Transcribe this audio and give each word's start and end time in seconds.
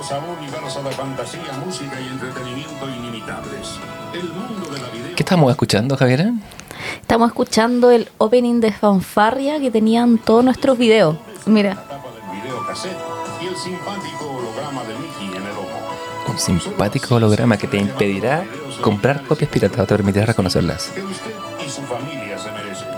Bienvenidos 0.00 0.12
a 0.12 0.32
un 0.32 0.38
universo 0.38 0.82
de 0.82 0.90
fantasía, 0.92 1.52
música 1.62 2.00
y 2.00 2.06
entretenimiento 2.06 2.88
inimitables. 2.88 3.78
El 4.14 4.28
mundo 4.30 4.70
de 4.70 4.80
la 4.80 4.88
video... 4.88 5.14
¿Qué 5.14 5.22
estamos 5.22 5.50
escuchando, 5.50 5.94
Javier? 5.94 6.32
Estamos 7.02 7.28
escuchando 7.28 7.90
el 7.90 8.08
opening 8.16 8.60
de 8.60 8.72
fanfarria 8.72 9.60
que 9.60 9.70
tenían 9.70 10.16
todos 10.16 10.42
nuestros 10.42 10.78
videos. 10.78 11.16
Mira. 11.44 11.74
La 11.74 11.82
tapa 11.82 12.08
del 12.12 12.40
video 12.40 12.66
cassette 12.66 12.96
y 13.42 13.46
el 13.48 13.56
simpático 13.56 14.36
holograma 14.38 14.84
de 14.84 14.94
Mickey 14.94 15.36
en 15.36 15.42
el 15.42 15.52
ojo. 15.52 16.32
Un 16.32 16.38
simpático 16.38 17.16
holograma 17.16 17.58
que 17.58 17.66
te 17.66 17.76
impedirá 17.76 18.44
comprar 18.80 19.24
copias 19.24 19.50
piratas 19.50 19.80
o 19.80 19.86
te 19.86 19.94
permitirá 19.94 20.24
reconocerlas. 20.24 20.92
Que 20.94 21.02
usted 21.02 21.30
y 21.66 21.68
su 21.68 21.82
familia 21.82 22.38
se 22.38 22.50
merecen. 22.52 22.88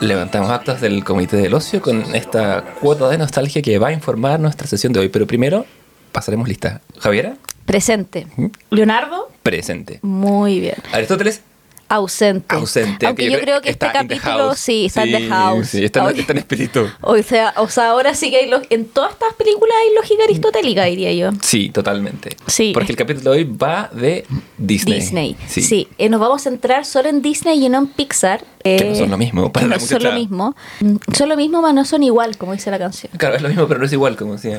Levantamos 0.00 0.50
actas 0.50 0.80
del 0.80 1.04
Comité 1.04 1.36
del 1.36 1.52
Ocio 1.52 1.82
con 1.82 2.14
esta 2.14 2.64
cuota 2.80 3.10
de 3.10 3.18
nostalgia 3.18 3.60
que 3.60 3.78
va 3.78 3.88
a 3.88 3.92
informar 3.92 4.40
nuestra 4.40 4.66
sesión 4.66 4.94
de 4.94 5.00
hoy. 5.00 5.10
Pero 5.10 5.26
primero 5.26 5.66
pasaremos 6.12 6.48
lista. 6.48 6.80
Javiera, 6.98 7.36
Presente. 7.70 8.26
¿Mm? 8.36 8.46
Leonardo. 8.70 9.30
presente. 9.44 10.00
Muy 10.02 10.58
bien. 10.58 10.74
Aristóteles, 10.92 11.42
Ausente. 11.90 12.54
ausente. 12.54 13.04
Aunque 13.06 13.30
yo 13.30 13.40
creo 13.40 13.60
que 13.60 13.70
este 13.70 13.88
capítulo 13.92 14.54
sí 14.54 14.86
está 14.86 15.02
en 15.02 15.10
The 15.12 15.28
House. 15.28 15.68
Sí, 15.68 15.84
está, 15.84 16.08
en- 16.08 16.18
está 16.20 16.32
en 16.32 16.38
espíritu. 16.38 16.86
O 17.02 17.20
sea, 17.22 17.52
o 17.56 17.68
sea, 17.68 17.90
ahora 17.90 18.14
sí 18.14 18.30
que 18.30 18.36
hay 18.38 18.48
lo- 18.48 18.62
en 18.70 18.86
todas 18.86 19.10
estas 19.12 19.34
películas 19.34 19.74
hay 19.82 19.94
lógica 19.96 20.22
aristotélica, 20.24 20.84
diría 20.84 21.12
yo. 21.12 21.30
Sí, 21.42 21.70
totalmente. 21.70 22.36
Sí. 22.46 22.70
Porque 22.72 22.92
el 22.92 22.96
capítulo 22.96 23.32
de 23.32 23.38
hoy 23.38 23.44
va 23.44 23.90
de 23.92 24.24
Disney. 24.56 25.00
Disney. 25.00 25.36
Sí. 25.48 25.62
Sí, 25.62 25.88
Eh, 25.98 26.08
nos 26.08 26.20
vamos 26.20 26.40
a 26.42 26.44
centrar 26.50 26.84
solo 26.86 27.08
en 27.08 27.22
Disney 27.22 27.64
y 27.64 27.68
no 27.68 27.78
en 27.78 27.86
Pixar. 27.88 28.44
Que 28.62 28.84
no 28.84 28.90
eh, 28.92 28.94
son 28.96 29.10
lo 29.10 29.16
mismo. 29.18 29.50
Para 29.52 29.64
que 29.64 29.70
la 29.70 29.76
no 29.78 29.82
son 29.86 30.02
lo 30.02 30.12
mismo. 30.12 30.54
Mm, 30.80 30.96
Son 31.16 31.28
lo 31.30 31.36
mismo, 31.36 31.60
pero 31.62 31.72
no 31.72 31.84
son 31.86 32.02
igual, 32.02 32.36
como 32.36 32.52
dice 32.52 32.70
la 32.70 32.78
canción. 32.78 33.10
Claro, 33.16 33.36
es 33.36 33.42
lo 33.42 33.48
mismo, 33.48 33.66
pero 33.66 33.80
no 33.80 33.86
es 33.86 33.92
igual, 33.92 34.16
como 34.16 34.34
decía. 34.34 34.58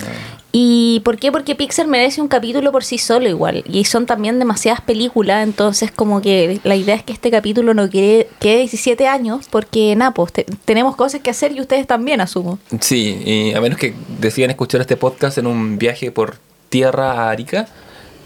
¿Y 0.52 1.02
por 1.06 1.18
qué? 1.18 1.32
Porque 1.32 1.56
Pixar 1.56 1.88
merece 1.88 2.20
un 2.20 2.28
capítulo 2.28 2.72
por 2.72 2.84
sí 2.84 2.98
solo 2.98 3.30
igual. 3.30 3.64
Y 3.68 3.86
son 3.86 4.06
también 4.08 4.40
demasiadas 4.40 4.82
películas, 4.82 5.44
entonces 5.44 5.92
como 5.92 6.20
que 6.22 6.60
la 6.64 6.76
idea 6.76 6.96
es 6.96 7.04
que 7.04 7.14
este 7.22 7.30
capítulo 7.30 7.76
no 7.76 7.88
quede, 7.88 8.28
quede 8.40 8.58
17 8.62 9.08
años, 9.08 9.46
porque 9.48 9.96
nada, 9.96 10.10
pues 10.12 10.34
te- 10.34 10.44
tenemos 10.66 10.96
cosas 10.96 11.22
que 11.22 11.30
hacer 11.30 11.52
y 11.52 11.62
ustedes 11.62 11.86
también, 11.86 12.20
asumo. 12.20 12.58
Sí, 12.80 13.22
y 13.24 13.54
a 13.54 13.62
menos 13.62 13.78
que 13.78 13.94
decidan 14.20 14.50
escuchar 14.50 14.82
este 14.82 14.98
podcast 14.98 15.38
en 15.38 15.46
un 15.46 15.78
viaje 15.78 16.12
por 16.12 16.38
tierra 16.70 17.12
a 17.12 17.30
Arica, 17.30 17.68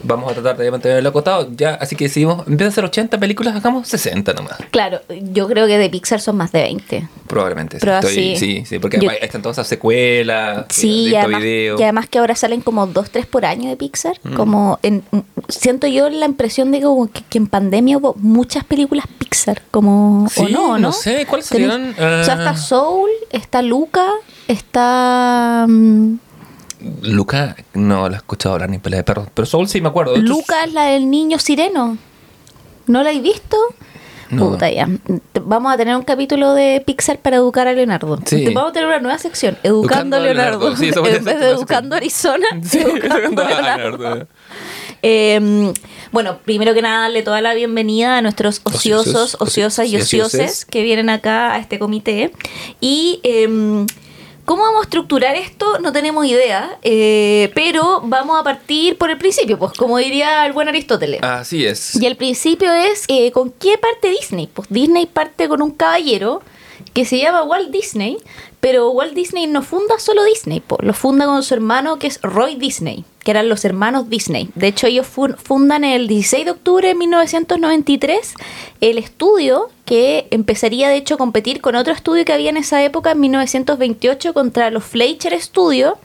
vamos 0.05 0.31
a 0.31 0.33
tratar 0.33 0.57
de 0.57 0.71
mantenerlo 0.71 1.09
acotado. 1.09 1.49
Ya, 1.55 1.75
así 1.75 1.95
que 1.95 2.05
decidimos, 2.05 2.39
en 2.47 2.57
vez 2.57 2.59
de 2.59 2.67
hacer 2.67 2.85
80 2.85 3.17
películas, 3.19 3.55
hagamos 3.55 3.87
60 3.87 4.33
nomás. 4.33 4.57
Claro, 4.71 5.01
yo 5.31 5.47
creo 5.47 5.67
que 5.67 5.77
de 5.77 5.89
Pixar 5.89 6.21
son 6.21 6.37
más 6.37 6.51
de 6.51 6.61
20. 6.61 7.07
Probablemente. 7.27 7.77
sí. 7.77 7.81
Pero 7.81 7.93
Estoy- 7.99 8.33
así- 8.33 8.37
sí, 8.37 8.63
sí, 8.65 8.79
porque 8.79 8.99
yo- 8.99 9.09
están 9.11 9.41
todas 9.41 9.57
esas 9.57 9.67
secuelas, 9.67 10.65
Sí, 10.69 10.87
eh, 10.87 10.91
y 10.91 11.05
directo 11.05 11.19
además, 11.25 11.41
video. 11.43 11.79
y 11.79 11.83
además 11.83 12.07
que 12.09 12.19
ahora 12.19 12.35
salen 12.35 12.61
como 12.61 12.87
dos, 12.87 13.09
tres 13.09 13.25
por 13.25 13.45
año 13.45 13.69
de 13.69 13.75
Pixar. 13.77 14.17
Mm. 14.23 14.33
Como 14.35 14.79
en, 14.83 15.03
siento 15.49 15.87
yo 15.87 16.09
la 16.09 16.25
impresión 16.25 16.71
de 16.71 16.81
como 16.81 17.11
que, 17.11 17.23
que 17.29 17.37
en 17.37 17.47
pandemia 17.47 17.97
hubo 17.97 18.15
muchas 18.19 18.63
películas 18.63 19.05
Pixar, 19.19 19.61
como 19.71 20.27
Sí, 20.29 20.41
o 20.41 20.49
no, 20.49 20.67
¿no? 20.73 20.77
no 20.79 20.91
sé, 20.91 21.25
¿cuáles 21.25 21.47
salieron? 21.47 21.91
O 21.91 21.95
sea, 21.95 22.33
Ah. 22.33 22.37
está 22.37 22.55
Soul, 22.57 23.09
está 23.31 23.61
Luca, 23.61 24.05
está 24.47 25.65
mm, 25.67 26.15
Luca, 27.01 27.55
no 27.73 28.09
la 28.09 28.15
he 28.15 28.17
escuchado 28.17 28.55
hablar 28.55 28.69
ni 28.69 28.77
pelea 28.79 28.99
de 28.99 29.03
perros, 29.03 29.27
pero 29.33 29.45
Soul 29.45 29.67
sí 29.67 29.81
me 29.81 29.89
acuerdo. 29.89 30.15
Luca 30.17 30.63
es 30.65 30.73
la 30.73 30.85
del 30.85 31.09
niño 31.09 31.39
sireno. 31.39 31.97
¿No 32.87 33.01
la 33.03 33.11
he 33.11 33.19
visto? 33.21 33.57
No. 34.29 34.49
Puta 34.51 34.69
ya. 34.71 34.87
Vamos 35.43 35.73
a 35.73 35.77
tener 35.77 35.95
un 35.95 36.01
capítulo 36.03 36.53
de 36.53 36.81
Pixar 36.85 37.19
para 37.19 37.37
educar 37.37 37.67
a 37.67 37.73
Leonardo. 37.73 38.19
Sí. 38.25 38.45
Vamos 38.53 38.71
a 38.71 38.73
tener 38.73 38.87
una 38.89 38.99
nueva 38.99 39.17
sección, 39.19 39.57
Educando, 39.63 40.17
Educando 40.17 40.17
a 40.17 40.19
Leonardo. 40.21 40.59
Leonardo. 40.59 40.77
Sí, 40.77 40.89
eso 40.89 41.01
voy 41.01 41.11
a 41.11 41.15
en 41.15 41.23
vez 41.23 41.39
de 41.39 41.49
Educando 41.49 41.95
Arizona, 41.95 42.45
Sí, 42.63 42.79
Educando 42.81 43.41
a 43.43 43.47
Leonardo. 43.49 43.97
Leonardo. 43.97 44.27
Eh, 45.03 45.73
bueno, 46.11 46.39
primero 46.43 46.73
que 46.73 46.81
nada, 46.81 47.01
darle 47.03 47.21
toda 47.21 47.39
la 47.41 47.53
bienvenida 47.53 48.17
a 48.17 48.21
nuestros 48.23 48.61
ociosos, 48.63 49.37
ociosas 49.39 49.87
y 49.87 49.93
oci- 49.95 50.01
ocioses. 50.01 50.33
ocioses 50.41 50.65
que 50.65 50.81
vienen 50.81 51.09
acá 51.11 51.53
a 51.53 51.59
este 51.59 51.77
comité. 51.77 52.31
Y 52.81 53.19
eh, 53.23 53.85
cómo 54.45 54.63
vamos 54.63 54.81
a 54.81 54.83
estructurar 54.83 55.35
esto, 55.35 55.79
no 55.79 55.91
tenemos 55.91 56.25
idea, 56.25 56.77
eh, 56.83 57.51
pero 57.55 58.01
vamos 58.03 58.39
a 58.39 58.43
partir 58.43 58.97
por 58.97 59.09
el 59.09 59.17
principio, 59.17 59.57
pues 59.59 59.73
como 59.73 59.97
diría 59.97 60.45
el 60.45 60.53
buen 60.53 60.67
Aristóteles. 60.67 61.21
Así 61.23 61.65
es. 61.65 61.95
Y 61.95 62.05
el 62.05 62.15
principio 62.15 62.71
es, 62.71 63.05
eh, 63.07 63.31
¿con 63.31 63.51
qué 63.51 63.77
parte 63.77 64.09
Disney? 64.09 64.47
Pues 64.47 64.67
Disney 64.69 65.07
parte 65.07 65.49
con 65.49 65.61
un 65.61 65.71
caballero 65.71 66.41
que 66.93 67.05
se 67.05 67.17
llama 67.17 67.43
Walt 67.43 67.71
Disney, 67.71 68.17
pero 68.61 68.89
Walt 68.91 69.13
Disney 69.13 69.47
no 69.47 69.61
funda 69.61 69.99
solo 69.99 70.23
Disney, 70.23 70.61
pues, 70.61 70.81
lo 70.83 70.93
funda 70.93 71.25
con 71.25 71.43
su 71.43 71.53
hermano 71.53 71.99
que 71.99 72.07
es 72.07 72.19
Roy 72.21 72.55
Disney, 72.55 73.03
que 73.25 73.31
eran 73.31 73.49
los 73.49 73.65
hermanos 73.65 74.07
Disney. 74.09 74.49
De 74.55 74.67
hecho, 74.67 74.87
ellos 74.87 75.05
fun- 75.07 75.35
fundan 75.35 75.83
el 75.83 76.07
16 76.07 76.45
de 76.45 76.51
octubre 76.51 76.87
de 76.87 76.95
1993 76.95 78.33
el 78.81 78.97
estudio 78.97 79.69
que 79.85 80.27
empezaría 80.31 80.89
de 80.89 80.95
hecho 80.95 81.15
a 81.15 81.17
competir 81.17 81.59
con 81.61 81.75
otro 81.75 81.93
estudio 81.93 82.23
que 82.25 82.33
había 82.33 82.49
en 82.49 82.57
esa 82.57 82.83
época, 82.83 83.11
en 83.11 83.19
1928, 83.19 84.33
contra 84.33 84.69
los 84.71 84.83
Fleischer 84.83 85.39
Studio, 85.39 85.97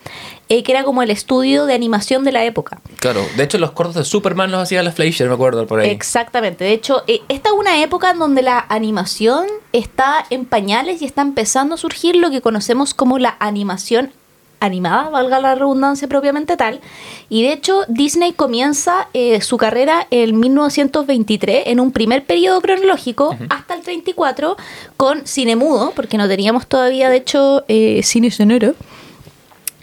eh, 0.50 0.62
que 0.62 0.72
era 0.72 0.84
como 0.84 1.02
el 1.02 1.10
estudio 1.10 1.64
de 1.66 1.74
animación 1.74 2.24
de 2.24 2.32
la 2.32 2.44
época. 2.44 2.80
Claro, 2.98 3.24
de 3.36 3.42
hecho 3.44 3.58
los 3.58 3.70
cortos 3.72 3.94
de 3.96 4.04
Superman 4.04 4.50
los 4.50 4.60
hacía 4.60 4.82
la 4.82 4.92
Fleischer, 4.92 5.28
me 5.28 5.34
acuerdo 5.34 5.66
por 5.66 5.80
ahí. 5.80 5.88
Exactamente. 5.90 6.64
De 6.64 6.72
hecho, 6.72 7.02
eh, 7.06 7.20
esta 7.28 7.50
es 7.50 7.54
una 7.54 7.82
época 7.82 8.10
en 8.10 8.18
donde 8.18 8.42
la 8.42 8.64
animación 8.68 9.46
está 9.72 10.24
en 10.30 10.44
pañales 10.44 11.00
y 11.00 11.04
está 11.06 11.22
empezando 11.22 11.74
a 11.76 11.78
surgir 11.78 12.16
lo 12.16 12.30
que 12.30 12.40
conocemos 12.42 12.92
como 12.94 13.18
la 13.18 13.36
animación 13.40 14.12
animada, 14.60 15.08
valga 15.08 15.40
la 15.40 15.54
redundancia 15.54 16.06
propiamente 16.06 16.56
tal. 16.56 16.80
Y 17.28 17.42
de 17.42 17.52
hecho, 17.52 17.84
Disney 17.88 18.32
comienza 18.32 19.08
eh, 19.14 19.40
su 19.40 19.56
carrera 19.56 20.06
en 20.10 20.38
1923, 20.38 21.64
en 21.66 21.80
un 21.80 21.90
primer 21.92 22.24
periodo 22.24 22.60
cronológico, 22.60 23.36
hasta 23.48 23.74
el 23.74 23.82
34, 23.82 24.56
con 24.96 25.26
cine 25.26 25.56
mudo, 25.56 25.92
porque 25.96 26.18
no 26.18 26.28
teníamos 26.28 26.66
todavía, 26.66 27.08
de 27.08 27.16
hecho, 27.16 27.64
eh, 27.68 28.02
cine 28.04 28.30
sonoro 28.30 28.74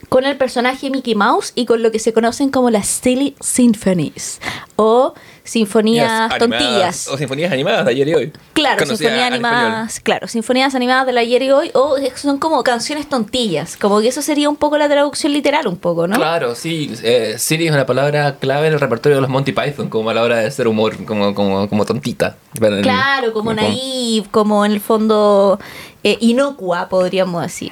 con 0.09 0.25
el 0.25 0.37
personaje 0.37 0.89
Mickey 0.89 1.15
Mouse 1.15 1.51
y 1.53 1.65
con 1.65 1.83
lo 1.83 1.91
que 1.91 1.99
se 1.99 2.13
conocen 2.13 2.49
como 2.49 2.69
las 2.69 2.87
Silly 2.87 3.35
Symphonies 3.41 4.39
o 4.75 5.13
sinfonías 5.47 6.37
tontillas. 6.37 7.07
O 7.07 7.17
sinfonías 7.17 7.51
animadas 7.51 7.85
de 7.85 7.91
ayer 7.91 8.07
y 8.07 8.13
hoy. 8.13 8.33
Claro, 8.53 8.85
sinfonías 8.85 9.31
animadas, 9.31 9.99
claro, 9.99 10.27
sinfonías 10.27 10.75
animadas 10.75 11.05
del 11.05 11.17
ayer 11.17 11.41
y 11.43 11.51
hoy 11.51 11.71
o 11.73 11.95
son 12.15 12.37
como 12.37 12.63
canciones 12.63 13.07
tontillas, 13.09 13.77
como 13.77 14.01
que 14.01 14.09
eso 14.09 14.21
sería 14.21 14.49
un 14.49 14.55
poco 14.55 14.77
la 14.77 14.87
traducción 14.89 15.33
literal 15.33 15.67
un 15.67 15.77
poco, 15.77 16.07
¿no? 16.07 16.15
Claro, 16.15 16.55
sí. 16.55 16.91
Eh, 17.03 17.35
Siri 17.37 17.67
es 17.67 17.71
una 17.73 17.85
palabra 17.85 18.35
clave 18.37 18.67
en 18.67 18.73
el 18.73 18.79
repertorio 18.79 19.15
de 19.17 19.21
los 19.21 19.29
Monty 19.29 19.51
Python, 19.53 19.89
como 19.89 20.09
a 20.09 20.13
la 20.13 20.23
hora 20.23 20.37
de 20.37 20.47
hacer 20.47 20.67
humor, 20.67 20.95
como, 21.05 21.33
como, 21.33 21.69
como 21.69 21.85
tontita. 21.85 22.37
Pero 22.59 22.77
en- 22.77 22.83
Claro, 22.83 23.33
como 23.33 23.53
naive, 23.53 24.27
como 24.31 24.65
en 24.65 24.71
el 24.71 24.79
fondo 24.81 25.59
eh, 26.03 26.17
inocua, 26.21 26.89
podríamos 26.89 27.41
decir. 27.43 27.71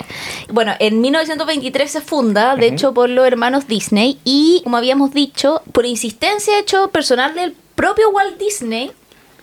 Bueno, 0.52 0.74
en 0.80 1.02
1923 1.02 1.90
se 1.92 2.02
funda, 2.02 2.56
de 2.56 2.68
hecho, 2.68 2.94
por 2.94 3.10
los 3.10 3.26
hermanos 3.26 3.68
Disney 3.68 4.20
y, 4.24 4.62
como 4.64 4.78
habíamos 4.78 5.14
dicho, 5.14 5.62
por 5.72 5.86
insistencia 5.86 6.54
de 6.56 6.60
hecho 6.62 6.90
personal 6.90 7.34
del 7.36 7.56
propio 7.76 8.10
Walt 8.10 8.38
Disney, 8.38 8.92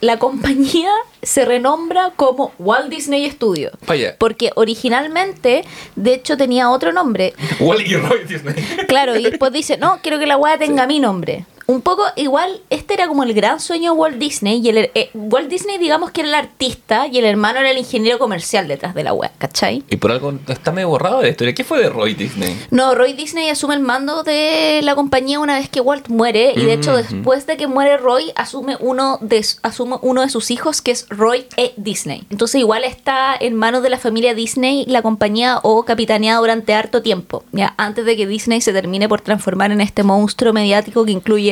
la 0.00 0.18
compañía 0.18 0.90
se 1.22 1.44
renombra 1.44 2.12
como 2.16 2.52
Walt 2.58 2.88
Disney 2.88 3.30
Studio. 3.30 3.70
Vaya. 3.86 4.16
Porque 4.18 4.50
originalmente, 4.56 5.64
de 5.94 6.14
hecho, 6.14 6.36
tenía 6.36 6.70
otro 6.70 6.92
nombre. 6.92 7.34
Y 7.60 7.96
Roy 7.96 8.24
Disney. 8.24 8.54
Claro, 8.88 9.16
y 9.16 9.22
después 9.22 9.52
dice, 9.52 9.76
no, 9.76 10.00
quiero 10.02 10.18
que 10.18 10.26
la 10.26 10.36
weá 10.36 10.58
tenga 10.58 10.86
mi 10.86 10.98
nombre. 10.98 11.46
Un 11.66 11.80
poco 11.80 12.04
igual, 12.16 12.60
este 12.70 12.94
era 12.94 13.08
como 13.08 13.22
el 13.22 13.34
gran 13.34 13.60
sueño 13.60 13.92
de 13.92 13.98
Walt 13.98 14.16
Disney. 14.18 14.60
Y 14.62 14.68
el, 14.68 14.90
eh, 14.94 15.10
Walt 15.14 15.48
Disney, 15.48 15.78
digamos 15.78 16.10
que 16.10 16.22
era 16.22 16.28
el 16.28 16.34
artista 16.34 17.06
y 17.06 17.18
el 17.18 17.24
hermano 17.24 17.60
era 17.60 17.70
el 17.70 17.78
ingeniero 17.78 18.18
comercial 18.18 18.68
detrás 18.68 18.94
de 18.94 19.04
la 19.04 19.12
weá, 19.12 19.32
¿cachai? 19.38 19.82
Y 19.90 19.96
por 19.96 20.12
algo 20.12 20.34
está 20.48 20.72
medio 20.72 20.88
borrado 20.88 21.18
de 21.18 21.24
la 21.24 21.28
historia. 21.30 21.54
¿Qué 21.54 21.64
fue 21.64 21.80
de 21.80 21.88
Roy 21.88 22.14
Disney? 22.14 22.58
No, 22.70 22.94
Roy 22.94 23.12
Disney 23.12 23.48
asume 23.48 23.74
el 23.74 23.80
mando 23.80 24.22
de 24.22 24.80
la 24.82 24.94
compañía 24.94 25.40
una 25.40 25.58
vez 25.58 25.68
que 25.68 25.80
Walt 25.80 26.08
muere. 26.08 26.52
Y 26.56 26.64
de 26.64 26.74
hecho, 26.74 26.96
después 26.96 27.46
de 27.46 27.56
que 27.56 27.66
muere 27.66 27.96
Roy, 27.96 28.32
asume 28.36 28.76
uno 28.80 29.18
de, 29.20 29.44
asume 29.62 29.96
uno 30.02 30.22
de 30.22 30.28
sus 30.28 30.50
hijos, 30.50 30.82
que 30.82 30.90
es 30.90 31.06
Roy 31.08 31.46
E. 31.56 31.72
Disney. 31.76 32.24
Entonces, 32.30 32.60
igual 32.60 32.84
está 32.84 33.36
en 33.38 33.54
manos 33.54 33.82
de 33.82 33.90
la 33.90 33.98
familia 33.98 34.34
Disney 34.34 34.84
la 34.86 35.02
compañía 35.02 35.60
o 35.62 35.84
capitaneada 35.84 36.40
durante 36.40 36.74
harto 36.74 37.02
tiempo. 37.02 37.44
Ya 37.52 37.74
antes 37.76 38.04
de 38.04 38.16
que 38.16 38.26
Disney 38.26 38.60
se 38.60 38.72
termine 38.72 39.08
por 39.08 39.20
transformar 39.20 39.72
en 39.72 39.80
este 39.80 40.02
monstruo 40.02 40.52
mediático 40.52 41.04
que 41.04 41.12
incluye 41.12 41.51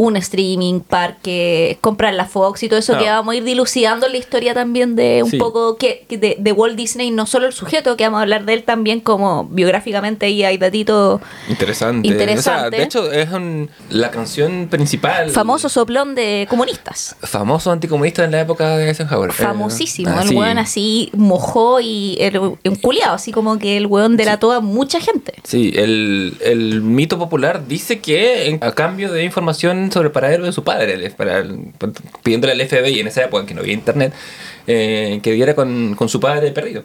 un 0.00 0.16
streaming, 0.16 0.78
parque, 0.78 1.76
comprar 1.80 2.14
la 2.14 2.24
Fox 2.26 2.62
y 2.62 2.68
todo 2.68 2.78
eso 2.78 2.92
Claro. 2.92 3.04
que 3.04 3.10
vamos 3.10 3.32
a 3.32 3.36
ir 3.36 3.42
dilucidando 3.42 4.06
la 4.08 4.16
historia 4.16 4.54
también 4.54 4.94
de 4.94 5.24
un 5.24 5.30
Sí. 5.32 5.38
poco 5.38 5.76
que, 5.76 6.06
de, 6.08 6.36
de 6.38 6.52
Walt 6.52 6.76
Disney, 6.76 7.10
no 7.10 7.26
solo 7.26 7.46
el 7.48 7.52
sujeto, 7.52 7.96
que 7.96 8.04
vamos 8.04 8.18
a 8.18 8.22
hablar 8.22 8.44
de 8.44 8.54
él 8.54 8.62
también 8.62 9.00
como 9.00 9.44
biográficamente 9.46 10.30
y 10.30 10.44
hay 10.44 10.56
datitos 10.56 11.20
Interesante. 11.48 12.06
Interesante. 12.06 12.38
O 12.38 12.42
sea, 12.60 12.70
de 12.70 12.82
hecho, 12.84 13.10
es 13.10 13.28
un- 13.32 13.68
la 13.90 14.12
canción 14.12 14.68
principal. 14.70 15.30
famoso 15.30 15.68
soplón 15.68 16.14
de 16.14 16.46
comunistas. 16.48 17.16
Famoso 17.22 17.72
anticomunista 17.72 18.22
en 18.24 18.30
la 18.30 18.40
época 18.42 18.76
de 18.76 18.88
Eisenhower. 18.88 19.32
Famosísimo, 19.32 20.10
Eh, 20.10 20.14
ah, 20.16 20.22
el 20.22 20.28
sí. 20.28 20.34
weón 20.36 20.58
así 20.58 21.10
mojó 21.14 21.80
y 21.80 22.16
el, 22.20 22.38
un 22.38 22.56
culiao, 22.80 23.14
así 23.14 23.32
como 23.32 23.58
que 23.58 23.76
el 23.76 23.86
weón 23.86 24.16
delató 24.16 24.52
a 24.52 24.60
mucha 24.60 25.00
gente. 25.00 25.34
Sí, 25.42 25.72
el, 25.74 26.36
el 26.40 26.82
mito 26.82 27.18
popular 27.18 27.66
dice 27.66 27.98
que 27.98 28.48
en- 28.50 28.58
a 28.62 28.70
cambio 28.72 29.10
de 29.12 29.24
información 29.24 29.87
sobre 29.92 30.06
el 30.08 30.12
paradero 30.12 30.44
de 30.44 30.52
su 30.52 30.62
padre, 30.64 31.10
para 31.10 31.38
el- 31.38 31.72
pidiéndole 32.22 32.52
al 32.52 32.60
FBI 32.60 33.00
en 33.00 33.06
esa 33.08 33.24
época 33.24 33.46
que 33.46 33.54
no 33.54 33.60
había 33.60 33.74
internet, 33.74 34.12
eh, 34.66 35.20
que 35.22 35.32
diera 35.32 35.54
con, 35.54 35.94
con 35.94 36.08
su 36.08 36.20
padre 36.20 36.50
perdido. 36.52 36.84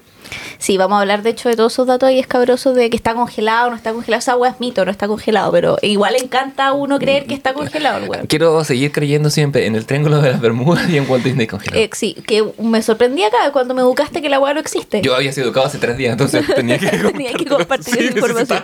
Sí, 0.58 0.78
vamos 0.78 0.98
a 0.98 1.02
hablar 1.02 1.24
de 1.24 1.32
hecho 1.32 1.50
de 1.50 1.56
todos 1.56 1.74
esos 1.74 1.88
datos 1.88 2.08
ahí 2.10 2.20
escabrosos 2.20 2.76
de 2.76 2.90
que 2.90 2.96
está 2.96 3.14
congelado, 3.14 3.70
no 3.70 3.76
está 3.76 3.92
congelado. 3.94 4.20
Esa 4.20 4.36
weá 4.38 4.52
es 4.52 4.60
mito, 4.60 4.86
no 4.86 4.92
está 4.92 5.08
congelado, 5.08 5.52
pero 5.52 5.78
igual 5.82 6.16
encanta 6.16 6.68
a 6.68 6.74
uno 6.74 7.00
creer 7.00 7.26
que 7.26 7.34
está 7.34 7.54
congelado 7.54 8.14
el. 8.14 8.28
Quiero 8.28 8.64
seguir 8.64 8.92
creyendo 8.92 9.30
siempre 9.30 9.66
en 9.66 9.76
el 9.76 9.86
Triángulo 9.86 10.22
de 10.22 10.32
las 10.32 10.42
Bermudas 10.42 10.90
y 10.90 10.98
en 10.98 11.10
Walt 11.10 11.24
Disney 11.24 11.48
congelado. 11.48 11.82
Eh, 11.82 11.90
sí, 11.94 12.16
que 12.28 12.44
me 12.60 12.82
sorprendí 12.82 13.24
acá 13.24 13.52
cuando 13.52 13.74
me 13.74 13.82
educaste 13.82 14.22
que 14.22 14.30
la 14.30 14.40
weá 14.40 14.54
no 14.54 14.60
existe. 14.60 15.02
Yo 15.02 15.16
había 15.16 15.32
sido 15.32 15.48
educado 15.48 15.66
hace 15.68 15.78
tres 15.78 15.98
días, 15.98 16.12
entonces 16.14 16.46
tenía 16.56 16.78
que 16.80 16.88
Tenía 17.14 17.34
que 17.34 17.46
compartir 17.46 17.98
esa 17.98 18.04
información. 18.16 18.62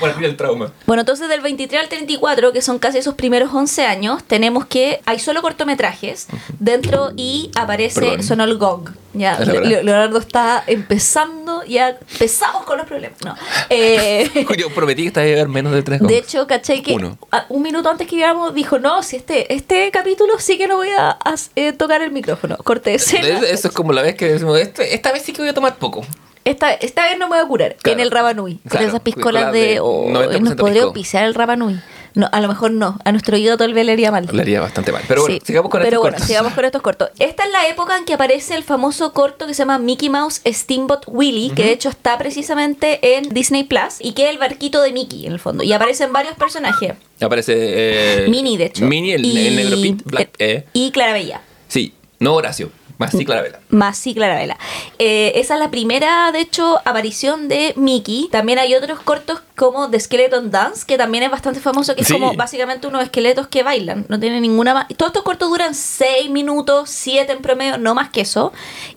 compartir 0.00 0.24
el 0.26 0.36
trauma. 0.36 0.72
Bueno, 0.86 1.00
entonces 1.02 1.28
del 1.28 1.40
23 1.40 1.82
al 1.82 1.88
34, 1.88 2.52
que 2.52 2.62
son 2.62 2.78
casi 2.78 2.98
esos 2.98 3.14
primeros 3.14 3.52
11 3.52 3.84
años, 3.86 4.24
tenemos 4.24 4.66
que 4.66 5.00
hay 5.06 5.18
solo 5.18 5.42
cortometrajes 5.42 6.26
dentro 6.58 7.12
y 7.16 7.50
aparece, 7.56 8.00
Perdón. 8.00 8.22
sonó 8.22 8.44
el 8.44 8.56
gong. 8.58 8.90
Ya, 9.14 9.38
Leonardo 9.38 10.18
está 10.18 10.64
empezando, 10.66 11.62
ya 11.64 11.90
empezamos 12.10 12.64
con 12.64 12.78
los 12.78 12.86
problemas. 12.86 13.18
No. 13.24 13.34
Eh, 13.70 14.28
Yo 14.58 14.70
prometí 14.74 15.02
que 15.02 15.08
estaba 15.08 15.24
a 15.26 15.30
ver 15.30 15.48
menos 15.48 15.72
de 15.72 15.82
tres 15.82 16.00
de 16.00 16.18
hecho, 16.18 16.46
caché 16.46 16.82
que 16.82 16.92
Uno. 16.94 17.16
un 17.48 17.62
minuto 17.62 17.88
antes 17.88 18.06
que 18.08 18.16
llegáramos 18.16 18.54
dijo, 18.54 18.78
no, 18.78 19.02
si 19.02 19.16
este, 19.16 19.52
este 19.54 19.90
capítulo 19.90 20.38
sí 20.38 20.58
que 20.58 20.66
no 20.68 20.76
voy 20.76 20.88
a, 20.98 21.10
a- 21.10 21.34
eh, 21.56 21.72
tocar 21.72 22.02
el 22.02 22.10
micrófono. 22.10 22.56
Corte 22.58 22.90
de 22.90 22.96
escena. 22.96 23.26
Es- 23.28 23.42
Eso 23.50 23.68
es 23.68 23.74
como 23.74 23.92
la 23.92 24.02
vez 24.02 24.14
que 24.16 24.26
decimos, 24.32 24.58
"Este- 24.58 24.94
esta 24.94 25.12
vez 25.12 25.22
sí 25.22 25.32
que 25.32 25.42
voy 25.42 25.48
a 25.48 25.54
tomar 25.54 25.76
poco. 25.76 26.04
Esta, 26.44 26.72
esta 26.74 27.04
vez 27.04 27.16
no 27.18 27.28
me 27.28 27.36
voy 27.36 27.44
a 27.44 27.48
curar. 27.48 27.76
Claro. 27.76 27.94
En 27.98 28.00
el 28.04 28.10
Rabanui. 28.10 28.58
Claro, 28.68 28.78
Con 28.84 28.88
esas 28.88 29.00
piscolas 29.00 29.50
de... 29.52 29.58
de 29.60 29.80
oh, 29.80 30.08
90% 30.10 30.40
nos 30.40 30.54
podría 30.56 30.82
auspiciar 30.82 31.24
el 31.24 31.34
Rabanui. 31.34 31.80
No, 32.14 32.28
a 32.30 32.40
lo 32.40 32.46
mejor 32.48 32.70
no. 32.70 32.96
A 33.04 33.10
nuestro 33.10 33.34
oído 33.36 33.56
tal 33.56 33.74
vez 33.74 33.84
le 33.84 33.92
haría 33.92 34.10
mal. 34.12 34.28
Le 34.32 34.40
haría 34.42 34.60
bastante 34.60 34.92
mal. 34.92 35.02
Pero 35.08 35.22
bueno, 35.22 35.36
Sí, 35.36 35.42
sigamos 35.46 35.68
con 35.70 35.80
pero 35.80 35.88
estos 35.88 36.00
bueno, 36.00 36.14
cortos. 36.14 36.26
sigamos 36.28 36.52
con 36.54 36.64
estos 36.64 36.82
cortos. 36.82 37.08
Esta 37.18 37.42
es 37.44 37.50
la 37.50 37.66
época 37.68 37.96
en 37.98 38.04
que 38.04 38.14
aparece 38.14 38.54
el 38.54 38.62
famoso 38.62 39.12
corto 39.12 39.46
que 39.48 39.54
se 39.54 39.58
llama 39.62 39.78
Mickey 39.78 40.08
Mouse 40.10 40.40
Steamboat 40.46 41.02
Willie, 41.08 41.50
que 41.54 41.64
de 41.64 41.72
hecho 41.72 41.88
está 41.88 42.16
precisamente 42.16 43.16
en 43.16 43.30
Disney 43.34 43.64
Plus 43.64 43.96
y 44.00 44.12
que 44.12 44.24
es 44.26 44.30
el 44.30 44.38
barquito 44.38 44.80
de 44.82 44.92
Mickey 44.92 45.26
en 45.26 45.32
el 45.32 45.40
fondo. 45.40 45.64
Y 45.64 45.72
aparecen 45.72 46.12
varios 46.12 46.34
personajes. 46.36 46.92
Aparece. 47.20 47.54
eh, 47.56 48.26
Mini, 48.28 48.56
de 48.56 48.66
hecho. 48.66 48.84
Mini, 48.84 49.12
el, 49.12 49.24
Y- 49.26 49.46
el 49.48 49.56
negro 49.56 49.76
Pete, 49.80 50.02
Black. 50.04 50.30
eh, 50.38 50.66
Y 50.72 50.90
Clarabella. 50.92 51.40
sí, 51.68 51.94
no 52.20 52.34
Horacio, 52.34 52.70
más 52.98 53.10
sí 53.12 53.24
Clarabella. 53.24 53.60
Más 53.70 53.98
sí, 53.98 54.14
Clarabella. 54.14 54.56
Eh, 54.98 55.32
esa 55.36 55.54
es 55.54 55.60
la 55.60 55.70
primera, 55.70 56.30
de 56.32 56.40
hecho, 56.40 56.80
aparición 56.84 57.48
de 57.48 57.72
Mickey. 57.76 58.28
También 58.30 58.58
hay 58.58 58.74
otros 58.74 59.00
cortos 59.00 59.42
como 59.56 59.90
The 59.90 59.98
Skeleton 60.00 60.50
Dance, 60.50 60.84
que 60.86 60.96
también 60.96 61.24
es 61.24 61.30
bastante 61.30 61.60
famoso, 61.60 61.94
que 61.94 62.02
es 62.02 62.08
Sí. 62.08 62.14
como 62.14 62.34
básicamente 62.34 62.86
unos 62.86 63.02
esqueletos 63.02 63.48
que 63.48 63.62
bailan. 63.62 64.06
No 64.08 64.18
tiene 64.20 64.40
ninguna 64.40 64.74
más. 64.74 64.88
Todos 64.96 65.10
estos 65.10 65.24
cortos 65.24 65.48
duran 65.50 65.74
6 65.74 66.30
minutos, 66.30 66.88
7 66.90 67.32
en 67.32 67.42
promedio, 67.42 67.78
no 67.78 67.94
más 67.94 68.10
que 68.10 68.20
eso. 68.22 68.52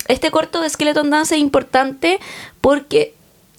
Este 0.08 0.30
corto 0.32 0.62
de 0.62 0.70
Skeleton 0.70 1.10
Dance 1.10 1.36
es 1.36 1.42
importante 1.42 2.20
porque 2.62 3.14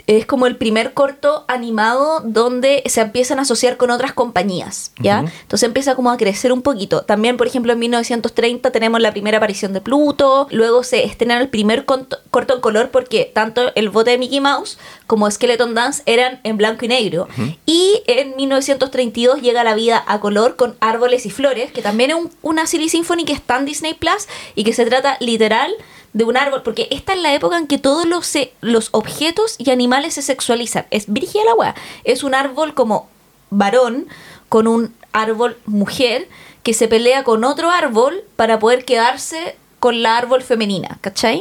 es 0.08 0.26
como 0.26 0.46
el 0.46 0.56
primer 0.56 0.94
corto 0.94 1.44
animado 1.48 2.20
donde 2.24 2.82
se 2.86 3.02
empiezan 3.02 3.38
a 3.38 3.42
asociar 3.42 3.76
con 3.76 3.90
otras 3.90 4.12
compañías, 4.14 4.90
¿ya? 5.00 5.18
Entonces 5.42 5.66
empieza 5.66 5.94
como 5.94 6.10
a 6.10 6.16
crecer 6.16 6.50
un 6.50 6.62
poquito. 6.62 7.02
También, 7.02 7.36
por 7.36 7.46
ejemplo, 7.46 7.72
en 7.74 7.78
1930 7.78 8.70
tenemos 8.70 9.00
la 9.00 9.12
primera 9.12 9.36
aparición 9.36 9.74
de 9.74 9.80
Pluto, 9.82 10.48
luego 10.50 10.82
se 10.82 11.04
estrena 11.04 11.38
el 11.38 11.48
primer 11.50 11.84
corto 11.84 12.18
en 12.54 12.60
color 12.60 12.90
porque 12.90 13.30
tanto 13.32 13.70
el 13.74 13.90
bote 13.90 14.10
de 14.12 14.18
Mickey 14.18 14.40
Mouse 14.40 14.78
como 15.06 15.30
Skeleton 15.30 15.74
Dance 15.74 16.02
eran 16.06 16.40
en 16.42 16.56
blanco 16.56 16.86
y 16.86 16.88
negro. 16.88 17.28
Y 17.66 18.02
en 18.06 18.34
1932 18.36 19.42
llega 19.42 19.62
la 19.62 19.74
vida 19.74 20.02
a 20.06 20.20
color 20.20 20.56
con 20.56 20.74
árboles 20.80 21.26
y 21.26 21.30
flores, 21.30 21.70
que 21.70 21.82
también 21.82 22.10
es 22.10 22.16
un- 22.16 22.30
una 22.40 22.66
Silly 22.66 22.88
Symphony 22.88 23.24
que 23.26 23.34
está 23.34 23.58
en 23.58 23.66
Disney 23.66 23.92
Plus 23.94 24.26
y 24.54 24.64
que 24.64 24.72
se 24.72 24.86
trata 24.86 25.18
literal 25.20 25.70
de 26.18 26.24
un 26.24 26.36
árbol, 26.36 26.62
porque 26.62 26.88
esta 26.90 27.12
es 27.14 27.20
la 27.22 27.32
época 27.32 27.56
en 27.56 27.66
que 27.68 27.78
todos 27.78 28.04
los, 28.04 28.26
se- 28.26 28.52
los 28.60 28.88
objetos 28.90 29.54
y 29.58 29.70
animales 29.70 30.14
se 30.14 30.22
sexualizan. 30.22 30.84
Es 30.90 31.10
virgen 31.12 31.46
la 31.46 31.54
wea. 31.54 31.74
Es 32.04 32.22
un 32.24 32.34
árbol 32.34 32.74
como 32.74 33.08
varón 33.50 34.06
con 34.48 34.66
un 34.66 34.94
árbol 35.12 35.56
mujer 35.64 36.28
que 36.62 36.74
se 36.74 36.88
pelea 36.88 37.22
con 37.24 37.44
otro 37.44 37.70
árbol 37.70 38.22
para 38.36 38.58
poder 38.58 38.84
quedarse 38.84 39.56
con 39.78 40.02
la 40.02 40.16
árbol 40.18 40.42
femenina, 40.42 40.98
¿cachai? 41.00 41.40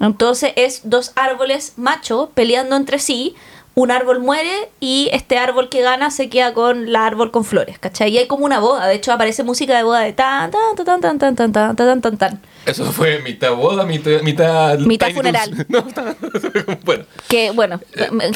Entonces 0.00 0.52
es 0.56 0.80
dos 0.84 1.12
árboles 1.14 1.74
macho 1.76 2.30
peleando 2.34 2.74
entre 2.74 2.98
sí. 2.98 3.34
Un 3.78 3.90
árbol 3.90 4.20
muere 4.20 4.70
y 4.80 5.10
este 5.12 5.36
árbol 5.36 5.68
que 5.68 5.82
gana 5.82 6.10
se 6.10 6.30
queda 6.30 6.54
con 6.54 6.90
la 6.92 7.04
árbol 7.04 7.30
con 7.30 7.44
flores, 7.44 7.78
¿cachai? 7.78 8.10
Y 8.10 8.16
hay 8.16 8.26
como 8.26 8.46
una 8.46 8.58
boda, 8.58 8.86
de 8.86 8.94
hecho 8.94 9.12
aparece 9.12 9.42
música 9.42 9.76
de 9.76 9.82
boda 9.82 10.00
de 10.00 10.14
tan 10.14 10.50
tan 10.50 10.74
tan 10.82 11.00
tan 11.02 11.18
tan 11.18 11.36
tan 11.36 11.52
tan 11.52 11.52
tan 11.52 11.76
tan 11.76 12.00
tan 12.00 12.16
tan 12.16 12.40
Eso 12.64 12.90
fue 12.90 13.18
mitad 13.18 13.52
boda, 13.52 13.84
mitad. 13.84 14.22
Mitad, 14.22 14.78
Mitad 14.78 15.10
funeral. 15.10 15.66
No, 15.68 15.84
bueno, 16.86 17.04
que 17.28 17.50
bueno, 17.50 17.78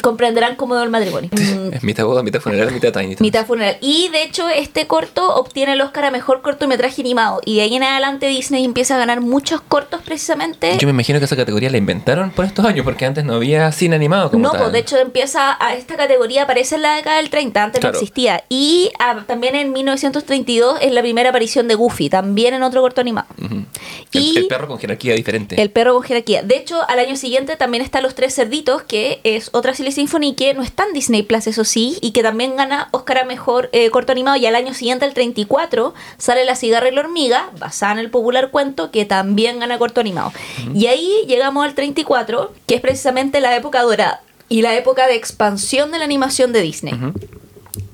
comprenderán 0.03 0.55
cómo 0.57 0.75
es 0.77 0.83
el 0.83 0.91
matrimonio. 0.91 1.31
Mm, 1.33 1.73
es 1.73 1.83
mitad 1.83 2.05
boda, 2.05 2.21
mitad 2.21 2.39
funeral, 2.39 2.71
mitad 2.71 2.91
Tiny 2.93 3.15
Toons. 3.15 3.21
Mitad 3.21 3.47
funeral. 3.47 3.77
Y 3.81 4.09
de 4.09 4.21
hecho, 4.21 4.47
este 4.47 4.85
corto 4.85 5.35
obtiene 5.37 5.73
el 5.73 5.81
Oscar 5.81 6.05
a 6.05 6.11
mejor 6.11 6.43
cortometraje 6.43 7.01
animado. 7.01 7.41
Y 7.45 7.55
de 7.55 7.61
ahí 7.63 7.75
en 7.75 7.81
adelante 7.83 8.27
Disney 8.27 8.63
empieza 8.63 8.93
a 8.93 8.99
ganar 8.99 9.21
muchos 9.21 9.61
cortos 9.61 10.01
precisamente. 10.03 10.77
Yo 10.77 10.87
me 10.87 10.91
imagino 10.93 11.17
que 11.17 11.25
esa 11.25 11.35
categoría 11.35 11.71
la 11.71 11.77
inventaron 11.77 12.29
por 12.29 12.45
estos 12.45 12.63
años, 12.63 12.83
porque 12.85 13.05
antes 13.07 13.25
no 13.25 13.33
había 13.33 13.71
cine 13.71 13.95
animado 13.95 14.29
como 14.29 14.43
No, 14.43 14.51
tal. 14.51 14.59
pues 14.61 14.73
de 14.73 14.79
hecho 14.79 14.97
empieza 14.97 15.30
a 15.35 15.73
esta 15.75 15.95
categoría 15.95 16.43
aparece 16.43 16.75
en 16.75 16.81
la 16.83 16.95
década 16.95 17.17
del 17.17 17.29
30, 17.29 17.63
antes 17.63 17.79
Claro. 17.79 17.93
no 17.93 17.99
existía. 17.99 18.43
Y 18.49 18.91
ah, 18.99 19.23
también 19.27 19.55
en 19.55 19.71
1932 19.71 20.79
es 20.81 20.91
la 20.91 21.01
primera 21.01 21.29
aparición 21.29 21.67
de 21.67 21.75
Goofy, 21.75 22.09
también 22.09 22.53
en 22.53 22.63
otro 22.63 22.81
corto 22.81 23.01
animado. 23.01 23.27
Ujú. 23.43 23.63
Y 24.11 24.31
el, 24.31 24.37
el 24.43 24.47
perro 24.47 24.67
con 24.67 24.79
jerarquía 24.79 25.13
diferente. 25.15 25.61
El 25.61 25.69
perro 25.71 25.93
con 25.93 26.03
jerarquía. 26.03 26.43
De 26.43 26.57
hecho, 26.57 26.81
al 26.89 26.99
año 26.99 27.15
siguiente 27.15 27.55
también 27.55 27.83
está 27.83 28.01
Los 28.01 28.15
Tres 28.15 28.35
Cerditos, 28.35 28.83
que 28.83 29.19
es 29.23 29.49
otra 29.53 29.73
Silly 29.73 29.91
Symphony 29.91 30.35
que 30.35 30.53
no 30.53 30.63
está 30.63 30.85
en 30.85 30.93
Disney 30.93 31.23
Plus, 31.23 31.47
eso 31.47 31.63
sí, 31.63 31.97
y 32.01 32.11
que 32.11 32.23
también 32.23 32.55
gana 32.55 32.89
Oscar 32.91 33.19
a 33.19 33.25
Mejor 33.25 33.69
eh, 33.71 33.89
Corto 33.89 34.11
Animado. 34.11 34.37
Y 34.37 34.45
al 34.45 34.55
año 34.55 34.73
siguiente, 34.73 35.05
el 35.05 35.13
34, 35.13 35.93
sale 36.17 36.45
La 36.45 36.55
Cigarra 36.55 36.89
y 36.89 36.91
la 36.93 37.01
Hormiga, 37.01 37.49
basada 37.59 37.93
en 37.93 37.99
el 37.99 38.09
popular 38.09 38.51
cuento, 38.51 38.91
que 38.91 39.05
también 39.05 39.59
gana 39.59 39.77
Corto 39.77 40.01
Animado. 40.01 40.31
Y 40.73 40.87
ahí 40.87 41.09
llegamos 41.27 41.63
al 41.65 41.73
34, 41.75 42.53
que 42.67 42.75
es 42.75 42.81
precisamente 42.81 43.39
la 43.41 43.55
época 43.55 43.81
dorada 43.83 44.21
y 44.51 44.61
la 44.61 44.75
época 44.75 45.07
de 45.07 45.15
expansión 45.15 45.91
de 45.91 45.97
la 45.97 46.03
animación 46.03 46.51
de 46.51 46.61
Disney. 46.61 46.93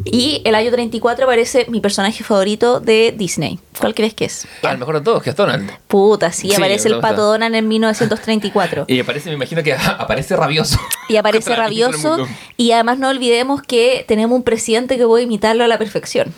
Y 0.05 0.41
el 0.43 0.55
año 0.55 0.71
34 0.71 1.25
aparece 1.25 1.67
mi 1.69 1.81
personaje 1.81 2.23
favorito 2.23 2.79
de 2.79 3.13
Disney. 3.15 3.59
¿Cuál 3.79 3.93
crees 3.93 4.15
que 4.15 4.25
es? 4.25 4.47
Ah, 4.63 4.71
el 4.71 4.79
mejor 4.79 4.95
de 4.95 5.01
todos, 5.01 5.21
que 5.21 5.29
es 5.29 5.35
Donald. 5.35 5.69
Puta, 5.87 6.31
sí, 6.31 6.49
Sí, 6.49 6.55
aparece 6.55 6.87
el. 6.87 6.99
Pato 6.99 7.21
Donald 7.21 7.53
en 7.53 7.67
1934. 7.67 8.85
Y 8.87 8.99
aparece, 8.99 9.29
me 9.29 9.35
imagino 9.35 9.61
que 9.61 9.73
aparece 9.99 10.35
rabioso. 10.35 10.79
Y 11.09 11.17
aparece 11.17 11.55
rabioso. 11.55 12.25
Y 12.55 12.71
además 12.71 12.97
no 12.97 13.09
olvidemos 13.09 13.61
que 13.61 14.03
tenemos 14.07 14.35
un 14.35 14.41
presidente 14.43 14.97
que 14.97 15.05
puede 15.05 15.25
imitarlo 15.25 15.63
a 15.63 15.67
la 15.67 15.77
perfección. 15.77 16.33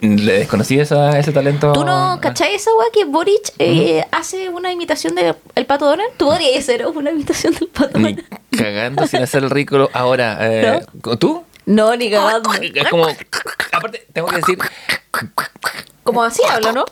Le 0.00 0.32
desconocí 0.40 0.78
esa, 0.78 1.18
ese 1.18 1.32
talento. 1.32 1.72
¿Tú 1.72 1.84
no 1.84 2.18
cachai 2.20 2.54
esa 2.54 2.70
weá 2.74 2.88
que 2.92 3.06
Boric 3.06 3.54
eh, 3.58 4.04
hace 4.10 4.50
una 4.50 4.70
imitación 4.70 5.14
del 5.14 5.66
Pato 5.66 5.86
Donald? 5.86 6.10
¿Tú 6.18 6.26
podrías 6.26 6.58
hacer 6.58 6.86
una 6.86 7.10
imitación 7.10 7.54
del 7.54 7.68
Pato 7.68 7.98
Donald? 7.98 8.22
cagando 8.56 9.06
sin 9.06 9.22
hacer 9.22 9.42
el 9.42 9.50
ridículo. 9.50 9.88
Ahora, 9.94 10.38
eh, 10.40 10.80
¿tú? 11.18 11.44
No, 11.64 11.96
ni 11.96 12.10
cagando. 12.10 12.50
Es 12.74 12.88
como. 12.88 13.06
Aparte, 13.72 14.06
tengo 14.12 14.28
que 14.28 14.36
decir. 14.36 14.58
Como 16.02 16.22
así 16.22 16.42
habla, 16.48 16.72
¿no? 16.72 16.84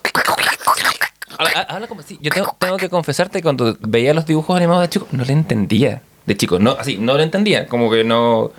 Habla, 1.38 1.60
habla 1.62 1.86
como 1.86 2.02
si. 2.02 2.18
Yo 2.20 2.30
tengo, 2.30 2.56
tengo 2.58 2.76
que 2.78 2.88
confesarte 2.88 3.38
que 3.38 3.42
cuando 3.42 3.76
veía 3.80 4.14
los 4.14 4.26
dibujos 4.26 4.56
animados 4.56 4.82
de 4.82 4.88
chico, 4.88 5.06
no 5.12 5.24
le 5.24 5.32
entendía. 5.32 6.02
De 6.26 6.36
chico, 6.36 6.58
no, 6.58 6.72
así, 6.72 6.96
no 6.96 7.14
lo 7.14 7.22
entendía. 7.22 7.66
Como 7.66 7.90
que 7.90 8.02
no. 8.02 8.50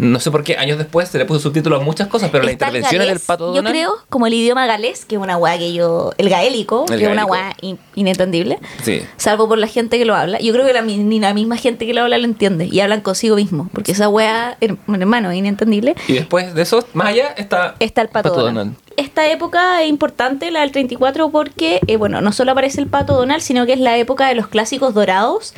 No 0.00 0.18
sé 0.20 0.30
por 0.30 0.42
qué 0.44 0.56
años 0.56 0.78
después 0.78 1.08
se 1.08 1.18
le 1.18 1.24
puso 1.26 1.40
subtítulos 1.40 1.80
a 1.80 1.84
muchas 1.84 2.08
cosas, 2.08 2.30
pero 2.30 2.44
las 2.44 2.52
intervenciones 2.54 3.06
del 3.08 3.20
pato 3.20 3.48
Yo 3.48 3.56
Donald. 3.56 3.74
creo, 3.74 3.92
como 4.08 4.26
el 4.26 4.34
idioma 4.34 4.66
galés, 4.66 5.04
que 5.04 5.16
es 5.16 5.20
una 5.20 5.36
weá 5.36 5.58
que 5.58 5.72
yo. 5.72 6.12
El 6.16 6.28
gaélico, 6.30 6.86
El 6.90 6.98
que 6.98 7.04
es 7.06 7.12
una 7.12 7.26
weá 7.26 7.54
in- 7.60 7.78
inentendible. 7.94 8.58
Sí. 8.82 9.02
Salvo 9.16 9.46
por 9.48 9.58
la 9.58 9.66
gente 9.66 9.98
que 9.98 10.04
lo 10.04 10.14
habla. 10.14 10.38
Yo 10.40 10.52
creo 10.52 10.64
que 10.66 10.72
la, 10.72 10.82
ni 10.82 11.20
la 11.20 11.34
misma 11.34 11.56
gente 11.56 11.86
que 11.86 11.92
lo 11.94 12.02
habla 12.02 12.16
lo 12.18 12.24
entiende. 12.24 12.66
Y 12.70 12.80
hablan 12.80 13.02
consigo 13.02 13.36
mismo. 13.36 13.68
Porque 13.74 13.92
esa 13.92 14.08
weá, 14.08 14.56
her- 14.60 14.78
hermano, 14.88 15.30
es 15.30 15.36
inentendible. 15.36 15.94
Y 16.08 16.14
después 16.14 16.54
de 16.54 16.62
eso, 16.62 16.84
más 16.94 17.08
allá 17.08 17.28
está. 17.36 17.74
Está 17.78 18.00
el 18.02 18.08
pato, 18.08 18.30
Donald. 18.34 18.74
esta 18.96 19.30
época 19.30 19.82
es 19.82 19.88
importante, 19.90 20.50
la 20.50 20.60
del 20.60 20.72
34, 20.72 21.30
porque, 21.30 21.80
eh, 21.86 21.96
bueno, 21.96 22.20
no 22.20 22.32
solo 22.32 22.52
aparece 22.52 22.80
el 22.80 22.86
pato 22.86 23.14
Donald, 23.14 23.42
sino 23.42 23.66
que 23.66 23.72
es 23.74 23.80
la 23.80 23.96
época 23.98 24.28
de 24.28 24.34
los 24.34 24.46
clásicos 24.48 24.94
dorados, 24.94 25.52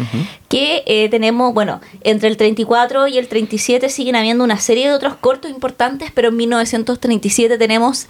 que 0.49 0.83
eh, 0.87 1.09
tenemos, 1.09 1.53
bueno, 1.55 1.81
entre 2.03 2.29
el 2.29 2.37
34 2.37 3.09
y 3.09 3.19
el 3.19 3.29
37 3.29 3.89
siguen 3.89 4.17
habiendo 4.17 4.32
una 4.41 4.59
serie 4.59 4.89
de 4.89 4.95
otros 4.95 5.15
cortos 5.17 5.51
importantes, 5.51 6.11
pero 6.15 6.29
en 6.29 6.37
1937 6.37 7.59
tenemos 7.59 8.09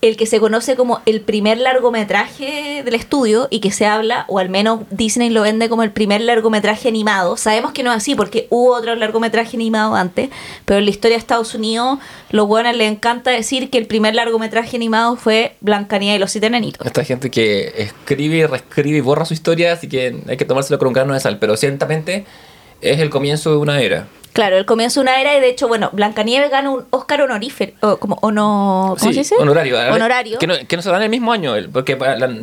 el 0.00 0.16
que 0.16 0.26
se 0.26 0.38
conoce 0.38 0.76
como 0.76 1.00
el 1.06 1.20
primer 1.20 1.58
largometraje 1.58 2.82
del 2.84 2.94
estudio 2.94 3.48
y 3.50 3.60
que 3.60 3.72
se 3.72 3.84
habla, 3.86 4.24
o 4.28 4.38
al 4.38 4.48
menos 4.48 4.80
Disney 4.90 5.30
lo 5.30 5.42
vende 5.42 5.68
como 5.68 5.82
el 5.82 5.90
primer 5.90 6.20
largometraje 6.20 6.88
animado. 6.88 7.36
Sabemos 7.36 7.72
que 7.72 7.82
no 7.82 7.90
es 7.90 7.96
así 7.96 8.14
porque 8.14 8.46
hubo 8.50 8.74
otro 8.74 8.94
largometraje 8.94 9.56
animado 9.56 9.96
antes, 9.96 10.30
pero 10.64 10.78
en 10.78 10.84
la 10.84 10.90
historia 10.90 11.16
de 11.16 11.20
Estados 11.20 11.54
Unidos, 11.54 11.98
los 12.30 12.46
buenos 12.46 12.76
les 12.76 12.92
encanta 12.92 13.30
decir 13.30 13.70
que 13.70 13.78
el 13.78 13.86
primer 13.86 14.14
largometraje 14.14 14.76
animado 14.76 15.16
fue 15.16 15.56
Blancanieves 15.60 16.16
y 16.16 16.20
los 16.20 16.30
siete 16.30 16.48
nenitos. 16.48 16.86
Esta 16.86 17.04
gente 17.04 17.30
que 17.30 17.72
escribe, 17.76 18.46
reescribe 18.46 18.98
y 18.98 19.00
borra 19.00 19.24
su 19.24 19.34
historia, 19.34 19.72
así 19.72 19.88
que 19.88 20.22
hay 20.28 20.36
que 20.36 20.44
tomárselo 20.44 20.78
con 20.78 20.88
un 20.88 20.94
grano 20.94 21.14
de 21.14 21.20
sal, 21.20 21.38
pero 21.38 21.56
ciertamente 21.56 22.24
es 22.80 23.00
el 23.00 23.10
comienzo 23.10 23.50
de 23.50 23.56
una 23.56 23.80
era. 23.80 24.06
Claro, 24.38 24.56
el 24.56 24.66
comienzo 24.66 25.00
de 25.00 25.02
una 25.02 25.20
era 25.20 25.36
y 25.36 25.40
de 25.40 25.48
hecho, 25.48 25.66
bueno, 25.66 25.90
Blancanieves 25.92 26.48
gana 26.48 26.70
un 26.70 26.84
Oscar 26.90 27.22
honorífero, 27.22 27.72
o 27.80 27.96
como 27.96 28.16
ono, 28.22 28.94
¿cómo 28.96 29.08
Sí, 29.10 29.14
se 29.14 29.18
dice? 29.22 29.34
Honorario. 29.36 29.76
Honorario. 29.92 30.38
Que 30.38 30.46
no, 30.46 30.54
que 30.68 30.76
no 30.76 30.82
se 30.82 30.90
dan 30.90 31.02
el 31.02 31.08
mismo 31.10 31.32
año, 31.32 31.54
porque 31.72 31.94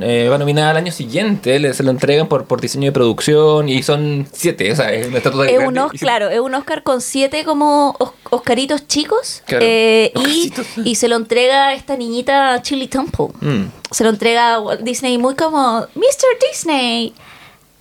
eh, 0.02 0.28
va 0.30 0.38
nominada 0.38 0.72
al 0.72 0.76
año 0.78 0.92
siguiente, 0.92 1.58
le- 1.58 1.74
se 1.74 1.84
lo 1.84 1.92
entregan 1.92 2.28
por, 2.28 2.48
por 2.48 2.60
diseño 2.60 2.88
de 2.88 2.92
producción 2.92 3.70
y 3.70 3.82
son 3.82 4.28
siete, 4.34 4.74
o 4.74 4.76
sea, 4.76 4.92
es 4.92 5.08
una 5.08 5.20
estatua 5.20 5.48
Es 5.48 5.58
un, 5.58 5.74
y 5.74 5.80
Os- 5.80 5.92
siete- 5.92 6.06
claro, 6.06 6.28
es 6.30 6.40
un 6.42 6.54
Oscar 6.54 6.84
con 6.84 7.00
siete 7.00 7.46
como 7.46 7.96
os- 7.98 8.12
Oscaritos 8.30 8.88
chicos 8.88 9.42
Claro, 9.46 9.64
eh, 9.66 10.12
y, 10.28 10.52
y 10.84 10.96
se 10.96 11.08
lo 11.08 11.16
entrega 11.16 11.68
a 11.68 11.74
esta 11.76 11.96
niñita 11.96 12.62
Chili 12.62 12.88
Temple. 12.90 13.28
Mm. 13.40 13.68
Se 13.92 14.04
lo 14.04 14.10
entrega 14.10 14.56
a 14.56 14.60
Walt 14.60 14.82
Disney 14.82 15.18
muy 15.18 15.36
como, 15.36 15.88
Mr. 15.96 16.28
Disney, 16.52 17.14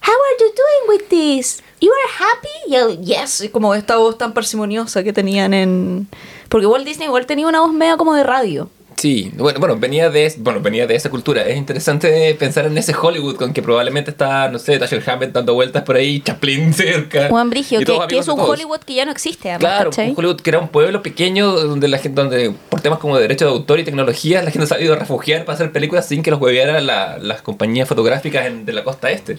how 0.07 0.13
are 0.13 0.37
you 0.39 0.47
doing 0.55 1.01
with 1.01 1.09
this? 1.09 1.64
You 1.81 1.91
are 1.91 2.25
happy? 2.25 2.99
Y 3.01 3.05
yes, 3.05 3.43
y 3.43 3.49
como 3.49 3.75
esta 3.75 3.97
voz 3.97 4.17
tan 4.19 4.33
parsimoniosa 4.33 5.03
que 5.03 5.13
tenían 5.13 5.55
en... 5.55 6.09
Porque 6.49 6.67
Walt 6.67 6.87
Disney 6.87 7.07
igual 7.07 7.27
tenía 7.27 7.47
una 7.47 7.61
voz 7.61 7.73
media 7.73 7.97
como 7.97 8.15
de 8.15 8.25
radio. 8.25 8.71
Sí, 8.97 9.31
bueno, 9.37 9.59
bueno, 9.61 9.77
venía 9.79 10.09
de, 10.11 10.33
bueno, 10.39 10.61
venía 10.61 10.87
de 10.87 10.95
esa 10.95 11.11
cultura. 11.11 11.43
Es 11.43 11.57
interesante 11.57 12.35
pensar 12.39 12.67
en 12.67 12.79
ese 12.79 12.95
Hollywood 12.95 13.37
con 13.37 13.53
que 13.53 13.63
probablemente 13.63 14.11
está, 14.11 14.49
no 14.49 14.59
sé, 14.59 14.79
Dashiell 14.79 15.03
Hammett 15.09 15.33
dando 15.33 15.53
vueltas 15.55 15.83
por 15.83 15.97
ahí, 15.97 16.21
Chaplin 16.21 16.73
cerca. 16.75 17.29
Juan 17.29 17.51
Brigio, 17.51 17.81
que, 18.09 18.19
es 18.19 18.29
un. 18.29 18.41
Hollywood 18.41 18.81
que 18.81 18.95
ya 18.95 19.05
no 19.05 19.11
existe, 19.13 19.51
además, 19.51 19.61
Claro, 19.77 19.91
¿cachai? 19.91 20.11
un 20.11 20.15
Hollywood 20.19 20.41
que 20.41 20.51
era 20.51 20.59
un 20.59 20.69
pueblo 20.69 21.03
pequeño 21.03 21.51
donde 21.53 21.89
la 21.89 21.99
gente, 21.99 22.21
donde 22.23 22.55
por 22.69 22.81
temas 22.81 22.99
como 22.99 23.17
de 23.17 23.23
derecho 23.23 23.45
de 23.47 23.51
autor 23.53 23.81
y 23.81 23.85
tecnología, 23.85 24.43
la 24.43 24.51
gente 24.51 24.67
se 24.67 24.75
ha 24.75 24.81
ido 24.81 24.95
a 24.95 24.97
refugiar 24.97 25.45
para 25.45 25.55
hacer 25.57 25.73
películas 25.73 26.07
sin 26.07 26.23
que 26.23 26.31
los 26.31 26.41
huevearan 26.41 26.87
la- 26.87 27.19
las 27.19 27.43
compañías 27.43 27.89
fotográficas 27.89 28.47
en- 28.47 28.65
de 28.65 28.73
la 28.73 28.85
costa 28.85 29.11
este. 29.11 29.39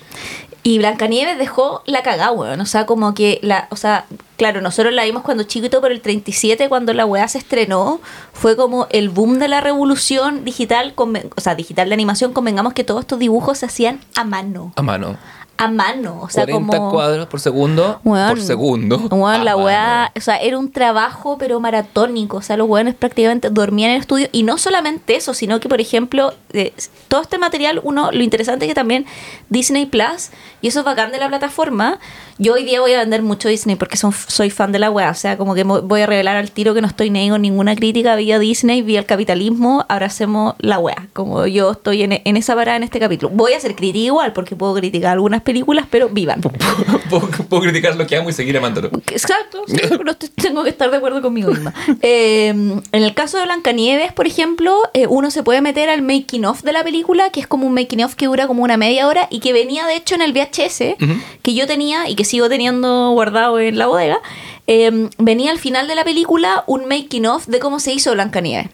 Y 0.63 0.79
Blancanieves 0.79 1.37
dejó 1.37 1.81
la 1.85 2.01
cagada, 2.03 2.31
weón. 2.31 2.59
O 2.61 2.65
sea, 2.65 2.85
como 2.85 3.13
que 3.13 3.39
la. 3.41 3.67
O 3.71 3.75
sea, 3.75 4.05
claro, 4.37 4.61
nosotros 4.61 4.93
la 4.93 5.03
vimos 5.03 5.23
cuando 5.23 5.43
chiquito, 5.43 5.81
pero 5.81 5.93
el 5.93 6.01
37, 6.01 6.69
cuando 6.69 6.93
la 6.93 7.05
weá 7.05 7.27
se 7.27 7.37
estrenó, 7.37 7.99
fue 8.33 8.55
como 8.55 8.87
el 8.91 9.09
boom 9.09 9.39
de 9.39 9.47
la 9.47 9.61
revolución 9.61 10.45
digital. 10.45 10.93
O 10.95 11.41
sea, 11.41 11.55
digital 11.55 11.89
de 11.89 11.93
animación. 11.93 12.33
Convengamos 12.33 12.73
que 12.73 12.83
todos 12.83 13.01
estos 13.01 13.19
dibujos 13.19 13.59
se 13.59 13.65
hacían 13.65 13.99
a 14.15 14.23
mano. 14.23 14.73
A 14.75 14.81
mano. 14.81 15.17
A 15.57 15.67
mano. 15.69 16.19
O 16.21 16.29
sea, 16.29 16.45
40 16.45 16.77
como. 16.77 16.91
cuadros 16.91 17.27
por 17.27 17.39
segundo. 17.39 17.99
Weón, 18.03 18.29
por 18.29 18.41
segundo. 18.41 19.09
la 19.43 19.55
weá, 19.55 20.11
o 20.15 20.21
sea, 20.21 20.37
era 20.37 20.57
un 20.57 20.71
trabajo 20.71 21.37
pero 21.37 21.59
maratónico, 21.59 22.37
o 22.37 22.41
sea, 22.41 22.57
los 22.57 22.67
weones 22.67 22.95
prácticamente 22.95 23.49
dormían 23.49 23.91
en 23.91 23.95
el 23.95 24.01
estudio 24.01 24.27
y 24.31 24.43
no 24.43 24.57
solamente 24.57 25.15
eso, 25.15 25.33
sino 25.33 25.59
que 25.59 25.69
por 25.69 25.79
ejemplo, 25.79 26.33
eh, 26.53 26.73
todo 27.07 27.21
este 27.21 27.37
material, 27.37 27.79
uno, 27.83 28.11
lo 28.11 28.23
interesante 28.23 28.65
es 28.65 28.69
que 28.69 28.75
también 28.75 29.05
Disney 29.49 29.85
Plus, 29.85 30.29
y 30.61 30.67
eso 30.67 30.79
es 30.79 30.85
bacán 30.85 31.11
de 31.11 31.19
la 31.19 31.27
plataforma, 31.27 31.99
yo 32.37 32.53
hoy 32.53 32.65
día 32.65 32.81
voy 32.81 32.91
a 32.93 32.99
vender 32.99 33.21
mucho 33.21 33.47
Disney 33.47 33.77
porque 33.77 33.95
son, 33.95 34.11
soy 34.11 34.49
fan 34.49 34.73
de 34.73 34.79
la 34.79 34.91
weá, 34.91 35.09
o 35.09 35.13
sea, 35.13 35.37
como 35.37 35.55
que 35.55 35.63
voy 35.63 36.01
a 36.01 36.05
revelar 36.05 36.35
al 36.35 36.51
tiro 36.51 36.73
que 36.73 36.81
no 36.81 36.87
estoy 36.87 37.05
con 37.29 37.41
ninguna 37.41 37.75
crítica 37.75 38.15
vía 38.15 38.39
Disney, 38.39 38.81
vía 38.81 38.99
el 38.99 39.05
capitalismo, 39.05 39.85
abracemos 39.87 40.55
la 40.59 40.79
weá, 40.79 41.07
como 41.13 41.47
yo 41.47 41.71
estoy 41.71 42.03
en, 42.03 42.21
en 42.23 42.37
esa 42.37 42.55
parada 42.55 42.75
en 42.75 42.83
este 42.83 42.99
capítulo. 42.99 43.31
Voy 43.33 43.53
a 43.53 43.59
ser 43.59 43.75
crítica 43.75 44.05
igual 44.05 44.33
porque 44.33 44.55
puedo 44.55 44.73
criticar 44.73 45.13
algunas 45.13 45.43
películas, 45.45 45.85
pero 45.89 46.09
vivan. 46.09 46.41
puedo, 47.09 47.29
puedo 47.29 47.61
criticar 47.63 47.95
lo 47.95 48.05
que 48.05 48.17
amo 48.17 48.29
y 48.29 48.33
seguir 48.33 48.57
amándolo. 48.57 48.89
Exacto, 49.11 49.63
sí, 49.67 49.77
pero 49.89 50.11
estoy- 50.11 50.29
tengo 50.35 50.63
que 50.63 50.71
estar 50.71 50.91
de 50.91 50.97
acuerdo 50.97 51.21
conmigo 51.21 51.51
misma. 51.51 51.73
Eh, 52.01 52.49
en 52.49 52.81
el 52.91 53.13
caso 53.13 53.37
de 53.37 53.45
Blancanieves, 53.45 54.11
por 54.13 54.27
ejemplo, 54.27 54.77
eh, 54.93 55.07
uno 55.07 55.31
se 55.31 55.43
puede 55.43 55.61
meter 55.61 55.89
al 55.89 56.01
making 56.01 56.45
of 56.45 56.61
de 56.63 56.73
la 56.73 56.83
película, 56.83 57.29
que 57.29 57.39
es 57.39 57.47
como 57.47 57.65
un 57.67 57.73
making 57.73 58.03
of 58.03 58.15
que 58.15 58.25
dura 58.25 58.47
como 58.47 58.63
una 58.63 58.75
media 58.77 59.07
hora 59.07 59.27
y 59.31 59.39
que 59.39 59.53
venía 59.53 59.85
de 59.87 59.95
hecho 59.95 60.15
en 60.15 60.21
el 60.21 60.33
VHS 60.33 60.95
que 61.41 61.53
yo 61.53 61.67
tenía 61.67 62.09
y 62.09 62.15
que 62.15 62.25
sigo 62.25 62.49
teniendo 62.49 63.11
guardado 63.11 63.59
en 63.59 63.77
la 63.77 63.87
bodega. 63.87 64.19
Eh, 64.67 65.09
venía 65.19 65.51
al 65.51 65.59
final 65.59 65.87
de 65.87 65.95
la 65.95 66.03
película 66.03 66.63
un 66.67 66.87
making 66.87 67.27
of 67.27 67.45
de 67.47 67.59
cómo 67.59 67.79
se 67.79 67.93
hizo 67.93 68.11
Blancanieves. 68.13 68.69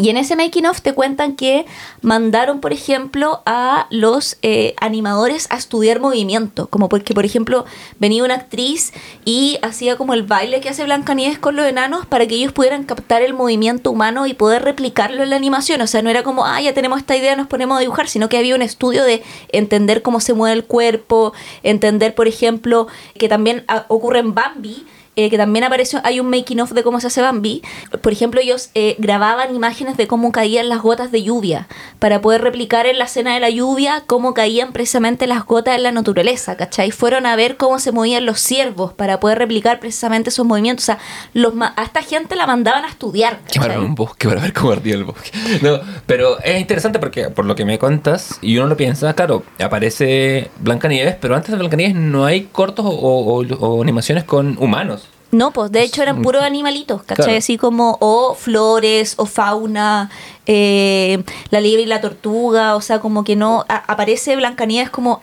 Y 0.00 0.10
en 0.10 0.16
ese 0.16 0.36
making 0.36 0.64
of 0.66 0.80
te 0.80 0.94
cuentan 0.94 1.34
que 1.34 1.66
mandaron, 2.02 2.60
por 2.60 2.72
ejemplo, 2.72 3.42
a 3.46 3.88
los 3.90 4.38
eh, 4.42 4.76
animadores 4.80 5.48
a 5.50 5.56
estudiar 5.56 5.98
movimiento. 5.98 6.68
Como 6.68 6.88
porque, 6.88 7.14
por 7.14 7.24
ejemplo, 7.24 7.64
venía 7.98 8.22
una 8.22 8.36
actriz 8.36 8.92
y 9.24 9.58
hacía 9.60 9.96
como 9.96 10.14
el 10.14 10.22
baile 10.22 10.60
que 10.60 10.68
hace 10.68 10.84
Blancanieves 10.84 11.40
con 11.40 11.56
los 11.56 11.66
enanos 11.66 12.06
para 12.06 12.28
que 12.28 12.36
ellos 12.36 12.52
pudieran 12.52 12.84
captar 12.84 13.22
el 13.22 13.34
movimiento 13.34 13.90
humano 13.90 14.28
y 14.28 14.34
poder 14.34 14.62
replicarlo 14.62 15.24
en 15.24 15.30
la 15.30 15.36
animación. 15.36 15.80
O 15.80 15.88
sea, 15.88 16.00
no 16.00 16.10
era 16.10 16.22
como, 16.22 16.46
ah, 16.46 16.60
ya 16.60 16.72
tenemos 16.72 17.00
esta 17.00 17.16
idea, 17.16 17.34
nos 17.34 17.48
ponemos 17.48 17.76
a 17.76 17.80
dibujar, 17.80 18.08
sino 18.08 18.28
que 18.28 18.38
había 18.38 18.54
un 18.54 18.62
estudio 18.62 19.02
de 19.02 19.24
entender 19.48 20.02
cómo 20.02 20.20
se 20.20 20.32
mueve 20.32 20.54
el 20.54 20.64
cuerpo, 20.64 21.32
entender, 21.64 22.14
por 22.14 22.28
ejemplo, 22.28 22.86
que 23.14 23.28
también 23.28 23.64
ah, 23.66 23.84
ocurre 23.88 24.20
en 24.20 24.32
Bambi 24.32 24.86
eh, 25.18 25.30
que 25.30 25.36
también 25.36 25.64
apareció, 25.64 26.00
hay 26.04 26.20
un 26.20 26.30
making 26.30 26.60
of 26.60 26.70
de 26.72 26.82
cómo 26.82 27.00
se 27.00 27.08
hace 27.08 27.20
Bambi. 27.20 27.62
Por 28.02 28.12
ejemplo, 28.12 28.40
ellos 28.40 28.70
eh, 28.74 28.94
grababan 28.98 29.54
imágenes 29.54 29.96
de 29.96 30.06
cómo 30.06 30.30
caían 30.32 30.68
las 30.68 30.80
gotas 30.80 31.10
de 31.12 31.22
lluvia, 31.24 31.66
para 31.98 32.20
poder 32.20 32.40
replicar 32.42 32.86
en 32.86 32.98
la 32.98 33.04
escena 33.06 33.34
de 33.34 33.40
la 33.40 33.50
lluvia 33.50 34.04
cómo 34.06 34.32
caían 34.32 34.72
precisamente 34.72 35.26
las 35.26 35.44
gotas 35.44 35.74
en 35.76 35.82
la 35.82 35.92
naturaleza, 35.92 36.56
¿cachai? 36.56 36.90
Fueron 36.92 37.26
a 37.26 37.34
ver 37.36 37.56
cómo 37.56 37.78
se 37.80 37.90
movían 37.92 38.24
los 38.26 38.40
ciervos 38.40 38.92
para 38.92 39.18
poder 39.20 39.38
replicar 39.38 39.80
precisamente 39.80 40.30
esos 40.30 40.46
movimientos. 40.46 40.84
O 40.84 40.86
sea, 40.86 40.98
los 41.34 41.54
ma- 41.54 41.74
a 41.76 41.82
esta 41.82 42.02
gente 42.02 42.36
la 42.36 42.46
mandaban 42.46 42.84
a 42.84 42.88
estudiar. 42.88 43.40
¿cachai? 43.44 43.76
un 43.78 43.94
bosque 43.96 44.28
para 44.28 44.40
ver 44.42 44.52
cómo 44.52 44.70
ardía 44.72 44.94
el 44.94 45.04
bosque. 45.04 45.30
No, 45.62 45.80
pero 46.06 46.38
es 46.44 46.60
interesante 46.60 46.98
porque 47.00 47.30
por 47.30 47.44
lo 47.44 47.56
que 47.56 47.64
me 47.64 47.78
cuentas 47.78 48.38
y 48.40 48.56
uno 48.56 48.68
lo 48.68 48.76
piensa, 48.76 49.12
claro, 49.14 49.42
aparece 49.58 50.50
Blancanieves, 50.60 51.16
pero 51.20 51.34
antes 51.34 51.50
de 51.50 51.58
Blancanieves 51.58 51.94
no 51.96 52.24
hay 52.24 52.42
cortos 52.52 52.86
o, 52.86 52.90
o- 52.90 53.42
o 53.42 53.82
animaciones 53.82 54.24
con 54.24 54.56
humanos. 54.58 55.07
No, 55.30 55.50
pues 55.52 55.70
de 55.72 55.82
hecho 55.82 56.02
eran 56.02 56.22
puros 56.22 56.42
animalitos, 56.42 57.02
¿cachai? 57.02 57.24
Claro. 57.26 57.38
Así 57.38 57.58
como 57.58 57.98
o 58.00 58.34
flores 58.34 59.14
o 59.18 59.26
fauna, 59.26 60.10
eh, 60.46 61.22
la 61.50 61.60
liebre 61.60 61.82
y 61.82 61.86
la 61.86 62.00
tortuga, 62.00 62.74
o 62.76 62.80
sea, 62.80 63.00
como 63.00 63.24
que 63.24 63.36
no 63.36 63.64
a- 63.68 63.76
aparece 63.92 64.36
Blancanieves 64.36 64.88
como 64.90 65.22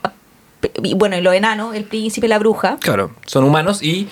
y 0.84 0.94
bueno, 0.96 1.16
y 1.18 1.22
los 1.22 1.34
enanos, 1.34 1.76
el 1.76 1.84
príncipe 1.86 2.28
y 2.28 2.30
la 2.30 2.40
bruja. 2.40 2.78
Claro, 2.82 3.12
son 3.26 3.44
humanos 3.44 3.82
y 3.84 4.08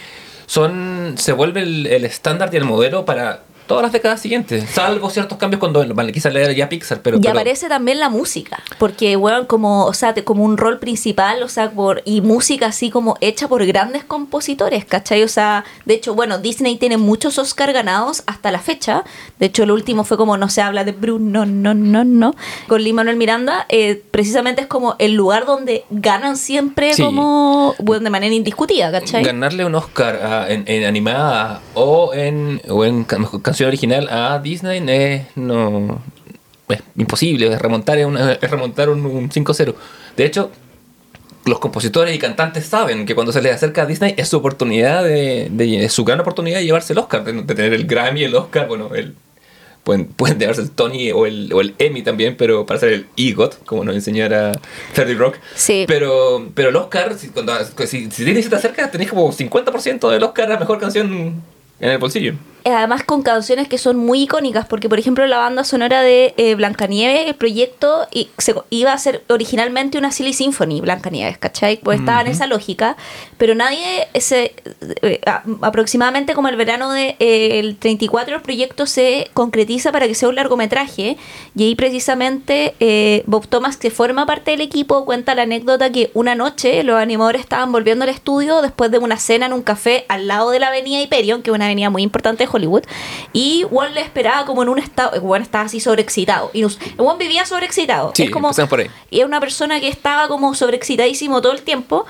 son 0.46 1.14
se 1.18 1.32
vuelve 1.32 1.62
el, 1.62 1.88
el 1.88 2.06
estándar 2.06 2.50
y 2.54 2.58
el 2.58 2.66
modelo 2.66 3.06
para 3.06 3.42
todas 3.68 3.84
las 3.84 3.92
décadas 3.92 4.22
siguientes, 4.22 4.70
salvo 4.70 5.10
ciertos 5.10 5.38
cambios 5.38 5.60
cuando 5.60 5.86
vale, 5.94 6.12
quizás 6.12 6.34
le 6.34 6.54
ya 6.56 6.70
Pixar, 6.70 7.02
pero, 7.02 7.18
y 7.18 7.22
pero- 7.22 7.32
aparece 7.32 7.68
también 7.70 8.00
la 8.00 8.10
música, 8.10 8.60
porque 8.78 9.16
bueno, 9.16 9.48
como, 9.48 9.86
o 9.86 9.94
sea, 9.94 10.14
como 10.24 10.44
un 10.44 10.58
rol 10.58 10.80
principal, 10.80 11.42
o 11.44 11.50
sea, 11.50 11.72
por 11.72 12.02
y 12.06 12.22
música 12.22 12.68
así 12.68 12.90
como 12.90 13.16
hecha 13.22 13.48
por 13.48 13.66
grandes 13.66 14.04
compositores, 14.04 14.86
¿cachai? 14.86 15.24
O 15.24 15.28
sea, 15.28 15.64
de 15.86 15.94
hecho, 15.96 16.14
bueno, 16.16 16.38
Disney 16.40 16.76
tiene 16.78 16.98
muchos 16.98 17.38
Oscar 17.38 17.74
ganados 17.74 18.24
hasta 18.26 18.52
la 18.52 18.60
fecha. 18.60 19.04
De 19.40 19.48
hecho, 19.48 19.64
el 19.64 19.72
último 19.72 20.04
fue 20.04 20.18
como 20.18 20.38
no 20.38 20.50
se 20.50 20.62
habla 20.62 20.84
de 20.84 20.92
Bruno, 20.92 21.46
no, 21.46 21.74
no, 21.74 22.04
no, 22.04 22.36
con 22.68 22.82
Lin 22.84 22.96
Manuel 22.96 23.16
Miranda, 23.18 23.66
eh, 23.70 24.02
precisamente 24.12 24.62
es 24.62 24.68
como 24.68 24.96
el 25.00 25.14
lugar 25.14 25.46
donde 25.46 25.86
ganan 25.90 26.38
siempre 26.38 26.94
Sí. 26.94 27.04
como, 27.04 27.76
bueno, 27.80 28.04
de 28.04 28.10
manera 28.10 28.34
indiscutida, 28.36 28.92
¿cachai? 28.92 29.24
ganarle 29.24 29.66
un 29.66 29.76
Oscar 29.76 30.16
a- 30.16 30.50
en, 30.52 30.64
en 30.68 30.84
animada 30.86 31.62
o 31.74 32.14
en, 32.14 32.62
o 32.70 32.84
en 32.86 33.06
mejor 33.20 33.42
canción 33.54 33.68
original 33.68 34.08
a 34.10 34.40
Disney 34.40 34.82
es, 34.88 35.22
no, 35.38 36.02
es 36.70 36.80
imposible, 36.98 37.54
es 37.54 37.62
remontar, 37.62 38.04
una- 38.06 38.34
es 38.34 38.50
remontar 38.50 38.90
un, 38.90 39.06
un 39.06 39.30
5-0. 39.30 39.76
De 40.18 40.26
hecho, 40.26 40.52
los 41.46 41.60
compositores 41.60 42.16
y 42.16 42.20
cantantes 42.20 42.66
saben 42.66 43.06
que 43.06 43.14
cuando 43.14 43.32
se 43.32 43.42
les 43.44 43.54
acerca 43.54 43.84
a 43.84 43.86
Disney 43.86 44.16
es 44.18 44.30
su 44.30 44.38
oportunidad 44.38 45.04
de, 45.04 45.50
de- 45.52 45.86
es 45.86 45.94
su 45.94 46.04
gran 46.04 46.20
oportunidad 46.20 46.58
de 46.58 46.66
llevarse 46.66 46.94
el 46.94 47.00
Oscar, 47.00 47.24
de, 47.24 47.34
de 47.34 47.54
tener 47.56 47.74
el 47.74 47.86
Grammy, 47.86 48.24
el 48.24 48.34
Oscar, 48.36 48.68
bueno, 48.68 48.90
el, 48.96 49.14
pueden, 49.84 50.06
pueden 50.06 50.40
llevarse 50.40 50.62
el 50.64 50.72
Tony 50.72 51.12
o 51.12 51.28
el, 51.28 51.52
o 51.54 51.62
el 51.62 51.76
Emmy 51.78 52.02
también, 52.02 52.36
pero 52.38 52.66
para 52.66 52.80
ser 52.80 52.94
el 52.94 53.06
EGOT, 53.18 53.64
como 53.66 53.84
nos 53.84 53.94
enseñara 53.94 54.54
30 54.96 55.14
Rock. 55.20 55.36
Sí. 55.54 55.86
Pero, 55.88 56.48
pero 56.56 56.70
el 56.70 56.76
Oscar, 56.78 57.14
si, 57.20 57.28
cuando, 57.28 57.54
si, 57.86 58.10
si 58.10 58.24
Disney 58.24 58.42
se 58.42 58.50
te 58.50 58.56
acerca, 58.56 58.90
tenés 58.90 59.10
como 59.10 59.32
50% 59.32 60.10
del 60.10 60.24
Oscar 60.24 60.52
a 60.54 60.58
mejor 60.60 60.80
canción 60.80 61.42
en 61.80 61.90
el 61.90 61.98
bolsillo. 62.00 62.34
Además 62.66 63.04
con 63.04 63.24
canciones 63.24 63.68
que 63.68 63.78
son 63.78 63.98
muy 63.98 64.24
icónicas, 64.24 64.66
porque 64.66 64.88
por 64.90 65.00
ejemplo 65.00 65.26
la 65.28 65.38
banda 65.38 65.64
sonora 65.64 66.02
de 66.02 66.34
eh, 66.38 66.56
Blancanieves, 66.56 67.28
el 67.28 67.36
proyecto 67.36 68.08
y, 68.12 68.30
se- 68.38 68.56
iba 68.70 68.94
a 68.94 68.98
ser 68.98 69.24
originalmente 69.30 69.98
una 69.98 70.12
Silly 70.12 70.34
Symphony, 70.34 70.82
Blancanieves, 70.82 71.38
¿cachai? 71.38 71.78
Pues 71.78 72.00
estaba 72.00 72.22
en 72.22 72.28
esa 72.28 72.48
lógica, 72.48 72.96
pero 73.38 73.56
nadie, 73.56 74.08
se, 74.16 74.54
eh, 75.02 75.20
a- 75.26 75.44
aproximadamente 75.62 76.34
como 76.34 76.48
el 76.48 76.56
verano 76.56 76.92
del 76.92 77.16
de, 77.20 77.26
eh, 77.26 77.60
el 77.60 77.76
34, 77.78 78.36
el 78.38 78.42
proyecto 78.42 78.86
se 78.86 79.30
concretiza 79.34 79.92
para 79.92 80.08
que 80.08 80.16
sea 80.16 80.30
un 80.30 80.36
largometraje, 80.36 81.18
y 81.56 81.64
ahí 81.64 81.76
precisamente 81.76 82.76
eh, 82.80 83.24
Bob 83.26 83.48
Thomas, 83.48 83.78
que 83.78 83.92
forma 83.92 84.26
parte 84.26 84.52
del 84.52 84.62
equipo, 84.62 85.06
cuenta 85.06 85.36
la 85.36 85.44
anécdota 85.44 85.92
que 85.92 86.12
una 86.14 86.36
noche 86.36 86.84
los 86.84 86.98
animadores 86.98 87.42
estaban 87.42 87.72
volviendo 87.72 88.04
al 88.04 88.10
estudio 88.10 88.62
después 88.62 88.92
de 88.92 88.98
una 89.00 89.18
cena 89.18 89.46
en 89.48 89.54
un 89.54 89.62
café 89.64 90.06
al 90.10 90.28
lado 90.28 90.52
de 90.52 90.60
la 90.60 90.68
avenida 90.68 91.02
Hyperion, 91.02 91.42
que 91.42 91.50
es 91.52 91.56
una 91.56 91.66
avenida 91.66 91.90
muy 91.90 92.04
importante 92.04 92.44
de 92.44 92.48
Hollywood, 92.54 92.84
y 93.34 93.66
Juan 93.70 93.94
le 93.94 94.02
esperaba 94.02 94.46
como 94.46 94.64
en 94.64 94.70
un 94.70 94.80
estado, 94.80 95.20
Juan 95.20 95.42
estaba 95.42 95.66
así 95.66 95.80
sobreexcitado, 95.80 96.52
y 96.54 96.64
Juan 96.98 97.18
vivía 97.18 97.46
sobreexcitado, 97.46 98.12
Sí, 98.16 98.24
es 98.24 98.30
como, 98.30 98.52
por 98.70 98.80
ahí. 98.80 98.90
y 99.10 99.20
es 99.22 99.26
una 99.26 99.40
persona 99.40 99.80
que 99.80 99.88
estaba 99.88 100.28
como 100.28 100.54
sobreexcitadísimo 100.56 101.42
todo 101.42 101.54
el 101.54 101.62
tiempo. 101.62 102.06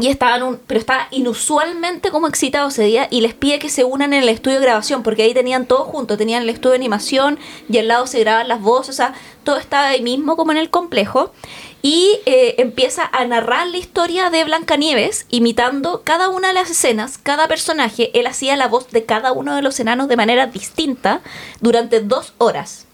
Y 0.00 0.06
estaba 0.06 0.36
en 0.36 0.44
un, 0.44 0.60
pero 0.64 0.78
estaba 0.78 1.08
inusualmente 1.10 2.10
como 2.10 2.28
excitado 2.28 2.68
ese 2.68 2.84
día 2.84 3.08
y 3.10 3.20
les 3.20 3.34
pide 3.34 3.58
que 3.58 3.68
se 3.68 3.82
unan 3.82 4.12
en 4.12 4.22
el 4.22 4.28
estudio 4.28 4.58
de 4.60 4.64
grabación, 4.64 5.02
porque 5.02 5.24
ahí 5.24 5.34
tenían 5.34 5.66
todo 5.66 5.84
junto, 5.86 6.16
tenían 6.16 6.42
el 6.44 6.50
estudio 6.50 6.70
de 6.70 6.76
animación 6.76 7.38
y 7.68 7.78
al 7.78 7.88
lado 7.88 8.06
se 8.06 8.20
grababan 8.20 8.46
las 8.46 8.60
voces, 8.60 8.90
o 8.90 8.92
sea, 8.96 9.14
todo 9.42 9.56
estaba 9.56 9.88
ahí 9.88 10.02
mismo 10.02 10.36
como 10.36 10.52
en 10.52 10.58
el 10.58 10.70
complejo. 10.70 11.32
Y 11.80 12.18
eh, 12.26 12.56
empieza 12.58 13.08
a 13.12 13.24
narrar 13.24 13.68
la 13.68 13.78
historia 13.78 14.30
de 14.30 14.44
Blancanieves, 14.44 15.26
imitando 15.30 16.02
cada 16.04 16.28
una 16.28 16.48
de 16.48 16.54
las 16.54 16.70
escenas, 16.70 17.18
cada 17.18 17.46
personaje, 17.46 18.10
él 18.18 18.26
hacía 18.26 18.56
la 18.56 18.66
voz 18.66 18.90
de 18.90 19.04
cada 19.04 19.32
uno 19.32 19.54
de 19.54 19.62
los 19.62 19.78
enanos 19.78 20.08
de 20.08 20.16
manera 20.16 20.46
distinta 20.46 21.20
durante 21.60 22.00
dos 22.00 22.32
horas. 22.38 22.86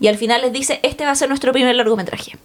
Y 0.00 0.08
al 0.08 0.16
final 0.16 0.42
les 0.42 0.52
dice, 0.52 0.80
este 0.82 1.04
va 1.04 1.12
a 1.12 1.14
ser 1.14 1.28
nuestro 1.28 1.52
primer 1.52 1.76
largometraje. 1.76 2.36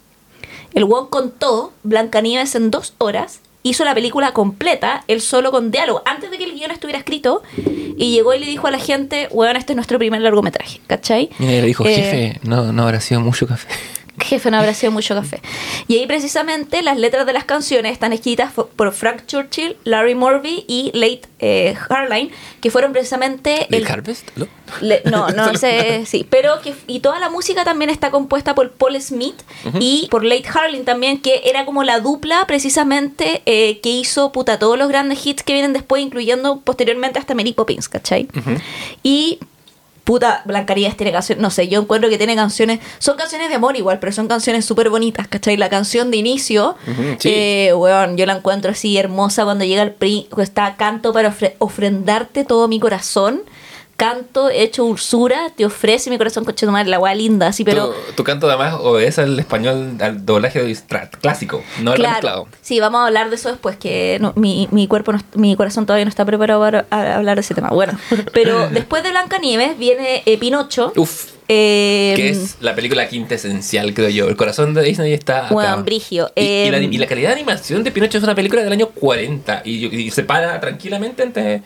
El 0.74 0.86
Wong 0.86 1.10
contó 1.10 1.74
Blancanieves 1.82 2.54
en 2.54 2.70
dos 2.70 2.94
horas, 3.00 3.39
hizo 3.63 3.84
la 3.84 3.96
película 3.96 4.34
completa, 4.34 5.04
él 5.08 5.22
solo 5.22 5.50
con 5.50 5.72
diálogo, 5.72 6.04
antes 6.06 6.30
de 6.30 6.38
que 6.38 6.44
el 6.44 6.54
guion 6.54 6.70
estuviera 6.70 7.00
escrito, 7.00 7.42
y 7.98 8.12
llegó 8.12 8.36
y 8.36 8.39
le 8.39 8.46
dijo 8.46 8.68
a 8.68 8.72
la 8.72 8.77
gente, 8.77 9.27
weón, 9.32 9.56
este 9.56 9.74
es 9.74 9.75
nuestro 9.75 9.98
primer 9.98 10.22
largometraje, 10.22 10.80
¿cachai? 10.86 11.32
Y 11.39 11.46
le 11.46 11.62
dijo, 11.63 11.84
Eh, 11.86 11.96
jefe, 11.96 12.39
no, 12.44 12.72
no 12.72 12.84
habrá 12.84 13.01
sido 13.01 13.22
mucho 13.22 13.48
café. 13.48 13.68
Jefe, 14.20 14.50
no 14.50 14.58
habrá 14.58 14.74
sido 14.74 14.92
mucho 14.92 15.14
café. 15.16 15.42
Y 15.88 15.98
ahí 15.98 16.08
precisamente 16.08 16.82
las 16.82 16.98
letras 16.98 17.26
de 17.28 17.34
las 17.34 17.44
canciones 17.46 17.92
están 17.92 18.14
escritas 18.14 18.52
por 18.54 18.92
Frank 18.92 19.26
Churchill, 19.28 19.78
Larry 19.84 20.16
Morby 20.16 20.66
y 20.68 20.92
Late 20.96 21.22
eh, 21.40 21.76
Harline, 21.90 22.32
que 22.60 22.72
fueron 22.72 22.94
precisamente... 22.94 23.68
¿El 23.70 23.76
el- 23.84 23.88
Harvest? 23.92 24.30
¿No? 24.36 24.48
Le- 24.82 25.02
no, 25.06 25.30
no 25.36 25.54
sé, 25.56 26.06
sí, 26.06 26.26
pero 26.30 26.62
que 26.62 26.74
y 26.88 27.00
toda 27.00 27.20
la 27.20 27.30
música 27.30 27.64
también 27.64 27.90
está 27.92 28.10
compuesta 28.12 28.56
por 28.56 28.72
Paul 28.72 29.00
Smith 29.02 29.40
y 29.80 30.08
por 30.10 30.26
Late 30.26 30.48
Harling 30.54 30.84
también, 30.84 31.22
que 31.22 31.42
era 31.46 31.66
como 31.66 31.84
la 31.84 32.00
dupla 32.00 32.46
precisamente 32.48 33.44
eh, 33.46 33.80
que 33.82 33.90
hizo 33.90 34.32
puta 34.32 34.58
todos 34.60 34.78
los 34.78 34.90
grandes 34.90 35.26
hits 35.26 35.44
que 35.44 35.54
vienen 35.54 35.74
después, 35.74 36.02
incluyendo 36.02 36.60
posteriormente 36.62 37.20
hasta 37.20 37.36
Mary 37.36 37.54
Poppins, 37.54 37.88
¿cachai? 37.88 38.28
Y 39.04 39.40
puta, 40.08 40.42
Blancanieves 40.46 40.96
tiene 40.96 41.12
canciones, 41.12 41.42
no 41.42 41.50
sé, 41.50 41.68
yo 41.68 41.82
encuentro 41.82 42.10
que 42.10 42.18
tiene 42.18 42.34
canciones, 42.34 42.80
son 42.98 43.18
canciones 43.18 43.50
de 43.50 43.56
amor 43.56 43.76
igual, 43.76 44.00
pero 44.00 44.14
son 44.14 44.30
canciones 44.30 44.64
súper 44.64 44.90
bonitas, 44.90 45.28
¿cachai? 45.28 45.58
La 45.58 45.68
canción 45.70 46.12
de 46.12 46.16
inicio, 46.18 46.78
sí. 47.20 47.30
eh, 47.30 47.74
weón, 47.76 48.16
yo 48.16 48.26
la 48.26 48.38
encuentro 48.38 48.72
así 48.72 48.98
hermosa 48.98 49.44
cuando 49.44 49.66
llega 49.66 49.84
el 49.84 49.92
pri, 49.92 50.30
está 50.38 50.78
canto 50.78 51.12
para 51.12 51.30
ofre- 51.30 51.56
ofrendarte 51.60 52.46
todo 52.46 52.70
mi 52.70 52.80
corazón. 52.80 53.42
Canto 53.98 54.50
hecho 54.51 54.84
dulzura, 54.84 55.51
te 55.58 55.66
ofrece 55.66 56.12
mi 56.12 56.20
corazón, 56.20 56.46
coche 56.46 56.68
madre, 56.68 56.88
la 56.89 57.00
weá 57.00 57.16
linda, 57.16 57.48
así, 57.48 57.63
pero. 57.63 57.88
tu, 58.10 58.13
tu 58.18 58.24
canto 58.24 58.48
además 58.48 58.75
obedece 58.80 59.22
al 59.22 59.39
español, 59.39 59.98
al 60.00 60.24
doblaje 60.24 60.63
de 60.63 60.77
clásico, 61.20 61.63
no 61.82 61.92
al 61.94 62.00
mezclado. 62.00 62.48
Sí, 62.62 62.80
vamos 62.80 63.00
a 63.01 63.08
hablar 63.08 63.30
de 63.30 63.36
eso 63.36 63.50
después, 63.50 63.75
que 63.77 64.20
no- 64.22 64.34
mi, 64.36 64.68
mi 64.72 64.88
cuerpo, 64.88 65.13
no, 65.13 65.20
mi 65.34 65.56
corazón 65.56 65.88
todavía 65.88 66.06
no 66.06 66.10
está 66.10 66.25
preparado 66.25 66.62
para 66.62 67.16
hablar 67.18 67.38
de 67.38 67.42
ese 67.42 67.56
tema. 67.56 67.70
Bueno, 67.70 67.98
pero 68.34 68.70
después 68.70 69.01
de 69.01 69.10
Blancanieves 69.10 69.77
viene 69.80 70.22
eh, 70.27 70.38
Pinocho. 70.38 70.94
Uf, 70.96 71.32
eh, 71.48 72.13
que 72.15 72.30
es 72.30 72.58
la 72.60 72.76
película 72.76 73.08
quinta 73.08 73.34
esencial, 73.34 73.93
creo 73.95 74.10
yo. 74.10 74.28
El 74.28 74.36
corazón 74.36 74.76
de 74.76 74.84
Disney 74.84 75.13
está 75.13 75.45
acá. 75.45 75.56
Weón, 75.56 75.86
brigio. 75.86 76.32
Y, 76.36 76.41
y 76.41 76.69
la, 76.72 76.78
Eh, 76.78 76.89
y 76.91 76.98
la 77.00 77.08
calidad 77.08 77.30
de 77.30 77.36
animación 77.36 77.84
de 77.84 77.91
Pinocho 77.91 78.19
es 78.19 78.24
una 78.24 78.36
película 78.36 78.62
del 78.63 78.74
año 78.74 78.89
40 78.89 79.63
y, 79.65 79.88
y 79.88 80.12
se 80.12 80.24
para 80.24 80.60
tranquilamente 80.60 81.24
ante 81.24 81.63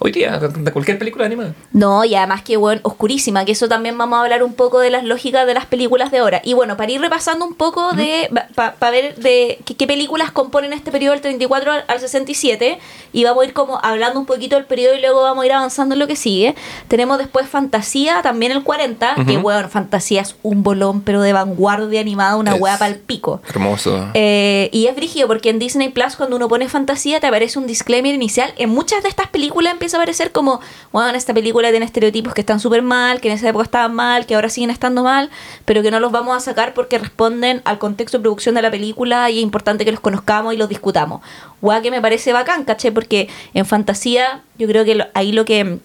hoy 0.00 0.12
día 0.12 0.38
de 0.38 0.72
cualquier 0.72 0.98
película 0.98 1.26
animada. 1.26 1.54
No, 1.72 2.04
y 2.04 2.14
además 2.14 2.42
que, 2.42 2.56
bueno, 2.56 2.80
oscurísima, 2.84 3.44
que 3.44 3.52
eso 3.52 3.68
también 3.68 3.96
vamos 3.96 4.18
a 4.18 4.22
hablar 4.22 4.42
un 4.42 4.54
poco 4.54 4.80
de 4.80 4.90
las 4.90 5.04
lógicas 5.04 5.46
de 5.46 5.54
las 5.54 5.66
películas 5.66 6.10
de 6.10 6.18
ahora. 6.18 6.40
Y 6.42 6.54
bueno, 6.54 6.76
para 6.76 6.90
ir 6.90 7.00
repasando 7.00 7.44
un 7.44 7.54
poco 7.54 7.92
de, 7.92 8.30
para 8.54 8.90
ver 8.90 9.14
de 9.16 9.58
qué, 9.64 9.86
películas 9.86 10.30
componen 10.30 10.72
este 10.72 10.90
periodo 10.90 11.12
del 11.12 11.20
34 11.20 11.72
al, 11.72 11.84
al 11.86 12.00
67, 12.00 12.78
y 13.12 13.24
vamos 13.24 13.42
a 13.42 13.46
ir 13.46 13.52
como 13.52 13.78
hablando 13.82 14.18
un 14.18 14.26
poquito 14.26 14.56
del 14.56 14.64
periodo 14.64 14.94
y 14.94 15.00
luego 15.00 15.22
vamos 15.22 15.42
a 15.42 15.46
ir 15.46 15.52
avanzando 15.52 15.94
en 15.94 15.98
lo 15.98 16.06
que 16.06 16.16
sigue. 16.16 16.54
Tenemos 16.88 17.18
después 17.18 17.46
Fantasía, 17.48 18.22
también 18.22 18.52
el 18.52 18.62
40, 18.62 19.16
que 19.26 19.36
bueno, 19.36 19.68
Fantasía 19.68 20.22
es 20.22 20.34
un 20.42 20.62
bolón, 20.62 21.02
pero 21.02 21.20
de 21.20 21.34
vanguardia 21.34 22.00
animada, 22.00 22.36
una 22.36 22.54
hueá 22.54 22.78
para 22.78 22.90
el 22.90 22.98
pico. 22.98 23.42
Hermoso. 23.48 24.08
Eh, 24.14 24.70
y 24.72 24.86
es 24.86 24.96
brígido 24.96 25.28
porque 25.28 25.50
en 25.50 25.58
Disney 25.58 25.90
Plus 25.90 26.16
cuando 26.16 26.36
uno 26.36 26.48
pone 26.48 26.68
fantasía 26.68 27.20
te 27.20 27.26
aparece 27.26 27.58
un 27.58 27.66
disclaimer 27.66 28.14
inicial. 28.14 28.54
En 28.56 28.70
muchas 28.70 29.02
de 29.02 29.08
estas 29.10 29.28
películas 29.28 29.72
empieza 29.72 29.89
a 29.94 29.98
aparecer 29.98 30.32
como, 30.32 30.60
bueno, 30.92 31.16
esta 31.16 31.34
película 31.34 31.70
tiene 31.70 31.84
estereotipos 31.86 32.34
que 32.34 32.40
están 32.40 32.60
súper 32.60 32.82
mal, 32.82 33.20
que 33.20 33.28
en 33.28 33.34
esa 33.34 33.48
época 33.48 33.64
estaban 33.64 33.94
mal, 33.94 34.26
que 34.26 34.34
ahora 34.34 34.48
siguen 34.48 34.70
estando 34.70 35.02
mal, 35.02 35.30
pero 35.64 35.82
que 35.82 35.90
no 35.90 36.00
los 36.00 36.12
vamos 36.12 36.36
a 36.36 36.40
sacar 36.40 36.74
porque 36.74 36.98
responden 36.98 37.62
al 37.64 37.78
contexto 37.78 38.18
de 38.18 38.22
producción 38.22 38.54
de 38.54 38.62
la 38.62 38.70
película 38.70 39.30
y 39.30 39.38
es 39.38 39.42
importante 39.42 39.84
que 39.84 39.92
los 39.92 40.00
conozcamos 40.00 40.54
y 40.54 40.56
los 40.56 40.68
discutamos. 40.68 41.20
Guau, 41.60 41.82
que 41.82 41.90
me 41.90 42.00
parece 42.00 42.32
bacán, 42.32 42.64
caché, 42.64 42.92
porque 42.92 43.28
en 43.54 43.66
fantasía 43.66 44.42
yo 44.58 44.66
creo 44.66 44.84
que 44.84 45.06
ahí 45.14 45.32
lo 45.32 45.44
que 45.44 45.80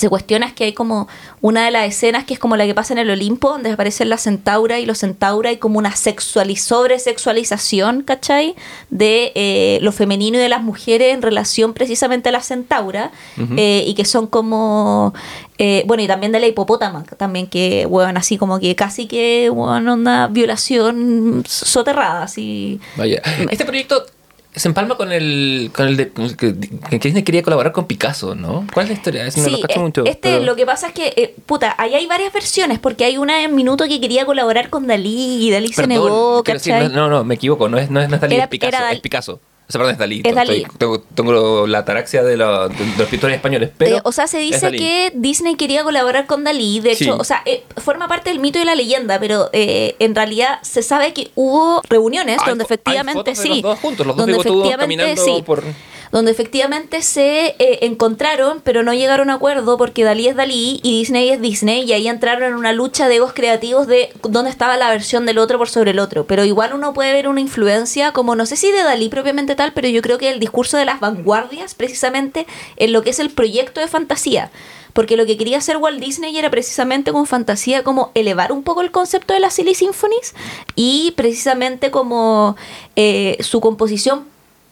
se 0.00 0.08
cuestiona 0.08 0.46
es 0.46 0.54
que 0.54 0.64
hay 0.64 0.72
como 0.72 1.08
una 1.42 1.66
de 1.66 1.70
las 1.70 1.86
escenas 1.86 2.24
que 2.24 2.32
es 2.32 2.40
como 2.40 2.56
la 2.56 2.64
que 2.64 2.74
pasa 2.74 2.94
en 2.94 2.98
el 2.98 3.10
Olimpo, 3.10 3.50
donde 3.50 3.70
aparecen 3.70 4.08
la 4.08 4.16
centaura 4.16 4.78
y 4.78 4.86
los 4.86 4.98
centaura 4.98 5.52
y 5.52 5.58
como 5.58 5.78
una 5.78 5.94
sexual 5.94 6.50
y 6.50 6.56
sobresexualización, 6.56 8.02
¿cachai? 8.02 8.54
De 8.88 9.32
eh, 9.34 9.78
lo 9.82 9.92
femenino 9.92 10.38
y 10.38 10.40
de 10.40 10.48
las 10.48 10.62
mujeres 10.62 11.12
en 11.12 11.20
relación 11.20 11.74
precisamente 11.74 12.30
a 12.30 12.32
la 12.32 12.40
centaura 12.40 13.12
eh, 13.56 13.84
y 13.86 13.92
que 13.92 14.06
son 14.06 14.26
como... 14.26 15.12
eh, 15.58 15.84
bueno, 15.86 16.02
y 16.02 16.06
también 16.06 16.32
de 16.32 16.40
la 16.40 16.46
hipopótama, 16.46 17.04
también 17.18 17.46
que, 17.46 17.84
bueno, 17.84 18.18
así 18.18 18.38
como 18.38 18.58
que 18.58 18.74
casi 18.74 19.06
que, 19.06 19.50
bueno, 19.50 19.94
una 19.94 20.28
violación 20.28 21.44
soterrada, 21.46 22.22
así... 22.22 22.80
Vaya. 22.96 23.20
Este 23.50 23.66
proyecto 23.66 24.06
se 24.54 24.68
empalma 24.68 24.96
con 24.96 25.12
el, 25.12 25.70
con 25.74 25.86
el 25.86 25.96
de 25.96 26.10
que, 26.10 26.98
Disney 26.98 27.22
quería 27.22 27.42
colaborar 27.42 27.72
con 27.72 27.86
Picasso, 27.86 28.34
¿no? 28.34 28.66
¿Cuál 28.74 28.84
es 28.86 28.90
la 28.90 28.94
historia? 28.96 29.26
Es- 29.26 29.36
no 29.36 29.44
Sí, 29.44 29.50
lo 29.52 29.60
cacho 29.60 29.78
eh, 29.80 29.82
mucho. 29.82 30.04
este 30.06 30.18
pero- 30.32 30.44
lo 30.44 30.56
que 30.56 30.66
pasa 30.66 30.88
es 30.88 30.92
que, 30.92 31.12
eh, 31.16 31.34
puta, 31.46 31.74
ahí 31.78 31.94
hay 31.94 32.06
varias 32.06 32.32
versiones, 32.32 32.78
porque 32.78 33.04
hay 33.04 33.16
una 33.16 33.42
en 33.44 33.54
Minuto 33.54 33.86
que 33.86 34.00
quería 34.00 34.26
colaborar 34.26 34.68
con 34.70 34.86
Dalí 34.86 35.46
y 35.46 35.50
Dalí 35.50 35.68
se 35.72 35.86
negó, 35.86 36.42
no, 36.44 36.88
no, 36.88 37.08
no, 37.08 37.24
me 37.24 37.36
equivoco, 37.36 37.68
no 37.68 37.78
es, 37.78 37.90
no 37.90 38.00
es, 38.00 38.08
no 38.08 38.16
es 38.16 38.20
Dalí, 38.20 38.34
Era- 38.34 38.44
es 38.44 38.50
Picasso, 38.50 38.76
era 38.76 38.92
es 38.92 39.00
Picasso. 39.00 39.40
O 39.70 39.72
sea, 39.72 39.78
perdón, 39.78 39.92
es 39.92 39.98
Dalí. 39.98 40.22
Es 40.24 40.34
Dalí. 40.34 40.62
Estoy- 40.62 40.78
tengo, 40.78 41.00
tengo 41.14 41.66
la 41.68 41.78
ataraxia 41.78 42.24
de, 42.24 42.36
la- 42.36 42.66
de- 42.66 42.74
de 42.74 42.96
los 42.98 43.08
pintores 43.08 43.36
españoles, 43.36 43.70
pero 43.78 43.98
Eh, 43.98 44.00
o 44.02 44.10
sea, 44.10 44.26
se 44.26 44.38
dice 44.38 44.72
que 44.72 45.12
Disney 45.14 45.54
quería 45.54 45.84
colaborar 45.84 46.26
con 46.26 46.42
Dalí, 46.42 46.80
de 46.80 46.90
hecho, 46.92 47.04
Sí. 47.04 47.10
o 47.10 47.22
sea, 47.22 47.42
eh, 47.46 47.62
forma 47.76 48.08
parte 48.08 48.30
del 48.30 48.40
mito 48.40 48.58
y 48.58 48.64
la 48.64 48.74
leyenda, 48.74 49.20
pero 49.20 49.48
eh, 49.52 49.94
en 50.00 50.16
realidad 50.16 50.58
se 50.62 50.82
sabe 50.82 51.12
que 51.12 51.30
hubo 51.36 51.82
reuniones 51.88 52.38
Hay 52.40 52.48
donde 52.48 52.64
fo- 52.64 52.70
hay 52.70 52.74
efectivamente 52.74 53.12
fotos 53.20 53.36
de 53.38 53.42
sí, 53.42 53.48
los 53.48 53.62
dos 53.62 53.78
juntos, 53.78 54.06
los 54.06 54.16
dos 54.16 54.26
donde 54.26 54.40
efectivamente 54.40 55.04
caminando 55.04 55.24
sí, 55.24 55.42
por- 55.46 55.62
donde 56.12 56.32
efectivamente 56.32 57.02
se 57.02 57.54
eh, 57.58 57.78
encontraron, 57.82 58.60
pero 58.62 58.82
no 58.82 58.92
llegaron 58.92 59.30
a 59.30 59.34
acuerdo 59.34 59.78
porque 59.78 60.04
Dalí 60.04 60.26
es 60.28 60.36
Dalí 60.36 60.80
y 60.82 60.98
Disney 60.98 61.30
es 61.30 61.40
Disney 61.40 61.84
y 61.84 61.92
ahí 61.92 62.08
entraron 62.08 62.44
en 62.44 62.54
una 62.54 62.72
lucha 62.72 63.08
de 63.08 63.16
egos 63.16 63.32
creativos 63.32 63.86
de 63.86 64.12
dónde 64.22 64.50
estaba 64.50 64.76
la 64.76 64.90
versión 64.90 65.24
del 65.24 65.38
otro 65.38 65.58
por 65.58 65.68
sobre 65.68 65.92
el 65.92 65.98
otro. 65.98 66.26
Pero 66.26 66.44
igual 66.44 66.72
uno 66.74 66.92
puede 66.92 67.12
ver 67.12 67.28
una 67.28 67.40
influencia 67.40 68.12
como 68.12 68.34
no 68.34 68.44
sé 68.44 68.56
si 68.56 68.72
de 68.72 68.82
Dalí 68.82 69.08
propiamente 69.08 69.54
tal, 69.54 69.72
pero 69.72 69.88
yo 69.88 70.02
creo 70.02 70.18
que 70.18 70.30
el 70.30 70.40
discurso 70.40 70.76
de 70.76 70.84
las 70.84 71.00
vanguardias 71.00 71.74
precisamente 71.74 72.46
en 72.76 72.92
lo 72.92 73.02
que 73.02 73.10
es 73.10 73.18
el 73.18 73.30
proyecto 73.30 73.80
de 73.80 73.88
fantasía. 73.88 74.50
Porque 74.92 75.16
lo 75.16 75.24
que 75.24 75.38
quería 75.38 75.58
hacer 75.58 75.76
Walt 75.76 76.00
Disney 76.00 76.36
era 76.36 76.50
precisamente 76.50 77.12
con 77.12 77.26
fantasía 77.26 77.84
como 77.84 78.10
elevar 78.14 78.50
un 78.50 78.64
poco 78.64 78.82
el 78.82 78.90
concepto 78.90 79.32
de 79.32 79.38
las 79.38 79.54
Silly 79.54 79.74
Symphonies 79.74 80.34
y 80.74 81.12
precisamente 81.12 81.92
como 81.92 82.56
eh, 82.96 83.36
su 83.40 83.60
composición 83.60 84.24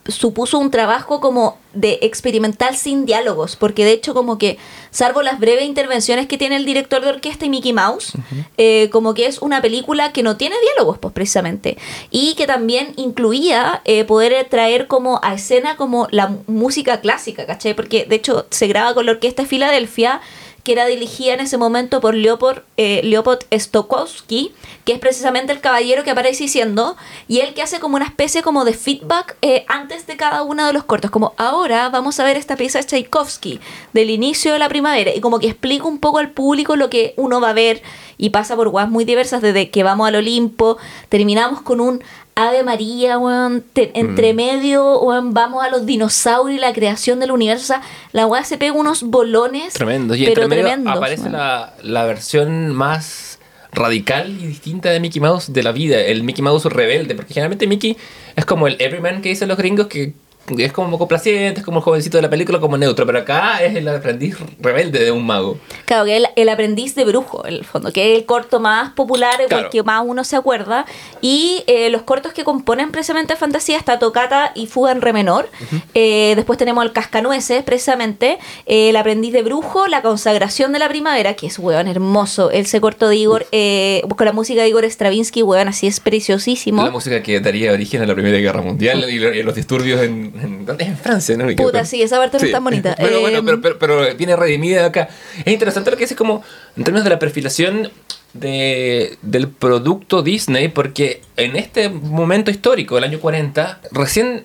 supuso 0.09 0.59
un 0.59 0.71
trabajo 0.71 1.21
como 1.21 1.59
de 1.75 1.99
experimental 2.03 2.75
sin 2.75 3.07
diálogos, 3.07 3.57
porque 3.57 3.85
de 3.85 3.93
hecho 3.93 4.15
como 4.15 4.39
que, 4.39 4.59
salvo 4.91 5.23
las 5.23 5.39
breves 5.39 5.65
intervenciones 5.65 6.27
que 6.27 6.39
tiene 6.39 6.57
el 6.57 6.65
director 6.65 7.03
de 7.03 7.11
orquesta 7.11 7.45
y 7.45 7.51
Mickey 7.51 7.73
Mouse, 7.73 8.13
eh, 8.57 8.89
como 8.91 9.15
que 9.15 9.27
es 9.27 9.41
una 9.41 9.61
película 9.61 10.13
que 10.13 10.23
no 10.23 10.37
tiene 10.37 10.57
diálogos, 10.61 10.99
pues 10.99 11.13
precisamente, 11.13 11.77
y 12.11 12.35
que 12.35 12.47
también 12.47 12.95
incluía 12.97 13.83
eh, 13.85 14.05
poder 14.05 14.49
traer 14.49 14.87
como 14.87 15.21
a 15.23 15.35
escena 15.35 15.77
como 15.77 16.09
la 16.11 16.35
música 16.47 17.01
clásica, 17.01 17.47
¿cachai? 17.47 17.75
Porque 17.75 18.07
de 18.07 18.17
hecho 18.17 18.47
se 18.51 18.67
graba 18.67 18.95
con 18.95 19.07
la 19.07 19.13
Orquesta 19.13 19.43
de 19.43 19.49
Filadelfia, 19.49 20.21
que 20.69 20.73
era 20.73 20.85
dirigida 20.85 21.33
en 21.33 21.41
ese 21.41 21.57
momento 21.57 22.03
por 22.03 22.15
Leopold, 22.15 22.61
eh, 22.77 23.01
Leopold 23.03 23.39
Stokowski, 23.51 24.53
que 24.85 24.93
es 24.93 24.99
precisamente 24.99 25.51
el 25.51 25.63
caballero 25.63 26.05
que 26.05 26.11
aparece 26.11 26.45
diciendo, 26.45 26.95
y 27.27 27.39
él 27.39 27.55
que 27.55 27.63
hace 27.63 27.81
como 27.81 27.97
una 27.97 28.05
especie 28.05 28.43
como 28.43 28.67
de 28.67 28.75
feedback 28.75 29.39
eh, 29.41 29.65
antes 29.67 30.07
de 30.07 30.19
cada 30.19 30.43
uno 30.43 30.67
de 30.67 30.75
los 30.75 30.85
cortos, 30.85 31.11
como 31.11 31.33
ahora 31.39 31.89
vamos 31.89 32.21
a 32.21 32.25
ver 32.25 32.37
esta 32.37 32.55
pieza 32.55 32.81
de 32.81 32.85
Tchaikovsky 32.85 33.61
del 33.95 34.11
inicio 34.11 34.53
de 34.53 34.59
la 34.59 34.69
primavera, 34.69 35.15
y 35.15 35.23
como 35.23 35.39
que 35.39 35.47
explica 35.47 35.87
un 35.87 36.01
poco 36.01 36.19
al 36.19 36.33
público 36.33 36.77
lo 36.77 36.91
que 36.91 37.15
uno 37.17 37.41
va 37.41 37.49
a 37.49 37.55
ver, 37.55 37.83
y 38.19 38.31
pasa 38.31 38.57
por 38.57 38.69
guas 38.69 38.91
muy 38.91 39.05
diversas, 39.05 39.41
desde 39.41 39.71
que 39.71 39.83
vamos 39.85 40.07
al 40.09 40.17
Olimpo, 40.17 40.77
terminamos 41.09 41.63
con 41.63 41.81
un 41.81 42.03
Ave 42.35 42.63
María, 42.63 43.19
weón, 43.19 43.65
te- 43.73 43.91
entre 43.99 44.33
medio, 44.35 45.01
weón, 45.01 45.35
vamos 45.35 45.65
a 45.65 45.71
los 45.71 45.87
dinosaurios 45.87 46.59
y 46.59 46.61
la 46.61 46.73
creación 46.73 47.19
del 47.21 47.33
universo. 47.33 47.65
O 47.65 47.67
sea, 47.67 47.83
la 48.13 48.27
weá 48.27 48.45
se 48.45 48.59
pega 48.59 48.75
unos 48.75 49.03
bolones. 49.03 49.73
Tremendo. 49.75 50.15
Y 50.15 50.25
pero 50.27 50.43
entre 50.43 50.63
medio 50.63 50.91
aparece 50.91 51.31
la, 51.31 51.75
la 51.83 52.05
versión 52.05 52.75
más 52.75 53.39
radical 53.73 54.31
y 54.41 54.47
distinta 54.47 54.91
de 54.91 55.01
Mickey 55.01 55.21
Mouse 55.21 55.53
de 55.53 55.63
la 55.63 55.73
vida, 55.73 56.01
el 56.01 56.23
Mickey 56.23 56.43
Mouse 56.43 56.65
rebelde, 56.67 57.15
porque 57.15 57.35
generalmente 57.35 57.67
Mickey 57.67 57.97
es 58.37 58.45
como 58.45 58.67
el 58.67 58.77
everyman 58.79 59.21
que 59.21 59.29
dicen 59.31 59.49
los 59.49 59.59
gringos 59.59 59.89
que 59.89 60.15
es 60.59 60.73
como 60.73 60.87
un 60.87 60.93
poco 60.93 61.09
placiente, 61.09 61.61
es 61.61 61.65
como 61.65 61.79
el 61.79 61.85
jovencito 61.85 62.19
de 62.19 62.23
la 62.23 62.31
película, 62.31 62.59
como 62.61 62.77
neutro, 62.77 63.07
pero 63.07 63.19
acá 63.19 63.63
es 63.63 63.75
el 63.77 63.89
aprendiz 63.89 64.37
rebelde 64.61 65.05
de 65.05 65.11
un 65.11 65.27
mago. 65.27 65.59
Claro, 65.85 66.05
que 66.05 66.17
es 66.17 66.23
el, 66.25 66.29
el 66.37 66.49
aprendiz 66.49 66.95
de 66.95 67.05
brujo, 67.05 67.47
en 67.47 67.55
el 67.55 67.65
fondo, 67.65 67.93
que 67.93 68.13
es 68.13 68.19
el 68.19 68.27
corto 68.27 68.61
más 68.61 68.93
popular, 68.93 69.41
el 69.41 69.49
Claro. 69.49 69.71
que 69.71 69.83
más 69.83 70.03
uno 70.07 70.25
se 70.25 70.37
acuerda. 70.37 70.87
Y 71.21 71.63
eh, 71.67 71.91
los 71.91 72.03
cortos 72.03 72.33
que 72.33 72.45
componen 72.45 72.91
precisamente 72.91 73.37
Fantasía 73.37 73.79
está 73.79 73.99
Tocata 73.99 74.53
y 74.55 74.67
Fuga 74.67 74.93
en 74.93 75.01
Re 75.01 75.13
menor. 75.13 75.49
Eh, 75.95 76.35
después 76.37 76.59
tenemos 76.59 76.85
el 76.85 76.93
Cascanueces, 76.93 77.63
precisamente, 77.63 78.39
eh, 78.67 78.91
el 78.91 78.97
aprendiz 78.97 79.33
de 79.33 79.43
brujo, 79.43 79.87
la 79.89 80.03
consagración 80.03 80.73
de 80.73 80.79
la 80.79 80.89
primavera, 80.89 81.35
que 81.35 81.47
es, 81.47 81.59
weón, 81.59 81.89
hermoso. 81.89 82.51
Ese 82.51 82.81
corto 82.81 83.09
de 83.09 83.17
Igor, 83.17 83.47
eh, 83.53 84.03
con 84.17 84.25
la 84.27 84.33
música 84.33 84.63
de 84.63 84.69
Igor 84.69 84.85
Stravinsky, 84.85 85.43
weón, 85.43 85.69
así 85.69 85.87
es 85.87 86.01
preciosísimo. 86.01 86.83
La 86.85 86.91
música 86.91 87.23
que 87.23 87.41
daría 87.41 87.73
origen 87.73 88.03
a 88.03 88.07
la 88.07 88.15
Primera 88.15 88.39
Guerra 88.39 88.63
Mundial 88.63 89.05
y 89.11 89.19
los 89.43 89.55
disturbios 89.55 90.03
en, 90.03 90.33
en, 90.41 90.67
¿dónde? 90.67 90.85
en 90.85 90.97
Francia, 90.97 91.37
¿no? 91.37 91.47
Puta, 91.57 91.85
sí, 91.85 92.03
esa 92.03 92.17
parte 92.19 92.37
no 92.37 92.41
Sí. 92.41 92.47
es 92.47 92.53
tan 92.53 92.65
bonita. 92.65 92.95
Pero 92.99 93.21
bueno, 93.21 93.39
Eh, 93.39 93.43
pero, 93.45 93.61
pero, 93.61 93.79
pero 93.79 94.17
viene 94.17 94.37
redimida 94.37 94.87
acá. 94.87 95.09
Es 95.45 95.53
interesante 95.53 95.91
lo 95.91 95.97
que 95.97 96.05
dice 96.05 96.17
como 96.17 96.43
en 96.77 96.85
términos 96.85 97.05
de 97.05 97.11
la 97.11 97.19
perfilación 97.19 97.91
de, 98.35 99.17
del 99.23 99.49
producto 99.49 100.23
Disney, 100.23 100.69
porque 100.69 101.23
en 101.37 101.57
este 101.57 101.89
momento 101.89 102.51
histórico, 102.51 102.99
el 102.99 103.05
año 103.05 103.21
40, 103.21 103.81
recién 103.91 104.45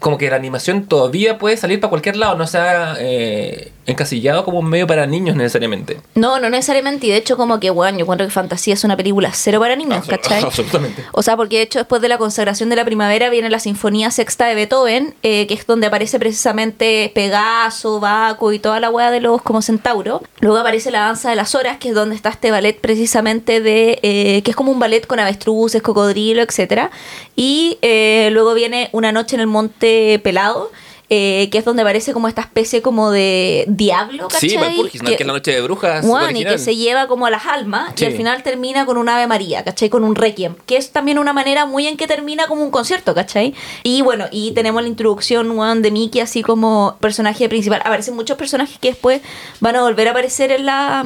como 0.00 0.18
que 0.18 0.30
la 0.30 0.36
animación 0.36 0.86
todavía 0.86 1.38
puede 1.38 1.56
salir 1.56 1.80
para 1.80 1.90
cualquier 1.90 2.16
lado, 2.16 2.36
no 2.36 2.46
se 2.46 2.58
ha 2.58 2.96
eh, 2.98 3.72
encasillado 3.86 4.44
como 4.44 4.60
un 4.60 4.68
medio 4.68 4.86
para 4.86 5.06
niños 5.06 5.36
necesariamente. 5.36 5.98
No, 6.14 6.38
no 6.38 6.50
necesariamente. 6.50 7.06
Y 7.06 7.10
de 7.10 7.16
hecho, 7.16 7.36
como 7.36 7.60
que, 7.60 7.70
bueno, 7.70 7.98
yo 7.98 8.02
encuentro 8.04 8.26
que 8.26 8.32
Fantasía 8.32 8.74
es 8.74 8.84
una 8.84 8.96
película 8.96 9.30
cero 9.32 9.60
para 9.60 9.76
niños, 9.76 10.06
¿cachai? 10.06 10.42
Absolutamente. 10.44 11.04
O 11.12 11.22
sea, 11.22 11.36
porque 11.36 11.56
de 11.56 11.62
hecho 11.62 11.78
después 11.78 12.00
de 12.02 12.08
la 12.08 12.18
consagración 12.18 12.68
de 12.68 12.76
la 12.76 12.84
primavera 12.84 13.28
viene 13.30 13.50
la 13.50 13.58
Sinfonía 13.58 14.10
Sexta 14.10 14.46
de 14.46 14.54
Beethoven, 14.54 15.14
eh, 15.22 15.46
que 15.46 15.54
es 15.54 15.66
donde 15.66 15.86
aparece 15.86 16.18
precisamente 16.18 17.10
Pegaso, 17.14 18.00
Baco 18.00 18.52
y 18.52 18.58
toda 18.58 18.80
la 18.80 18.90
weá 18.90 19.10
de 19.10 19.20
los 19.20 19.42
como 19.42 19.62
centauro. 19.62 20.22
Luego 20.40 20.58
aparece 20.58 20.90
la 20.90 21.00
danza 21.00 21.30
de 21.30 21.36
las 21.36 21.54
horas, 21.54 21.78
que 21.78 21.88
es 21.88 21.94
donde 21.94 22.14
está 22.16 22.30
este 22.30 22.50
ballet 22.50 22.78
precisamente 22.80 23.60
de... 23.60 23.98
eh, 24.02 24.42
que 24.42 24.50
es 24.50 24.56
como 24.56 24.72
un 24.72 24.78
ballet 24.78 25.06
con 25.06 25.18
avestruces, 25.18 25.82
cocodrilo, 25.82 26.42
etcétera 26.42 26.90
Y 27.36 27.78
eh, 27.82 28.28
luego 28.32 28.54
viene 28.54 28.88
Una 28.92 29.12
noche 29.12 29.36
en 29.36 29.40
el 29.40 29.46
monte 29.46 29.81
pelado. 30.22 30.70
Eh, 31.14 31.50
que 31.52 31.58
es 31.58 31.64
donde 31.66 31.82
aparece 31.82 32.14
como 32.14 32.26
esta 32.26 32.40
especie 32.40 32.80
como 32.80 33.10
de 33.10 33.66
diablo, 33.68 34.28
¿cachai? 34.28 34.48
Sí, 34.48 34.56
Valpurgis, 34.56 35.02
¿no? 35.02 35.10
que, 35.10 35.16
es 35.16 35.26
la 35.26 35.34
noche 35.34 35.50
de 35.52 35.60
brujas. 35.60 36.06
Juan, 36.06 36.34
y 36.34 36.42
que 36.42 36.56
se 36.56 36.74
lleva 36.74 37.06
como 37.06 37.26
a 37.26 37.30
las 37.30 37.44
almas 37.44 37.92
Sí. 37.96 38.04
y 38.04 38.06
al 38.06 38.14
final 38.14 38.42
termina 38.42 38.86
con 38.86 38.96
un 38.96 39.10
Ave 39.10 39.26
María, 39.26 39.62
¿cachai? 39.62 39.90
Con 39.90 40.04
un 40.04 40.14
Requiem, 40.14 40.54
que 40.64 40.78
es 40.78 40.90
también 40.90 41.18
una 41.18 41.34
manera 41.34 41.66
muy 41.66 41.86
en 41.86 41.98
que 41.98 42.06
termina 42.06 42.46
como 42.46 42.62
un 42.64 42.70
concierto, 42.70 43.14
¿cachai? 43.14 43.52
Y 43.82 44.00
bueno, 44.00 44.24
y 44.30 44.52
tenemos 44.52 44.80
la 44.80 44.88
introducción, 44.88 45.54
Juan, 45.54 45.82
de 45.82 45.90
Mickey 45.90 46.22
así 46.22 46.42
como 46.42 46.96
personaje 47.00 47.46
principal. 47.46 47.82
Aparecen 47.84 48.14
muchos 48.16 48.38
personajes 48.38 48.78
que 48.78 48.88
después 48.88 49.20
van 49.60 49.76
a 49.76 49.82
volver 49.82 50.08
a 50.08 50.12
aparecer 50.12 50.50
en 50.50 50.64
la 50.64 51.04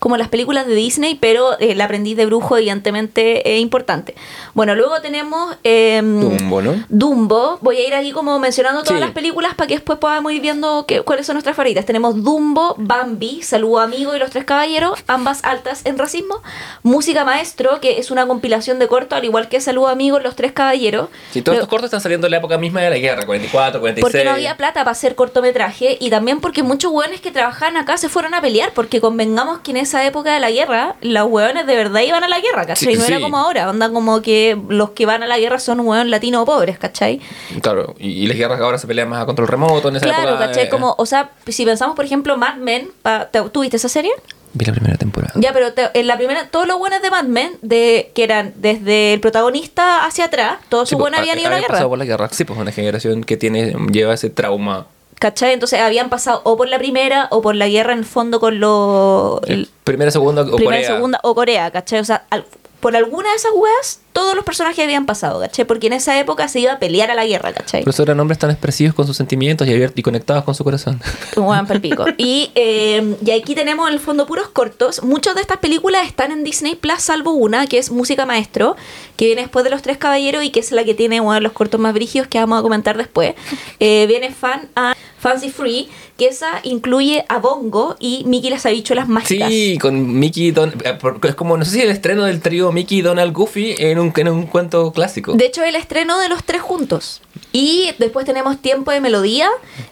como 0.00 0.16
en 0.16 0.18
las 0.18 0.28
películas 0.28 0.66
de 0.66 0.74
Disney, 0.74 1.14
pero 1.14 1.52
eh, 1.60 1.72
el 1.72 1.80
aprendiz 1.80 2.16
de 2.16 2.26
brujo 2.26 2.56
evidentemente 2.58 3.54
es 3.54 3.60
importante. 3.62 4.14
Bueno, 4.52 4.74
luego 4.74 5.00
tenemos... 5.00 5.56
em, 5.62 6.20
Dumbo, 6.20 6.60
¿no? 6.60 6.84
Dumbo. 6.88 7.58
Voy 7.62 7.76
a 7.78 7.86
ir 7.86 7.94
aquí 7.94 8.10
como 8.12 8.38
mencionando 8.38 8.82
todas 8.82 8.98
Sí. 8.98 9.00
las 9.04 9.12
películas 9.12 9.43
para 9.52 9.66
que 9.66 9.74
después 9.74 9.98
podamos 9.98 10.32
ir 10.32 10.40
viendo 10.40 10.86
que- 10.86 11.02
cuáles 11.02 11.26
son 11.26 11.34
nuestras 11.34 11.54
favoritas. 11.54 11.84
Tenemos 11.84 12.22
Dumbo, 12.24 12.74
Bambi, 12.78 13.42
Saludo 13.42 13.80
Amigo 13.80 14.16
y 14.16 14.18
Los 14.18 14.30
Tres 14.30 14.44
Caballeros, 14.46 14.98
ambas 15.06 15.44
altas 15.44 15.82
en 15.84 15.98
racismo. 15.98 16.40
Música 16.82 17.26
Maestro, 17.26 17.80
que 17.82 17.98
es 17.98 18.10
una 18.10 18.26
compilación 18.26 18.78
de 18.78 18.88
cortos, 18.88 19.18
al 19.18 19.24
igual 19.26 19.48
que 19.50 19.60
Saludo 19.60 19.88
Amigo, 19.88 20.20
Los 20.20 20.36
Tres 20.36 20.52
Caballeros. 20.52 21.08
Sí, 21.32 21.42
todos 21.42 21.56
Pero- 21.56 21.64
estos 21.64 21.68
cortos 21.68 21.88
están 21.88 22.00
saliendo 22.00 22.26
en 22.26 22.30
la 22.30 22.36
época 22.38 22.56
misma 22.56 22.80
de 22.80 22.88
la 22.88 22.96
guerra, 22.96 23.26
44, 23.26 23.80
46. 23.80 24.02
porque 24.02 24.24
no 24.24 24.30
había 24.30 24.56
plata 24.56 24.80
para 24.80 24.92
hacer 24.92 25.14
cortometraje 25.14 25.98
y 26.00 26.08
también 26.08 26.40
porque 26.40 26.62
muchos 26.62 26.90
hueones 26.92 27.20
que 27.20 27.30
trabajaban 27.30 27.76
acá 27.76 27.96
se 27.98 28.08
fueron 28.08 28.32
a 28.34 28.40
pelear 28.40 28.72
porque 28.74 29.00
convengamos 29.00 29.58
que 29.58 29.72
en 29.72 29.78
esa 29.78 30.04
época 30.06 30.32
de 30.32 30.38
la 30.40 30.50
guerra 30.50 30.94
los 31.00 31.26
hueones 31.28 31.66
de 31.66 31.74
verdad 31.76 32.00
iban 32.00 32.22
a 32.22 32.28
la 32.28 32.38
guerra, 32.40 32.64
¿cachai? 32.66 32.94
Sí, 32.94 32.98
no 33.00 33.04
era 33.04 33.20
como 33.20 33.36
ahora, 33.36 33.68
onda 33.70 33.90
como 33.90 34.22
que 34.22 34.56
los 34.68 34.90
que 34.90 35.06
van 35.06 35.22
a 35.22 35.26
la 35.26 35.38
guerra 35.38 35.58
son 35.58 35.80
hueones 35.80 36.08
latinos 36.10 36.44
pobres, 36.44 36.78
¿cachai? 36.78 37.20
Claro, 37.62 37.94
y, 37.98 38.10
y 38.10 38.26
las 38.26 38.36
guerras 38.36 38.60
ahora 38.60 38.78
se 38.78 38.86
pelean 38.86 39.08
más 39.08 39.20
a 39.24 39.26
control 39.26 39.48
remoto 39.48 39.88
en 39.88 39.96
esa 39.96 40.06
Claro, 40.06 40.30
época. 40.30 40.46
¿cachai? 40.48 40.64
eh, 40.64 40.68
Como, 40.68 40.94
o 40.96 41.06
sea, 41.06 41.30
si 41.48 41.64
pensamos, 41.64 41.96
por 41.96 42.04
ejemplo, 42.04 42.36
Mad 42.36 42.56
Men, 42.56 42.90
pa- 43.02 43.26
¿te- 43.30 43.42
¿tú 43.50 43.60
viste 43.62 43.76
esa 43.76 43.88
serie? 43.88 44.12
Vi 44.56 44.64
la 44.64 44.72
primera 44.72 44.96
temporada. 44.96 45.32
Ya, 45.36 45.52
pero 45.52 45.72
te- 45.72 45.90
en 45.98 46.06
la 46.06 46.16
primera, 46.16 46.48
todos 46.48 46.68
los 46.68 46.78
buenos 46.78 47.02
de 47.02 47.10
Mad 47.10 47.24
Men, 47.24 47.58
de, 47.62 48.12
que 48.14 48.22
eran 48.22 48.52
desde 48.56 49.12
el 49.14 49.20
protagonista 49.20 50.04
hacia 50.06 50.26
atrás, 50.26 50.58
todos 50.68 50.88
Sí, 50.88 50.92
sus 50.94 50.96
pues, 50.98 51.10
buenos 51.10 51.18
habían 51.20 51.38
ido 51.40 51.48
a 51.48 51.50
la 51.50 51.60
guerra. 51.60 51.88
por 51.88 51.98
la 51.98 52.04
guerra. 52.04 52.28
Sí, 52.30 52.44
pues 52.44 52.58
una 52.60 52.70
generación 52.70 53.24
que 53.24 53.36
tiene 53.36 53.74
lleva 53.90 54.14
ese 54.14 54.30
trauma. 54.30 54.86
¿Cachai? 55.18 55.52
Entonces 55.54 55.80
habían 55.80 56.08
pasado 56.10 56.40
o 56.44 56.56
por 56.56 56.68
la 56.68 56.78
primera 56.78 57.28
o 57.30 57.40
por 57.40 57.54
la 57.54 57.66
guerra 57.68 57.92
en 57.94 58.00
el 58.00 58.04
fondo 58.04 58.40
con 58.40 58.60
los... 58.60 59.40
el- 59.48 59.68
Primera, 59.84 60.10
segunda 60.10 60.42
o 60.42 60.56
primera, 60.56 60.76
Corea. 60.82 60.86
segunda 60.96 61.20
o 61.22 61.34
Corea, 61.34 61.70
¿cachai? 61.70 62.00
O 62.00 62.04
sea, 62.04 62.24
al- 62.30 62.44
por 62.80 62.94
alguna 62.96 63.30
de 63.30 63.36
esas 63.36 63.52
weas, 63.54 64.00
todos 64.14 64.34
los 64.34 64.44
personajes 64.44 64.82
habían 64.82 65.04
pasado, 65.04 65.40
¿cachai? 65.40 65.66
Porque 65.66 65.88
en 65.88 65.92
esa 65.92 66.18
época 66.18 66.48
se 66.48 66.60
iba 66.60 66.72
a 66.72 66.78
pelear 66.78 67.10
a 67.10 67.14
la 67.14 67.26
guerra, 67.26 67.52
¿cachai? 67.52 67.82
Por 67.82 67.92
eso 67.92 68.02
eran 68.04 68.18
hombres 68.20 68.38
tan 68.38 68.48
expresivos 68.50 68.94
con 68.94 69.06
sus 69.06 69.16
sentimientos 69.16 69.68
y 69.68 69.74
y 69.74 70.02
conectados 70.02 70.44
con 70.44 70.54
su 70.54 70.64
corazón. 70.64 71.00
Juan 71.34 71.66
Palpico. 71.66 72.06
Y, 72.16 72.50
eh, 72.54 73.16
y 73.26 73.30
aquí 73.32 73.54
tenemos 73.54 73.86
en 73.88 73.94
el 73.94 74.00
fondo 74.00 74.26
puros 74.26 74.48
cortos. 74.48 75.02
Muchas 75.02 75.34
de 75.34 75.40
estas 75.42 75.58
películas 75.58 76.06
están 76.06 76.30
en 76.32 76.44
Disney 76.44 76.76
Plus, 76.76 77.02
salvo 77.02 77.32
una, 77.32 77.66
que 77.66 77.76
es 77.78 77.90
Música 77.90 78.24
Maestro, 78.24 78.76
que 79.16 79.26
viene 79.26 79.42
después 79.42 79.64
de 79.64 79.70
Los 79.70 79.82
Tres 79.82 79.98
Caballeros 79.98 80.44
y 80.44 80.50
que 80.50 80.60
es 80.60 80.70
la 80.72 80.84
que 80.84 80.94
tiene 80.94 81.20
uno 81.20 81.34
de 81.34 81.40
los 81.40 81.52
cortos 81.52 81.80
más 81.80 81.92
brígidos 81.92 82.28
que 82.28 82.38
vamos 82.38 82.60
a 82.60 82.62
comentar 82.62 82.96
después. 82.96 83.34
Eh, 83.80 84.06
viene 84.06 84.30
Fan 84.30 84.68
a 84.76 84.94
Fancy 85.18 85.50
Free, 85.50 85.88
que 86.16 86.26
esa 86.26 86.60
incluye 86.62 87.24
a 87.28 87.38
Bongo 87.38 87.96
y 87.98 88.22
Mickey 88.26 88.50
las 88.50 88.64
habichuelas 88.66 89.08
mágicas. 89.08 89.48
Sí, 89.48 89.78
con 89.80 90.18
Mickey 90.18 90.46
y 90.48 90.50
Don. 90.52 90.70
eh, 90.84 90.98
Es 91.22 91.34
como, 91.34 91.56
no 91.56 91.64
sé 91.64 91.70
si 91.72 91.80
el 91.80 91.90
estreno 91.90 92.24
del 92.24 92.40
trío 92.40 92.70
Mickey, 92.72 93.02
Donald, 93.02 93.32
Goofy 93.32 93.74
en 93.78 93.98
un, 93.98 94.03
en 94.16 94.28
un 94.28 94.46
cuento 94.46 94.92
clásico. 94.92 95.32
De 95.32 95.46
hecho, 95.46 95.62
el 95.62 95.76
estreno 95.76 96.18
de 96.18 96.28
los 96.28 96.44
tres 96.44 96.62
juntos. 96.62 97.20
Y 97.52 97.90
después 97.98 98.26
tenemos 98.26 98.60
Tiempo 98.60 98.90
de 98.90 99.00
Melodía, 99.00 99.48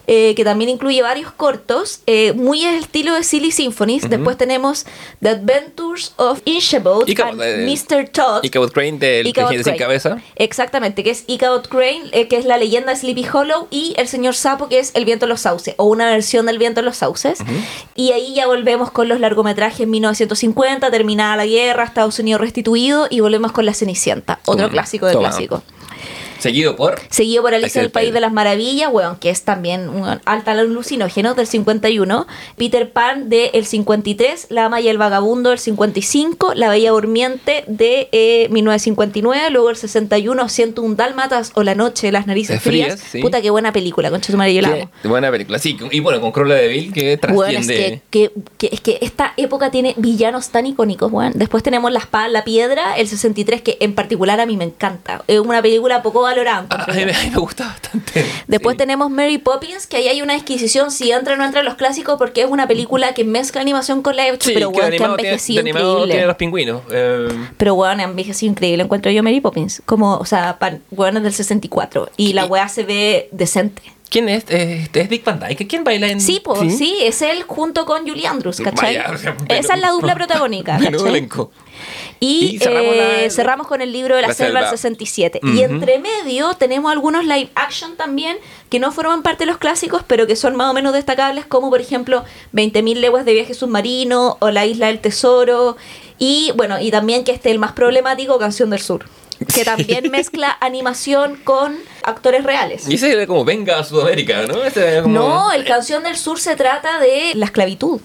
eh, 0.07 0.33
que 0.35 0.43
también 0.43 0.69
incluye 0.69 1.01
varios 1.01 1.31
cortos, 1.31 2.01
eh, 2.07 2.33
muy 2.33 2.65
el 2.65 2.75
estilo 2.75 3.13
de 3.15 3.23
Silly 3.23 3.51
Symphonies. 3.51 4.09
Después 4.09 4.37
tenemos 4.37 4.85
The 5.21 5.29
Adventures 5.29 6.13
of 6.17 6.41
Ichabod 6.45 7.07
Ichabod, 7.07 7.41
and 7.41 7.41
eh, 7.41 7.65
Mr. 7.65 8.09
Todd. 8.09 8.43
Y 8.43 8.49
Cabot 8.49 8.71
Crane 8.71 8.97
del 8.97 9.27
Ichabod 9.27 9.49
Pequeño 9.49 9.63
sin 9.63 9.77
cabeza. 9.77 10.17
Exactamente, 10.35 11.03
que 11.03 11.11
es 11.11 11.23
Ichabod 11.27 11.67
Crane, 11.67 12.03
eh, 12.11 12.27
que 12.27 12.37
es 12.37 12.45
la 12.45 12.57
leyenda 12.57 12.91
de 12.93 12.99
Sleepy 12.99 13.25
Hollow, 13.31 13.67
y 13.71 13.93
El 13.97 14.07
Señor 14.07 14.35
Sapo, 14.35 14.69
que 14.69 14.79
es 14.79 14.91
El 14.93 15.05
Viento 15.05 15.25
en 15.25 15.29
los 15.29 15.41
Sauces, 15.41 15.75
o 15.77 15.85
una 15.85 16.07
versión 16.07 16.45
del 16.45 16.57
Viento 16.57 16.79
en 16.81 16.85
los 16.85 16.97
Sauces. 16.97 17.39
Y 17.95 18.11
ahí 18.11 18.33
ya 18.33 18.47
volvemos 18.47 18.91
con 18.91 19.07
los 19.07 19.19
largometrajes 19.19 19.81
en 19.81 19.89
1950, 19.89 20.91
terminada 20.91 21.35
la 21.35 21.45
guerra, 21.45 21.83
Estados 21.83 22.19
Unidos 22.19 22.41
restituido, 22.41 23.07
y 23.09 23.19
volvemos 23.19 23.51
con 23.51 23.65
La 23.65 23.73
Cenicienta, 23.73 24.02
otro 24.45 24.63
Toma, 24.63 24.69
clásico 24.69 25.05
de 25.07 25.13
toma. 25.13 25.29
clásicos. 25.29 25.61
Seguido 26.43 26.75
por. 26.75 26.99
Seguido 27.09 27.41
por 27.41 27.53
Alicia 27.53 27.81
del 27.81 27.89
País 27.91 28.13
de 28.13 28.19
las 28.19 28.31
Maravillas, 28.31 28.89
weón, 28.91 29.15
que 29.17 29.29
es 29.29 29.43
también 29.43 29.89
un 29.89 30.05
alta 30.25 30.51
alucinógeno 30.51 31.33
del 31.33 31.47
51. 31.47 32.27
Peter 32.57 32.91
Pan 32.91 33.29
del 33.29 33.65
53. 33.65 34.47
La 34.49 34.65
Ama 34.65 34.81
y 34.81 34.87
el 34.89 34.97
Vagabundo 34.97 35.49
del 35.51 35.59
55. 35.59 36.53
La 36.55 36.69
Bella 36.69 36.91
Durmiente 36.91 37.63
de 37.67 38.09
eh, 38.11 38.47
1959. 38.51 39.49
Luego 39.51 39.69
el 39.69 39.75
61. 39.77 40.49
Siento 40.49 40.81
un 40.81 40.95
Dálmatas 40.95 41.51
o 41.55 41.63
La 41.63 41.75
Noche 41.75 42.07
de 42.07 42.11
las 42.11 42.27
Narices 42.27 42.61
frías, 42.61 42.93
Frías. 42.95 43.09
sí. 43.11 43.21
Puta, 43.21 43.41
qué 43.41 43.49
buena 43.49 43.71
película, 43.71 44.09
concha 44.09 44.31
su 44.31 44.37
madre, 44.37 44.53
yo 44.53 44.61
la 44.61 44.67
amo. 44.69 44.89
buena 45.03 45.31
película. 45.31 45.59
Sí, 45.59 45.77
y 45.91 45.99
bueno, 45.99 46.19
con 46.21 46.31
Cruella 46.31 46.55
de 46.55 46.67
Vil 46.67 46.93
que 46.93 47.17
Bueno, 47.29 47.59
es 47.59 47.65
trasciende. 47.67 48.01
que, 48.09 48.31
que- 48.31 48.31
que- 48.57 48.69
es 48.73 48.81
que 48.81 48.97
esta 49.01 49.33
época 49.37 49.71
tiene 49.71 49.93
villanos 49.97 50.49
tan 50.49 50.65
icónicos, 50.65 51.11
weón. 51.11 51.33
Después 51.35 51.63
tenemos 51.63 51.91
La 51.91 51.99
Espada 51.99 52.27
la 52.27 52.43
Piedra, 52.43 52.97
el 52.97 53.07
63, 53.07 53.61
que 53.61 53.77
en 53.79 53.93
particular 53.95 54.39
a 54.39 54.45
mí 54.45 54.57
me 54.57 54.65
encanta. 54.65 55.23
Es 55.27 55.39
una 55.39 55.61
película 55.61 56.01
poco 56.01 56.21
a, 56.69 56.93
mí, 56.93 57.05
me- 57.05 57.13
a 57.13 57.23
mí 57.23 57.29
me 57.29 57.37
gusta 57.37 57.65
bastante. 57.67 58.25
Después 58.47 58.73
Sí. 58.73 58.77
tenemos 58.77 59.09
Mary 59.09 59.37
Poppins, 59.37 59.87
que 59.87 59.97
ahí 59.97 60.07
hay 60.07 60.21
una 60.21 60.35
exquisición 60.35 60.91
si 60.91 61.11
entra 61.11 61.33
o 61.35 61.37
no 61.37 61.45
entra 61.45 61.59
en 61.61 61.65
los 61.65 61.75
clásicos, 61.75 62.17
porque 62.17 62.41
es 62.41 62.47
una 62.49 62.67
película 62.67 63.13
que 63.13 63.23
mezcla 63.23 63.61
animación 63.61 64.01
con 64.01 64.15
live 64.15 64.37
Sí, 64.41 64.51
pero 64.53 64.69
weón, 64.69 64.89
que 64.89 64.95
ha 64.95 64.97
tiene- 64.97 65.05
envejecido 65.05 65.63
de 65.63 65.69
increíble. 65.69 66.13
tiene 66.13 66.27
los 66.27 66.35
pingüinos. 66.35 66.81
eh, 66.91 67.27
Pero 67.57 67.75
weón, 67.75 67.99
ha 67.99 68.03
envejecido 68.03 68.51
increíble. 68.51 68.83
Encuentro 68.83 69.11
yo 69.11 69.21
Mary 69.23 69.39
Poppins. 69.41 69.81
Como, 69.85 70.15
o 70.17 70.25
sea, 70.25 70.57
es 71.17 71.23
del 71.23 71.33
64. 71.33 72.09
Y 72.17 72.33
la 72.33 72.45
weá 72.45 72.67
se 72.67 72.83
ve 72.83 73.29
decente. 73.31 73.81
¿Quién 74.13 74.29
es? 74.29 74.45
Eh, 74.49 74.87
¿Es 74.93 75.09
Dick 75.09 75.23
Van 75.25 75.39
Dyke? 75.39 75.67
¿Quién 75.67 75.83
baila 75.83 76.07
en.? 76.07 76.21
Sí, 76.21 76.39
pues, 76.43 76.77
sí, 76.77 76.97
es 77.01 77.23
él 77.23 77.41
junto 77.47 77.85
con 77.87 78.07
Julie 78.07 78.27
Andrews, 78.27 78.61
¿cachai? 78.61 78.97
Vaya, 78.97 79.11
o 79.11 79.17
sea, 79.17 79.35
Esa 79.49 79.73
es 79.73 79.81
la 79.81 79.89
dupla 79.89 80.13
protagónica, 80.13 80.77
Menudo 80.77 81.03
¿cachai? 81.05 81.17
elenco. 81.17 81.51
Y, 82.19 82.51
Y 82.55 82.59
cerramos 82.59 82.93
eh, 82.95 83.21
la- 83.23 83.29
cerramos 83.31 83.67
con 83.67 83.81
el 83.81 83.91
libro 83.91 84.15
de 84.15 84.21
la, 84.21 84.27
La 84.27 84.33
selva 84.35 84.59
del 84.59 84.69
selva. 84.69 84.77
67. 84.77 85.39
Ujú. 85.43 85.53
Y 85.53 85.63
entre 85.63 85.97
medio 85.97 86.53
tenemos 86.53 86.91
algunos 86.91 87.25
live 87.25 87.49
action 87.55 87.97
también 87.97 88.37
que 88.69 88.77
no 88.79 88.91
forman 88.91 89.23
parte 89.23 89.45
de 89.45 89.47
los 89.47 89.57
clásicos, 89.57 90.03
pero 90.05 90.27
que 90.27 90.35
son 90.35 90.55
más 90.55 90.69
o 90.69 90.73
menos 90.75 90.93
destacables, 90.93 91.47
como 91.47 91.71
por 91.71 91.81
ejemplo 91.81 92.23
20.000 92.53 92.97
leguas 92.99 93.25
de 93.25 93.33
viaje 93.33 93.55
submarino 93.55 94.37
o 94.39 94.51
La 94.51 94.67
isla 94.67 94.87
del 94.87 94.99
tesoro. 94.99 95.75
Y 96.19 96.51
bueno, 96.55 96.79
y 96.79 96.91
también 96.91 97.23
que 97.23 97.31
este 97.31 97.49
el 97.49 97.57
más 97.57 97.71
problemático, 97.71 98.37
Canción 98.37 98.69
del 98.69 98.79
Sur. 98.79 99.05
Que 99.53 99.65
también 99.65 100.11
mezcla 100.11 100.55
animación 100.61 101.35
con 101.43 101.75
actores 102.03 102.43
reales. 102.43 102.87
Y 102.87 102.95
ese 102.95 103.11
era 103.11 103.25
como 103.27 103.43
Venga 103.45 103.79
a 103.79 103.83
Sudamérica, 103.83 104.45
¿no? 104.47 104.63
Ese 104.63 104.87
era 104.87 105.01
como- 105.03 105.13
No, 105.19 105.51
el 105.51 105.63
Canción 105.65 106.03
del 106.03 106.17
Sur 106.17 106.39
se 106.39 106.55
trata 106.55 106.99
de 106.99 107.33
la 107.35 107.45
esclavitud. 107.45 107.99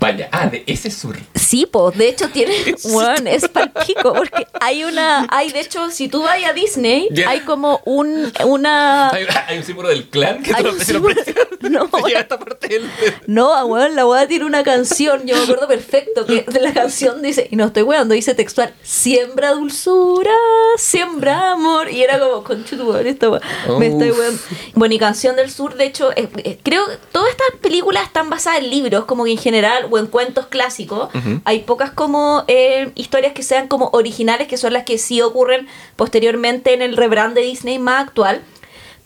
Vaya, 0.00 0.28
ah, 0.32 0.46
de 0.46 0.62
ese 0.66 0.90
sur. 0.90 1.16
Sí, 1.44 1.66
pues, 1.66 1.96
de 1.98 2.08
hecho 2.08 2.30
tiene, 2.30 2.54
bueno, 2.92 3.28
es 3.28 3.48
palpico, 3.48 4.14
porque 4.14 4.46
hay 4.60 4.84
una, 4.84 5.26
hay 5.28 5.52
de 5.52 5.60
hecho, 5.60 5.90
si 5.90 6.08
tú 6.08 6.22
vas 6.22 6.42
a 6.42 6.52
Disney, 6.54 7.08
hay 7.26 7.40
como 7.40 7.80
un, 7.84 8.32
una, 8.46 9.10
Hay, 9.10 9.26
hay 9.46 9.58
un 9.58 9.64
símbolo 9.64 9.90
del 9.90 10.08
clan 10.08 10.42
que 10.42 10.52
Hay 10.54 10.62
te 10.62 10.70
lo 10.70 10.74
un 10.74 10.80
símbolo-. 10.80 11.14
No, 11.64 11.88
esta 12.08 12.38
parte 12.38 12.68
del. 12.68 12.90
no, 13.26 13.66
weón, 13.66 13.96
la 13.96 14.06
weá 14.06 14.28
tiene 14.28 14.44
una 14.44 14.62
canción, 14.62 15.26
yo 15.26 15.34
me 15.34 15.42
acuerdo 15.42 15.66
perfecto, 15.66 16.26
que 16.26 16.42
de 16.42 16.60
la 16.60 16.74
canción 16.74 17.22
dice, 17.22 17.48
y 17.50 17.56
no 17.56 17.66
estoy 17.66 17.82
weando, 17.82 18.14
dice 18.14 18.34
textual, 18.34 18.74
siembra 18.82 19.52
dulzura, 19.52 20.34
siembra 20.76 21.52
amor, 21.52 21.90
y 21.90 22.02
era 22.02 22.18
como, 22.18 22.44
conchutu, 22.44 22.94
esto, 22.96 23.30
weón, 23.30 23.78
me 23.78 23.86
estoy 23.86 24.10
weando. 24.10 24.40
Bueno, 24.74 24.94
y 24.94 24.98
Canción 24.98 25.36
del 25.36 25.50
Sur, 25.50 25.74
de 25.76 25.86
hecho, 25.86 26.12
eh, 26.16 26.28
eh, 26.44 26.58
creo 26.62 26.86
que 26.86 26.96
todas 27.12 27.30
estas 27.30 27.48
películas 27.60 28.04
están 28.04 28.28
basadas 28.30 28.60
en 28.60 28.70
libros, 28.70 29.04
como 29.06 29.24
que 29.24 29.32
en 29.32 29.38
general, 29.38 29.86
o 29.90 29.98
en 29.98 30.06
cuentos 30.06 30.46
clásicos. 30.46 31.08
Hay 31.44 31.60
pocas 31.60 31.90
como 31.90 32.44
eh, 32.48 32.90
historias 32.94 33.32
que 33.32 33.42
sean 33.42 33.68
como 33.68 33.90
originales, 33.92 34.48
que 34.48 34.56
son 34.56 34.72
las 34.72 34.84
que 34.84 34.98
sí 34.98 35.20
ocurren 35.20 35.68
posteriormente 35.96 36.74
en 36.74 36.82
el 36.82 36.96
rebrand 36.96 37.34
de 37.34 37.42
Disney 37.42 37.78
más 37.78 38.04
actual. 38.04 38.42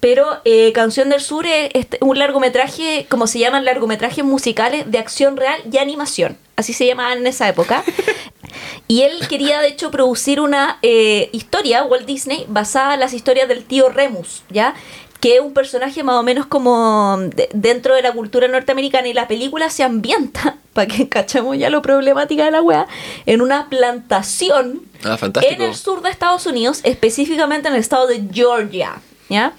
Pero 0.00 0.26
eh, 0.44 0.72
Canción 0.72 1.08
del 1.08 1.20
Sur 1.20 1.46
es, 1.46 1.70
es 1.74 1.86
un 2.00 2.18
largometraje, 2.18 3.06
como 3.08 3.26
se 3.26 3.40
llaman 3.40 3.64
largometrajes 3.64 4.24
musicales 4.24 4.88
de 4.90 4.98
acción 4.98 5.36
real 5.36 5.60
y 5.70 5.78
animación. 5.78 6.38
Así 6.54 6.72
se 6.72 6.86
llamaban 6.86 7.18
en 7.18 7.26
esa 7.26 7.48
época. 7.48 7.84
Y 8.86 9.02
él 9.02 9.12
quería, 9.28 9.60
de 9.60 9.68
hecho, 9.68 9.90
producir 9.90 10.40
una 10.40 10.78
eh, 10.82 11.28
historia, 11.32 11.84
Walt 11.84 12.06
Disney, 12.06 12.46
basada 12.48 12.94
en 12.94 13.00
las 13.00 13.12
historias 13.12 13.48
del 13.48 13.64
tío 13.64 13.90
Remus, 13.90 14.42
¿ya? 14.48 14.74
Que 15.20 15.36
es 15.36 15.40
un 15.40 15.52
personaje 15.52 16.02
más 16.04 16.16
o 16.16 16.22
menos 16.22 16.46
como 16.46 17.16
de- 17.18 17.48
dentro 17.52 17.94
de 17.94 18.02
la 18.02 18.12
cultura 18.12 18.46
norteamericana 18.48 19.08
y 19.08 19.14
la 19.14 19.26
película 19.26 19.68
se 19.70 19.82
ambienta, 19.82 20.56
para 20.72 20.86
que 20.86 21.08
cachamos 21.08 21.58
ya 21.58 21.70
lo 21.70 21.82
problemática 21.82 22.44
de 22.44 22.50
la 22.52 22.62
wea, 22.62 22.86
en 23.26 23.40
una 23.42 23.68
plantación 23.68 24.82
Ah, 25.04 25.16
en 25.42 25.62
el 25.62 25.74
sur 25.76 26.02
de 26.02 26.10
Estados 26.10 26.46
Unidos, 26.46 26.80
específicamente 26.84 27.68
en 27.68 27.74
el 27.74 27.80
estado 27.80 28.06
de 28.06 28.22
Georgia, 28.32 29.00
¿ya? 29.28 29.52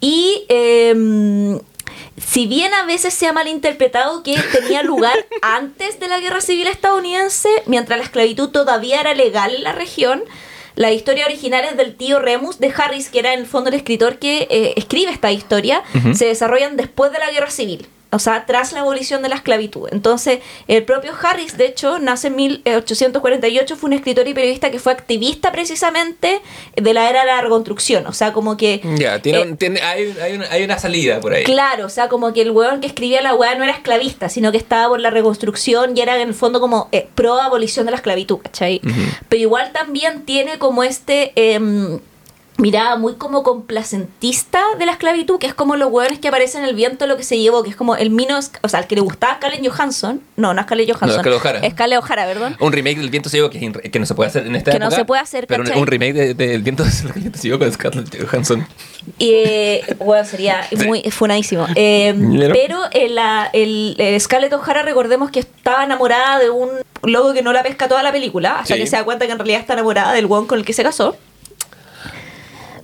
Y 0.00 0.44
em, 0.48 1.58
si 2.16 2.46
bien 2.46 2.72
a 2.74 2.84
veces 2.84 3.14
se 3.14 3.26
ha 3.26 3.32
malinterpretado 3.32 4.22
que 4.22 4.36
tenía 4.52 4.82
lugar 4.82 5.14
antes 5.42 5.98
de 6.00 6.08
la 6.08 6.20
Guerra 6.20 6.40
Civil 6.40 6.66
estadounidense, 6.68 7.48
mientras 7.66 7.98
la 7.98 8.04
esclavitud 8.04 8.48
todavía 8.50 9.00
era 9.00 9.14
legal 9.14 9.54
en 9.54 9.64
la 9.64 9.72
región, 9.72 10.22
la 10.78 10.92
historia 10.92 11.26
original 11.26 11.64
es 11.64 11.76
del 11.76 11.96
tío 11.96 12.20
Remus 12.20 12.60
de 12.60 12.72
Harris, 12.72 13.08
que 13.08 13.18
era 13.18 13.34
en 13.34 13.40
el 13.40 13.46
fondo 13.46 13.68
el 13.68 13.74
escritor 13.74 14.20
que 14.20 14.46
eh, 14.48 14.74
escribe 14.76 15.10
esta 15.10 15.32
historia, 15.32 15.82
se 16.14 16.26
desarrollan 16.26 16.76
después 16.76 17.10
de 17.10 17.18
la 17.18 17.32
Guerra 17.32 17.50
Civil. 17.50 17.88
O 18.10 18.18
sea, 18.18 18.46
tras 18.46 18.72
la 18.72 18.80
abolición 18.80 19.22
de 19.22 19.28
la 19.28 19.34
esclavitud. 19.36 19.88
Entonces, 19.92 20.38
el 20.66 20.82
propio 20.84 21.12
Harris, 21.22 21.56
de 21.58 21.66
hecho, 21.66 21.98
nace 21.98 22.28
en 22.28 22.36
1848, 22.36 23.76
fue 23.76 23.88
un 23.88 23.92
escritor 23.94 24.26
y 24.28 24.34
periodista 24.34 24.70
que 24.70 24.78
fue 24.78 24.92
activista 24.92 25.52
precisamente 25.52 26.40
de 26.76 26.94
la 26.94 27.10
era 27.10 27.20
de 27.20 27.26
la 27.26 27.40
reconstrucción. 27.42 28.06
O 28.06 28.12
sea, 28.12 28.32
como 28.32 28.56
que... 28.56 28.80
Ya, 28.96 29.20
tiene, 29.20 29.40
eh, 29.40 29.42
un- 29.42 29.56
tiene- 29.56 29.80
hay, 29.82 30.14
hay 30.22 30.34
una, 30.34 30.50
hay 30.50 30.64
una 30.64 30.78
salida 30.78 31.20
por 31.20 31.32
ahí. 31.34 31.44
Claro, 31.44 31.86
o 31.86 31.90
sea, 31.90 32.08
como 32.08 32.32
que 32.32 32.42
el 32.42 32.50
weón 32.50 32.80
que 32.80 32.86
escribía 32.86 33.20
la 33.22 33.34
weá 33.34 33.54
no 33.56 33.64
era 33.64 33.72
esclavista, 33.72 34.28
sino 34.28 34.52
que 34.52 34.58
estaba 34.58 34.88
por 34.88 35.00
la 35.00 35.10
reconstrucción 35.10 35.96
y 35.96 36.00
era 36.00 36.16
en 36.20 36.28
el 36.28 36.34
fondo 36.34 36.60
como 36.60 36.88
eh, 36.92 37.08
pro 37.14 37.40
abolición 37.40 37.84
de 37.86 37.90
la 37.92 37.96
esclavitud, 37.98 38.38
¿cachai? 38.38 38.80
Pero 39.28 39.42
igual 39.42 39.70
también 39.72 40.22
tiene 40.24 40.58
como 40.58 40.82
este 40.82 41.32
em, 41.34 42.00
mirada 42.58 42.96
muy 42.96 43.14
como 43.14 43.42
complacentista 43.44 44.60
de 44.78 44.84
la 44.86 44.92
esclavitud, 44.92 45.38
que 45.38 45.46
es 45.46 45.54
como 45.54 45.76
los 45.76 45.90
weones 45.92 46.18
que 46.18 46.26
aparecen 46.28 46.62
en 46.64 46.68
el 46.68 46.74
viento 46.74 47.06
lo 47.06 47.16
que 47.16 47.22
se 47.22 47.38
llevó, 47.38 47.62
que 47.62 47.70
es 47.70 47.76
como 47.76 47.94
el 47.96 48.10
mino, 48.10 48.38
o 48.62 48.68
sea, 48.68 48.80
el 48.80 48.86
que 48.86 48.96
le 48.96 49.00
gustaba 49.00 49.36
Scarlett 49.36 49.66
Johansson, 49.66 50.20
no, 50.36 50.52
no 50.54 50.60
es 50.60 50.66
Scarlett 50.66 50.88
Johansson, 50.92 51.20
Scarlett 51.20 51.40
O'Hara. 51.44 51.58
es 51.60 51.72
Scarlett 51.72 51.98
O'Hara, 52.02 52.26
perdón. 52.26 52.56
Un 52.58 52.72
remake 52.72 52.98
del 52.98 53.10
Viento 53.10 53.28
se 53.28 53.36
llevó 53.38 53.48
que, 53.50 53.72
que 53.90 53.98
no 54.00 54.06
se 54.06 54.14
puede 54.14 54.28
hacer 54.30 54.46
en 54.46 54.56
esta 54.56 54.72
Que 54.72 54.78
no 54.80 54.86
época. 54.86 54.96
se 54.96 55.04
puede 55.04 55.22
hacer, 55.22 55.46
Pero 55.46 55.62
un, 55.62 55.66
¿cachai? 55.68 55.80
un 55.82 55.86
remake 55.86 56.12
de- 56.12 56.34
del 56.34 56.62
Viento, 56.62 56.82
del 57.04 57.12
Viento 57.14 57.38
se 57.38 57.46
llevó 57.48 57.60
con 57.60 57.72
Scarlett 57.72 58.24
Johansson. 58.28 58.66
Eh, 59.20 59.82
bueno, 59.98 60.24
sería 60.24 60.66
muy 60.86 61.02
funadísimo. 61.10 61.66
Eh, 61.76 62.12
Pero- 62.52 62.82
el, 62.92 63.18
el, 63.52 63.94
el 63.98 64.20
Scarlett 64.20 64.52
O'Hara, 64.52 64.82
recordemos 64.82 65.30
que 65.30 65.40
estaba 65.40 65.84
enamorada 65.84 66.38
de 66.40 66.50
un 66.50 66.68
loco 67.04 67.32
que 67.32 67.42
no 67.42 67.52
la 67.52 67.62
pesca 67.62 67.86
toda 67.88 68.02
la 68.02 68.10
película, 68.10 68.58
hasta 68.60 68.74
Sí. 68.74 68.80
que 68.80 68.86
se 68.88 68.96
da 68.96 69.04
cuenta 69.04 69.26
que 69.26 69.32
en 69.32 69.38
realidad 69.38 69.60
está 69.60 69.74
enamorada 69.74 70.12
del 70.12 70.26
one 70.28 70.46
con 70.48 70.58
el 70.58 70.64
que 70.64 70.72
se 70.72 70.82
casó. 70.82 71.16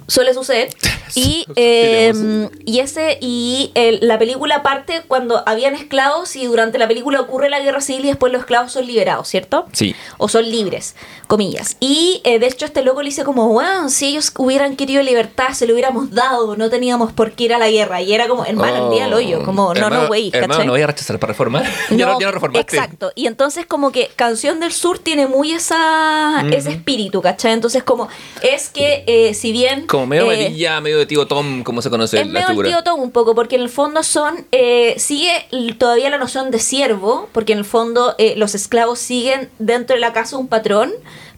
Suele 0.09 0.35
suceder. 0.35 0.69
Y, 1.17 1.47
eh, 1.55 2.49
y 2.65 2.81
ese 2.81 3.19
y 3.21 3.71
el- 3.75 4.01
la 4.03 4.19
película 4.19 4.65
parte 4.65 5.03
cuando 5.07 5.45
habían 5.47 5.75
esclavos 5.77 6.35
y 6.35 6.47
durante 6.47 6.77
la 6.77 6.89
película 6.89 7.21
ocurre 7.21 7.49
la 7.51 7.61
guerra 7.61 7.81
civil 7.81 8.07
y 8.07 8.09
después 8.09 8.33
los 8.33 8.41
esclavos 8.41 8.73
son 8.73 8.87
liberados, 8.87 9.29
¿cierto? 9.29 9.67
Sí. 9.73 9.95
o 10.19 10.29
son 10.29 10.51
libres, 10.51 10.97
comillas. 11.29 11.77
Y 11.79 12.21
eh, 12.25 12.41
de 12.41 12.47
hecho 12.49 12.65
este 12.65 12.83
loco 12.83 13.01
le 13.03 13.11
dice 13.11 13.23
como, 13.23 13.47
wow, 13.49 13.89
si 13.91 14.07
ellos 14.07 14.33
hubieran 14.39 14.75
querido 14.75 15.03
libertad, 15.05 15.51
se 15.53 15.67
lo 15.69 15.75
hubiéramos 15.75 16.11
dado, 16.11 16.57
no 16.57 16.69
teníamos 16.69 17.13
por 17.13 17.31
qué 17.33 17.45
ir 17.45 17.55
a 17.55 17.59
la 17.59 17.71
guerra. 17.71 18.01
Y 18.03 18.13
era 18.13 18.27
como, 18.27 18.45
hermano, 18.45 18.87
el 18.87 18.95
día 18.97 19.05
al 19.05 19.15
hoyo, 19.15 19.45
como, 19.45 19.63
no, 19.67 19.69
Oh, 19.69 19.75
Hermano- 19.75 20.03
no, 20.03 20.09
güey, 20.09 20.33
no 20.67 20.73
voy 20.73 20.83
a 20.83 20.87
rechazar 20.89 21.21
para 21.21 21.33
reformar. 21.33 21.65
ya, 21.91 22.07
no, 22.07 22.19
ya 22.19 22.27
no 22.27 22.33
reformaste. 22.33 22.77
Exacto. 22.77 23.13
Y 23.15 23.27
entonces 23.29 23.67
como 23.67 23.93
que 23.93 24.11
Canción 24.17 24.59
del 24.59 24.73
Sur 24.73 24.99
tiene 24.99 25.29
muy 25.29 25.53
esa, 25.53 26.45
ese 26.51 26.71
espíritu, 26.73 27.23
¿cachai? 27.23 27.53
Entonces 27.53 27.85
como 27.85 28.09
es 28.43 28.69
que 28.71 29.05
eh, 29.07 29.35
si 29.35 29.53
bien... 29.53 29.87
Como 29.95 30.07
medio 30.07 30.31
eh, 30.33 30.35
amarilla, 30.41 30.81
medio 30.81 30.99
de 30.99 31.07
tío 31.07 31.27
Tom, 31.27 31.63
como 31.63 31.81
se 31.83 31.91
conoce 31.91 32.21
es 32.21 32.27
la 32.27 32.33
medio 32.33 32.47
el 32.47 32.51
figura. 32.53 32.69
tío 32.69 32.83
Tom 32.83 33.01
un 33.01 33.11
poco, 33.13 33.35
porque 33.35 33.57
en 33.57 33.63
el 33.63 33.69
fondo 33.69 34.03
son, 34.03 34.47
eh, 34.53 34.95
sigue 34.99 35.31
todavía 35.79 36.11
la 36.11 36.19
noción 36.19 36.51
de 36.51 36.59
siervo, 36.59 37.29
porque 37.33 37.53
en 37.53 37.59
el 37.61 37.65
fondo 37.65 38.15
eh, 38.19 38.35
los 38.37 38.55
esclavos 38.55 38.99
siguen 38.99 39.51
dentro 39.59 39.95
de 39.95 40.01
la 40.01 40.13
casa 40.13 40.37
un 40.37 40.49
patrón, 40.49 40.93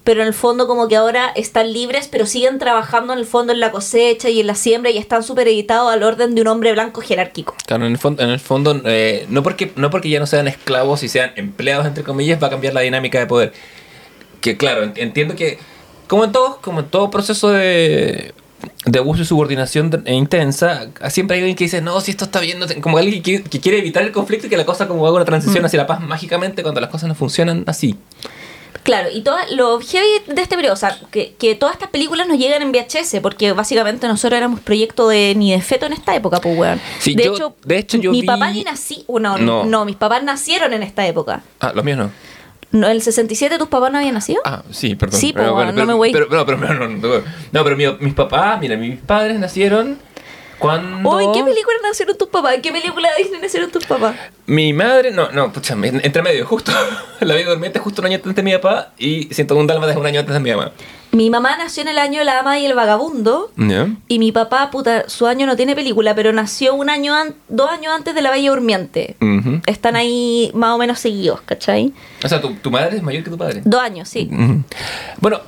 pero 0.05 0.23
en 0.23 0.29
el 0.29 0.35
fondo 0.35 0.67
como 0.69 0.87
que 0.89 0.95
ahora 0.97 1.33
están 1.35 1.73
libres, 1.73 2.09
pero 2.11 2.27
siguen 2.27 2.59
trabajando 2.59 3.13
en 3.13 3.19
el 3.19 3.27
fondo 3.27 3.53
en 3.53 3.59
la 3.61 3.73
cosecha 3.73 4.31
y 4.31 4.39
en 4.41 4.47
la 4.47 4.55
siembra 4.55 4.91
y 4.93 4.99
están 4.99 5.23
supereditados 5.25 5.93
al 5.93 6.03
orden 6.05 6.35
de 6.37 6.43
un 6.43 6.47
hombre 6.47 6.73
blanco 6.73 7.01
jerárquico. 7.01 7.55
Claro, 7.67 7.87
en 7.87 7.93
el 7.93 7.99
fondo, 7.99 8.23
en 8.23 8.31
el 8.31 8.39
fondo 8.41 8.81
eh, 8.85 9.27
no, 9.29 9.43
porque, 9.43 9.73
no 9.77 9.91
porque 9.91 10.09
ya 10.09 10.21
no 10.21 10.27
sean 10.27 10.47
esclavos 10.47 11.03
y 11.03 11.09
sean 11.09 11.33
empleados, 11.37 11.87
entre 11.87 12.05
comillas, 12.05 12.41
va 12.41 12.47
a 12.47 12.51
cambiar 12.51 12.73
la 12.73 12.83
dinámica 12.83 13.19
de 13.19 13.27
poder. 13.27 13.53
Que 14.41 14.57
claro, 14.57 14.85
ent- 14.85 14.95
entiendo 14.97 15.35
que, 15.35 15.59
como 16.07 16.25
en 16.25 16.31
todo, 16.31 16.61
como 16.63 16.81
en 16.81 16.87
todo 16.89 17.11
proceso 17.11 17.51
de, 17.51 18.33
de 18.85 18.99
abuso 18.99 19.23
y 19.23 19.25
subordinación 19.25 20.03
e 20.07 20.15
intensa, 20.15 20.87
siempre 21.11 21.37
hay 21.37 21.43
alguien 21.43 21.57
que 21.57 21.65
dice, 21.65 21.81
no, 21.83 22.01
si 22.01 22.11
esto 22.13 22.25
está 22.25 22.41
bien, 22.41 22.59
no 22.59 22.67
te-", 22.67 22.81
como 22.81 22.99
alguien 22.99 23.23
que, 23.23 23.43
que 23.43 23.61
quiere 23.61 23.79
evitar 23.79 24.03
el 24.03 24.13
conflicto 24.13 24.47
y 24.47 24.51
que 24.51 24.57
la 24.57 24.65
cosa 24.67 24.87
como 24.89 25.07
haga 25.07 25.17
una 25.17 25.25
transición 25.25 25.63
Mm. 25.63 25.67
hacia 25.67 25.79
la 25.79 25.87
paz 25.87 26.01
mágicamente 26.01 26.63
cuando 26.63 26.81
las 26.81 26.91
cosas 26.91 27.09
no 27.09 27.15
funcionan 27.15 27.65
así. 27.67 27.97
Claro, 28.83 29.09
y 29.13 29.23
toda, 29.23 29.45
lo 29.51 29.81
heavy 29.81 30.07
de 30.29 30.41
este 30.43 30.55
periodo, 30.55 30.75
o 30.75 30.77
sea, 30.77 30.97
que, 31.11 31.35
que 31.41 31.57
todas 31.57 31.75
estas 31.75 31.91
películas 31.91 32.29
nos 32.29 32.39
llegan 32.39 32.63
en 32.63 32.71
VHS, 32.71 33.21
porque 33.21 33.51
básicamente 33.51 34.07
nosotros 34.07 34.37
éramos 34.39 34.61
proyecto 34.61 35.09
de 35.09 35.35
ni 35.37 35.51
de 35.51 35.61
feto 35.61 35.87
en 35.87 35.93
esta 35.93 36.15
época, 36.15 36.41
pues, 36.41 36.57
weón. 36.57 36.81
Sí, 37.01 37.17
de, 37.17 37.25
yo- 37.25 37.35
hecho, 37.35 37.57
de 37.65 37.79
hecho, 37.79 37.97
yo 37.99 38.13
mi 38.13 38.21
vi- 38.21 38.27
papá 38.29 38.53
ni 38.53 38.63
nací, 38.63 39.05
no, 39.09 39.39
No. 39.39 39.65
no, 39.65 39.85
mis 39.85 39.97
papás 39.97 40.23
nacieron 40.23 40.73
en 40.73 40.85
esta 40.85 41.05
época. 41.05 41.43
Ah, 41.59 41.73
los 41.75 41.85
míos 41.85 41.99
no. 41.99 42.11
No, 42.73 42.89
¿El 42.89 43.01
67 43.01 43.59
tus 43.59 43.69
papás 43.69 43.91
no 43.93 43.99
habían 43.99 44.15
nacido? 44.15 44.41
Ah, 44.45 44.63
sí, 44.71 44.95
perdón. 44.97 45.21
Sí, 45.21 45.33
pero, 45.33 45.55
bueno, 45.55 45.73
no 45.73 45.87
me 45.87 45.95
voy. 45.95 46.13
Pero, 46.13 46.27
no, 46.29 46.45
no, 46.45 46.89
no, 46.89 47.23
no, 47.53 47.65
pero 47.65 47.77
mi- 47.77 48.05
mis 48.05 48.15
papás, 48.15 48.61
mira, 48.61 48.77
mis 48.77 48.99
padres 49.01 49.39
nacieron 49.39 49.99
cuando... 50.59 51.09
Uy, 51.11 51.25
¿en 51.25 51.33
qué 51.33 51.45
película 51.45 51.77
nacieron 51.83 52.17
tus 52.19 52.29
papás? 52.29 52.55
¿En 52.55 52.63
qué 52.63 52.73
película 52.73 53.09
de 53.17 53.23
Disney 53.23 53.41
nacieron 53.41 53.71
tus 53.71 53.85
papás? 53.87 54.17
Mi 54.47 54.73
madre, 54.73 55.11
no, 55.11 55.31
no, 55.31 55.53
pucha, 55.53 55.75
en- 55.75 56.01
entre 56.05 56.23
medio, 56.23 56.45
justo. 56.47 56.73
La 57.21 57.35
vida 57.35 57.51
durmiente 57.51 57.79
justo 57.79 58.03
un 58.03 58.07
año 58.07 58.17
antes 58.17 58.35
de 58.35 58.43
mi 58.43 58.53
papá 58.53 58.93
y 58.99 59.33
101 59.33 59.67
dálmatas 59.67 59.97
un 59.97 60.07
año 60.07 60.21
antes 60.21 60.35
de 60.35 60.41
mi 60.41 60.51
mamá. 60.51 60.73
Mi 61.17 61.31
mamá 61.31 61.57
nació 61.57 61.83
en 61.83 61.89
el 61.89 61.99
año 61.99 62.19
de 62.19 62.25
la 62.27 62.41
ama 62.41 62.59
y 62.59 62.67
el 62.67 62.75
vagabundo. 62.75 63.51
Y 64.09 64.19
mi 64.19 64.33
papá, 64.33 64.71
puta, 64.71 65.09
su 65.09 65.27
año 65.27 65.47
no 65.47 65.57
tiene 65.57 65.75
película, 65.75 66.15
pero 66.15 66.33
nació 66.33 66.75
un 66.75 66.91
año 66.91 67.15
an- 67.15 67.35
dos 67.49 67.71
años 67.71 67.93
antes 67.95 68.15
de 68.15 68.21
La 68.23 68.31
Bella 68.31 68.51
Durmiente. 68.51 69.17
Ujú. 69.21 69.61
Están 69.67 69.97
ahí 69.97 70.51
más 70.55 70.75
o 70.75 70.79
menos 70.79 70.99
seguidos, 70.99 71.41
¿cachai? 71.43 71.93
O 72.25 72.29
sea, 72.29 72.41
¿tu, 72.41 72.53
tu 72.55 72.71
madre 72.71 72.99
es 72.99 73.03
mayor 73.03 73.25
que 73.25 73.31
tu 73.31 73.39
padre. 73.39 73.63
Dos 73.65 73.81
años, 73.81 74.09
sí. 74.09 74.29
Bueno, 75.21 75.41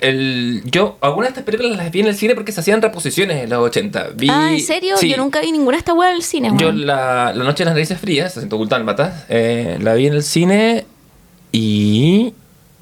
el, 0.00 0.62
yo 0.64 0.96
algunas 1.00 1.28
de 1.28 1.32
estas 1.40 1.44
películas 1.44 1.76
las 1.76 1.90
vi 1.90 2.00
en 2.00 2.06
el 2.08 2.14
cine 2.14 2.34
porque 2.34 2.52
se 2.52 2.60
hacían 2.60 2.82
reposiciones 2.82 3.42
en 3.44 3.50
los 3.50 3.58
80. 3.60 4.08
Vi, 4.16 4.28
ah, 4.30 4.52
¿en 4.52 4.60
serio? 4.60 4.96
Sí. 4.96 5.08
Yo 5.10 5.16
nunca 5.16 5.40
vi 5.40 5.52
ninguna 5.52 5.76
de 5.76 5.78
estas 5.80 5.94
weas 5.96 6.10
en 6.10 6.16
el 6.16 6.22
cine, 6.22 6.50
Yo 6.56 6.66
weón. 6.68 6.86
la, 6.86 7.32
la 7.34 7.44
noche 7.44 7.58
de 7.62 7.66
las 7.66 7.74
narices 7.74 7.98
frías, 7.98 8.32
101 8.34 8.66
dálmatas, 8.68 9.24
eh, 9.28 9.78
la 9.80 9.94
vi 9.94 10.06
en 10.06 10.14
el 10.14 10.22
cine 10.22 10.86
y... 11.52 12.32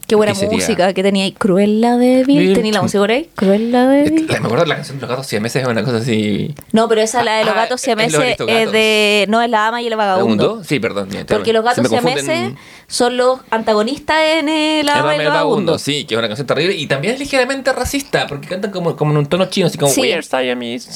Qué 0.07 0.15
buena 0.17 0.35
música 0.35 0.93
que 0.93 1.03
tenía 1.03 1.25
ahí. 1.25 1.33
Cruella 1.33 1.97
de 1.97 2.25
Vil. 2.25 2.53
¿Tenía 2.53 2.73
la 2.73 2.83
música 2.83 3.01
por 3.01 3.11
ahí? 3.11 3.29
Cruella 3.35 3.87
de 3.89 4.11
Vil. 4.11 4.27
Me 4.29 4.35
acuerdo 4.37 4.61
de 4.65 4.67
la 4.67 4.75
canción 4.77 4.99
de 4.99 5.03
los 5.03 5.11
gatos 5.11 5.27
siameses 5.27 5.63
es 5.63 5.69
una 5.69 5.83
cosa 5.85 5.99
así... 5.99 6.55
No, 6.73 6.89
pero 6.89 7.01
esa, 7.01 7.23
la 7.23 7.37
de 7.39 7.45
los 7.45 7.55
Ah, 7.55 7.61
gatos 7.63 7.81
es 7.81 7.85
siameses, 7.85 8.15
es 8.15 8.21
aristogatos. 8.21 8.73
de... 8.73 9.27
No, 9.29 9.41
es 9.41 9.49
la 9.49 9.69
ama 9.69 9.81
y 9.81 9.87
el 9.87 9.97
vagabundo. 9.97 10.63
Sí, 10.65 10.81
perdón. 10.81 11.09
Porque 11.27 11.53
los 11.53 11.65
gatos 11.65 11.87
confunden- 11.91 12.21
siameses 12.25 12.53
son 12.89 13.17
los 13.17 13.41
antagonistas 13.51 14.17
en 14.35 14.49
el 14.49 14.89
ama 14.89 15.17
y 15.17 15.21
el 15.21 15.29
vagabundo. 15.29 15.79
sí, 15.79 16.05
que 16.05 16.15
es 16.15 16.19
una 16.19 16.29
canción 16.29 16.47
terrible 16.47 16.75
y 16.77 16.87
también 16.87 17.15
es 17.15 17.21
ligeramente 17.21 17.73
racista 17.73 18.27
porque 18.27 18.49
cantan 18.49 18.71
como, 18.71 18.95
como 18.97 19.13
en 19.13 19.17
un 19.19 19.27
tono 19.27 19.47
chino, 19.47 19.69
así 19.69 19.79
como 19.79 19.91
Sí. 19.93 20.03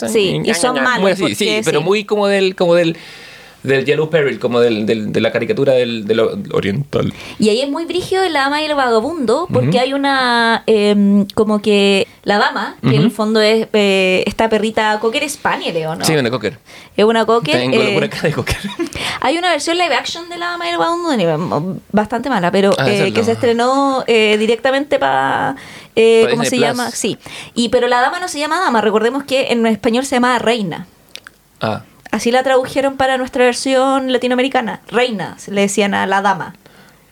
Sí, 0.09 0.41
y 0.45 0.55
son 0.55 0.83
malos, 0.83 1.17
sí, 1.19 1.35
sí. 1.35 1.61
pero 1.65 1.81
muy 1.81 2.05
como 2.05 2.27
del, 2.27 2.55
como 2.55 2.75
del, 2.75 2.97
del 3.63 3.85
Yellow 3.85 4.09
Peril, 4.11 4.39
como 4.39 4.61
del, 4.61 4.87
del- 4.87 5.13
de 5.13 5.21
la 5.21 5.33
caricatura 5.33 5.73
del, 5.73 6.07
del 6.07 6.21
oriental. 6.53 7.13
Y 7.39 7.49
ahí 7.49 7.61
es 7.63 7.69
muy 7.69 7.85
brígido 7.85 8.23
el 8.23 8.37
ama 8.37 8.63
y 8.63 8.67
el 8.67 8.75
vagabundo, 8.75 9.49
porque 9.53 9.81
hay 9.81 9.93
una, 9.93 10.63
em, 10.67 11.27
como 11.35 11.61
que 11.61 12.07
la 12.23 12.39
dama, 12.39 12.77
que 12.83 12.95
en 12.95 13.03
el 13.03 13.11
fondo 13.11 13.41
es 13.41 13.67
eh, 13.73 14.23
esta 14.27 14.49
perrita 14.49 14.99
Cocker 15.01 15.29
Spaniel, 15.29 15.87
¿o 15.87 15.97
no? 15.97 16.05
Sí, 16.05 16.15
una 16.15 16.31
cocker. 16.31 16.59
Es 16.97 17.05
una 17.05 17.25
Cocker. 17.27 17.57
Tengo 17.57 17.77
eh, 17.81 18.09
cara 18.09 18.23
de 18.29 18.33
cocker. 18.35 18.57
hay 19.21 19.37
una 19.39 19.51
versión 19.51 19.77
live 19.79 19.95
action 19.95 20.29
de 20.29 20.39
la 20.39 20.47
dama 20.51 20.67
y 20.69 20.71
el 20.73 20.79
vagabundo 20.79 21.81
bastante 21.93 22.29
mala, 22.29 22.51
pero 22.53 22.71
Ah, 22.79 22.89
eh, 22.91 23.13
que 23.13 23.21
no. 23.21 23.25
se 23.27 23.33
estrenó 23.33 24.05
eh, 24.07 24.37
directamente 24.39 24.99
para... 24.99 25.57
Eh, 25.97 26.27
¿Cómo 26.31 26.45
se 26.45 26.51
Plus. 26.51 26.61
llama? 26.61 26.91
Sí. 26.91 27.17
Y, 27.55 27.71
pero 27.71 27.89
la 27.89 28.01
dama 28.01 28.21
no 28.21 28.29
se 28.29 28.39
llama 28.39 28.61
dama, 28.61 28.81
recordemos 28.81 29.25
que 29.25 29.47
en 29.51 29.67
español 29.67 30.05
se 30.05 30.17
llama 30.17 30.39
reina. 30.39 30.87
Ah, 31.61 31.83
Así 32.17 32.31
la 32.31 32.43
tradujeron 32.43 32.97
para 32.97 33.19
nuestra 33.19 33.45
versión 33.45 34.11
latinoamericana. 34.11 34.81
Reina, 34.89 35.37
le 35.49 35.61
decían 35.61 35.93
a 35.93 36.07
la 36.07 36.23
dama. 36.23 36.55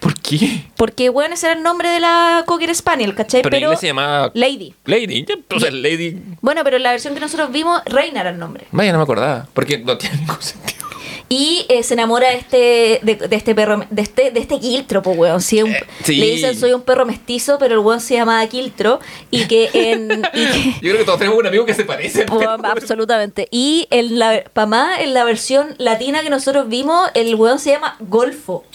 ¿por 0.01 0.15
qué? 0.19 0.65
Porque, 0.79 1.11
bueno, 1.11 1.35
ese 1.35 1.49
era 1.49 1.57
el 1.57 1.63
nombre 1.63 1.91
de 1.91 2.01
la 2.01 2.45
Cocker 2.47 2.75
Spaniel, 2.75 3.15
¿cachai? 3.15 3.43
Pero 3.43 3.59
inglés 3.59 3.81
se 3.81 3.89
llamaba 3.89 4.31
Lady. 4.33 4.75
Lady. 4.87 5.27
O 5.55 5.61
sea, 5.61 5.71
Lady. 5.71 6.23
Bueno, 6.41 6.63
pero 6.65 6.79
en 6.79 6.85
la 6.85 6.93
versión 6.93 7.13
que 7.13 7.21
nosotros 7.21 7.53
vimos, 7.53 7.83
Reina 7.85 8.23
era 8.23 8.31
el 8.31 8.39
nombre. 8.39 8.67
Vaya, 8.71 8.93
no 8.93 8.99
me 8.99 9.05
acordaba. 9.05 9.47
Porque 9.53 9.77
no 9.77 9.99
tiene 9.99 10.17
ningún 10.17 10.41
sentido. 10.41 10.84
Y 11.29 11.65
eh, 11.69 11.83
se 11.83 11.95
enamora 11.95 12.29
de 12.29 12.37
este, 12.37 13.01
de, 13.03 13.15
de 13.29 13.37
este 13.37 13.55
perro, 13.55 13.85
de 13.91 14.03
este, 14.03 14.31
de 14.31 14.41
este 14.41 14.61
Quiltro, 14.61 15.03
pues 15.03 15.17
weón. 15.19 15.41
Sí, 15.41 15.63
un- 15.63 15.71
Eh, 15.73 15.85
sí. 16.05 16.17
Le 16.17 16.27
dicen 16.27 16.59
soy 16.59 16.73
un 16.75 16.83
perro 16.83 17.07
mestizo, 17.07 17.57
pero 17.59 17.75
el 17.75 17.81
weón 17.81 18.01
se 18.01 18.15
llamaba 18.15 18.47
Quiltro. 18.47 19.01
Y 19.31 19.47
que 19.47 19.71
en. 19.73 20.23
y 20.35 20.47
que- 20.53 20.73
Yo 20.75 20.79
creo 20.93 20.99
que 20.99 21.05
todos 21.05 21.19
tenemos 21.19 21.39
un 21.39 21.47
amigo 21.47 21.65
que 21.67 21.75
se 21.75 21.85
parece. 21.85 22.27
Weón, 22.31 22.65
absolutamente. 22.67 23.49
Y 23.51 23.87
en 23.91 24.19
la 24.19 24.45
Pamá, 24.53 25.01
en 25.01 25.15
la 25.15 25.25
versión 25.25 25.75
latina 25.79 26.23
que 26.23 26.31
nosotros 26.31 26.69
vimos, 26.69 27.09
el 27.15 27.35
weón 27.37 27.59
se 27.59 27.71
llama 27.71 27.97
Golfo. 28.01 28.65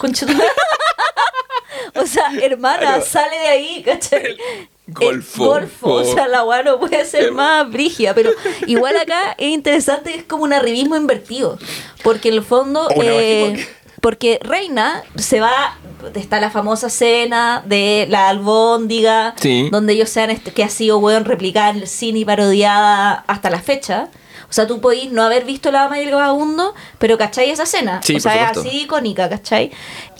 O 1.94 2.06
sea, 2.06 2.30
hermana, 2.42 3.00
sale 3.00 3.36
de 3.38 3.46
ahí, 3.48 3.82
¿cachai? 3.82 4.36
Golfo. 4.92 5.44
Golfo. 5.46 5.92
O 5.94 6.04
sea, 6.04 6.28
la 6.28 6.44
weá 6.44 6.62
no 6.62 6.78
puede 6.78 7.04
ser 7.04 7.32
más 7.32 7.70
brígida. 7.70 8.14
Pero 8.14 8.30
igual 8.66 8.96
acá 8.96 9.34
es 9.38 9.48
interesante, 9.50 10.14
es 10.14 10.24
como 10.24 10.44
un 10.44 10.52
arribismo 10.52 10.96
invertido. 10.96 11.58
Porque 12.02 12.28
en 12.28 12.34
el 12.34 12.42
fondo. 12.42 12.88
Eh, 13.02 13.66
porque 14.00 14.38
Reina 14.42 15.02
se 15.16 15.40
va. 15.40 15.78
Está 16.14 16.40
la 16.40 16.50
famosa 16.50 16.86
escena 16.86 17.62
de 17.66 18.06
la 18.08 18.28
albóndiga, 18.30 19.34
Sí. 19.38 19.68
donde 19.70 19.92
ellos 19.92 20.08
sean 20.08 20.34
que 20.38 20.64
ha 20.64 20.70
sido 20.70 20.98
weón 20.98 21.26
replicada 21.26 21.70
en 21.70 21.76
el 21.76 21.86
cine 21.86 22.20
y 22.20 22.24
parodiada 22.24 23.24
hasta 23.26 23.50
la 23.50 23.60
fecha. 23.60 24.08
O 24.48 24.52
sea, 24.52 24.66
tú 24.66 24.80
podís 24.80 25.12
no 25.12 25.22
haber 25.22 25.44
visto 25.44 25.70
La 25.70 25.82
Dama 25.82 26.00
y 26.00 26.04
el 26.04 26.12
Vagabundo, 26.12 26.74
pero 26.98 27.16
¿cachai 27.16 27.50
esa 27.50 27.62
escena? 27.62 28.00
Sí, 28.02 28.16
o 28.16 28.20
sea, 28.20 28.50
es 28.50 28.58
así 28.58 28.80
icónica, 28.82 29.28
¿cachai? 29.28 29.70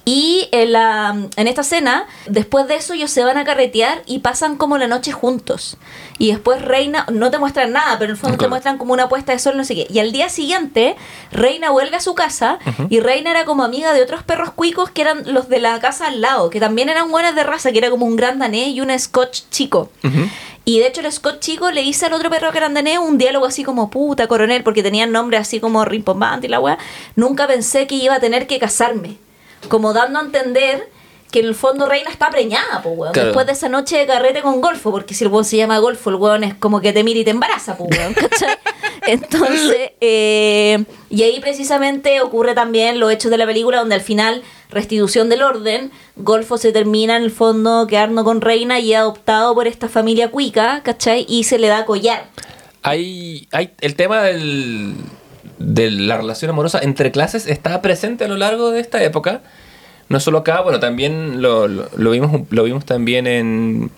Y 0.04 0.48
en, 0.52 0.72
la, 0.72 1.14
en 1.36 1.46
esta 1.46 1.60
escena, 1.60 2.06
después 2.26 2.66
de 2.68 2.76
eso, 2.76 2.94
ellos 2.94 3.10
se 3.10 3.24
van 3.24 3.36
a 3.36 3.44
carretear 3.44 4.02
y 4.06 4.20
pasan 4.20 4.56
como 4.56 4.78
la 4.78 4.86
noche 4.86 5.12
juntos. 5.12 5.76
Y 6.18 6.32
después 6.32 6.62
Reina, 6.62 7.06
no 7.12 7.30
te 7.30 7.38
muestran 7.38 7.72
nada, 7.72 7.98
pero 7.98 8.06
en 8.06 8.10
el 8.12 8.16
fondo 8.16 8.38
te 8.38 8.48
muestran 8.48 8.78
como 8.78 8.92
una 8.92 9.08
puesta 9.08 9.32
de 9.32 9.38
sol, 9.38 9.56
no 9.56 9.64
sé 9.64 9.74
qué. 9.74 9.86
Y 9.90 9.98
al 9.98 10.12
día 10.12 10.28
siguiente, 10.28 10.96
Reina 11.32 11.70
vuelve 11.70 11.96
a 11.96 12.00
su 12.00 12.14
casa 12.14 12.58
y 12.88 13.00
Reina 13.00 13.30
era 13.30 13.44
como 13.44 13.62
amiga 13.62 13.92
de 13.92 14.02
otros 14.02 14.22
perros 14.22 14.52
cuicos 14.52 14.90
que 14.90 15.02
eran 15.02 15.22
los 15.32 15.48
de 15.48 15.60
la 15.60 15.78
casa 15.80 16.08
al 16.08 16.20
lado, 16.20 16.50
que 16.50 16.60
también 16.60 16.88
eran 16.88 17.10
buenas 17.10 17.34
de 17.34 17.44
raza, 17.44 17.72
que 17.72 17.78
era 17.78 17.90
como 17.90 18.06
un 18.06 18.16
gran 18.16 18.38
danés 18.38 18.68
y 18.68 18.80
un 18.80 18.98
scotch 18.98 19.42
chico. 19.50 19.90
Y 20.64 20.78
de 20.78 20.86
hecho 20.86 21.00
el 21.00 21.10
Scott 21.10 21.40
chico 21.40 21.70
le 21.70 21.82
dice 21.82 22.06
al 22.06 22.12
otro 22.12 22.30
perro 22.30 22.52
que 22.52 22.58
era 22.58 22.68
danés 22.68 22.98
un 22.98 23.18
diálogo 23.18 23.46
así 23.46 23.64
como 23.64 23.90
puta 23.90 24.28
coronel, 24.28 24.62
porque 24.62 24.82
tenían 24.82 25.10
nombre 25.10 25.36
así 25.38 25.58
como 25.58 25.84
rimbombante 25.84 26.46
y 26.46 26.50
la 26.50 26.60
weá. 26.60 26.78
Nunca 27.16 27.46
pensé 27.46 27.86
que 27.86 27.94
iba 27.94 28.14
a 28.14 28.20
tener 28.20 28.46
que 28.46 28.58
casarme. 28.58 29.16
Como 29.68 29.92
dando 29.92 30.18
a 30.18 30.22
entender 30.22 30.88
que 31.30 31.40
en 31.40 31.46
el 31.46 31.54
fondo 31.54 31.86
Reina 31.86 32.10
está 32.10 32.30
preñada, 32.30 32.82
pues 32.82 32.96
weón. 32.96 33.12
Claro. 33.12 33.28
Después 33.28 33.46
de 33.46 33.52
esa 33.52 33.68
noche 33.68 33.98
de 33.98 34.06
carrete 34.06 34.42
con 34.42 34.60
Golfo, 34.60 34.90
porque 34.90 35.14
si 35.14 35.24
el 35.24 35.30
weón 35.30 35.44
se 35.44 35.56
llama 35.56 35.78
Golfo, 35.78 36.10
el 36.10 36.16
weón 36.16 36.44
es 36.44 36.54
como 36.54 36.80
que 36.80 36.92
te 36.92 37.04
mira 37.04 37.20
y 37.20 37.24
te 37.24 37.30
embaraza, 37.30 37.76
pues 37.76 37.96
weón, 37.96 38.14
¿cachai? 38.14 38.56
Entonces, 39.06 39.92
eh, 40.00 40.84
y 41.08 41.22
ahí 41.22 41.40
precisamente 41.40 42.20
ocurre 42.20 42.54
también 42.54 43.00
los 43.00 43.12
hechos 43.12 43.30
de 43.30 43.38
la 43.38 43.46
película 43.46 43.78
donde 43.78 43.94
al 43.94 44.00
final, 44.00 44.42
restitución 44.70 45.28
del 45.28 45.42
orden, 45.42 45.90
Golfo 46.16 46.58
se 46.58 46.72
termina 46.72 47.16
en 47.16 47.22
el 47.22 47.30
fondo 47.30 47.86
quedando 47.86 48.24
con 48.24 48.40
Reina 48.40 48.78
y 48.78 48.92
adoptado 48.94 49.54
por 49.54 49.66
esta 49.66 49.88
familia 49.88 50.30
cuica, 50.30 50.82
¿cachai? 50.82 51.24
Y 51.28 51.44
se 51.44 51.58
le 51.58 51.68
da 51.68 51.86
collar. 51.86 52.26
Hay, 52.82 53.48
hay 53.52 53.72
el 53.80 53.94
tema 53.94 54.22
del, 54.22 54.96
de 55.60 55.90
la 55.92 56.16
relación 56.16 56.50
amorosa 56.50 56.80
entre 56.82 57.12
clases 57.12 57.46
está 57.46 57.80
presente 57.82 58.24
a 58.24 58.28
lo 58.28 58.36
largo 58.36 58.70
de 58.72 58.80
esta 58.80 59.00
época. 59.04 59.42
No 60.08 60.18
solo 60.18 60.38
acá, 60.38 60.60
bueno, 60.62 60.80
también 60.80 61.40
lo, 61.40 61.68
lo, 61.68 62.10
vimos 62.10 62.40
lo 62.50 62.64
vimos 62.64 62.84
también 62.84 63.28
en 63.28 63.90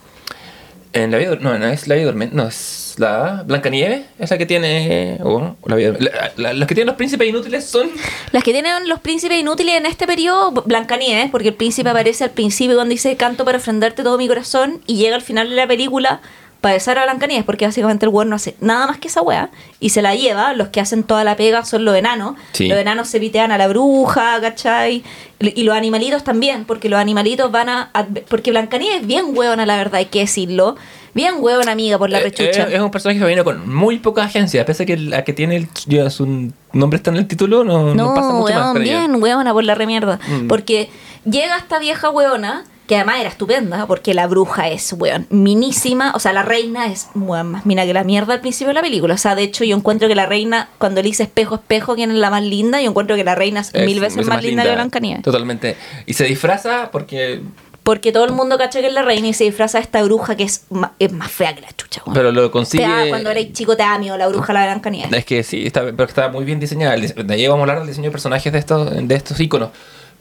en 0.94 1.10
la 1.10 1.16
vida 1.16 1.36
no, 1.40 1.58
no 1.58 1.66
es 1.68 1.88
la 1.88 1.94
vida 1.94 2.04
Durmiente, 2.04 2.36
no 2.36 2.46
es 2.46 2.96
la 2.98 3.44
Blancanieves, 3.46 4.02
es 4.18 4.30
la 4.30 4.36
que 4.36 4.44
tiene 4.44 5.18
o 5.22 5.54
la 5.64 5.76
vida 5.76 5.94
la- 5.98 6.32
la- 6.36 6.52
los 6.52 6.68
que 6.68 6.74
tienen 6.74 6.88
los 6.88 6.96
príncipes 6.96 7.26
inútiles 7.26 7.64
son 7.64 7.90
Las 8.32 8.44
que 8.44 8.52
tienen 8.52 8.86
los 8.86 9.00
príncipes 9.00 9.38
inútiles 9.40 9.74
en 9.76 9.86
este 9.86 10.06
periodo, 10.06 10.50
Blancanieves, 10.66 11.30
porque 11.30 11.48
el 11.48 11.54
príncipe 11.54 11.88
aparece 11.88 12.24
al 12.24 12.30
principio 12.32 12.74
cuando 12.76 12.92
dice 12.92 13.16
canto 13.16 13.46
para 13.46 13.56
ofrenderte 13.56 14.02
todo 14.02 14.18
mi 14.18 14.28
corazón 14.28 14.82
y 14.86 14.96
llega 14.96 15.14
al 15.16 15.22
final 15.22 15.48
de 15.48 15.56
la 15.56 15.66
película 15.66 16.20
para 16.62 16.74
besar 16.74 16.96
a 16.96 17.02
Blancanieves, 17.02 17.44
porque 17.44 17.66
básicamente 17.66 18.06
el 18.06 18.10
weón 18.10 18.30
no 18.30 18.36
hace 18.36 18.54
nada 18.60 18.86
más 18.86 18.96
que 18.98 19.08
esa 19.08 19.20
wea 19.20 19.50
y 19.80 19.90
se 19.90 20.00
la 20.00 20.14
lleva. 20.14 20.54
Los 20.54 20.68
que 20.68 20.80
hacen 20.80 21.02
toda 21.02 21.24
la 21.24 21.36
pega 21.36 21.64
son 21.66 21.84
los 21.84 21.94
enanos. 21.94 22.36
Sí. 22.52 22.68
Los 22.68 22.78
enanos 22.78 23.08
se 23.08 23.20
pitean 23.20 23.52
a 23.52 23.58
la 23.58 23.68
bruja, 23.68 24.40
¿cachai? 24.40 25.02
Y 25.40 25.64
los 25.64 25.76
animalitos 25.76 26.24
también, 26.24 26.64
porque 26.64 26.88
los 26.88 26.98
animalitos 26.98 27.50
van 27.52 27.68
a. 27.68 27.90
Porque 28.28 28.50
Blancanieves 28.52 29.02
es 29.02 29.06
bien 29.06 29.36
hueona, 29.36 29.66
la 29.66 29.76
verdad, 29.76 29.96
hay 29.96 30.06
que 30.06 30.20
decirlo. 30.20 30.76
Bien 31.14 31.34
hueona, 31.40 31.72
amiga, 31.72 31.98
por 31.98 32.08
la 32.08 32.20
eh, 32.20 32.22
rechucha. 32.22 32.68
eh, 32.70 32.76
es 32.76 32.80
un 32.80 32.90
personaje 32.90 33.18
femenino 33.18 33.44
con 33.44 33.68
muy 33.68 33.98
poca 33.98 34.22
agencia, 34.22 34.64
pese 34.64 34.84
a 34.84 34.86
que 34.86 34.96
la 34.96 35.24
que 35.24 35.34
tiene 35.34 35.56
el, 35.56 35.68
ya 35.86 36.08
su 36.08 36.50
nombre 36.72 36.96
está 36.96 37.10
en 37.10 37.18
el 37.18 37.26
título, 37.26 37.64
no, 37.64 37.92
no, 37.92 37.94
No, 37.94 38.14
pasa 38.14 38.30
mucho 38.30 38.54
más. 38.54 38.72
weón, 38.72 38.82
ella. 38.82 39.00
bien, 39.00 39.22
weona, 39.22 39.52
por 39.52 39.62
la 39.64 39.74
remierda. 39.74 40.18
Mm. 40.26 40.46
Porque 40.46 40.88
llega 41.26 41.58
esta 41.58 41.78
vieja 41.80 42.08
weona, 42.08 42.64
que 42.86 42.96
además 42.96 43.20
era 43.20 43.28
estupenda, 43.28 43.86
porque 43.86 44.12
la 44.12 44.26
bruja 44.26 44.68
es, 44.68 44.92
weón, 44.92 45.26
minísima. 45.30 46.12
O 46.14 46.18
sea, 46.18 46.32
la 46.32 46.42
reina 46.42 46.86
es, 46.86 47.08
weón, 47.14 47.50
más 47.52 47.64
mina 47.64 47.84
que 47.86 47.94
la 47.94 48.04
mierda 48.04 48.34
al 48.34 48.40
principio 48.40 48.68
de 48.68 48.74
la 48.74 48.82
película. 48.82 49.14
O 49.14 49.18
sea, 49.18 49.34
de 49.34 49.42
hecho, 49.44 49.64
yo 49.64 49.76
encuentro 49.76 50.08
que 50.08 50.14
la 50.14 50.26
reina, 50.26 50.68
cuando 50.78 51.00
le 51.00 51.08
dice 51.08 51.22
espejo, 51.22 51.54
espejo, 51.54 51.94
¿quién 51.94 52.10
es 52.10 52.16
la 52.18 52.30
más 52.30 52.42
linda? 52.42 52.80
Yo 52.82 52.90
encuentro 52.90 53.16
que 53.16 53.24
la 53.24 53.34
reina 53.34 53.60
es, 53.60 53.70
Es 53.72 53.86
mil 53.86 54.00
veces 54.00 54.26
más, 54.26 54.42
linda, 54.42 54.62
que 54.64 54.72
Blancanieves. 54.74 55.22
Totalmente. 55.22 55.76
Y 56.06 56.14
se 56.14 56.24
disfraza 56.24 56.90
porque 56.90 57.40
Porque 57.84 58.12
todo 58.12 58.24
el 58.24 58.32
mundo 58.32 58.58
cacha 58.58 58.80
que 58.80 58.86
es 58.88 58.92
la 58.92 59.02
reina 59.02 59.28
y 59.28 59.32
se 59.32 59.44
disfraza 59.44 59.78
de 59.78 59.82
esta 59.84 60.02
bruja 60.02 60.36
que 60.36 60.42
es, 60.44 60.64
es 60.98 61.12
más 61.12 61.30
fea 61.30 61.54
que 61.54 61.62
la 61.62 61.68
chucha, 61.76 62.02
weón. 62.04 62.14
Pero 62.14 62.30
lo 62.32 62.46
Te 62.46 62.50
consigue. 62.52 62.82
da- 62.86 63.08
cuando 63.08 63.30
eres 63.30 63.52
chico 63.52 63.76
te 63.76 63.82
da 63.84 63.98
miedo 63.98 64.16
la 64.18 64.28
bruja 64.28 64.52
la 64.52 64.64
Blanca 64.66 64.90
Nieves. 64.90 65.12
Es 65.12 65.24
que 65.24 65.42
sí, 65.44 65.66
está, 65.66 65.82
pero 65.84 66.04
está 66.04 66.28
muy 66.28 66.44
bien 66.44 66.60
diseñada. 66.60 66.94
De 66.96 67.34
ahí 67.34 67.46
vamos 67.46 67.60
a 67.60 67.62
hablar 67.62 67.78
del 67.78 67.88
diseño 67.88 68.06
de 68.06 68.10
personajes 68.12 68.52
de 68.52 68.58
estos, 68.58 68.90
de 69.08 69.14
estos 69.14 69.38
iconos. 69.40 69.70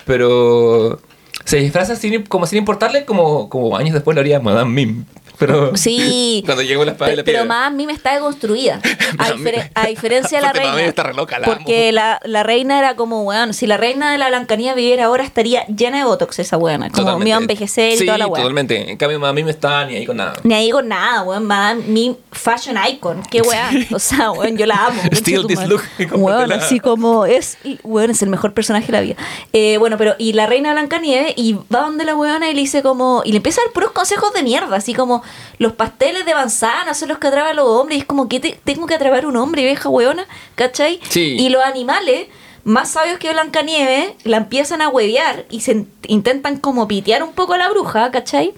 Pero 0.05 0.99
se 1.45 1.57
disfraza 1.57 1.95
sin, 1.95 2.23
como 2.23 2.45
sin 2.45 2.59
importarle, 2.59 3.05
como, 3.05 3.49
como 3.49 3.77
años 3.77 3.93
después 3.93 4.15
lo 4.15 4.21
haría 4.21 4.39
Madame 4.39 4.71
Mim. 4.71 5.05
Pero 5.41 5.75
Sí. 5.75 6.41
cuando 6.45 6.61
llegó 6.63 6.85
la 6.85 6.91
espada 6.91 7.11
y 7.11 7.15
la 7.15 7.23
Pero 7.23 7.39
piedra. 7.39 7.45
más 7.47 7.67
a 7.67 7.69
mí 7.71 7.85
me 7.87 7.93
está 7.93 8.13
deconstruida. 8.13 8.79
A, 9.17 9.31
Mami- 9.33 9.69
a 9.75 9.87
diferencia 9.87 10.37
de 10.37 10.43
la 10.43 10.49
Aparte, 10.51 10.67
Mami 10.67 10.75
reina. 10.77 10.89
está 10.89 11.03
re 11.03 11.13
loca, 11.13 11.37
la 11.39 11.47
porque 11.47 11.91
la, 11.91 12.19
la 12.23 12.43
reina 12.43 12.79
era 12.79 12.95
como, 12.95 13.23
weón, 13.23 13.53
si 13.53 13.67
la 13.67 13.75
reina 13.75 14.11
de 14.11 14.17
la 14.17 14.29
Blancanía 14.29 14.73
viviera 14.73 15.05
ahora 15.05 15.23
estaría 15.25 15.65
llena 15.65 15.97
de 15.97 16.05
botox 16.05 16.39
esa 16.39 16.57
weona. 16.57 16.85
Como 16.89 16.97
Totalmente. 16.99 17.23
me 17.23 17.29
iba 17.29 17.37
a 17.37 17.41
envejecer 17.41 17.97
sí, 17.97 18.03
y 18.03 18.05
toda 18.05 18.17
la 18.17 18.27
weá. 18.27 18.41
totalmente. 18.41 18.91
En 18.91 18.97
cambio, 18.97 19.19
Madame 19.19 19.41
Mim 19.41 19.49
está 19.49 19.83
ni 19.85 19.95
ahí 19.95 20.05
con 20.05 20.17
nada. 20.17 20.33
Ni 20.43 20.53
ahí 20.53 20.69
con 20.69 20.87
nada, 20.87 21.23
weón. 21.23 21.45
Madame 21.45 21.81
mi 21.87 22.15
fashion 22.31 22.77
icon. 22.89 23.21
Qué 23.29 23.41
weá. 23.41 23.69
O 23.93 23.99
sea, 23.99 24.31
weón, 24.31 24.57
yo 24.57 24.65
la 24.65 24.85
amo. 24.85 25.01
Tu 25.09 25.47
this 25.47 25.67
look, 25.67 25.81
Weón, 26.13 26.51
así 26.53 26.79
como 26.79 27.25
es, 27.25 27.57
weón, 27.83 28.11
es 28.11 28.21
el 28.21 28.29
mejor 28.29 28.53
personaje 28.53 28.85
de 28.87 28.91
la 28.93 29.01
vida. 29.01 29.15
Eh, 29.53 29.77
bueno, 29.77 29.97
pero, 29.97 30.15
y 30.17 30.33
la 30.33 30.45
reina 30.45 30.71
Blancanieves, 30.71 31.33
y 31.35 31.53
va 31.73 31.81
donde 31.81 32.05
la 32.05 32.15
weona 32.15 32.49
y 32.49 32.53
le 32.53 32.61
dice 32.61 32.81
como, 32.81 33.21
y 33.25 33.31
le 33.31 33.37
empieza 33.37 33.61
a 33.61 33.65
dar 33.65 33.73
puros 33.73 33.91
consejos 33.91 34.31
de 34.33 34.43
mierda, 34.43 34.75
así 34.77 34.93
como, 34.93 35.23
los 35.57 35.73
pasteles 35.73 36.25
de 36.25 36.33
manzana 36.33 36.93
son 36.93 37.09
los 37.09 37.17
que 37.19 37.27
atrapan 37.27 37.51
a 37.51 37.53
los 37.53 37.67
hombres, 37.67 37.97
y 37.97 38.01
es 38.01 38.05
como, 38.05 38.27
que 38.29 38.39
tengo 38.39 38.87
que 38.87 38.95
atrapar 38.95 39.25
un 39.25 39.37
hombre, 39.37 39.63
vieja 39.63 39.89
weona? 39.89 40.25
¿Cachai? 40.55 40.99
Sí. 41.09 41.37
Y 41.39 41.49
los 41.49 41.63
animales 41.63 42.27
más 42.63 42.91
sabios 42.91 43.17
que 43.17 43.31
Blancanieves 43.31 44.13
la 44.23 44.37
empiezan 44.37 44.81
a 44.81 44.89
huevear 44.89 45.45
y 45.49 45.61
se 45.61 45.71
in- 45.71 45.91
intentan 46.07 46.57
como 46.57 46.87
pitear 46.87 47.23
un 47.23 47.33
poco 47.33 47.53
a 47.53 47.57
la 47.57 47.69
bruja, 47.69 48.11
¿cachai? 48.11 48.53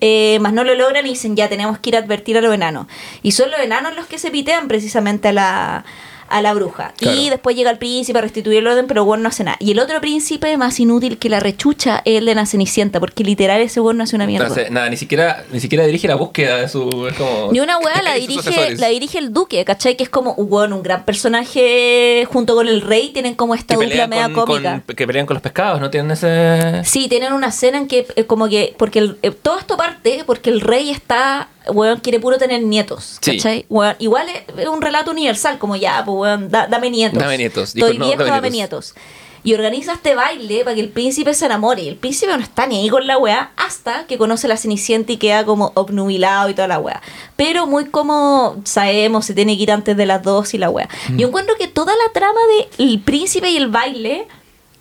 Eh, 0.00 0.38
más 0.40 0.52
no 0.52 0.62
lo 0.62 0.76
logran 0.76 1.04
y 1.06 1.10
dicen 1.10 1.34
ya 1.34 1.48
tenemos 1.48 1.80
que 1.80 1.90
ir 1.90 1.96
a 1.96 1.98
advertir 1.98 2.38
a 2.38 2.40
los 2.40 2.54
enanos. 2.54 2.86
Y 3.22 3.32
son 3.32 3.50
los 3.50 3.58
enanos 3.58 3.96
los 3.96 4.06
que 4.06 4.18
se 4.20 4.30
pitean 4.30 4.68
precisamente 4.68 5.28
a 5.28 5.32
la, 5.32 5.84
a 6.30 6.42
la 6.42 6.54
bruja. 6.54 6.92
Claro. 6.96 7.18
Y 7.20 7.30
después 7.30 7.56
llega 7.56 7.70
el 7.70 7.78
príncipe 7.78 8.18
a 8.18 8.22
restituir 8.22 8.58
el 8.58 8.66
orden, 8.66 8.86
pero 8.86 9.04
bueno 9.04 9.22
no 9.24 9.28
hace 9.28 9.44
nada. 9.44 9.56
Y 9.60 9.72
el 9.72 9.78
otro 9.78 10.00
príncipe 10.00 10.56
más 10.56 10.78
inútil 10.80 11.18
que 11.18 11.28
la 11.28 11.40
rechucha 11.40 12.02
es 12.04 12.18
el 12.18 12.26
de 12.26 12.34
la 12.34 12.46
Cenicienta, 12.46 13.00
porque 13.00 13.24
literal 13.24 13.60
ese 13.60 13.80
weón 13.80 13.96
no 13.98 14.04
hace 14.04 14.16
una 14.16 14.26
mierda. 14.26 14.46
Entonces, 14.46 14.70
nada, 14.70 14.88
ni 14.90 14.96
siquiera, 14.96 15.44
ni 15.52 15.60
siquiera 15.60 15.84
dirige 15.86 16.08
la 16.08 16.14
búsqueda 16.16 16.56
de 16.58 16.68
su. 16.68 17.06
Es 17.08 17.14
como, 17.16 17.52
Ni 17.52 17.60
una 17.60 17.78
weá 17.78 18.02
la 18.02 18.14
dirige, 18.14 18.76
la 18.76 18.88
dirige 18.88 19.18
el 19.18 19.32
duque, 19.32 19.64
¿cachai? 19.64 19.96
Que 19.96 20.04
es 20.04 20.10
como, 20.10 20.34
bueno, 20.34 20.76
un 20.76 20.82
gran 20.82 21.04
personaje 21.04 22.26
junto 22.30 22.54
con 22.54 22.68
el 22.68 22.80
rey, 22.82 23.10
tienen 23.12 23.34
como 23.34 23.54
esta 23.54 23.76
que 23.76 23.84
dupla 23.84 24.06
media 24.06 24.24
con, 24.32 24.46
cómica. 24.46 24.82
con- 24.86 24.96
que 24.96 25.06
pelean 25.06 25.26
con 25.26 25.34
los 25.34 25.42
pescados, 25.42 25.80
¿no? 25.80 25.90
Tienen 25.90 26.10
ese. 26.12 26.82
Sí, 26.84 27.08
tienen 27.08 27.32
una 27.32 27.48
escena 27.48 27.78
en 27.78 27.86
que 27.88 28.06
eh, 28.16 28.24
como 28.24 28.48
que, 28.48 28.74
porque 28.78 28.98
el- 29.00 29.18
eh, 29.22 29.30
todo 29.30 29.58
esto 29.58 29.76
parte 29.76 30.22
porque 30.26 30.50
el 30.50 30.60
rey 30.60 30.90
está, 30.90 31.48
weón, 31.72 32.00
quiere 32.00 32.20
puro 32.20 32.38
tener 32.38 32.62
nietos, 32.62 33.18
Sí. 33.20 33.36
¿cachai? 33.36 33.66
Weón, 33.68 33.96
igual 33.98 34.26
es, 34.28 34.66
un 34.68 34.80
relato 34.82 35.10
universal, 35.10 35.58
como 35.58 35.76
ya, 35.76 36.02
pues 36.04 36.16
weón, 36.16 36.50
da- 36.50 36.66
dame 36.66 36.90
nietos. 36.90 37.18
Dame 37.18 37.38
nietos. 37.38 37.74
Dijo, 37.74 37.86
Estoy 37.86 37.98
no, 37.98 38.06
viejo, 38.06 38.24
dame 38.24 38.36
dame 38.36 38.50
nietos. 38.50 38.94
nietos. 38.94 39.04
Y 39.44 39.54
organiza 39.54 39.92
este 39.92 40.16
baile 40.16 40.64
para 40.64 40.74
que 40.74 40.80
el 40.80 40.88
príncipe 40.88 41.32
se 41.32 41.46
enamore. 41.46 41.82
Y 41.82 41.88
el 41.88 41.96
príncipe 41.96 42.36
no 42.36 42.42
está 42.42 42.66
ni 42.66 42.80
ahí 42.80 42.88
con 42.88 43.06
la 43.06 43.16
weá 43.18 43.52
hasta 43.56 44.04
que 44.06 44.18
conoce 44.18 44.46
a 44.46 44.48
la 44.48 44.56
Cenicienta 44.56 45.12
y 45.12 45.16
queda 45.16 45.44
como 45.44 45.70
obnubilado 45.74 46.50
y 46.50 46.54
toda 46.54 46.66
la 46.66 46.80
weá. 46.80 47.00
Pero 47.36 47.66
muy 47.66 47.86
como 47.86 48.60
sabemos, 48.64 49.26
se 49.26 49.34
tiene 49.34 49.56
que 49.56 49.62
ir 49.62 49.70
antes 49.72 49.96
de 49.96 50.06
las 50.06 50.24
dos 50.24 50.54
y 50.54 50.58
la 50.58 50.70
weá. 50.70 50.88
Mm. 51.10 51.16
Yo 51.18 51.28
encuentro 51.28 51.54
que 51.56 51.68
toda 51.68 51.92
la 51.94 52.12
trama 52.12 52.40
de 52.76 52.84
el 52.84 53.00
príncipe 53.00 53.48
y 53.50 53.56
el 53.56 53.68
baile 53.68 54.26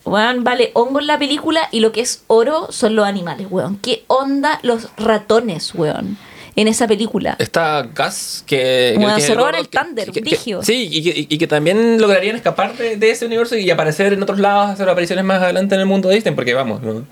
Weón, 0.05 0.45
vale 0.45 0.71
hongo 0.73 1.01
en 1.01 1.07
la 1.07 1.19
película 1.19 1.67
y 1.69 1.81
lo 1.81 1.91
que 1.91 1.99
es 1.99 2.23
oro 2.27 2.67
son 2.71 2.95
los 2.95 3.05
animales, 3.05 3.47
weón. 3.49 3.77
¿Qué 3.77 4.05
onda 4.07 4.57
los 4.63 4.87
ratones, 4.95 5.75
weón? 5.75 6.17
En 6.57 6.67
esa 6.67 6.87
película. 6.87 7.35
Está 7.39 7.83
Gus 7.83 8.43
que. 8.45 8.95
Bueno, 8.97 9.15
que- 9.15 9.21
se 9.21 9.33
roban 9.35 9.55
el 9.55 9.69
que- 9.69 9.77
Thunder, 9.77 10.11
que- 10.11 10.21
que-. 10.21 10.35
Sí, 10.63 10.89
y 10.91 11.03
que, 11.03 11.27
y 11.33 11.37
que 11.37 11.47
también 11.47 12.01
lograrían 12.01 12.35
escapar 12.35 12.75
de, 12.75 12.97
de 12.97 13.11
ese 13.11 13.25
universo 13.25 13.55
y 13.55 13.69
aparecer 13.71 14.11
en 14.13 14.21
otros 14.23 14.39
lados, 14.39 14.71
hacer 14.71 14.89
apariciones 14.89 15.23
más 15.23 15.41
adelante 15.41 15.75
en 15.75 15.81
el 15.81 15.87
mundo 15.87 16.09
de 16.09 16.15
Disney, 16.15 16.33
porque 16.35 16.53
vamos, 16.53 16.81
¿no? 16.81 17.05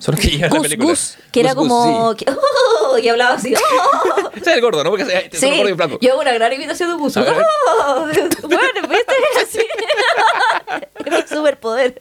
son 0.00 0.14
los 0.14 0.20
que 0.24 0.30
llegan 0.30 0.50
a 0.50 0.54
la 0.54 0.58
Gus 0.58 0.62
película. 0.68 0.88
Gus, 0.90 1.16
que 1.30 1.40
era 1.40 1.52
Gus, 1.52 1.68
como... 1.68 2.14
sí. 2.18 2.24
que- 2.24 2.32
y 3.02 3.08
hablaba 3.08 3.34
así. 3.34 3.54
¡oh! 3.54 4.30
Ese 4.34 4.50
es 4.50 4.56
el 4.56 4.60
gordo, 4.62 4.82
¿no? 4.82 4.90
Porque 4.90 5.28
Sí, 5.32 5.50
gordo 5.58 5.68
y 5.68 5.74
flaco. 5.74 5.98
yo 6.00 6.12
hago 6.12 6.22
una 6.22 6.32
gran 6.32 6.52
imitación 6.52 6.88
de 6.88 6.94
Gus. 6.96 7.16
¡Oh! 7.18 7.22
Bueno, 8.42 8.88
¿viste? 8.88 9.14
Así. 9.42 9.58
Es 11.04 11.30
mi 11.30 11.36
superpoder. 11.36 12.00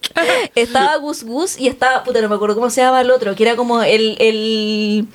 Estaba 0.55 0.95
Gus 0.97 1.23
Gus 1.23 1.59
y 1.59 1.67
estaba, 1.67 2.03
puta, 2.03 2.21
no 2.21 2.29
me 2.29 2.35
acuerdo 2.35 2.55
cómo 2.55 2.69
se 2.69 2.81
llama 2.81 3.01
el 3.01 3.11
otro, 3.11 3.35
que 3.35 3.43
era 3.43 3.55
como 3.55 3.81
el, 3.83 4.15
el, 4.19 5.07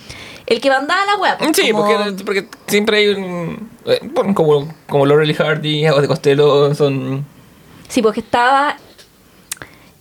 el 0.46 0.60
que 0.60 0.68
mandaba 0.70 1.04
la 1.06 1.16
web. 1.16 1.36
Sí, 1.54 1.72
porque, 1.72 2.22
porque 2.24 2.48
siempre 2.66 2.98
hay 2.98 3.08
un. 3.08 3.70
eh, 3.86 4.00
bueno, 4.02 4.34
como, 4.34 4.74
como 4.88 5.06
Laurel 5.06 5.34
Hardy 5.34 5.88
o 5.88 6.00
de 6.00 6.08
Costello 6.08 6.74
son. 6.74 7.24
Sí, 7.88 8.02
porque 8.02 8.20
estaba. 8.20 8.76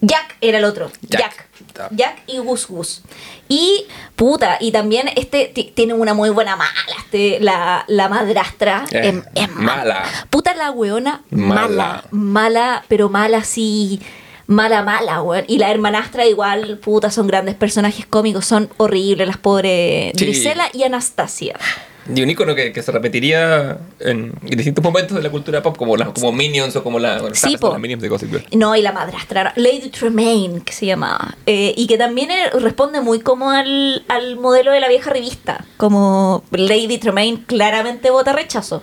Jack 0.02 0.36
era 0.42 0.58
el 0.58 0.66
otro. 0.66 0.92
Jack. 1.02 1.48
Jack. 1.92 2.24
Y 2.28 2.38
Gus 2.40 2.68
Gus. 2.68 3.02
Y, 3.48 3.86
puta, 4.18 4.58
y 4.60 4.72
también 4.74 5.10
este 5.16 5.46
ti- 5.54 5.72
tiene 5.74 5.94
una 5.94 6.14
muy 6.14 6.30
buena 6.30 6.58
mala. 6.58 6.72
Este, 7.00 7.40
la, 7.40 7.86
la 7.88 8.10
madrastra 8.10 8.84
Eh, 8.92 9.22
es, 9.36 9.44
es 9.46 9.50
mala. 9.56 9.76
mala. 9.78 10.04
Puta 10.30 10.54
la 10.56 10.72
weona, 10.72 11.22
Mala. 11.30 11.62
mala. 11.68 12.04
Mala, 12.12 12.84
pero 12.90 13.08
mala 13.10 13.38
así. 13.38 14.02
Mala, 14.48 14.84
mala, 14.84 15.22
weón. 15.22 15.46
Y 15.48 15.58
la 15.58 15.72
hermanastra 15.72 16.26
igual, 16.26 16.78
puta, 16.80 17.10
son 17.12 17.28
grandes 17.28 17.56
personajes 17.56 18.06
cómicos, 18.06 18.46
son 18.46 18.70
horribles 18.78 19.28
las 19.28 19.38
pobres 19.38 20.14
Sí. 20.16 20.26
Grisela 20.26 20.66
y 20.74 20.84
Anastasia. 20.84 21.58
Y 22.14 22.22
un 22.22 22.30
icono 22.30 22.54
que, 22.54 22.74
que 22.74 22.84
se 22.84 22.92
repetiría 22.92 23.78
en, 24.02 24.34
distintos 24.42 24.84
momentos 24.84 25.16
de 25.16 25.24
la 25.24 25.30
cultura 25.30 25.64
pop, 25.64 25.78
como, 25.78 25.96
las 25.96 26.10
como 26.10 26.34
Minions 26.34 26.76
o 26.76 26.84
como 26.84 27.00
la, 27.00 27.20
bueno, 27.22 27.34
Sí, 27.34 27.56
las 27.62 27.80
Minions 27.80 28.02
de 28.02 28.10
Gossip 28.10 28.30
Girl. 28.30 28.46
No, 28.52 28.76
y 28.76 28.82
la 28.82 28.92
madrastra, 28.92 29.54
Lady 29.56 29.90
Tremaine, 29.90 30.62
que 30.62 30.74
se 30.74 30.86
llamaba. 30.86 31.38
Eh, 31.46 31.74
y 31.78 31.88
que 31.88 31.98
también 31.98 32.30
eh, 32.30 32.50
responde 32.60 33.00
muy 33.00 33.22
como 33.22 33.52
al, 33.52 34.04
al 34.10 34.36
modelo 34.36 34.72
de 34.72 34.82
la 34.82 34.90
vieja 34.90 35.12
revista. 35.12 35.64
Como 35.78 36.44
Lady 36.52 36.98
Tremaine 36.98 37.44
claramente 37.46 38.10
vota 38.10 38.34
rechazo. 38.34 38.82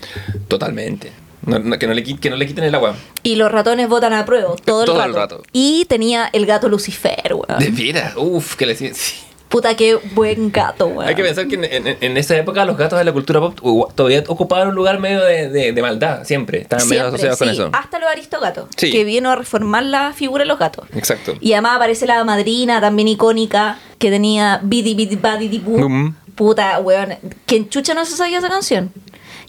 Totalmente. 0.48 1.12
No- 1.46 1.58
no- 1.58 1.78
que, 1.78 1.86
no 1.86 1.94
le, 1.94 2.04
qui- 2.04 2.18
que 2.18 2.30
no 2.30 2.36
le 2.36 2.46
quiten 2.46 2.64
el 2.64 2.74
agua. 2.74 2.94
Y 3.22 3.36
los 3.36 3.50
ratones 3.50 3.88
votan 3.88 4.12
a 4.12 4.24
prueba 4.26 4.54
todo, 4.64 4.84
Todo 4.84 5.02
el, 5.02 5.08
el 5.10 5.14
rato. 5.14 5.42
Y 5.52 5.84
tenía 5.86 6.28
el 6.32 6.46
gato 6.46 6.68
Lucifer, 6.68 7.32
weón. 7.34 7.58
De 7.58 7.70
veras, 7.70 8.14
uff, 8.16 8.56
que 8.56 8.66
le 8.66 8.74
sí. 8.74 8.90
Puta, 9.48 9.74
qué 9.74 9.96
buen 10.14 10.52
gato, 10.52 10.86
weón. 10.86 11.08
Hay 11.08 11.16
que 11.16 11.24
pensar 11.24 11.48
que 11.48 11.56
en, 11.56 11.64
en- 11.64 11.96
en 12.00 12.16
esa 12.16 12.36
época 12.36 12.64
los 12.64 12.76
gatos 12.76 12.98
de 13.00 13.04
la 13.04 13.12
cultura 13.12 13.40
pop 13.40 13.58
todavía 13.96 14.22
ocupaban 14.28 14.68
un 14.68 14.74
lugar 14.76 15.00
medio 15.00 15.20
de, 15.24 15.48
de- 15.48 15.72
de 15.72 15.82
maldad, 15.82 16.22
siempre. 16.24 16.60
Estaban 16.60 16.86
medio 16.88 17.08
asociados 17.08 17.38
con 17.38 17.48
eso. 17.48 17.68
Hasta 17.72 17.98
los 17.98 18.08
aristogatos. 18.08 18.66
Sí. 18.76 18.92
Que 18.92 19.02
vino 19.02 19.28
a 19.30 19.34
reformar 19.36 19.82
la 19.82 20.12
figura 20.12 20.44
de 20.44 20.48
los 20.48 20.58
gatos. 20.58 20.84
Exacto. 20.94 21.34
Y 21.40 21.54
además 21.54 21.76
aparece 21.76 22.06
la 22.06 22.22
madrina, 22.22 22.80
también 22.80 23.08
icónica, 23.08 23.78
que 23.98 24.10
tenía 24.10 24.60
Bidi 24.62 24.94
Bidi 24.94 25.16
Badi. 25.16 25.58
Mm. 25.58 26.14
Puta, 26.36 26.78
weón. 26.78 27.14
¿Quién 27.44 27.68
chucha 27.68 27.92
no 27.94 28.04
se 28.04 28.16
sabía 28.16 28.38
esa 28.38 28.48
canción? 28.48 28.92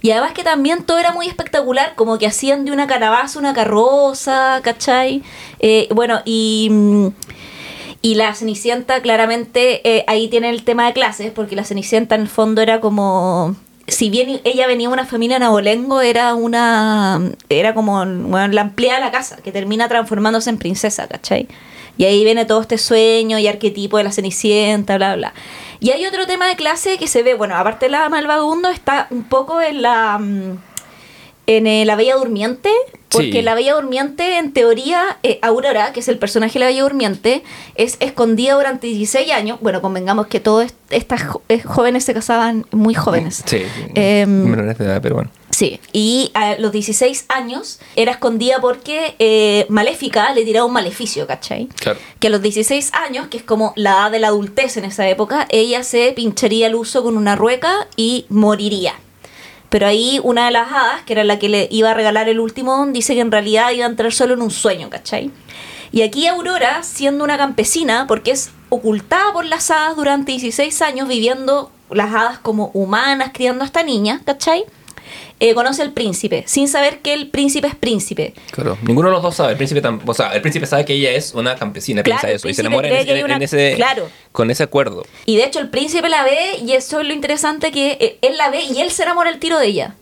Y 0.01 0.11
además 0.11 0.33
que 0.33 0.43
también 0.43 0.83
todo 0.83 0.97
era 0.97 1.11
muy 1.11 1.27
espectacular, 1.27 1.93
como 1.95 2.17
que 2.17 2.25
hacían 2.25 2.65
de 2.65 2.71
una 2.71 2.87
calabaza 2.87 3.37
una 3.37 3.53
carroza, 3.53 4.59
¿cachai? 4.63 5.23
Eh, 5.59 5.87
bueno, 5.91 6.21
y, 6.25 6.69
mm, 6.71 7.07
y 8.01 8.15
la 8.15 8.33
Cenicienta 8.33 9.01
claramente 9.01 9.87
eh, 9.87 10.03
ahí 10.07 10.27
tiene 10.27 10.49
el 10.49 10.63
tema 10.63 10.87
de 10.87 10.93
clases, 10.93 11.31
porque 11.31 11.55
la 11.55 11.63
Cenicienta 11.63 12.15
en 12.15 12.21
el 12.21 12.27
fondo 12.27 12.61
era 12.61 12.81
como... 12.81 13.55
Si 13.87 14.09
bien 14.09 14.39
ella 14.43 14.67
venía 14.67 14.87
de 14.87 14.93
una 14.93 15.05
familia 15.05 15.37
en 15.37 15.43
abolengo, 15.43 16.01
era 16.01 16.33
una... 16.33 17.21
Era 17.49 17.73
como 17.73 17.97
bueno, 18.05 18.47
la 18.47 18.61
empleada 18.61 18.99
de 18.99 19.05
la 19.05 19.11
casa, 19.11 19.37
que 19.43 19.51
termina 19.51 19.87
transformándose 19.87 20.49
en 20.49 20.57
princesa, 20.57 21.07
¿cachai? 21.07 21.47
Y 21.97 22.05
ahí 22.05 22.23
viene 22.23 22.45
todo 22.45 22.61
este 22.61 22.77
sueño 22.77 23.37
y 23.39 23.47
arquetipo 23.47 23.97
de 23.97 24.03
la 24.03 24.11
Cenicienta, 24.11 24.97
bla, 24.97 25.15
bla. 25.15 25.33
Y 25.79 25.91
hay 25.91 26.05
otro 26.05 26.25
tema 26.27 26.47
de 26.47 26.55
clase 26.55 26.97
que 26.97 27.07
se 27.07 27.23
ve, 27.23 27.33
bueno, 27.33 27.55
aparte 27.55 27.85
de 27.87 27.91
la 27.91 28.07
vagabundo, 28.09 28.69
está 28.69 29.07
un 29.09 29.23
poco 29.23 29.61
en 29.61 29.81
la... 29.81 30.17
mm, 30.19 30.57
En 31.47 31.65
eh, 31.67 31.85
La 31.85 31.95
Bella 31.95 32.15
Durmiente, 32.15 32.69
porque 33.09 33.31
Sí. 33.31 33.41
la 33.41 33.55
Bella 33.55 33.73
Durmiente, 33.73 34.37
en 34.37 34.53
teoría, 34.53 35.17
eh, 35.23 35.39
Aurora, 35.41 35.91
que 35.91 35.99
es 35.99 36.07
el 36.07 36.17
personaje 36.19 36.53
de 36.53 36.59
la 36.59 36.65
Bella 36.67 36.83
Durmiente, 36.83 37.43
es 37.75 37.97
escondida 37.99 38.53
durante 38.53 38.87
16 38.87 39.31
años. 39.31 39.57
Bueno, 39.59 39.81
convengamos 39.81 40.27
que 40.27 40.39
todas 40.39 40.73
estas 40.91 41.23
jo- 41.23 41.41
eh, 41.49 41.59
jóvenes 41.61 42.05
se 42.05 42.13
casaban 42.13 42.65
muy 42.71 42.93
jóvenes. 42.93 43.43
Sí. 43.45 43.63
Em, 43.95 44.29
menores 44.45 44.77
de 44.77 44.85
edad, 44.85 45.01
pero 45.01 45.15
bueno. 45.15 45.31
Sí, 45.51 45.79
y 45.91 46.31
a 46.33 46.55
los 46.55 46.71
16 46.71 47.25
años 47.27 47.79
era 47.95 48.13
escondida 48.13 48.59
porque 48.61 49.15
eh, 49.19 49.65
Maléfica 49.69 50.33
le 50.33 50.45
tiraba 50.45 50.65
un 50.65 50.73
maleficio, 50.73 51.27
¿cachai? 51.27 51.67
Claro. 51.67 51.99
Que 52.19 52.27
a 52.27 52.29
los 52.29 52.41
16 52.41 52.93
años, 52.93 53.27
que 53.27 53.37
es 53.37 53.43
como 53.43 53.73
la 53.75 53.91
edad 53.91 54.11
de 54.11 54.19
la 54.19 54.27
adultez 54.27 54.77
en 54.77 54.85
esa 54.85 55.07
época, 55.09 55.47
ella 55.49 55.83
se 55.83 56.13
pincharía 56.13 56.67
el 56.67 56.75
uso 56.75 57.03
con 57.03 57.17
una 57.17 57.35
rueca 57.35 57.87
y 57.97 58.25
moriría. 58.29 58.95
Pero 59.69 59.87
ahí 59.87 60.19
una 60.23 60.45
de 60.45 60.51
las 60.51 60.71
hadas, 60.71 61.03
que 61.03 61.13
era 61.13 61.23
la 61.23 61.39
que 61.39 61.49
le 61.49 61.67
iba 61.71 61.91
a 61.91 61.93
regalar 61.93 62.27
el 62.27 62.39
último 62.39 62.77
don, 62.77 62.93
dice 62.93 63.13
que 63.13 63.21
en 63.21 63.31
realidad 63.31 63.71
iba 63.71 63.85
a 63.85 63.89
entrar 63.89 64.11
solo 64.11 64.33
en 64.33 64.41
un 64.41 64.51
sueño, 64.51 64.89
¿cachai? 64.89 65.31
Y 65.91 66.01
aquí 66.01 66.27
Aurora, 66.27 66.83
siendo 66.83 67.23
una 67.23 67.37
campesina, 67.37 68.05
porque 68.07 68.31
es 68.31 68.51
ocultada 68.69 69.33
por 69.33 69.45
las 69.45 69.69
hadas 69.71 69.95
durante 69.95 70.31
16 70.31 70.81
años, 70.81 71.07
viviendo 71.07 71.71
las 71.89 72.13
hadas 72.13 72.39
como 72.39 72.71
humanas, 72.73 73.31
criando 73.33 73.63
a 73.63 73.67
esta 73.67 73.83
niña, 73.83 74.21
¿cachai? 74.25 74.65
Eh, 75.43 75.55
conoce 75.55 75.81
al 75.81 75.91
príncipe, 75.91 76.43
sin 76.45 76.67
saber 76.67 76.99
que 76.99 77.13
el 77.15 77.29
príncipe 77.31 77.67
es 77.67 77.73
príncipe. 77.73 78.35
Claro, 78.51 78.77
ninguno 78.83 79.07
de 79.07 79.13
los 79.15 79.23
dos 79.23 79.35
sabe. 79.35 79.53
El 79.53 79.57
príncipe, 79.57 79.81
tam- 79.81 79.99
o 80.05 80.13
sea, 80.13 80.35
el 80.35 80.41
príncipe 80.41 80.67
sabe 80.67 80.85
que 80.85 80.93
ella 80.93 81.09
es 81.11 81.33
una 81.33 81.55
campesina, 81.55 82.03
Claro, 82.03 82.21
piensa 82.21 82.35
eso, 82.35 82.47
y 82.47 82.53
se 82.53 82.61
enamora 82.61 82.87
en, 82.89 83.25
una- 83.25 83.37
ese, 83.37 83.73
claro. 83.75 84.07
con 84.31 84.51
ese 84.51 84.61
acuerdo. 84.61 85.03
Y 85.25 85.37
de 85.37 85.45
hecho 85.45 85.57
el 85.59 85.69
príncipe 85.69 86.07
la 86.09 86.23
ve 86.23 86.57
y 86.63 86.73
eso 86.73 86.99
es 87.01 87.07
lo 87.07 87.13
interesante 87.13 87.71
que 87.71 87.97
eh, 87.99 88.19
él 88.21 88.37
la 88.37 88.51
ve 88.51 88.61
y 88.63 88.81
él 88.81 88.91
se 88.91 89.01
enamora 89.01 89.31
el 89.31 89.39
tiro 89.39 89.57
de 89.57 89.65
ella. 89.65 89.95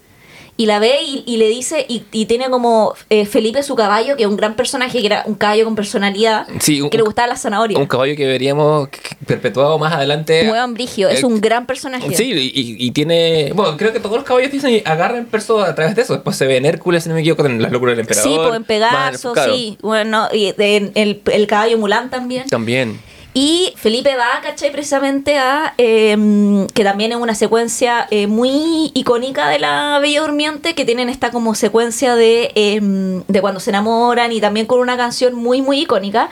Y 0.59 0.65
la 0.65 0.77
ve 0.79 1.01
y, 1.01 1.23
y 1.25 1.37
le 1.37 1.47
dice, 1.47 1.85
y, 1.87 2.03
y 2.11 2.25
tiene 2.25 2.49
como 2.49 2.93
eh, 3.09 3.25
Felipe 3.25 3.63
su 3.63 3.75
caballo, 3.77 4.17
que 4.17 4.23
es 4.23 4.27
un 4.29 4.35
gran 4.35 4.57
personaje, 4.57 4.99
que 4.99 5.05
era 5.05 5.23
un 5.25 5.35
caballo 5.35 5.63
con 5.63 5.73
personalidad, 5.73 6.47
Sí, 6.59 6.81
un- 6.81 6.89
que 6.89 6.97
le 6.97 7.03
gustaba 7.03 7.29
la 7.29 7.37
zanahoria. 7.37 7.77
Un 7.79 7.85
caballo 7.87 8.13
que 8.17 8.25
veríamos 8.27 8.89
perpetuado 9.25 9.79
más 9.79 9.93
adelante. 9.93 10.49
Hueón 10.51 10.73
brigio, 10.73 11.07
es 11.07 11.23
Eh, 11.23 11.25
un 11.25 11.39
gran 11.39 11.65
personaje. 11.65 12.13
Sí, 12.13 12.33
y, 12.33 12.75
y- 12.85 12.91
tiene. 12.91 13.53
Bueno, 13.55 13.77
creo 13.77 13.93
que 13.93 14.01
todos 14.01 14.17
los 14.17 14.25
caballos 14.25 14.51
Disney 14.51 14.83
agarran 14.85 15.27
perso 15.27 15.61
a 15.61 15.73
través 15.75 15.95
de 15.95 16.01
eso. 16.01 16.11
Después 16.13 16.35
se 16.35 16.45
ve 16.45 16.57
en 16.57 16.65
Hércules, 16.65 17.03
si 17.03 17.09
no 17.09 17.15
me 17.15 17.21
equivoco, 17.21 17.45
en 17.45 17.61
las 17.61 17.71
locuras 17.71 17.93
del 17.93 18.01
emperador. 18.01 18.29
Sí, 18.29 18.37
pues 18.37 18.55
en 18.57 18.63
Pegaso, 18.65 19.29
Más- 19.29 19.33
claro, 19.35 19.55
sí. 19.55 19.77
Bueno, 19.81 20.27
y 20.33 20.53
en 20.57 20.91
el, 20.95 21.21
el 21.31 21.47
caballo 21.47 21.77
Mulan 21.77 22.09
también. 22.09 22.47
También. 22.49 22.99
Y 23.33 23.73
Felipe 23.77 24.15
va, 24.15 24.41
¿cachai? 24.41 24.71
Precisamente 24.71 25.37
a. 25.37 25.73
eh, 25.77 26.65
que 26.73 26.83
también 26.83 27.11
es 27.11 27.17
una 27.17 27.35
secuencia 27.35 28.07
eh, 28.09 28.25
muy 28.27 28.91
icónica 28.95 29.47
de 29.49 29.59
la 29.59 29.99
Bella 29.99 30.21
Durmiente, 30.21 30.73
que 30.73 30.83
tienen 30.83 31.09
esta 31.09 31.29
como 31.31 31.53
secuencia 31.55 32.15
de, 32.15 32.51
eh, 32.55 32.79
de 32.81 33.41
cuando 33.41 33.59
se 33.59 33.69
enamoran 33.69 34.31
y 34.31 34.41
también 34.41 34.65
con 34.65 34.79
una 34.79 34.97
canción 34.97 35.35
muy, 35.35 35.61
muy 35.61 35.81
icónica. 35.81 36.29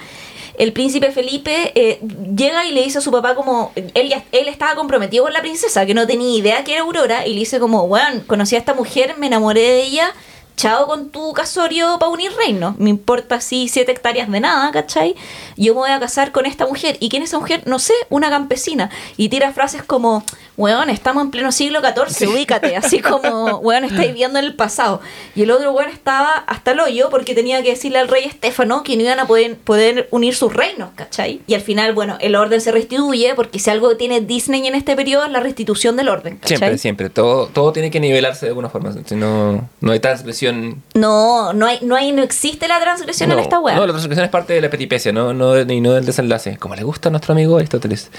El 0.58 0.74
príncipe 0.74 1.12
Felipe 1.12 1.72
eh, 1.76 2.00
llega 2.36 2.66
y 2.66 2.72
le 2.72 2.82
dice 2.84 2.98
a 2.98 3.02
su 3.02 3.12
papá 3.12 3.36
como. 3.36 3.72
Él, 3.93 4.10
ya- 4.10 4.24
él 4.32 4.48
estaba 4.48 4.74
comprometido 4.74 5.24
con 5.26 5.34
la 5.34 5.41
princesa, 5.41 5.86
que 5.86 5.93
no 5.93 6.08
tenía 6.08 6.36
idea 6.36 6.64
que 6.64 6.74
era 6.74 6.82
Aurora, 6.82 7.28
y 7.28 7.34
le 7.34 7.39
dice 7.41 7.60
como, 7.60 7.88
bueno, 7.88 8.24
conocí 8.26 8.56
a 8.56 8.60
esta 8.60 8.74
mujer, 8.74 9.16
me 9.20 9.28
enamoré 9.28 9.62
de 9.62 9.84
ella. 9.84 10.12
Chao 10.58 10.88
con 10.88 11.12
tu 11.12 11.34
casorio 11.34 11.99
para 11.99 12.12
unir 12.12 12.32
reinos. 12.36 12.80
Me 12.80 12.89
importa 12.89 13.36
así 13.36 13.68
siete 13.68 13.91
hectáreas 13.91 14.28
de 14.28 14.39
nada, 14.39 14.72
¿cachai? 14.72 15.16
Yo 15.55 15.76
me 15.76 15.82
voy 15.82 15.91
a 15.91 15.99
casar 15.99 16.32
con 16.32 16.47
esta 16.47 16.66
mujer. 16.66 16.97
¿Y 16.99 17.10
quién 17.10 17.22
es 17.22 17.30
esa 17.30 17.38
mujer? 17.38 17.62
No 17.68 17.78
sé, 17.78 17.93
una 18.10 18.32
campesina. 18.32 18.89
Y 19.18 19.30
tira 19.30 19.53
frases 19.53 19.84
como, 19.84 20.24
weón, 20.58 20.89
estamos 20.89 21.24
en 21.24 21.30
pleno 21.30 21.51
siglo 21.51 21.80
XIV, 21.82 22.28
ubícate. 22.32 22.76
Así 22.76 22.99
como, 23.01 23.58
weón, 23.60 23.84
estáis 23.84 24.08
viviendo 24.08 24.39
en 24.39 24.45
el 24.45 24.55
pasado. 24.55 24.99
Y 25.36 25.43
el 25.43 25.51
otro 25.51 25.74
weón 25.74 25.91
estaba 25.91 26.34
hasta 26.47 26.72
el 26.72 26.80
hoyo 26.80 27.12
porque 27.12 27.36
tenía 27.36 27.62
que 27.62 27.70
decirle 27.70 27.99
al 27.99 28.08
rey 28.08 28.24
Estéfano 28.24 28.82
que 28.82 28.97
no 28.97 29.03
iban 29.03 29.20
a 29.20 29.28
poder, 29.28 29.58
poder 29.58 30.08
unir 30.10 30.34
sus 30.34 30.51
reinos, 30.51 30.89
¿cachai? 30.95 31.39
Y 31.45 31.53
al 31.53 31.62
final, 31.62 31.93
bueno, 31.93 32.18
el 32.20 32.36
orden 32.36 32.62
se 32.62 32.72
restituye 32.72 33.36
porque 33.36 33.60
si 33.60 33.70
algo 33.70 33.95
tiene 33.95 34.22
Disney 34.22 34.66
en 34.66 34.74
este 34.74 34.95
periodo 34.95 35.26
es 35.26 35.32
la 35.32 35.39
restitución 35.39 35.95
del 35.97 36.10
orden, 36.10 36.38
¿cachai? 36.38 36.58
Siempre, 36.58 36.78
siempre. 36.80 37.10
Todo, 37.12 37.45
todo 37.45 37.72
tiene 37.74 37.91
que 37.91 37.99
nivelarse 37.99 38.47
de 38.47 38.49
alguna 38.49 38.70
forma. 38.70 38.91
Si 39.05 39.14
no, 39.14 39.70
no 39.82 39.91
hay 39.91 39.99
transgresión. 39.99 40.47
No, 40.52 41.54
no 41.54 41.66
hay, 41.66 41.80
no 41.82 41.95
hay, 41.95 42.12
no 42.12 42.24
existe 42.24 42.68
la 42.68 42.80
transgresión 42.80 43.32
en 43.32 43.39
esta 43.39 43.60
weá. 43.60 43.76
No, 43.76 43.86
la 43.86 43.93
transgresión 43.93 44.26
es 44.26 44.32
parte 44.32 44.54
de 44.54 44.62
la 44.62 44.70
peripecia, 44.70 45.12
no, 45.12 45.34
no, 45.34 45.60
y 45.60 45.82
no 45.82 45.93
del 45.93 46.06
desenlace. 46.06 46.58
Como 46.58 46.76
le 46.76 46.84
gusta 46.84 47.10
a 47.10 47.12
nuestro 47.12 47.34
amigo 47.34 47.58
Aristóteles. 47.58 48.12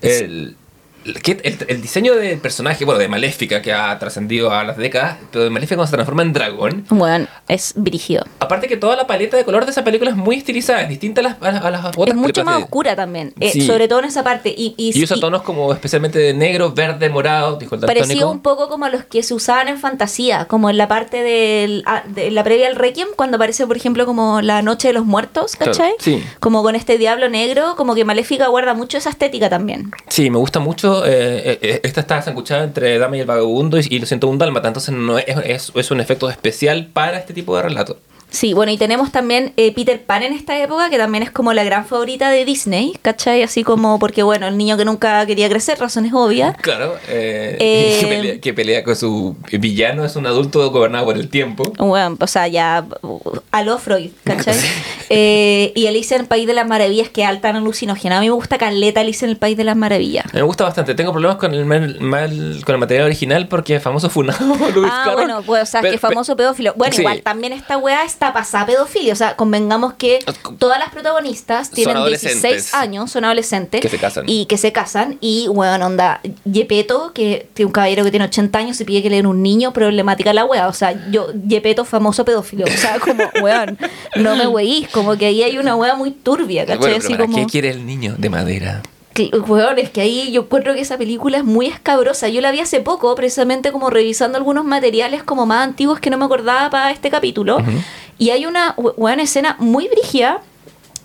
El, 0.00 0.56
el, 1.04 1.58
el 1.68 1.82
diseño 1.82 2.14
del 2.14 2.38
personaje, 2.38 2.84
bueno, 2.84 2.98
de 3.00 3.08
Maléfica, 3.08 3.62
que 3.62 3.72
ha 3.72 3.98
trascendido 3.98 4.50
a 4.52 4.64
las 4.64 4.76
décadas, 4.76 5.16
pero 5.30 5.44
de 5.44 5.50
Maléfica 5.50 5.76
cuando 5.76 5.88
se 5.90 5.96
transforma 5.96 6.22
en 6.22 6.32
dragón. 6.32 6.84
Bueno, 6.90 7.26
es 7.48 7.74
brígido. 7.76 8.24
Aparte 8.40 8.68
que 8.68 8.76
toda 8.76 8.96
la 8.96 9.06
paleta 9.06 9.36
de 9.36 9.44
color 9.44 9.64
de 9.64 9.70
esa 9.72 9.84
película 9.84 10.10
es 10.10 10.16
muy 10.16 10.36
estilizada, 10.36 10.82
es 10.82 10.88
distinta 10.88 11.20
a 11.20 11.24
las, 11.24 11.36
a 11.42 11.70
las, 11.70 11.84
otras 11.86 12.08
es 12.08 12.14
mucho 12.14 12.44
más 12.44 12.58
de- 12.58 12.62
oscura 12.64 12.96
también, 12.96 13.32
eh, 13.40 13.50
Sí. 13.52 13.62
sobre 13.66 13.88
todo 13.88 14.00
en 14.00 14.04
esa 14.06 14.22
parte. 14.24 14.50
Y, 14.56 14.74
y, 14.76 14.98
Y 14.98 15.02
usa 15.04 15.16
y 15.16 15.20
tonos 15.20 15.42
como 15.42 15.72
especialmente 15.72 16.18
de 16.18 16.34
negro, 16.34 16.72
verde, 16.72 17.08
morado, 17.08 17.56
dijo 17.56 17.74
el 17.74 17.80
parecido 17.82 18.30
un 18.30 18.40
poco 18.40 18.68
como 18.68 18.84
a 18.84 18.90
los 18.90 19.04
que 19.04 19.22
se 19.22 19.34
usaban 19.34 19.68
en 19.68 19.78
fantasía, 19.78 20.46
como 20.46 20.70
en 20.70 20.76
la 20.78 20.88
parte 20.88 21.22
del, 21.22 21.82
ah, 21.86 22.02
de 22.06 22.30
la 22.30 22.44
previa 22.44 22.68
al 22.68 22.76
Requiem, 22.76 23.08
cuando 23.16 23.36
aparece, 23.36 23.66
por 23.66 23.76
ejemplo, 23.76 24.06
como 24.06 24.40
la 24.42 24.62
Noche 24.62 24.88
de 24.88 24.94
los 24.94 25.04
Muertos, 25.04 25.56
Claro, 25.56 25.72
¿cachai? 25.72 25.92
sí. 25.98 26.22
Como 26.40 26.62
con 26.62 26.74
este 26.76 26.98
diablo 26.98 27.28
negro, 27.28 27.74
como 27.76 27.94
que 27.94 28.04
Maléfica 28.04 28.46
guarda 28.48 28.74
mucho 28.74 28.98
esa 28.98 29.10
estética 29.10 29.48
también. 29.50 29.90
Sí, 30.08 30.30
me 30.30 30.38
gusta 30.38 30.60
mucho. 30.60 30.91
Eh, 31.04 31.58
eh, 31.62 31.80
esta 31.82 32.00
está 32.00 32.22
sanguchada 32.22 32.64
entre 32.64 32.98
Dama 32.98 33.16
y 33.16 33.20
el 33.20 33.26
Vagabundo 33.26 33.78
y, 33.78 33.98
lo 33.98 34.06
siento 34.06 34.28
un 34.28 34.38
Dálmata, 34.38 34.68
entonces 34.68 34.94
no 34.94 35.18
es, 35.18 35.26
es, 35.44 35.72
es 35.74 35.90
un 35.90 36.00
efecto 36.00 36.28
especial 36.30 36.88
para 36.92 37.18
este 37.18 37.34
tipo 37.34 37.56
de 37.56 37.62
relato. 37.62 37.98
Sí, 38.32 38.54
bueno, 38.54 38.72
y 38.72 38.78
tenemos 38.78 39.12
también 39.12 39.52
eh, 39.56 39.72
Peter 39.74 40.02
Pan 40.02 40.22
en 40.22 40.32
esta 40.32 40.58
época, 40.60 40.88
que 40.90 40.98
también 40.98 41.22
es 41.22 41.30
como 41.30 41.52
la 41.52 41.62
gran 41.64 41.84
favorita 41.86 42.30
de 42.30 42.44
Disney, 42.44 42.94
¿cachai? 43.02 43.42
Así 43.42 43.62
como, 43.62 43.98
porque 43.98 44.22
bueno, 44.22 44.48
el 44.48 44.56
niño 44.56 44.76
que 44.76 44.84
nunca 44.84 45.24
quería 45.26 45.48
crecer, 45.48 45.78
razones 45.78 46.12
obvias. 46.14 46.56
Claro, 46.60 46.96
eh, 47.08 47.56
Eh, 47.60 47.98
que, 48.00 48.06
pelea, 48.06 48.40
que 48.40 48.54
pelea 48.54 48.84
con 48.84 48.96
su 48.96 49.36
villano, 49.52 50.04
es 50.04 50.16
un 50.16 50.26
adulto 50.26 50.70
gobernado 50.70 51.04
por 51.04 51.16
el 51.16 51.28
tiempo. 51.28 51.72
Bueno, 51.78 52.16
o 52.18 52.26
sea, 52.26 52.48
ya 52.48 52.84
uh, 53.02 53.20
aló 53.50 53.78
Freud, 53.78 54.10
¿cachai? 54.24 54.56
Eh, 55.14 55.72
y 55.74 55.88
Alicia 55.88 56.14
en 56.14 56.22
el 56.22 56.26
País 56.26 56.46
de 56.46 56.54
las 56.54 56.66
Maravillas, 56.66 57.10
que 57.10 57.22
alta 57.22 57.50
en 57.50 57.56
alucinógena. 57.56 58.16
A 58.16 58.20
mí 58.20 58.28
me 58.28 58.32
gusta 58.34 58.56
Caleta 58.56 59.00
Alicia 59.02 59.26
en 59.26 59.30
el 59.32 59.36
País 59.36 59.58
de 59.58 59.64
las 59.64 59.76
Maravillas. 59.76 60.24
Me 60.32 60.40
gusta 60.40 60.64
bastante. 60.64 60.94
Tengo 60.94 61.12
problemas 61.12 61.36
con 61.36 61.52
el, 61.52 61.66
mal, 61.66 62.00
mal- 62.00 62.62
con 62.64 62.76
el 62.76 62.78
material 62.80 63.04
original 63.06 63.46
porque 63.46 63.76
es 63.76 63.82
famoso 63.82 64.08
funado. 64.08 64.38
Lewis 64.74 64.90
Ah, 64.90 65.02
Carroll. 65.04 65.14
bueno, 65.16 65.42
pues, 65.44 65.64
o 65.64 65.66
sea, 65.66 65.82
Pero- 65.82 65.92
que 65.92 65.98
famoso 65.98 66.34
pedófilo. 66.34 66.72
Bueno, 66.76 66.94
Sí. 66.94 67.02
igual 67.02 67.20
también 67.20 67.52
esta 67.52 67.76
weá 67.76 68.04
está 68.04 68.21
pasada 68.30 68.64
a 68.64 68.66
pedofilia. 68.66 69.12
O 69.12 69.16
sea, 69.16 69.36
convengamos 69.36 69.94
que 69.94 70.20
todas 70.58 70.78
las 70.78 70.90
protagonistas 70.90 71.70
tienen 71.70 71.96
adolescentes. 71.96 72.42
16 72.42 72.74
años, 72.74 73.10
son 73.10 73.24
adolescentes. 73.24 73.80
Que 73.80 73.88
se 73.88 73.98
casan. 73.98 74.24
Y 74.28 74.46
que 74.46 74.58
se 74.58 74.70
casan. 74.70 75.18
Y, 75.20 75.48
bueno, 75.48 75.86
onda, 75.86 76.20
Yepeto, 76.44 77.12
que 77.12 77.48
tiene 77.54 77.66
un 77.68 77.72
caballero 77.72 78.04
que 78.04 78.10
tiene 78.10 78.26
80 78.26 78.58
años 78.58 78.80
y 78.80 78.84
pide 78.84 79.02
que 79.02 79.10
le 79.10 79.16
den 79.16 79.26
un 79.26 79.42
niño, 79.42 79.72
problemática 79.72 80.32
la 80.32 80.44
weá. 80.44 80.68
O 80.68 80.72
sea, 80.72 81.10
yo, 81.10 81.28
Yepeto, 81.46 81.84
famoso 81.84 82.24
pedófilo. 82.24 82.64
O 82.66 82.76
sea, 82.76 82.98
como, 83.00 83.24
weón, 83.42 83.78
no 84.16 84.36
me 84.36 84.46
weís. 84.46 84.88
Como 84.88 85.16
que 85.16 85.26
ahí 85.26 85.42
hay 85.42 85.58
una 85.58 85.74
weá 85.74 85.94
muy 85.96 86.10
turbia, 86.10 86.66
¿cachai? 86.66 86.78
Bueno, 86.78 86.94
pero 86.94 87.04
Así 87.04 87.14
¿para 87.14 87.24
como... 87.24 87.38
¿Qué 87.38 87.46
quiere 87.46 87.70
el 87.70 87.86
niño 87.86 88.14
de 88.18 88.30
madera? 88.30 88.82
Weón, 89.46 89.78
es 89.78 89.90
que 89.90 90.00
ahí 90.00 90.32
yo 90.32 90.42
encuentro 90.42 90.74
que 90.74 90.80
esa 90.80 90.96
película 90.96 91.38
es 91.38 91.44
muy 91.44 91.66
escabrosa. 91.66 92.28
Yo 92.28 92.40
la 92.40 92.50
vi 92.50 92.60
hace 92.60 92.80
poco, 92.80 93.14
precisamente 93.14 93.72
como 93.72 93.90
revisando 93.90 94.38
algunos 94.38 94.64
materiales 94.64 95.22
como 95.22 95.44
más 95.44 95.64
antiguos 95.64 96.00
que 96.00 96.08
no 96.10 96.16
me 96.16 96.24
acordaba 96.24 96.70
para 96.70 96.90
este 96.90 97.10
capítulo. 97.10 97.58
Y 98.18 98.30
hay 98.30 98.46
una 98.46 98.74
weón, 98.76 99.20
escena 99.20 99.56
muy 99.58 99.88
brígida 99.88 100.42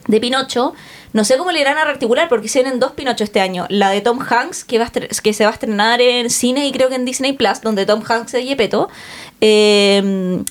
de 0.08 0.20
Pinocho. 0.20 0.74
No 1.14 1.24
sé 1.24 1.38
cómo 1.38 1.52
le 1.52 1.62
irán 1.62 1.78
a 1.78 1.86
rearticular 1.86 2.30
porque 2.30 2.48
se 2.48 2.62
vienen 2.62 2.80
dos 2.80 2.92
Pinocho 2.92 3.24
este 3.24 3.40
año. 3.40 3.66
La 3.70 3.90
de 3.90 4.02
Tom 4.02 4.20
Hanks, 4.20 4.64
que, 4.64 4.78
va 4.78 4.86
a 4.86 4.92
que 4.92 5.34
se 5.34 5.44
va 5.44 5.50
a 5.50 5.54
estrenar 5.54 6.02
en 6.02 6.30
cine 6.30 6.68
y 6.68 6.72
creo 6.72 6.90
que 6.90 6.96
en 6.96 7.06
Disney 7.06 7.34
Plus, 7.34 7.62
donde 7.62 7.86
Tom 7.86 8.04
Hanks 8.08 8.34
es 8.36 8.46
Yepeto. 8.46 8.90
Eh, 9.42 10.44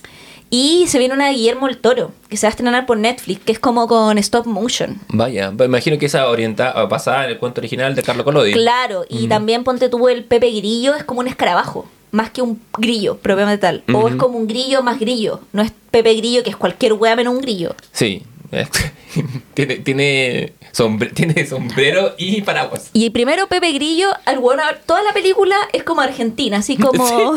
y 0.49 0.87
se 0.87 0.99
viene 0.99 1.13
una 1.13 1.27
de 1.27 1.35
Guillermo 1.35 1.67
el 1.67 1.79
Toro, 1.79 2.13
que 2.29 2.37
se 2.37 2.47
va 2.47 2.49
a 2.49 2.51
estrenar 2.51 2.87
por 2.87 2.97
Netflix, 2.97 3.41
que 3.45 3.53
es 3.53 3.59
como 3.59 3.89
con 3.89 4.17
stop 4.19 4.47
motion. 4.47 5.01
Vaya, 5.09 5.51
me 5.51 5.65
imagino 5.65 5.99
que 5.99 6.07
esa 6.07 6.29
orientada 6.29 6.85
basada 6.87 7.25
en 7.25 7.31
el 7.31 7.39
cuento 7.39 7.61
original 7.61 7.95
de 7.97 8.03
Carlo 8.03 8.25
Collodi. 8.25 8.53
Claro, 8.53 9.05
y 9.09 9.27
también 9.27 9.65
ponte 9.65 9.89
tú 9.89 10.09
el 10.09 10.25
Pepe 10.25 10.51
Grillo, 10.51 10.95
es 10.95 11.03
como 11.03 11.21
un 11.21 11.27
escarabajo, 11.27 11.89
más 12.11 12.31
que 12.31 12.43
un 12.43 12.61
grillo 12.79 13.17
propiamente 13.19 13.59
tal. 13.63 13.85
O 13.93 14.09
es 14.09 14.17
como 14.17 14.39
un 14.39 14.47
grillo 14.47 14.83
más 14.83 14.99
grillo, 14.99 15.41
no 15.53 15.63
es 15.63 15.73
Pepe 15.91 16.15
Grillo 16.15 16.43
que 16.43 16.51
es 16.51 16.57
cualquier 16.57 16.93
wea 16.95 17.17
menos 17.17 17.35
un 17.35 17.41
grillo. 17.41 17.75
Sí. 17.93 18.23
tiene, 19.55 19.77
tiene, 19.77 20.53
sombre- 20.73 21.11
tiene 21.13 21.47
sombrero 21.47 22.15
y 22.19 22.43
paraguas. 22.43 22.91
Y 22.93 23.11
primero 23.11 23.47
Pepe 23.49 23.73
Grillo, 23.73 24.09
al 24.25 24.39
weón, 24.39 24.61
toda 24.87 25.03
la 25.03 25.13
película 25.13 25.57
es 25.73 25.83
como 25.83 26.01
Argentina, 26.03 26.59
así 26.59 26.77
como, 26.77 27.03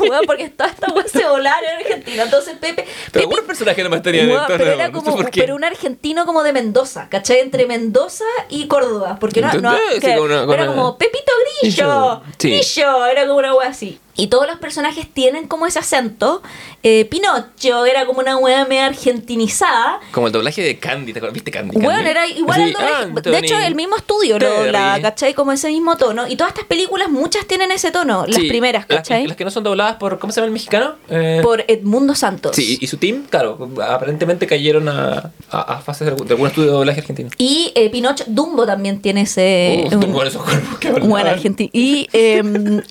weón, 0.00 0.22
porque 0.26 0.48
toda 0.50 0.70
esta 0.70 0.92
wea 0.92 1.06
se 1.06 1.24
volaron 1.26 1.64
en 1.70 1.86
Argentina. 1.86 2.22
Entonces 2.24 2.54
Pepe, 2.60 2.84
Pero 2.84 2.88
Pepe 3.12 3.20
algunos 3.20 3.44
personajes 3.44 3.84
no 3.84 3.90
pero 4.02 4.64
era 4.72 4.88
no 4.88 4.92
como, 5.02 5.16
qué. 5.26 5.40
pero 5.40 5.54
un 5.56 5.64
argentino 5.64 6.26
como 6.26 6.42
de 6.42 6.52
Mendoza, 6.52 7.08
¿cachai? 7.08 7.40
Entre 7.40 7.66
Mendoza 7.66 8.24
y 8.48 8.66
Córdoba, 8.66 9.16
porque 9.20 9.40
no, 9.40 9.52
no- 9.54 9.76
Sí, 9.94 10.00
que- 10.00 10.08
como 10.14 10.22
una- 10.24 10.42
era 10.42 10.46
una- 10.64 10.66
como 10.66 10.98
Pepito 10.98 11.32
Grillo, 11.62 12.22
Sí. 12.38 12.48
Grillo, 12.50 13.06
era 13.06 13.26
como 13.26 13.38
una 13.38 13.54
wea 13.54 13.68
así. 13.68 13.98
Y 14.20 14.26
todos 14.28 14.46
los 14.46 14.58
personajes 14.58 15.06
tienen 15.12 15.48
como 15.48 15.66
ese 15.66 15.78
acento. 15.78 16.42
Eh, 16.82 17.04
Pinocho 17.06 17.84
era 17.86 18.06
como 18.06 18.20
una 18.20 18.36
wea 18.36 18.64
media 18.64 18.86
argentinizada. 18.86 20.00
Como 20.12 20.26
el 20.26 20.32
doblaje 20.32 20.62
de 20.62 20.78
Candy, 20.78 21.12
¿te 21.12 21.18
acuerdas? 21.18 21.34
¿Viste 21.34 21.50
Candy? 21.50 21.78
Bueno, 21.78 22.08
era 22.08 22.26
igual 22.26 22.60
al 22.62 22.72
doblaje. 22.72 22.94
ah, 23.16 23.20
de 23.30 23.38
hecho, 23.38 23.58
el 23.58 23.74
mismo 23.74 23.96
estudio 23.96 24.38
lo 24.38 24.48
doblaba, 24.50 25.00
¿cachai? 25.00 25.34
Como 25.34 25.52
ese 25.52 25.68
mismo 25.68 25.96
tono. 25.96 26.26
Y 26.28 26.36
todas 26.36 26.52
estas 26.52 26.66
películas, 26.66 27.08
muchas 27.10 27.46
tienen 27.46 27.70
ese 27.72 27.90
tono, 27.90 28.24
las 28.26 28.36
Sí, 28.40 28.48
primeras, 28.48 28.86
¿cachai? 28.86 29.26
Las, 29.26 29.36
que 29.36 29.44
no 29.44 29.50
son 29.50 29.64
dobladas 29.64 29.96
por, 29.96 30.18
¿cómo 30.18 30.32
se 30.32 30.40
llama 30.40 30.46
el 30.46 30.52
mexicano? 30.52 30.94
Eh, 31.08 31.40
Por 31.42 31.64
Edmundo 31.68 32.14
Santos. 32.14 32.56
Sí, 32.56 32.78
y 32.80 32.86
su 32.86 32.96
team, 32.96 33.24
claro, 33.28 33.70
aparentemente 33.86 34.46
cayeron 34.46 34.88
a, 34.88 35.32
a, 35.50 35.60
a 35.60 35.80
fases 35.80 36.06
de, 36.06 36.12
algún- 36.12 36.26
de 36.26 36.34
algún 36.34 36.48
estudio 36.48 36.68
de 36.68 36.72
doblaje 36.76 37.00
argentino. 37.00 37.30
Y 37.38 37.72
eh, 37.74 37.90
Pinocho, 37.90 38.24
Dumbo 38.26 38.66
también 38.66 39.00
tiene 39.00 39.22
ese... 39.22 39.84
Uf, 39.86 39.94
un- 39.94 40.12
con 40.12 40.26
esos 40.26 40.42
cuerpos 40.42 40.78
que. 40.78 40.90
Bueno, 40.90 41.30
Argentina. 41.30 41.70
Y, 41.72 42.08
eh, 42.12 42.42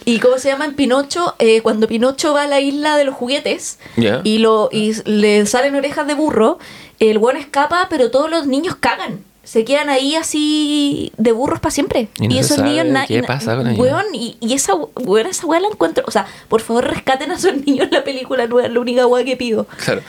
y 0.05 0.19
¿cómo 0.19 0.37
se 0.37 0.49
llama 0.49 0.65
en 0.65 0.75
Pinocho? 0.75 1.18
Eh, 1.39 1.61
cuando 1.61 1.87
Pinocho 1.87 2.33
va 2.33 2.43
a 2.43 2.47
la 2.47 2.59
isla 2.59 2.97
de 2.97 3.03
los 3.05 3.15
juguetes 3.15 3.79
y, 4.23 4.37
lo, 4.39 4.69
y 4.71 4.93
le 5.05 5.45
salen 5.45 5.75
orejas 5.75 6.07
de 6.07 6.13
burro, 6.13 6.59
el 6.99 7.17
buen 7.19 7.37
escapa, 7.37 7.87
pero 7.89 8.11
todos 8.11 8.29
los 8.29 8.45
niños 8.47 8.75
cagan. 8.79 9.23
se 9.43 9.63
quedan 9.65 9.89
ahí 9.89 10.15
así 10.15 11.11
de 11.17 11.31
burros 11.31 11.59
para 11.59 11.71
siempre. 11.71 12.07
Y 12.19 12.27
no 12.27 12.39
esos 12.39 12.57
sabe 12.57 12.69
niños 12.83 13.05
qué 13.07 13.23
pasa 13.23 13.55
con 13.55 13.67
ellos. 13.67 13.79
weón, 13.79 14.05
y, 14.13 14.37
y 14.41 14.53
esa 14.53 14.73
weón, 14.75 15.25
esa 15.27 15.47
weá 15.47 15.59
la 15.59 15.69
encuentro. 15.69 16.03
O 16.07 16.11
sea, 16.11 16.27
por 16.49 16.61
favor 16.61 16.85
rescaten 16.85 17.31
a 17.31 17.35
esos 17.35 17.55
niños 17.65 17.87
en 17.87 17.91
la 17.93 18.03
película 18.03 18.45
nueva, 18.47 18.67
es 18.67 18.73
la 18.73 18.79
única 18.79 19.07
weá 19.07 19.23
que 19.23 19.37
pido. 19.37 19.65
Claro. 19.83 20.01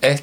Es- 0.00 0.22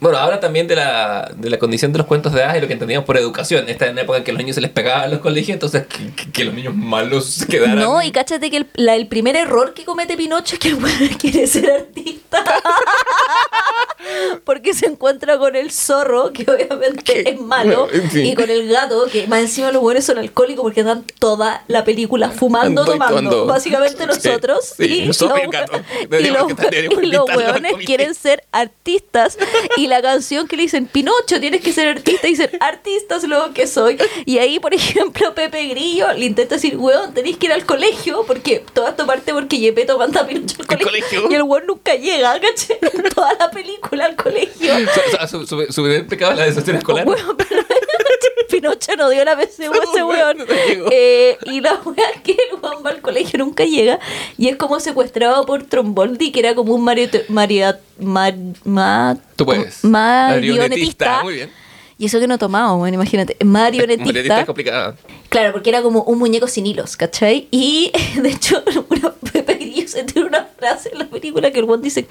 bueno, 0.00 0.18
habla 0.18 0.40
también 0.40 0.66
de 0.66 0.76
la, 0.76 1.30
de 1.36 1.50
la 1.50 1.58
condición 1.58 1.92
de 1.92 1.98
los 1.98 2.06
cuentos 2.06 2.32
de 2.32 2.42
hadas 2.42 2.56
y 2.56 2.60
lo 2.60 2.66
que 2.66 2.72
entendíamos 2.72 3.04
por 3.06 3.16
educación. 3.18 3.68
Esta 3.68 3.86
es 3.86 3.92
una 3.92 4.00
época 4.02 4.18
en 4.18 4.24
que 4.24 4.32
los 4.32 4.38
niños 4.38 4.54
se 4.54 4.60
les 4.60 4.70
pegaba 4.70 5.04
en 5.04 5.10
los 5.10 5.20
colegios, 5.20 5.54
entonces 5.54 5.86
que, 5.86 6.10
que- 6.14 6.30
que 6.32 6.44
los 6.44 6.54
niños 6.54 6.74
malos 6.74 7.44
quedaran. 7.48 7.78
No, 7.78 8.02
y 8.02 8.10
cáchate 8.10 8.50
que 8.50 8.56
el, 8.58 8.66
la- 8.74 8.96
el 8.96 9.06
primer 9.08 9.36
error 9.36 9.74
que 9.74 9.84
comete 9.84 10.16
Pinocho 10.16 10.54
es 10.54 10.58
que 10.58 10.68
el 10.68 10.74
weón 10.76 11.08
quiere 11.20 11.46
ser 11.46 11.70
artista. 11.70 12.44
Porque 14.44 14.74
se 14.74 14.86
encuentra 14.86 15.38
con 15.38 15.56
el 15.56 15.70
zorro, 15.70 16.32
que 16.32 16.42
obviamente 16.50 17.30
es 17.30 17.40
malo, 17.40 17.86
Bueno, 17.86 18.08
sí. 18.10 18.22
y 18.30 18.34
con 18.34 18.48
el 18.50 18.68
gato, 18.68 19.06
que 19.12 19.26
más 19.26 19.40
encima 19.40 19.70
los 19.72 19.82
buenos 19.82 20.04
son 20.04 20.18
alcohólicos 20.18 20.62
porque 20.62 20.82
dan 20.82 21.04
toda 21.18 21.64
la 21.68 21.84
película 21.84 22.30
fumando, 22.30 22.82
Ando 22.82 22.92
tomando. 22.92 23.16
tomando. 23.16 23.46
Básicamente 23.46 23.98
Sí, 24.02 24.06
nosotros. 24.06 24.72
sí, 24.76 24.84
y 24.84 25.06
los- 25.06 25.20
y 26.10 26.26
los, 26.30 27.02
y 27.02 27.06
los 27.06 27.24
hueones 27.28 27.74
quieren 27.84 28.14
ser 28.14 28.44
artistas. 28.52 29.38
Y 29.76 29.86
la 29.86 30.00
canción 30.02 30.46
que 30.48 30.56
le 30.56 30.62
dicen, 30.62 30.86
Pinocho, 30.86 31.40
tienes 31.40 31.60
que 31.60 31.72
ser 31.72 31.88
artista, 31.88 32.26
y 32.26 32.30
dicen, 32.30 32.50
artistas 32.60 33.24
lo 33.24 33.52
que 33.52 33.66
soy. 33.66 33.98
Y 34.24 34.38
ahí, 34.38 34.58
por 34.58 34.74
ejemplo, 34.74 35.34
Pepe 35.34 35.66
Grillo 35.68 36.12
le 36.12 36.26
intenta 36.26 36.56
decir, 36.56 36.76
weón, 36.76 37.12
tenéis 37.14 37.36
que 37.36 37.46
ir 37.46 37.52
al 37.52 37.64
colegio, 37.66 38.24
porque 38.26 38.64
todo 38.72 38.88
esto 38.88 39.06
parte 39.06 39.32
porque 39.32 39.58
Yepeto 39.58 39.98
manda 39.98 40.22
a 40.22 40.26
Pinocho 40.26 40.56
al 40.68 40.76
¿Al 40.76 40.82
colegio. 40.84 41.20
colegio? 41.22 41.30
Y 41.30 41.34
el 41.34 41.42
weón 41.42 41.66
nunca 41.66 41.94
llega, 41.94 42.38
¿cachai? 42.40 42.78
Toda 43.14 43.34
la 43.34 43.50
película 43.50 43.89
al 44.00 44.16
colegio. 44.16 44.72
Su, 45.28 45.46
su, 45.46 45.66
su 45.72 45.84
la 45.86 46.44
deserción 46.44 46.76
escolar. 46.76 47.06
Pero 47.06 47.62
Pinocho 48.48 48.96
no 48.96 49.08
dio 49.10 49.24
la 49.24 49.36
PCU 49.36 49.72
a 49.72 49.84
ese 49.92 50.02
weón. 50.02 50.38
Eh, 50.90 51.38
y 51.44 51.60
la 51.60 51.74
weá 51.84 52.04
que 52.24 52.32
el 52.32 52.58
weón 52.60 52.84
va 52.84 52.90
al 52.90 53.00
colegio 53.00 53.38
nunca 53.38 53.64
llega. 53.64 53.98
Y 54.36 54.48
es 54.48 54.56
como 54.56 54.80
secuestrado 54.80 55.46
por 55.46 55.62
Tromboldi, 55.64 56.32
que 56.32 56.40
era 56.40 56.54
como 56.54 56.74
un 56.74 56.84
mariote- 56.84 57.24
maria- 57.28 57.78
mar- 57.98 58.34
ma- 58.64 59.16
Tú 59.36 59.44
puedes. 59.46 59.84
marionetista. 59.84 61.22
Muy 61.22 61.34
bien. 61.34 61.52
Y 62.00 62.06
eso 62.06 62.18
que 62.18 62.26
no 62.26 62.38
tomaba, 62.38 62.72
bueno, 62.72 62.94
imagínate. 62.94 63.36
Marionetista 63.44 64.04
Marionetista. 64.06 64.40
es 64.40 64.46
complicada. 64.46 64.96
Claro, 65.28 65.52
porque 65.52 65.68
era 65.68 65.82
como 65.82 66.02
un 66.04 66.18
muñeco 66.18 66.48
sin 66.48 66.64
hilos, 66.64 66.96
¿cachai? 66.96 67.46
Y 67.50 67.92
de 68.22 68.30
hecho, 68.30 68.62
una, 68.88 69.12
Pepe 69.30 69.54
Grillo 69.56 69.86
se 69.86 70.04
tiene 70.04 70.28
una 70.28 70.48
frase 70.58 70.88
en 70.92 70.98
la 70.98 71.04
película 71.04 71.50
que 71.50 71.58
el 71.58 71.66
buen 71.66 71.82
dice, 71.82 72.06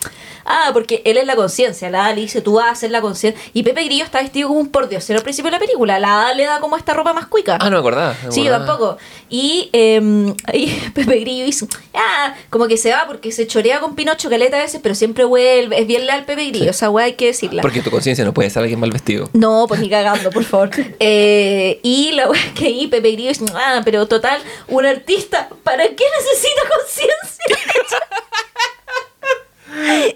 ah, 0.45 0.69
porque 0.73 1.01
él 1.05 1.17
es 1.17 1.25
la 1.25 1.35
conciencia, 1.35 1.89
la 1.89 2.05
Ada 2.05 2.13
le 2.13 2.21
dice, 2.21 2.41
tú 2.41 2.53
vas 2.53 2.71
a 2.71 2.75
ser 2.75 2.91
la 2.91 3.01
conciencia. 3.01 3.41
Y 3.53 3.63
Pepe 3.63 3.83
Grillo 3.83 4.03
está 4.05 4.21
vestido 4.21 4.49
como 4.49 4.59
un 4.59 4.69
pordiosero 4.69 5.17
al 5.17 5.23
principio 5.23 5.49
de 5.49 5.57
la 5.57 5.59
película, 5.59 5.99
la 5.99 6.21
Ada 6.21 6.33
le 6.35 6.43
da 6.45 6.59
como 6.59 6.77
esta 6.77 6.93
ropa 6.93 7.13
más 7.13 7.25
cuica. 7.25 7.57
Ah, 7.59 7.65
no 7.71 7.77
me 7.77 7.79
acordaba. 7.79 8.15
me 8.23 8.31
Sí, 8.31 8.43
yo 8.43 8.53
acordaba. 8.53 8.77
tampoco. 8.77 8.97
Y 9.27 9.69
eh, 9.73 10.33
ahí 10.45 10.91
Pepe 10.93 11.19
Grillo 11.19 11.45
dice, 11.45 11.65
ah, 11.95 12.35
como 12.51 12.67
que 12.67 12.77
se 12.77 12.91
va 12.91 13.07
porque 13.07 13.31
se 13.31 13.47
chorea 13.47 13.79
con 13.79 13.95
Pinocho 13.95 14.29
caleta 14.29 14.57
a 14.57 14.61
veces, 14.61 14.81
pero 14.83 14.93
siempre 14.93 15.25
vuelve, 15.25 15.81
es 15.81 15.87
bien 15.87 16.05
leal 16.05 16.25
Pepe 16.25 16.45
Grillo, 16.49 16.69
esa 16.69 16.91
weá 16.91 17.05
hay 17.05 17.13
que 17.13 17.25
decirla. 17.25 17.63
Porque 17.63 17.81
tu 17.81 17.89
conciencia 17.89 18.23
no 18.23 18.35
puede 18.35 18.51
ser 18.51 18.61
alguien 18.61 18.79
mal 18.79 18.91
vestido. 18.91 19.27
No, 19.33 19.65
pues 19.67 19.78
ni 19.79 19.89
cagando, 19.89 20.29
por 20.29 20.43
favor. 20.43 20.69
Eh, 21.01 21.79
y 21.81 22.11
la 22.11 22.29
wea 22.29 22.53
que 22.53 22.65
ahí 22.65 22.87
Pepe 22.87 23.11
Grillo 23.11 23.31
ah, 23.55 23.81
pero 23.85 24.07
total, 24.07 24.41
un 24.67 24.85
artista, 24.85 25.49
¿para 25.63 25.83
qué 25.83 26.03
necesita 26.17 26.61
conciencia? 26.67 27.57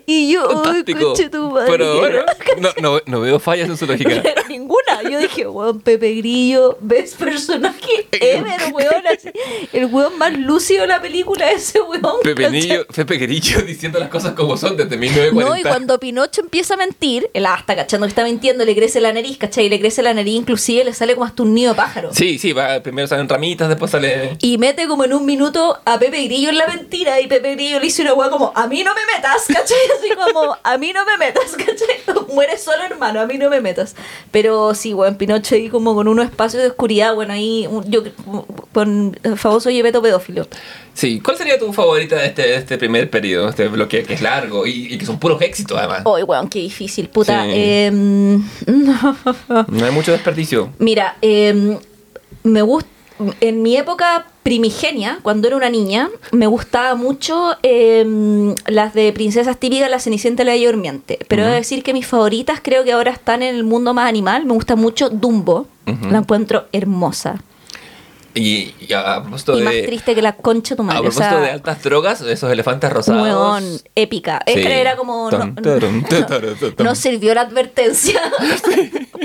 y 0.05 0.33
yo, 0.33 0.49
uy, 0.49 0.83
tu 0.83 1.51
madre. 1.51 1.71
Pero 1.71 1.99
bueno, 1.99 2.23
no, 2.57 2.69
no, 2.81 3.01
no 3.05 3.21
veo 3.21 3.39
fallas 3.39 3.69
en 3.69 3.77
su 3.77 3.85
lógica. 3.85 4.21
Yo 5.09 5.19
dije, 5.19 5.47
weón, 5.47 5.79
Pepe 5.81 6.15
Grillo, 6.15 6.77
ves 6.81 7.15
personaje 7.15 8.07
ever, 8.11 8.73
weón. 8.73 9.07
Así. 9.07 9.29
El 9.71 9.85
weón 9.85 10.17
más 10.17 10.37
lúcido 10.37 10.81
de 10.81 10.87
la 10.87 11.01
película, 11.01 11.51
ese 11.51 11.81
weón. 11.81 12.21
Pepe. 12.23 12.49
Niño, 12.49 12.85
Pepe 12.93 13.17
Grillo 13.17 13.61
diciendo 13.61 13.99
las 13.99 14.09
cosas 14.09 14.33
como 14.33 14.57
son 14.57 14.77
desde 14.77 14.97
1940. 14.97 15.49
No, 15.49 15.57
y 15.57 15.63
cuando 15.63 15.99
Pinocho 15.99 16.41
empieza 16.41 16.75
a 16.75 16.77
mentir, 16.77 17.29
él 17.33 17.45
está 17.59 17.75
cachando 17.75 18.05
que 18.05 18.09
está 18.09 18.23
mintiendo, 18.23 18.65
le 18.65 18.75
crece 18.75 18.99
la 19.01 19.13
nariz, 19.13 19.37
¿cachai? 19.37 19.69
Le 19.69 19.79
crece 19.79 20.01
la 20.01 20.13
nariz, 20.13 20.35
inclusive 20.35 20.83
le 20.83 20.93
sale 20.93 21.13
como 21.13 21.25
hasta 21.25 21.43
un 21.43 21.53
nido 21.53 21.71
de 21.71 21.77
pájaro. 21.77 22.09
Sí, 22.13 22.37
sí, 22.37 22.53
va, 22.53 22.81
primero 22.81 23.07
salen 23.07 23.29
ramitas, 23.29 23.69
después 23.69 23.91
sale... 23.91 24.37
Y 24.39 24.57
mete 24.57 24.87
como 24.87 25.05
en 25.05 25.13
un 25.13 25.25
minuto 25.25 25.79
a 25.85 25.99
Pepe 25.99 26.23
Grillo 26.23 26.49
en 26.49 26.57
la 26.57 26.67
mentira 26.67 27.19
y 27.21 27.27
Pepe 27.27 27.55
Grillo 27.55 27.79
le 27.79 27.85
dice 27.85 28.01
una 28.01 28.13
weá 28.13 28.29
como, 28.29 28.51
a 28.55 28.67
mí 28.67 28.83
no 28.83 28.91
me 28.93 29.01
metas, 29.15 29.45
¿cachai? 29.47 29.77
Así 29.97 30.09
como, 30.15 30.57
a 30.61 30.77
mí 30.77 30.93
no 30.93 31.05
me 31.05 31.17
metas, 31.17 31.51
¿cachai? 31.57 32.03
Mueres 32.33 32.63
solo, 32.63 32.83
hermano, 32.83 33.21
a 33.21 33.25
mí 33.25 33.37
no 33.37 33.49
me 33.49 33.61
metas. 33.61 33.95
Pero 34.31 34.73
sí, 34.75 34.92
weón, 34.93 35.15
Pinocho 35.15 35.55
ahí 35.55 35.69
como 35.69 35.95
con 35.95 36.07
unos 36.07 36.25
espacios 36.25 36.61
de 36.61 36.69
oscuridad, 36.69 37.13
bueno, 37.15 37.33
ahí 37.33 37.67
yo 37.87 38.03
con 38.71 39.17
el 39.23 39.37
famoso 39.37 39.69
Yepeto 39.69 40.01
pedófilo. 40.01 40.47
Sí, 40.93 41.19
¿cuál 41.19 41.37
sería 41.37 41.57
tu 41.59 41.73
favorita 41.73 42.15
de 42.17 42.27
este, 42.27 42.41
de 42.43 42.55
este 42.55 42.77
primer 42.77 43.09
periodo, 43.09 43.49
este 43.49 43.67
bloque 43.67 44.03
que 44.03 44.13
es 44.13 44.21
largo 44.21 44.65
y, 44.67 44.93
y 44.93 44.97
que 44.97 45.05
son 45.05 45.19
puros 45.19 45.41
éxitos 45.41 45.77
además? 45.77 46.03
Ay, 46.05 46.23
weón, 46.23 46.47
qué 46.49 46.59
difícil, 46.59 47.09
puta. 47.09 47.43
Sí. 47.43 47.51
Em, 47.53 48.43
No 49.67 49.85
hay 49.85 49.91
mucho 49.91 50.11
desperdicio. 50.11 50.69
Mira, 50.79 51.17
em, 51.21 51.77
me 52.43 52.61
gusta. 52.61 52.89
En 53.39 53.61
mi 53.61 53.77
época 53.77 54.25
primigenia, 54.43 55.19
cuando 55.23 55.47
era 55.47 55.55
una 55.57 55.69
niña, 55.69 56.09
me 56.31 56.47
gustaba 56.47 56.95
mucho 56.95 57.55
em, 57.63 58.53
las 58.67 58.93
de 58.93 59.11
princesas 59.13 59.57
típicas, 59.57 59.89
la 59.89 59.99
Cenicienta 59.99 60.43
y 60.43 60.45
la 60.45 60.51
Bella 60.51 60.67
Durmiente. 60.67 61.19
Pero 61.27 61.43
he 61.43 61.47
de 61.47 61.55
decir 61.55 61.81
que 61.83 61.93
mis 61.93 62.05
favoritas 62.05 62.59
creo 62.61 62.83
que 62.83 62.91
ahora 62.91 63.11
están 63.11 63.41
en 63.41 63.55
el 63.55 63.63
mundo 63.63 63.93
más 63.93 64.07
animal. 64.09 64.45
Me 64.45 64.53
gusta 64.53 64.75
mucho 64.75 65.09
Dumbo. 65.09 65.67
La 66.09 66.19
encuentro 66.19 66.67
hermosa. 66.71 67.41
Y, 68.35 68.73
y 68.79 68.91
a, 68.93 69.15
a 69.15 69.21
propósito 69.21 69.59
y 69.59 69.61
más 69.61 69.73
de... 69.73 69.83
triste 69.83 70.15
que 70.15 70.21
la 70.21 70.33
concha 70.35 70.73
de 70.73 70.77
tu 70.77 70.81
A 70.81 70.85
madre. 70.85 70.99
O 70.99 71.03
propósito 71.03 71.29
sea, 71.29 71.39
de 71.39 71.51
altas 71.51 71.83
drogas, 71.83 72.21
esos 72.21 72.51
elefantes 72.51 72.91
rosados... 72.91 73.21
weón, 73.21 73.79
épica. 73.95 74.41
Sí. 74.47 74.53
Era 74.55 74.95
como. 74.95 75.29
No, 75.29 75.37
no- 75.37 75.53
tarum. 75.61 76.03
no 76.79 76.95
sirvió 76.95 77.33
la 77.35 77.41
advertencia. 77.41 78.19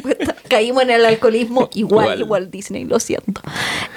Caímos 0.48 0.82
en 0.82 0.90
el 0.90 1.04
alcoholismo 1.04 1.68
igual, 1.74 2.04
Igual. 2.06 2.20
igual, 2.20 2.50
Disney, 2.50 2.84
lo 2.84 2.98
siento. 3.00 3.40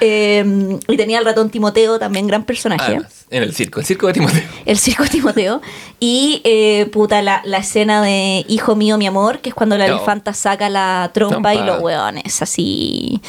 Eh, 0.00 0.78
y 0.88 0.96
tenía 0.96 1.18
el 1.18 1.24
ratón 1.24 1.50
Timoteo, 1.50 1.98
también 1.98 2.26
gran 2.26 2.44
personaje. 2.44 2.84
Además, 2.84 3.26
en 3.30 3.42
el 3.42 3.54
circo, 3.54 3.80
el 3.80 3.86
circo 3.86 4.06
de 4.08 4.12
Timoteo. 4.14 4.42
El 4.66 4.78
circo 4.78 5.04
Timoteo. 5.04 5.60
Y, 5.98 6.40
eh, 6.44 6.86
puta, 6.92 7.22
la, 7.22 7.40
la 7.44 7.58
escena 7.58 8.02
de 8.02 8.44
Hijo 8.48 8.76
mío, 8.76 8.98
mi 8.98 9.06
amor, 9.06 9.38
que 9.40 9.48
es 9.48 9.54
cuando 9.54 9.76
la 9.78 9.86
No. 9.88 9.96
elefanta 9.96 10.34
saca 10.34 10.68
la 10.68 11.10
trompa 11.14 11.54
y 11.54 11.58
los 11.62 11.80
weones, 11.80 12.42
así. 12.42 13.20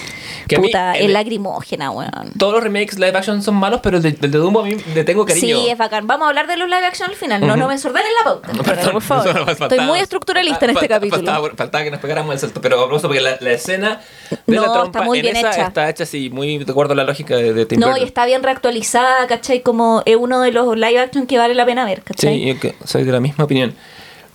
Que 0.47 0.57
a 0.57 0.59
mí, 0.59 0.67
puta, 0.67 0.93
el- 0.97 1.05
es 1.05 1.11
lacrimógena, 1.11 1.91
weón. 1.91 2.31
Todos 2.37 2.53
los 2.53 2.63
remakes 2.63 2.99
live 2.99 3.17
action 3.17 3.41
son 3.41 3.55
malos, 3.55 3.79
pero 3.81 3.97
el 3.97 4.03
de, 4.03 4.09
el 4.09 4.31
de 4.31 4.37
Dumbo 4.37 4.59
a 4.61 4.63
mí 4.65 4.75
le 4.93 5.03
tengo 5.03 5.25
cariño. 5.25 5.57
Sí, 5.61 5.69
es 5.69 5.77
bacán. 5.77 6.05
Vamos 6.07 6.25
a 6.25 6.29
hablar 6.29 6.47
de 6.47 6.57
los 6.57 6.67
live 6.67 6.85
action 6.85 7.09
al 7.09 7.15
final. 7.15 7.41
No, 7.41 7.55
no 7.55 7.67
me 7.67 7.75
la 7.75 8.23
pauta. 8.23 8.51
No, 8.53 8.63
perdón, 8.63 8.91
por 8.93 9.01
favor. 9.01 9.49
Estoy 9.49 9.79
muy 9.81 9.99
estructuralista 9.99 10.65
en 10.65 10.71
Ah, 10.71 10.73
este 10.73 10.87
capítulo. 10.87 11.17
Faltaba, 11.23 11.49
faltaba 11.55 11.83
que 11.83 11.91
nos 11.91 11.99
pegáramos 11.99 12.33
el 12.33 12.39
salto, 12.39 12.61
pero 12.61 12.83
a 12.83 12.87
porque 13.21 13.21
la, 13.21 13.37
la 13.39 13.51
escena 13.55 14.01
de 14.47 14.55
No, 14.55 14.61
la 14.61 14.67
está 14.67 14.79
trompa 14.81 15.01
muy 15.03 15.19
en 15.19 15.23
bien 15.23 15.35
esa 15.37 15.51
hecha. 15.51 15.67
está 15.67 15.89
hecha 15.89 16.03
así, 16.03 16.29
muy 16.29 16.57
de 16.57 16.71
acuerdo 16.71 16.93
a 16.93 16.95
la 16.95 17.03
lógica 17.03 17.35
de, 17.35 17.53
de 17.53 17.65
Tim 17.65 17.79
No, 17.79 17.87
y 17.87 17.89
Burton. 17.91 18.07
está 18.07 18.25
bien 18.25 18.43
reactualizada, 18.43 19.27
¿cachai? 19.27 19.61
Como 19.61 20.01
es 20.05 20.15
uno 20.15 20.41
de 20.41 20.51
los 20.51 20.75
live 20.75 20.99
action 20.99 21.27
que 21.27 21.37
vale 21.37 21.53
la 21.55 21.65
pena 21.65 21.85
ver, 21.85 22.01
¿cachai? 22.03 22.35
Sí, 22.39 22.45
yo 22.53 22.59
que 22.59 22.75
soy 22.85 23.03
de 23.03 23.11
la 23.11 23.19
misma 23.19 23.43
opinión. 23.45 23.73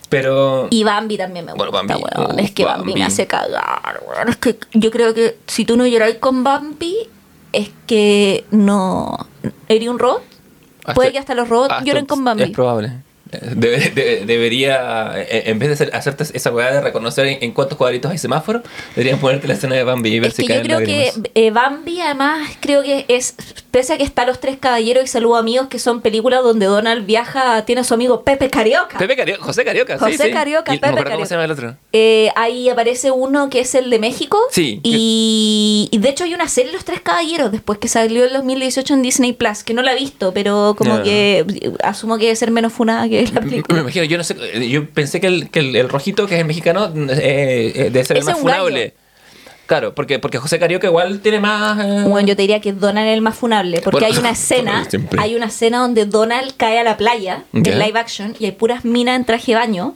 Pero... 0.08 0.68
Y 0.70 0.84
Bambi 0.84 1.18
también 1.18 1.44
me 1.44 1.52
gusta, 1.52 1.70
Bueno, 1.70 1.86
Bambi, 1.88 2.02
weón. 2.02 2.38
Es 2.38 2.52
que 2.52 2.64
Bambi, 2.64 2.86
Bambi. 2.92 3.00
me 3.00 3.04
hace 3.04 3.26
cagar, 3.26 4.02
weón. 4.08 4.28
Es 4.30 4.36
que 4.38 4.56
yo 4.72 4.90
creo 4.90 5.12
que 5.12 5.36
si 5.46 5.64
tú 5.66 5.76
no 5.76 5.86
lloráis 5.86 6.16
con 6.16 6.42
Bambi, 6.44 6.96
es 7.52 7.70
que 7.86 8.46
no... 8.50 9.26
¿Eres 9.68 9.88
un 9.88 9.98
robot? 9.98 10.22
Puede 10.94 11.12
que 11.12 11.18
hasta 11.18 11.34
los 11.34 11.48
robots 11.50 11.72
hasta- 11.72 11.84
lloren 11.84 12.06
con 12.06 12.24
Bambi. 12.24 12.44
Es 12.44 12.50
probable. 12.52 12.92
Debe- 13.30 13.92
debe- 13.94 14.24
debería, 14.26 15.12
eh, 15.16 15.44
en 15.46 15.58
vez 15.58 15.68
de 15.68 15.74
hacer- 15.74 15.94
hacerte 15.94 16.24
esa 16.32 16.50
weá 16.50 16.72
de 16.72 16.80
reconocer 16.80 17.26
en, 17.26 17.38
en 17.42 17.52
cuántos 17.52 17.76
cuadritos 17.76 18.10
hay 18.10 18.18
semáforo, 18.18 18.62
deberían 18.96 19.18
ponerte 19.20 19.46
la 19.48 19.54
escena 19.54 19.74
de 19.76 19.84
Bambi 19.84 20.10
y 20.14 20.20
ver 20.20 20.30
Es 20.30 20.36
si 20.36 20.46
que 20.46 20.54
yo 20.56 20.62
creo 20.62 20.78
que 20.78 21.12
eh, 21.34 21.50
Bambi 21.50 22.00
además 22.00 22.48
creo 22.60 22.82
que 22.82 23.04
es, 23.08 23.34
pese 23.70 23.92
a 23.94 23.98
que 23.98 24.04
está 24.04 24.24
Los 24.24 24.40
Tres 24.40 24.56
Caballeros 24.58 25.04
y 25.04 25.08
Saludo 25.08 25.36
Amigos, 25.36 25.68
que 25.68 25.78
son 25.78 26.00
películas 26.00 26.42
donde 26.42 26.66
Donald 26.66 27.04
viaja, 27.06 27.64
tiene 27.64 27.82
a 27.82 27.84
su 27.84 27.94
amigo 27.94 28.22
Pepe 28.24 28.48
Carioca. 28.50 28.96
Pepe 28.98 29.16
Carioca, 29.16 29.42
José 29.44 29.64
Carioca, 29.64 29.98
sí, 29.98 30.04
José 30.04 30.24
sí. 30.24 30.30
Carioca, 30.30 30.72
Pepe 30.72 30.86
cómo 30.90 31.02
Carioca. 31.02 31.26
se 31.26 31.34
llama 31.34 31.44
el 31.44 31.50
otro. 31.50 31.76
Eh, 31.92 32.30
ahí 32.36 32.68
aparece 32.68 33.10
uno 33.10 33.50
que 33.50 33.60
es 33.60 33.74
el 33.74 33.90
de 33.90 33.98
México. 33.98 34.38
Sí, 34.50 34.80
Y, 34.82 35.88
y 35.90 35.98
de 35.98 36.08
hecho 36.08 36.24
hay 36.24 36.34
una 36.34 36.48
serie 36.48 36.72
Los 36.72 36.84
Tres 36.84 37.00
Caballeros 37.00 37.52
después 37.52 37.78
que 37.78 37.88
salió 37.88 38.24
en 38.24 38.32
2018 38.32 38.94
en 38.94 39.02
Disney 39.02 39.32
Plus, 39.32 39.62
que 39.64 39.74
no 39.74 39.82
la 39.82 39.92
he 39.92 39.96
visto, 39.98 40.32
pero 40.32 40.74
como 40.78 41.02
que 41.02 41.44
asumo 41.82 42.16
que 42.18 42.24
debe 42.24 42.36
ser 42.36 42.50
menos 42.50 42.72
funada 42.72 43.08
que 43.08 43.17
la 43.34 43.40
Me 43.40 43.48
película. 43.50 43.80
imagino, 43.80 44.04
yo 44.04 44.16
no 44.18 44.24
sé, 44.24 44.68
yo 44.68 44.88
pensé 44.90 45.20
que 45.20 45.26
el, 45.26 45.50
que 45.50 45.60
el, 45.60 45.76
el 45.76 45.88
rojito, 45.88 46.26
que 46.26 46.34
es 46.36 46.40
el 46.40 46.46
mexicano, 46.46 46.92
eh, 47.10 47.72
eh, 47.74 47.90
debe 47.90 48.04
ser 48.04 48.16
el 48.18 48.22
Ese 48.22 48.30
más 48.30 48.38
es 48.38 48.42
un 48.42 48.48
gallo. 48.48 48.92
Claro, 49.68 49.94
porque, 49.94 50.18
porque 50.18 50.38
José 50.38 50.58
Carioca 50.58 50.86
igual 50.86 51.20
tiene 51.20 51.40
más. 51.40 51.78
eh, 51.78 52.04
Bueno, 52.08 52.26
yo 52.26 52.34
te 52.34 52.40
diría 52.40 52.58
que 52.62 52.72
Donald 52.72 53.06
es 53.06 53.12
el 53.14 53.20
más 53.20 53.34
funable, 53.36 53.82
porque 53.82 54.00
Bueno, 54.00 54.14
hay 54.14 54.18
una 54.18 54.30
escena, 54.30 54.88
hay 55.18 55.34
una 55.36 55.44
escena 55.46 55.80
donde 55.80 56.06
Donald 56.06 56.54
cae 56.56 56.78
a 56.78 56.84
la 56.84 56.96
playa 56.96 57.44
de 57.52 57.70
Ya. 57.70 57.76
live 57.76 57.98
action 57.98 58.34
y 58.38 58.46
hay 58.46 58.52
puras 58.52 58.86
minas 58.86 59.16
en 59.16 59.26
traje 59.26 59.52
de 59.52 59.58
baño 59.58 59.94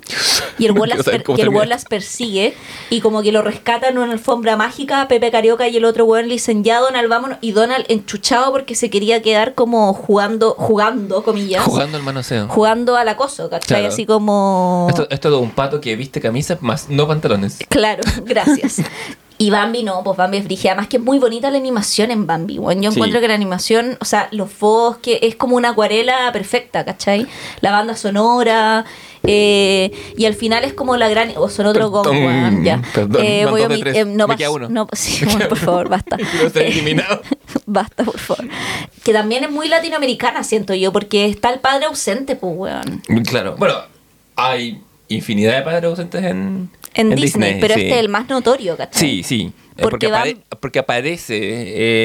y 0.58 0.66
el 0.66 0.74
cómo 1.24 1.38
y 1.38 1.40
el 1.40 1.68
las 1.70 1.86
persigue 1.86 2.54
y 2.90 3.00
como 3.00 3.22
que 3.22 3.32
lo 3.32 3.40
rescatan 3.40 3.92
en 3.92 3.98
una 3.98 4.12
alfombra 4.12 4.58
mágica, 4.58 5.08
Pepe 5.08 5.30
Carioca 5.30 5.66
y 5.68 5.76
el 5.78 5.86
otro 5.86 6.04
weón 6.04 6.28
le 6.28 6.34
dicen 6.34 6.64
ya 6.64 6.78
Donald 6.80 7.08
vámonos 7.08 7.38
y 7.40 7.52
Donald 7.52 7.86
enchuchado 7.88 8.52
porque 8.52 8.74
se 8.74 8.90
quería 8.90 9.22
quedar 9.22 9.54
como 9.54 9.94
jugando, 9.94 10.54
jugando 10.58 11.22
comillas, 11.24 11.64
Jugando 11.64 11.96
al 11.96 12.02
manoseo. 12.02 12.46
jugando 12.48 12.96
al 12.96 13.08
acoso, 13.08 13.48
¿cachai? 13.48 13.78
Claro. 13.78 13.88
Así 13.88 14.04
como... 14.04 14.86
Esto, 14.90 15.06
esto 15.08 15.28
es 15.28 15.34
de 15.34 15.40
un 15.40 15.50
pato 15.50 15.80
que 15.80 15.96
viste 15.96 16.20
camisa 16.20 16.58
más 16.60 16.90
no 16.90 17.08
pantalones. 17.08 17.56
Claro, 17.70 18.02
gracias. 18.26 18.82
Y 19.38 19.50
Bambi 19.50 19.82
no, 19.82 20.02
pues 20.04 20.16
Bambi 20.16 20.36
es 20.38 20.44
brígida. 20.44 20.72
Además 20.72 20.88
que 20.88 20.98
es 20.98 21.02
muy 21.02 21.18
bonita 21.18 21.50
la 21.50 21.58
animación 21.58 22.10
en 22.10 22.26
Bambi. 22.26 22.58
Bueno, 22.58 22.80
yo 22.82 22.90
Sí. 22.92 22.96
encuentro 22.98 23.20
que 23.20 23.28
la 23.28 23.34
animación, 23.34 23.96
o 24.00 24.04
sea, 24.04 24.28
los 24.30 24.56
bosques, 24.58 25.18
es 25.22 25.34
como 25.34 25.56
una 25.56 25.70
acuarela 25.70 26.30
perfecta, 26.32 26.84
¿cachai? 26.84 27.26
La 27.60 27.72
banda 27.72 27.96
sonora. 27.96 28.84
eh, 29.24 29.92
y 30.16 30.24
al 30.24 30.34
final 30.34 30.64
es 30.64 30.72
como 30.72 30.96
la 30.96 31.08
gran... 31.08 31.32
O 31.36 31.48
son 31.48 31.66
otro 31.66 31.90
gong, 31.90 32.08
weón, 32.08 32.64
ya. 32.64 32.82
perdón, 32.92 33.22
Eh, 33.24 33.46
voy 33.48 33.62
a 33.62 33.68
mi- 33.68 33.80
eh, 33.84 34.04
no 34.04 34.26
Me 34.26 34.36
queda 34.36 34.50
uno. 34.50 34.68
no, 34.68 34.88
sí, 34.92 35.24
bueno, 35.24 35.48
por 35.48 35.58
favor, 35.58 35.88
basta. 35.88 36.16
Basta, 37.66 38.02
por 38.04 38.18
favor. 38.18 38.44
Que 39.04 39.12
también 39.12 39.44
es 39.44 39.50
muy 39.52 39.68
latinoamericana, 39.68 40.42
siento 40.42 40.74
yo, 40.74 40.92
porque 40.92 41.26
está 41.26 41.50
el 41.50 41.60
padre 41.60 41.86
ausente, 41.86 42.34
pues, 42.36 42.52
weón. 42.56 43.02
Claro. 43.24 43.54
Bueno, 43.58 43.74
hay 44.36 44.80
infinidad 45.08 45.56
de 45.56 45.62
padres 45.62 45.84
ausentes 45.84 46.24
en, 46.24 46.70
En, 46.94 47.10
Disney, 47.14 47.58
pero 47.60 47.74
sí. 47.74 47.80
este 47.82 47.94
es 47.94 48.00
el 48.00 48.08
más 48.08 48.28
notorio, 48.28 48.76
¿cachai? 48.76 49.00
Sí, 49.00 49.22
sí. 49.22 49.52
Eh, 49.74 49.82
Porque 49.82 50.06
Porque, 50.06 50.08
apare- 50.08 50.34
van- 50.34 50.58
porque 50.60 50.78
aparece, 50.80 51.38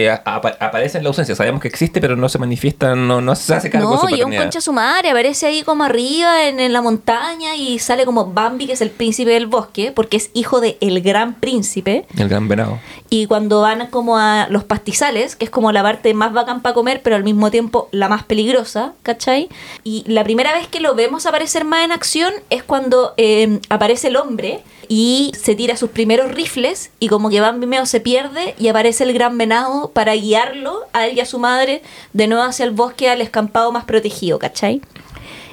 eh, 0.05 0.09
apa- 0.23 0.55
aparece 0.57 0.99
en 0.99 1.03
la 1.03 1.09
ausencia. 1.09 1.35
Sabemos 1.35 1.61
que 1.61 1.67
existe, 1.67 1.99
pero 1.99 2.15
no 2.15 2.29
se 2.29 2.39
manifiesta, 2.39 2.95
no, 2.95 3.19
no 3.19 3.35
se 3.35 3.53
hace 3.55 3.69
cargo 3.69 3.89
de 3.89 3.95
No, 3.95 4.01
su 4.07 4.15
y 4.15 4.23
un 4.23 4.33
concha 4.33 4.61
su 4.61 4.71
madre, 4.71 5.09
aparece 5.09 5.47
ahí 5.47 5.63
como 5.63 5.83
arriba 5.83 6.47
en, 6.47 6.61
en 6.61 6.71
la 6.71 6.81
montaña 6.81 7.57
y 7.57 7.77
sale 7.79 8.05
como 8.05 8.27
Bambi, 8.31 8.67
que 8.67 8.73
es 8.73 8.79
el 8.81 8.89
príncipe 8.89 9.31
del 9.31 9.47
bosque, 9.47 9.91
porque 9.93 10.15
es 10.15 10.29
hijo 10.33 10.61
de 10.61 10.77
el 10.79 11.01
gran 11.01 11.33
príncipe. 11.35 12.05
El 12.17 12.29
gran 12.29 12.47
venado. 12.47 12.79
Y 13.09 13.25
cuando 13.25 13.59
van 13.59 13.87
como 13.87 14.17
a 14.17 14.47
los 14.49 14.63
pastizales, 14.63 15.35
que 15.35 15.43
es 15.43 15.51
como 15.51 15.73
la 15.73 15.83
parte 15.83 16.13
más 16.13 16.31
bacán 16.31 16.61
para 16.61 16.73
comer, 16.73 17.01
pero 17.03 17.17
al 17.17 17.25
mismo 17.25 17.51
tiempo 17.51 17.89
la 17.91 18.07
más 18.07 18.23
peligrosa, 18.23 18.93
¿cachai? 19.03 19.49
Y 19.83 20.05
la 20.07 20.23
primera 20.23 20.53
vez 20.53 20.69
que 20.69 20.79
lo 20.79 20.95
vemos 20.95 21.25
aparecer 21.25 21.65
más 21.65 21.83
en 21.83 21.91
acción 21.91 22.33
es 22.49 22.63
cuando 22.63 23.13
eh, 23.17 23.59
aparece 23.69 24.07
el 24.07 24.15
hombre 24.15 24.61
y 24.89 25.31
se 25.39 25.55
tira 25.55 25.75
sus 25.77 25.89
primeros 25.89 26.33
rifles 26.33 26.91
y 26.99 27.07
como 27.07 27.29
que 27.29 27.41
Bambi 27.41 27.65
medio 27.67 27.85
se 27.85 27.99
pierde 27.99 28.55
y 28.57 28.67
aparece 28.69 29.03
el 29.03 29.13
gran 29.13 29.37
venado 29.37 29.91
para 29.91 30.13
guiarlo 30.15 30.81
a 30.93 31.07
él 31.07 31.17
y 31.17 31.19
a 31.21 31.25
su 31.25 31.39
madre 31.39 31.81
de 32.13 32.27
nuevo 32.27 32.43
hacia 32.43 32.63
el 32.65 32.71
bosque 32.71 33.09
al 33.09 33.21
escampado 33.21 33.71
más 33.71 33.85
protegido, 33.85 34.39
¿cachai? 34.39 34.81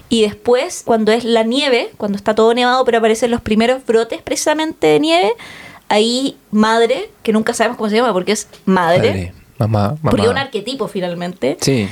Y 0.08 0.22
después, 0.22 0.82
cuando 0.84 1.10
es 1.12 1.24
la 1.24 1.42
nieve, 1.42 1.90
cuando 1.96 2.16
está 2.16 2.34
todo 2.34 2.54
nevado, 2.54 2.84
pero 2.84 2.98
aparecen 2.98 3.30
los 3.30 3.40
primeros 3.40 3.84
brotes 3.84 4.22
precisamente 4.22 4.86
de 4.86 5.00
nieve, 5.00 5.32
ahí 5.88 6.36
madre, 6.50 7.10
que 7.22 7.32
nunca 7.32 7.52
sabemos 7.54 7.76
cómo 7.78 7.90
se 7.90 7.96
llama 7.96 8.12
porque 8.12 8.32
es 8.32 8.48
madre, 8.64 9.08
Padre, 9.08 9.32
mamá, 9.58 9.88
mamá. 9.88 10.10
porque 10.10 10.22
es 10.26 10.30
un 10.30 10.38
arquetipo 10.38 10.86
finalmente. 10.88 11.56
Sí. 11.60 11.88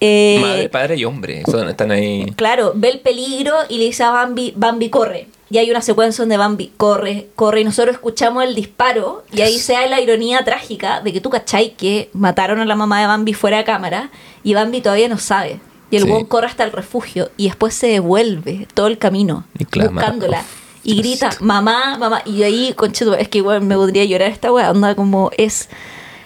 eh, 0.00 0.38
Madre, 0.40 0.68
padre 0.68 0.96
y 0.96 1.04
hombre. 1.04 1.42
Son, 1.50 1.68
están 1.68 1.90
ahí. 1.90 2.26
Claro, 2.36 2.72
ve 2.74 2.90
el 2.90 3.00
peligro 3.00 3.54
y 3.68 3.78
le 3.78 3.84
dice 3.84 4.04
a 4.04 4.10
Bambi, 4.10 4.52
Bambi 4.56 4.90
corre. 4.90 5.26
Y 5.54 5.58
hay 5.58 5.70
una 5.70 5.82
secuencia 5.82 6.22
donde 6.22 6.36
Bambi 6.36 6.72
corre, 6.76 7.28
corre 7.36 7.60
y 7.60 7.64
nosotros 7.64 7.94
escuchamos 7.94 8.42
el 8.42 8.56
disparo 8.56 9.22
y 9.32 9.40
ahí 9.42 9.60
se 9.60 9.74
da 9.74 9.86
la 9.86 10.00
ironía 10.00 10.44
trágica 10.44 11.00
de 11.00 11.12
que 11.12 11.20
tú 11.20 11.30
cachai 11.30 11.74
que 11.76 12.10
mataron 12.12 12.58
a 12.58 12.64
la 12.64 12.74
mamá 12.74 13.00
de 13.00 13.06
Bambi 13.06 13.34
fuera 13.34 13.58
de 13.58 13.62
cámara 13.64 14.10
y 14.42 14.54
Bambi 14.54 14.80
todavía 14.80 15.08
no 15.08 15.16
sabe. 15.16 15.60
Y 15.92 15.96
el 15.96 16.02
Sí. 16.02 16.08
buen 16.10 16.24
corre 16.24 16.48
hasta 16.48 16.64
el 16.64 16.72
refugio 16.72 17.30
y 17.36 17.44
después 17.46 17.72
se 17.72 17.86
devuelve 17.86 18.66
todo 18.74 18.88
el 18.88 18.98
camino 18.98 19.44
Y 19.56 19.64
clama. 19.64 19.92
buscándola. 19.92 20.40
Uf, 20.40 20.46
y 20.82 20.96
grita, 20.96 21.30
mamá, 21.38 21.98
mamá. 21.98 22.22
Y 22.24 22.42
ahí, 22.42 22.72
concheto, 22.74 23.14
es 23.14 23.28
que 23.28 23.38
igual 23.38 23.60
me 23.60 23.76
podría 23.76 24.04
llorar 24.04 24.32
esta 24.32 24.52
weá. 24.52 24.72
Onda 24.72 24.96
como 24.96 25.30
es 25.38 25.68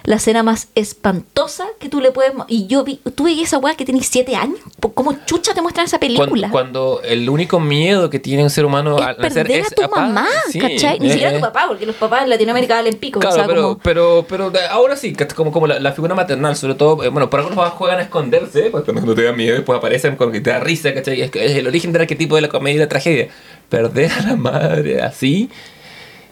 la 0.09 0.16
escena 0.16 0.42
más 0.42 0.68
espantosa 0.74 1.66
que 1.78 1.90
tú 1.90 2.00
le 2.00 2.12
puedes... 2.12 2.32
Y 2.48 2.66
yo 2.66 2.82
vi, 2.82 2.98
tú 3.14 3.24
vi 3.24 3.42
esa 3.42 3.59
weá 3.59 3.74
que 3.74 3.84
tenés 3.84 4.06
siete 4.06 4.36
años. 4.36 4.59
¿Cómo 4.94 5.14
chucha 5.26 5.52
te 5.52 5.61
muestran 5.61 5.84
esa 5.84 6.00
película? 6.00 6.48
cuando 6.50 7.02
el 7.04 7.28
único 7.28 7.61
miedo 7.61 8.09
que 8.09 8.18
tiene 8.18 8.42
un 8.42 8.48
ser 8.48 8.64
humano 8.64 8.96
es 8.98 9.04
al 9.04 9.18
nacer 9.18 9.46
perder 9.46 9.61
es 9.61 9.72
a 9.72 9.74
tu 9.74 9.94
mamá, 9.94 10.26
sí, 10.50 10.61
¿cachai? 10.61 10.98
Ni 10.98 11.09
eh, 11.09 11.12
siquiera 11.12 11.28
a 11.28 11.34
eh. 11.34 11.36
tu 11.36 11.42
papá, 11.42 11.66
porque 11.68 11.84
los 11.84 11.94
papás 11.96 12.22
en 12.22 12.30
Latinoamérica 12.30 12.76
valen 12.76 12.94
pico. 12.94 13.20
Claro, 13.20 13.34
o 13.34 13.38
sea, 13.38 13.46
pero, 13.46 13.62
como- 13.62 13.78
pero, 13.80 14.26
pero 14.26 14.50
de- 14.50 14.64
ahora 14.64 14.96
sí, 14.96 15.14
como, 15.36 15.52
como 15.52 15.66
la, 15.66 15.78
la 15.78 15.92
figura 15.92 16.14
maternal, 16.14 16.56
sobre 16.56 16.74
todo, 16.74 17.04
eh, 17.04 17.11
bueno, 17.11 17.28
por 17.28 17.40
algo 17.40 17.50
los 17.50 17.59
papás 17.59 17.74
juegan 17.74 17.98
a 17.98 18.02
esconderse, 18.04 18.70
pues 18.70 18.84
cuando 18.84 19.14
te 19.14 19.24
da 19.24 19.32
miedo, 19.32 19.56
después 19.56 19.76
aparecen 19.76 20.16
con 20.16 20.32
que 20.32 20.40
te 20.40 20.48
da 20.48 20.59
risa, 20.59 20.94
¿cachai? 20.94 21.20
Es, 21.20 21.30
que 21.30 21.44
es 21.44 21.54
el 21.54 21.66
origen 21.66 21.92
del 21.92 22.00
arquetipo 22.00 22.34
de 22.36 22.40
la 22.40 22.48
comedia 22.48 22.76
y 22.76 22.78
la 22.78 22.88
tragedia. 22.88 23.28
Perder 23.68 24.11
a 24.12 24.22
la 24.22 24.36
madre 24.36 25.02
así 25.02 25.50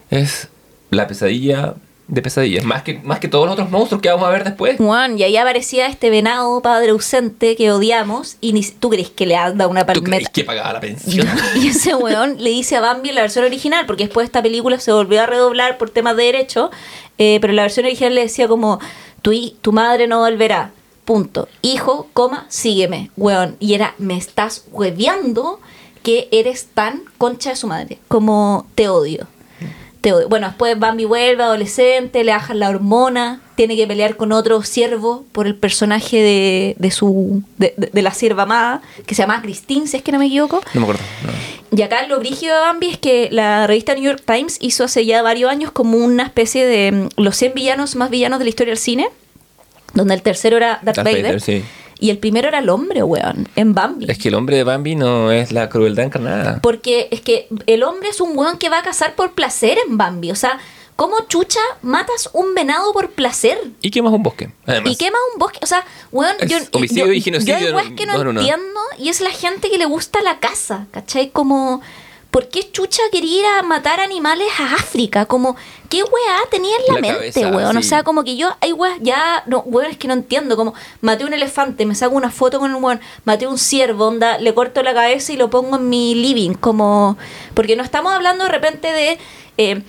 es 0.08 0.48
la 0.88 1.06
pesadilla 1.06 1.74
de 2.09 2.22
pesadillas, 2.22 2.64
más 2.64 2.82
que, 2.82 3.00
más 3.00 3.18
que 3.18 3.26
todos 3.26 3.46
los 3.46 3.54
otros 3.54 3.68
monstruos 3.70 4.00
que 4.00 4.09
vamos 4.09 4.28
a 4.28 4.30
ver 4.30 4.44
después. 4.44 4.76
Juan, 4.76 5.18
y 5.18 5.24
ahí 5.24 5.36
aparecía 5.36 5.88
este 5.88 6.09
venado 6.09 6.61
padre 6.61 6.90
ausente 6.90 7.57
que 7.57 7.72
odiamos. 7.72 8.36
Y 8.40 8.52
ni, 8.52 8.62
tú 8.62 8.90
crees 8.90 9.11
que 9.11 9.26
le 9.26 9.36
anda 9.36 9.66
una 9.66 9.84
¿Tú 9.84 10.02
crees 10.02 10.02
palmeta. 10.02 10.30
que 10.32 10.44
pagaba 10.44 10.74
la 10.74 10.80
pensión? 10.80 11.26
Y 11.57 11.68
ese 11.68 11.94
weón 11.96 12.36
le 12.38 12.50
dice 12.50 12.76
a 12.76 12.80
Bambi 12.80 13.09
en 13.09 13.16
la 13.16 13.22
versión 13.22 13.44
original, 13.44 13.86
porque 13.86 14.04
después 14.04 14.24
esta 14.24 14.42
película 14.42 14.78
se 14.78 14.92
volvió 14.92 15.20
a 15.20 15.26
redoblar 15.26 15.78
por 15.78 15.90
temas 15.90 16.16
de 16.16 16.24
derecho, 16.24 16.70
eh, 17.18 17.38
pero 17.40 17.52
en 17.52 17.57
la 17.57 17.62
versión 17.62 17.86
original 17.86 18.14
le 18.14 18.22
decía 18.22 18.46
como, 18.46 18.78
tu, 19.22 19.32
tu 19.61 19.72
madre 19.72 20.07
no 20.07 20.20
volverá, 20.20 20.70
punto. 21.04 21.48
Hijo, 21.62 22.09
coma, 22.12 22.46
sígueme, 22.48 23.11
weón. 23.16 23.57
Y 23.59 23.74
era, 23.74 23.94
me 23.98 24.16
estás 24.16 24.64
hueveando 24.70 25.61
que 26.04 26.28
eres 26.30 26.68
tan 26.72 27.02
concha 27.18 27.50
de 27.50 27.57
su 27.57 27.66
madre, 27.66 27.98
como 28.07 28.66
te 28.76 28.88
odio. 28.88 29.26
Te 30.01 30.12
odio. 30.12 30.28
Bueno, 30.28 30.49
después 30.49 30.78
Bambi 30.78 31.05
vuelve 31.05 31.42
adolescente, 31.42 32.22
le 32.22 32.32
bajan 32.32 32.61
la 32.61 32.68
hormona, 32.68 33.40
tiene 33.57 33.76
que 33.76 33.86
pelear 33.86 34.16
con 34.16 34.32
otro 34.32 34.62
siervo 34.62 35.24
por 35.32 35.47
el 35.47 35.55
personaje 35.55 36.18
de, 36.18 36.76
de 36.78 36.90
su 36.90 37.42
de, 37.59 37.74
la 37.92 38.12
sierva 38.12 38.44
amada, 38.44 38.82
que 39.07 39.14
se 39.14 39.22
llama 39.22 39.42
Christine, 39.42 39.86
si 39.86 39.97
es 39.97 40.03
que 40.03 40.12
no 40.12 40.18
me 40.18 40.26
equivoco. 40.26 40.61
No 40.74 40.80
me 40.80 40.86
acuerdo. 40.86 41.03
no. 41.24 41.32
Y 41.76 41.82
acá 41.82 42.07
lo 42.07 42.18
brígido 42.18 42.55
de 42.55 42.61
Bambi 42.61 42.88
es 42.88 42.99
que 42.99 43.28
la 43.30 43.66
revista 43.66 43.94
New 43.94 44.05
York 44.05 44.22
Times 44.24 44.59
hizo 44.61 44.84
hace 44.84 45.05
ya 45.05 45.22
varios 45.22 45.51
años 45.51 45.72
como 45.72 45.99
una 45.99 46.22
especie 46.22 46.64
de 46.64 46.92
mm, 46.92 47.20
los 47.20 47.36
100 47.36 47.55
villanos 47.55 47.97
más 47.97 48.11
villanos 48.11 48.38
de 48.38 48.44
la 48.44 48.49
historia 48.49 48.70
del 48.70 48.78
cine, 48.78 49.09
donde 49.92 50.14
el 50.14 50.22
tercero 50.22 50.57
era 50.57 50.80
Darth, 50.82 50.97
Darth 50.97 51.05
Vader, 51.05 51.22
Vader, 51.22 51.40
sí. 51.40 51.64
Y 51.99 52.11
el 52.11 52.18
primero 52.18 52.49
era 52.49 52.59
el 52.59 52.68
hombre, 52.68 53.03
weón, 53.03 53.49
en 53.57 53.74
Bambi. 53.74 54.07
Es 54.11 54.18
que 54.18 54.28
el 54.28 54.34
hombre 54.34 54.57
de 54.57 54.64
Bambi 54.64 54.94
no 54.97 55.30
es 55.32 55.53
la 55.53 55.68
crueldad 55.68 56.05
encarnada. 56.07 56.61
Porque 56.62 57.09
es 57.11 57.20
que 57.20 57.49
el 57.66 57.82
hombre 57.82 58.09
es 58.11 58.20
un 58.20 58.36
weón 58.36 58.59
que 58.59 58.68
va 58.68 58.78
a 58.78 58.82
cazar 58.82 59.14
por 59.14 59.32
placer 59.32 59.78
en 59.88 59.97
Bambi. 59.97 60.30
O 60.30 60.34
sea, 60.34 60.59
¿cómo 60.97 61.16
chucha 61.28 61.61
matas 61.82 62.28
un 62.32 62.55
venado 62.55 62.92
por 62.92 63.11
placer? 63.11 63.59
Y 63.80 63.90
quemas 63.90 64.12
un 64.12 64.22
bosque, 64.22 64.51
además. 64.66 64.92
Y 64.92 64.97
quema 64.97 65.18
un 65.34 65.38
bosque. 65.38 65.59
O 65.62 65.66
sea, 65.66 65.84
weón, 66.12 66.34
Es 66.40 66.51
yo, 66.51 66.59
homicidio 66.72 67.07
yo- 67.07 67.12
y 67.12 67.20
genocidio 67.20 67.59
yo 67.59 67.66
hay 67.68 67.72
weas 67.72 67.86
en- 67.88 67.97
que 67.97 68.07
no 68.07 68.14
en 68.20 68.26
uno. 68.28 68.40
entiendo 68.40 68.80
y 68.99 69.09
es 69.09 69.20
la 69.20 69.30
gente 69.30 69.70
que 69.70 69.78
le 69.78 69.86
gusta 69.86 70.20
la 70.22 70.38
caza, 70.38 70.86
¿cachai? 70.90 71.30
Como, 71.30 71.80
¿por 72.37 72.49
qué 72.49 72.70
chucha 72.70 73.01
quería 73.11 73.39
ir 73.39 73.47
a 73.47 73.62
matar 73.62 73.99
animales 73.99 74.49
a 74.61 74.74
África? 74.74 75.24
Como, 75.24 75.57
¿qué 75.89 76.03
weá 76.03 76.39
tenía 76.51 76.76
en 76.76 76.82
la, 76.87 76.95
La 76.97 77.01
mente, 77.01 77.32
cabeza, 77.32 77.57
weón? 77.57 77.76
O 77.78 77.82
sea, 77.82 78.03
como 78.03 78.24
que 78.24 78.37
yo, 78.37 78.55
hay 78.61 78.74
weas, 78.74 78.99
ya, 79.01 79.43
no, 79.47 79.61
weón, 79.61 79.91
es 79.91 79.97
que 79.97 80.07
no 80.07 80.12
entiendo. 80.12 80.55
Como, 80.55 80.74
maté 81.01 81.24
un 81.24 81.32
elefante, 81.32 81.87
me 81.87 81.95
saco 81.95 82.14
una 82.14 82.30
foto 82.30 82.59
con 82.59 82.72
el 82.72 82.76
weón, 82.76 83.01
maté 83.24 83.47
un 83.47 83.57
ciervo, 83.57 84.09
onda, 84.09 84.37
le 84.37 84.53
corto 84.53 84.82
la 84.82 84.93
cabeza 84.93 85.32
y 85.32 85.39
lo 85.39 85.49
pongo 85.49 85.76
en 85.76 85.89
mi 85.89 86.14
living. 86.14 86.53
Como, 86.53 87.16
porque 87.55 87.74
no 87.74 87.82
estamos 87.82 88.12
hablando 88.12 88.45
de 88.45 88.51
repente 88.51 88.93
de... 88.93 89.18
eh, 89.57 89.82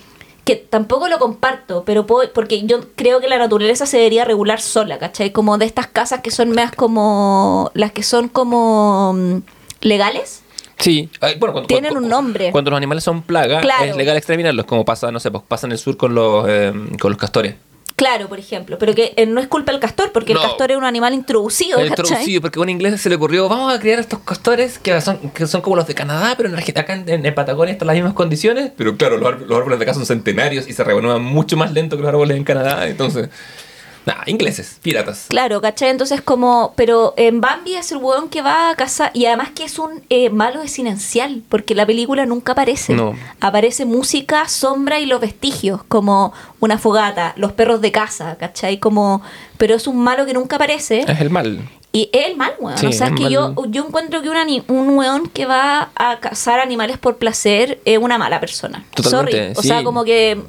que 0.46 0.56
tampoco 0.56 1.10
lo 1.10 1.20
comparto, 1.20 1.84
pero 1.86 2.08
puedo, 2.08 2.32
porque 2.32 2.66
yo 2.66 2.94
creo 2.96 3.20
que 3.20 3.28
la 3.28 3.38
naturaleza 3.38 3.86
se 3.86 3.98
debería 3.98 4.24
regular 4.24 4.62
sola, 4.62 4.98
¿cachai? 5.00 5.34
Como 5.34 5.58
de 5.58 5.66
estas 5.66 5.88
casas 5.88 6.22
que 6.22 6.32
son 6.32 6.52
más 6.52 6.72
como 6.72 7.72
las 7.74 7.92
que 7.92 8.04
son 8.04 8.30
como 8.30 9.12
mm, 9.12 9.40
legales. 9.82 10.44
Sí, 10.80 11.10
bueno, 11.40 11.54
cuando, 11.54 11.64
Tienen 11.68 11.92
cuando- 11.92 12.06
un 12.06 12.10
nombre. 12.10 12.52
Cuando 12.52 12.72
los 12.72 12.78
animales 12.78 13.04
son 13.04 13.22
plaga, 13.24 13.62
Claro. 13.62 13.86
es 13.86 13.96
legal 13.96 14.16
exterminarlos, 14.18 14.66
como 14.66 14.86
pasa, 14.86 15.12
no 15.12 15.20
sé, 15.20 15.32
pues 15.32 15.44
pasa 15.48 15.66
en 15.68 15.72
el 15.74 15.78
sur 15.78 15.98
con 15.98 16.14
los, 16.16 16.46
eh, 16.48 16.72
con 17.00 17.12
los 17.12 17.20
castores. 17.20 17.56
Claro, 17.96 18.30
por 18.30 18.38
ejemplo, 18.38 18.78
pero 18.78 18.94
que 18.94 19.14
eh, 19.18 19.26
no 19.26 19.42
es 19.42 19.48
culpa 19.48 19.72
del 19.72 19.82
castor, 19.82 20.12
porque 20.12 20.36
No. 20.36 20.40
el 20.42 20.48
castor 20.50 20.70
es 20.70 20.78
un 20.78 20.84
animal 20.84 21.16
introducido, 21.16 21.80
El 21.80 21.88
introducido, 21.88 22.42
porque 22.42 22.60
a 22.60 22.62
un 22.62 22.70
inglés 22.70 23.02
se 23.02 23.10
le 23.10 23.16
ocurrió, 23.16 23.50
vamos 23.50 23.74
a 23.74 23.80
criar 23.80 23.98
estos 23.98 24.20
castores 24.20 24.78
que 24.78 25.02
son, 25.02 25.18
que 25.32 25.48
son 25.48 25.62
como 25.62 25.76
los 25.78 25.88
de 25.88 25.96
Canadá, 25.96 26.36
pero 26.38 26.48
en 26.48 26.54
Argentina, 26.54 26.82
acá 26.82 26.94
en, 26.94 27.26
en 27.26 27.34
Patagonia 27.34 27.72
están 27.72 27.88
las 27.88 27.96
mismas 27.96 28.14
condiciones. 28.14 28.72
Pero 28.78 28.96
claro, 28.98 29.18
los, 29.18 29.42
los 29.42 29.58
árboles 29.58 29.80
de 29.80 29.84
acá 29.86 29.96
son 29.96 30.06
centenarios 30.06 30.68
y 30.68 30.74
se 30.74 30.84
renuevan 30.84 31.24
mucho 31.24 31.58
más 31.58 31.72
lento 31.74 31.96
que 31.98 32.04
los 32.04 32.10
árboles 32.10 32.38
en 32.38 32.44
Canadá, 32.44 32.88
entonces... 32.88 33.30
Nah, 34.08 34.24
ingleses, 34.26 34.80
piratas. 34.82 35.26
Claro, 35.28 35.60
¿cachai? 35.60 35.90
Entonces 35.90 36.22
como, 36.22 36.72
pero 36.78 37.14
en 37.18 37.42
Bambi 37.42 37.76
es 37.76 37.92
el 37.92 37.98
weón 37.98 38.30
que 38.30 38.42
va 38.42 38.70
a 38.70 38.76
casa 38.76 39.12
y 39.14 39.26
además 39.26 39.50
que 39.54 39.66
es 39.66 39.78
un 39.80 40.02
eh, 40.10 40.30
malo 40.30 40.62
desinencial, 40.62 41.44
porque 41.50 41.76
la 41.76 41.86
película 41.86 42.26
nunca 42.26 42.54
aparece. 42.54 42.94
No. 42.94 43.18
Aparece 43.42 43.84
música, 43.84 44.48
sombra 44.48 45.02
y 45.02 45.08
los 45.08 45.20
vestigios, 45.20 45.84
como 45.90 46.32
una 46.62 46.78
fogata, 46.78 47.34
los 47.36 47.52
perros 47.52 47.82
de 47.82 47.92
casa, 47.92 48.38
¿cachai? 48.38 48.80
Como, 48.80 49.22
pero 49.58 49.76
es 49.76 49.88
un 49.88 50.00
malo 50.02 50.26
que 50.26 50.34
nunca 50.34 50.56
aparece. 50.56 51.02
Es 51.06 51.20
el 51.20 51.30
mal. 51.30 51.68
Y 51.92 52.10
es 52.14 52.28
el 52.28 52.38
mal, 52.38 52.54
weón. 52.62 52.78
Sí, 52.78 52.86
o 52.86 52.92
sea, 52.94 53.08
es 53.08 53.14
que 53.14 53.24
mal. 53.24 53.32
yo, 53.34 53.66
yo 53.66 53.86
encuentro 53.86 54.22
que 54.22 54.30
un, 54.30 54.64
un 54.70 54.98
weón 54.98 55.28
que 55.28 55.46
va 55.46 55.90
a 55.96 56.22
cazar 56.22 56.62
animales 56.62 56.98
por 56.98 57.18
placer 57.18 57.82
es 57.84 57.98
una 57.98 58.18
mala 58.18 58.40
persona. 58.40 58.86
Totalmente, 58.96 59.54
Sorry. 59.54 59.54
O 59.58 59.64
sea, 59.64 59.84
como 59.84 60.06
que, 60.06 60.42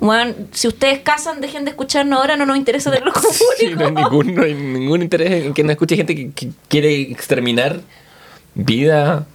weón, 0.00 0.48
si 0.52 0.68
ustedes 0.68 1.00
cazan, 1.00 1.40
dejen 1.40 1.64
de 1.64 1.70
escucharnos 1.70 2.18
ahora, 2.18 2.36
no 2.36 2.46
nos 2.46 2.56
interesa 2.56 2.90
tenerlo 2.90 3.12
como 3.12 3.28
Sí, 3.58 3.74
no, 3.74 3.86
hay 3.86 3.92
público. 3.92 4.10
ningún, 4.10 4.34
no 4.34 4.42
hay 4.42 4.54
ningún 4.54 5.02
interés 5.02 5.44
en 5.46 5.54
que 5.54 5.62
no 5.62 5.70
escuche 5.70 5.96
gente 5.96 6.14
que, 6.14 6.30
que 6.32 6.50
quiere 6.68 7.00
exterminar 7.02 7.80
vida. 8.54 9.26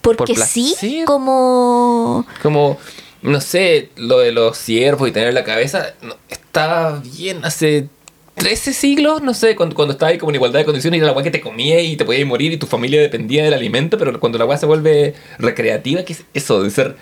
Porque 0.00 0.34
por 0.34 0.44
sí, 0.44 1.02
como... 1.06 2.26
Como, 2.42 2.78
no 3.22 3.40
sé, 3.40 3.90
lo 3.96 4.18
de 4.18 4.32
los 4.32 4.58
ciervos 4.58 5.08
y 5.08 5.12
tener 5.12 5.32
la 5.32 5.44
cabeza, 5.44 5.94
no, 6.02 6.16
estaba 6.28 7.00
bien 7.00 7.44
hace 7.44 7.88
13 8.34 8.72
siglos, 8.72 9.22
no 9.22 9.32
sé, 9.32 9.56
cuando, 9.56 9.74
cuando 9.74 9.92
estaba 9.92 10.10
ahí 10.10 10.18
como 10.18 10.30
en 10.30 10.36
igualdad 10.36 10.60
de 10.60 10.64
condiciones 10.64 10.98
y 10.98 11.00
era 11.00 11.06
la 11.06 11.12
weá 11.14 11.22
que 11.22 11.30
te 11.30 11.40
comía 11.40 11.80
y 11.80 11.96
te 11.96 12.04
podías 12.04 12.26
morir 12.26 12.52
y 12.52 12.56
tu 12.56 12.66
familia 12.66 13.00
dependía 13.00 13.44
del 13.44 13.54
alimento, 13.54 13.96
pero 13.96 14.18
cuando 14.20 14.38
la 14.38 14.44
weá 14.44 14.58
se 14.58 14.66
vuelve 14.66 15.14
recreativa, 15.38 16.04
que 16.04 16.14
es 16.14 16.24
eso 16.34 16.62
de 16.62 16.70
ser 16.70 16.96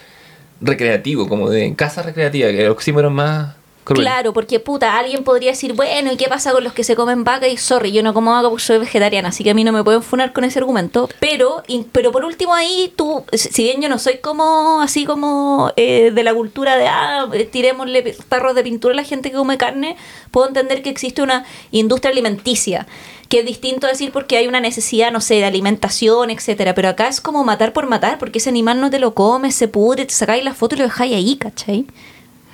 recreativo, 0.62 1.28
como 1.28 1.50
de 1.50 1.74
casa 1.74 2.02
recreativa, 2.02 2.48
que 2.50 2.64
el 2.64 2.70
oxímoron 2.70 3.12
más 3.14 3.56
Claro, 3.84 4.32
porque 4.32 4.60
puta, 4.60 4.96
alguien 4.96 5.24
podría 5.24 5.50
decir, 5.50 5.72
bueno, 5.72 6.12
¿y 6.12 6.16
qué 6.16 6.28
pasa 6.28 6.52
con 6.52 6.62
los 6.62 6.72
que 6.72 6.84
se 6.84 6.94
comen 6.94 7.24
vaca? 7.24 7.48
Y 7.48 7.56
sorry, 7.56 7.90
yo 7.90 8.02
no 8.02 8.14
como 8.14 8.30
vaca 8.30 8.48
porque 8.48 8.62
soy 8.64 8.78
vegetariana, 8.78 9.30
así 9.30 9.42
que 9.42 9.50
a 9.50 9.54
mí 9.54 9.64
no 9.64 9.72
me 9.72 9.82
pueden 9.82 10.02
funar 10.02 10.32
con 10.32 10.44
ese 10.44 10.60
argumento. 10.60 11.08
Pero, 11.18 11.62
pero 11.90 12.12
por 12.12 12.24
último 12.24 12.54
ahí, 12.54 12.92
tú, 12.94 13.24
si 13.32 13.64
bien 13.64 13.82
yo 13.82 13.88
no 13.88 13.98
soy 13.98 14.18
como, 14.18 14.80
así 14.80 15.04
como 15.04 15.72
eh, 15.76 16.12
de 16.12 16.22
la 16.22 16.32
cultura 16.32 16.76
de, 16.76 16.86
ah, 16.86 17.28
eh, 17.32 17.44
tirémosle 17.44 18.16
tarros 18.28 18.54
de 18.54 18.62
pintura 18.62 18.92
a 18.94 18.96
la 18.96 19.04
gente 19.04 19.30
que 19.30 19.36
come 19.36 19.58
carne, 19.58 19.96
puedo 20.30 20.46
entender 20.46 20.82
que 20.82 20.90
existe 20.90 21.22
una 21.22 21.44
industria 21.72 22.12
alimenticia. 22.12 22.86
Que 23.28 23.40
es 23.40 23.46
distinto 23.46 23.86
a 23.86 23.90
decir 23.90 24.12
porque 24.12 24.36
hay 24.36 24.46
una 24.46 24.60
necesidad, 24.60 25.10
no 25.10 25.22
sé, 25.22 25.36
de 25.36 25.46
alimentación, 25.46 26.28
etcétera. 26.28 26.74
Pero 26.74 26.90
acá 26.90 27.08
es 27.08 27.22
como 27.22 27.44
matar 27.44 27.72
por 27.72 27.86
matar, 27.88 28.18
porque 28.18 28.38
ese 28.38 28.50
animal 28.50 28.78
no 28.78 28.90
te 28.90 28.98
lo 28.98 29.14
comes, 29.14 29.54
se 29.54 29.68
pudre, 29.68 30.04
te 30.04 30.12
sacáis 30.12 30.44
la 30.44 30.52
foto 30.52 30.74
y 30.74 30.78
lo 30.78 30.84
dejáis 30.84 31.14
ahí, 31.14 31.36
¿cachai? 31.36 31.86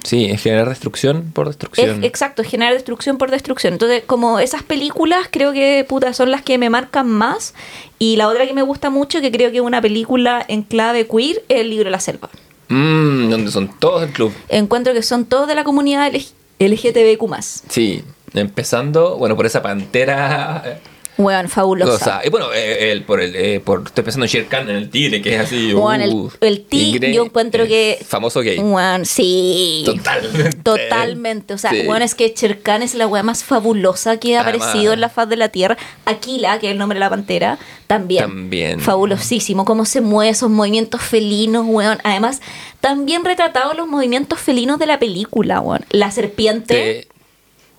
Sí, 0.05 0.27
es 0.27 0.43
generar 0.43 0.69
destrucción 0.69 1.33
por 1.33 1.47
destrucción. 1.49 2.01
Es- 2.03 2.09
exacto, 2.09 2.43
es 2.43 2.49
generar 2.49 2.73
destrucción 2.75 3.19
por 3.19 3.31
destrucción. 3.31 3.73
Entonces, 3.75 4.03
como 4.07 4.39
esas 4.39 4.63
películas, 4.63 5.29
creo 5.31 5.53
que 5.53 5.85
puta, 5.89 6.13
son 6.15 6.31
las 6.31 6.43
que 6.43 6.57
me 6.59 6.71
marcan 6.71 7.09
más. 7.09 7.55
Y 7.99 8.17
la 8.17 8.29
otra 8.29 8.47
que 8.47 8.55
me 8.55 8.63
gusta 8.63 8.91
mucho, 8.91 9.21
que 9.21 9.31
creo 9.33 9.51
que 9.51 9.59
es 9.59 9.63
una 9.63 9.83
película 9.83 10.45
en 10.49 10.63
clave 10.63 11.07
queer, 11.07 11.43
es 11.49 11.61
el 11.61 11.71
libro 11.71 11.87
de 11.87 11.91
la 11.91 12.01
selva. 12.01 12.31
Mm, 12.69 13.31
donde 13.31 13.51
son 13.51 13.69
todos 13.79 14.03
el 14.03 14.11
club. 14.11 14.33
Encuentro 14.49 14.93
que 14.93 15.03
son 15.03 15.25
todos 15.25 15.49
de 15.49 15.55
la 15.55 15.65
comunidad 15.65 16.07
LG 16.15 16.27
LGTBQ. 16.61 17.63
Sí, 17.69 18.05
empezando, 18.35 19.17
bueno, 19.17 19.37
por 19.37 19.47
esa 19.47 19.63
pantera 19.63 20.81
Weón, 21.19 21.49
fabulosa. 21.49 21.91
cosa. 21.99 22.21
Y 22.25 22.31
bueno, 22.31 22.53
eh, 22.55 22.93
el, 22.93 23.03
por 23.03 23.21
el, 23.21 23.35
eh, 23.35 23.61
por, 23.61 23.83
estoy 23.87 24.05
pensando 24.05 24.25
en 24.27 24.31
Shere 24.31 24.47
Khan, 24.47 24.71
en 24.71 24.77
el 24.77 24.89
tigre, 24.89 25.21
que 25.21 25.35
es 25.35 25.41
así. 25.41 25.75
Weón, 25.75 26.01
el- 26.01 26.11
uh, 26.15 26.31
el 26.41 26.61
tigre, 26.65 27.13
yo 27.13 27.25
encuentro 27.25 27.67
que- 27.67 27.99
Famoso 28.07 28.41
gay. 28.41 28.59
Weón, 28.59 29.05
sí. 29.05 29.83
Totalmente. 29.85 30.57
Totalmente. 30.63 31.55
O 31.55 31.59
sea, 31.59 31.71
Sí. 31.73 31.81
weón, 31.89 32.03
es 32.03 32.15
que 32.15 32.33
Cherkan 32.33 32.83
es 32.83 32.95
la 32.95 33.07
weá 33.07 33.23
más 33.23 33.43
fabulosa 33.45 34.19
que 34.19 34.37
ha 34.37 34.43
Además. 34.43 34.69
aparecido 34.69 34.93
en 34.93 35.01
la 35.01 35.09
faz 35.09 35.29
de 35.29 35.37
la 35.37 35.49
tierra. 35.49 35.77
Aquila, 36.05 36.59
que 36.61 36.69
es 36.69 36.73
el 36.73 36.79
nombre 36.79 36.97
de 36.97 37.01
la 37.01 37.11
pantera, 37.11 37.59
también. 37.89 38.23
También. 38.25 38.81
Fabulosísimo. 38.81 39.65
Cómo 39.65 39.85
se 39.85 40.01
mueve 40.01 40.31
esos 40.31 40.51
movimientos 40.51 41.03
felinos, 41.03 41.65
weón. 41.67 41.99
Además, 42.05 42.41
también 42.81 43.25
retratados 43.25 43.77
los 43.77 43.89
movimientos 43.89 44.39
felinos 44.39 44.79
de 44.79 44.87
la 44.87 44.99
película, 45.01 45.61
weón. 45.61 45.85
La 45.91 46.11
serpiente. 46.13 46.75
Te- 47.09 47.18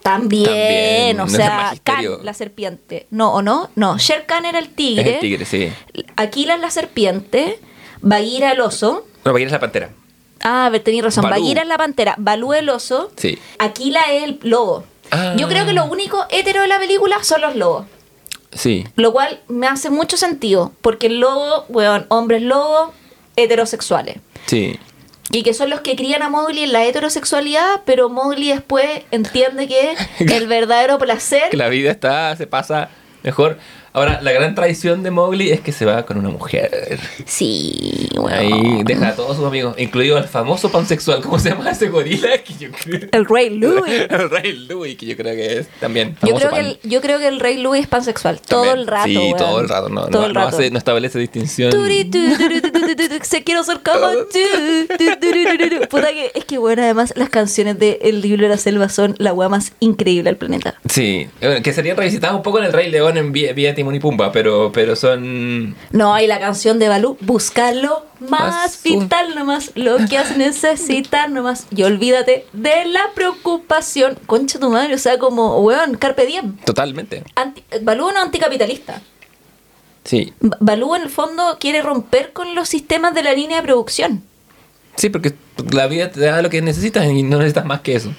También, 0.02 0.46
También, 0.46 1.20
o 1.20 1.26
es 1.26 1.32
sea. 1.34 1.74
Khan, 1.84 2.06
la 2.24 2.34
serpiente. 2.34 3.08
No, 3.12 3.34
¿o 3.34 3.42
no? 3.42 3.70
No, 3.76 3.98
Sher 3.98 4.26
Khan 4.26 4.46
era 4.46 4.60
el 4.60 4.66
es 4.66 4.76
tigre. 4.76 5.14
el 5.16 5.20
tigre, 5.20 5.46
sí. 5.46 5.72
Aquila 6.16 6.56
es 6.56 6.62
la 6.62 6.72
serpiente. 6.72 7.60
Bagheera 8.02 8.52
el 8.54 8.62
oso. 8.62 9.06
No, 9.26 9.32
porque 9.32 9.44
es 9.44 9.52
la 9.52 9.60
pantera. 9.60 9.90
Ah, 10.42 10.68
a 10.68 10.70
ver, 10.70 10.82
tenías 10.82 11.04
razón. 11.04 11.24
Balú. 11.24 11.36
Bagheera 11.42 11.64
es 11.64 11.68
la 11.68 11.78
pantera. 11.78 12.16
Balú 12.18 12.54
el 12.54 12.70
oso. 12.70 13.12
Sí. 13.18 13.38
Aquila 13.60 14.00
es 14.14 14.24
el 14.24 14.40
lobo. 14.44 14.86
Ah. 15.12 15.36
Yo 15.38 15.48
creo 15.50 15.66
que 15.66 15.74
lo 15.74 15.86
único 15.86 16.26
hetero 16.30 16.62
de 16.62 16.68
la 16.70 16.80
película 16.80 17.22
son 17.24 17.42
los 17.42 17.56
lobos. 17.56 17.86
Sí. 18.54 18.86
Lo 18.96 19.12
cual 19.12 19.42
me 19.48 19.68
hace 19.68 19.90
mucho 19.90 20.16
sentido. 20.16 20.72
Porque 20.82 21.08
el 21.08 21.20
lobo, 21.20 21.66
weón, 21.68 22.06
hombres 22.10 22.42
lobos 22.42 22.92
heterosexuales. 23.36 24.18
Sí. 24.46 24.80
Y 25.32 25.44
que 25.44 25.54
son 25.54 25.70
los 25.70 25.82
que 25.82 25.96
crían 25.96 26.24
a 26.24 26.30
Mowgli 26.30 26.64
en 26.64 26.74
la 26.74 26.86
heterosexualidad, 26.86 27.82
pero 27.86 28.10
Mowgli 28.10 28.50
después 28.50 29.04
entiende 29.12 29.68
que 29.68 29.96
el 30.20 30.48
verdadero 30.48 30.98
placer 30.98 31.50
Que 31.52 31.58
la 31.58 31.70
vida 31.70 31.92
está, 31.92 32.36
se 32.36 32.48
pasa 32.48 32.90
mejor. 33.24 33.58
Ahora, 33.94 34.20
la 34.22 34.32
gran 34.32 34.56
traición 34.56 35.04
de 35.04 35.12
Mowgli 35.12 35.50
es 35.52 35.62
que 35.62 35.72
se 35.72 35.86
va 35.86 36.06
con 36.06 36.18
una 36.18 36.30
mujer. 36.30 37.00
Sí, 37.26 38.08
bueno. 38.16 38.38
Ahí 38.38 38.84
deja 38.84 39.10
a 39.10 39.16
todos 39.16 39.38
sus 39.38 39.46
amigos, 39.46 39.76
incluido 39.78 40.18
al 40.18 40.28
famoso 40.28 40.72
pansexual, 40.72 41.22
¿cómo 41.22 41.40
se 41.40 41.50
llama 41.50 41.70
ese 41.72 41.90
gorila? 41.90 42.38
Que 42.44 42.54
yo 42.60 42.70
creo... 42.72 43.10
El 43.12 43.26
rey 43.26 43.50
Louis. 43.58 43.94
el 44.10 44.30
rey 44.30 44.54
Louis, 44.54 44.96
que 44.98 45.06
yo 45.08 45.18
creo 45.18 45.36
que 45.36 45.60
es 45.60 45.68
también 45.80 46.16
Yo 46.26 46.36
creo, 46.36 46.52
que 46.52 46.60
el, 46.60 46.80
yo 46.84 47.02
creo 47.02 47.20
que 47.20 47.28
el 47.28 47.40
rey 47.40 47.58
Louis 47.58 47.82
es 47.82 47.88
pansexual. 47.88 48.40
Todo 48.42 48.74
el 48.74 48.88
rato. 48.88 49.08
Sí, 49.08 49.18
weón. 49.18 49.38
todo 49.38 49.60
el 49.62 49.70
rato. 49.70 49.90
No, 49.90 50.08
Todo 50.08 50.22
no, 50.22 50.28
el 50.28 50.34
no 50.34 50.40
rato. 50.46 50.58
hace- 50.58 50.72
no 50.72 50.78
establece 50.78 51.20
distinción. 51.20 51.72
Se 53.24 53.44
quiero 53.44 53.64
ser 53.64 53.80
como 53.84 54.08
tú. 54.32 55.88
Puta 55.90 56.10
que 56.12 56.32
es 56.34 56.46
que 56.46 56.58
bueno, 56.58 56.82
además 56.84 57.14
las 57.16 57.30
canciones 57.30 57.78
de 57.80 58.00
El 58.02 58.22
libro 58.22 58.44
de 58.44 58.50
la 58.50 58.58
selva 58.58 58.90
son 58.90 59.16
la 59.18 59.34
weá 59.34 59.50
más 59.50 59.74
increíble 59.80 60.30
del 60.30 60.38
planeta. 60.38 60.76
Sí, 60.90 61.28
bueno, 61.42 61.62
que 61.62 61.74
serían 61.74 61.98
revisitadas 61.98 62.36
un 62.36 62.44
poco 62.44 62.60
en 62.60 62.66
el 62.66 62.74
Rey 62.74 62.90
León 62.92 63.18
en 63.18 63.32
vía 63.32 63.74
Timón 63.80 63.96
y 63.96 64.00
Pumba, 64.00 64.32
pero, 64.32 64.72
pero 64.74 64.96
son... 64.96 65.76
No, 65.92 66.14
hay 66.14 66.28
la 66.28 66.40
canción 66.40 66.80
de 66.80 66.88
Balú, 66.90 67.18
búscalo 67.22 68.06
más 68.30 68.84
vital 68.84 69.34
nomás, 69.36 69.72
lo 69.76 69.98
que 70.10 70.18
has 70.18 70.36
necesitar 70.36 71.30
nomás. 71.30 71.66
Y 71.74 71.84
olvídate 71.84 72.46
de 72.52 72.86
la 72.86 73.02
preocupación. 73.16 74.18
Concha 74.26 74.60
tu 74.60 74.70
madre, 74.70 74.94
o 74.94 74.98
sea, 74.98 75.18
como, 75.18 75.60
weón, 75.60 75.96
carpe 75.96 76.26
diem. 76.26 76.58
Totalmente. 76.66 77.24
Anti- 77.36 77.64
Balú 77.82 78.12
no 78.12 78.20
anticapitalista. 78.22 79.02
Sí, 80.04 80.34
Ba- 80.40 80.58
Balú 80.60 80.96
en 80.96 81.04
el 81.04 81.10
fondo 81.10 81.58
quiere 81.60 81.82
romper 81.82 82.34
con 82.34 82.56
los 82.56 82.68
sistemas 82.68 83.14
de 83.14 83.24
la 83.24 83.34
línea 83.34 83.58
de 83.58 83.64
producción. 83.64 84.24
sí, 84.96 85.10
porque 85.10 85.34
la 85.72 85.88
vida 85.88 86.12
te 86.12 86.20
da 86.22 86.42
lo 86.42 86.50
que 86.50 86.62
necesitas 86.62 87.06
y 87.06 87.24
no 87.24 87.38
necesitas 87.38 87.66
más 87.66 87.82
que 87.82 87.96
eso. 87.96 88.14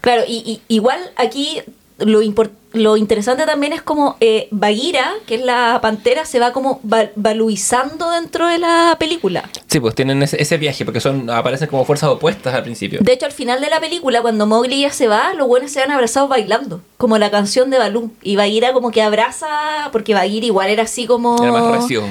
Claro, 0.00 0.22
y, 0.28 0.36
y- 0.46 0.62
igual 0.68 0.98
aquí 1.16 1.60
lo, 1.98 2.22
impor- 2.22 2.50
lo 2.72 2.96
interesante 2.96 3.46
también 3.46 3.72
es 3.72 3.82
como 3.82 4.16
eh, 4.20 4.46
Bagheera, 4.50 5.12
que 5.26 5.34
es 5.36 5.40
la 5.42 5.78
pantera, 5.82 6.24
se 6.24 6.38
va 6.38 6.52
como 6.52 6.78
val- 6.82 7.12
valuizando 7.16 8.10
dentro 8.10 8.46
de 8.46 8.58
la 8.58 8.96
película. 8.98 9.48
Sí, 9.66 9.80
pues 9.80 9.94
tienen 9.94 10.22
ese, 10.22 10.40
ese 10.40 10.56
viaje, 10.56 10.84
porque 10.84 11.00
son 11.00 11.28
aparecen 11.30 11.68
como 11.68 11.84
fuerzas 11.84 12.10
opuestas 12.10 12.54
al 12.54 12.62
principio. 12.62 13.00
De 13.02 13.12
hecho, 13.12 13.26
al 13.26 13.32
final 13.32 13.60
de 13.60 13.70
la 13.70 13.80
película, 13.80 14.22
cuando 14.22 14.46
Mowgli 14.46 14.82
ya 14.82 14.90
se 14.90 15.08
va, 15.08 15.32
los 15.34 15.48
buenos 15.48 15.70
se 15.70 15.80
van 15.80 15.90
abrazados 15.90 16.28
bailando, 16.28 16.80
como 16.96 17.18
la 17.18 17.30
canción 17.30 17.70
de 17.70 17.78
Balú. 17.78 18.12
Y 18.22 18.36
Bagheera 18.36 18.72
como 18.72 18.90
que 18.90 19.02
abraza, 19.02 19.48
porque 19.92 20.14
Bagheera 20.14 20.46
igual 20.46 20.70
era 20.70 20.84
así 20.84 21.06
como... 21.06 21.42
Era 21.42 21.52
más 21.52 21.76
recio. 21.80 22.04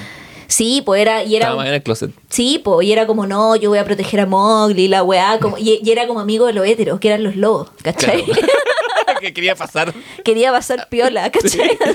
Sí, 0.47 0.81
pues 0.83 0.99
era... 1.01 1.23
Y 1.23 1.35
era 1.35 1.53
más 1.55 1.67
en 1.67 1.75
el 1.75 1.83
closet. 1.83 2.11
Sí, 2.27 2.59
pues, 2.63 2.87
y 2.87 2.91
era 2.91 3.05
como, 3.05 3.27
no, 3.27 3.55
yo 3.55 3.69
voy 3.69 3.77
a 3.79 3.85
proteger 3.85 4.21
a 4.21 4.25
Mowgli, 4.25 4.87
la 4.87 5.03
weá, 5.03 5.37
como, 5.39 5.57
y, 5.59 5.79
y 5.83 5.91
era 5.91 6.07
como 6.07 6.19
amigo 6.19 6.47
de 6.47 6.53
los 6.53 6.65
héteros, 6.65 6.99
que 6.99 7.07
eran 7.07 7.23
los 7.23 7.35
lobos, 7.35 7.69
¿cachai? 7.83 8.23
Claro. 8.23 8.41
que 9.19 9.33
quería 9.33 9.55
pasar. 9.55 9.93
Quería 10.23 10.51
pasar 10.51 10.87
piola, 10.89 11.31
¿cachai? 11.31 11.77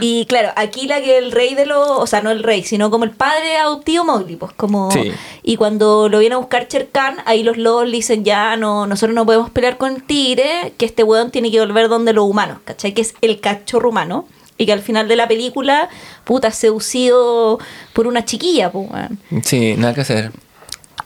Y 0.00 0.26
claro, 0.26 0.50
aquí 0.56 0.86
la 0.86 1.00
que 1.00 1.18
el 1.18 1.32
rey 1.32 1.54
de 1.54 1.66
los, 1.66 1.88
o 1.88 2.06
sea, 2.06 2.20
no 2.20 2.30
el 2.30 2.42
rey, 2.42 2.62
sino 2.62 2.90
como 2.90 3.04
el 3.04 3.10
padre 3.10 3.56
adoptivo 3.56 4.04
Mowgli, 4.04 4.36
pues 4.36 4.52
como... 4.52 4.90
Sí. 4.90 5.12
Y 5.42 5.56
cuando 5.56 6.08
lo 6.08 6.18
viene 6.18 6.34
a 6.34 6.38
buscar 6.38 6.68
Sher 6.68 6.88
Khan, 6.90 7.16
ahí 7.24 7.42
los 7.42 7.56
lobos 7.56 7.86
le 7.86 7.96
dicen, 7.96 8.24
ya, 8.24 8.56
no, 8.56 8.86
nosotros 8.86 9.14
no 9.14 9.26
podemos 9.26 9.50
pelear 9.50 9.76
con 9.76 9.94
el 9.94 10.02
tigre, 10.02 10.72
que 10.76 10.86
este 10.86 11.02
weón 11.02 11.30
tiene 11.30 11.50
que 11.50 11.60
volver 11.60 11.88
donde 11.88 12.12
los 12.12 12.24
humanos, 12.24 12.58
¿cachai? 12.64 12.92
Que 12.92 13.02
es 13.02 13.14
el 13.20 13.40
cachorro 13.40 13.90
humano. 13.90 14.26
Y 14.60 14.66
que 14.66 14.72
al 14.72 14.80
final 14.80 15.06
de 15.06 15.14
la 15.14 15.28
película, 15.28 15.88
puta, 16.24 16.50
seducido 16.50 17.60
por 17.92 18.08
una 18.08 18.24
chiquilla, 18.24 18.72
pues, 18.72 18.90
weón. 18.90 19.18
Sí, 19.44 19.74
nada 19.76 19.94
que 19.94 20.00
hacer. 20.00 20.32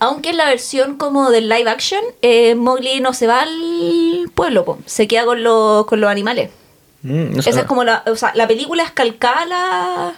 Aunque 0.02 0.30
en 0.30 0.36
la 0.36 0.46
versión 0.46 0.96
como 0.96 1.30
del 1.30 1.48
live 1.48 1.70
action, 1.70 2.02
eh, 2.22 2.54
Mowgli 2.56 2.98
no 3.00 3.12
se 3.12 3.26
va 3.28 3.42
al 3.42 4.30
pueblo, 4.34 4.64
po, 4.64 4.78
se 4.84 5.06
queda 5.06 5.24
con, 5.24 5.42
los 5.44 5.86
con 5.86 6.00
los 6.00 6.10
animales. 6.10 6.50
Mm, 7.02 7.34
no. 7.34 7.40
Esa 7.40 7.50
es 7.60 7.66
como 7.66 7.84
la, 7.84 8.02
o 8.06 8.16
sea, 8.16 8.32
la 8.34 8.48
película 8.48 8.82
es 8.82 8.90
calcada 8.90 9.42
a 9.42 9.46
la, 9.46 10.12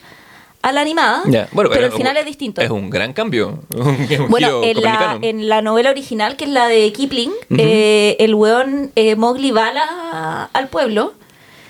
a 0.63 0.73
la 0.73 0.81
animada, 0.81 1.23
bueno, 1.53 1.69
pero, 1.71 1.85
el 1.87 1.93
final 1.93 2.17
es 2.17 2.25
distinto. 2.25 2.63
Es 2.63 2.71
un 2.71 2.89
gran 2.89 3.13
cambio. 3.13 3.59
Un 3.75 4.29
Bueno, 4.31 4.63
en 4.63 4.81
la, 4.83 4.93
copernicano. 4.93 5.19
en 5.23 5.49
la 5.51 5.61
novela 5.61 5.91
original, 5.91 6.37
que 6.37 6.45
es 6.45 6.51
la 6.51 6.67
de 6.69 6.91
Kipling, 6.93 7.33
eh, 7.59 8.17
el 8.21 8.35
weón 8.35 8.91
eh, 8.97 9.17
Mowgli 9.17 9.51
va 9.51 9.71
la- 9.73 10.49
al 10.53 10.69
pueblo. 10.69 11.13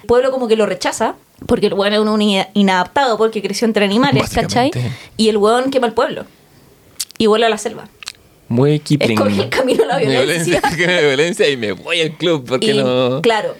El 0.02 0.06
pueblo 0.06 0.30
como 0.30 0.46
que 0.46 0.54
lo 0.56 0.66
rechaza, 0.66 1.16
porque 1.46 1.66
el 1.66 1.74
weón 1.74 1.92
es 1.94 1.98
un 1.98 2.22
ina- 2.22 2.48
inadaptado 2.54 3.18
porque 3.18 3.42
creció 3.42 3.64
entre 3.66 3.84
animales, 3.84 4.30
¿cachai? 4.30 4.70
Y 5.16 5.28
el 5.30 5.36
weón 5.36 5.70
quema 5.72 5.88
el 5.88 5.94
pueblo. 5.94 6.26
Y 7.18 7.26
vuelve 7.26 7.46
a 7.46 7.48
la 7.48 7.58
selva. 7.58 7.88
Muy 8.48 8.78
Kipling. 8.78 9.18
Escoge 9.18 9.42
el 9.42 9.48
camino 9.48 9.84
a 9.84 9.86
la 9.86 9.98
violencia. 9.98 10.60
de 10.60 11.00
violencia 11.06 11.48
y 11.48 11.56
me 11.56 11.72
voy 11.72 12.00
al 12.00 12.12
club. 12.16 12.44
porque 12.46 12.72
Y, 12.72 12.78
no? 12.78 13.22
Claro. 13.22 13.54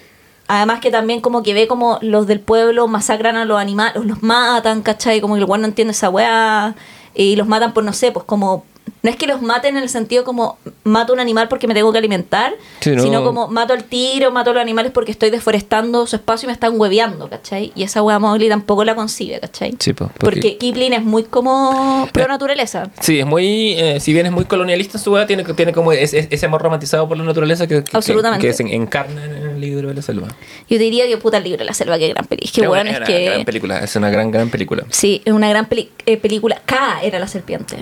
Además 0.47 0.80
que 0.80 0.91
también 0.91 1.20
como 1.20 1.43
que 1.43 1.55
ve 1.55 1.66
como 1.66 1.99
los 2.03 2.26
del 2.26 2.41
pueblo 2.41 2.87
masacran 2.87 3.37
a 3.37 3.45
los 3.45 3.59
animales, 3.59 4.05
los 4.05 4.22
matan, 4.22 4.82
¿cachai? 4.82 5.20
Como 5.20 5.35
que 5.37 5.41
el 5.41 5.47
no 5.47 5.66
entiende 5.66 5.93
esa 5.93 6.11
weá. 6.11 6.74
Y 7.14 7.37
los 7.37 7.47
matan 7.47 7.72
por, 7.72 7.85
no 7.85 7.93
sé, 7.93 8.12
pues 8.12 8.24
como... 8.24 8.64
No 9.05 9.11
es 9.11 9.16
que 9.16 9.26
los 9.28 9.40
maten 9.42 9.76
en 9.76 9.82
el 9.84 9.88
sentido 9.88 10.24
como 10.24 10.59
mato 10.82 11.12
un 11.12 11.20
animal 11.20 11.46
porque 11.48 11.68
me 11.68 11.74
tengo 11.74 11.92
que 11.92 11.98
alimentar, 11.98 12.55
Sí, 12.80 12.90
no. 12.96 13.02
sino 13.02 13.22
como 13.22 13.46
mato 13.48 13.72
al 13.74 13.84
tigre 13.84 14.26
o 14.26 14.32
mato 14.32 14.50
a 14.50 14.55
los 14.55 14.62
animales 14.62 14.90
porque 14.92 15.12
estoy 15.12 15.28
deforestando 15.30 16.07
su 16.09 16.16
espacio 16.16 16.46
y 16.46 16.48
me 16.48 16.52
están 16.55 16.80
hueveando, 16.80 17.28
¿cachai? 17.28 17.70
Y 17.76 17.82
esa 17.84 18.02
weá 18.02 18.18
Mowgli 18.18 18.48
tampoco 18.48 18.82
la 18.82 18.94
concibe, 18.96 19.38
¿cachai? 19.40 19.76
Sí, 19.78 19.92
po, 19.92 20.07
porque... 20.18 20.40
porque- 20.40 20.57
Kipling 20.57 20.94
es 20.94 21.05
muy 21.05 21.22
como 21.24 22.09
pro 22.12 22.26
naturaleza. 22.26 22.90
Sí, 23.00 23.20
es 23.20 23.26
muy. 23.26 23.74
eh, 23.78 24.00
si 24.00 24.12
bien 24.14 24.26
es 24.26 24.32
muy 24.32 24.46
colonialista 24.46 24.98
en 24.98 25.05
su 25.05 25.14
edad, 25.16 25.26
tiene, 25.26 25.44
tiene 25.44 25.72
como 25.72 25.92
ese, 25.92 26.26
ese 26.30 26.46
amor 26.46 26.62
romantizado 26.62 27.07
por 27.07 27.18
la 27.18 27.24
naturaleza 27.24 27.66
que, 27.66 27.84
que- 27.84 27.96
Absolutamente. 27.96 28.46
que, 28.46 28.52
se 28.55 28.62
encarna 28.74 29.22
en 29.24 29.32
el 29.34 29.61
libro 29.61 29.88
de 29.88 29.94
la 29.94 30.00
selva. 30.02 30.28
Yo 30.70 30.78
diría 30.78 31.07
que 31.07 31.18
puta 31.18 31.36
el 31.36 31.44
libro 31.44 31.59
de 31.59 31.64
la 31.66 31.74
selva, 31.74 31.98
que 31.98 32.09
gran 32.09 32.24
película. 32.24 32.80
Es 32.80 33.00
que 33.00 33.02
Es 33.02 33.07
que... 33.07 33.24
gran 33.26 33.44
película, 33.44 33.78
es 33.80 33.96
una 33.96 34.09
gran, 34.09 34.30
gran 34.30 34.48
película. 34.48 34.84
Sí, 34.88 35.20
es 35.26 35.32
una 35.34 35.50
gran 35.50 35.66
peli- 35.66 35.90
eh, 36.07 36.16
película. 36.16 36.62
K 36.64 37.00
era 37.02 37.18
la 37.18 37.28
serpiente. 37.28 37.76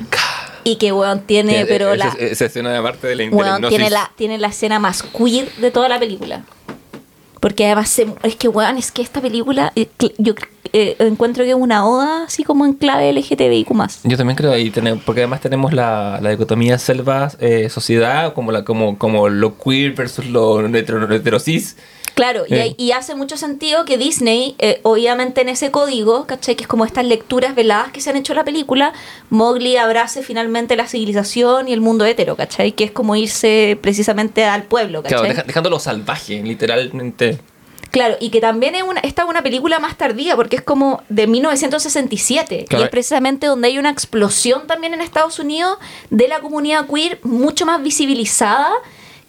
Y 0.64 0.76
que, 0.76 0.92
weón, 0.92 1.20
tiene, 1.22 1.52
Tiene- 1.52 1.66
pero 1.66 1.92
esa, 1.92 2.06
la... 2.06 2.12
esa 2.18 2.44
escena 2.46 2.72
de 2.72 2.80
parte 2.82 3.06
de 3.08 3.16
la, 3.16 3.30
Weón, 3.36 3.68
tiene 3.68 3.90
la, 3.90 4.10
tiene 4.16 4.38
la 4.38 4.48
escena 4.48 4.78
más 4.78 5.02
queer 5.02 5.50
de 5.56 5.70
toda 5.70 5.88
la 5.88 5.98
película. 5.98 6.44
Porque 7.40 7.66
además, 7.66 7.88
se- 7.88 8.06
es 8.22 8.36
que, 8.36 8.46
weón, 8.48 8.78
es 8.78 8.92
que 8.92 9.02
esta 9.02 9.20
película, 9.20 9.72
eh, 9.74 9.88
yo 10.18 10.34
eh, 10.72 10.94
encuentro 11.00 11.42
que 11.44 11.50
es 11.50 11.56
una 11.56 11.84
oda 11.86 12.24
así 12.24 12.44
como 12.44 12.64
en 12.64 12.74
clave 12.74 13.12
LGTBIQ+. 13.12 13.72
Yo 14.04 14.16
también 14.16 14.36
creo 14.36 14.52
ahí 14.52 14.72
porque 15.04 15.22
además 15.22 15.40
tenemos 15.40 15.72
la, 15.72 16.20
la 16.22 16.30
dicotomía 16.30 16.78
selva 16.78 17.32
eh, 17.40 17.68
sociedad 17.68 18.32
como 18.32 18.52
la 18.52 18.62
como 18.64 18.96
como 18.96 19.28
lo 19.28 19.58
queer 19.58 19.92
versus 19.92 20.26
lo 20.26 20.64
hetero, 20.66 21.12
heterosis. 21.12 21.76
Claro, 22.14 22.44
y, 22.48 22.54
Eh. 22.54 22.60
hay- 22.62 22.74
y 22.78 22.92
hace 22.92 23.14
mucho 23.14 23.36
sentido 23.36 23.84
que 23.84 23.96
Disney, 23.98 24.54
eh, 24.58 24.80
obviamente 24.82 25.40
en 25.40 25.48
ese 25.48 25.70
código, 25.70 26.26
¿cachai? 26.26 26.56
Que 26.56 26.62
es 26.64 26.68
como 26.68 26.84
estas 26.84 27.04
lecturas 27.06 27.54
veladas 27.54 27.90
que 27.92 28.00
se 28.00 28.10
han 28.10 28.16
hecho 28.16 28.32
en 28.32 28.36
la 28.38 28.44
película, 28.44 28.92
Mowgli 29.30 29.76
abrace 29.76 30.22
finalmente 30.22 30.76
la 30.76 30.86
civilización 30.86 31.68
y 31.68 31.72
el 31.72 31.80
mundo 31.80 32.04
hetero, 32.04 32.36
¿cachai? 32.36 32.72
Que 32.72 32.84
es 32.84 32.90
como 32.90 33.16
irse 33.16 33.78
precisamente 33.80 34.44
al 34.44 34.64
pueblo, 34.64 35.02
¿cachai? 35.02 35.30
Claro, 35.32 35.42
dejándolo 35.46 35.78
salvaje, 35.78 36.42
literalmente. 36.42 37.38
Claro, 37.90 38.16
y 38.20 38.30
que 38.30 38.40
también 38.40 38.74
es 38.74 38.82
una, 38.84 39.00
esta 39.00 39.22
es 39.24 39.28
una 39.28 39.42
película 39.42 39.78
más 39.78 39.98
tardía, 39.98 40.34
porque 40.34 40.56
es 40.56 40.62
como 40.62 41.02
de 41.10 41.26
1967, 41.26 42.64
Claro. 42.68 42.82
y 42.82 42.84
es 42.84 42.90
precisamente 42.90 43.46
donde 43.46 43.68
hay 43.68 43.78
una 43.78 43.90
explosión 43.90 44.66
también 44.66 44.94
en 44.94 45.00
Estados 45.02 45.38
Unidos 45.38 45.78
de 46.08 46.26
la 46.28 46.40
comunidad 46.40 46.86
queer 46.86 47.18
mucho 47.22 47.66
más 47.66 47.82
visibilizada 47.82 48.70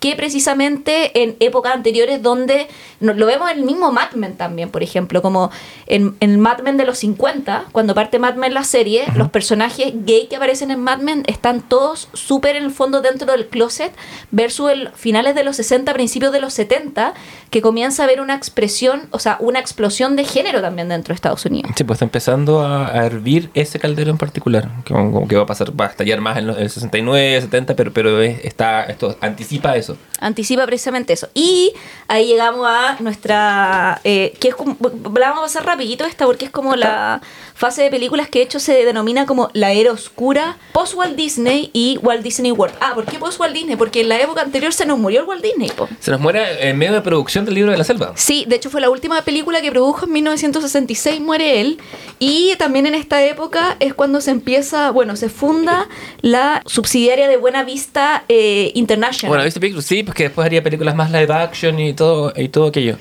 que 0.03 0.17
precisamente 0.17 1.23
en 1.23 1.37
épocas 1.39 1.73
anteriores 1.73 2.21
donde 2.21 2.67
no- 2.99 3.13
lo 3.13 3.25
vemos 3.25 3.49
en 3.49 3.59
el 3.59 3.63
mismo 3.63 3.89
Mad 3.93 4.11
Men 4.15 4.35
también, 4.35 4.69
por 4.69 4.83
ejemplo, 4.83 5.21
como 5.21 5.49
en, 5.87 6.13
en 6.19 6.41
Mad 6.41 6.59
Men 6.59 6.75
de 6.75 6.83
los 6.85 6.97
50, 6.97 7.65
cuando 7.71 7.95
parte 7.95 8.19
Mad 8.19 8.35
Men 8.35 8.53
la 8.53 8.65
serie, 8.65 9.05
los 9.15 9.29
personajes 9.29 9.93
gay 10.05 10.27
que 10.27 10.35
aparecen 10.35 10.71
en 10.71 10.81
Mad 10.81 10.97
Men 10.97 11.23
están 11.27 11.61
todos 11.61 12.09
súper 12.13 12.57
en 12.57 12.65
el 12.65 12.71
fondo 12.71 12.99
dentro 13.01 13.31
del 13.31 13.47
closet 13.47 13.93
versus 14.31 14.71
el 14.71 14.89
finales 14.89 15.35
de 15.35 15.45
los 15.45 15.55
60, 15.55 15.93
principios 15.93 16.33
de 16.33 16.41
los 16.41 16.53
70, 16.53 17.13
que 17.49 17.61
comienza 17.61 18.03
a 18.03 18.05
haber 18.05 18.19
una 18.19 18.35
expresión, 18.35 19.03
o 19.11 19.19
sea, 19.19 19.37
una 19.39 19.59
explosión 19.59 20.17
de 20.17 20.25
género 20.25 20.59
también 20.59 20.89
dentro 20.89 21.13
de 21.13 21.15
Estados 21.15 21.45
Unidos. 21.45 21.71
Sí, 21.77 21.85
pues 21.85 21.95
está 21.95 22.03
empezando 22.05 22.61
a, 22.61 22.89
a 22.89 23.05
hervir 23.05 23.51
ese 23.53 23.79
caldero 23.79 24.11
en 24.11 24.17
particular, 24.17 24.69
que, 24.83 24.93
como 24.93 25.27
que 25.29 25.37
va 25.37 25.43
a 25.43 25.45
pasar, 25.45 25.71
va 25.79 25.85
a 25.85 25.89
estallar 25.89 26.19
más 26.19 26.37
en 26.37 26.49
el 26.49 26.69
69, 26.69 27.39
70, 27.41 27.75
pero, 27.77 27.93
pero 27.93 28.21
es- 28.21 28.43
está, 28.43 28.83
esto 28.83 29.15
anticipa 29.21 29.77
eso. 29.77 29.92
Anticipa 30.19 30.65
precisamente 30.65 31.13
eso. 31.13 31.27
Y 31.33 31.73
ahí 32.07 32.27
llegamos 32.27 32.65
a 32.67 32.97
nuestra... 32.99 33.99
eh, 34.03 34.33
que 34.39 34.49
es 34.49 34.55
como, 34.55 34.77
la 35.15 35.29
vamos 35.29 35.39
a 35.39 35.41
pasar 35.43 35.65
rapidito 35.65 36.05
esta 36.05 36.25
porque 36.25 36.45
es 36.45 36.51
como 36.51 36.75
la 36.75 37.21
fase 37.55 37.83
de 37.83 37.89
películas 37.89 38.29
que 38.29 38.39
de 38.39 38.45
hecho 38.45 38.59
se 38.59 38.85
denomina 38.85 39.25
como 39.25 39.49
la 39.53 39.71
era 39.73 39.91
oscura, 39.91 40.57
post 40.71 40.95
Walt 40.95 41.15
Disney 41.15 41.69
y 41.73 41.97
Walt 42.01 42.23
Disney 42.23 42.51
World. 42.51 42.75
Ah, 42.79 42.91
¿por 42.95 43.05
qué 43.05 43.19
post 43.19 43.39
Walt 43.39 43.53
Disney? 43.53 43.75
Porque 43.75 44.01
en 44.01 44.09
la 44.09 44.19
época 44.19 44.41
anterior 44.41 44.73
se 44.73 44.85
nos 44.85 44.97
murió 44.97 45.21
el 45.21 45.27
Walt 45.27 45.43
Disney, 45.43 45.69
po. 45.69 45.87
Se 45.99 46.11
nos 46.11 46.19
muere 46.19 46.69
en 46.69 46.77
medio 46.77 46.93
de 46.93 47.01
producción 47.01 47.45
del 47.45 47.55
libro 47.55 47.71
de 47.71 47.77
la 47.77 47.83
selva. 47.83 48.13
Sí, 48.15 48.45
de 48.47 48.55
hecho 48.55 48.69
fue 48.69 48.81
la 48.81 48.89
última 48.89 49.21
película 49.21 49.61
que 49.61 49.71
produjo 49.71 50.05
en 50.05 50.13
1966, 50.13 51.21
muere 51.21 51.61
él. 51.61 51.79
Y 52.19 52.55
también 52.57 52.85
en 52.85 52.95
esta 52.95 53.23
época 53.23 53.75
es 53.79 53.93
cuando 53.93 54.21
se 54.21 54.31
empieza, 54.31 54.91
bueno, 54.91 55.15
se 55.15 55.29
funda 55.29 55.87
la 56.21 56.61
subsidiaria 56.65 57.27
de 57.27 57.37
Buena 57.37 57.63
Vista 57.63 58.23
eh, 58.29 58.71
International. 58.75 59.29
Bueno, 59.29 59.43
¿viste 59.43 59.59
Pictures? 59.59 59.82
Sí, 59.83 60.03
pues 60.03 60.15
que 60.15 60.23
después 60.23 60.45
haría 60.45 60.63
películas 60.63 60.95
más 60.95 61.11
live 61.11 61.33
action 61.33 61.77
y 61.79 61.93
todo, 61.93 62.33
y 62.35 62.47
todo 62.47 62.67
aquello. 62.67 62.97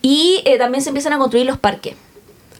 Y 0.00 0.42
eh, 0.44 0.56
también 0.58 0.82
se 0.82 0.90
empiezan 0.90 1.12
a 1.12 1.18
construir 1.18 1.46
los 1.46 1.58
parques. 1.58 1.94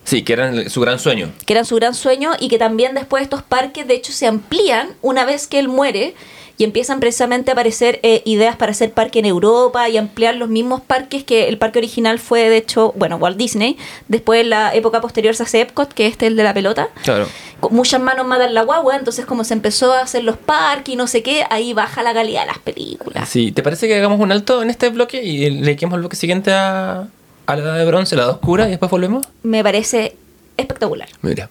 Sí, 0.05 0.23
que 0.23 0.33
eran 0.33 0.69
su 0.69 0.81
gran 0.81 0.99
sueño. 0.99 1.31
que 1.47 1.53
eran 1.53 1.65
su 1.65 1.77
gran 1.77 1.95
sueño 1.95 2.33
y 2.39 2.49
que 2.49 2.59
también 2.59 2.95
después 2.95 3.23
estos 3.23 3.43
parques 3.43 3.87
de 3.87 3.95
hecho 3.95 4.13
se 4.13 4.27
amplían 4.27 4.89
una 5.01 5.25
vez 5.25 5.47
que 5.47 5.59
él 5.59 5.69
muere 5.69 6.15
y 6.59 6.65
empiezan 6.65 7.01
precisamente 7.01 7.51
a 7.51 7.55
aparecer 7.55 8.01
eh, 8.03 8.23
ideas 8.25 8.57
para 8.57 8.73
hacer 8.73 8.93
parque 8.93 9.19
en 9.19 9.27
Europa 9.27 9.89
y 9.89 9.97
ampliar 9.97 10.37
los 10.37 10.49
mismos 10.49 10.81
parques 10.81 11.25
que 11.25 11.49
el 11.49 11.59
parque 11.59 11.79
original 11.79 12.19
fue 12.19 12.49
de 12.49 12.57
hecho, 12.57 12.93
bueno, 12.97 13.17
Walt 13.17 13.37
Disney, 13.37 13.77
después 14.09 14.41
en 14.41 14.51
la 14.51 14.75
época 14.75 15.01
posterior 15.01 15.35
se 15.35 15.43
hace 15.43 15.61
Epcot, 15.61 15.93
que 15.93 16.07
este 16.07 16.27
es 16.27 16.31
el 16.31 16.37
de 16.37 16.45
la 16.45 16.55
pelota. 16.55 16.89
Claro. 17.03 17.27
Con 17.61 17.75
muchas 17.75 18.01
manos 18.01 18.27
matan 18.27 18.55
la 18.55 18.63
guagua, 18.63 18.97
entonces 18.97 19.25
como 19.25 19.45
se 19.45 19.55
empezó 19.55 19.93
a 19.93 20.01
hacer 20.01 20.25
los 20.25 20.37
parques 20.37 20.95
y 20.95 20.97
no 20.97 21.07
sé 21.07 21.23
qué, 21.23 21.45
ahí 21.51 21.73
baja 21.73 22.03
la 22.03 22.13
calidad 22.13 22.43
de 22.43 22.47
las 22.49 22.59
películas. 22.59 23.29
Sí, 23.29 23.53
¿te 23.53 23.63
parece 23.63 23.89
que 23.89 23.97
hagamos 23.97 24.21
un 24.21 24.33
alto 24.33 24.63
en 24.63 24.71
este 24.71 24.89
bloque 24.89 25.23
y 25.23 25.49
le 25.49 25.61
dediquemos 25.63 25.95
el 25.95 26.01
bloque 26.01 26.17
siguiente 26.17 26.53
a, 26.53 27.09
a 27.47 27.57
la 27.57 27.63
edad 27.63 27.79
de 27.79 27.85
bronce, 27.85 28.17
la 28.17 28.23
edad 28.23 28.33
oscura, 28.33 28.67
y 28.67 28.71
después 28.71 28.91
volvemos? 28.91 29.27
Me 29.43 29.63
parece 29.63 30.17
espectacular. 30.57 31.09
Mira. 31.23 31.49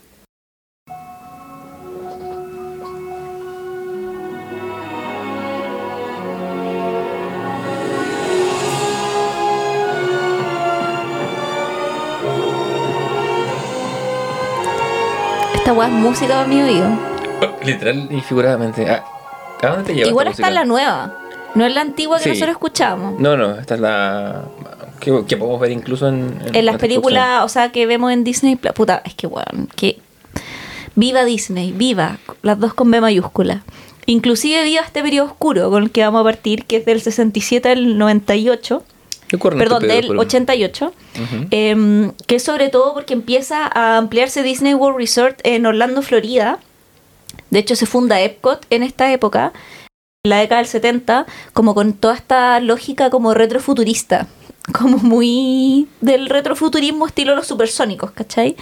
Esta 15.71 15.85
guagua 15.85 15.97
es 15.97 16.03
música 16.03 16.33
para 16.33 16.47
mi 16.47 16.61
oído. 16.61 16.89
Literal 17.63 18.09
y 18.11 18.19
figuradamente. 18.19 18.89
¿A, 18.89 19.05
a 19.61 19.67
dónde 19.69 19.83
te 19.85 19.93
lleva 19.95 20.09
Igual 20.09 20.27
esta 20.27 20.41
está 20.47 20.51
la 20.53 20.65
nueva. 20.65 21.17
No 21.55 21.65
es 21.65 21.73
la 21.73 21.79
antigua 21.79 22.17
que 22.17 22.23
Sí. 22.23 22.29
nosotros 22.31 22.51
escuchamos. 22.55 23.17
No, 23.21 23.37
no, 23.37 23.55
esta 23.57 23.75
es 23.75 23.79
la. 23.79 24.41
que, 24.99 25.23
que 25.25 25.37
podemos 25.37 25.61
ver 25.61 25.71
incluso 25.71 26.09
en. 26.09 26.41
en 26.53 26.65
las 26.65 26.75
la 26.75 26.77
películas, 26.77 27.45
o 27.45 27.47
sea, 27.47 27.71
que 27.71 27.85
vemos 27.85 28.11
en 28.11 28.25
Disney, 28.25 28.57
puta, 28.57 29.01
es 29.05 29.13
que 29.15 29.27
weón, 29.27 29.69
que 29.77 29.99
viva 30.95 31.23
Disney, 31.23 31.71
viva, 31.71 32.17
las 32.41 32.59
dos 32.59 32.73
con 32.73 32.91
B 32.91 32.99
mayúscula. 32.99 33.61
Inclusive 34.07 34.65
viva 34.65 34.81
este 34.81 35.01
periodo 35.01 35.27
oscuro 35.27 35.69
con 35.69 35.83
el 35.83 35.91
que 35.91 36.03
vamos 36.03 36.19
a 36.19 36.23
partir, 36.25 36.65
que 36.65 36.75
es 36.75 36.85
del 36.85 36.99
67 36.99 37.69
al 37.69 37.97
98, 37.97 38.75
Recuerden 38.75 39.00
perdón, 39.37 39.81
del 39.87 39.99
pedo, 40.01 40.07
pero- 40.09 40.19
88, 40.21 40.93
Ujú. 41.15 41.45
em, 41.51 42.11
que 42.27 42.35
es 42.35 42.43
sobre 42.43 42.69
todo 42.69 42.93
porque 42.93 43.13
empieza 43.13 43.69
a 43.73 43.97
ampliarse 43.97 44.43
Disney 44.43 44.73
World 44.73 44.97
Resort 44.97 45.39
en 45.43 45.65
Orlando, 45.65 46.01
Florida. 46.01 46.59
De 47.49 47.59
hecho, 47.59 47.75
se 47.75 47.85
funda 47.85 48.21
Epcot 48.21 48.65
en 48.69 48.83
esta 48.83 49.11
época, 49.11 49.51
en 50.23 50.29
la 50.29 50.39
década 50.39 50.61
del 50.61 50.67
70, 50.69 51.25
como 51.53 51.73
con 51.75 51.93
toda 51.93 52.15
esta 52.15 52.59
lógica 52.59 53.09
como 53.09 53.33
retrofuturista, 53.33 54.27
como 54.79 54.97
muy 54.97 55.87
del 56.01 56.27
retrofuturismo 56.29 57.07
estilo 57.07 57.35
los 57.35 57.47
supersónicos, 57.47 58.11
¿cachai? 58.11 58.55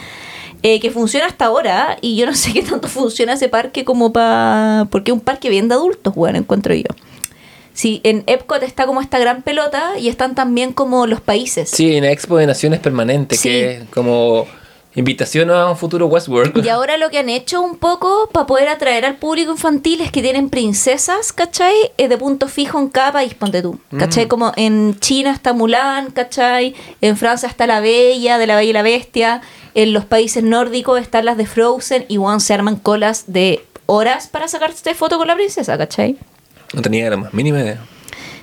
Eh, 0.61 0.81
que 0.81 0.91
funciona 0.91 1.25
hasta 1.25 1.45
ahora 1.45 1.97
y 2.01 2.17
yo 2.17 2.25
no 2.25 2.33
sé 2.35 2.51
qué 2.53 2.61
tanto 2.63 2.87
funciona 2.89 3.33
ese 3.33 3.47
parque 3.47 3.85
como 3.85 4.11
para... 4.11 4.87
Porque 4.91 5.11
es 5.11 5.13
un 5.13 5.21
parque 5.21 5.49
bien 5.49 5.67
de 5.69 5.75
adultos, 5.75 6.13
bueno, 6.15 6.37
encuentro 6.37 6.73
yo. 6.73 6.83
Sí, 7.79 8.01
en 8.03 8.25
Epcot 8.27 8.61
está 8.63 8.85
como 8.85 8.99
esta 8.99 9.19
gran 9.19 9.41
pelota 9.41 9.97
y 9.97 10.09
están 10.09 10.35
también 10.35 10.73
como 10.73 11.07
los 11.07 11.21
países. 11.21 11.69
Sí, 11.69 11.95
en 11.95 12.03
Expo 12.03 12.35
de 12.35 12.45
Naciones 12.45 12.81
Permanente, 12.81 13.37
Sí. 13.37 13.47
que 13.47 13.71
es 13.77 13.83
como 13.89 14.47
Invitación 14.95 15.49
a 15.49 15.69
un 15.69 15.77
futuro 15.77 16.07
Westworld. 16.07 16.65
Y 16.65 16.67
ahora 16.67 16.97
lo 16.97 17.09
que 17.09 17.19
han 17.19 17.29
hecho 17.29 17.61
un 17.61 17.77
poco 17.77 18.27
para 18.33 18.45
poder 18.45 18.67
atraer 18.67 19.05
al 19.05 19.15
público 19.15 19.51
infantil 19.53 20.01
es 20.01 20.11
que 20.11 20.21
tienen 20.21 20.49
princesas, 20.49 21.31
¿cachai? 21.31 21.73
Eh, 21.97 22.09
de 22.09 22.17
punto 22.17 22.49
fijo 22.49 22.77
en 22.79 22.89
cada 22.89 23.13
país, 23.13 23.33
ponte 23.33 23.61
tú. 23.61 23.79
¿Cachai? 23.97 24.25
Mm. 24.25 24.27
Como 24.27 24.51
en 24.57 24.99
China 24.99 25.31
está 25.31 25.53
Mulan, 25.53 26.11
¿cachai? 26.11 26.75
En 26.99 27.15
Francia 27.15 27.47
está 27.47 27.65
La 27.65 27.79
Bella, 27.79 28.37
de 28.37 28.45
La 28.47 28.57
Bella 28.57 28.69
y 28.71 28.73
la 28.73 28.81
Bestia. 28.81 29.41
En 29.73 29.93
los 29.93 30.03
países 30.03 30.43
nórdicos 30.43 30.99
están 30.99 31.23
las 31.23 31.37
de 31.37 31.45
Frozen. 31.45 32.03
Y 32.09 32.17
bueno, 32.17 32.41
se 32.41 32.53
arman 32.53 32.75
colas 32.75 33.23
de 33.27 33.63
horas 33.85 34.27
para 34.27 34.49
sacarse 34.49 34.95
foto 34.95 35.17
con 35.17 35.27
la 35.27 35.35
princesa, 35.35 35.77
¿cachai? 35.77 36.17
No 36.73 36.81
tenía 36.81 37.09
la 37.09 37.17
más 37.17 37.33
mínima 37.33 37.61
idea. 37.61 37.79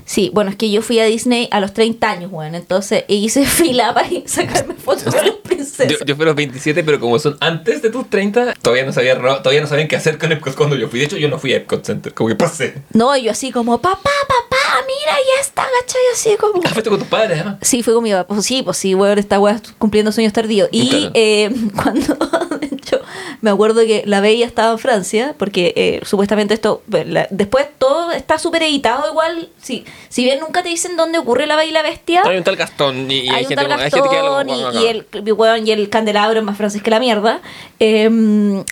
Sí, 0.06 0.30
bueno, 0.32 0.50
es 0.50 0.56
que 0.56 0.70
yo 0.70 0.82
fui 0.82 1.00
a 1.00 1.04
Disney 1.04 1.48
a 1.50 1.58
los 1.58 1.74
30 1.74 2.08
años, 2.08 2.30
bueno, 2.30 2.56
entonces 2.56 3.04
hice 3.08 3.44
fila 3.46 3.92
para 3.92 4.08
sacarme 4.26 4.74
fotos 4.74 5.12
con 5.12 5.26
las 5.26 5.34
princesas. 5.42 5.88
Yo, 5.88 6.04
yo 6.06 6.14
fui 6.14 6.22
a 6.22 6.26
los 6.26 6.36
27, 6.36 6.84
pero 6.84 7.00
como 7.00 7.18
son 7.18 7.36
antes 7.40 7.82
de 7.82 7.90
tus 7.90 8.08
30, 8.08 8.54
todavía 8.62 8.86
no, 8.86 8.92
sabía, 8.92 9.18
todavía 9.18 9.60
no 9.60 9.66
sabían 9.66 9.88
qué 9.88 9.96
hacer 9.96 10.16
con 10.16 10.30
Epcot 10.30 10.54
cuando 10.54 10.76
yo 10.76 10.88
fui. 10.88 11.00
De 11.00 11.06
hecho, 11.06 11.16
yo 11.16 11.28
no 11.28 11.40
fui 11.40 11.52
a 11.52 11.56
Epcot 11.56 11.84
Center, 11.84 12.14
como 12.14 12.28
que 12.28 12.36
pasé. 12.36 12.74
No, 12.92 13.16
yo 13.16 13.32
así 13.32 13.50
como, 13.50 13.80
papá, 13.80 13.98
papá, 14.04 14.45
mira, 14.86 15.12
ya 15.16 15.40
está, 15.42 15.62
¿cachai? 15.80 16.00
Así 16.12 16.36
como... 16.36 16.60
Ah, 16.64 16.70
fuiste 16.70 16.90
con 16.90 16.98
tus 16.98 17.08
padres, 17.08 17.40
además. 17.40 17.56
Sí, 17.62 17.82
fue 17.82 17.94
con 17.94 18.02
mi 18.02 18.10
papá. 18.12 18.26
Pues 18.34 18.46
sí, 18.46 18.62
pues 18.62 18.76
sí, 18.76 18.94
weón, 18.94 19.18
esta 19.18 19.38
weá 19.40 19.60
cumpliendo 19.78 20.12
sueños 20.12 20.32
tardíos. 20.32 20.68
Y 20.72 20.88
Claro. 20.88 21.10
eh, 21.14 21.50
cuando, 21.82 22.14
de 22.60 22.66
hecho, 22.66 23.00
me 23.40 23.50
acuerdo 23.50 23.80
que 23.82 24.02
la 24.06 24.20
Bella 24.20 24.46
estaba 24.46 24.72
en 24.72 24.78
Francia, 24.78 25.34
porque 25.38 25.72
eh, 25.76 26.00
supuestamente 26.04 26.54
esto, 26.54 26.82
la- 26.88 27.28
después 27.30 27.66
todo 27.78 28.10
está 28.12 28.38
súper 28.38 28.62
editado 28.62 29.08
igual. 29.10 29.48
Sí, 29.62 29.84
si 30.08 30.24
bien 30.24 30.40
nunca 30.40 30.62
te 30.62 30.68
dicen 30.68 30.96
dónde 30.96 31.18
ocurre 31.18 31.46
la 31.46 31.56
Bella 31.56 31.70
y 31.70 31.72
la 31.72 31.82
Bestia, 31.82 32.22
Hay 32.24 32.36
un 32.38 32.44
tal 32.44 32.56
Gastón 32.56 33.10
y, 33.10 33.14
y 33.20 33.28
hay, 33.28 33.36
hay, 33.36 33.44
gente, 33.46 33.54
tal 33.56 33.72
hay 33.72 33.90
gente 33.90 34.08
que 34.08 34.16
Gastón 34.16 34.46
como- 34.48 34.72
y, 34.72 34.84
y 34.84 34.86
el, 34.86 35.32
weón, 35.32 35.66
y 35.66 35.70
el 35.72 35.88
candelabro 35.90 36.38
es 36.38 36.44
más 36.44 36.56
francés 36.56 36.82
que 36.82 36.90
la 36.90 37.00
mierda. 37.00 37.40
Eh, 37.78 38.04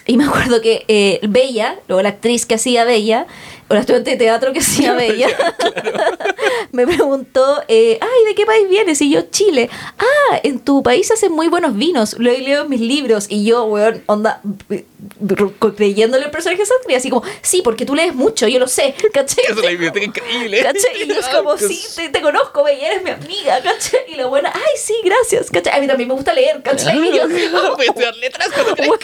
y 0.07 0.16
me 0.16 0.24
acuerdo 0.24 0.61
que 0.61 0.84
eh, 0.88 1.20
Bella, 1.22 1.76
luego 1.88 2.03
la 2.03 2.09
actriz 2.11 2.47
que 2.47 2.55
hacía 2.55 2.84
Bella, 2.84 3.26
la 3.69 3.81
estudiante 3.81 4.12
de 4.12 4.17
teatro 4.17 4.53
que 4.53 4.61
hacía 4.61 4.95
Bella, 4.97 5.29
me 6.73 6.87
preguntó, 6.87 7.62
eh, 7.69 7.99
ay, 8.01 8.25
¿de 8.27 8.35
qué 8.35 8.47
país 8.47 8.69
vienes? 8.69 9.01
Y 9.03 9.11
yo, 9.11 9.23
Chile. 9.31 9.71
Ah, 9.99 10.41
en 10.43 10.59
tu 10.61 10.83
país 10.83 11.11
hacen 11.11 11.33
muy 11.33 11.49
buenos 11.49 11.77
vinos, 11.77 12.17
lo 12.19 12.31
he 12.31 12.39
leído 12.39 12.65
en 12.65 12.71
mis 12.71 12.81
libros. 12.81 13.27
Y 13.29 13.45
yo, 13.45 13.65
weón, 13.65 14.03
onda, 14.07 14.41
creyéndole 15.76 16.24
el 16.26 16.30
personaje 16.30 16.61
de 16.62 16.66
Sandria, 16.66 16.98
así 16.98 17.11
como, 17.11 17.22
sí, 17.42 17.62
porque 17.62 17.84
tú 17.86 17.94
lees 17.94 18.14
mucho, 18.14 18.46
yo 18.48 18.59
lo 18.59 18.68
sé, 18.68 18.94
¿cachai? 19.12 19.44
Es 19.48 19.57
una 19.57 19.68
biblioteca 19.68 20.05
increíble. 20.05 20.62
¿Cachai? 20.62 21.02
Y 21.02 21.07
yo 21.09 21.14
es 21.14 21.28
como, 21.28 21.57
sí, 21.59 21.82
te, 21.96 22.09
te 22.09 22.20
conozco, 22.20 22.64
Bella, 22.64 22.88
eres 22.92 23.02
mi 23.02 23.11
amiga, 23.11 23.61
¿cachai? 23.62 24.00
Y 24.09 24.14
la 24.16 24.26
buena, 24.26 24.50
ay, 24.55 24.76
sí, 24.78 24.94
gracias, 25.05 25.50
¿cachai? 25.50 25.76
A 25.76 25.80
mí 25.80 25.86
también 25.86 26.09
me 26.09 26.14
gusta 26.14 26.32
leer, 26.32 26.62
¿cachai? 26.62 26.96
Y 26.98 27.16
yo 27.16 27.22
como, 27.62 27.74
Puedes 27.76 27.88
estudiar 27.90 28.14
letras 28.16 28.48
cuando 28.52 28.74
weón, 28.84 28.98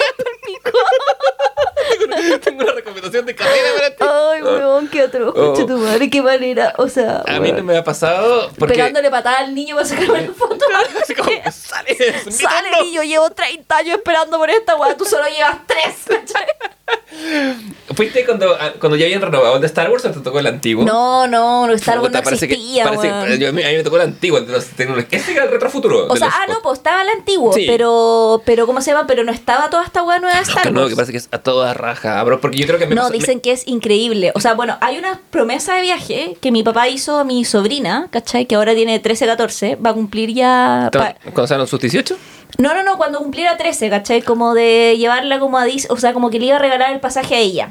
tengo 2.41 2.63
una 2.63 2.73
recomendación 2.73 3.27
de 3.27 3.35
carrera 3.35 3.69
para 3.77 3.91
ti. 3.91 4.05
Ay, 4.09 4.43
weón, 4.43 4.89
qué 4.89 5.03
otro, 5.05 5.33
Oh. 5.37 5.53
tu 5.55 5.69
madre, 5.79 6.11
qué 6.11 6.23
manera, 6.23 6.75
o 6.79 6.89
sea, 6.89 7.23
A 7.27 7.41
mí 7.41 7.53
no 7.53 7.63
me 7.63 7.77
ha 7.77 7.85
pasado 7.85 8.51
porque... 8.59 8.75
pegándole 8.75 9.11
patada 9.11 9.39
al 9.39 9.55
niño 9.55 9.77
para 9.77 9.87
sacarme 9.89 10.27
la 10.27 10.33
foto. 10.35 10.65
Así 11.03 11.15
como, 11.15 11.31
sale, 11.53 11.97
Sale, 12.31 12.83
niño, 12.83 13.03
llevo 13.03 13.31
30 13.31 13.77
años 13.77 13.99
esperando 13.99 14.39
por 14.39 14.51
esta 14.51 14.77
weá, 14.77 14.97
tú 14.97 15.05
solo 15.05 15.25
llevas 15.29 15.59
3, 15.67 15.90
¿Fuiste 17.95 18.25
cuando, 18.25 18.55
ah, 18.59 18.73
cuando 18.81 18.97
ya 18.97 19.05
habían 19.05 19.21
renovado 19.21 19.57
el 19.57 19.61
de 19.61 19.67
Star 19.67 19.91
Wars 19.91 20.05
o 20.05 20.11
te 20.11 20.21
tocó 20.21 20.39
el 20.39 20.47
antiguo? 20.47 20.85
No, 20.85 21.27
no, 21.27 21.67
no, 21.67 21.73
Star 21.75 21.99
Wars 21.99 22.11
no 22.13 22.19
Puta, 22.19 22.23
parece 22.25 22.49
que- 22.49 22.55
existía, 22.55 22.85
parece- 22.85 23.39
yo- 23.39 23.49
a, 23.49 23.53
mí, 23.53 23.63
me 23.63 23.83
tocó 23.83 23.97
el 23.97 24.03
antiguo, 24.03 24.39
el 24.39 24.47
tecnológicos. 24.47 25.13
Ese 25.21 25.33
era 25.33 25.45
el 25.45 25.51
retrofuturo. 25.51 26.07
O 26.09 26.17
sea, 26.17 26.29
los 26.29 26.37
ah, 26.37 26.47
no, 26.49 26.63
pues 26.63 26.79
estaba 26.79 27.03
el 27.03 27.09
antiguo, 27.11 27.53
Sí. 27.53 27.67
pero, 27.69 28.43
pero, 28.47 28.67
¿cómo 28.67 28.81
se 28.81 28.93
llama? 28.93 29.07
Pero 29.07 29.25
no 29.25 29.33
estaba 29.33 29.69
toda 29.71 29.85
esta 29.85 30.03
weá 30.03 30.19
nueva 30.19 30.37
de 30.37 30.43
Star 30.43 30.63
que 30.63 30.71
no, 30.71 30.81
Wars. 30.81 30.91
que 30.91 30.97
parece 30.97 31.13
que 31.13 31.19
es 31.19 31.29
a 31.31 31.39
toda 31.39 31.75
raja, 31.75 32.23
bro, 32.25 32.41
porque 32.41 32.57
yo 32.59 32.67
creo 32.67 32.79
que 32.79 32.87
me 32.87 32.95
No, 32.95 33.11
me- 33.11 33.19
dicen 33.19 33.41
que 33.41 33.53
es 33.53 33.67
increíble. 33.69 34.33
O 34.35 34.41
sea, 34.41 34.55
bueno, 34.55 34.79
hay 34.81 34.99
una 34.99 35.21
promesa 35.31 35.75
de 35.75 35.83
viaje 35.83 36.37
que 36.41 36.51
mi 36.53 36.63
papá 36.63 36.89
hizo 36.89 37.19
a 37.19 37.25
mi 37.25 37.45
sobrina, 37.45 38.09
¿cachai? 38.11 38.47
Que 38.47 38.55
ahora 38.55 38.75
tiene 38.75 38.99
13, 38.99 39.27
14. 39.27 39.77
Va 39.77 39.91
a 39.91 39.95
cumplir 39.95 40.33
ya... 40.33 40.89
pa- 40.93 41.17
¿Cuándo 41.35 41.67
sus 41.67 41.81
18? 41.81 42.17
No, 42.61 42.75
no, 42.75 42.83
no, 42.83 42.97
cuando 42.97 43.19
cumpliera 43.19 43.57
13, 43.57 43.89
¿cachai? 43.91 44.23
Como 44.23 44.55
de 44.55 44.97
llevarla 44.99 45.39
como 45.41 45.59
a 45.59 45.65
Dis... 45.65 45.87
O 45.91 45.97
sea, 45.97 46.13
como 46.13 46.31
que 46.31 46.39
le 46.39 46.47
iba 46.47 46.57
a 46.57 46.59
regalar 46.59 46.93
el 46.93 47.01
pasaje 47.01 47.35
a 47.35 47.39
ella. 47.39 47.71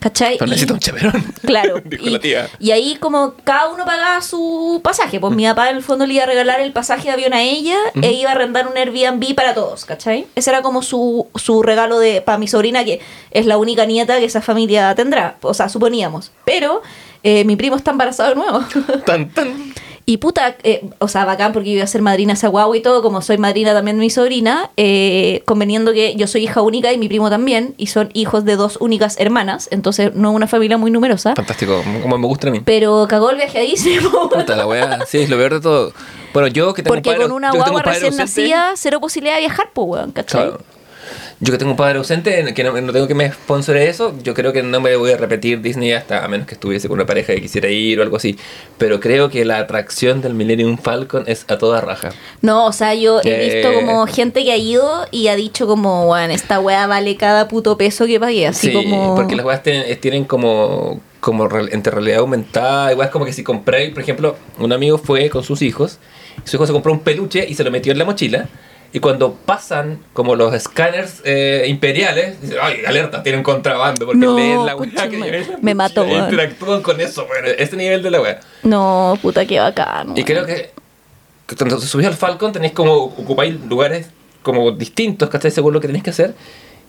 ¿Cachai? 0.00 0.36
Pero 0.38 0.46
Y- 0.46 0.50
necesito 0.50 0.74
un 0.74 0.80
chaperón. 0.80 1.34
Claro. 1.42 1.80
Dijo 1.84 2.06
y, 2.06 2.10
la 2.10 2.18
tía. 2.20 2.48
y 2.60 2.70
ahí 2.70 2.96
como 3.00 3.34
cada 3.42 3.68
uno 3.68 3.84
pagaba 3.84 4.20
su 4.20 4.80
pasaje. 4.84 5.18
Pues 5.18 5.34
mi 5.34 5.44
papá 5.44 5.70
en 5.70 5.76
el 5.78 5.82
fondo 5.82 6.06
le 6.06 6.14
iba 6.14 6.22
a 6.22 6.26
regalar 6.26 6.60
el 6.60 6.72
pasaje 6.72 7.08
de 7.08 7.14
avión 7.14 7.32
a 7.32 7.42
ella 7.42 7.76
e 8.00 8.12
iba 8.12 8.30
a 8.30 8.34
arrendar 8.34 8.68
un 8.68 8.76
Airbnb 8.76 9.34
para 9.34 9.54
todos, 9.54 9.84
¿cachai? 9.84 10.26
Ese 10.36 10.50
era 10.50 10.62
como 10.62 10.82
su, 10.82 11.26
su 11.34 11.62
regalo 11.64 11.98
de 11.98 12.20
para 12.20 12.38
mi 12.38 12.46
sobrina, 12.46 12.84
que 12.84 13.00
es 13.32 13.44
la 13.46 13.56
única 13.58 13.86
nieta 13.86 14.18
que 14.20 14.26
esa 14.26 14.40
familia 14.40 14.94
tendrá. 14.94 15.36
O 15.42 15.52
sea, 15.52 15.68
suponíamos. 15.68 16.30
Pero 16.44 16.82
eh, 17.24 17.42
mi 17.44 17.56
primo 17.56 17.74
está 17.74 17.90
embarazado 17.90 18.28
de 18.28 18.34
nuevo. 18.36 18.60
Tan, 19.04 19.30
tan. 19.30 19.74
Y 20.08 20.16
puta, 20.16 20.56
eh, 20.62 20.88
o 21.00 21.06
sea, 21.08 21.26
bacán 21.26 21.52
porque 21.52 21.68
yo 21.68 21.74
iba 21.74 21.84
a 21.84 21.86
ser 21.86 22.00
madrina 22.00 22.32
esa 22.32 22.48
guagua 22.48 22.74
y 22.74 22.80
todo, 22.80 23.02
como 23.02 23.20
soy 23.20 23.36
madrina 23.36 23.74
también 23.74 23.98
de 23.98 24.00
mi 24.00 24.08
sobrina, 24.08 24.70
eh, 24.78 25.42
conveniendo 25.44 25.92
que 25.92 26.14
yo 26.16 26.26
soy 26.26 26.44
hija 26.44 26.62
única 26.62 26.90
y 26.94 26.96
mi 26.96 27.08
primo 27.08 27.28
también, 27.28 27.74
y 27.76 27.88
son 27.88 28.08
hijos 28.14 28.46
de 28.46 28.56
dos 28.56 28.78
únicas 28.80 29.20
hermanas, 29.20 29.68
entonces 29.70 30.14
no 30.14 30.32
una 30.32 30.46
familia 30.46 30.78
muy 30.78 30.90
numerosa. 30.90 31.34
Fantástico, 31.36 31.82
como 32.00 32.16
me 32.16 32.26
gusta 32.26 32.48
a 32.48 32.50
mí. 32.50 32.62
Pero 32.64 33.06
cagó 33.06 33.28
el 33.28 33.36
viaje 33.36 33.58
a 33.58 33.60
Disney, 33.60 33.98
po. 34.12 34.30
Puta 34.30 34.56
la 34.56 34.66
wea, 34.66 35.00
sí, 35.06 35.18
es 35.18 35.28
lo 35.28 35.36
peor 35.36 35.52
de 35.52 35.60
todo. 35.60 35.92
Bueno, 36.32 36.48
yo 36.48 36.72
que 36.72 36.82
tengo 36.82 36.94
Porque 36.94 37.10
un 37.10 37.14
padre, 37.16 37.28
con 37.28 37.36
una 37.36 37.52
guagua 37.52 37.82
recién 37.82 38.14
ausente- 38.14 38.16
nacida, 38.16 38.72
cero 38.76 39.00
posibilidad 39.00 39.34
de 39.34 39.40
viajar, 39.40 39.68
pues, 39.74 39.88
weón, 39.88 40.12
¿cachai? 40.12 40.40
Claro. 40.48 40.60
Yo 41.40 41.52
que 41.52 41.58
tengo 41.58 41.70
un 41.70 41.76
padre 41.76 41.98
ausente, 41.98 42.52
que 42.52 42.64
no, 42.64 42.72
no 42.80 42.92
tengo 42.92 43.06
que 43.06 43.14
me 43.14 43.30
sponsore 43.30 43.88
eso, 43.88 44.12
yo 44.24 44.34
creo 44.34 44.52
que 44.52 44.64
no 44.64 44.80
me 44.80 44.96
voy 44.96 45.12
a 45.12 45.16
repetir 45.16 45.60
Disney 45.60 45.92
hasta 45.92 46.24
a 46.24 46.28
menos 46.28 46.48
que 46.48 46.54
estuviese 46.54 46.88
con 46.88 46.96
una 46.96 47.06
pareja 47.06 47.32
que 47.32 47.40
quisiera 47.40 47.68
ir 47.68 48.00
o 48.00 48.02
algo 48.02 48.16
así. 48.16 48.36
Pero 48.76 48.98
creo 48.98 49.28
que 49.30 49.44
la 49.44 49.58
atracción 49.58 50.20
del 50.20 50.34
Millennium 50.34 50.78
Falcon 50.78 51.22
es 51.28 51.44
a 51.46 51.56
toda 51.56 51.80
raja. 51.80 52.10
No, 52.42 52.66
o 52.66 52.72
sea, 52.72 52.92
yo 52.94 53.20
he 53.22 53.28
Eh. 53.28 53.54
visto 53.54 53.72
como 53.72 54.04
gente 54.08 54.42
que 54.42 54.50
ha 54.50 54.56
ido 54.56 55.06
y 55.12 55.28
ha 55.28 55.36
dicho 55.36 55.68
como, 55.68 56.10
weón, 56.10 56.32
esta 56.32 56.58
weá 56.58 56.88
vale 56.88 57.16
cada 57.16 57.46
puto 57.46 57.78
peso 57.78 58.06
que 58.06 58.18
pagué, 58.18 58.48
así 58.48 58.68
sí, 58.68 58.72
como... 58.72 59.14
porque 59.14 59.36
las 59.36 59.46
weas 59.46 59.62
tienen, 59.62 59.96
tienen 60.00 60.24
como, 60.24 61.00
como 61.20 61.48
entre 61.70 61.92
realidad 61.92 62.18
aumentada. 62.18 62.90
Igual 62.90 63.06
es 63.06 63.12
como 63.12 63.24
que 63.24 63.32
si 63.32 63.44
compré, 63.44 63.90
por 63.90 64.02
ejemplo, 64.02 64.34
un 64.58 64.72
amigo 64.72 64.98
fue 64.98 65.30
con 65.30 65.44
sus 65.44 65.62
hijos, 65.62 65.98
su 66.42 66.56
hijo 66.56 66.66
se 66.66 66.72
compró 66.72 66.92
un 66.92 66.98
peluche 67.00 67.46
y 67.48 67.54
se 67.54 67.62
lo 67.62 67.70
metió 67.70 67.92
en 67.92 67.98
la 67.98 68.04
mochila. 68.04 68.48
Y 68.92 69.00
cuando 69.00 69.34
pasan 69.34 69.98
como 70.14 70.34
los 70.34 70.54
escáneres 70.54 71.20
eh, 71.24 71.64
imperiales, 71.68 72.40
dicen, 72.40 72.56
ay, 72.62 72.78
alerta, 72.86 73.22
tienen 73.22 73.42
contrabando, 73.42 74.06
porque 74.06 74.18
No, 74.18 74.34
leen 74.36 74.64
la 74.64 74.74
concha 74.76 75.08
que 75.10 75.18
la 75.18 75.26
Me 75.60 75.74
mató, 75.74 76.04
e. 76.04 76.14
Interactúan 76.14 76.80
con 76.82 76.98
eso, 77.00 77.26
bueno, 77.26 77.48
este 77.58 77.76
nivel 77.76 78.02
de 78.02 78.10
la 78.10 78.20
wea. 78.22 78.40
No, 78.62 79.18
puta, 79.20 79.44
qué 79.44 79.58
bacán. 79.60 80.16
Y 80.16 80.24
creo 80.24 80.46
que, 80.46 80.70
cuando 81.56 81.78
subís 81.80 82.06
al 82.06 82.14
Falcon 82.14 82.52
tenéis 82.52 82.72
como 82.72 82.94
ocupáis 82.94 83.54
lugares 83.68 84.06
como 84.42 84.70
distintos, 84.72 85.28
¿cachai? 85.28 85.50
Según 85.50 85.74
lo 85.74 85.80
que 85.80 85.86
tenéis 85.88 86.04
que 86.04 86.10
hacer. 86.10 86.34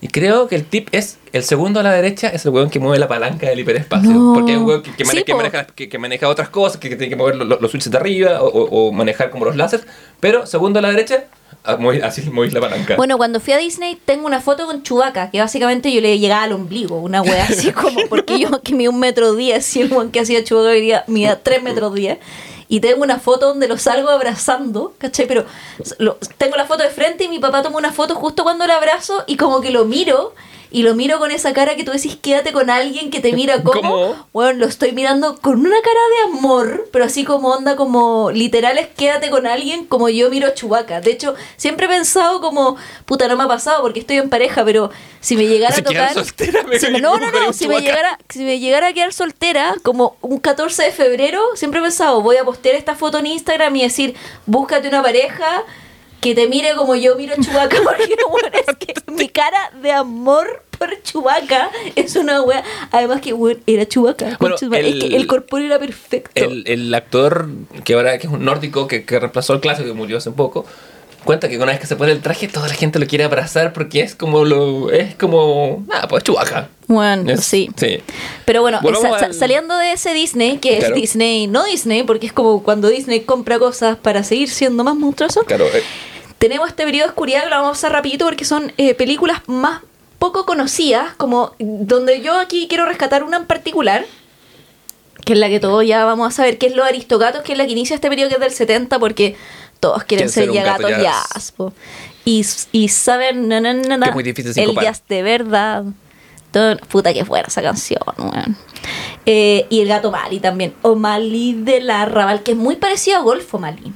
Y 0.01 0.07
creo 0.07 0.47
que 0.47 0.55
el 0.55 0.63
tip 0.63 0.87
es, 0.93 1.17
el 1.33 1.43
segundo 1.43 1.81
a 1.81 1.83
la 1.83 1.91
derecha 1.91 2.29
es 2.29 2.45
el 2.45 2.51
weón 2.51 2.69
que 2.69 2.79
mueve 2.79 2.97
la 2.99 3.09
palanca 3.09 3.49
del 3.49 3.59
hiperespacio. 3.59 4.09
No. 4.11 4.33
Porque 4.33 4.53
es 4.53 4.57
un 4.57 4.63
weón 4.63 4.81
que, 4.83 4.95
que, 4.95 5.03
mane- 5.03 5.19
Sí, 5.19 5.23
que 5.25 5.33
maneja, 5.35 5.65
que, 5.67 5.97
maneja 5.97 6.29
otras 6.29 6.47
cosas, 6.47 6.77
que, 6.79 6.87
tiene 6.89 7.09
que 7.09 7.17
mover 7.17 7.35
lo- 7.35 7.43
lo- 7.43 7.59
los 7.59 7.69
switches 7.71 7.91
de 7.91 7.97
arriba 7.97 8.41
o, 8.41 8.47
o- 8.47 8.87
o 8.87 8.91
manejar 8.93 9.29
como 9.29 9.43
los 9.43 9.57
láseres. 9.57 9.85
Pero 10.21 10.45
segundo 10.45 10.79
a 10.79 10.81
la 10.81 10.89
derecha, 10.91 11.25
así 12.03 12.21
movís 12.29 12.53
la 12.53 12.61
palanca. 12.61 12.95
Bueno, 12.95 13.17
cuando 13.17 13.39
fui 13.39 13.53
a 13.53 13.57
Disney 13.57 13.95
tengo 14.05 14.25
una 14.25 14.41
foto 14.41 14.65
con 14.65 14.83
Chubaca, 14.83 15.29
que 15.31 15.39
básicamente 15.39 15.91
yo 15.91 16.01
le 16.01 16.17
llegaba 16.19 16.43
al 16.43 16.53
ombligo, 16.53 16.97
una 16.99 17.21
wea 17.21 17.43
así 17.45 17.71
como, 17.73 18.01
porque 18.09 18.39
yo 18.39 18.61
que 18.61 18.73
mido 18.73 18.91
un 18.91 18.99
metro 18.99 19.33
diez 19.35 19.75
y 19.75 19.81
el 19.81 19.91
weón 19.91 20.11
que 20.11 20.19
hacía 20.21 20.43
Chubaca 20.43 21.03
medía 21.07 21.41
tres 21.43 21.61
metros 21.63 21.93
diez. 21.93 22.19
Y 22.71 22.81
tengo 22.81 23.01
una 23.01 23.17
foto 23.17 23.47
donde 23.47 23.67
lo 23.67 23.79
salgo 23.79 24.09
abrazando, 24.09 24.93
¿cachai? 24.99 25.25
Pero 25.27 25.43
lo- 25.97 26.17
tengo 26.37 26.55
la 26.55 26.65
foto 26.65 26.83
de 26.83 26.89
frente 26.91 27.23
y 27.23 27.27
mi 27.27 27.39
papá 27.39 27.63
toma 27.63 27.77
una 27.77 27.91
foto 27.91 28.13
justo 28.13 28.43
cuando 28.43 28.67
lo 28.67 28.73
abrazo 28.73 29.23
y 29.25 29.37
como 29.37 29.59
que 29.61 29.71
lo 29.71 29.85
miro. 29.85 30.35
Y 30.71 30.83
lo 30.83 30.93
miro 30.93 31.17
con 31.17 31.31
esa 31.31 31.51
cara 31.53 31.75
que 31.75 31.83
tú 31.83 31.91
decís, 31.91 32.15
quédate 32.21 32.51
con 32.53 32.69
alguien 32.69 33.09
que 33.09 33.19
te 33.19 33.33
mira 33.33 33.63
como... 33.63 33.81
¿Cómo? 33.81 34.27
Bueno, 34.33 34.59
lo 34.59 34.65
estoy 34.67 34.91
mirando 34.91 35.37
con 35.41 35.59
una 35.59 35.81
cara 35.81 35.99
de 36.31 36.37
amor, 36.37 36.87
pero 36.93 37.05
así 37.05 37.23
como 37.23 37.49
onda, 37.49 37.75
como 37.75 38.29
literal 38.31 38.77
es 38.77 38.87
quédate 38.87 39.29
con 39.31 39.47
alguien 39.47 39.85
como 39.85 40.09
yo 40.09 40.29
miro 40.29 40.47
a 40.47 40.53
Chubaca. 40.53 41.01
De 41.01 41.11
hecho, 41.11 41.33
siempre 41.57 41.87
he 41.87 41.89
pensado 41.89 42.39
como, 42.39 42.77
puta, 43.05 43.27
no 43.27 43.35
me 43.35 43.45
ha 43.45 43.47
pasado 43.47 43.81
porque 43.81 43.99
estoy 43.99 44.17
en 44.17 44.29
pareja, 44.29 44.63
pero 44.63 44.91
si 45.21 45.35
me 45.35 45.47
llegara 45.47 45.73
a 45.75 45.77
tocar. 45.77 45.91
quedara 45.91 46.13
soltera, 46.13 46.63
me 46.63 46.79
si 46.79 46.91
me- 46.91 47.01
no, 47.01 47.17
no, 47.17 47.31
no, 47.31 47.51
si 47.51 47.67
me, 47.67 47.79
llegara, 47.81 48.19
si 48.29 48.39
me 48.43 48.59
llegara 48.59 48.87
a 48.87 48.93
quedar 48.93 49.11
soltera, 49.11 49.75
como 49.81 50.17
un 50.21 50.37
14 50.39 50.83
de 50.83 50.91
febrero, 50.91 51.41
siempre 51.55 51.79
he 51.79 51.83
pensado, 51.83 52.21
voy 52.21 52.37
a 52.37 52.43
postear 52.45 52.75
esta 52.75 52.95
foto 52.95 53.17
en 53.17 53.25
Instagram 53.25 53.75
y 53.75 53.81
decir, 53.81 54.15
búscate 54.45 54.87
una 54.87 55.01
pareja 55.01 55.63
que 56.21 56.35
te 56.35 56.47
mire 56.47 56.75
como 56.75 56.95
yo 56.95 57.15
miro 57.15 57.33
a 57.33 57.37
Chubaca, 57.37 57.77
porque 57.83 58.15
bueno, 58.29 58.47
es 58.53 58.75
que 58.77 58.93
mi 59.11 59.29
cara 59.29 59.71
de 59.81 59.91
amor 59.91 60.63
por 60.77 60.89
Chubaca 61.03 61.69
es 61.95 62.15
una 62.15 62.41
wea. 62.41 62.63
Además 62.91 63.21
que 63.21 63.33
bueno, 63.33 63.59
era 63.67 63.85
Chubaca. 63.87 64.37
Bueno, 64.39 64.55
es 64.55 64.61
que 64.61 64.77
el- 64.79 65.13
el 65.15 65.27
corpóreo 65.27 65.67
era 65.67 65.79
perfecto. 65.79 66.31
el, 66.35 66.63
el 66.67 66.93
actor 66.93 67.49
que 67.83 67.93
ahora 67.93 68.17
que 68.17 68.27
es 68.27 68.33
un 68.33 68.43
nórdico 68.45 68.87
que, 68.87 69.03
que 69.05 69.19
reemplazó 69.19 69.53
al 69.53 69.61
clásico 69.61 69.87
que 69.87 69.93
murió 69.93 70.17
hace 70.17 70.31
poco 70.31 70.65
cuenta 71.25 71.49
que 71.49 71.57
una 71.57 71.65
vez 71.65 71.81
que 71.81 71.85
se 71.85 71.97
pone 71.97 72.13
el 72.13 72.21
traje, 72.21 72.47
toda 72.47 72.69
la 72.69 72.73
gente 72.73 72.97
lo 72.97 73.05
quiere 73.05 73.25
abrazar 73.25 73.73
porque 73.73 73.99
es 74.01 74.15
como 74.15 74.45
lo. 74.45 74.89
Es 74.89 75.15
como. 75.15 75.83
Nada, 75.87 76.07
pues 76.07 76.23
chubaca. 76.23 76.69
Bueno, 76.87 77.29
Es- 77.33 77.43
sí. 77.43 77.69
Sí. 77.75 77.99
Pero 78.45 78.61
bueno, 78.61 78.79
al- 78.81 79.33
saliendo 79.33 79.77
de 79.77 79.91
ese 79.91 80.13
Disney, 80.13 80.59
que 80.59 80.77
Claro. 80.79 80.95
es 80.95 81.01
Disney, 81.01 81.47
no 81.47 81.65
Disney, 81.65 82.03
porque 82.03 82.25
es 82.27 82.31
como 82.33 82.63
cuando 82.63 82.87
Disney 82.87 83.19
compra 83.21 83.59
cosas 83.59 83.97
para 83.97 84.23
seguir 84.23 84.49
siendo 84.49 84.83
más 84.85 84.95
monstruoso, 84.95 85.43
Claro. 85.43 85.65
eh, 85.65 85.83
tenemos 86.39 86.69
este 86.69 86.83
periodo 86.85 87.05
de 87.05 87.09
oscuridad 87.09 87.43
que 87.43 87.49
lo 87.49 87.55
vamos 87.57 87.69
a 87.69 87.71
hacer 87.73 87.91
rapidito 87.91 88.25
porque 88.25 88.45
son 88.45 88.71
eh, 88.77 88.95
películas 88.95 89.41
más 89.47 89.81
poco 90.17 90.45
conocidas, 90.45 91.13
como 91.15 91.53
donde 91.59 92.21
yo 92.21 92.37
aquí 92.39 92.67
quiero 92.67 92.85
rescatar 92.85 93.23
una 93.23 93.37
en 93.37 93.45
particular, 93.45 94.05
que 95.25 95.33
es 95.33 95.39
la 95.39 95.47
que 95.49 95.59
todos 95.59 95.85
ya 95.85 96.03
vamos 96.05 96.27
a 96.27 96.31
saber, 96.35 96.57
que 96.57 96.67
es 96.67 96.75
Los 96.75 96.85
Aristogatos, 96.85 97.41
que 97.43 97.51
es 97.53 97.57
la 97.57 97.65
que 97.65 97.71
inicia 97.73 97.93
este 97.95 98.09
periodo 98.09 98.29
que 98.29 98.35
es 98.35 98.41
del 98.41 98.51
70, 98.51 98.99
porque 98.99 99.35
todos 99.79 100.03
quieren 100.03 100.29
ser, 100.29 100.51
ya 100.51 100.63
gato 100.63 100.87
gatos 100.89 101.51
po. 101.51 101.73
Y, 102.25 102.45
y 102.73 102.89
saben, 102.89 103.47
na, 103.47 103.61
na, 103.61 103.73
na, 103.73 103.97
Que 103.99 104.09
es 104.09 104.13
muy 104.15 104.23
difícil 104.23 104.51
el 104.57 104.75
jazz 104.75 105.03
de 105.07 105.23
verdad. 105.23 105.83
Todo- 106.51 106.77
puta 106.77 107.13
que 107.13 107.23
fuera 107.25 107.47
esa 107.47 107.61
canción, 107.61 108.01
weón. 108.17 108.57
Eh, 109.25 109.67
y 109.69 109.81
el 109.81 109.87
gato 109.87 110.11
Mali 110.11 110.39
también. 110.39 110.73
O'Malley 110.81 111.53
de 111.53 111.79
la 111.81 112.05
Raval, 112.05 112.43
que 112.43 112.51
es 112.51 112.57
muy 112.57 112.75
parecido 112.75 113.17
a 113.17 113.21
Golfo 113.21 113.57
Mali. 113.59 113.93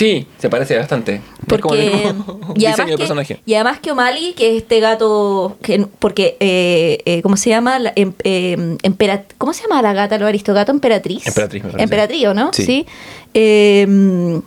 Sí, 0.00 0.26
se 0.38 0.48
parece 0.48 0.78
bastante. 0.78 1.20
Es 1.46 1.60
como 1.60 1.74
el 1.74 1.90
Porque 1.90 2.04
mismo 2.06 2.40
y, 2.54 2.58
diseño 2.60 2.68
además 2.72 2.86
de 2.86 2.92
que, 2.92 2.96
personaje. 2.96 3.40
y 3.44 3.52
además 3.54 3.80
que 3.80 3.90
O'Malley, 3.92 4.32
que 4.32 4.56
es 4.56 4.62
este 4.62 4.80
gato, 4.80 5.58
que, 5.62 5.86
porque, 5.98 6.38
eh, 6.40 7.02
eh, 7.04 7.20
¿cómo 7.20 7.36
se 7.36 7.50
llama? 7.50 7.78
La, 7.78 7.92
em- 7.96 8.14
em- 8.24 8.78
empera- 8.82 9.24
¿Cómo 9.36 9.52
se 9.52 9.64
llama 9.64 9.82
la 9.82 9.92
gata, 9.92 10.16
lo 10.16 10.26
aristogato? 10.26 10.72
Emperatriz. 10.72 11.26
Emperatriz, 11.26 11.64
me. 11.64 11.82
Emperatriz, 11.82 12.26
¿o 12.28 12.32
no? 12.32 12.50
Sí. 12.54 12.86
Em, 13.34 14.40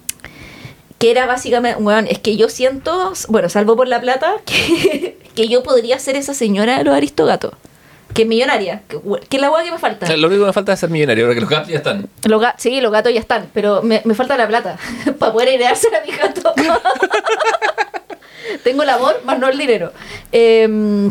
que 0.98 1.12
era 1.12 1.28
básicamente, 1.28 1.80
bueno, 1.84 2.08
es 2.10 2.18
que 2.18 2.36
yo 2.36 2.50
siento, 2.50 3.14
bueno, 3.28 3.48
salvo 3.48 3.76
por 3.76 3.88
la 3.88 4.02
plata, 4.02 4.34
que, 4.46 5.20
que 5.36 5.48
yo 5.50 5.62
podría 5.62 6.00
ser 6.00 6.16
esa 6.16 6.34
señora 6.34 6.80
de 6.80 6.84
los 6.84 6.96
aristogatos. 6.96 7.54
Que 8.14 8.26
millonaria. 8.26 8.84
Que, 8.88 9.00
que 9.30 9.38
es 9.38 9.42
la 9.42 9.52
hueá 9.52 9.64
que 9.64 9.72
me 9.72 9.80
falta. 9.80 10.06
O 10.06 10.08
sea, 10.08 10.18
lo 10.18 10.28
único 10.28 10.44
que 10.44 10.48
me 10.48 10.54
falta 10.54 10.74
es 10.74 10.80
ser 10.80 10.90
millonario, 10.90 11.26
porque 11.26 11.42
los 11.42 11.50
gatos 11.50 11.68
ya 11.70 11.78
están. 11.78 12.08
Los 12.26 12.42
ga- 12.42 12.56
sí, 12.58 12.80
los 12.82 12.92
gatos 12.92 13.14
ya 13.14 13.20
están, 13.20 13.48
pero 13.54 13.82
me, 13.82 14.02
me 14.06 14.14
falta 14.16 14.38
la 14.38 14.48
plata 14.48 14.78
para 15.20 15.34
poder 15.34 15.50
heredársela 15.50 16.00
a 16.00 16.06
mi 16.06 16.12
gato. 16.16 16.54
Tengo 18.64 18.84
el 18.84 18.90
amor, 18.90 19.22
más 19.26 19.40
no 19.40 19.50
el 19.50 19.58
dinero. 19.58 19.92
Eh, 20.32 21.10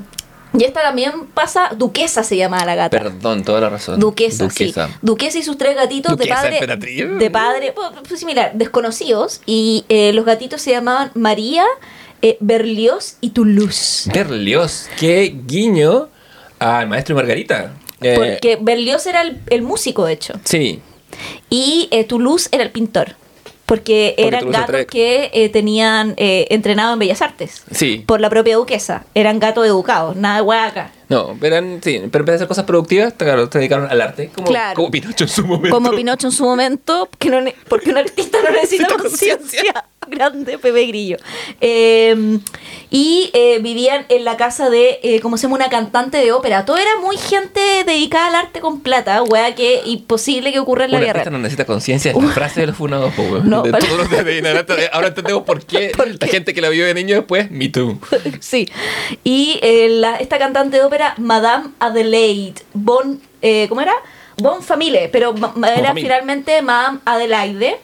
y 0.58 0.64
esta 0.64 0.82
también 0.82 1.28
pasa, 1.32 1.70
Duquesa 1.74 2.22
se 2.22 2.36
llama 2.36 2.62
la 2.66 2.74
gata. 2.74 2.98
Perdón, 2.98 3.42
toda 3.42 3.60
la 3.62 3.70
razón. 3.70 3.98
Duquesa, 3.98 4.44
Duquesa. 4.44 4.88
sí. 4.88 4.92
Duquesa 5.00 5.38
y 5.38 5.42
sus 5.42 5.56
tres 5.56 5.74
gatitos 5.74 6.14
de 6.18 6.26
padre. 6.26 6.60
De 7.18 7.30
padre, 7.30 7.72
pues, 7.72 7.88
pues, 8.06 8.20
similar, 8.20 8.52
desconocidos. 8.54 9.40
Y 9.46 9.86
eh, 9.88 10.12
los 10.12 10.26
gatitos 10.26 10.60
se 10.60 10.72
llamaban 10.72 11.10
María, 11.14 11.64
eh, 12.20 12.36
Berlioz 12.40 13.16
y 13.22 13.30
Toulouse. 13.30 14.10
Berlioz, 14.12 14.88
qué 14.98 15.34
guiño 15.46 16.08
al 16.62 16.88
maestro 16.88 17.14
y 17.14 17.16
Margarita. 17.16 17.72
Eh, 18.00 18.14
Porque 18.16 18.58
Berlioz 18.60 19.06
era 19.06 19.22
el, 19.22 19.40
el 19.50 19.62
músico, 19.62 20.04
de 20.06 20.12
hecho. 20.14 20.34
Sí, 20.44 20.80
Y 21.50 21.88
eh, 21.90 22.04
Toulouse 22.04 22.48
era 22.52 22.62
el 22.64 22.70
pintor. 22.70 23.16
Porque, 23.64 24.12
Porque 24.16 24.28
eran 24.28 24.40
Toulouse 24.40 24.60
gatos 24.60 24.74
trae- 24.74 24.86
que 24.86 25.30
eh, 25.32 25.48
tenían 25.48 26.14
eh, 26.18 26.46
entrenado 26.50 26.92
en 26.94 26.98
Bellas 26.98 27.22
Artes. 27.22 27.62
sí. 27.70 28.02
Por 28.06 28.20
la 28.20 28.28
propia 28.28 28.56
duquesa. 28.56 29.04
Eran 29.14 29.38
gatos 29.38 29.64
educados, 29.66 30.16
nada 30.16 30.36
de 30.36 30.42
hueá 30.42 30.66
acá. 30.66 30.92
No, 31.08 31.38
eran, 31.42 31.80
sí, 31.82 32.00
pero 32.10 32.22
en 32.22 32.26
vez 32.26 32.26
de 32.26 32.34
hacer 32.34 32.48
cosas 32.48 32.64
productivas, 32.64 33.12
claro, 33.14 33.48
se 33.50 33.58
dedicaron 33.58 33.88
al 33.90 34.00
arte. 34.00 34.30
Como, 34.34 34.46
Claro. 34.48 34.74
como 34.74 34.90
Pinocho 34.90 35.24
en 35.24 35.28
su 35.30 35.46
momento. 35.46 35.74
Como 35.76 35.90
Pinocho 35.92 36.26
en 36.26 36.32
su 36.32 36.44
momento, 36.44 37.08
que 37.18 37.30
no 37.30 37.38
porque 37.68 37.90
un 37.90 37.98
artista 37.98 38.38
no 38.42 38.50
Necesita 38.60 38.96
conciencia. 38.96 39.84
Grande 40.08 40.58
Pepe 40.58 40.86
Grillo. 40.86 41.16
Eh, 41.60 42.38
y 42.90 43.30
eh, 43.32 43.58
vivían 43.60 44.04
en 44.10 44.24
la 44.24 44.36
casa 44.36 44.68
de, 44.68 45.00
eh, 45.02 45.20
¿cómo 45.20 45.36
se 45.38 45.44
llama? 45.44 45.54
Una 45.56 45.70
cantante 45.70 46.18
de 46.18 46.32
ópera. 46.32 46.64
Todo 46.66 46.76
era 46.76 46.96
muy 47.00 47.16
gente 47.16 47.60
dedicada 47.86 48.26
al 48.28 48.34
arte 48.34 48.60
con 48.60 48.80
plata, 48.80 49.22
wea, 49.22 49.54
que 49.54 49.80
imposible 49.86 50.52
que 50.52 50.58
ocurra 50.58 50.84
en 50.84 50.90
la 50.92 51.00
real. 51.00 51.30
no 51.32 51.38
necesita 51.38 51.64
conciencia, 51.64 52.12
la 52.12 52.28
frase 52.34 52.60
de 52.62 52.66
los 52.68 52.76
funados, 52.76 53.12
po. 53.14 53.22
No, 53.44 53.62
de 53.62 53.70
para- 53.70 53.86
todos 53.86 53.98
los 53.98 54.10
de. 54.10 54.90
Ahora 54.92 55.08
entendemos 55.08 55.42
por 55.44 55.64
qué, 55.64 55.92
¿Por 55.96 56.08
la 56.08 56.18
qué? 56.18 56.26
gente 56.28 56.52
que 56.54 56.60
la 56.60 56.68
vio 56.68 56.84
de 56.84 56.94
niño 56.94 57.16
después, 57.16 57.50
me 57.50 57.68
too. 57.68 57.98
Sí. 58.40 58.68
Y 59.24 59.58
eh, 59.62 59.88
la- 59.88 60.16
esta 60.16 60.38
cantante 60.38 60.76
de 60.76 60.82
ópera, 60.84 61.14
Madame 61.18 61.70
Adelaide 61.78 62.54
Bon, 62.74 63.20
eh, 63.40 63.66
¿cómo 63.68 63.80
era? 63.80 63.94
Bon 64.36 64.62
Famille, 64.62 65.08
pero 65.12 65.32
ma- 65.34 65.72
era 65.72 65.94
finalmente 65.94 66.60
Madame 66.62 66.98
Adelaide. 67.04 67.78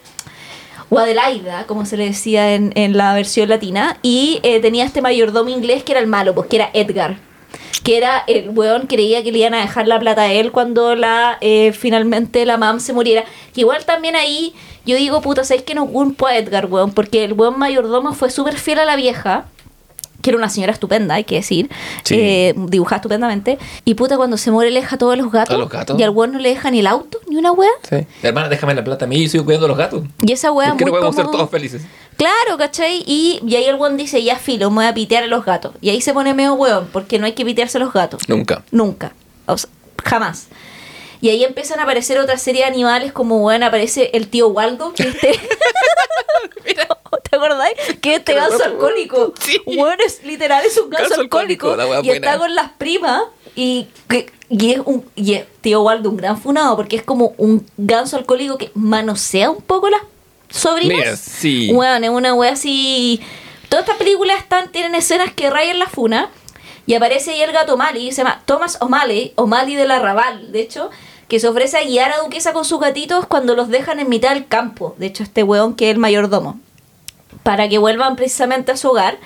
O 0.90 0.98
Adelaida, 0.98 1.66
como 1.66 1.84
se 1.84 1.96
le 1.96 2.06
decía 2.06 2.54
en, 2.54 2.72
en 2.74 2.96
la 2.96 3.14
versión 3.14 3.48
latina. 3.48 3.98
Y 4.02 4.40
eh, 4.42 4.60
tenía 4.60 4.84
este 4.84 5.02
mayordomo 5.02 5.50
inglés 5.50 5.82
que 5.82 5.92
era 5.92 6.00
el 6.00 6.06
malo, 6.06 6.34
pues 6.34 6.48
que 6.48 6.56
era 6.56 6.70
Edgar. 6.72 7.18
Que 7.82 7.96
era 7.96 8.24
el 8.26 8.50
weón 8.50 8.82
que 8.82 8.96
creía 8.96 9.22
que 9.22 9.32
le 9.32 9.38
iban 9.38 9.54
a 9.54 9.60
dejar 9.60 9.86
la 9.86 9.98
plata 9.98 10.22
a 10.22 10.32
él 10.32 10.52
cuando 10.52 10.94
la 10.94 11.38
eh, 11.40 11.72
finalmente 11.72 12.44
la 12.46 12.56
mam 12.56 12.80
se 12.80 12.92
muriera. 12.92 13.24
Que 13.54 13.62
igual 13.62 13.84
también 13.84 14.16
ahí 14.16 14.54
yo 14.86 14.96
digo, 14.96 15.20
puta, 15.20 15.44
¿sabes 15.44 15.62
que 15.64 15.74
no 15.74 15.86
culpo 15.86 16.26
a 16.26 16.36
Edgar, 16.36 16.66
weón? 16.66 16.92
Porque 16.92 17.24
el 17.24 17.34
weón 17.34 17.58
mayordomo 17.58 18.14
fue 18.14 18.30
súper 18.30 18.58
fiel 18.58 18.78
a 18.78 18.86
la 18.86 18.96
vieja 18.96 19.46
que 20.22 20.30
era 20.30 20.36
una 20.36 20.48
señora 20.48 20.72
estupenda, 20.72 21.14
hay 21.14 21.24
que 21.24 21.36
decir, 21.36 21.70
Sí. 22.02 22.16
eh, 22.18 22.54
dibujada 22.56 22.96
estupendamente. 22.96 23.58
Y 23.84 23.94
puta, 23.94 24.16
cuando 24.16 24.36
se 24.36 24.50
muere 24.50 24.70
le 24.70 24.80
deja 24.80 24.98
todos 24.98 25.16
los 25.16 25.30
gatos. 25.30 25.54
¿A 25.54 25.58
los 25.58 25.68
gatos? 25.68 25.98
Y 25.98 26.02
al 26.02 26.10
weón 26.10 26.32
no 26.32 26.38
le 26.38 26.48
deja 26.48 26.70
ni 26.70 26.80
el 26.80 26.86
auto, 26.86 27.18
ni 27.28 27.36
una 27.36 27.52
wea. 27.52 27.70
Sí. 27.88 28.06
Hermana, 28.22 28.48
déjame 28.48 28.74
la 28.74 28.82
plata 28.84 29.04
a 29.04 29.08
mí, 29.08 29.22
yo 29.22 29.28
sigo 29.28 29.44
cuidando 29.44 29.66
a 29.66 29.68
los 29.68 29.78
gatos. 29.78 30.02
Y 30.22 30.32
esa 30.32 30.50
wea 30.52 30.70
¿Por 30.70 30.78
qué 30.78 30.84
muy 30.84 30.92
no 30.92 30.98
podemos 30.98 31.16
ser 31.16 31.26
todos 31.26 31.48
felices? 31.50 31.82
Claro, 32.16 32.58
¿cachai? 32.58 33.04
Y, 33.06 33.40
y 33.46 33.54
ahí 33.54 33.64
el 33.64 33.76
weón 33.76 33.96
dice, 33.96 34.22
ya 34.24 34.36
filo, 34.36 34.70
me 34.70 34.76
voy 34.76 34.86
a 34.86 34.94
pitear 34.94 35.22
a 35.22 35.26
los 35.28 35.44
gatos. 35.44 35.74
Y 35.80 35.90
ahí 35.90 36.00
se 36.00 36.12
pone 36.12 36.34
medio 36.34 36.54
weón, 36.54 36.88
porque 36.92 37.18
no 37.20 37.26
hay 37.26 37.32
que 37.32 37.44
pitearse 37.44 37.78
a 37.78 37.80
los 37.80 37.92
gatos. 37.92 38.28
Nunca. 38.28 38.64
Nunca. 38.72 39.12
O 39.46 39.56
sea, 39.56 39.70
jamás. 40.04 40.48
Y 41.20 41.30
ahí 41.30 41.42
empiezan 41.44 41.80
a 41.80 41.82
aparecer 41.82 42.18
otra 42.18 42.38
serie 42.38 42.62
de 42.62 42.68
animales, 42.68 43.12
como 43.12 43.40
bueno, 43.40 43.66
aparece 43.66 44.10
el 44.14 44.28
tío 44.28 44.48
Waldo, 44.48 44.92
que 44.94 45.02
este. 45.04 45.32
¿Te 47.30 47.36
acordáis? 47.36 47.74
Que 48.00 48.14
este 48.16 48.32
Pero, 48.34 48.48
ganso 48.48 48.64
alcohólico. 48.64 49.34
sí. 49.40 49.60
Bueno, 49.66 50.02
es 50.04 50.22
literal, 50.24 50.64
es 50.64 50.76
un 50.78 50.88
ganso, 50.90 51.08
Ganso 51.10 51.20
alcohólico. 51.22 51.76
y 52.02 52.10
está 52.10 52.38
con 52.38 52.54
las 52.54 52.70
primas. 52.72 53.22
Y, 53.54 53.88
que- 54.08 54.30
y 54.48 54.72
es 54.72 54.80
un. 54.84 55.04
Y 55.16 55.34
es 55.34 55.44
tío 55.60 55.82
Waldo, 55.82 56.08
un 56.10 56.16
gran 56.16 56.40
funado, 56.40 56.76
porque 56.76 56.96
es 56.96 57.02
como 57.02 57.34
un 57.36 57.66
ganso 57.76 58.16
alcohólico 58.16 58.56
que 58.56 58.70
manosea 58.74 59.50
un 59.50 59.60
poco 59.62 59.90
las 59.90 60.00
sobrinas. 60.48 60.96
Mira, 60.96 61.16
sí. 61.16 61.70
Weón, 61.72 62.04
es 62.04 62.10
una 62.10 62.34
wea 62.34 62.52
así. 62.52 63.20
Todas 63.68 63.84
estas 63.84 63.98
películas 63.98 64.38
están, 64.38 64.70
tienen 64.72 64.94
escenas 64.94 65.32
que 65.34 65.50
rayan 65.50 65.78
la 65.78 65.86
funa. 65.88 66.30
Y 66.86 66.94
aparece 66.94 67.32
ahí 67.32 67.42
el 67.42 67.52
gato 67.52 67.74
O'Malley, 67.74 68.12
se 68.12 68.18
llama 68.22 68.40
Thomas 68.46 68.78
O'Malley, 68.80 69.34
O'Malley 69.36 69.74
de 69.74 69.86
la 69.86 69.98
Raval, 69.98 70.52
de 70.52 70.60
hecho, 70.60 70.88
que 71.28 71.38
se 71.40 71.46
ofrece 71.48 71.76
a 71.78 71.84
guiar 71.84 72.10
a 72.12 72.18
Duquesa 72.22 72.52
con 72.52 72.64
sus 72.64 72.80
gatitos 72.80 73.26
cuando 73.26 73.54
los 73.54 73.68
dejan 73.68 74.00
en 74.00 74.08
mitad 74.08 74.30
del 74.34 74.46
campo. 74.46 74.94
De 74.98 75.06
hecho, 75.06 75.22
este 75.22 75.42
weón 75.42 75.74
que 75.74 75.88
es 75.90 75.94
el 75.94 76.00
mayordomo. 76.00 76.58
Para 77.42 77.68
que 77.68 77.78
vuelvan 77.78 78.16
precisamente 78.16 78.72
a 78.72 78.76
su 78.76 78.88
hogar. 78.88 79.18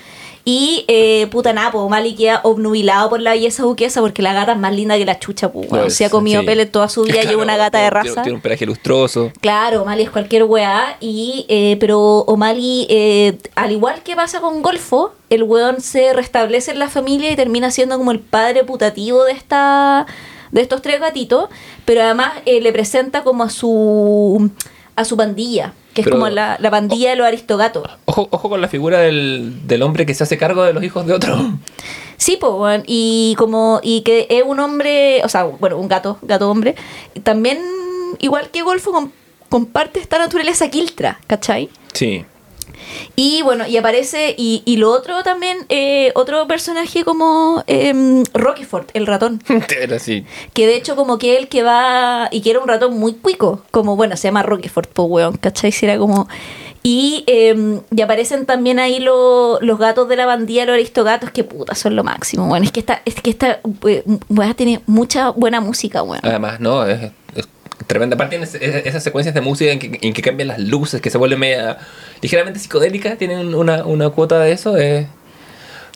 Y 0.45 0.85
eh, 0.89 1.29
puta 1.31 1.53
napo, 1.53 1.79
O'Malley 1.79 2.17
queda 2.17 2.41
obnubilado 2.43 3.09
por 3.09 3.21
la 3.21 3.31
belleza 3.31 3.63
duquesa 3.63 4.01
porque 4.01 4.23
la 4.23 4.33
gata 4.33 4.51
es 4.53 4.59
más 4.59 4.75
linda 4.75 4.99
que 4.99 5.05
la 5.05 5.17
chucha, 5.21 5.53
pues, 5.53 5.71
weón. 5.71 5.85
Pues, 5.85 5.95
Se 5.95 6.05
ha 6.05 6.11
comido 6.11 6.41
sí. 6.41 6.47
pele 6.47 6.67
toda 6.67 6.89
su 6.89 7.05
vida, 7.05 7.15
Claro, 7.21 7.31
lleva 7.31 7.43
una 7.45 7.57
gata 7.57 7.79
de 7.79 7.89
tiene- 7.89 8.03
raza. 8.09 8.23
Tiene 8.23 8.35
un 8.37 8.43
pelaje 8.43 8.67
lustroso. 8.67 9.31
Claro, 9.41 9.83
O'Malley 9.83 10.05
es 10.07 10.11
cualquier 10.11 10.43
weá, 10.43 10.97
y, 10.99 11.47
eh, 11.49 11.77
pero 11.79 12.01
O'Malley, 12.27 12.89
eh, 12.91 13.39
al 13.55 13.71
igual 13.71 14.03
que 14.03 14.17
pasa 14.17 14.41
con 14.41 14.63
Golfo, 14.63 15.13
el 15.31 15.45
weón 15.45 15.81
se 15.81 16.13
restablece 16.13 16.73
en 16.73 16.81
la 16.81 16.89
familia 16.89 17.31
y 17.31 17.37
termina 17.37 17.71
siendo 17.71 17.97
como 17.97 18.11
el 18.11 18.19
padre 18.19 18.65
putativo 18.65 19.23
de 19.23 19.33
esta 19.35 20.07
de 20.53 20.61
estos 20.61 20.81
tres 20.83 21.01
gatitos, 21.01 21.49
pero 21.85 22.03
además 22.03 22.33
eh, 22.47 22.61
le 22.61 22.73
presenta 22.73 23.25
como 23.25 23.43
a 23.43 23.51
su 23.51 24.51
a 24.95 25.05
su 25.07 25.17
pandilla, 25.17 25.73
que 25.95 26.03
es 26.03 26.09
como 26.09 26.29
la, 26.29 26.57
la 26.61 26.71
pandilla 26.71 27.11
de 27.11 27.17
los 27.17 27.27
aristogatos. 27.27 27.83
Ojo, 28.05 28.29
ojo 28.31 28.49
con 28.51 28.61
la 28.61 28.69
figura 28.69 29.01
del, 29.01 29.67
del 29.67 29.83
hombre 29.83 30.05
que 30.07 30.15
se 30.15 30.23
hace 30.23 30.37
cargo 30.37 30.63
de 30.63 30.75
los 30.75 30.85
hijos 30.85 31.07
de 31.07 31.15
otro. 31.15 31.35
Sí, 32.19 32.37
pues, 32.39 32.83
y 32.87 33.35
como 33.39 33.81
y 33.83 34.03
que 34.03 34.27
es 34.31 34.45
un 34.47 34.61
hombre, 34.61 35.23
o 35.25 35.29
sea, 35.29 35.45
bueno, 35.45 35.79
un 35.79 35.89
gato, 35.89 36.19
gato 36.23 36.49
hombre, 36.51 36.77
también 37.25 37.59
igual 38.21 38.51
que 38.51 38.63
Golfo 38.63 38.93
com- 38.93 39.11
comparte 39.49 39.99
esta 39.99 40.19
naturaleza 40.19 40.69
quiltra, 40.69 41.19
¿cachai? 41.27 41.69
Sí. 41.95 42.25
Y 43.17 43.43
bueno, 43.43 43.67
y 43.67 43.77
aparece, 43.77 44.35
y, 44.37 44.63
y 44.65 44.77
lo 44.77 44.91
otro 44.91 45.23
también, 45.23 45.59
eh, 45.69 46.13
otro 46.15 46.47
personaje 46.47 47.05
como 47.05 47.63
eh, 47.67 48.23
Roquefort, 48.35 48.91
el 48.95 49.07
ratón. 49.07 49.43
Era 49.81 49.97
así. 49.97 50.25
Que 50.55 50.67
de 50.67 50.77
hecho 50.77 50.97
como 50.97 51.19
que 51.19 51.37
el 51.39 51.49
que 51.49 51.63
va, 51.63 52.29
y 52.31 52.41
que 52.41 52.51
era 52.51 52.61
un 52.61 52.69
ratón 52.69 52.99
muy 52.99 53.15
cuico, 53.15 53.63
como 53.71 53.97
bueno, 53.97 54.17
se 54.17 54.29
llama 54.29 54.43
Roquefort, 54.43 54.91
pues 54.93 55.09
weón, 55.11 55.37
¿cachai? 55.37 55.73
Si 55.73 55.87
era 55.87 55.99
como... 55.99 56.29
Y, 56.85 57.23
eh, 57.29 57.81
y 57.95 58.01
aparecen 58.01 58.45
también 58.45 58.81
ahí 58.81 58.99
lo- 58.99 59.61
los 59.61 59.79
gatos 59.79 60.09
de 60.09 60.17
la 60.17 60.27
bandilla, 60.27 60.67
los 60.67 60.75
aristogatos, 60.75 61.31
que 61.31 61.45
puta, 61.45 61.77
son 61.77 61.95
lo 61.95 62.03
máximo, 62.03 62.47
bueno, 62.49 62.65
es 62.65 62.73
que 62.73 62.81
esta, 62.81 63.03
es 63.05 63.15
que 63.21 63.31
esta 63.31 63.61
eh, 63.87 64.03
weá 64.29 64.53
tiene 64.55 64.81
mucha 64.87 65.31
buena 65.31 65.61
música, 65.61 66.03
weón. 66.03 66.19
Además, 66.25 66.59
no, 66.59 66.85
es, 66.85 67.13
tremenda. 67.87 68.15
Aparte, 68.15 68.39
tiene 68.39 68.45
ese- 68.45 68.89
esas 68.89 69.03
secuencias 69.03 69.35
de 69.35 69.41
música 69.41 69.71
en 69.73 69.79
que, 69.79 69.99
en 70.01 70.13
que 70.13 70.23
cambian 70.23 70.49
las 70.49 70.59
luces, 70.59 71.01
que 71.01 71.11
se 71.11 71.19
vuelve 71.19 71.37
media 71.37 71.79
ligeramente 72.21 72.59
psicodélica, 72.61 73.17
tienen 73.17 73.55
una, 73.55 73.85
una 73.85 74.11
cuota 74.11 74.39
de 74.41 74.53
eso. 74.53 74.77
Es 74.77 75.07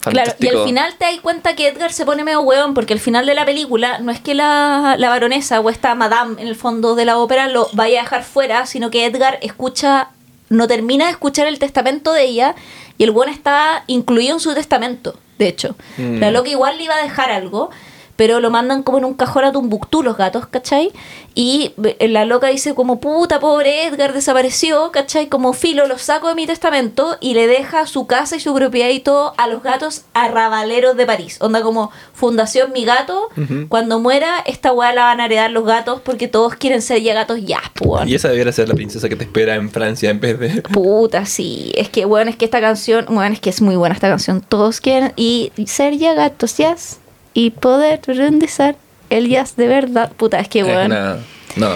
Claro, 0.03 0.33
y 0.39 0.47
al 0.47 0.65
final 0.65 0.95
te 0.99 1.05
das 1.05 1.19
cuenta 1.21 1.57
que 1.57 1.67
Edgar 1.67 1.93
se 1.93 2.05
pone 2.05 2.23
medio 2.23 2.41
hueón 2.43 2.75
porque 2.75 2.93
al 2.93 3.01
final 3.01 3.27
de 3.27 3.35
la 3.35 3.45
película 3.45 3.99
no 3.99 4.13
es 4.13 4.21
que 4.21 4.35
la, 4.35 4.95
la 4.99 5.09
baronesa 5.09 5.59
o 5.59 5.69
esta 5.69 5.97
madame 5.97 6.41
en 6.41 6.47
el 6.47 6.55
fondo 6.55 6.95
de 6.95 7.05
la 7.05 7.19
ópera 7.19 7.49
lo 7.49 7.69
vaya 7.73 7.99
a 8.01 8.03
dejar 8.05 8.23
fuera, 8.23 8.67
sino 8.67 8.89
que 8.91 9.05
Edgar 9.05 9.41
escucha, 9.43 10.11
no 10.49 10.69
termina 10.69 11.07
de 11.07 11.11
escuchar 11.11 11.49
el 11.49 11.59
testamento 11.59 12.13
de 12.13 12.23
ella 12.23 12.55
y 12.99 13.03
el 13.03 13.11
buen 13.11 13.29
está 13.29 13.83
incluido 13.89 14.35
en 14.35 14.41
su 14.41 14.55
testamento, 14.55 15.19
de 15.39 15.49
hecho. 15.49 15.75
Mm. 15.97 16.19
La 16.21 16.31
loca 16.31 16.51
igual 16.51 16.77
le 16.77 16.85
iba 16.85 16.95
a 16.95 17.03
dejar 17.03 17.33
algo, 17.33 17.71
pero 18.17 18.41
lo 18.41 18.51
mandan 18.51 18.83
como 18.83 18.99
en 18.99 19.05
un 19.05 19.15
cajón 19.15 19.45
a 19.45 19.53
Tumbuctú 19.53 20.03
los 20.03 20.17
gatos, 20.17 20.47
¿cachai? 20.47 20.91
Y 21.35 21.73
eh, 21.99 22.09
la 22.09 22.25
loca 22.25 22.49
dice 22.49 22.75
como, 22.75 22.99
puta, 22.99 23.41
pobre 23.41 23.87
Edgar 23.87 24.13
desapareció, 24.13 24.91
¿cachai? 24.91 25.29
Como 25.29 25.53
filo, 25.53 25.87
lo 25.87 25.99
saco 25.99 26.29
de 26.29 26.35
mi 26.35 26.47
testamento 26.47 27.19
y 27.21 27.35
le 27.35 27.47
deja 27.47 27.87
su 27.87 28.07
casa 28.07 28.37
y 28.37 28.41
su 28.41 28.55
propiedad 28.55 28.89
y 28.89 29.01
todo 29.01 29.35
a 29.37 29.47
los 29.47 29.63
gatos 29.63 30.03
arrabaleros 30.15 30.97
de 30.97 31.07
París. 31.07 31.37
Onda 31.41 31.63
como 31.63 31.91
Fundación 32.15 32.73
Mi 32.73 32.85
Gato, 32.85 33.29
cuando 33.69 34.01
muera, 34.01 34.43
esta 34.47 34.73
weá 34.73 34.93
la 34.93 35.05
van 35.05 35.21
a 35.21 35.27
heredar 35.27 35.51
los 35.51 35.65
gatos 35.65 36.01
porque 36.01 36.29
todos 36.29 36.55
quieren 36.55 36.81
ser 36.81 37.03
ya 37.03 37.15
gatos 37.15 37.41
ya, 37.45 37.61
pues. 37.75 38.07
Y 38.07 38.15
esa 38.15 38.29
debiera 38.29 38.53
ser 38.53 38.69
la 38.69 38.75
princesa 38.75 39.09
que 39.09 39.17
te 39.17 39.25
espera 39.25 39.57
en 39.57 39.71
Francia 39.71 40.11
en 40.11 40.21
vez 40.21 40.39
de. 40.39 40.63
Puta, 40.63 41.27
sí. 41.27 41.73
Es 41.75 41.91
que, 41.91 42.05
bueno, 42.07 42.31
es 42.31 42.37
que 42.37 42.47
esta 42.47 42.61
canción, 42.61 43.05
bueno, 43.09 43.35
es 43.35 43.41
que 43.41 43.51
es 43.51 43.61
muy 43.61 43.77
buena 43.77 43.95
esta 43.95 44.09
canción. 44.09 44.41
Todos 44.41 44.81
quieren 44.81 45.13
y 45.17 45.53
ser 45.67 45.97
ya 45.97 46.15
gatos 46.15 46.57
jazz 46.57 47.01
y 47.37 47.51
poder 47.51 48.01
rendizar 48.07 48.77
el 49.11 49.29
jazz 49.29 49.57
de 49.57 49.69
verdad. 49.69 50.11
Puta, 50.17 50.41
es 50.41 50.49
que, 50.49 50.61
Es 50.61 50.65
bueno. 50.67 50.87
una- 50.87 51.17
No. 51.57 51.69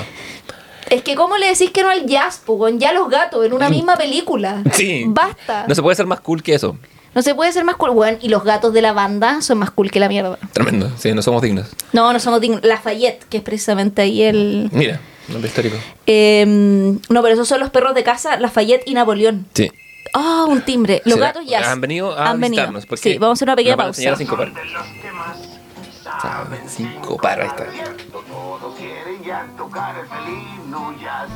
Es 0.89 1.03
que, 1.03 1.15
¿cómo 1.15 1.37
le 1.37 1.47
decís 1.49 1.71
que 1.71 1.83
no 1.83 1.91
al 1.91 2.07
jazz, 2.07 2.41
po, 2.45 2.55
weón? 2.55 2.81
Ya 2.81 2.93
los 2.95 3.09
gatos 3.11 3.45
en 3.45 3.53
una 3.53 3.69
misma 3.69 3.97
película. 3.97 4.63
Sí. 4.73 5.05
Basta. 5.07 5.67
No 5.69 5.75
se 5.75 5.83
puede 5.83 5.95
ser 5.97 6.07
más 6.07 6.21
cool 6.21 6.43
que 6.43 6.55
eso. 6.55 6.77
No 7.15 7.23
se 7.23 7.35
puede 7.35 7.53
ser 7.53 7.65
más 7.65 7.77
cool, 7.77 7.91
weón. 7.91 8.17
Y 8.23 8.29
los 8.31 8.43
gatos 8.43 8.73
de 8.73 8.81
la 8.83 8.93
banda 8.93 9.43
son 9.43 9.59
más 9.59 9.71
cool 9.71 9.91
que 9.91 10.01
la 10.01 10.09
mierda. 10.09 10.39
Tremendo. 10.53 10.91
Sí, 10.97 11.13
no 11.13 11.21
somos 11.23 11.43
dignos. 11.43 11.69
No, 11.93 12.11
no 12.13 12.19
somos 12.21 12.41
dignos. 12.41 12.63
Lafayette, 12.65 13.25
que 13.29 13.37
es 13.37 13.43
precisamente 13.43 14.01
ahí 14.03 14.23
el. 14.23 14.71
Mira, 14.73 14.99
nombre 15.29 15.49
histórico. 15.49 15.77
Eh, 16.07 16.45
no, 16.47 17.23
pero 17.23 17.35
esos 17.35 17.47
son 17.47 17.61
los 17.61 17.69
perros 17.71 17.95
de 17.95 18.03
casa, 18.03 18.39
Lafayette 18.41 18.83
y 18.87 18.95
Napoleón. 18.95 19.47
Sí. 19.55 19.71
Ah, 20.15 20.45
un 20.49 20.63
timbre. 20.63 21.03
Los 21.05 21.19
gatos 21.19 21.45
ya. 21.47 21.71
Han 21.71 21.81
venido 21.81 22.19
a 22.19 22.35
visitarnos. 22.35 22.87
Porque 22.87 23.13
Sí, 23.13 23.19
vamos 23.19 23.37
a 23.37 23.39
hacer 23.39 23.49
una 23.49 23.57
pequeña 23.57 23.77
pausa. 23.77 24.13
a 24.13 24.17
sincopar. 24.17 24.53
Saben 26.23 26.69
sincopar, 26.69 27.41
ahí 27.41 27.47
está. 27.49 27.67
Todos 28.29 28.75
quieren 28.77 29.23
ya 29.25 29.47
tocar 29.57 29.97
el 29.99 30.07
felino 30.07 30.95
jazz. 31.01 31.29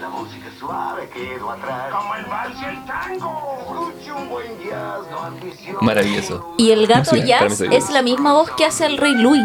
La 0.00 0.08
música 0.08 0.46
suave 0.58 1.08
quedó 1.10 1.50
atrás. 1.52 1.92
Como 1.94 2.14
el 2.16 2.24
vals 2.24 2.56
y 2.60 2.64
el 2.64 2.84
tango. 2.86 3.58
Escuche 3.92 4.12
un 4.12 4.28
buen 4.28 4.58
jazz, 4.64 4.98
no 5.10 5.18
ambición. 5.20 5.76
Maravilloso. 5.80 6.54
Y 6.58 6.70
el 6.72 6.86
gato 6.86 7.10
Sí, 7.14 7.22
jazz 7.24 7.60
es 7.60 7.90
la 7.90 8.02
misma 8.02 8.32
voz 8.32 8.50
que 8.52 8.64
hace 8.64 8.86
el 8.86 8.96
Rey 8.96 9.14
Louis. 9.14 9.42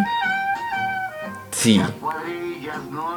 Sí. 1.51 1.81
Cuadrillas 1.99 2.83
no 2.89 3.07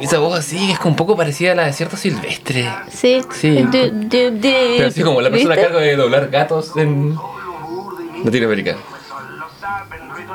Esa 0.00 0.18
voz 0.18 0.38
así 0.38 0.70
es 0.70 0.78
como 0.78 0.90
un 0.92 0.96
poco 0.96 1.16
parecida 1.16 1.52
a 1.52 1.54
la 1.54 1.64
de 1.66 1.72
cierto 1.72 1.96
silvestre. 1.96 2.68
Sí. 2.90 3.20
Sí. 3.34 3.50
De- 3.50 3.90
de- 3.90 4.30
de- 4.30 4.74
Pero 4.76 4.88
así 4.88 5.02
como 5.02 5.20
la 5.20 5.30
persona 5.30 5.54
a 5.54 5.58
cargo 5.58 5.78
de 5.78 5.96
doblar 5.96 6.28
gatos 6.28 6.76
en 6.76 7.16
Latinoamérica. 8.24 8.76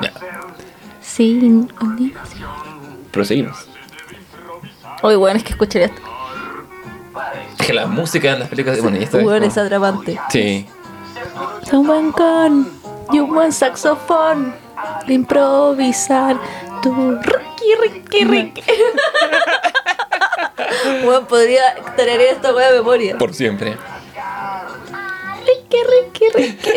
Ya, 0.02 0.12
Sí. 1.00 1.66
proseguimos. 3.10 3.56
Oye, 5.02 5.16
bueno, 5.16 5.36
es 5.38 5.44
que 5.44 5.50
escuché 5.52 5.84
esto. 5.84 6.00
Es 7.58 7.66
que 7.66 7.72
la 7.72 7.86
música 7.86 8.32
en 8.32 8.40
las 8.40 8.48
películas. 8.48 8.80
Bueno, 8.80 8.98
y 8.98 9.02
esta 9.04 9.18
vez. 9.18 9.24
Bueno, 9.24 9.46
es 9.46 9.56
atrapante. 9.56 10.18
Sí. 10.30 10.66
Un 11.72 11.86
buen 11.86 12.12
con 12.12 12.68
y 13.12 13.18
un 13.20 13.32
buen 13.32 13.52
saxofón. 13.52 14.52
De 14.52 14.63
improvisar. 15.08 16.36
Tu 16.82 16.90
riqui, 17.22 17.74
riqui, 17.82 18.24
riqui. 18.24 18.62
Bueno, 21.04 21.26
podría 21.26 21.62
tener 21.96 22.20
esto 22.20 22.54
wea 22.54 22.70
de 22.70 22.78
memoria. 22.78 23.16
Por 23.18 23.34
siempre. 23.34 23.76
Riqui, 25.46 25.76
riqui, 25.76 26.24
riqui. 26.34 26.70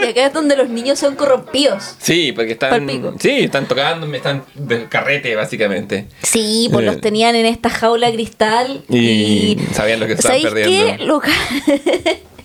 Y 0.00 0.04
acá 0.10 0.26
es 0.26 0.32
donde 0.32 0.56
los 0.56 0.68
niños 0.68 0.98
son 0.98 1.14
corrompidos. 1.14 1.94
Sí, 1.98 2.32
porque 2.32 2.52
están. 2.52 2.70
Palpico. 2.70 3.14
Sí, 3.18 3.44
están 3.44 3.66
tocando, 3.66 4.12
están 4.14 4.44
de 4.54 4.86
carrete, 4.88 5.34
básicamente. 5.36 6.06
Sí, 6.22 6.68
pues 6.72 6.84
Eh. 6.84 6.86
los 6.86 7.00
tenían 7.00 7.34
en 7.36 7.46
esta 7.46 7.68
jaula 7.70 8.08
de 8.08 8.14
cristal. 8.14 8.84
Y, 8.88 8.98
Y, 8.98 9.58
sabían 9.74 10.00
lo 10.00 10.06
que 10.06 10.14
estaban 10.14 10.40
¿sabéis 10.40 10.54
perdiendo. 10.64 11.20
qué? 11.20 12.22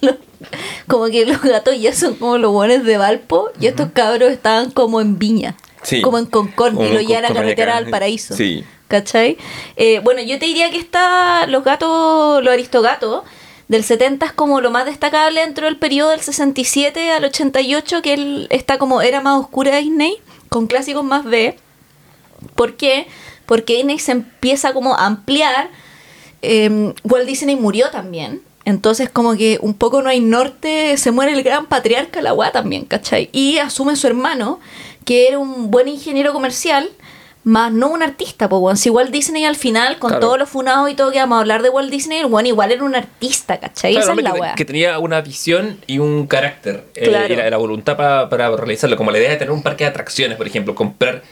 Como 0.88 1.06
que 1.08 1.26
los 1.26 1.42
gatos 1.42 1.80
ya 1.80 1.94
son 1.94 2.16
como 2.16 2.38
los 2.38 2.52
buenos 2.52 2.84
de 2.84 2.98
Valpo 2.98 3.50
y 3.60 3.68
estos 3.68 3.92
cabros 3.92 4.32
estaban 4.32 4.72
como 4.72 5.02
en 5.02 5.18
Viña. 5.18 5.56
Sí. 5.84 6.02
Como 6.02 6.18
en 6.18 6.26
Como 6.26 6.84
y 6.84 6.90
lo 6.90 7.02
llevan 7.02 7.26
a 7.26 7.34
carretera 7.34 7.78
al 7.78 7.90
paraíso. 7.90 8.36
Sí. 8.36 8.64
¿Cachai? 8.88 9.38
Eh, 9.78 10.00
bueno, 10.04 10.22
yo 10.22 10.38
te 10.38 10.46
diría 10.46 10.70
que 10.70 10.78
está 10.78 11.48
los 11.48 11.64
gatos, 11.64 12.44
los 12.44 12.54
aristogatos 12.54 13.24
del 13.70 13.86
70 13.86 14.26
es 14.26 14.34
como 14.34 14.60
lo 14.60 14.70
más 14.70 14.86
destacable 14.86 15.40
dentro 15.40 15.66
del 15.66 15.78
periodo 15.78 16.10
del 16.10 16.20
67 16.20 17.10
al 17.12 17.24
88, 17.24 18.02
que 18.02 18.14
él 18.14 18.48
está 18.50 18.78
como 18.78 19.02
era 19.02 19.22
más 19.22 19.40
oscura 19.40 19.78
Disney, 19.78 20.18
con 20.50 20.68
clásicos 20.68 21.06
más 21.06 21.24
B. 21.24 21.56
¿Por 22.56 22.76
qué? 22.76 23.08
Porque 23.46 23.78
Disney 23.78 23.98
se 24.00 24.12
empieza 24.12 24.74
como 24.74 24.96
a 24.96 25.06
ampliar. 25.06 25.70
Eh, 26.42 26.94
Walt 27.06 27.26
Disney 27.26 27.56
murió 27.56 27.90
también. 27.92 28.42
Entonces 28.66 29.10
como 29.10 29.36
que 29.36 29.58
un 29.62 29.74
poco 29.74 30.02
no 30.02 30.10
hay 30.10 30.20
norte, 30.20 30.96
se 30.98 31.12
muere 31.12 31.34
el 31.34 31.44
gran 31.44 31.66
patriarca 31.66 32.22
la 32.22 32.34
weá 32.34 32.52
también, 32.52 32.86
¿cachai? 32.86 33.30
Y 33.32 33.58
asume 33.58 33.96
su 33.96 34.08
hermano, 34.08 34.60
que 35.06 35.28
era 35.28 35.40
un 35.40 35.72
buen 35.72 35.88
ingeniero 35.88 36.32
comercial, 36.32 36.90
más 37.44 37.72
no 37.72 37.88
un 37.90 38.04
artista, 38.04 38.48
pues 38.48 38.62
weón. 38.62 38.78
Si 38.78 38.92
Walt 38.92 39.10
Disney 39.10 39.46
al 39.46 39.56
final, 39.56 39.98
con 39.98 40.10
Claro. 40.12 40.22
todos 40.28 40.38
los 40.40 40.48
funados 40.50 40.92
y 40.92 40.94
todo 40.94 41.12
que 41.12 41.18
vamos 41.18 41.38
a 41.38 41.40
hablar 41.42 41.64
de 41.64 41.70
Walt 41.70 41.90
Disney, 41.90 42.20
el 42.20 42.28
weón 42.28 42.46
igual 42.46 42.72
era 42.72 42.84
un 42.84 42.94
artista, 42.94 43.60
¿cachai? 43.60 43.94
Claro, 43.94 44.04
Esa 44.12 44.14
es 44.14 44.24
la 44.24 44.50
que, 44.52 44.56
que 44.58 44.66
tenía 44.66 45.00
una 45.00 45.22
visión 45.22 45.80
y 45.88 45.98
un 45.98 46.28
carácter. 46.28 46.86
eh, 46.94 47.28
y 47.32 47.36
la, 47.36 47.50
la 47.50 47.58
voluntad 47.58 47.98
pa- 47.98 48.30
para 48.30 48.56
realizarlo. 48.56 48.96
Como 48.96 49.10
la 49.10 49.18
idea 49.18 49.32
de 49.32 49.38
tener 49.38 49.52
un 49.52 49.64
parque 49.64 49.86
de 49.86 49.90
atracciones, 49.90 50.38
por 50.38 50.46
ejemplo. 50.46 50.76
Comprar 50.76 51.24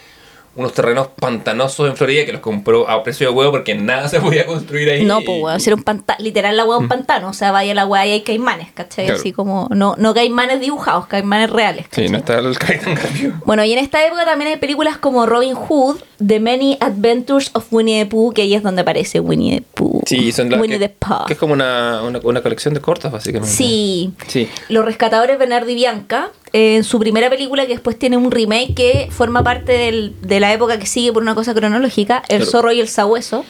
unos 0.59 0.73
terrenos 0.73 1.07
pantanosos 1.07 1.89
en 1.89 1.95
Florida 1.95 2.25
que 2.25 2.33
los 2.33 2.41
compró 2.41 2.89
a 2.89 3.01
precio 3.01 3.29
de 3.29 3.33
huevo 3.33 3.51
porque 3.51 3.75
nada 3.75 4.09
se 4.09 4.19
podía 4.19 4.45
construir 4.45 4.89
ahí. 4.89 5.05
No, 5.05 5.21
pues 5.21 5.41
weón, 5.41 5.59
si 5.59 5.69
era 5.69 5.75
un 5.77 5.83
pantano, 5.83 6.21
literal 6.21 6.57
la 6.57 6.65
weá 6.65 6.77
un 6.77 6.89
pantano, 6.89 7.29
o 7.29 7.33
sea, 7.33 7.51
vaya 7.51 7.73
la 7.73 7.85
weá 7.85 8.05
y 8.05 8.11
hay 8.11 8.21
caimanes, 8.21 8.69
¿cachai? 8.73 9.05
Mm. 9.05 9.07
Claro. 9.07 9.19
Así 9.19 9.31
como, 9.31 9.69
no, 9.71 9.95
no 9.97 10.13
caimanes 10.13 10.59
dibujados, 10.59 11.07
caimanes 11.07 11.49
reales, 11.49 11.87
¿cachai? 11.87 12.07
Sí, 12.07 12.11
no 12.11 12.17
está 12.17 12.39
el 12.39 12.53
Garfio. 12.53 13.33
Bueno, 13.45 13.63
y 13.63 13.71
en 13.71 13.79
esta 13.79 14.05
época 14.05 14.25
también 14.25 14.51
hay 14.51 14.57
películas 14.57 14.97
como 14.97 15.25
Robin 15.25 15.55
Hood, 15.55 16.01
The 16.25 16.39
Many 16.41 16.77
Adventures 16.81 17.51
of 17.53 17.71
Winnie 17.71 18.03
the 18.03 18.09
Pooh, 18.09 18.33
que 18.33 18.41
ahí 18.41 18.53
es 18.53 18.61
donde 18.61 18.81
aparece 18.81 19.21
Winnie 19.21 19.59
the 19.59 19.65
Pooh. 19.73 20.01
Sí, 20.05 20.31
son 20.33 20.49
las 20.49 20.59
Winnie 20.59 20.77
que, 20.77 20.89
the 20.89 20.95
Pooh. 20.99 21.25
que 21.25 21.33
es 21.33 21.39
como 21.39 21.53
una, 21.53 22.01
una, 22.03 22.19
una 22.21 22.41
colección 22.41 22.73
de 22.73 22.81
cortas, 22.81 23.11
básicamente. 23.11 23.55
Sí. 23.55 24.13
Sí. 24.27 24.49
Los 24.67 24.83
Rescatadores 24.83 25.39
Bernardo 25.39 25.69
y 25.69 25.75
Bianca, 25.75 26.31
en 26.53 26.83
su 26.83 26.99
primera 26.99 27.29
película, 27.29 27.65
que 27.65 27.73
después 27.73 27.97
tiene 27.99 28.17
un 28.17 28.31
remake 28.31 28.73
que 28.75 29.07
forma 29.11 29.43
parte 29.43 29.71
del- 29.73 30.13
de 30.21 30.39
la 30.39 30.51
época 30.53 30.79
que 30.79 30.85
sigue 30.85 31.11
por 31.13 31.21
una 31.23 31.35
cosa 31.35 31.53
cronológica, 31.53 32.23
El 32.29 32.37
Claro. 32.39 32.51
Zorro 32.51 32.71
y 32.71 32.79
el 32.79 32.87
Sabueso, 32.87 33.45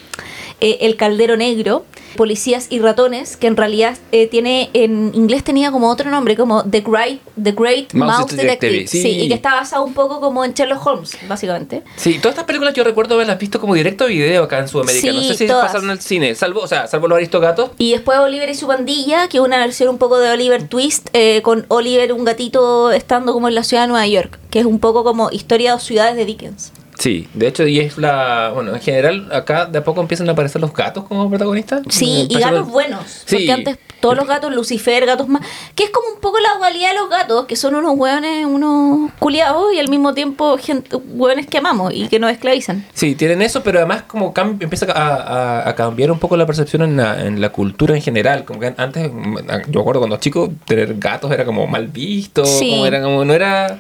eh, 0.62 0.78
El 0.82 0.96
Caldero 0.96 1.38
Negro, 1.38 1.86
Policías 2.16 2.68
y 2.70 2.80
Ratones, 2.80 3.38
que 3.38 3.48
en 3.48 3.56
realidad 3.56 3.98
eh, 4.12 4.28
tiene, 4.28 4.70
en 4.74 5.12
inglés 5.14 5.44
tenía 5.44 5.72
como 5.72 5.90
otro 5.90 6.10
nombre, 6.10 6.36
como 6.36 6.64
The 6.64 6.82
Great, 6.82 7.20
The 7.42 7.52
Great 7.52 7.94
Mouse 7.94 8.18
Mouse, 8.20 8.32
Detective, 8.36 8.72
Detective. 8.72 8.88
sí. 8.88 9.02
Sí. 9.02 9.10
y 9.22 9.28
que 9.28 9.34
está 9.36 9.54
basado 9.56 9.84
un 9.84 9.94
poco 9.94 10.20
como 10.20 10.44
en 10.44 10.54
Sherlock 10.54 10.86
Holmes, 10.86 11.18
básicamente. 11.28 11.84
Sí, 11.96 12.16
todas 12.20 12.34
estas 12.34 12.46
películas 12.46 12.74
yo 12.74 12.84
recuerdo 12.84 13.16
haberlas 13.16 13.38
visto 13.40 13.60
como 13.60 13.74
directo 13.76 14.06
a 14.06 14.08
video 14.08 14.44
acá 14.44 14.60
en 14.60 14.68
Sudamérica. 14.68 15.12
no 15.14 15.20
Sí, 15.22 15.28
sé 15.30 15.34
si 15.36 15.48
todas. 15.48 15.68
pasaron 15.68 15.90
al 15.90 16.02
cine, 16.02 16.36
salvo, 16.36 16.62
o 16.62 16.68
sea, 16.68 16.88
salvo 16.88 17.08
los 17.08 17.18
aristogatos. 17.18 17.72
Y 17.78 17.92
después 17.92 18.18
Oliver 18.20 18.50
y 18.50 18.56
su 18.56 18.68
pandilla, 18.68 19.28
que 19.30 19.38
es 19.38 19.44
una 19.44 19.58
versión 19.60 19.90
un 19.90 19.98
poco 19.98 20.18
de 20.20 20.30
Oliver 20.32 20.68
Twist, 20.68 21.10
eh, 21.14 21.42
con 21.44 21.66
Oliver, 21.70 22.12
un 22.14 22.26
gatito, 22.26 22.92
estando 22.92 23.34
como 23.34 23.48
en 23.48 23.56
la 23.56 23.64
ciudad 23.64 23.84
de 23.84 23.90
Nueva 23.90 24.08
York, 24.08 24.40
que 24.50 24.60
es 24.60 24.66
un 24.66 24.80
poco 24.80 25.04
como 25.04 25.30
historia 25.32 25.76
de 25.76 25.80
ciudades 25.82 26.16
de 26.16 26.26
Dickens. 26.26 26.72
Sí, 27.00 27.28
de 27.34 27.48
hecho, 27.48 27.66
y 27.66 27.80
es 27.80 27.98
la. 27.98 28.52
Bueno, 28.54 28.76
en 28.76 28.82
general, 28.82 29.30
acá 29.32 29.66
de 29.66 29.80
a 29.80 29.84
poco 29.84 30.02
empiezan 30.02 30.28
a 30.30 30.34
aparecer 30.34 30.60
los 30.62 30.74
gatos 30.74 31.06
como 31.06 31.30
protagonistas. 31.30 31.82
Sí, 31.90 32.28
y 32.30 32.38
gatos 32.40 32.70
buenos. 32.70 33.06
Sí. 33.26 33.36
Porque 33.38 33.52
antes 33.54 33.78
todos 34.02 34.16
los 34.18 34.28
gatos, 34.28 34.54
Lucifer, 34.54 35.06
gatos 35.06 35.28
más. 35.30 35.42
Que 35.76 35.86
es 35.86 35.90
como 35.92 36.10
un 36.14 36.20
poco 36.20 36.40
la 36.40 36.58
dualidad 36.58 36.90
de 36.90 36.96
los 36.96 37.10
gatos, 37.10 37.46
que 37.46 37.56
son 37.56 37.76
unos 37.76 37.94
hueones, 37.98 38.46
unos 38.46 39.12
culiados 39.18 39.74
y 39.74 39.80
al 39.80 39.88
mismo 39.88 40.14
tiempo 40.14 40.58
gente, 40.58 40.98
hueones 40.98 41.48
que 41.48 41.58
amamos 41.60 41.94
y 41.94 42.10
que 42.10 42.20
nos 42.20 42.32
esclavizan. 42.32 42.86
Sí, 42.94 43.16
tienen 43.16 43.42
eso, 43.42 43.64
pero 43.64 43.80
además 43.80 44.04
como 44.04 44.34
cam- 44.34 44.62
empieza 44.62 44.86
a, 44.92 45.16
a- 45.64 45.70
a 45.70 45.76
cambiar 45.76 46.12
un 46.12 46.20
poco 46.20 46.36
la 46.36 46.46
percepción 46.46 46.82
en 46.82 46.98
la, 46.98 47.26
en 47.26 47.40
la 47.40 47.50
cultura 47.50 47.96
en 47.96 48.02
general. 48.02 48.44
Como 48.44 48.60
que 48.60 48.74
antes, 48.78 49.10
mm, 49.10 49.38
yo 49.70 49.80
me 49.80 49.82
acuerdo 49.82 50.02
cuando 50.02 50.18
chico, 50.18 50.52
tener 50.66 50.96
gatos 50.96 51.32
era 51.32 51.46
como 51.46 51.66
mal 51.66 51.88
visto, 51.88 52.44
Sí. 52.46 52.72
como 52.72 52.86
era 52.86 53.02
como, 53.02 53.24
no 53.24 53.34
era... 53.34 53.80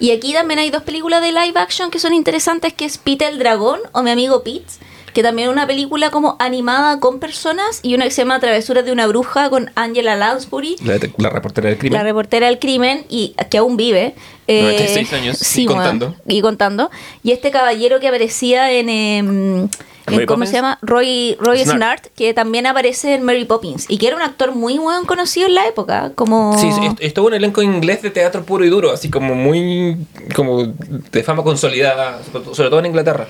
Y 0.00 0.12
aquí 0.12 0.32
también 0.32 0.58
hay 0.58 0.70
dos 0.70 0.82
películas 0.82 1.22
de 1.22 1.30
live 1.30 1.60
action 1.60 1.90
que 1.90 1.98
son 1.98 2.14
interesantes, 2.14 2.72
que 2.72 2.86
es 2.86 2.96
Pete 2.96 3.28
el 3.28 3.38
Dragón 3.38 3.80
o 3.92 4.02
Mi 4.02 4.10
Amigo 4.10 4.42
Pete, 4.42 4.72
que 5.14 5.22
también 5.22 5.48
es 5.48 5.52
una 5.52 5.66
película 5.66 6.10
como 6.10 6.36
animada 6.38 7.00
con 7.00 7.18
personas, 7.20 7.80
y 7.82 7.94
una 7.94 8.04
que 8.04 8.10
se 8.10 8.22
llama 8.22 8.40
Travesuras 8.40 8.84
de 8.84 8.92
una 8.92 9.06
Bruja 9.06 9.50
con 9.50 9.70
Angela 9.74 10.16
Lansbury, 10.16 10.76
La, 10.84 10.98
la 11.18 11.30
reportera 11.30 11.68
del 11.68 11.78
crimen. 11.78 11.98
la 11.98 12.02
reportera 12.04 12.46
del 12.46 12.58
crimen, 12.58 13.04
y 13.08 13.34
que 13.50 13.58
aún 13.58 13.76
vive. 13.76 14.14
Eh, 14.46 14.62
96 14.62 15.12
años, 15.12 15.56
y 15.58 15.66
bueno, 15.66 15.80
contando. 15.82 16.16
y 16.26 16.40
contando. 16.40 16.90
Y 17.22 17.30
este 17.32 17.50
caballero 17.50 18.00
que 18.00 18.08
aparecía 18.08 18.70
en... 18.72 18.88
en 18.88 19.70
Mary 20.06 20.26
¿Cómo 20.26 20.38
Poppins? 20.38 20.50
se 20.50 20.56
llama? 20.56 20.78
Roy, 20.82 21.36
Roy 21.38 21.58
Snart. 21.60 21.76
Snart, 21.76 22.06
que 22.16 22.34
también 22.34 22.66
aparece 22.66 23.14
en 23.14 23.22
Mary 23.22 23.44
Poppins. 23.44 23.84
Y 23.88 23.98
que 23.98 24.08
era 24.08 24.16
un 24.16 24.22
actor 24.22 24.52
muy 24.56 24.76
buen 24.78 25.04
conocido 25.04 25.46
en 25.46 25.54
la 25.54 25.68
época. 25.68 26.10
Como... 26.16 26.58
Sí, 26.58 26.68
sí, 26.72 26.88
estuvo 26.98 27.28
un 27.28 27.34
elenco 27.34 27.62
inglés 27.62 28.02
de 28.02 28.10
teatro 28.10 28.42
puro 28.44 28.64
y 28.64 28.70
duro, 28.70 28.90
así 28.90 29.08
como 29.08 29.36
muy. 29.36 29.96
como 30.34 30.64
de 30.66 31.22
fama 31.22 31.44
consolidada, 31.44 32.20
sobre- 32.32 32.54
sobre 32.56 32.70
todo 32.70 32.80
en 32.80 32.86
Inglaterra. 32.86 33.28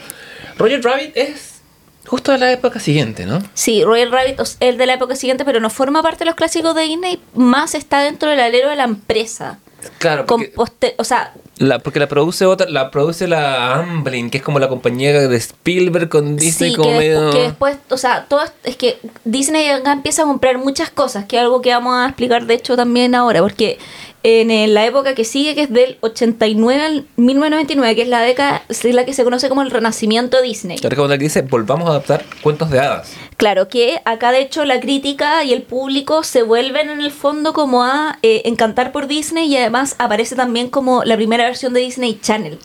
Roger 0.56 0.82
Rabbit 0.82 1.10
es 1.16 1.59
justo 2.06 2.32
de 2.32 2.38
la 2.38 2.50
época 2.52 2.80
siguiente, 2.80 3.26
¿no? 3.26 3.40
Sí, 3.54 3.84
Royal 3.84 4.10
Rabbit 4.10 4.40
es 4.40 4.56
el 4.60 4.78
de 4.78 4.86
la 4.86 4.94
época 4.94 5.16
siguiente, 5.16 5.44
pero 5.44 5.60
no 5.60 5.70
forma 5.70 6.02
parte 6.02 6.20
de 6.20 6.24
los 6.26 6.34
clásicos 6.34 6.74
de 6.74 6.82
Disney, 6.82 7.20
más 7.34 7.74
está 7.74 8.00
dentro 8.00 8.30
del 8.30 8.40
alero 8.40 8.70
de 8.70 8.76
la 8.76 8.84
empresa. 8.84 9.58
Claro, 9.96 10.26
porque, 10.26 10.52
o 10.98 11.04
sea, 11.04 11.32
la, 11.56 11.78
porque 11.78 11.98
la 12.00 12.06
produce 12.06 12.44
otra, 12.44 12.68
la 12.68 12.90
produce 12.90 13.26
la 13.26 13.76
Amblin, 13.76 14.28
que 14.28 14.36
es 14.38 14.44
como 14.44 14.58
la 14.58 14.68
compañía 14.68 15.26
de 15.26 15.36
Spielberg 15.36 16.10
con 16.10 16.36
Disney 16.36 16.70
sí, 16.72 16.76
como 16.76 16.90
que, 16.90 16.98
medio. 16.98 17.30
despu- 17.30 17.32
que 17.32 17.42
después, 17.44 17.76
o 17.88 17.96
sea, 17.96 18.26
todo 18.28 18.42
es, 18.42 18.52
es 18.64 18.76
que 18.76 18.98
Disney 19.24 19.68
acá 19.70 19.92
empieza 19.92 20.22
a 20.22 20.26
comprar 20.26 20.58
muchas 20.58 20.90
cosas, 20.90 21.24
que 21.24 21.36
es 21.36 21.42
algo 21.42 21.62
que 21.62 21.70
vamos 21.70 21.94
a 21.94 22.06
explicar 22.08 22.44
de 22.44 22.54
hecho 22.54 22.76
también 22.76 23.14
ahora, 23.14 23.40
porque 23.40 23.78
en 24.22 24.74
la 24.74 24.84
época 24.84 25.14
que 25.14 25.24
sigue, 25.24 25.54
que 25.54 25.62
es 25.62 25.72
del 25.72 25.96
89 26.00 26.82
al 26.82 27.06
1999, 27.16 27.94
que 27.94 28.02
es 28.02 28.08
la 28.08 28.20
década, 28.20 28.62
es 28.68 28.84
la 28.84 29.04
que 29.04 29.14
se 29.14 29.24
conoce 29.24 29.48
como 29.48 29.62
el 29.62 29.70
renacimiento 29.70 30.42
Disney. 30.42 30.78
Como 30.78 31.08
la 31.08 31.18
que 31.18 31.24
dice, 31.24 31.42
volvamos 31.42 31.88
a 31.88 31.92
adaptar 31.92 32.24
cuentos 32.42 32.70
de 32.70 32.80
hadas. 32.80 33.12
Claro 33.36 33.68
que 33.68 34.00
acá 34.04 34.32
de 34.32 34.42
hecho 34.42 34.64
la 34.64 34.80
crítica 34.80 35.44
y 35.44 35.52
el 35.52 35.62
público 35.62 36.22
se 36.22 36.42
vuelven 36.42 36.90
en 36.90 37.00
el 37.00 37.10
fondo 37.10 37.52
como 37.52 37.84
a 37.84 38.18
eh, 38.22 38.42
encantar 38.44 38.92
por 38.92 39.06
Disney 39.06 39.46
y 39.46 39.56
además 39.56 39.96
aparece 39.98 40.36
también 40.36 40.68
como 40.68 41.04
la 41.04 41.16
primera 41.16 41.44
versión 41.44 41.72
de 41.72 41.80
Disney 41.80 42.18
Channel. 42.20 42.58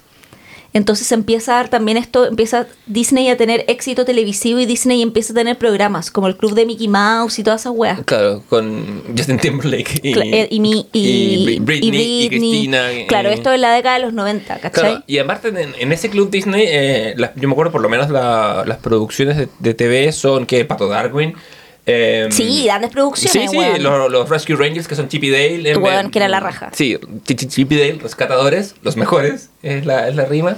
Entonces 0.76 1.10
empieza 1.14 1.54
a 1.54 1.56
dar 1.56 1.70
también 1.70 1.96
esto, 1.98 2.28
empieza 2.28 2.68
Disney 2.86 3.30
a 3.30 3.38
tener 3.38 3.64
éxito 3.70 4.04
televisivo 4.04 4.60
y 4.60 4.66
Disney 4.66 5.02
empieza 5.02 5.32
a 5.32 5.36
tener 5.38 5.58
programas 5.58 6.12
como 6.12 6.28
el 6.28 6.36
club 6.36 6.54
de 6.54 6.66
Mickey 6.66 6.90
Mouse 6.90 7.40
y 7.40 7.44
todas 7.44 7.62
esas 7.62 7.72
weas. 7.74 8.02
Claro, 8.04 8.44
con 8.50 9.02
Justin 9.18 9.38
Timberlake 9.40 10.02
y, 10.04 10.14
Cla- 10.14 10.26
eh, 10.34 10.48
y, 10.52 10.60
mi- 10.60 10.86
y- 10.92 11.48
y 11.56 11.60
Britney, 11.60 12.24
y, 12.26 12.28
Cristina. 12.30 12.92
y- 12.94 13.08
Claro, 13.08 13.30
esto 13.30 13.54
es 13.54 13.60
la 13.62 13.74
década 13.74 13.96
de 14.00 14.04
los 14.04 14.14
90, 14.14 14.60
¿cachai? 14.60 14.84
Claro, 14.84 15.04
y 15.08 15.18
aparte 15.18 15.48
en, 15.48 15.74
en 15.80 15.92
ese 15.94 16.10
club 16.10 16.30
Disney, 16.30 16.66
eh, 16.68 17.14
las- 17.16 17.32
yo 17.36 17.48
me 17.48 17.54
acuerdo 17.54 17.72
por 17.72 17.80
lo 17.82 17.88
menos 17.88 18.10
la- 18.10 18.66
las 18.68 18.78
producciones 18.80 19.38
de, 19.38 19.48
de 19.60 19.74
TV 19.74 20.12
son 20.12 20.46
que 20.46 20.66
Pato 20.66 20.90
Darwin. 20.90 21.36
Eh, 21.86 22.28
Sí, 22.32 22.66
grandes 22.66 22.92
producciones, 22.92 23.32
Sí, 23.32 23.48
sí, 23.48 23.58
weón. 23.58 23.84
los, 23.84 24.12
los 24.12 24.30
Rescue 24.30 24.56
Rangers 24.56 24.88
que 24.88 24.96
son 24.96 25.08
Chip 25.08 25.24
y 25.24 25.30
Dale. 25.30 25.72
en 25.72 25.82
Weón, 25.84 26.04
vez- 26.06 26.12
que 26.12 26.20
era 26.20 26.28
la 26.28 26.40
raja. 26.40 26.70
Sí, 26.74 26.98
Chi- 27.26 27.36
Chi- 27.36 27.48
Chip 27.48 27.72
y 27.72 27.78
Dale, 27.78 28.00
rescatadores, 28.02 28.76
los 28.82 28.98
mejores, 28.98 29.50
es 29.64 29.86
la, 29.86 30.08
es 30.08 30.16
la 30.16 30.26
rima. 30.26 30.58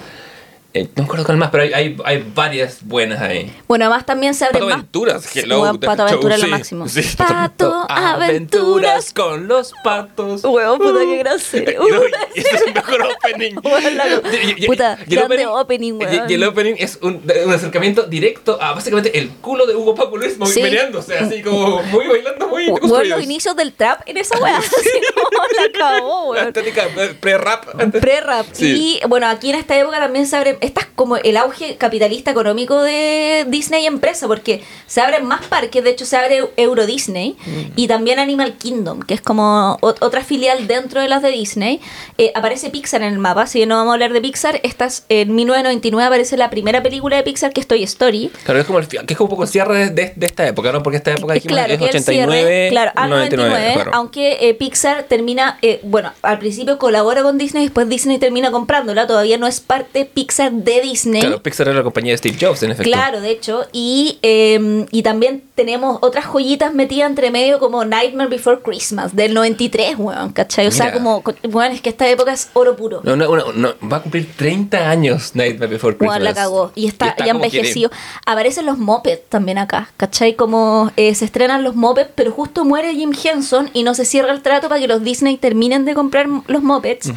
Eh, 0.77 0.87
no 0.95 1.03
me 1.03 1.05
acuerdo 1.05 1.25
cuál 1.25 1.37
más, 1.37 1.49
pero 1.49 1.63
hay, 1.63 1.73
hay, 1.73 1.97
hay 2.05 2.31
varias 2.35 2.79
buenas 2.85 3.19
ahí. 3.21 3.51
Bueno, 3.67 3.85
además 3.85 4.05
también 4.05 4.33
se 4.33 4.45
abre 4.45 4.59
Pato 4.59 4.65
más. 4.67 4.73
Aventuras, 4.75 5.35
hello. 5.35 5.71
The 5.79 5.85
Pato 5.87 5.97
show, 6.03 6.07
Aventura 6.07 6.35
es 6.35 6.41
lo 6.41 6.45
sí, 6.45 6.51
máximo. 6.51 6.87
sí, 6.89 7.01
Pato 7.17 7.85
Aventuras. 7.89 9.13
con 9.13 9.47
los 9.47 9.73
patos. 9.83 10.43
Weón, 10.43 10.77
puta, 10.79 10.99
qué 11.01 11.17
gran 11.17 11.39
serie. 11.39 11.77
Ese 12.35 12.55
es 12.55 12.61
el 12.67 12.73
mejor 12.73 13.01
opening. 13.03 13.55
Puta, 14.67 14.97
y 15.07 15.15
grande 15.15 15.45
opening, 15.47 15.93
weón. 15.93 16.29
Y 16.29 16.33
el 16.33 16.43
opening 16.43 16.75
es 16.77 16.97
un, 17.01 17.21
un 17.45 17.53
acercamiento 17.53 18.03
directo 18.03 18.57
a 18.61 18.73
básicamente 18.73 19.17
el 19.17 19.29
culo 19.29 19.65
de 19.65 19.75
Hugo 19.75 19.95
Paco 19.95 20.17
Luis 20.17 20.35
Sí. 20.45 20.61
meneándose, 20.61 21.17
así 21.17 21.41
como 21.41 21.81
muy 21.83 22.07
bailando, 22.07 22.47
muy 22.47 22.67
construidos. 22.69 23.07
los 23.17 23.23
inicios 23.23 23.55
del 23.55 23.73
trap 23.73 24.01
en 24.05 24.17
esa 24.17 24.37
weá. 24.39 24.57
Así 24.77 24.99
no, 25.15 25.79
la 25.79 25.91
La 25.91 26.03
weón. 26.03 26.47
estética 26.47 26.87
eh, 26.97 27.15
pre-rap. 27.19 27.65
Pre-rap. 27.91 28.45
Sí. 28.51 28.99
Y 29.03 29.07
bueno, 29.07 29.27
aquí 29.27 29.49
en 29.49 29.55
esta 29.55 29.77
época 29.77 29.99
también 29.99 30.27
se 30.27 30.35
abre. 30.35 30.57
Esta 30.68 30.81
es 30.81 30.88
como 30.95 31.15
el 31.15 31.38
auge 31.38 31.77
capitalista 31.77 32.31
económico 32.31 32.81
de 32.81 33.45
Disney 33.48 33.85
empresa, 33.85 34.27
porque 34.27 34.61
se 34.85 34.99
abren 34.99 35.26
más 35.26 35.45
parques. 35.45 35.81
De 35.81 35.91
hecho, 35.91 36.06
se 36.06 36.18
abre 36.18 36.44
Euro 36.57 36.85
Disney 36.85 37.38
y 37.77 37.88
también 37.88 38.19
Animal 38.19 38.57
Kingdom, 38.57 39.02
que 39.02 39.14
es 39.14 39.22
como 39.22 39.77
ot- 39.81 39.95
otra 40.02 40.26
filial 40.26 40.68
dentro 40.68 40.99
de 41.02 41.07
las 41.07 41.22
de 41.22 41.30
Disney. 41.31 41.80
Eh, 42.18 42.31
aparece 42.35 42.69
Pixar 42.69 43.02
en 43.02 43.14
el 43.14 43.19
mapa, 43.19 43.45
que 43.45 43.65
no 43.65 43.76
vamos 43.76 43.91
a 43.91 43.94
hablar 43.94 44.11
de 44.11 44.19
Pixar. 44.19 44.60
Esta 44.64 44.85
es- 44.85 45.06
en 45.07 45.34
1999 45.34 46.06
aparece 46.06 46.35
la 46.35 46.49
primera 46.49 46.84
película 46.84 47.15
de 47.15 47.23
Pixar, 47.23 47.53
que 47.53 47.61
es 47.61 47.68
Toy 47.68 47.84
Story. 47.84 48.30
Claro, 48.44 48.60
es 48.60 48.65
como, 48.65 48.80
el, 48.80 48.88
que 48.89 48.98
es 49.07 49.18
como 49.18 49.26
un 49.26 49.30
poco 49.30 49.44
el 49.44 49.49
cierre 49.49 49.89
de, 49.91 50.14
esta 50.19 50.45
época, 50.48 50.73
¿no? 50.73 50.84
Porque 50.84 50.98
esta 50.98 51.11
época 51.11 51.34
dijimos, 51.34 51.53
claro, 51.56 51.72
es 51.73 51.80
que 51.80 51.85
el 51.85 51.89
89, 51.91 52.34
cierre, 52.41 52.69
claro, 52.72 52.91
al 52.95 53.10
99, 53.10 53.49
99, 53.49 53.73
claro. 53.76 53.91
aunque 53.94 54.38
eh, 54.49 54.53
Pixar 54.53 55.03
termina, 55.03 55.60
eh, 55.61 55.80
bueno, 55.84 56.11
al 56.23 56.39
principio 56.39 56.77
colabora 56.77 57.23
con 57.23 57.38
Disney, 57.38 57.64
después 57.64 57.88
Disney 57.88 58.18
termina 58.18 58.52
comprándola, 58.52 59.07
todavía 59.07 59.38
no 59.38 59.48
es 59.48 59.61
parte 59.61 60.03
Pixar 60.06 60.47
de 60.52 60.82
Disney. 60.82 61.22
Claro, 61.22 61.41
Pixar 61.41 61.68
era 61.68 61.78
la 61.78 61.84
compañía 61.84 62.14
de 62.14 62.18
Steve 62.18 62.38
Jobs, 62.40 62.64
en 62.64 62.72
efecto. 62.72 62.91
Claro, 62.91 63.22
de 63.22 63.32
hecho, 63.32 63.65
y, 63.72 64.19
eh, 64.22 64.86
y 64.91 65.03
también 65.03 65.44
tenemos 65.56 65.98
otras 66.02 66.26
joyitas 66.26 66.74
metidas 66.74 67.10
entre 67.10 67.32
medio 67.32 67.60
como 67.60 67.84
Nightmare 67.84 68.30
Before 68.30 68.60
Christmas 68.61 69.15
del 69.15 69.34
93, 69.34 69.95
weón, 69.98 70.32
¿cachai? 70.32 70.68
O 70.68 70.72
sea, 70.72 70.88
Mira. 70.88 70.98
como, 70.98 71.24
weón, 71.49 71.72
es 71.72 71.82
que 71.82 71.90
esta 71.90 72.07
época 72.07 72.34
es 72.34 72.49
oro 72.53 72.76
puro. 72.76 73.02
No, 73.03 73.15
no, 73.15 73.36
no, 73.36 73.53
no, 73.53 73.74
va 73.91 73.98
a 73.98 74.02
cumplir 74.02 74.30
30 74.36 74.90
años 74.90 75.32
Nightmare 75.34 75.72
Before 75.72 75.98
Christmas. 75.98 76.18
Weón, 76.18 76.24
la 76.24 76.34
cagó. 76.34 76.72
Y 76.76 76.88
está, 76.88 77.15
ya 77.18 77.32
envejecido. 77.32 77.90
Aparecen 78.26 78.65
los 78.65 78.78
Muppets 78.78 79.28
también 79.30 79.57
acá, 79.57 79.90
¿cachai? 79.98 80.36
Como 80.36 80.91
eh, 80.95 81.15
se 81.15 81.26
estrenan 81.26 81.64
los 81.64 81.76
Muppets, 81.76 82.11
pero 82.15 82.32
justo 82.32 82.65
muere 82.65 82.94
Jim 82.94 83.11
Henson 83.11 83.69
y 83.74 83.84
no 83.84 83.94
se 83.94 84.06
cierra 84.06 84.32
el 84.32 84.41
trato 84.41 84.69
para 84.69 84.80
que 84.80 84.88
los 84.88 85.03
Disney 85.03 85.38
terminen 85.38 85.86
de 85.86 85.94
comprar 85.94 86.28
los 86.48 86.64
Muppets. 86.64 87.11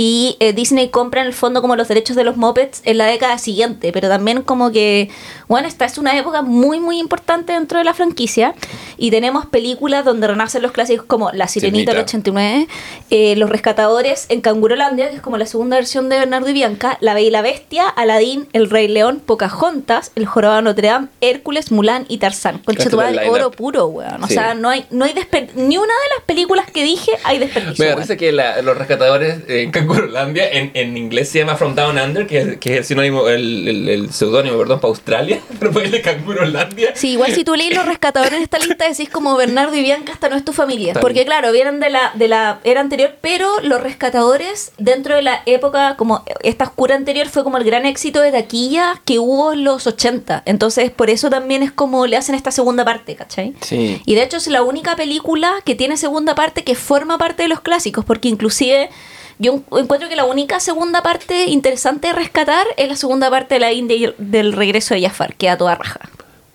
Y 0.00 0.36
eh, 0.38 0.52
Disney 0.52 0.90
compra 0.90 1.22
en 1.22 1.26
el 1.26 1.32
fondo 1.32 1.60
como 1.60 1.74
los 1.74 1.88
derechos 1.88 2.14
de 2.14 2.22
los 2.22 2.36
Muppets 2.36 2.82
en 2.84 2.98
la 2.98 3.06
década 3.06 3.36
siguiente. 3.36 3.90
Pero 3.90 4.08
también 4.08 4.42
como 4.42 4.70
que, 4.70 5.10
bueno, 5.48 5.66
esta 5.68 5.84
es 5.86 5.98
una 5.98 6.16
época 6.18 6.42
muy, 6.42 6.78
muy 6.78 6.98
importante 6.98 7.52
dentro 7.54 7.78
de 7.78 7.84
la 7.84 7.94
franquicia. 7.94 8.54
Y 8.98 9.10
tenemos 9.10 9.46
películas 9.46 10.04
donde 10.04 10.26
renacen 10.26 10.60
los 10.62 10.72
clásicos 10.72 11.06
como 11.06 11.30
La 11.32 11.48
Sirenita 11.48 11.92
del 11.92 12.06
Sirenita. 12.08 12.30
89, 12.30 12.68
eh, 13.10 13.36
Los 13.36 13.48
Rescatadores 13.48 14.26
en 14.28 14.40
Cangurolandia, 14.40 15.08
que 15.10 15.16
es 15.16 15.22
como 15.22 15.38
la 15.38 15.46
segunda 15.46 15.76
versión 15.76 16.08
de 16.08 16.18
Bernardo 16.18 16.48
y 16.48 16.52
Bianca, 16.52 16.98
La 17.00 17.14
Bella 17.14 17.28
y 17.28 17.30
la 17.30 17.42
Bestia, 17.42 17.88
Aladín, 17.88 18.48
El 18.52 18.68
Rey 18.70 18.88
León, 18.88 19.22
Pocahontas, 19.24 20.12
El 20.16 20.26
Jorobado 20.26 20.56
de 20.58 20.62
Notre 20.64 20.88
Dame, 20.88 21.08
Hércules, 21.20 21.70
Mulan 21.72 22.04
y 22.08 22.18
Tarzán. 22.18 22.58
Concha 22.58 22.80
Este 22.82 22.90
tu 22.90 22.96
madre, 22.96 23.12
line-up. 23.16 23.32
oro 23.32 23.50
puro, 23.50 23.86
weón. 23.86 24.22
O 24.24 24.26
Sí. 24.26 24.34
sea, 24.34 24.54
no 24.54 24.68
hay, 24.68 24.84
no 24.90 25.04
hay 25.04 25.14
ni 25.54 25.76
una 25.78 25.86
de 25.86 26.08
las 26.16 26.24
películas 26.26 26.70
que 26.70 26.82
dije 26.84 27.12
hay 27.24 27.38
desperdicio. 27.38 27.84
Me 27.86 27.92
parece 27.94 28.16
que 28.16 28.32
la- 28.32 28.60
los 28.62 28.76
rescatadores 28.76 29.38
en 29.48 29.70
Cangurolandia 29.70 30.50
en, 30.50 30.72
en 30.74 30.96
inglés 30.96 31.28
se 31.30 31.38
llama 31.38 31.56
From 31.56 31.74
Down 31.74 31.98
Under, 31.98 32.26
que 32.26 32.38
es, 32.38 32.56
que 32.58 32.72
es 32.74 32.78
el 32.78 32.84
sinónimo, 32.84 33.28
el, 33.28 33.66
el, 33.68 33.88
el 33.88 34.12
seudónimo, 34.12 34.58
perdón, 34.58 34.80
para 34.80 34.88
Australia, 34.90 35.37
de 35.90 36.02
Cangurolandia. 36.02 36.94
Sí, 36.94 37.10
igual 37.10 37.32
si 37.34 37.44
tú 37.44 37.54
lees 37.54 37.74
los 37.74 37.86
rescatadores 37.86 38.34
en 38.34 38.42
esta 38.42 38.58
lista 38.58 38.88
decís 38.88 39.08
como 39.08 39.36
Bernardo 39.36 39.76
y 39.76 39.82
Bianca, 39.82 40.12
esta 40.12 40.28
no 40.28 40.36
es 40.36 40.44
tu 40.44 40.52
familia. 40.52 40.88
Está 40.88 41.00
Porque 41.00 41.14
bien. 41.20 41.26
claro, 41.26 41.52
vienen 41.52 41.80
de 41.80 41.90
la, 41.90 42.12
de 42.14 42.28
la 42.28 42.60
era 42.64 42.80
anterior, 42.80 43.16
pero 43.20 43.60
los 43.62 43.80
rescatadores 43.82 44.72
dentro 44.78 45.14
de 45.14 45.22
la 45.22 45.42
época, 45.46 45.96
como 45.96 46.24
esta 46.42 46.64
oscura 46.64 46.94
anterior, 46.94 47.28
fue 47.28 47.44
como 47.44 47.58
el 47.58 47.64
gran 47.64 47.86
éxito 47.86 48.20
de 48.20 48.32
taquilla 48.32 49.00
que 49.04 49.18
hubo 49.18 49.52
en 49.52 49.64
los 49.64 49.86
80. 49.86 50.42
Entonces, 50.46 50.90
por 50.90 51.10
eso 51.10 51.30
también 51.30 51.62
es 51.62 51.72
como 51.72 52.06
le 52.06 52.16
hacen 52.16 52.34
esta 52.34 52.50
segunda 52.50 52.84
parte, 52.84 53.16
¿cachai? 53.16 53.54
Sí. 53.60 54.02
Y 54.04 54.14
de 54.14 54.22
hecho 54.22 54.36
es 54.36 54.46
la 54.48 54.62
única 54.62 54.96
película 54.96 55.52
que 55.64 55.74
tiene 55.74 55.96
segunda 55.96 56.34
parte 56.34 56.64
que 56.64 56.74
forma 56.74 57.18
parte 57.18 57.42
de 57.42 57.48
los 57.48 57.60
clásicos, 57.60 58.04
porque 58.04 58.28
inclusive 58.28 58.90
yo 59.38 59.54
en- 59.54 59.64
encuentro 59.78 60.08
que 60.08 60.16
la 60.16 60.24
única 60.24 60.60
segunda 60.60 61.02
parte 61.02 61.44
interesante 61.46 62.08
de 62.08 62.12
rescatar 62.14 62.66
es 62.76 62.88
la 62.88 62.96
segunda 62.96 63.30
parte 63.30 63.54
de 63.54 63.60
la 63.60 63.72
India 63.72 63.96
y 63.96 64.04
el- 64.04 64.14
del 64.18 64.52
regreso 64.52 64.94
de 64.94 65.02
Jafar, 65.02 65.34
que 65.34 65.48
a 65.48 65.56
toda 65.58 65.74
raja. 65.74 66.00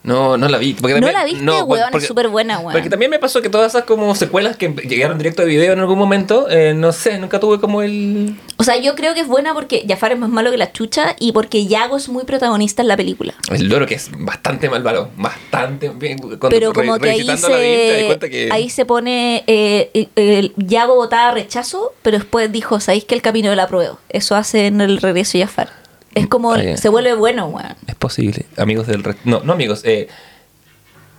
No, 0.03 0.35
no 0.35 0.49
la 0.49 0.57
vi. 0.57 0.73
Porque 0.73 0.99
¿No 0.99 1.09
la 1.11 1.23
viste, 1.23 1.41
no, 1.41 1.63
weón? 1.63 1.95
Es 1.95 2.05
súper 2.05 2.27
buena, 2.27 2.59
weón. 2.59 2.73
Porque 2.73 2.89
también 2.89 3.09
me 3.09 3.19
pasó 3.19 3.41
que 3.41 3.47
todas 3.49 3.71
esas 3.73 3.85
como 3.85 4.13
secuelas 4.15 4.57
que 4.57 4.67
llegaron 4.67 5.17
directo 5.17 5.43
de 5.43 5.47
video 5.47 5.71
en 5.71 5.79
algún 5.79 5.97
momento, 5.97 6.49
eh, 6.49 6.73
no 6.73 6.91
sé, 6.91 7.17
nunca 7.19 7.39
tuve 7.39 7.61
como 7.61 7.81
el... 7.81 8.35
O 8.63 8.65
sea, 8.65 8.77
yo 8.77 8.95
creo 8.95 9.13
que 9.13 9.19
es 9.19 9.27
buena 9.27 9.53
porque 9.53 9.83
Jafar 9.85 10.13
es 10.13 10.19
más 10.19 10.29
malo 10.29 10.49
que 10.49 10.55
la 10.57 10.71
chucha 10.71 11.17
y 11.19 11.33
porque 11.33 11.65
Yago 11.67 11.97
es 11.97 12.07
muy 12.07 12.23
protagonista 12.23 12.81
en 12.81 12.87
la 12.87 12.95
película. 12.95 13.33
El 13.51 13.67
loro 13.67 13.85
que 13.85 13.95
es 13.95 14.09
bastante 14.17 14.69
malvado, 14.69 15.09
bastante 15.17 15.89
bien. 15.89 16.17
Pero 16.49 16.71
re- 16.71 16.73
como 16.73 16.97
que 16.97 17.09
ahí 17.09 17.37
se, 17.37 18.17
que... 18.29 18.49
ahí 18.53 18.69
se 18.69 18.85
pone, 18.85 19.43
eh, 19.47 19.89
eh, 19.93 20.07
el 20.15 20.53
Yago 20.55 20.95
votaba 20.95 21.31
rechazo, 21.33 21.93
pero 22.03 22.17
después 22.19 22.49
dijo, 22.53 22.79
¿sabéis 22.79 23.03
que 23.03 23.15
el 23.15 23.21
camino 23.21 23.49
de 23.49 23.57
la 23.57 23.67
prueba? 23.67 23.99
Eso 24.07 24.35
hace 24.37 24.67
en 24.67 24.79
el 24.79 25.01
regreso 25.01 25.37
de 25.37 25.43
Jafar. 25.45 25.69
Es 26.15 26.27
como, 26.27 26.53
Ah, 26.53 26.77
se 26.77 26.87
vuelve 26.87 27.15
bueno, 27.15 27.47
weón. 27.47 27.75
Es 27.87 27.95
posible. 27.95 28.45
Amigos 28.55 28.87
del... 28.87 29.03
re- 29.03 29.17
No, 29.25 29.41
no 29.43 29.51
amigos. 29.53 29.81
Eh, 29.83 30.07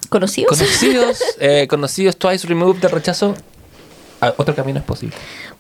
¿Conocidos? 0.09 0.57
conocidos, 0.57 1.19
eh, 1.41 1.67
conocidos 1.69 2.17
Twice 2.17 2.47
Removed 2.47 2.81
de 2.81 2.89
rechazo. 2.89 3.35
Ah, 4.29 4.35
otro 4.37 4.55
camino 4.55 4.79
es 4.79 4.85
posible. 4.85 5.17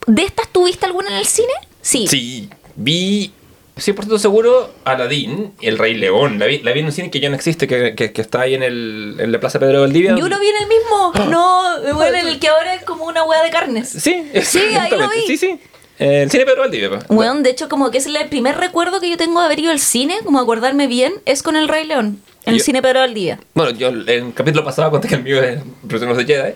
¿De 0.06 0.22
estas 0.22 0.48
tuviste 0.48 0.86
alguna 0.86 1.08
en 1.10 1.16
el 1.16 1.26
cine? 1.26 1.52
Sí. 1.80 2.06
Sí, 2.06 2.48
vi 2.76 3.32
100% 3.76 4.18
seguro 4.18 4.70
Aladdin, 4.84 5.52
El 5.60 5.78
Rey 5.78 5.94
León. 5.94 6.38
La 6.38 6.46
vi, 6.46 6.58
la 6.60 6.72
vi 6.72 6.80
en 6.80 6.86
un 6.86 6.92
cine 6.92 7.10
que 7.10 7.20
ya 7.20 7.28
no 7.28 7.34
existe, 7.36 7.66
que, 7.66 7.94
que, 7.94 8.12
que 8.12 8.20
está 8.22 8.42
ahí 8.42 8.54
en, 8.54 8.62
el, 8.62 9.16
en 9.18 9.32
la 9.32 9.40
Plaza 9.40 9.58
Pedro 9.58 9.80
Valdivia. 9.80 10.14
Yo 10.16 10.28
lo 10.28 10.38
vi 10.38 10.46
en 10.48 10.56
el 10.62 10.68
mismo. 10.68 11.12
No, 11.30 11.94
bueno, 11.94 12.16
en 12.18 12.28
el 12.28 12.38
que 12.38 12.48
ahora 12.48 12.74
es 12.74 12.84
como 12.84 13.04
una 13.04 13.24
hueá 13.24 13.42
de 13.42 13.50
carnes. 13.50 13.88
Sí, 13.88 14.30
Sí, 14.42 14.58
ahí 14.78 14.90
lo 14.90 15.08
vi. 15.10 15.20
Sí, 15.26 15.36
sí. 15.36 15.58
Eh, 15.98 16.22
El 16.22 16.30
cine 16.30 16.44
Pedro 16.44 16.60
Valdivia. 16.62 16.88
pues. 16.90 17.06
Bueno, 17.08 17.34
de 17.40 17.50
hecho, 17.50 17.68
como 17.68 17.90
que 17.90 17.98
es 17.98 18.06
el 18.06 18.16
primer 18.28 18.56
recuerdo 18.56 19.00
que 19.00 19.08
yo 19.10 19.16
tengo 19.16 19.40
de 19.40 19.46
haber 19.46 19.60
ido 19.60 19.70
al 19.70 19.78
cine, 19.80 20.16
como 20.24 20.40
acordarme 20.40 20.86
bien, 20.88 21.12
es 21.24 21.42
con 21.42 21.54
el 21.56 21.68
Rey 21.68 21.84
León. 21.86 22.20
En 22.46 22.52
el 22.54 22.58
Yo- 22.58 22.64
cine 22.64 22.82
Pedro 22.82 23.00
Valdivia. 23.00 23.38
Bueno, 23.54 23.70
yo 23.72 23.88
en 23.88 24.08
el 24.08 24.34
capítulo 24.34 24.64
pasado 24.64 24.90
conté 24.90 25.08
que 25.08 25.14
el 25.14 25.22
mío 25.22 25.42
es 25.42 25.60
Retornos 25.86 26.16
de 26.18 26.24
Jedi. 26.26 26.52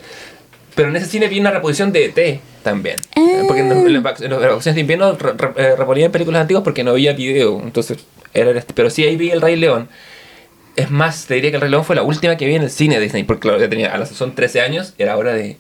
Pero 0.79 0.91
en 0.91 0.97
ese 0.97 1.07
cine 1.07 1.27
vi 1.27 1.41
una 1.41 1.51
reposición 1.51 1.91
de 1.91 2.05
ET 2.05 2.41
también. 2.63 2.95
Ah. 3.17 3.43
Porque 3.49 3.63
en, 3.63 3.73
en 3.73 4.01
las 4.01 4.21
en 4.23 4.31
las 4.31 4.41
vacaciones 4.41 4.77
de 4.77 4.81
invierno 4.81 5.13
re- 5.17 5.33
re- 5.33 5.53
eh, 5.57 5.75
reponían 5.77 6.13
películas 6.13 6.41
antiguas 6.43 6.63
porque 6.63 6.85
no 6.85 6.93
había 6.93 7.15
video. 7.15 7.61
Entonces, 7.61 7.99
era. 8.33 8.63
Pero 8.75 8.89
sí 8.89 9.03
ahí 9.03 9.17
vi 9.17 9.31
El 9.33 9.41
Rey 9.41 9.57
León. 9.57 9.89
Es 10.77 10.89
más, 10.93 11.27
te 11.27 11.35
diría 11.35 11.51
que 11.51 11.57
El 11.57 11.63
Rey 11.63 11.71
León 11.73 11.85
fue 11.85 11.97
la 11.97 12.03
última 12.05 12.37
que 12.37 12.47
vi 12.47 12.55
en 12.55 12.63
el 12.63 12.71
cine 12.71 12.95
de 12.95 13.01
Disney. 13.03 13.25
Porque 13.25 13.41
claro, 13.41 13.59
ya 13.59 13.69
tenía 13.69 13.93
a 13.93 13.99
la 13.99 14.07
son 14.07 14.37
13 14.37 14.61
años 14.61 14.95
era 14.99 15.17
hora 15.17 15.33
de 15.35 15.57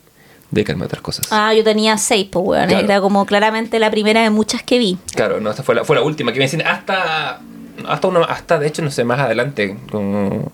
dedicarme 0.52 0.84
a 0.84 0.86
otras 0.86 1.02
cosas. 1.02 1.26
Ah, 1.32 1.52
yo 1.52 1.64
tenía 1.64 1.98
seis, 1.98 2.28
pues, 2.30 2.44
weón. 2.46 2.68
Claro. 2.68 2.84
Era 2.84 3.00
como 3.00 3.26
claramente 3.26 3.80
la 3.80 3.90
primera 3.90 4.22
de 4.22 4.30
muchas 4.30 4.62
que 4.62 4.78
vi. 4.78 4.98
Claro, 5.16 5.40
no, 5.40 5.50
esa 5.50 5.64
fue 5.64 5.74
la, 5.74 5.82
fue 5.84 5.96
la 5.96 6.02
última 6.02 6.32
que 6.32 6.38
vi 6.38 6.44
en 6.44 6.50
cine. 6.50 6.62
Hasta, 6.64 7.40
hasta, 7.88 8.06
uno, 8.08 8.22
hasta, 8.22 8.60
de 8.60 8.68
hecho, 8.68 8.82
no 8.82 8.92
sé, 8.92 9.02
más 9.02 9.18
adelante. 9.18 9.76
Como 9.90 10.52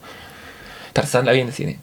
Tarzán 0.94 1.26
la 1.26 1.32
vi 1.32 1.40
en 1.40 1.48
el 1.48 1.52
cine. 1.52 1.78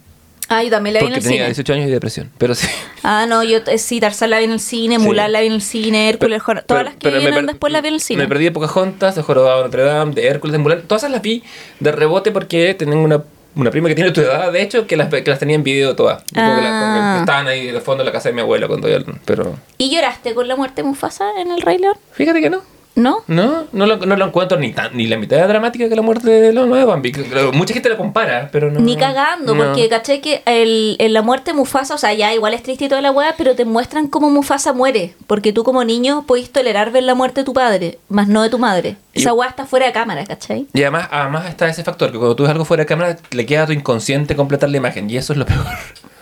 Ah, 0.53 0.63
yo 0.63 0.69
también 0.69 0.93
la 0.95 0.99
vi 0.99 1.05
en 1.05 1.11
Porque 1.13 1.19
el 1.19 1.23
tenía 1.23 1.37
cine. 1.37 1.47
18 1.47 1.73
años 1.73 1.87
y 1.87 1.91
depresión. 1.91 2.29
Pero 2.37 2.55
sí. 2.55 2.67
Ah, 3.03 3.25
no, 3.27 3.41
yo 3.43 3.59
eh, 3.65 3.77
sí, 3.77 3.99
Tarzán 3.99 4.29
la 4.31 4.39
vi 4.39 4.43
en 4.45 4.51
el 4.51 4.59
cine, 4.59 4.97
Sí. 4.99 5.01
Mulan 5.05 5.31
la 5.31 5.39
vi 5.41 5.47
en 5.47 5.53
el 5.53 5.61
cine, 5.61 6.09
Hércules, 6.09 6.41
todas 6.67 6.83
las 6.83 6.93
que 6.95 6.99
pero 7.01 7.13
me 7.13 7.17
vinieron 7.19 7.45
per- 7.45 7.53
después 7.53 7.71
las 7.73 7.81
vi 7.81 7.87
en 7.87 7.93
el 7.95 8.01
cine. 8.01 8.23
Me 8.23 8.27
perdí 8.27 8.43
de 8.45 8.51
Pocahontas, 8.51 9.15
de 9.15 9.21
Jorobado 9.21 9.57
de 9.59 9.63
Notre 9.63 9.83
Dame, 9.83 10.13
de 10.13 10.27
Hércules, 10.27 10.51
de 10.51 10.57
Mulan. 10.57 10.81
Todas 10.83 11.03
esas 11.03 11.11
las 11.11 11.21
vi 11.21 11.41
de 11.79 11.91
rebote 11.91 12.31
porque 12.31 12.73
tengo 12.73 13.01
una, 13.01 13.23
una 13.55 13.71
prima 13.71 13.87
que 13.87 13.95
tiene 13.95 14.11
tu 14.11 14.21
edad, 14.21 14.51
de 14.51 14.61
hecho, 14.61 14.85
que 14.87 14.97
las, 14.97 15.07
que 15.09 15.23
las 15.25 15.39
tenía 15.39 15.55
en 15.55 15.63
video 15.63 15.95
todas. 15.95 16.23
Creo 16.31 16.45
que 16.45 16.51
como 16.51 16.61
que 16.61 16.67
Ah. 16.67 17.17
estaban 17.21 17.47
ahí 17.47 17.71
de 17.71 17.79
fondo 17.81 18.03
en 18.03 18.05
la 18.07 18.11
casa 18.11 18.29
de 18.29 18.33
mi 18.35 18.41
abuela 18.41 18.67
cuando 18.67 18.89
yo... 18.89 18.97
Pero 19.25 19.55
¿Y 19.77 19.89
lloraste 19.89 20.33
con 20.33 20.47
la 20.47 20.55
muerte 20.55 20.81
de 20.81 20.87
Mufasa 20.89 21.25
en 21.39 21.51
el 21.51 21.61
Rey 21.61 21.77
León? 21.77 21.95
fíjate 22.11 22.41
que 22.41 22.49
no. 22.49 22.61
¿No? 22.93 23.19
No, 23.27 23.63
no 23.71 23.85
lo, 23.85 23.97
no 23.97 24.15
lo 24.17 24.25
encuentro 24.25 24.59
ni 24.59 24.73
tan, 24.73 24.95
ni 24.97 25.07
la 25.07 25.15
mitad 25.17 25.37
de 25.37 25.47
dramática 25.47 25.87
que 25.87 25.95
la 25.95 26.01
muerte 26.01 26.29
de 26.29 26.51
los 26.51 26.67
nuevos 26.67 26.87
Bambi. 26.87 27.13
Mucha 27.53 27.73
gente 27.73 27.87
la 27.87 27.95
compara, 27.97 28.49
pero 28.51 28.69
no. 28.69 28.79
Ni 28.81 28.97
cagando, 28.97 29.55
no. 29.55 29.63
porque 29.63 29.87
caché 29.87 30.19
que 30.19 30.41
el, 30.45 30.97
en 30.99 31.13
la 31.13 31.21
muerte 31.21 31.51
de 31.51 31.57
Mufasa, 31.57 31.95
o 31.95 31.97
sea, 31.97 32.13
ya 32.13 32.33
igual 32.33 32.53
es 32.53 32.63
triste 32.63 32.85
y 32.85 32.89
toda 32.89 33.01
la 33.01 33.11
weá, 33.11 33.35
pero 33.37 33.55
te 33.55 33.63
muestran 33.63 34.07
cómo 34.07 34.29
Mufasa 34.29 34.73
muere. 34.73 35.13
Porque 35.27 35.53
tú 35.53 35.63
como 35.63 35.83
niño 35.85 36.25
podés 36.27 36.51
tolerar 36.51 36.91
ver 36.91 37.03
la 37.03 37.15
muerte 37.15 37.41
de 37.41 37.45
tu 37.45 37.53
padre, 37.53 37.97
más 38.09 38.27
no 38.27 38.43
de 38.43 38.49
tu 38.49 38.59
madre. 38.59 38.97
Y- 39.13 39.19
Esa 39.21 39.33
weá 39.33 39.49
está 39.49 39.65
fuera 39.65 39.85
de 39.85 39.93
cámara, 39.93 40.25
¿cachai? 40.25 40.67
Y 40.73 40.81
además, 40.81 41.07
además 41.11 41.47
está 41.47 41.69
ese 41.69 41.83
factor, 41.85 42.11
que 42.11 42.17
cuando 42.17 42.35
tú 42.35 42.43
ves 42.43 42.51
algo 42.51 42.65
fuera 42.65 42.83
de 42.83 42.87
cámara, 42.87 43.17
le 43.31 43.45
queda 43.45 43.63
a 43.63 43.67
tu 43.67 43.71
inconsciente 43.73 44.35
completar 44.35 44.69
la 44.69 44.77
imagen, 44.77 45.09
y 45.09 45.15
eso 45.15 45.31
es 45.31 45.39
lo 45.39 45.45
peor. 45.45 45.65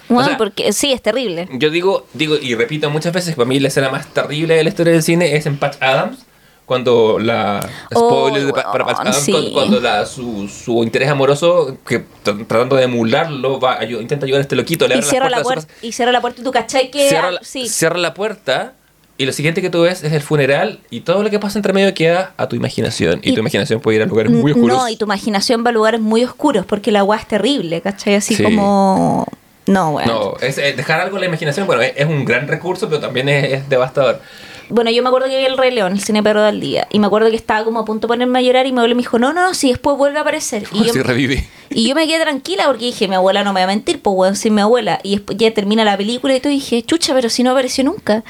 O 0.09 0.13
Bueno, 0.15 0.29
sea, 0.29 0.37
porque 0.37 0.73
sí, 0.73 0.91
es 0.91 1.01
terrible. 1.03 1.47
Yo 1.53 1.69
digo, 1.69 2.05
digo 2.13 2.35
y 2.41 2.55
repito 2.55 2.89
muchas 2.89 3.13
veces, 3.13 3.35
para 3.35 3.47
mí 3.47 3.59
la 3.59 3.67
escena 3.67 3.89
más 3.89 4.07
terrible 4.07 4.55
de 4.55 4.63
la 4.63 4.69
historia 4.69 4.93
del 4.93 5.03
cine 5.03 5.35
es 5.35 5.45
en 5.45 5.57
Patch 5.57 5.77
Adams, 5.81 6.25
cuando 6.69 7.19
la... 7.19 7.59
Oh, 7.93 8.07
Spoiler 8.29 8.45
de 8.45 8.53
Pa- 8.53 8.71
para 8.71 9.11
sí. 9.13 9.31
cuando, 9.33 9.51
cuando 9.51 9.79
la, 9.81 10.05
su, 10.05 10.47
su 10.47 10.81
interés 10.83 11.09
amoroso, 11.09 11.75
que 11.85 12.05
tr- 12.23 12.47
tratando 12.47 12.77
de 12.77 12.83
emularlo, 12.83 13.59
va, 13.59 13.83
intenta 13.83 14.25
ayudar 14.25 14.39
a 14.39 14.43
este 14.43 14.55
loquito, 14.55 14.87
le 14.87 14.97
Y 14.99 15.01
cierra, 15.01 15.29
la 15.29 15.41
puerta, 15.41 15.67
y 15.81 15.91
cierra 15.91 16.11
la 16.13 16.21
puerta 16.21 16.39
y 16.39 16.43
tú 16.45 16.51
cachai 16.51 16.91
que... 16.91 17.09
cierra, 17.09 17.31
la, 17.31 17.39
sí. 17.43 17.67
cierra 17.67 17.97
la 17.97 18.13
puerta... 18.13 18.73
Y 19.17 19.25
lo 19.25 19.33
siguiente 19.33 19.61
que 19.61 19.69
tú 19.69 19.81
ves 19.81 20.01
es 20.05 20.13
el 20.13 20.21
funeral 20.21 20.79
y 20.89 21.01
todo 21.01 21.23
lo 21.23 21.29
que 21.29 21.39
pasa 21.39 21.59
entre 21.59 21.73
medio 21.73 21.93
queda 21.93 22.31
a 22.37 22.47
tu 22.47 22.55
imaginación. 22.55 23.19
Y, 23.21 23.31
Y- 23.31 23.33
tu 23.33 23.41
imaginación 23.41 23.81
puede 23.81 23.97
ir 23.97 24.03
a 24.03 24.05
lugares 24.05 24.31
muy 24.31 24.53
oscuros. 24.53 24.77
No, 24.77 24.87
y 24.87 24.95
tu 24.95 25.03
imaginación 25.03 25.65
va 25.65 25.71
a 25.71 25.73
lugares 25.73 25.99
muy 25.99 26.23
oscuros 26.23 26.65
porque 26.65 26.89
la 26.93 27.03
weá 27.03 27.19
es 27.19 27.27
terrible, 27.27 27.81
¿cachai? 27.81 28.15
Así 28.15 28.33
Sí. 28.35 28.43
como... 28.43 29.27
No, 29.65 29.89
weón. 29.91 30.07
No, 30.07 30.33
es, 30.41 30.55
dejar 30.55 31.01
algo 31.01 31.17
en 31.17 31.21
la 31.21 31.27
imaginación, 31.27 31.67
bueno, 31.67 31.81
es, 31.81 31.91
es 31.97 32.05
un 32.07 32.23
gran 32.25 32.47
recurso, 32.47 32.87
pero 32.87 33.01
también 33.01 33.27
es, 33.27 33.51
es 33.53 33.69
devastador. 33.69 34.21
Bueno, 34.69 34.91
yo 34.91 35.01
me 35.03 35.09
acuerdo 35.09 35.27
que 35.27 35.37
vi 35.37 35.45
El 35.45 35.57
Rey 35.57 35.71
León, 35.71 35.93
el 35.93 35.99
cine 36.01 36.21
perro 36.23 36.41
del 36.43 36.59
día. 36.59 36.87
Y 36.91 36.99
me 36.99 37.07
acuerdo 37.07 37.29
que 37.29 37.35
estaba 37.35 37.65
como 37.65 37.79
a 37.79 37.85
punto 37.85 38.07
de 38.07 38.09
ponerme 38.13 38.39
a 38.39 38.41
llorar 38.41 38.67
y 38.67 38.71
mi 38.71 38.77
abuelo 38.79 38.95
me 38.95 39.01
dijo, 39.01 39.17
no, 39.19 39.33
no, 39.33 39.41
no, 39.47 39.53
si 39.53 39.69
después 39.69 39.97
vuelve 39.97 40.17
a 40.19 40.21
aparecer. 40.21 40.63
Y 40.73 40.83
yo, 40.85 41.03
revive. 41.03 41.47
y 41.69 41.87
yo 41.89 41.95
me 41.95 42.07
quedé 42.07 42.21
tranquila 42.21 42.65
porque 42.67 42.85
dije, 42.85 43.07
mi 43.07 43.15
abuela 43.15 43.43
no 43.43 43.51
me 43.53 43.59
va 43.61 43.63
a 43.65 43.67
mentir, 43.67 43.99
pues 44.01 44.15
weón, 44.15 44.35
sin 44.35 44.53
mi 44.55 44.61
abuela. 44.61 44.99
Y 45.03 45.15
después 45.17 45.37
ya 45.37 45.51
termina 45.53 45.83
la 45.83 45.97
película 45.97 46.35
y 46.35 46.39
todo, 46.39 46.51
y 46.53 46.55
dije, 46.55 46.83
chucha, 46.83 47.13
pero 47.13 47.29
si 47.29 47.43
no 47.43 47.51
apareció 47.51 47.83
nunca. 47.83 48.23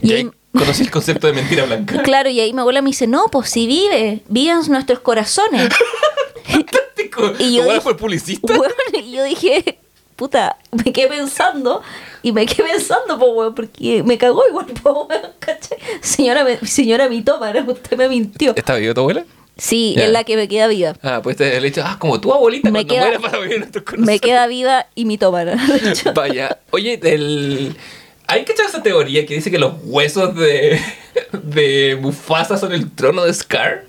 Y 0.00 0.10
Y 0.10 0.14
ahí, 0.14 0.30
conocí 0.52 0.82
el 0.82 0.90
concepto 0.90 1.26
de 1.26 1.34
mentira 1.34 1.64
blanca. 1.64 2.02
claro, 2.04 2.28
y 2.30 2.40
ahí 2.40 2.52
mi 2.52 2.60
abuela 2.60 2.80
me 2.82 2.88
dice, 2.90 3.06
no, 3.06 3.26
pues 3.30 3.50
si 3.50 3.66
vive, 3.66 4.20
viven 4.28 4.60
nuestros 4.68 5.00
corazones. 5.00 5.68
Fantástico. 6.44 7.32
Y 7.38 7.44
¿Tu 7.44 7.44
yo 7.56 7.62
abuela 7.62 7.72
dije- 7.78 7.80
fue 7.82 7.96
publicista? 7.96 8.54
Y 8.94 9.12
yo 9.12 9.24
dije, 9.24 9.78
puta, 10.22 10.56
me 10.70 10.92
quedé 10.92 11.08
pensando 11.08 11.82
y 12.22 12.30
me 12.30 12.46
quedé 12.46 12.68
pensando, 12.68 13.18
pues, 13.18 13.32
weón, 13.34 13.54
porque 13.56 14.04
me 14.04 14.16
cagó 14.18 14.44
igual, 14.48 14.66
pues, 14.66 14.94
weón, 14.94 15.08
¿cachai? 15.40 15.78
Señora, 16.00 16.44
me- 16.44 16.58
señora 16.64 17.08
mitómana, 17.08 17.64
usted 17.66 17.96
me 17.96 18.08
mintió. 18.08 18.54
¿Está 18.54 18.76
viva 18.76 18.94
tu 18.94 19.00
abuela? 19.00 19.24
Sí, 19.56 19.94
es 19.98 20.10
la 20.10 20.22
que 20.22 20.36
me 20.36 20.46
queda 20.46 20.68
viva. 20.68 20.94
Ah, 21.02 21.18
pues 21.24 21.36
te 21.38 21.56
el 21.56 21.64
hecho, 21.64 21.82
ah, 21.84 21.96
como 21.98 22.20
tu 22.20 22.32
abuelita 22.32 22.70
Me 22.70 22.86
cuando 22.86 23.04
muere 23.04 23.18
para 23.20 23.38
vivir 23.38 23.54
en 23.54 23.60
nuestros 23.62 23.84
corazones. 23.84 24.06
Me 24.06 24.18
queda 24.20 24.46
viva 24.46 24.86
y 24.94 25.04
mitómana. 25.06 25.56
Vaya. 26.14 26.58
Oye, 26.70 27.00
el... 27.02 27.74
¿Hay 28.28 28.44
que 28.44 28.52
echar 28.52 28.66
esa 28.66 28.82
teoría 28.82 29.26
que 29.26 29.34
dice 29.34 29.50
que 29.50 29.58
los 29.58 29.74
huesos 29.82 30.36
de, 30.36 30.80
de 31.32 31.98
Mufasa 32.00 32.56
son 32.56 32.72
el 32.72 32.92
trono 32.92 33.24
de 33.24 33.34
Scar? 33.34 33.84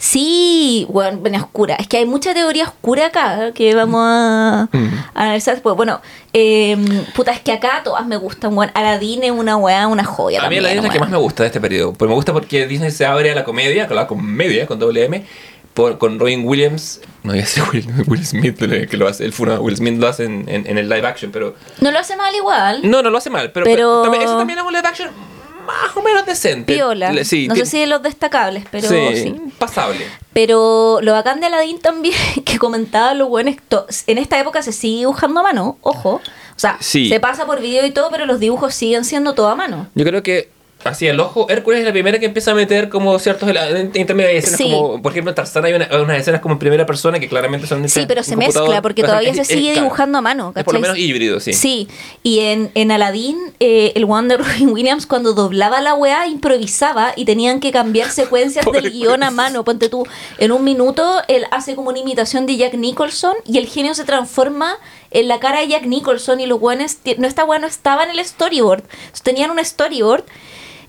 Sí, 0.00 0.86
bueno, 0.90 1.18
bueno, 1.18 1.38
oscura. 1.38 1.74
Es 1.74 1.88
que 1.88 1.96
hay 1.98 2.06
mucha 2.06 2.32
teoría 2.32 2.64
oscura 2.64 3.06
acá 3.06 3.50
que 3.52 3.74
vamos 3.74 4.00
a, 4.02 4.68
Mm. 4.72 4.88
a 5.14 5.22
analizar 5.24 5.54
después. 5.54 5.74
Bueno, 5.76 6.00
eh, 6.32 6.76
puta, 7.16 7.32
es 7.32 7.40
que 7.40 7.50
acá 7.52 7.82
todas 7.82 8.06
me 8.06 8.16
gustan, 8.16 8.56
weón. 8.56 8.70
Aladdin 8.74 9.24
es 9.24 9.32
una 9.32 9.56
weá, 9.56 9.88
una 9.88 10.04
joya. 10.04 10.38
A 10.38 10.42
mí 10.42 10.44
también, 10.56 10.62
la 10.62 10.72
es 10.72 10.82
la 10.84 10.88
que 10.90 11.00
más 11.00 11.10
me 11.10 11.16
gusta 11.16 11.42
de 11.42 11.48
este 11.48 11.60
periodo. 11.60 11.92
Pues 11.94 12.08
me 12.08 12.14
gusta 12.14 12.32
porque 12.32 12.66
Disney 12.68 12.92
se 12.92 13.04
abre 13.06 13.32
a 13.32 13.34
la 13.34 13.42
comedia, 13.44 13.88
con 13.88 13.96
la 13.96 14.06
comedia, 14.06 14.66
con 14.68 14.78
doble 14.78 15.04
M, 15.04 15.24
por- 15.74 15.98
con 15.98 16.20
Robin 16.20 16.46
Williams. 16.46 17.00
No 17.24 17.32
voy 17.32 17.40
a 17.40 17.42
decir 17.42 17.64
Will, 17.72 17.86
Will 18.06 18.24
Smith, 18.24 18.56
que 18.88 18.96
lo 18.96 19.08
hace. 19.08 19.24
El 19.24 19.32
funa, 19.32 19.58
Will 19.60 19.76
Smith 19.76 19.98
lo 19.98 20.06
hace 20.06 20.26
en, 20.26 20.48
en- 20.48 20.66
en 20.68 20.78
el 20.78 20.88
live 20.88 21.08
action, 21.08 21.32
pero. 21.32 21.56
No 21.80 21.90
lo 21.90 21.98
hace 21.98 22.14
mal 22.16 22.32
igual. 22.36 22.88
No, 22.88 23.02
no 23.02 23.10
lo 23.10 23.18
hace 23.18 23.30
mal, 23.30 23.50
pero. 23.50 23.64
Pero- 23.64 24.02
también- 24.02 24.22
ese 24.22 24.32
también 24.34 24.60
es 24.60 24.64
un 24.64 24.72
live 24.72 24.86
action 24.86 25.10
más 25.68 25.96
o 25.96 26.02
menos 26.02 26.24
decente. 26.26 26.74
Sí, 27.24 27.46
no 27.46 27.54
sé 27.54 27.66
si 27.66 27.78
de 27.78 27.86
los 27.86 28.02
destacables, 28.02 28.64
pero 28.70 28.88
sí, 28.88 28.96
sí. 29.14 29.36
pasable. 29.58 30.04
Pero 30.32 30.98
lo 31.02 31.12
bacán 31.12 31.40
de 31.40 31.46
Aladdin 31.46 31.78
también, 31.78 32.16
que 32.44 32.58
comentaba 32.58 33.12
los 33.14 33.28
buenos, 33.28 33.56
en 34.06 34.18
esta 34.18 34.38
época 34.40 34.62
se 34.62 34.72
sigue 34.72 35.00
dibujando 35.00 35.40
a 35.40 35.42
mano, 35.44 35.78
ojo. 35.82 36.14
O 36.56 36.60
sea, 36.60 36.76
Sí. 36.80 37.08
se 37.08 37.20
pasa 37.20 37.46
por 37.46 37.60
video 37.60 37.86
y 37.86 37.90
todo, 37.92 38.10
pero 38.10 38.26
los 38.26 38.40
dibujos 38.40 38.74
siguen 38.74 39.04
siendo 39.04 39.34
todo 39.34 39.48
a 39.48 39.54
mano. 39.54 39.88
Yo 39.94 40.04
creo 40.04 40.22
que. 40.22 40.50
Así 40.88 41.06
el 41.06 41.20
ojo, 41.20 41.46
Hércules 41.48 41.80
es 41.80 41.86
la 41.86 41.92
primera 41.92 42.18
que 42.18 42.26
empieza 42.26 42.50
a 42.50 42.54
meter 42.54 42.88
como 42.88 43.18
ciertos 43.18 43.48
intermedios 43.94 44.30
hay 44.30 44.36
escenas 44.38 44.56
Sí. 44.58 44.64
como, 44.64 45.00
por 45.02 45.12
ejemplo, 45.12 45.30
en 45.30 45.34
Tarzán 45.36 45.64
hay 45.64 45.74
una- 45.74 45.88
unas 46.02 46.18
escenas 46.18 46.40
como 46.40 46.54
en 46.54 46.58
primera 46.58 46.86
persona 46.86 47.18
que 47.20 47.28
claramente 47.28 47.66
son 47.66 47.88
Sí, 47.88 48.04
pero 48.08 48.22
se 48.22 48.34
computador. 48.34 48.68
mezcla 48.68 48.82
porque 48.82 49.02
todavía 49.02 49.30
es- 49.30 49.36
se 49.36 49.42
es- 49.42 49.48
sigue 49.48 49.72
claro, 49.72 49.80
dibujando 49.82 50.18
a 50.18 50.20
mano. 50.20 50.52
Es 50.56 50.64
por 50.64 50.74
lo 50.74 50.80
menos 50.80 50.98
híbrido, 50.98 51.40
sí. 51.40 51.52
Sí, 51.52 51.88
y 52.22 52.40
en, 52.40 52.70
en 52.74 52.90
Aladdin, 52.90 53.36
eh, 53.60 53.92
el 53.94 54.04
Robin 54.06 54.38
Williams, 54.72 55.06
cuando 55.06 55.32
doblaba 55.34 55.80
la 55.80 55.94
weá, 55.94 56.26
improvisaba 56.26 57.12
y 57.16 57.24
tenían 57.24 57.60
que 57.60 57.70
cambiar 57.70 58.10
secuencias 58.10 58.64
del 58.72 58.90
guion 58.90 59.22
a 59.22 59.30
mano. 59.30 59.64
Ponte 59.64 59.88
tú, 59.88 60.06
en 60.38 60.52
un 60.52 60.64
minuto 60.64 61.22
él 61.28 61.44
hace 61.50 61.74
como 61.74 61.90
una 61.90 61.98
imitación 61.98 62.46
de 62.46 62.56
Jack 62.56 62.74
Nicholson 62.74 63.34
y 63.46 63.58
el 63.58 63.66
genio 63.66 63.94
se 63.94 64.04
transforma 64.04 64.76
en 65.10 65.28
la 65.28 65.38
cara 65.40 65.60
de 65.60 65.68
Jack 65.68 65.84
Nicholson 65.86 66.40
y 66.40 66.46
los 66.46 66.60
ti- 67.02 67.14
no 67.18 67.26
esta 67.26 67.44
weá 67.44 67.58
no 67.58 67.66
estaba 67.66 68.04
en 68.04 68.10
el 68.10 68.24
storyboard. 68.24 68.82
Tenían 69.22 69.50
un 69.50 69.64
storyboard. 69.64 70.24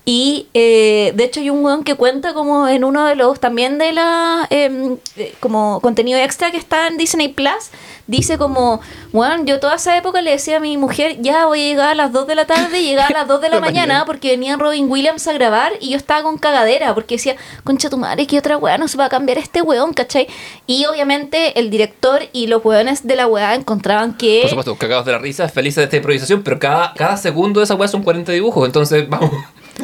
Y 0.04 0.48
eh, 0.54 1.12
de 1.14 1.24
hecho 1.24 1.40
hay 1.40 1.50
un 1.50 1.64
weón 1.64 1.84
que 1.84 1.94
cuenta 1.94 2.32
como 2.34 2.66
en 2.66 2.84
uno 2.84 3.04
de 3.06 3.14
los 3.14 3.38
también 3.38 3.78
de 3.78 3.92
la 3.92 4.46
em, 4.50 4.96
eh, 5.16 5.34
como 5.40 5.80
contenido 5.80 6.18
extra 6.18 6.50
que 6.50 6.56
está 6.56 6.88
en 6.88 6.96
Disney 6.96 7.28
Plus, 7.28 7.70
dice 8.06 8.38
como, 8.38 8.80
weón, 9.12 9.46
yo 9.46 9.60
toda 9.60 9.76
esa 9.76 9.96
época 9.96 10.20
le 10.22 10.32
decía 10.32 10.56
a 10.56 10.60
mi 10.60 10.76
mujer, 10.76 11.18
ya 11.20 11.46
voy 11.46 11.60
a 11.60 11.64
llegar 11.64 11.88
a 11.90 11.94
las 11.94 12.12
2 12.12 12.26
de 12.26 12.34
la 12.34 12.46
tarde, 12.46 12.82
llegaba 12.82 13.08
a 13.08 13.12
las 13.12 13.28
2 13.28 13.40
de 13.40 13.48
la 13.50 13.54
La 13.56 13.60
mañana 13.60 13.86
mañana. 13.86 14.04
porque 14.06 14.30
venía 14.30 14.56
Robin 14.56 14.90
Williams 14.90 15.28
a 15.28 15.32
grabar 15.32 15.72
y 15.80 15.90
yo 15.90 15.96
estaba 15.96 16.22
con 16.22 16.38
cagadera 16.38 16.94
porque 16.94 17.16
decía, 17.16 17.36
concha 17.62 17.88
tu 17.90 17.98
madre, 17.98 18.26
que 18.26 18.38
otra 18.38 18.56
weá 18.56 18.78
no 18.78 18.88
se 18.88 18.96
va 18.96 19.04
a 19.04 19.08
cambiar 19.10 19.38
este 19.38 19.62
weón, 19.62 19.92
¿cachai? 19.92 20.26
Y 20.66 20.86
obviamente 20.86 21.58
el 21.60 21.70
director 21.70 22.22
y 22.32 22.46
los 22.46 22.64
weones 22.64 23.06
de 23.06 23.16
la 23.16 23.26
weá 23.26 23.54
encontraban 23.54 24.16
que... 24.16 24.40
Por 24.42 24.50
supuesto, 24.50 24.76
cagados 24.76 25.04
de 25.06 25.12
la 25.12 25.18
risa, 25.18 25.48
felices 25.48 25.76
de 25.76 25.84
esta 25.84 25.96
improvisación, 25.96 26.42
pero 26.42 26.58
cada, 26.58 26.94
cada 26.94 27.16
segundo 27.16 27.60
de 27.60 27.64
esa 27.64 27.74
weá 27.74 27.86
son 27.86 28.02
40 28.02 28.32
dibujos, 28.32 28.66
entonces 28.66 29.08
vamos. 29.08 29.30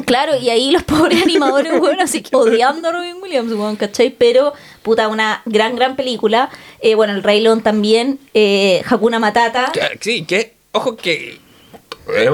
Claro, 0.05 0.37
y 0.37 0.51
ahí 0.51 0.71
los 0.71 0.83
pobres 0.85 1.23
animadores, 1.23 1.73
weón, 1.81 2.01
así 2.01 2.23
que 2.23 2.35
odiando 2.37 2.89
a 2.89 2.93
Robin 2.93 3.17
Williams, 3.23 3.53
weón, 3.53 3.77
¿cachai? 3.77 4.11
Pero, 4.11 4.53
puta, 4.83 5.09
una 5.09 5.43
gran, 5.45 5.77
gran 5.77 5.97
película. 5.97 6.51
Eh, 6.81 6.95
bueno, 6.95 7.13
El 7.15 7.23
Rey 7.23 7.41
León 7.41 7.63
también, 7.63 8.19
eh, 8.35 8.83
Hakuna 8.89 9.19
Matata. 9.19 9.71
Que- 9.73 9.99
Sí, 10.01 10.25
que, 10.25 10.55
ojo 10.73 10.97
que 10.97 11.39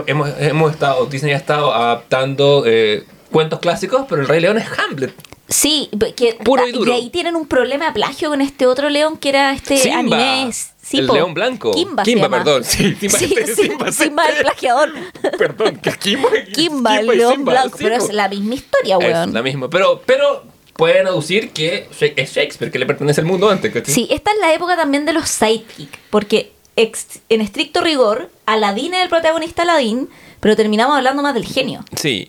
hemos, 0.06 0.28
hemos 0.38 0.72
estado, 0.72 1.06
Disney 1.06 1.32
ha 1.32 1.36
estado 1.36 1.72
adaptando 1.72 2.64
eh, 2.66 3.04
cuentos 3.30 3.58
clásicos, 3.60 4.04
pero 4.08 4.22
el 4.22 4.28
Rey 4.28 4.40
León 4.40 4.58
es 4.58 4.66
Hamlet. 4.78 5.12
Sí, 5.52 5.88
que 6.16 6.34
Puro 6.44 6.66
y 6.66 6.72
duro. 6.72 6.90
de 6.92 6.96
ahí 6.98 7.10
tienen 7.10 7.36
un 7.36 7.46
problema 7.46 7.86
de 7.86 7.92
plagio 7.92 8.30
con 8.30 8.40
este 8.40 8.66
otro 8.66 8.88
león 8.90 9.16
que 9.16 9.28
era 9.28 9.52
este 9.52 9.76
Simba, 9.76 9.98
anime. 9.98 10.50
Sí, 10.82 10.98
el 10.98 11.06
po. 11.06 11.14
león 11.14 11.32
blanco. 11.34 11.70
Kimba, 11.72 12.02
Kimba, 12.02 12.28
perdón. 12.28 12.64
Sí, 12.64 12.94
Simba 12.98 13.18
Sí, 13.18 13.34
este, 13.36 13.54
sí, 13.54 13.62
Simba 13.68 13.92
Simba, 13.92 14.24
este. 14.24 14.38
el 14.38 14.42
plagiador. 14.44 14.92
Perdón, 15.38 15.76
que 15.76 15.92
Kimba, 15.92 16.28
Kimba, 16.52 16.98
el 17.00 17.06
y 17.12 17.16
león 17.18 17.34
Simba, 17.36 17.52
blanco. 17.52 17.78
pero 17.80 17.94
es 17.96 18.12
la 18.12 18.28
misma 18.28 18.54
historia, 18.54 18.96
Es 19.00 19.04
weón. 19.04 19.32
la 19.32 19.42
misma. 19.42 19.70
Pero, 19.70 20.02
pero 20.04 20.44
pueden 20.74 21.06
aducir 21.06 21.50
que 21.50 21.88
es 22.16 22.32
Shakespeare, 22.34 22.72
que 22.72 22.78
le 22.78 22.86
pertenece 22.86 23.20
al 23.20 23.26
mundo 23.26 23.48
antes. 23.48 23.72
¿cachai? 23.72 23.94
Sí, 23.94 24.08
esta 24.10 24.32
es 24.32 24.38
la 24.40 24.52
época 24.52 24.76
también 24.76 25.04
de 25.06 25.12
los 25.12 25.28
sidekick, 25.28 25.98
porque 26.10 26.52
ex- 26.76 27.20
en 27.28 27.40
estricto 27.42 27.80
rigor, 27.80 28.30
Aladín 28.46 28.92
es 28.94 29.02
el 29.04 29.08
protagonista 29.08 29.62
Aladín, 29.62 30.08
pero 30.40 30.56
terminamos 30.56 30.96
hablando 30.96 31.22
más 31.22 31.34
del 31.34 31.44
genio. 31.46 31.84
Sí. 31.94 32.28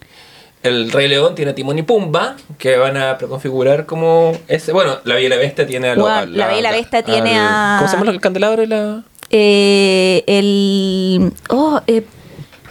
El 0.63 0.91
Rey 0.91 1.07
León 1.09 1.35
tiene 1.35 1.51
a 1.51 1.55
Timón 1.55 1.77
y 1.77 1.83
Pumba, 1.83 2.37
que 2.57 2.77
van 2.77 2.95
a 2.97 3.17
preconfigurar 3.17 3.85
como 3.85 4.31
ese. 4.47 4.71
Bueno, 4.71 4.97
la 5.03 5.15
Bella 5.15 5.27
y 5.27 5.29
la 5.29 5.35
Bestia 5.35 5.67
tiene 5.67 5.89
a, 5.89 5.95
lo- 5.95 6.01
Bueno, 6.03 6.17
a 6.17 6.25
la 6.25 6.47
Bella 6.47 6.59
y 6.59 6.61
la 6.61 6.71
Bestia 6.71 7.03
tiene 7.03 7.37
a- 7.37 7.75
¿Cómo 7.79 7.89
se 7.91 7.97
llama 7.97 8.11
el 8.11 8.21
candelabro 8.21 8.63
y 8.63 8.67
la.? 8.67 9.03
Eh, 9.29 10.23
el. 10.27 11.33
Oh, 11.49 11.81
eh, 11.87 12.05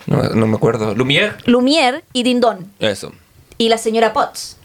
No, 0.06 0.22
no 0.22 0.46
me 0.46 0.56
acuerdo. 0.56 0.94
Lumière. 0.94 1.34
Lumière 1.44 2.02
y 2.12 2.22
Dindon. 2.22 2.66
Eso. 2.80 3.12
Y 3.58 3.68
la 3.68 3.76
señora 3.78 4.12
Potts. 4.12 4.56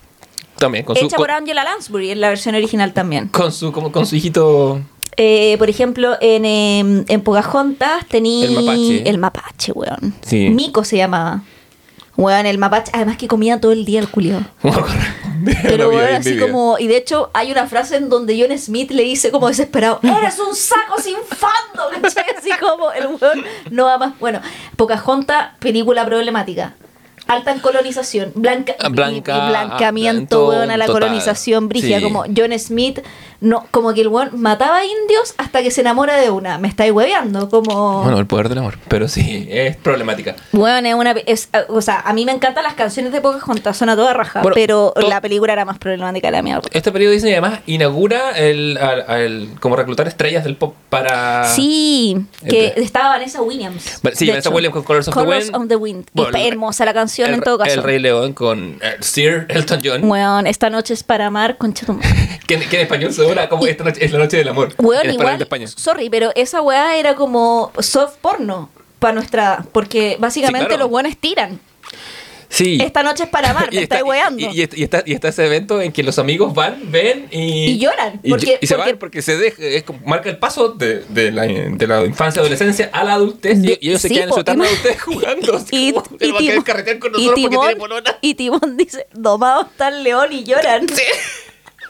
También, 0.58 0.86
con 0.86 0.96
su, 0.96 1.06
hecha 1.06 1.18
con, 1.18 1.24
por 1.26 1.32
Angela 1.32 1.64
Lansbury 1.64 2.12
en 2.12 2.22
la 2.22 2.30
versión 2.30 2.56
original 2.56 2.94
también. 2.94 3.28
con 3.28 3.52
su, 3.52 3.72
como, 3.72 3.92
con 3.92 4.06
su 4.08 4.16
hijito. 4.16 4.80
Eh, 5.18 5.56
por 5.60 5.70
ejemplo, 5.70 6.16
en, 6.22 6.46
em, 6.46 7.06
en 7.08 7.22
Pocahontas 7.22 8.06
tenía 8.08 8.46
El 8.46 8.54
mapache. 8.54 9.10
el 9.10 9.18
mapache, 9.18 9.72
weón. 9.74 10.14
Sí. 10.22 10.50
Mico 10.50 10.84
se 10.84 10.98
llamaba. 10.98 11.44
Weón, 12.18 12.48
el 12.48 12.58
mapache, 12.58 12.92
además 12.96 13.18
que 13.18 13.28
comía 13.28 13.62
todo 13.62 13.72
el 13.72 13.86
día 13.86 14.00
el 14.00 14.08
a 14.34 14.48
Pero 15.62 15.90
weón, 15.90 16.16
así 16.16 16.38
como, 16.40 16.80
y 16.80 16.88
de 16.88 16.98
hecho 16.98 17.30
hay 17.34 17.52
una 17.52 17.68
frase 17.68 17.96
en 17.96 18.10
donde 18.10 18.36
John 18.42 18.58
Smith 18.58 18.90
le 18.90 19.04
dice 19.04 19.30
como 19.32 19.48
desesperado, 19.48 20.00
eres 20.02 20.40
un 20.40 20.56
saco 20.56 21.00
sin 21.00 21.18
fando, 21.28 21.90
¿cachai? 22.02 22.26
Así 22.36 22.50
como 22.60 22.92
el 22.92 23.06
weón 23.08 23.44
no 23.70 23.86
va 23.86 24.00
más. 24.00 24.20
Bueno, 24.20 24.42
Pocahontas, 24.76 25.56
película 25.60 26.06
problemática. 26.06 26.74
Alta 27.28 27.52
en 27.52 27.60
colonización, 27.60 28.32
blanca, 28.36 28.76
blanca, 28.90 29.36
y, 29.36 29.46
y 29.46 29.50
blancamiento, 29.50 30.46
ah, 30.46 30.50
weón, 30.50 30.72
a 30.72 30.78
la 30.78 30.86
total. 30.86 31.02
colonización 31.02 31.68
brígida, 31.70 31.98
Sí. 31.98 32.04
como 32.04 32.24
John 32.36 32.58
Smith, 32.58 33.00
no, 33.42 33.66
como 33.72 33.94
que 33.94 34.02
el 34.02 34.08
weón 34.08 34.30
mataba 34.40 34.84
indios 34.84 35.34
hasta 35.38 35.62
que 35.62 35.70
se 35.72 35.82
enamora 35.82 36.16
de 36.18 36.30
una. 36.32 36.58
Me 36.58 36.68
estáis 36.68 36.92
hueveando, 36.92 37.50
como. 37.50 38.02
Bueno, 38.04 38.18
el 38.20 38.26
poder 38.26 38.50
del 38.50 38.60
amor. 38.60 38.78
Pero 38.88 39.08
sí, 39.08 39.48
es 39.52 39.76
problemática. 39.78 40.36
Bueno, 40.54 40.88
es 40.88 40.96
una. 40.96 41.12
Es, 41.26 41.50
o 41.70 41.82
sea, 41.82 42.00
a 42.00 42.14
mí 42.14 42.26
me 42.26 42.32
encantan 42.32 42.64
las 42.64 42.74
canciones 42.74 43.12
de 43.12 43.22
Pocahontas, 43.22 43.78
son 43.78 43.90
a 43.90 43.96
toda 43.96 44.14
raja, 44.14 44.42
Bueno, 44.42 44.56
pero 44.56 44.94
to- 44.96 45.08
la 45.08 45.22
película 45.22 45.54
era 45.54 45.66
más 45.66 45.78
problemática 45.78 46.28
de 46.28 46.32
la 46.32 46.42
mierda. 46.42 46.68
Este 46.72 46.92
periodo 46.92 47.12
Disney 47.14 47.34
además 47.34 47.60
inaugura 47.68 48.32
el, 48.38 48.78
al- 48.78 49.02
al- 49.08 49.50
como 49.60 49.76
reclutar 49.76 50.08
estrellas 50.08 50.44
del 50.44 50.56
pop 50.56 50.74
para. 50.90 51.44
Sí, 51.46 52.18
que 52.48 52.74
estaba 52.78 53.10
Vanessa 53.10 53.42
Williams. 53.42 53.84
Sí, 54.14 54.26
de 54.26 54.32
Vanessa 54.32 54.50
hecho. 54.50 54.56
Williams 54.56 54.74
con 54.74 54.84
Colors 54.84 55.08
of 55.10 55.14
the 55.14 55.20
Colors 55.20 55.46
Wind. 55.46 55.56
of 55.56 55.68
the 55.68 55.76
Wind. 55.76 56.06
El- 56.16 56.36
hermosa 56.48 56.86
la 56.86 56.94
el, 57.26 57.34
en 57.36 57.42
todo 57.42 57.58
caso. 57.58 57.74
El 57.74 57.84
Rey 57.84 58.00
León 58.00 58.34
con 58.34 58.80
eh, 58.82 58.98
Sir 59.02 59.46
Elton 59.50 59.80
John. 59.84 60.04
Weón, 60.10 60.48
esta 60.48 60.70
noche 60.70 60.94
es 60.94 61.04
para 61.04 61.28
amar, 61.28 61.58
madre. 61.58 62.00
Que, 62.48 62.54
en- 62.56 62.62
español 62.82 63.12
se 63.14 63.24
como 63.50 63.66
esta 63.68 63.84
noche 63.84 64.06
es 64.06 64.12
la 64.12 64.20
noche 64.20 64.38
del 64.38 64.48
amor. 64.48 64.74
Weón, 64.78 65.10
igual, 65.12 65.38
de 65.38 65.44
España. 65.44 65.68
sorry, 65.68 66.10
pero 66.10 66.32
esa 66.36 66.62
weá 66.62 66.96
era 66.98 67.16
como 67.16 67.72
soft 67.80 68.16
porno 68.22 68.70
para 69.00 69.14
nuestra. 69.14 69.66
Porque 69.72 70.16
básicamente 70.20 70.66
Sí, 70.66 70.68
claro. 70.70 70.84
los 70.84 70.90
buenos 70.90 71.18
tiran. 71.18 71.60
Sí. 72.50 72.78
Esta 72.82 73.04
noche 73.04 73.24
es 73.24 73.30
para 73.30 73.52
amar, 73.52 73.70
me 73.74 73.82
está, 73.84 73.96
estáis 73.98 74.04
weando. 74.04 74.40
Y, 74.42 74.46
y- 74.62 74.70
y 74.76 74.84
está, 74.84 75.04
y 75.06 75.14
está 75.14 75.28
ese 75.28 75.46
evento 75.46 75.82
en 75.82 75.92
que 75.92 76.02
los 76.04 76.18
amigos 76.18 76.54
van, 76.54 76.80
ven 76.92 77.28
y. 77.32 77.66
Y 77.72 77.78
lloran, 77.80 78.20
Y, 78.24 78.30
porque- 78.30 78.58
y 78.62 78.68
se 78.68 78.76
van 78.76 78.98
porque 78.98 79.22
se 79.22 79.38
deja, 79.38 79.62
es 79.64 79.84
como- 79.84 80.00
marca 80.06 80.30
el 80.30 80.38
paso 80.38 80.70
de, 80.70 81.04
de 81.10 81.32
la, 81.32 81.44
de 81.44 81.88
la 81.88 82.06
infancia, 82.06 82.42
adolescencia 82.42 82.90
a 82.94 83.04
la 83.04 83.14
adultez. 83.14 83.62
De- 83.62 83.78
y 83.82 83.90
ellos 83.90 84.02
se 84.02 84.08
sí, 84.08 84.14
quedan 84.16 84.30
en 84.30 84.34
su 84.36 84.40
adultez 84.40 85.02
jugando. 85.02 85.62
Y, 85.72 85.92
como, 85.94 86.06
y 86.20 86.32
va 86.32 86.38
a 86.38 86.42
querer 86.42 86.56
Timón- 86.58 86.64
carretear 86.64 87.00
con 87.00 87.12
nosotros 87.12 87.40
porque 87.42 87.58
tiene 87.58 87.76
polona. 87.76 88.18
y 88.22 88.36
Timón 88.36 88.78
dice, 88.78 89.08
domado 89.14 89.64
está 89.64 89.90
el 89.90 90.04
león 90.04 90.32
y 90.32 90.44
lloran. 90.44 90.88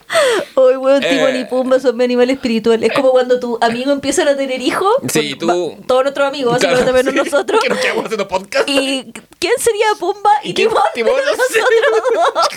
Ay, 0.56 0.78
weón, 0.78 1.02
Timón 1.02 1.36
Eh. 1.36 1.40
y 1.42 1.46
Pumba 1.46 1.80
son 1.80 1.98
mi 1.98 2.04
animal 2.06 2.30
espiritual. 2.30 2.82
Es 2.84 2.94
como 2.94 3.12
cuando 3.12 3.40
tu 3.40 3.58
amigo 3.62 3.92
empieza 3.92 4.24
a 4.24 4.36
tener 4.38 4.62
hijos. 4.62 4.90
Sí, 5.12 5.32
con- 5.36 5.40
tú- 5.40 5.48
va- 5.80 5.86
Todos 5.88 6.04
nuestros 6.04 6.28
amigos, 6.28 6.58
Claro, 6.60 6.94
menos 6.94 7.14
sí, 7.14 7.20
nosotros. 7.20 7.60
Que 7.64 7.70
nos 7.70 7.78
quedamos 7.80 8.06
haciendo 8.06 8.28
podcast. 8.28 8.68
¿Y 8.70 9.12
quién 9.40 9.54
sería 9.60 9.88
Pumba 10.00 10.32
y, 10.44 10.52
¿Y 10.52 10.54
Timón? 10.54 10.82
Timón? 10.96 11.14
Sé. 11.52 11.60
nosotros 11.60 12.34
dos. 12.34 12.48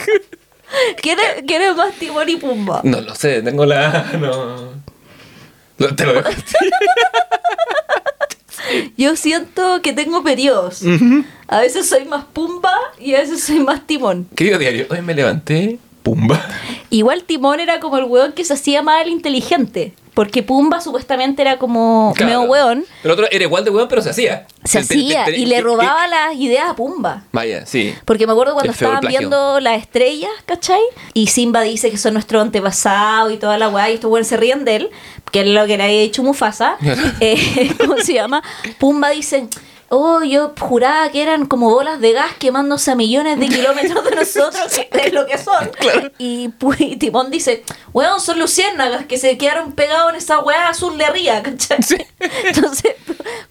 ¿Quién 1.02 1.18
es, 1.18 1.42
quién 1.48 1.62
es 1.62 1.74
más 1.76 1.92
Timón 1.94 2.28
y 2.28 2.36
Pumba? 2.36 2.80
No 2.84 3.00
lo 3.00 3.14
sé, 3.16 3.42
tengo 3.42 3.66
la. 3.66 4.12
No. 4.20 4.70
Lo- 5.78 5.96
Te 5.96 6.06
lo 6.06 6.12
dejo. 6.14 6.30
Yo 8.96 9.16
siento 9.16 9.82
que 9.82 9.92
tengo 9.92 10.22
periodos. 10.22 10.82
A 11.48 11.60
veces 11.60 11.88
soy 11.88 12.04
más 12.04 12.24
Pumba 12.26 12.72
y 13.00 13.14
a 13.14 13.18
veces 13.20 13.42
soy 13.42 13.58
más 13.58 13.84
Timón. 13.86 14.28
Querido 14.36 14.58
diario, 14.58 14.86
hoy 14.90 15.02
me 15.02 15.14
levanté. 15.14 15.78
Pumba. 16.02 16.44
Igual 16.90 17.24
Timón 17.24 17.60
era 17.60 17.78
como 17.80 17.98
el 17.98 18.04
weón 18.04 18.32
que 18.32 18.44
se 18.44 18.54
hacía 18.54 18.82
más 18.82 19.02
el 19.02 19.10
inteligente. 19.10 19.94
Porque 20.14 20.42
Pumba 20.42 20.80
supuestamente 20.80 21.40
era 21.40 21.56
como 21.58 22.12
Claro. 22.16 22.26
medio 22.40 22.50
weón. 22.50 22.84
El 23.04 23.10
otro 23.12 23.26
era 23.30 23.44
igual 23.44 23.64
de 23.64 23.70
weón, 23.70 23.86
pero 23.88 24.02
se 24.02 24.10
hacía. 24.10 24.46
Se 24.64 24.80
Te- 24.80 24.86
te- 24.88 24.94
hacía 24.94 25.24
te- 25.26 25.38
y 25.38 25.46
le 25.46 25.60
robaba 25.60 26.06
las 26.08 26.34
ideas 26.34 26.68
a 26.68 26.74
Pumba. 26.74 27.22
Vaya, 27.32 27.64
sí. 27.64 27.94
Porque 28.04 28.26
me 28.26 28.32
acuerdo 28.32 28.54
cuando 28.54 28.72
estaban 28.72 29.00
viendo 29.06 29.60
las 29.60 29.80
estrellas, 29.80 30.30
¿cachai? 30.46 30.80
Y 31.14 31.28
Simba 31.28 31.62
dice 31.62 31.90
que 31.92 31.96
son 31.96 32.14
nuestros 32.14 32.42
antepasados 32.42 33.32
y 33.32 33.36
toda 33.36 33.56
la 33.56 33.68
weá, 33.68 33.88
y 33.88 33.94
estos 33.94 34.10
weones 34.10 34.26
se 34.26 34.36
ríen 34.36 34.64
de 34.64 34.76
él, 34.76 34.90
que 35.30 35.42
es 35.42 35.46
lo 35.46 35.64
que 35.66 35.76
le 35.78 35.84
había 35.84 36.00
dicho 36.00 36.22
Mufasa. 36.24 36.76
Eh, 37.20 37.70
¿Cómo 37.78 37.96
se 37.98 38.14
llama? 38.14 38.42
Pumba 38.78 39.10
dice. 39.10 39.46
Oh, 39.92 40.22
yo 40.22 40.52
juraba 40.60 41.10
que 41.10 41.20
eran 41.20 41.46
como 41.46 41.68
bolas 41.68 42.00
de 42.00 42.12
gas 42.12 42.32
quemándose 42.38 42.92
a 42.92 42.94
millones 42.94 43.40
de 43.40 43.48
kilómetros 43.48 44.04
de 44.04 44.10
nosotros, 44.16 44.80
que 44.90 45.06
es 45.06 45.12
lo 45.12 45.26
que 45.26 45.36
son. 45.36 45.68
Y, 46.16 46.48
pu- 46.50 46.76
y 46.78 46.96
Timón 46.96 47.30
dice, 47.32 47.64
weón, 47.92 48.20
son 48.20 48.38
luciérnagas 48.38 49.06
que 49.06 49.18
se 49.18 49.36
quedaron 49.36 49.72
pegados 49.72 50.10
en 50.10 50.16
esa 50.16 50.38
weá 50.38 50.68
azul 50.68 50.96
de 50.96 51.10
ría, 51.10 51.42
¿cachai? 51.42 51.78
Entonces, 52.44 52.92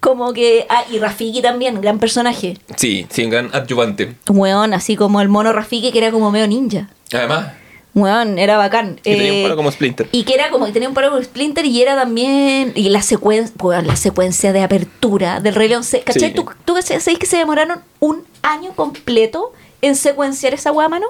como 0.00 0.32
que... 0.32 0.64
Ah, 0.70 0.84
y 0.90 0.98
Rafiki 0.98 1.42
también, 1.42 1.78
gran 1.82 1.98
personaje. 1.98 2.56
Sí, 2.76 3.06
sí, 3.10 3.24
un 3.24 3.30
gran 3.30 3.50
adyuvante. 3.54 4.14
Weón, 4.28 4.72
así 4.72 4.96
como 4.96 5.20
el 5.20 5.28
mono 5.28 5.52
Rafiki 5.52 5.92
que 5.92 5.98
era 5.98 6.10
como 6.10 6.30
medio 6.30 6.46
ninja. 6.46 6.88
Además, 7.12 7.48
Weón, 7.94 8.38
era 8.38 8.56
bacán. 8.56 8.96
que 8.96 9.16
tenía 9.16 9.32
un 9.32 9.38
Eh, 9.38 9.42
palo 9.42 9.56
como 9.56 9.70
Splinter. 9.72 10.08
Y 10.12 10.22
que 10.24 10.34
era 10.34 10.50
como 10.50 10.66
que 10.66 10.72
tenía 10.72 10.88
un 10.88 10.94
paro 10.94 11.10
como 11.10 11.22
Splinter 11.22 11.64
y 11.64 11.82
era 11.82 11.96
también. 11.96 12.72
Y 12.76 12.88
la 12.88 13.02
secuencia. 13.02 13.54
la 13.82 13.96
secuencia 13.96 14.52
de 14.52 14.62
apertura 14.62 15.40
del 15.40 15.54
Rey 15.54 15.68
León. 15.68 15.82
¿Cachai? 16.04 16.28
Sí. 16.28 16.34
¿Tú, 16.34 16.46
tú 16.64 16.76
sabes 16.82 17.18
que 17.18 17.26
se 17.26 17.36
demoraron 17.36 17.80
un 17.98 18.24
año 18.42 18.72
completo 18.74 19.52
en 19.82 19.96
secuenciar 19.96 20.54
esa 20.54 20.70
weá, 20.72 20.88
mano? 20.88 21.06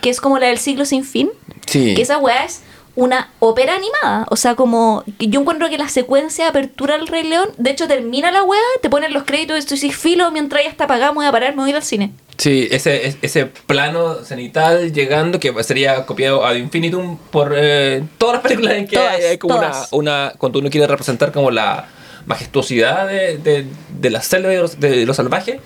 Que 0.00 0.10
es 0.10 0.20
como 0.20 0.38
la 0.38 0.46
del 0.48 0.58
siglo 0.58 0.84
sin 0.84 1.04
fin. 1.04 1.30
Sí. 1.66 1.94
Que 1.94 2.02
esa 2.02 2.18
weá 2.18 2.44
es 2.44 2.62
una 2.94 3.30
ópera 3.38 3.74
animada. 3.74 4.26
O 4.30 4.36
sea, 4.36 4.54
como 4.54 5.04
yo 5.18 5.40
encuentro 5.40 5.68
que 5.70 5.78
la 5.78 5.88
secuencia 5.88 6.44
de 6.44 6.50
apertura 6.50 6.96
del 6.96 7.06
Rey 7.06 7.22
León, 7.24 7.48
de 7.56 7.70
hecho, 7.70 7.86
termina 7.88 8.30
la 8.30 8.42
weá, 8.42 8.60
te 8.80 8.90
ponen 8.90 9.12
los 9.12 9.24
créditos 9.24 9.64
de 9.66 9.76
tu 9.76 9.92
filo 9.92 10.30
mientras 10.30 10.62
ya 10.64 10.70
está 10.70 10.84
apagado, 10.84 11.12
me 11.12 11.18
voy 11.18 11.26
a 11.26 11.32
parar, 11.32 11.50
me 11.54 11.62
voy 11.62 11.68
a 11.68 11.70
ir 11.70 11.76
al 11.76 11.82
cine. 11.82 12.12
Sí, 12.42 12.66
ese, 12.72 13.06
es- 13.06 13.18
ese 13.22 13.46
plano 13.46 14.16
cenital 14.24 14.92
llegando 14.92 15.38
que 15.38 15.54
sería 15.62 16.04
copiado 16.06 16.44
ad 16.44 16.56
infinitum 16.56 17.16
por 17.30 17.54
eh, 17.56 18.02
todas 18.18 18.34
las 18.34 18.42
películas 18.42 18.74
en 18.78 18.88
que 18.88 18.96
Todas, 18.96 19.14
hay, 19.14 19.22
hay 19.24 19.38
como 19.38 19.58
una, 19.58 19.72
una. 19.92 20.32
Cuando 20.38 20.58
uno 20.58 20.68
quiere 20.68 20.88
representar 20.88 21.30
como 21.30 21.52
la 21.52 21.86
majestuosidad 22.26 23.06
de, 23.06 23.38
de, 23.38 23.66
de 24.00 24.10
la 24.10 24.22
selva 24.22 24.48
de 24.48 24.58
los, 24.58 24.80
de 24.80 25.06
los 25.06 25.16
salvajes, 25.16 25.60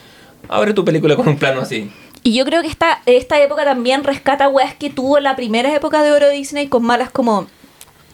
abre 0.51 0.74
tu 0.74 0.85
película 0.85 1.16
con 1.16 1.27
un 1.28 1.39
plano 1.39 1.62
así. 1.62 1.90
Y 2.23 2.35
yo 2.36 2.44
creo 2.44 2.61
que 2.61 2.69
esta, 2.69 3.01
esta 3.07 3.40
época 3.40 3.65
también 3.65 4.05
rescata 4.05 4.48
weas 4.48 4.74
que 4.74 4.90
tuvo 4.90 5.19
la 5.20 5.35
primera 5.35 5.74
época 5.74 6.03
de 6.03 6.12
oro 6.12 6.28
Disney 6.28 6.66
con 6.66 6.82
malas 6.82 7.11
como. 7.11 7.47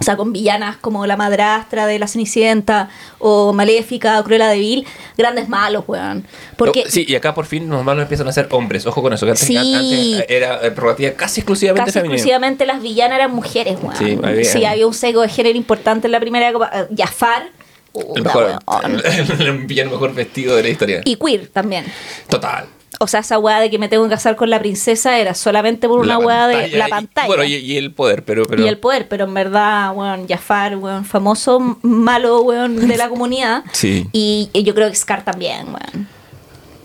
O 0.03 0.05
sea, 0.05 0.17
con 0.17 0.33
villanas 0.33 0.77
como 0.77 1.07
la 1.07 1.17
madrastra 1.17 1.87
de 1.87 1.99
la 1.99 2.07
Cenicienta 2.09 2.89
o 3.19 3.53
Maléfica 3.53 4.19
o 4.21 4.25
Cruella 4.25 4.49
de 4.49 4.59
Vil, 4.59 4.87
grandes 5.17 5.49
malos, 5.49 5.85
weón. 5.87 6.27
Porque 6.57 6.85
sí, 6.89 7.05
y 7.09 7.15
acá 7.15 7.35
por 7.35 7.47
fin 7.47 7.69
los 7.69 7.85
malos 7.85 8.03
empiezan 8.03 8.27
a 8.29 8.33
ser 8.33 8.49
hombres. 8.51 8.85
Ojo 8.87 9.01
con 9.03 9.13
eso, 9.13 9.25
que 9.27 9.31
antes, 9.33 9.47
Sí. 9.47 9.57
antes 9.57 10.27
era 10.29 10.59
prerrogativa 10.61 11.13
casi 11.13 11.41
exclusivamente 11.41 11.87
casi 11.87 11.93
femenina. 12.01 12.15
exclusivamente 12.17 12.67
las 12.67 12.83
villanas 12.83 13.17
eran 13.19 13.33
mujeres, 13.35 13.79
weón. 13.81 13.97
Sí, 13.97 14.19
había- 14.23 14.45
Sí, 14.45 14.65
había 14.65 14.87
un 14.87 14.95
sesgo 14.95 15.23
de 15.23 15.29
género 15.29 15.57
importante 15.57 16.07
en 16.09 16.13
la 16.13 16.21
primera 16.21 16.49
época. 16.49 16.71
Eh, 16.75 16.95
Jafar, 16.99 17.51
El 17.95 18.23
mejor, 18.23 18.59
weón. 18.67 19.03
el 19.41 19.59
villano 19.67 19.91
mejor 19.93 20.15
vestido 20.15 20.57
de 20.57 20.63
la 20.63 20.69
historia. 20.69 21.01
Y 21.05 21.17
queer 21.17 21.49
también. 21.49 21.85
Total. 22.29 22.67
O 23.01 23.07
sea, 23.07 23.21
esa 23.21 23.39
weá 23.39 23.59
de 23.61 23.71
que 23.71 23.79
me 23.79 23.89
tengo 23.89 24.05
que 24.05 24.11
casar 24.11 24.37
con 24.37 24.51
la 24.51 24.59
princesa 24.59 25.19
era 25.19 25.35
solamente 25.35 25.89
por 25.89 26.01
una 26.01 26.19
weá 26.19 26.47
de 26.47 26.55
pantalla 26.55 26.79
la 26.79 26.87
y- 26.87 26.91
pantalla. 26.91 27.27
bueno, 27.27 27.45
y, 27.45 27.55
y 27.55 27.77
el 27.77 27.93
poder, 27.93 28.25
pero. 28.25 28.45
pero 28.45 28.63
y 28.65 28.69
el 28.69 28.79
poder, 28.79 29.09
pero 29.09 29.25
en 29.25 29.35
verdad, 29.35 29.93
weón, 29.95 30.29
Jafar, 30.29 30.77
weón, 30.77 31.05
famoso 31.05 31.79
malo, 31.83 32.43
weón, 32.43 32.87
de 32.89 32.97
la 32.97 33.09
comunidad. 33.11 33.65
Sí. 33.73 34.07
Y, 34.13 34.51
y 34.53 34.63
yo 34.63 34.75
creo 34.75 34.89
que 34.91 34.97
Scar 34.97 35.25
también, 35.25 35.67
weón. 35.69 36.09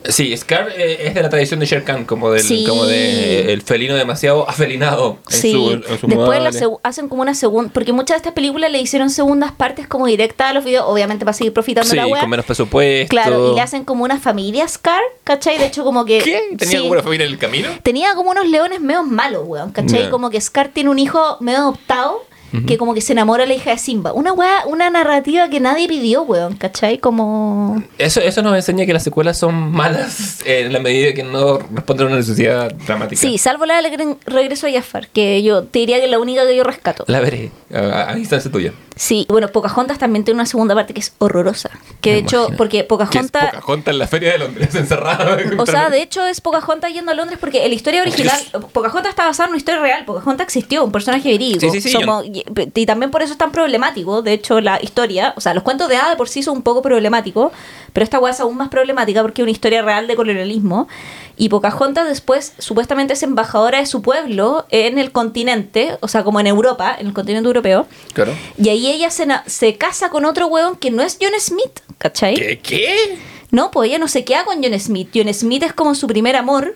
Sí, 0.09 0.35
Scar 0.37 0.69
eh, 0.75 1.07
es 1.07 1.13
de 1.13 1.21
la 1.21 1.29
tradición 1.29 1.59
de 1.59 1.65
Shere 1.65 1.83
Khan, 1.83 2.05
como 2.05 2.31
del 2.31 2.41
Sí. 2.43 2.65
como 2.67 2.85
de, 2.85 3.53
el 3.53 3.61
felino 3.61 3.95
demasiado 3.95 4.49
afelinado 4.49 5.17
en 5.29 5.35
Sí, 5.37 5.51
su, 5.51 5.71
en 5.71 5.83
su 5.99 6.07
después 6.07 6.63
hacen 6.83 7.09
como 7.09 7.21
una 7.21 7.33
segunda, 7.35 7.71
porque 7.73 7.93
muchas 7.93 8.15
de 8.15 8.17
estas 8.17 8.33
películas 8.33 8.71
le 8.71 8.79
hicieron 8.79 9.09
segundas 9.09 9.51
partes 9.51 9.87
como 9.87 10.07
directas 10.07 10.51
a 10.51 10.53
los 10.53 10.63
videos, 10.63 10.85
obviamente 10.87 11.25
para 11.25 11.33
seguir 11.33 11.53
profitando 11.53 11.89
Sí, 11.89 11.95
la 11.95 12.07
web. 12.07 12.21
con 12.21 12.29
menos 12.29 12.45
presupuesto. 12.45 13.09
Claro, 13.09 13.51
y 13.51 13.55
le 13.55 13.61
hacen 13.61 13.83
como 13.85 14.03
una 14.03 14.19
familia 14.19 14.67
Scar, 14.67 15.01
¿cachai? 15.23 15.57
De 15.57 15.65
hecho, 15.65 15.83
como 15.83 16.05
que. 16.05 16.19
¿Qué? 16.19 16.41
¿Tenía 16.57 16.71
sí, 16.71 16.77
como 16.77 16.91
una 16.91 17.03
familia 17.03 17.25
en 17.25 17.31
el 17.33 17.37
camino? 17.37 17.69
tenía 17.83 18.13
como 18.15 18.31
unos 18.31 18.47
leones 18.47 18.79
medio 18.81 19.03
malos, 19.03 19.43
weón, 19.45 19.71
¿cachai? 19.71 20.09
Como 20.09 20.29
que 20.29 20.39
Scar 20.41 20.69
tiene 20.69 20.89
un 20.89 20.99
hijo 20.99 21.37
medio 21.41 21.59
adoptado. 21.59 22.23
Que 22.65 22.77
como 22.77 22.93
que 22.93 23.01
se 23.01 23.11
enamora 23.13 23.45
la 23.45 23.53
hija 23.53 23.71
de 23.71 23.77
Simba. 23.77 24.13
Una 24.13 24.31
weá, 24.33 24.65
una 24.67 24.89
narrativa 24.89 25.49
que 25.49 25.59
nadie 25.59 25.87
pidió, 25.87 26.21
weón, 26.23 26.55
¿cachai? 26.55 26.97
Como. 26.97 27.83
Eso, 27.97 28.21
eso 28.21 28.41
nos 28.41 28.55
enseña 28.55 28.85
que 28.85 28.93
las 28.93 29.03
secuelas 29.03 29.37
son 29.37 29.71
malas 29.71 30.39
en 30.45 30.71
la 30.73 30.79
medida 30.79 31.13
que 31.13 31.23
no 31.23 31.59
responden 31.59 32.05
a 32.05 32.09
una 32.09 32.15
necesidad 32.17 32.73
dramática. 32.85 33.19
Sí, 33.21 33.37
salvo 33.37 33.65
la 33.65 33.81
del 33.81 33.91
regre- 33.91 34.17
regreso 34.25 34.67
a 34.67 34.71
Jafar, 34.71 35.07
que 35.09 35.43
yo 35.43 35.63
te 35.63 35.79
diría 35.79 35.97
que 35.99 36.05
es 36.05 36.11
la 36.11 36.19
única 36.19 36.45
que 36.47 36.55
yo 36.55 36.63
rescato. 36.63 37.03
La 37.07 37.19
veré, 37.19 37.51
a, 37.73 38.11
a 38.11 38.17
instancia 38.17 38.51
tuya. 38.51 38.71
Sí, 38.95 39.27
bueno, 39.29 39.49
Pocahontas 39.49 39.99
también 39.99 40.25
tiene 40.25 40.39
una 40.39 40.47
segunda 40.47 40.73
parte 40.73 40.93
que 40.95 41.01
es 41.01 41.13
horrorosa. 41.19 41.69
Que 42.01 42.13
de 42.13 42.17
hecho, 42.19 42.47
porque 42.57 42.77
Que 42.77 42.81
es 42.81 42.85
Pocahontas. 42.87 43.53
Pocahontas 43.53 43.91
en 43.93 43.99
la 43.99 44.07
feria 44.07 44.31
de 44.31 44.37
Londres, 44.39 44.73
encerrada. 44.75 45.37
O 45.59 45.65
sea, 45.67 45.89
de 45.91 46.01
hecho 46.01 46.25
es 46.25 46.41
Pocahontas 46.41 46.91
yendo 46.91 47.11
a 47.11 47.13
Londres 47.13 47.37
porque 47.39 47.67
la 47.67 47.75
historia 47.75 48.01
original, 48.01 48.39
Pocahontas 48.73 49.09
está 49.11 49.25
basada 49.27 49.47
en 49.47 49.51
una 49.51 49.57
historia 49.59 49.81
real, 49.81 50.05
Pocahontas 50.05 50.45
existió, 50.47 50.83
un 50.83 50.91
personaje 50.91 51.29
verídico. 51.29 51.59
Sí, 51.59 51.69
sí, 51.69 51.81
sí, 51.81 51.91
Somos- 51.91 52.25
y, 52.45 52.81
y 52.81 52.85
también 52.85 53.11
por 53.11 53.21
eso 53.21 53.33
es 53.33 53.37
tan 53.37 53.51
problemático, 53.51 54.21
de 54.21 54.33
hecho, 54.33 54.61
la 54.61 54.79
historia, 54.81 55.33
o 55.35 55.41
sea, 55.41 55.53
los 55.53 55.63
cuentos 55.63 55.89
de 55.89 55.97
hadas 55.97 56.11
de 56.11 56.15
por 56.15 56.29
sí 56.29 56.43
son 56.43 56.57
un 56.57 56.63
poco 56.63 56.81
problemáticos, 56.81 57.51
pero 57.93 58.03
esta 58.03 58.19
hueá 58.19 58.31
es 58.31 58.39
aún 58.39 58.57
más 58.57 58.69
problemática 58.69 59.21
porque 59.21 59.41
es 59.41 59.43
una 59.43 59.51
historia 59.51 59.81
real 59.81 60.07
de 60.07 60.15
colonialismo. 60.15 60.87
Y 61.35 61.49
Pocahontas 61.49 62.07
después 62.07 62.53
supuestamente 62.57 63.13
es 63.13 63.23
embajadora 63.23 63.79
de 63.79 63.85
su 63.85 64.01
pueblo 64.01 64.65
en 64.69 64.97
el 64.97 65.11
continente, 65.11 65.97
o 66.01 66.07
sea, 66.07 66.23
como 66.23 66.39
en 66.39 66.47
Europa, 66.47 66.95
en 66.99 67.07
el 67.07 67.13
continente 67.13 67.47
europeo. 67.47 67.87
Claro. 68.13 68.33
Y 68.57 68.69
ahí 68.69 68.87
ella 68.87 69.11
se, 69.11 69.27
se 69.45 69.77
casa 69.77 70.09
con 70.09 70.25
otro 70.25 70.47
hueón 70.47 70.75
que 70.77 70.91
no 70.91 71.03
es 71.03 71.17
John 71.21 71.33
Smith, 71.39 71.79
¿cachai? 71.97 72.35
¿Qué? 72.35 72.59
¿Qué? 72.59 73.19
No, 73.49 73.71
pues 73.71 73.89
ella 73.89 73.99
no 73.99 74.07
se 74.07 74.25
queda 74.25 74.43
con 74.45 74.61
John 74.63 74.77
Smith. 74.79 75.09
John 75.13 75.33
Smith 75.33 75.63
es 75.63 75.73
como 75.73 75.95
su 75.95 76.07
primer 76.07 76.35
amor, 76.35 76.75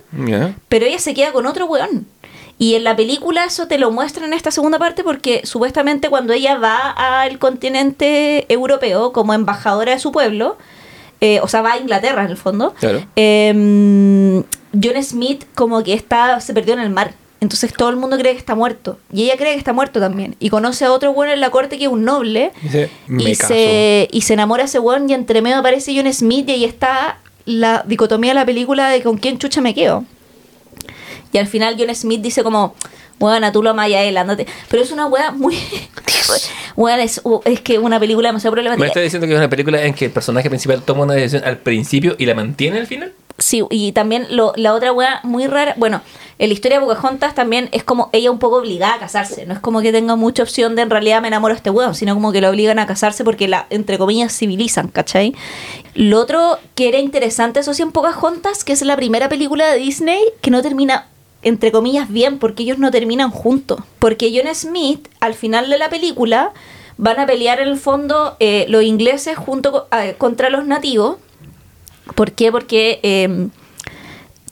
pero 0.70 0.86
ella 0.86 1.00
se 1.00 1.14
queda 1.14 1.32
con 1.32 1.46
otro 1.46 1.66
weón. 1.66 2.08
Y 2.62 2.76
en 2.76 2.84
la 2.84 2.96
película 2.96 3.44
eso 3.46 3.68
te 3.68 3.80
lo 3.80 3.90
muestran 3.90 4.28
en 4.28 4.34
esta 4.34 4.52
segunda 4.52 4.78
parte 4.78 5.04
porque 5.04 5.42
supuestamente 5.46 6.10
cuando 6.10 6.32
ella 6.32 6.60
va 6.60 6.78
al 6.92 7.40
continente 7.40 8.46
europeo 8.54 9.12
como 9.14 9.34
embajadora 9.34 9.94
de 9.94 10.00
su 10.00 10.12
pueblo, 10.12 10.58
eh, 11.22 11.40
o 11.42 11.48
sea, 11.48 11.64
va 11.64 11.74
a 11.74 11.78
Inglaterra 11.80 12.24
en 12.24 12.30
el 12.30 12.38
fondo, 12.38 12.76
Claro. 12.80 13.04
eh, 13.16 14.44
John 14.74 15.04
Smith 15.04 15.46
como 15.56 15.82
que 15.84 15.94
está, 15.94 16.40
se 16.40 16.54
perdió 16.54 16.76
en 16.76 16.82
el 16.82 16.92
mar. 16.92 17.14
Entonces 17.40 17.74
todo 17.74 17.90
el 17.90 17.96
mundo 17.96 18.16
cree 18.20 18.34
que 18.34 18.38
está 18.38 18.54
muerto. 18.54 19.00
Y 19.12 19.24
ella 19.24 19.38
cree 19.38 19.54
que 19.54 19.58
está 19.58 19.74
muerto 19.74 20.00
también. 20.00 20.36
Y 20.40 20.52
conoce 20.52 20.86
a 20.86 20.92
otro 20.92 21.10
weón 21.12 21.32
en 21.32 21.42
la 21.42 21.50
corte 21.50 21.80
que 21.80 21.86
es 21.86 21.90
un 21.92 22.04
noble. 22.06 22.52
Dice, 22.62 22.92
y, 23.32 23.34
se, 23.36 24.08
y 24.12 24.22
se 24.22 24.34
enamora 24.34 24.66
ese 24.66 24.78
weón 24.78 25.10
y 25.10 25.14
entre 25.16 25.42
medio 25.42 25.58
aparece 25.58 25.96
John 26.00 26.14
Smith 26.14 26.48
y 26.48 26.52
ahí 26.52 26.66
está 26.66 27.18
la 27.46 27.84
dicotomía 27.88 28.30
de 28.30 28.36
la 28.36 28.46
película 28.46 28.90
de 28.90 29.02
con 29.02 29.18
quién 29.18 29.40
chucha 29.40 29.62
me 29.62 29.74
quedo. 29.74 30.06
Y 31.32 31.38
al 31.38 31.48
final 31.48 31.76
John 31.78 31.94
Smith 31.96 32.22
dice 32.22 32.44
como, 32.44 32.76
bueno, 33.20 33.52
tú 33.52 33.62
lo 33.62 33.70
amas 33.70 33.92
a 33.92 34.02
él, 34.02 34.18
ándate. 34.18 34.48
Pero 34.70 34.84
es 34.84 34.92
una 34.92 35.06
weá 35.06 35.32
muy... 35.32 35.58
Weón, 36.76 37.00
es, 37.00 37.22
es 37.46 37.62
que 37.62 37.78
una 37.78 38.00
película 38.00 38.30
demasiado 38.30 38.52
¿Me 38.52 38.62
problemática. 38.62 38.88
estás 38.88 39.04
diciendo 39.04 39.28
que 39.28 39.34
es 39.34 39.38
una 39.38 39.50
película 39.50 39.84
en 39.84 39.94
que 39.94 40.06
el 40.06 40.12
personaje 40.12 40.50
principal 40.50 40.82
toma 40.82 41.04
una 41.04 41.14
decisión 41.14 41.44
al 41.44 41.58
principio 41.58 42.16
y 42.18 42.26
la 42.26 42.34
mantiene 42.34 42.80
al 42.80 42.88
final? 42.88 43.14
Sí, 43.38 43.64
y 43.70 43.92
también 43.92 44.28
lo, 44.30 44.54
la 44.56 44.74
otra 44.74 44.92
weá 44.92 45.20
muy 45.24 45.48
rara, 45.48 45.74
bueno, 45.78 46.02
en 46.38 46.50
la 46.50 46.54
historia 46.54 46.80
de 46.80 46.86
Pocahontas 46.86 47.36
también 47.36 47.70
es 47.72 47.84
como 47.84 48.10
ella 48.14 48.32
un 48.32 48.40
poco 48.40 48.58
obligada 48.58 48.96
a 48.96 49.00
casarse, 49.00 49.46
no 49.46 49.54
es 49.54 49.60
como 49.60 49.82
que 49.82 49.92
tenga 49.92 50.16
mucha 50.16 50.44
opción 50.44 50.76
de 50.76 50.84
en 50.84 50.90
realidad 50.90 51.22
me 51.22 51.28
enamoro 51.28 51.54
de 51.54 51.58
este 51.58 51.70
weón, 51.70 51.96
sino 51.96 52.14
como 52.14 52.32
que 52.32 52.42
la 52.42 52.50
obligan 52.50 52.80
a 52.80 52.88
casarse 52.88 53.24
porque 53.24 53.48
la, 53.48 53.68
entre 53.70 53.98
comillas, 53.98 54.36
civilizan, 54.38 54.88
¿cachai? 54.88 55.36
Lo 55.94 56.20
otro 56.20 56.60
que 56.76 56.88
era 56.88 57.00
interesante, 57.00 57.60
eso 57.60 57.74
sí, 57.74 57.82
en 57.82 57.92
Pocahontas, 57.92 58.64
que 58.64 58.74
es 58.74 58.82
la 58.84 58.96
primera 58.96 59.28
película 59.28 59.68
de 59.72 59.78
Disney 59.78 60.22
que 60.42 60.52
no 60.52 60.62
termina 60.62 61.08
entre 61.44 61.72
comillas 61.72 62.10
bien, 62.10 62.38
porque 62.40 62.64
ellos 62.64 62.78
no 62.78 62.92
terminan 62.92 63.32
juntos. 63.32 63.80
Porque 64.00 64.32
John 64.36 64.54
Smith, 64.54 65.08
al 65.20 65.34
final 65.34 65.70
de 65.70 65.78
la 65.78 65.90
película, 65.90 66.52
van 66.98 67.20
a 67.20 67.26
pelear 67.26 67.60
en 67.60 67.68
el 67.70 67.78
fondo 67.78 68.36
eh, 68.40 68.66
los 68.70 68.84
ingleses 68.84 69.38
junto 69.38 69.72
co- 69.72 69.88
a- 69.92 70.14
contra 70.14 70.50
los 70.50 70.66
nativos. 70.68 71.18
¿Por 72.16 72.32
qué? 72.34 72.52
Porque 72.52 73.00
eh, 73.04 73.48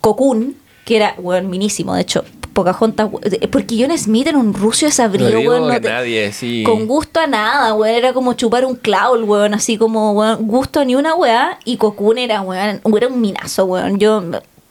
Cocoon, 0.02 0.56
que 0.86 0.95
era, 0.95 1.16
bueno, 1.18 1.49
minísimo, 1.49 1.94
de 1.94 2.02
hecho, 2.02 2.24
Pocahontas, 2.53 3.10
eh, 3.24 3.48
porque 3.48 3.76
John 3.80 3.95
Smith 3.98 4.28
era 4.28 4.38
un 4.38 4.53
ruso 4.53 4.86
No 4.86 4.90
desabrido, 4.90 5.30
digo 5.30 5.52
weón, 5.52 5.68
no 5.68 5.80
te- 5.82 5.90
nadie, 5.90 6.32
sí. 6.32 6.64
con 6.66 6.88
gusto 6.88 7.20
a 7.20 7.28
nada, 7.28 7.74
weón, 7.74 7.95
era 7.95 8.14
como 8.14 8.34
chupar 8.34 8.66
un 8.66 8.76
clavo, 8.76 9.16
weón, 9.24 9.53
así 9.53 9.78
como, 9.78 10.14
weón, 10.14 10.48
gusto 10.48 10.80
a 10.80 10.86
ni 10.86 10.95
una 10.95 11.16
weá, 11.16 11.60
y 11.66 11.78
Cocoon 11.78 12.18
era, 12.18 12.41
weón, 12.41 12.82
era 12.98 13.07
un 13.07 13.22
minazo, 13.22 13.66
weón, 13.66 13.99
yo, 13.99 14.24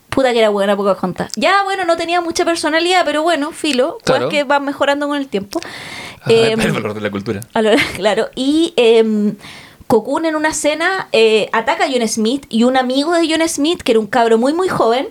puta 0.09 0.33
que 0.33 0.39
era 0.39 0.49
buena 0.49 0.77
Pocahontas. 0.77 1.33
Ya, 1.37 1.63
bueno, 1.65 1.85
no 1.85 1.97
tenía 1.97 2.21
mucha 2.21 2.45
personalidad, 2.45 3.03
pero 3.05 3.23
bueno, 3.23 3.53
filo, 3.53 3.99
Claro. 4.05 4.29
pues 4.29 4.33
que 4.39 4.45
va 4.45 4.59
mejorando 4.61 5.09
con 5.09 5.17
el 5.19 5.29
tiempo. 5.29 5.61
Ah, 6.23 6.31
Em, 6.33 6.61
el 6.61 6.73
valor 6.73 6.95
de 6.95 7.01
la 7.01 7.11
cultura. 7.11 7.41
lo- 7.55 7.71
claro, 7.97 8.29
y 8.35 8.73
eh, 8.77 9.33
Cocoon 9.87 10.27
en 10.27 10.37
una 10.37 10.49
escena 10.51 11.09
eh, 11.13 11.49
ataca 11.53 11.85
a 11.85 11.89
John 11.91 12.07
Smith 12.09 12.45
y 12.49 12.65
un 12.65 12.77
amigo 12.77 13.13
de 13.15 13.27
John 13.31 13.47
Smith, 13.49 13.83
que 13.83 13.93
era 13.93 14.01
un 14.01 14.07
cabro 14.07 14.37
muy 14.39 14.53
muy 14.53 14.69
joven, 14.69 15.09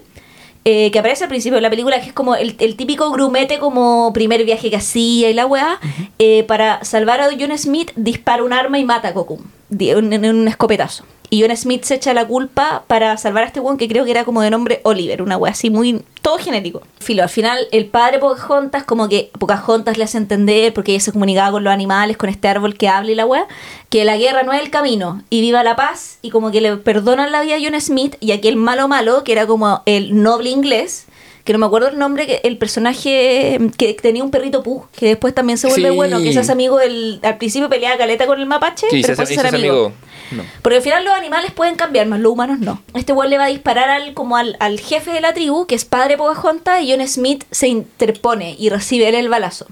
eh, 0.65 0.91
que 0.91 0.99
aparece 0.99 1.23
al 1.23 1.29
principio 1.29 1.55
de 1.55 1.61
la 1.61 1.69
película, 1.69 1.99
que 2.01 2.07
es 2.07 2.13
como 2.13 2.35
el, 2.35 2.55
el 2.59 2.75
típico 2.75 3.09
grumete 3.11 3.57
como 3.57 4.11
primer 4.13 4.43
viaje 4.43 4.69
que 4.69 4.75
hacía 4.75 5.29
y 5.29 5.33
la 5.33 5.45
weá, 5.45 5.79
eh, 6.19 6.43
para 6.43 6.83
salvar 6.83 7.21
a 7.21 7.29
John 7.39 7.57
Smith 7.57 7.91
dispara 7.95 8.43
un 8.43 8.51
arma 8.51 8.77
y 8.77 8.83
mata 8.83 9.07
a 9.07 9.13
Cocoon 9.13 9.49
en 9.79 10.25
un 10.25 10.47
escopetazo. 10.47 11.05
Y 11.29 11.41
John 11.41 11.55
Smith 11.57 11.83
se 11.83 11.95
echa 11.95 12.13
la 12.13 12.25
culpa 12.25 12.83
para 12.87 13.17
salvar 13.17 13.43
a 13.43 13.47
este 13.47 13.59
weón 13.59 13.77
que 13.77 13.87
creo 13.87 14.05
que 14.05 14.11
era 14.11 14.23
como 14.23 14.41
de 14.41 14.49
nombre 14.49 14.79
Oliver, 14.83 15.21
una 15.21 15.35
weá 15.37 15.51
así 15.51 15.69
muy... 15.69 16.03
todo 16.21 16.37
genérico. 16.37 16.81
Filo, 16.99 17.23
al 17.23 17.29
final 17.29 17.67
el 17.71 17.87
padre 17.87 18.19
Pocahontas 18.19 18.83
como 18.83 19.09
que 19.09 19.29
Pocahontas 19.37 19.97
le 19.97 20.05
hace 20.05 20.17
entender, 20.17 20.73
porque 20.73 20.93
ella 20.93 21.01
se 21.01 21.11
comunicaba 21.11 21.51
con 21.51 21.63
los 21.63 21.73
animales, 21.73 22.15
con 22.15 22.29
este 22.29 22.47
árbol 22.47 22.77
que 22.77 22.87
habla 22.87 23.11
y 23.11 23.15
la 23.15 23.25
weá, 23.25 23.45
que 23.89 24.05
la 24.05 24.17
guerra 24.17 24.43
no 24.43 24.53
es 24.53 24.61
el 24.61 24.69
camino 24.69 25.21
y 25.29 25.41
viva 25.41 25.63
la 25.63 25.75
paz 25.75 26.19
y 26.21 26.29
como 26.29 26.51
que 26.51 26.61
le 26.61 26.77
perdonan 26.77 27.31
la 27.31 27.41
vida 27.41 27.55
a 27.55 27.59
John 27.61 27.79
Smith 27.81 28.15
y 28.21 28.31
aquel 28.31 28.55
malo 28.55 28.87
malo, 28.87 29.23
que 29.25 29.33
era 29.33 29.45
como 29.47 29.81
el 29.85 30.21
noble 30.21 30.49
inglés, 30.49 31.07
que 31.47 31.53
no 31.53 31.59
me 31.59 31.65
acuerdo 31.65 31.87
el 31.87 31.97
nombre, 31.97 32.27
que 32.27 32.41
el 32.43 32.57
personaje 32.57 33.57
que 33.77 33.93
tenía 33.93 34.21
un 34.21 34.31
perrito 34.31 34.61
pug, 34.63 34.89
que 34.91 35.07
después 35.07 35.33
también 35.33 35.57
se 35.57 35.67
vuelve 35.67 35.89
Sí. 35.89 35.95
bueno, 35.95 36.19
que 36.19 36.33
se 36.33 36.39
hace 36.39 36.51
amigo 36.51 36.77
del... 36.77 37.21
Al 37.23 37.37
principio 37.37 37.69
peleaba 37.69 37.97
caleta 37.97 38.27
con 38.27 38.37
el 38.37 38.45
mapache, 38.45 38.85
Sí, 38.91 39.01
pero 39.01 39.15
se 39.15 39.21
hace, 39.23 39.39
amigo. 39.39 39.55
amigo. 39.55 39.93
No. 40.31 40.43
Porque 40.61 40.75
al 40.75 40.81
final 40.81 41.05
los 41.05 41.13
animales 41.13 41.51
pueden 41.53 41.75
cambiar, 41.75 42.05
más 42.05 42.19
los 42.19 42.33
humanos 42.33 42.59
no. 42.59 42.81
Este 42.93 43.13
weón 43.13 43.29
le 43.29 43.37
va 43.37 43.45
a 43.45 43.47
disparar 43.47 43.89
al, 43.89 44.13
como 44.13 44.35
al, 44.35 44.57
al 44.59 44.77
jefe 44.81 45.11
de 45.11 45.21
la 45.21 45.33
tribu, 45.33 45.65
que 45.67 45.75
es 45.75 45.85
padre 45.85 46.17
Pocahontas, 46.17 46.81
y 46.83 46.91
John 46.91 47.07
Smith 47.07 47.45
se 47.49 47.69
interpone 47.69 48.53
y 48.59 48.67
recibe 48.67 49.07
él 49.07 49.15
el 49.15 49.29
balazo. 49.29 49.67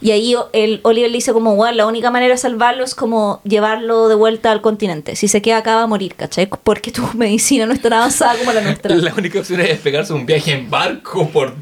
Y 0.00 0.12
ahí 0.12 0.34
el 0.52 0.80
Oliver 0.84 1.10
le 1.10 1.16
dice 1.16 1.32
como, 1.32 1.54
weón, 1.54 1.76
la 1.76 1.86
única 1.86 2.10
manera 2.10 2.34
de 2.34 2.38
salvarlo 2.38 2.84
es 2.84 2.94
como 2.94 3.40
llevarlo 3.44 4.08
de 4.08 4.14
vuelta 4.14 4.52
al 4.52 4.60
continente. 4.60 5.16
Si 5.16 5.26
se 5.26 5.42
queda 5.42 5.58
acá 5.58 5.74
va 5.74 5.82
a 5.82 5.86
morir, 5.86 6.14
¿cachai? 6.14 6.48
Porque 6.48 6.92
tu 6.92 7.02
medicina 7.14 7.66
no 7.66 7.72
es 7.72 7.82
tan 7.82 7.92
avanzada 7.92 8.36
como 8.38 8.52
la 8.52 8.60
nuestra. 8.60 8.94
La 8.94 9.14
única 9.14 9.40
opción 9.40 9.60
es 9.60 9.78
pegarse 9.80 10.12
un 10.12 10.24
viaje 10.24 10.52
en 10.52 10.70
barco 10.70 11.28
por 11.28 11.54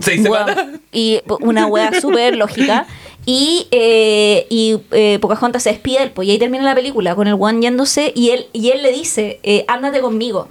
seis 0.00 0.22
semanas. 0.22 0.80
Y 0.92 1.20
una 1.40 1.66
wea 1.66 1.92
súper 2.00 2.36
lógica. 2.36 2.86
Y, 3.24 3.66
eh, 3.70 4.46
y 4.48 4.78
eh, 4.92 5.18
Pocahontas 5.20 5.62
se 5.62 5.70
despide 5.70 6.00
del 6.00 6.10
pues 6.12 6.26
y 6.26 6.30
ahí 6.30 6.38
termina 6.38 6.64
la 6.64 6.74
película 6.74 7.14
con 7.14 7.26
el 7.26 7.34
one 7.38 7.60
yéndose 7.60 8.10
y 8.14 8.30
él, 8.30 8.46
y 8.54 8.70
él 8.70 8.82
le 8.82 8.90
dice, 8.90 9.38
eh, 9.42 9.66
ándate 9.68 10.00
conmigo. 10.00 10.48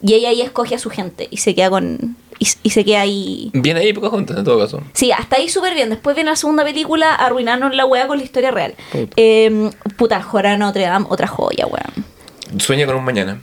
Y 0.00 0.14
ella 0.14 0.28
ahí 0.28 0.42
escoge 0.42 0.76
a 0.76 0.78
su 0.78 0.90
gente 0.90 1.28
y 1.30 1.38
se 1.38 1.54
queda 1.54 1.70
con... 1.70 2.16
Y, 2.42 2.48
y 2.64 2.70
se 2.70 2.84
queda 2.84 3.02
ahí... 3.02 3.50
Bien 3.52 3.76
ahí, 3.76 3.92
Pocahontas, 3.92 4.36
en 4.36 4.42
todo 4.44 4.58
caso. 4.58 4.82
Sí, 4.94 5.12
hasta 5.12 5.36
ahí 5.36 5.48
súper 5.48 5.74
bien. 5.74 5.90
Después 5.90 6.16
viene 6.16 6.30
la 6.30 6.36
segunda 6.36 6.64
película 6.64 7.14
arruinarnos 7.14 7.72
la 7.76 7.86
wea 7.86 8.08
con 8.08 8.18
la 8.18 8.24
historia 8.24 8.50
real. 8.50 8.74
Puta. 8.90 9.12
Eh, 9.16 9.70
puta, 9.96 10.20
Jorah 10.22 10.56
Notre 10.56 10.82
Dame, 10.82 11.06
otra 11.08 11.28
joya, 11.28 11.66
weón. 11.66 12.60
Sueña 12.60 12.84
con 12.86 12.96
un 12.96 13.04
mañana. 13.04 13.40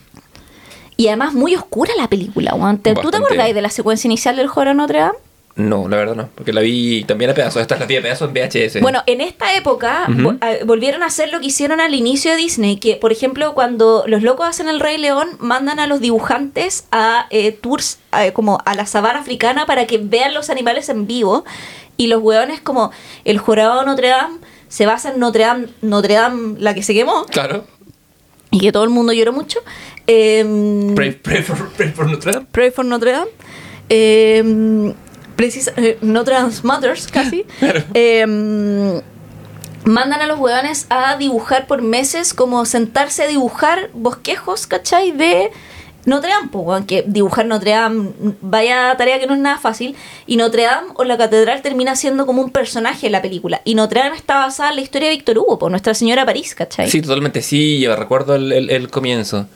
Y 0.97 1.07
además 1.07 1.34
muy 1.34 1.55
oscura 1.55 1.93
la 1.97 2.09
película, 2.09 2.53
weón. 2.55 2.80
¿Te- 2.80 2.93
¿Tú 2.93 3.09
te 3.09 3.15
acordáis 3.17 3.55
de 3.55 3.61
la 3.61 3.69
secuencia 3.69 4.07
inicial 4.09 4.35
del 4.35 4.47
Jorah 4.47 4.73
Notre 4.73 4.99
Dame? 4.99 5.17
No, 5.60 5.88
la 5.90 5.98
verdad 5.98 6.15
no. 6.15 6.30
Porque 6.36 6.53
la 6.53 6.61
vi 6.61 7.03
también 7.03 7.30
a 7.31 7.34
pedazos. 7.34 7.61
Estas 7.61 7.80
las 7.80 7.88
vi 7.88 7.98
a 7.98 8.02
pedazos 8.02 8.30
en 8.30 8.34
VHS. 8.34 8.80
Bueno, 8.81 9.03
en 9.06 9.19
esta 9.22 9.53
época 9.56 10.06
Ujú. 10.07 10.19
vo- 10.22 10.38
a- 10.41 10.64
volvieron 10.65 11.03
a 11.03 11.07
hacer 11.07 11.31
lo 11.31 11.40
que 11.41 11.48
hicieron 11.48 11.81
al 11.81 11.94
inicio 11.94 12.31
de 12.31 12.38
Disney, 12.38 12.77
que 12.77 12.95
por 12.95 13.11
ejemplo 13.11 13.53
cuando 13.53 14.03
los 14.07 14.23
locos 14.23 14.48
hacen 14.48 14.69
el 14.69 14.80
Rey 14.80 14.98
León, 14.98 15.27
mandan 15.40 15.80
a 15.80 15.86
los 15.88 15.99
dibujantes 15.99 16.86
a 16.91 17.27
eh, 17.30 17.52
tours 17.52 17.99
eh, 18.18 18.31
como 18.31 18.60
a 18.65 18.73
la 18.73 18.86
sabana 18.86 19.19
africana 19.19 19.65
para 19.65 19.86
que 19.86 19.98
vean 19.98 20.34
los 20.34 20.49
animales 20.49 20.88
en 20.90 21.06
vivo 21.07 21.44
y 21.98 22.07
los 22.07 22.22
hueones 22.22 22.61
como 22.61 22.91
el 23.26 23.38
jurado 23.38 23.81
de 23.81 23.86
Notre 23.86 24.07
Dame 24.07 24.38
se 24.69 24.86
basa 24.86 25.11
en 25.11 25.19
Notre 25.19 25.44
Dame, 25.44 25.68
Notre 25.81 26.14
Dame 26.14 26.56
la 26.60 26.73
que 26.73 26.84
se 26.84 26.94
quemó 26.94 27.26
Claro. 27.26 27.65
y 28.52 28.60
que 28.61 28.72
todo 28.72 28.86
el 28.86 28.90
mundo 28.91 29.11
lloró 29.11 29.34
mucho. 29.34 29.60
Em, 30.07 30.95
Pray, 30.95 31.11
pray 31.11 31.44
for, 31.44 31.69
pray 31.73 31.90
for 31.91 32.07
Notre 32.10 32.31
Dame. 32.31 32.45
Pray 32.52 32.72
for 32.72 32.86
Notre 32.86 33.11
Dame. 33.11 33.30
Eh, 33.90 34.94
precisa- 35.40 35.74
eh, 35.78 35.98
Notre 36.02 36.36
Dame 36.36 36.53
Mothers, 36.64 37.07
casi. 37.07 37.45
Eh, 37.94 38.26
mandan 39.86 40.22
a 40.22 40.28
los 40.28 40.40
huevones 40.40 40.86
a 40.90 41.16
dibujar 41.18 41.66
por 41.68 41.82
meses, 41.82 42.34
como 42.34 42.66
sentarse 42.66 43.24
a 43.24 43.28
dibujar 43.28 43.90
bosquejos, 43.94 44.68
¿cachai? 44.68 45.11
De 45.11 45.52
Notre 46.06 46.30
Dame, 46.32 46.48
po, 46.49 46.60
weón, 46.60 46.86
que 46.86 47.03
dibujar 47.07 47.45
Notre 47.45 47.72
Dame, 47.72 48.10
vaya 48.41 48.95
tarea 48.98 49.20
que 49.20 49.28
no 49.28 49.34
es 49.34 49.40
nada 49.40 49.57
fácil. 49.57 49.95
Y 50.28 50.38
Notre 50.38 50.64
Dame 50.64 50.88
o 50.95 51.03
la 51.03 51.18
catedral 51.18 51.61
termina 51.61 51.95
siendo 51.95 52.26
como 52.26 52.41
un 52.41 52.49
personaje 52.52 53.06
en 53.07 53.11
la 53.14 53.22
película. 53.22 53.61
Y 53.64 53.76
Notre 53.76 54.02
Dame 54.02 54.16
está 54.16 54.40
basada 54.40 54.70
en 54.70 54.76
la 54.78 54.82
historia 54.82 55.10
de 55.10 55.16
Víctor 55.16 55.38
Hugo, 55.38 55.57
por 55.60 55.72
Nuestra 55.72 55.94
Señora 55.94 56.26
París, 56.26 56.56
¿cachai? 56.56 56.90
Sí, 56.90 57.02
totalmente, 57.02 57.41
sí, 57.41 57.80
yo 57.80 57.95
recuerdo 57.95 58.36
el, 58.36 58.52
el- 58.52 58.70
el 58.70 58.90
comienzo. 58.90 59.48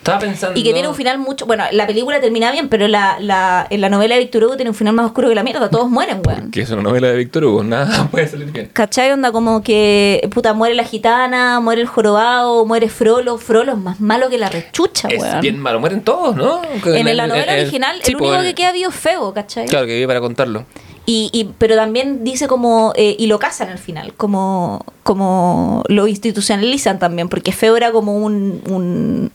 Estaba 0.00 0.18
pensando... 0.18 0.58
Y 0.58 0.62
que 0.64 0.72
tiene 0.72 0.88
un 0.88 0.94
final 0.94 1.18
mucho. 1.18 1.44
Bueno, 1.44 1.64
la 1.72 1.86
película 1.86 2.20
termina 2.22 2.50
bien, 2.50 2.70
pero 2.70 2.88
la, 2.88 3.18
la, 3.20 3.66
en 3.68 3.82
la 3.82 3.90
novela 3.90 4.14
de 4.14 4.22
Víctor 4.22 4.44
Hugo 4.44 4.56
tiene 4.56 4.70
un 4.70 4.74
final 4.74 4.94
más 4.94 5.04
oscuro 5.04 5.28
que 5.28 5.34
la 5.34 5.42
mierda. 5.42 5.68
Todos 5.68 5.90
mueren, 5.90 6.22
weón. 6.26 6.50
Que 6.50 6.62
es 6.62 6.70
una 6.70 6.80
novela 6.82 7.08
de 7.08 7.16
Víctor 7.18 7.44
Hugo, 7.44 7.62
nada 7.62 8.08
puede 8.10 8.26
salir 8.26 8.50
bien. 8.50 8.70
¿Cachai? 8.72 9.12
Onda 9.12 9.30
como 9.30 9.62
que, 9.62 10.26
puta, 10.32 10.54
muere 10.54 10.74
la 10.74 10.84
gitana, 10.84 11.60
muere 11.60 11.82
el 11.82 11.86
jorobado, 11.86 12.64
muere 12.64 12.88
Frollo. 12.88 13.36
Frollo 13.36 13.72
es 13.72 13.78
más 13.78 14.00
malo 14.00 14.30
que 14.30 14.38
la 14.38 14.48
rechucha, 14.48 15.08
Es 15.08 15.20
weón. 15.20 15.40
bien 15.42 15.58
malo, 15.58 15.80
mueren 15.80 16.00
todos, 16.00 16.34
¿no? 16.34 16.62
En 16.86 17.16
la 17.16 17.26
novela 17.26 17.54
el- 17.56 17.62
original, 17.64 17.96
el 17.96 18.16
pues, 18.16 18.30
único 18.30 18.42
que 18.42 18.54
queda 18.54 18.72
vivo 18.72 18.88
es 18.88 18.96
Feo, 18.96 19.34
¿cachai? 19.34 19.66
Claro, 19.66 19.84
que 19.86 19.92
vive 19.94 20.06
para 20.06 20.20
contarlo. 20.20 20.64
Y, 21.04 21.28
y- 21.32 21.50
pero 21.58 21.74
también 21.76 22.24
dice 22.24 22.48
como, 22.48 22.94
eh, 22.96 23.16
y 23.18 23.26
lo 23.26 23.38
casan 23.38 23.68
al 23.68 23.78
final, 23.78 24.14
como, 24.16 24.82
como 25.02 25.82
lo 25.88 26.06
institucionalizan 26.06 26.98
también, 26.98 27.28
porque 27.28 27.52
Feo 27.52 27.76
era 27.76 27.90
como 27.92 28.16
un, 28.16 28.62
un, 28.68 29.32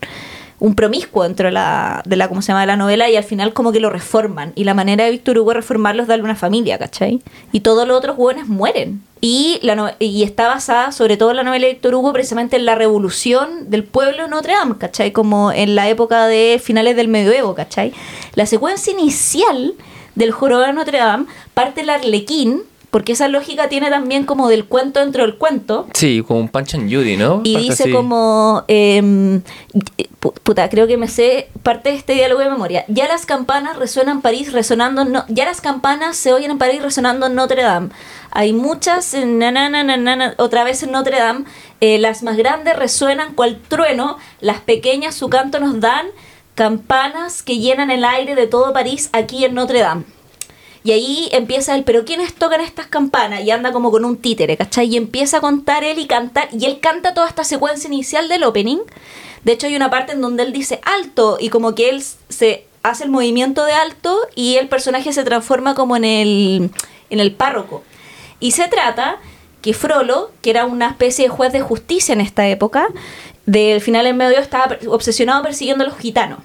un 0.59 0.75
promiscuo 0.75 1.23
dentro 1.23 1.47
de 1.47 1.51
la, 1.51 2.01
de 2.05 2.15
la, 2.15 2.27
¿cómo 2.27 2.41
se 2.41 2.49
llama?, 2.49 2.61
de 2.61 2.67
la 2.67 2.77
novela, 2.77 3.09
y 3.09 3.15
al 3.15 3.23
final 3.23 3.53
como 3.53 3.71
que 3.71 3.79
lo 3.79 3.89
reforman. 3.89 4.53
Y 4.55 4.63
la 4.63 4.73
manera 4.73 5.05
de 5.05 5.11
Víctor 5.11 5.37
Hugo 5.37 5.53
reformarlo 5.53 6.01
es 6.01 6.07
darle 6.07 6.23
una 6.23 6.35
familia, 6.35 6.77
¿cachai? 6.77 7.21
Y 7.51 7.59
todos 7.61 7.87
los 7.87 7.97
otros 7.97 8.17
hueones 8.17 8.47
mueren. 8.47 9.01
Y, 9.21 9.59
la 9.63 9.95
y 9.99 10.23
está 10.23 10.47
basada, 10.47 10.91
sobre 10.91 11.17
todo 11.17 11.33
la 11.33 11.43
novela 11.43 11.65
de 11.67 11.73
Víctor 11.73 11.95
Hugo, 11.95 12.13
precisamente 12.13 12.55
en 12.55 12.65
la 12.65 12.75
revolución 12.75 13.69
del 13.69 13.83
pueblo 13.83 14.23
de 14.23 14.29
Notre 14.29 14.53
Dame, 14.53 14.77
¿cachai? 14.77 15.11
Como 15.11 15.51
en 15.51 15.75
la 15.75 15.89
época 15.89 16.27
de 16.27 16.61
finales 16.63 16.95
del 16.95 17.07
medioevo, 17.07 17.55
¿cachai? 17.55 17.93
La 18.35 18.45
secuencia 18.45 18.93
inicial 18.93 19.73
del 20.15 20.31
jorobado 20.31 20.67
de 20.67 20.73
Notre 20.73 20.99
Dame 20.99 21.25
parte 21.53 21.81
el 21.81 21.89
arlequín, 21.89 22.61
porque 22.91 23.13
esa 23.13 23.27
lógica 23.27 23.69
tiene 23.69 23.89
también 23.89 24.25
como 24.25 24.47
del 24.47 24.65
cuento 24.65 24.99
dentro 24.99 25.23
del 25.23 25.35
cuento. 25.37 25.87
Sí, 25.93 26.23
como 26.27 26.39
un 26.39 26.49
Punch 26.49 26.75
and 26.75 26.93
Judy, 26.93 27.17
¿no? 27.17 27.41
Y 27.43 27.53
Parte 27.53 27.69
dice 27.69 27.83
así. 27.83 27.91
como, 27.91 28.63
pu- 28.67 30.33
puta, 30.43 30.69
creo 30.69 30.87
que 30.87 30.97
me 30.97 31.07
sé 31.07 31.49
parte 31.63 31.89
de 31.89 31.95
este 31.95 32.13
diálogo 32.13 32.41
de 32.41 32.49
memoria. 32.49 32.85
Ya 32.87 33.07
las 33.07 33.25
campanas 33.25 33.77
resuenan 33.77 34.17
en 34.17 34.21
París, 34.21 34.53
resonando, 34.53 35.05
no, 35.05 35.25
ya 35.27 35.45
las 35.45 35.61
campanas 35.61 36.15
se 36.17 36.33
oyen 36.33 36.51
en 36.51 36.57
París 36.57 36.81
resonando 36.81 37.25
en 37.27 37.35
Notre 37.35 37.63
Dame. 37.63 37.89
Hay 38.31 38.51
muchas, 38.53 39.13
na, 39.13 39.51
na, 39.51 40.33
otra 40.37 40.63
vez 40.63 40.83
en 40.83 40.91
Notre 40.91 41.19
Dame. 41.19 41.45
Eh, 41.81 41.97
las 41.99 42.23
más 42.23 42.37
grandes 42.37 42.75
resuenan 42.77 43.33
cual 43.33 43.59
trueno, 43.67 44.17
las 44.41 44.59
pequeñas 44.61 45.15
su 45.15 45.29
canto 45.29 45.59
nos 45.59 45.79
dan, 45.79 46.07
campanas 46.55 47.43
que 47.43 47.59
llenan 47.59 47.91
el 47.91 48.05
aire 48.05 48.35
de 48.35 48.47
todo 48.47 48.71
París 48.73 49.09
aquí 49.13 49.43
en 49.45 49.53
Notre 49.55 49.79
Dame. 49.79 50.03
Y 50.85 50.91
ahí 50.91 51.29
empieza 51.31 51.73
el, 51.73 51.83
pero 51.83 52.05
¿quiénes 52.05 52.35
tocan 52.35 52.61
estas 52.61 52.85
campanas? 52.85 53.43
Y 53.43 53.49
anda 53.49 53.71
como 53.71 53.89
con 53.89 54.05
un 54.05 54.17
títere, 54.17 54.55
¿cachai? 54.55 54.85
Y 54.85 54.97
empieza 54.97 55.37
a 55.37 55.41
contar 55.41 55.83
él 55.83 55.97
y 55.97 56.05
cantar. 56.05 56.47
Y 56.51 56.65
él 56.65 56.79
canta 56.79 57.15
toda 57.15 57.27
esta 57.27 57.43
secuencia 57.43 57.87
inicial 57.87 58.29
del 58.29 58.43
opening. 58.43 58.77
De 59.43 59.53
hecho, 59.53 59.65
hay 59.65 59.75
una 59.75 59.89
parte 59.89 60.11
en 60.11 60.21
donde 60.21 60.43
él 60.43 60.53
dice 60.53 60.79
alto 60.83 61.37
y 61.39 61.49
como 61.49 61.73
que 61.73 61.89
él 61.89 62.03
se 62.29 62.67
hace 62.83 63.03
el 63.03 63.09
movimiento 63.09 63.65
de 63.65 63.73
alto 63.73 64.15
y 64.35 64.57
el 64.57 64.67
personaje 64.67 65.11
se 65.11 65.23
transforma 65.23 65.73
como 65.73 65.97
en 65.97 66.05
el, 66.05 66.69
en 67.09 67.19
el 67.19 67.33
párroco. 67.33 67.81
Y 68.39 68.51
se 68.51 68.67
trata 68.67 69.17
que 69.63 69.73
Frollo, 69.73 70.29
que 70.43 70.51
era 70.51 70.65
una 70.65 70.89
especie 70.89 71.25
de 71.25 71.29
juez 71.29 71.51
de 71.51 71.61
justicia 71.61 72.13
en 72.13 72.21
esta 72.21 72.47
época, 72.47 72.89
del 73.47 73.81
final 73.81 74.05
en 74.05 74.17
medio 74.17 74.37
estaba 74.37 74.77
obsesionado 74.87 75.41
persiguiendo 75.41 75.83
a 75.83 75.87
los 75.87 75.97
gitanos. 75.97 76.41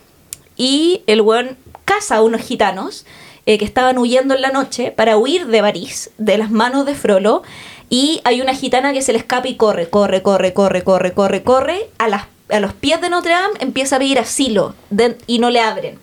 Y 0.57 1.03
el 1.07 1.21
weón 1.21 1.59
caza 1.85 2.17
a 2.17 2.23
unos 2.23 2.41
gitanos 2.41 3.05
eh, 3.47 3.59
que 3.59 3.65
estaban 3.65 3.99
huyendo 3.99 4.35
en 4.35 4.43
la 4.43 4.51
noche 4.51 4.91
para 4.91 5.17
huir 5.17 5.47
de 5.47 5.61
París, 5.61 6.11
de 6.19 6.39
las 6.39 6.51
manos 6.51 6.87
de 6.87 6.95
Frollo. 6.95 7.43
Y 7.89 8.21
hay 8.25 8.41
una 8.41 8.55
gitana 8.55 8.93
que 8.93 9.03
se 9.03 9.13
le 9.13 9.19
escapa 9.19 9.49
y 9.49 9.57
corre, 9.57 9.91
corre, 9.91 10.23
corre, 10.23 10.53
corre, 10.53 10.85
corre, 10.85 11.13
corre, 11.13 11.43
corre. 11.43 11.89
A, 11.99 12.09
las, 12.09 12.25
a 12.49 12.61
los 12.61 12.73
pies 12.73 13.01
de 13.01 13.11
Notre 13.11 13.33
Dame 13.33 13.55
empieza 13.61 13.97
a 13.97 13.99
pedir 13.99 14.19
asilo 14.19 14.75
de- 14.91 15.19
y 15.27 15.39
no 15.41 15.51
le 15.51 15.61
abren. 15.61 15.99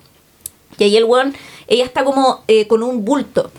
Y 0.78 0.84
ahí 0.84 0.98
el 0.98 1.06
weón, 1.06 1.34
ella 1.68 1.84
está 1.86 2.04
como 2.04 2.44
eh, 2.48 2.68
con 2.68 2.84
un 2.84 3.04
bulto. 3.06 3.52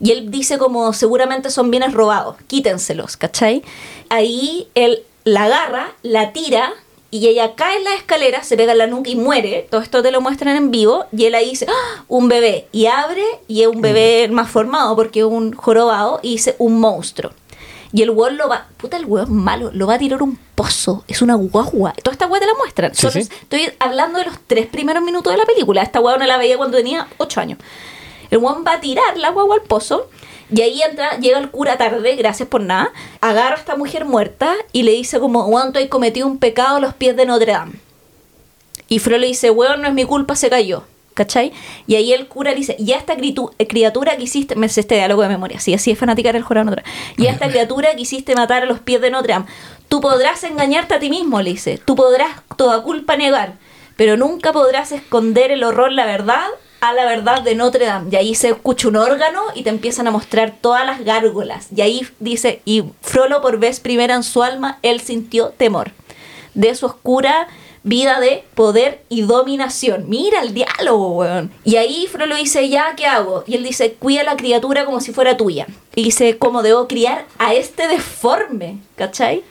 Y 0.00 0.10
él 0.12 0.30
dice 0.30 0.58
como 0.58 0.92
seguramente 0.92 1.50
son 1.50 1.70
bienes 1.70 1.92
robados, 1.92 2.36
quítenselos, 2.46 3.16
¿cachai? 3.16 3.62
Ahí 4.08 4.68
él 4.74 5.02
la 5.24 5.44
agarra, 5.44 5.92
la 6.02 6.32
tira 6.32 6.72
y 7.10 7.28
ella 7.28 7.54
cae 7.54 7.76
en 7.78 7.84
la 7.84 7.94
escalera, 7.94 8.42
se 8.42 8.56
pega 8.56 8.72
en 8.72 8.78
la 8.78 8.86
nuca 8.86 9.08
y 9.10 9.16
muere. 9.16 9.66
Todo 9.70 9.80
esto 9.80 10.02
te 10.02 10.10
lo 10.10 10.20
muestran 10.20 10.56
en 10.56 10.70
vivo. 10.70 11.04
Y 11.16 11.24
él 11.26 11.34
ahí 11.34 11.50
dice, 11.50 11.66
¡Ah! 11.68 12.04
un 12.08 12.28
bebé. 12.28 12.66
Y 12.72 12.86
abre 12.86 13.24
y 13.48 13.62
es 13.62 13.68
un 13.68 13.80
bebé 13.80 14.28
más 14.30 14.50
formado 14.50 14.94
porque 14.96 15.20
es 15.20 15.26
un 15.26 15.52
jorobado 15.54 16.20
y 16.22 16.32
dice 16.32 16.56
un 16.58 16.80
monstruo. 16.80 17.32
Y 17.92 18.02
el 18.02 18.10
weón 18.10 18.36
lo 18.36 18.48
va, 18.48 18.66
puta, 18.76 18.96
el 18.96 19.06
weón 19.06 19.32
malo, 19.32 19.70
lo 19.72 19.86
va 19.86 19.94
a 19.94 19.98
tirar 19.98 20.22
un 20.22 20.36
pozo. 20.54 21.04
Es 21.08 21.22
una 21.22 21.34
guagua. 21.36 21.92
Toda 22.02 22.12
esta 22.12 22.26
weá 22.26 22.40
te 22.40 22.46
la 22.46 22.54
muestran. 22.58 22.94
Sí, 22.94 23.00
Solo 23.02 23.12
sí. 23.12 23.18
es- 23.20 23.30
Estoy 23.30 23.70
hablando 23.78 24.18
de 24.18 24.26
los 24.26 24.34
tres 24.46 24.66
primeros 24.66 25.02
minutos 25.02 25.32
de 25.32 25.38
la 25.38 25.46
película. 25.46 25.82
Esta 25.82 26.00
weá 26.00 26.16
no 26.18 26.26
la 26.26 26.36
veía 26.36 26.56
cuando 26.58 26.76
tenía 26.76 27.06
ocho 27.16 27.40
años. 27.40 27.58
El 28.30 28.38
weón 28.38 28.64
va 28.66 28.74
a 28.74 28.80
tirar 28.80 29.16
la 29.16 29.30
guagua 29.30 29.56
al 29.56 29.62
pozo. 29.62 30.08
Y 30.52 30.60
ahí 30.62 30.80
entra, 30.82 31.18
llega 31.18 31.38
el 31.38 31.50
cura 31.50 31.76
tarde, 31.76 32.14
gracias 32.16 32.48
por 32.48 32.60
nada. 32.60 32.92
Agarra 33.20 33.56
a 33.56 33.58
esta 33.58 33.76
mujer 33.76 34.04
muerta 34.04 34.54
y 34.72 34.84
le 34.84 34.92
dice 34.92 35.18
como, 35.18 35.44
weón, 35.46 35.72
tú 35.72 35.78
has 35.80 35.86
cometido 35.86 36.26
un 36.26 36.38
pecado 36.38 36.76
a 36.76 36.80
los 36.80 36.94
pies 36.94 37.16
de 37.16 37.26
Notre 37.26 37.52
Dame. 37.52 37.72
Y 38.88 39.00
Fro 39.00 39.18
le 39.18 39.26
dice, 39.26 39.50
weón, 39.50 39.82
no 39.82 39.88
es 39.88 39.94
mi 39.94 40.04
culpa, 40.04 40.36
se 40.36 40.48
cayó. 40.50 40.84
¿Cachai? 41.14 41.50
Y 41.86 41.94
ahí 41.94 42.12
el 42.12 42.28
cura 42.28 42.50
le 42.50 42.58
dice, 42.58 42.76
y 42.78 42.92
a 42.92 42.98
esta 42.98 43.16
criatu- 43.16 43.50
criatura 43.70 44.18
que 44.18 44.24
hiciste, 44.24 44.54
me 44.54 44.68
sé 44.68 44.80
este 44.80 44.96
diálogo 44.96 45.22
de 45.22 45.28
memoria, 45.28 45.58
sí, 45.60 45.72
así 45.72 45.90
es 45.90 45.98
fanática 45.98 46.30
del 46.30 46.42
jurado 46.42 46.66
de 46.66 46.70
Notre 46.76 46.82
Dame. 46.92 47.14
Y 47.16 47.26
esta 47.26 47.48
criatura 47.50 47.94
que 47.96 48.02
hiciste 48.02 48.34
matar 48.34 48.64
a 48.64 48.66
los 48.66 48.80
pies 48.80 49.00
de 49.00 49.10
Notre 49.10 49.32
Dame, 49.32 49.46
tú 49.88 50.02
podrás 50.02 50.44
engañarte 50.44 50.92
a 50.94 50.98
ti 51.00 51.08
mismo, 51.08 51.40
le 51.40 51.48
dice, 51.52 51.78
tú 51.82 51.96
podrás 51.96 52.42
toda 52.58 52.82
culpa 52.82 53.16
negar, 53.16 53.54
pero 53.96 54.18
nunca 54.18 54.52
podrás 54.52 54.92
esconder 54.92 55.50
el 55.52 55.64
horror, 55.64 55.90
la 55.90 56.04
verdad, 56.04 56.44
a 56.80 56.92
la 56.92 57.04
verdad 57.04 57.42
de 57.42 57.54
Notre 57.54 57.86
Dame. 57.86 58.10
Y 58.12 58.16
ahí 58.16 58.34
se 58.34 58.48
escucha 58.48 58.88
un 58.88 58.96
órgano 58.96 59.42
y 59.54 59.62
te 59.62 59.70
empiezan 59.70 60.06
a 60.06 60.10
mostrar 60.10 60.54
todas 60.60 60.84
las 60.86 61.04
gárgolas. 61.04 61.68
Y 61.74 61.80
ahí 61.80 62.06
dice, 62.20 62.60
y 62.64 62.84
Frollo 63.00 63.40
por 63.40 63.58
vez 63.58 63.80
primera 63.80 64.14
en 64.14 64.22
su 64.22 64.42
alma, 64.42 64.78
él 64.82 65.00
sintió 65.00 65.48
temor 65.48 65.92
de 66.54 66.74
su 66.74 66.86
oscura 66.86 67.48
vida 67.86 68.18
de 68.18 68.42
poder 68.56 69.04
y 69.08 69.22
dominación. 69.22 70.08
Mira 70.08 70.42
el 70.42 70.52
diálogo, 70.52 71.18
weón. 71.18 71.52
Y 71.62 71.76
ahí 71.76 72.08
Frollo 72.10 72.34
dice, 72.34 72.68
ya, 72.68 72.94
¿qué 72.96 73.06
hago? 73.06 73.44
Y 73.46 73.54
él 73.54 73.62
dice, 73.62 73.92
cuida 73.92 74.22
a 74.22 74.24
la 74.24 74.36
criatura 74.36 74.84
como 74.84 75.00
si 75.00 75.12
fuera 75.12 75.36
tuya. 75.36 75.68
Y 75.94 76.02
dice, 76.02 76.36
¿cómo 76.36 76.62
debo 76.62 76.88
criar 76.88 77.26
a 77.38 77.54
este 77.54 77.86
deforme? 77.86 78.78
¿Cachai? 78.96 79.44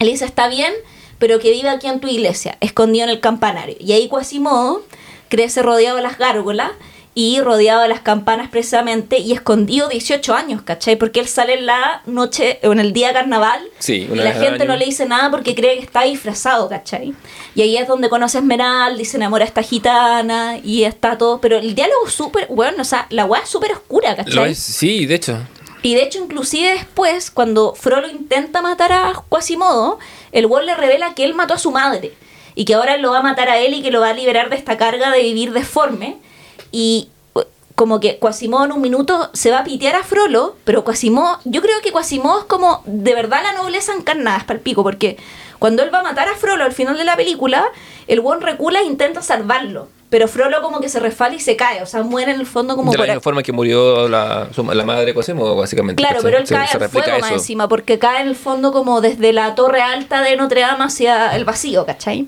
Él 0.00 0.08
dice, 0.08 0.24
está 0.24 0.48
bien, 0.48 0.72
pero 1.20 1.38
que 1.38 1.52
viva 1.52 1.70
aquí 1.70 1.86
en 1.86 2.00
tu 2.00 2.08
iglesia, 2.08 2.56
escondido 2.60 3.04
en 3.04 3.10
el 3.10 3.20
campanario. 3.20 3.76
Y 3.78 3.92
ahí 3.92 4.08
Quasimodo 4.08 4.82
crece 5.30 5.62
rodeado 5.62 5.96
de 5.96 6.02
las 6.02 6.18
gárgolas 6.18 6.72
y 7.14 7.40
rodeado 7.40 7.82
de 7.82 7.88
las 7.88 8.00
campanas 8.00 8.48
precisamente 8.50 9.18
y 9.18 9.32
escondido 9.32 9.88
18 9.88 10.32
años, 10.32 10.62
¿cachai? 10.62 10.96
Porque 10.96 11.18
él 11.20 11.26
sale 11.26 11.54
en 11.54 11.66
la 11.66 12.02
noche 12.06 12.60
o 12.62 12.72
en 12.72 12.78
el 12.78 12.92
día 12.92 13.08
de 13.08 13.14
carnaval 13.14 13.60
Sí, 13.78 14.08
y 14.10 14.14
la 14.14 14.32
gente 14.32 14.64
no 14.64 14.76
le 14.76 14.84
dice 14.84 15.06
nada 15.06 15.30
porque 15.30 15.54
cree 15.54 15.76
que 15.76 15.84
está 15.84 16.02
disfrazado, 16.04 16.68
¿cachai? 16.68 17.14
Y 17.54 17.62
ahí 17.62 17.76
es 17.76 17.88
donde 17.88 18.08
conoce 18.08 18.38
a 18.38 18.40
Esmeralda 18.40 19.00
y 19.00 19.04
se 19.04 19.16
enamora 19.16 19.44
a 19.44 19.48
esta 19.48 19.62
gitana 19.62 20.58
y 20.62 20.84
está 20.84 21.18
todo, 21.18 21.40
pero 21.40 21.58
el 21.58 21.74
diálogo 21.74 22.06
es 22.06 22.12
súper, 22.12 22.46
bueno, 22.48 22.82
o 22.82 22.84
sea, 22.84 23.06
la 23.10 23.24
weá 23.24 23.42
es 23.42 23.48
súper 23.48 23.72
oscura, 23.72 24.14
¿cachai? 24.14 24.34
Lo 24.34 24.44
es, 24.44 24.58
sí, 24.58 25.06
de 25.06 25.16
hecho. 25.16 25.38
Y 25.82 25.94
de 25.94 26.02
hecho, 26.02 26.18
inclusive 26.18 26.74
después, 26.74 27.30
cuando 27.30 27.74
Frollo 27.74 28.08
intenta 28.08 28.60
matar 28.62 28.92
a 28.92 29.22
Quasimodo, 29.28 29.98
el 30.30 30.46
weón 30.46 30.66
le 30.66 30.74
revela 30.74 31.14
que 31.14 31.24
él 31.24 31.34
mató 31.34 31.54
a 31.54 31.58
su 31.58 31.70
madre. 31.70 32.12
Y 32.60 32.66
que 32.66 32.74
ahora 32.74 32.98
lo 32.98 33.10
va 33.12 33.20
a 33.20 33.22
matar 33.22 33.48
a 33.48 33.58
él 33.58 33.72
y 33.72 33.80
que 33.80 33.90
lo 33.90 34.00
va 34.00 34.10
a 34.10 34.12
liberar 34.12 34.50
de 34.50 34.56
esta 34.56 34.76
carga 34.76 35.10
de 35.10 35.22
vivir 35.22 35.52
deforme. 35.54 36.18
Y 36.70 37.08
eh, 37.34 37.40
como 37.74 38.00
que 38.00 38.18
Quasimodo 38.18 38.66
en 38.66 38.72
un 38.72 38.82
minuto 38.82 39.30
se 39.32 39.50
va 39.50 39.60
a 39.60 39.64
pitear 39.64 39.96
a 39.96 40.02
Frollo, 40.02 40.56
pero 40.64 40.84
Quasimodo, 40.84 41.38
yo 41.44 41.62
creo 41.62 41.80
que 41.82 41.90
Quasimodo 41.90 42.40
es 42.40 42.44
como 42.44 42.82
de 42.84 43.14
verdad 43.14 43.40
la 43.42 43.52
nobleza 43.54 43.94
encarnada, 43.94 44.36
es 44.38 44.50
el 44.50 44.60
pico, 44.60 44.82
porque 44.82 45.16
cuando 45.58 45.82
él 45.82 45.90
va 45.94 46.00
a 46.00 46.02
matar 46.02 46.28
a 46.28 46.34
Frollo 46.36 46.64
al 46.64 46.72
final 46.72 46.98
de 46.98 47.04
la 47.04 47.16
película, 47.16 47.64
el 48.08 48.20
weón 48.20 48.42
recula 48.42 48.80
e 48.80 48.84
intenta 48.84 49.22
salvarlo. 49.22 49.88
pero 50.10 50.26
Frollo 50.28 50.60
como 50.60 50.80
que 50.80 50.88
se 50.90 51.00
resfala 51.00 51.34
y 51.36 51.40
se 51.40 51.54
cae, 51.56 51.82
o 51.82 51.86
sea, 51.86 52.02
muere 52.02 52.32
en 52.32 52.40
el 52.40 52.46
fondo 52.46 52.76
como 52.76 52.90
de 52.92 52.98
la 52.98 53.02
por 53.04 53.08
misma 53.08 53.20
forma 53.22 53.42
que 53.42 53.52
murió 53.52 54.08
la, 54.08 54.48
la 54.74 54.84
madre 54.84 55.06
de 55.06 55.12
básicamente. 55.14 56.02
Claro, 56.02 56.18
pero 56.22 56.36
él 56.36 56.46
Se- 56.46 56.54
cae 56.54 56.66
se 56.68 56.74
al 56.74 56.80
replica 56.80 57.04
fuego 57.04 57.20
más 57.20 57.30
eso. 57.30 57.38
encima, 57.40 57.68
porque 57.68 57.98
cae 57.98 58.20
en 58.22 58.28
el 58.28 58.36
fondo 58.36 58.72
como 58.72 59.00
desde 59.00 59.32
la 59.32 59.54
torre 59.54 59.80
alta 59.80 60.20
de 60.22 60.36
Notre 60.36 60.60
Dame 60.62 60.84
hacia 60.84 61.34
el 61.36 61.44
vacío, 61.44 61.86
¿cachai? 61.86 62.26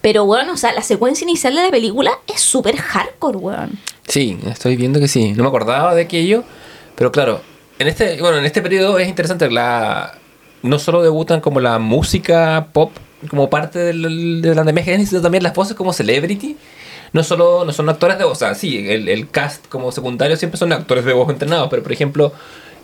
Pero 0.00 0.24
bueno, 0.24 0.52
o 0.52 0.56
sea, 0.56 0.72
la 0.72 0.82
secuencia 0.82 1.24
inicial 1.24 1.54
de 1.54 1.62
la 1.64 1.70
película 1.70 2.12
es 2.26 2.40
súper 2.40 2.76
hardcore, 2.76 3.36
weón. 3.36 3.78
Sí, 4.08 4.38
estoy 4.46 4.76
viendo 4.76 4.98
que 4.98 5.08
sí. 5.08 5.32
No 5.32 5.42
me 5.42 5.48
acordaba 5.48 5.94
de 5.94 6.02
aquello, 6.02 6.42
pero 6.94 7.12
claro, 7.12 7.40
en 7.78 7.88
este, 7.88 8.20
bueno, 8.20 8.38
en 8.38 8.44
este 8.44 8.62
periodo 8.62 8.98
es 8.98 9.08
interesante 9.08 9.50
la 9.50 10.14
no 10.62 10.78
solo 10.78 11.02
debutan 11.02 11.40
como 11.40 11.60
la 11.60 11.78
música 11.78 12.68
pop 12.72 12.92
como 13.28 13.50
parte 13.50 13.78
del, 13.78 14.42
de 14.42 14.54
la 14.54 14.62
emergencia, 14.62 15.06
sino 15.06 15.22
también 15.22 15.42
las 15.42 15.54
voces 15.54 15.76
como 15.76 15.92
celebrity. 15.92 16.56
No 17.12 17.24
solo 17.24 17.64
no 17.64 17.72
son 17.72 17.88
actores 17.88 18.18
de 18.18 18.24
voz, 18.24 18.34
o 18.34 18.38
sea, 18.38 18.54
sí, 18.54 18.88
el, 18.88 19.08
el 19.08 19.28
cast 19.28 19.66
como 19.68 19.90
secundario 19.90 20.36
siempre 20.36 20.58
son 20.58 20.72
actores 20.72 21.04
de 21.04 21.12
voz 21.12 21.28
entrenados, 21.28 21.68
pero 21.68 21.82
por 21.82 21.92
ejemplo, 21.92 22.32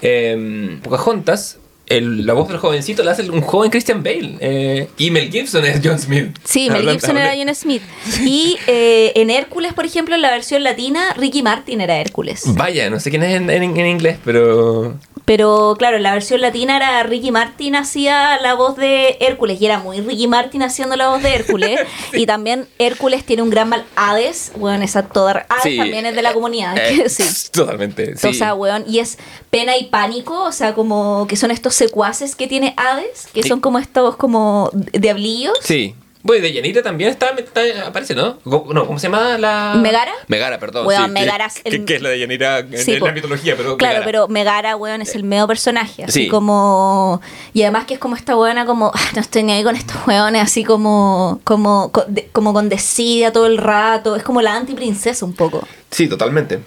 eh, 0.03 0.79
Pocahontas, 0.83 1.59
el- 1.89 2.27
la 2.27 2.33
voz 2.33 2.49
del 2.49 2.59
jovencito 2.59 3.03
la 3.05 3.13
hace 3.13 3.29
un 3.31 3.41
joven 3.43 3.71
Christian 3.71 4.03
Bale. 4.03 4.37
eh, 4.41 4.89
y 4.99 5.11
Mel 5.11 5.31
Gibson 5.31 5.65
es 5.65 5.81
John 5.85 5.99
Smith. 5.99 6.37
Sí, 6.45 6.69
Mel 6.71 6.89
Gibson 6.91 7.17
era 7.17 7.33
John 7.37 7.55
Smith. 7.55 7.83
Y 8.25 8.57
eh, 8.67 9.13
en 9.17 9.31
Hércules, 9.31 9.73
por 9.73 9.85
ejemplo, 9.87 10.15
en 10.15 10.23
la 10.23 10.31
versión 10.31 10.63
latina, 10.65 11.15
Ricky 11.17 11.43
Martin 11.43 11.81
era 11.81 11.97
Hércules. 12.01 12.43
Vaya, 12.55 12.91
no 12.91 12.99
sé 13.01 13.11
quién 13.11 13.23
es 13.23 13.35
en, 13.37 13.49
en- 13.51 13.77
en 13.77 13.87
inglés, 13.87 14.19
pero 14.25 14.97
Pero 15.27 15.75
claro, 15.77 15.97
en 15.97 16.05
la 16.05 16.13
versión 16.13 16.41
latina 16.41 16.77
era 16.77 17.03
Ricky 17.03 17.33
Martin 17.33 17.75
hacía 17.75 18.41
la 18.41 18.55
voz 18.55 18.77
de 18.77 19.19
Hércules 19.21 19.61
y 19.61 19.67
era 19.67 19.81
muy 19.81 20.01
Ricky 20.01 20.29
Martin 20.29 20.63
haciendo 20.63 20.95
la 20.95 21.09
voz 21.09 21.23
de 21.23 21.35
Hércules. 21.35 21.81
Y 22.13 22.27
también 22.27 22.69
Hércules 22.79 23.25
tiene 23.27 23.43
un 23.43 23.51
gran 23.51 23.69
mal. 23.69 23.85
Hades, 23.97 24.53
bueno, 24.57 24.85
esa 24.85 25.03
toda. 25.03 25.45
Hades 25.49 25.63
Sí, 25.65 25.77
también 25.77 26.07
es 26.07 26.15
de 26.15 26.23
la 26.23 26.33
comunidad. 26.33 26.79
eh, 26.79 27.09
sí. 27.09 27.25
Totalmente. 27.51 28.17
Sí. 28.17 28.29
O 28.29 28.33
sea, 28.33 28.55
weón, 28.55 28.85
y 28.87 29.01
es 29.01 29.19
pena 29.51 29.77
y 29.77 29.87
pánico, 29.87 30.45
o 30.45 30.53
sea, 30.53 30.75
como 30.75 31.27
que 31.29 31.35
son 31.37 31.51
estos 31.51 31.75
secuaces 31.75 32.37
que 32.37 32.47
tiene 32.47 32.75
Hades, 32.77 33.27
que 33.35 33.43
son 33.43 33.61
como 33.61 33.81
estos 33.81 34.17
como 34.17 34.71
diablillos. 34.93 35.59
Sí. 35.61 35.95
Bueno, 36.27 36.45
y 36.45 36.49
de 36.49 36.53
Yanira 36.55 36.83
también 36.83 37.09
está, 37.11 37.29
está- 37.31 37.87
aparece, 37.87 38.15
¿no? 38.17 38.39
No, 38.45 38.65
¿cómo 38.87 38.99
se 38.99 39.07
llama 39.07 39.39
la...? 39.39 39.75
¿Megara? 39.81 40.11
Megara, 40.27 40.59
perdón. 40.59 40.85
Weón, 40.87 41.05
sí, 41.07 41.11
Megara 41.13 41.49
que, 41.49 41.53
es 41.71 41.75
el- 41.75 41.81
que- 41.81 41.85
que 41.85 41.95
es 41.97 42.03
la 42.03 42.09
de 42.09 42.19
Yanira 42.19 42.59
en, 42.59 42.77
Sí, 42.79 42.95
en 42.95 42.99
po. 42.99 43.07
la 43.07 43.13
mitología, 43.13 43.55
pero 43.57 43.77
Claro, 43.77 43.93
Megara. 44.01 44.05
pero 44.07 44.29
Megara, 44.29 44.77
weón, 44.77 45.03
es 45.03 45.15
el 45.15 45.23
medio 45.23 45.47
personaje. 45.47 46.03
Así 46.05 46.25
Sí. 46.25 46.29
como. 46.29 47.21
Y 47.53 47.63
además 47.63 47.85
que 47.87 47.95
es 47.95 48.01
como 48.01 48.17
esta 48.17 48.37
weona, 48.37 48.67
como. 48.67 48.91
"Ah, 48.93 49.01
no 49.15 49.21
estoy 49.21 49.45
ni 49.45 49.53
ahí 49.53 49.63
con 49.63 49.77
estos 49.77 49.97
weones, 50.07 50.43
así 50.43 50.65
como. 50.65 51.41
Como, 51.45 51.93
como 52.33 52.53
con 52.53 52.69
desidia 52.69 53.33
todo 53.33 53.47
el 53.47 53.59
rato. 53.59 54.17
Es 54.17 54.25
como 54.25 54.43
la 54.43 54.57
antiprincesa 54.57 55.25
un 55.25 55.33
poco. 55.35 55.67
Sí, 55.93 56.09
totalmente. 56.09 56.59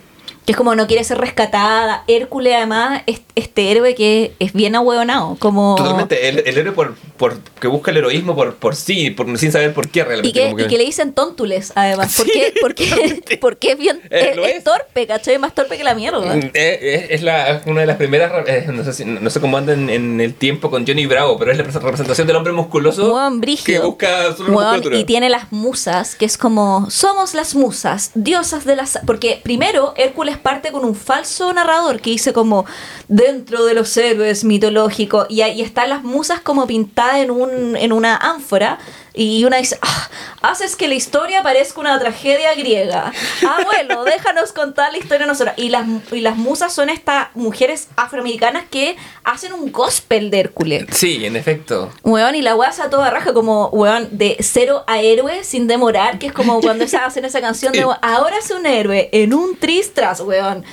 Que 0.50 0.54
es 0.54 0.58
como 0.58 0.74
no 0.74 0.88
quiere 0.88 1.04
ser 1.04 1.20
rescatada. 1.20 2.04
Hércules, 2.08 2.56
además, 2.56 3.04
es 3.06 3.22
este 3.36 3.70
héroe 3.70 3.94
que 3.94 4.34
es 4.40 4.52
bien 4.52 4.76
ahueonado. 4.76 5.38
Como. 5.38 5.76
Totalmente. 5.76 6.28
El, 6.28 6.40
el 6.40 6.58
héroe 6.58 6.72
por, 6.74 6.96
por, 7.18 7.38
que 7.62 7.68
busca 7.68 7.92
el 7.92 7.98
heroísmo 7.98 8.36
por, 8.36 8.56
por 8.56 8.76
sí, 8.76 9.12
por, 9.12 9.38
sin 9.38 9.52
saber 9.52 9.76
por 9.76 9.90
qué 9.90 10.04
realmente. 10.04 10.30
Y 10.30 10.34
que, 10.34 10.50
como 10.50 10.60
y 10.62 10.68
que 10.68 10.78
le 10.80 10.86
dicen 10.86 11.14
tontules, 11.14 11.72
además. 11.76 12.12
Sí, 12.20 12.24
Porque, 12.24 12.54
porque, 12.62 13.38
porque 13.42 13.72
es 13.74 13.78
bien. 13.78 14.02
Eh, 14.10 14.32
es, 14.34 14.38
es 14.40 14.56
es. 14.56 14.64
torpe, 14.64 15.06
¿cachai? 15.06 15.38
Más 15.38 15.54
torpe 15.54 15.78
que 15.78 15.84
la 15.84 15.94
mierda. 15.94 16.20
Mm, 16.36 16.50
eh, 16.56 17.06
Es, 17.12 17.12
es 17.12 17.22
la, 17.22 17.50
es 17.52 17.68
una 17.68 17.82
de 17.82 17.88
las 17.88 17.98
primeras, 17.98 18.32
eh, 18.48 18.66
no, 18.74 18.84
sé 18.84 18.94
si- 18.94 19.06
no 19.06 19.30
sé 19.30 19.40
cómo 19.40 19.56
anda 19.56 19.74
en, 19.74 20.20
el 20.20 20.34
tiempo 20.34 20.72
con 20.72 20.88
Johnny 20.88 21.06
Bravo, 21.06 21.38
pero 21.38 21.52
es 21.52 21.60
la 21.60 21.64
representación 21.66 22.26
del 22.26 22.36
hombre 22.38 22.54
musculoso 22.54 23.16
que 23.64 23.80
busca 23.80 24.36
su 24.36 24.44
Weón, 24.46 24.54
musculatura. 24.54 24.98
y 24.98 25.04
tiene 25.04 25.30
las 25.30 25.52
musas, 25.52 26.16
que 26.16 26.26
es 26.26 26.40
como, 26.40 26.90
somos 26.90 27.36
las 27.36 27.54
musas, 27.54 28.10
diosas 28.16 28.66
de 28.66 28.76
las... 28.76 29.00
Porque 29.06 29.40
primero 29.44 29.94
Hércules 29.96 30.39
parte 30.40 30.72
con 30.72 30.86
un 30.86 30.96
falso 30.96 31.52
narrador 31.54 32.02
que 32.02 32.10
dice 32.12 32.34
como, 32.34 32.66
dentro 33.08 33.66
de 33.66 33.74
los 33.74 33.96
héroes 33.98 34.44
mitológicos, 34.44 35.28
y 35.30 35.42
ahí 35.42 35.62
están 35.62 35.90
las 35.90 36.04
musas 36.04 36.40
como 36.40 36.68
pintadas 36.68 37.18
en, 37.18 37.32
un, 37.32 37.76
en 37.76 37.92
una 37.94 38.16
ánfora, 38.18 38.80
y 39.20 39.44
una 39.46 39.58
dice, 39.58 39.78
"Ah, 39.82 40.10
haces 40.42 40.76
que 40.76 40.88
la 40.88 40.96
historia 40.96 41.44
parezca 41.44 41.82
una 41.82 42.00
tragedia 42.00 42.54
griega. 42.56 43.12
Abuelo, 43.48 44.04
déjanos 44.06 44.54
contar 44.54 44.92
la 44.92 44.98
historia 44.98 45.26
nosotros. 45.26 45.56
Y 45.58 45.70
las, 45.70 45.86
y 46.12 46.22
las 46.22 46.38
musas 46.38 46.74
son 46.74 46.90
estas 46.90 47.28
mujeres 47.36 47.90
afroamericanas 47.96 48.64
que 48.70 48.96
hacen 49.24 49.54
un 49.54 49.72
gospel 49.72 50.30
de 50.30 50.40
Hércules. 50.40 50.86
Sí, 50.92 51.26
en 51.26 51.36
efecto. 51.36 51.92
Weón, 52.04 52.36
y 52.36 52.42
la 52.42 52.56
se 52.72 52.88
toda 52.90 53.10
raja 53.10 53.34
como, 53.34 53.68
weón, 53.70 54.08
de 54.12 54.38
cero 54.40 54.84
a 54.88 55.00
héroe 55.02 55.44
sin 55.44 55.68
demorar, 55.68 56.20
que 56.20 56.28
es 56.28 56.34
como 56.34 56.62
cuando 56.62 56.86
hacen 57.06 57.26
esa 57.26 57.42
canción 57.42 57.74
de, 57.74 57.82
ahora 58.02 58.38
es 58.38 58.52
un 58.52 58.66
héroe 58.66 59.10
en 59.12 59.34
un 59.34 59.58
tristras, 59.58 60.22
weón. 60.22 60.64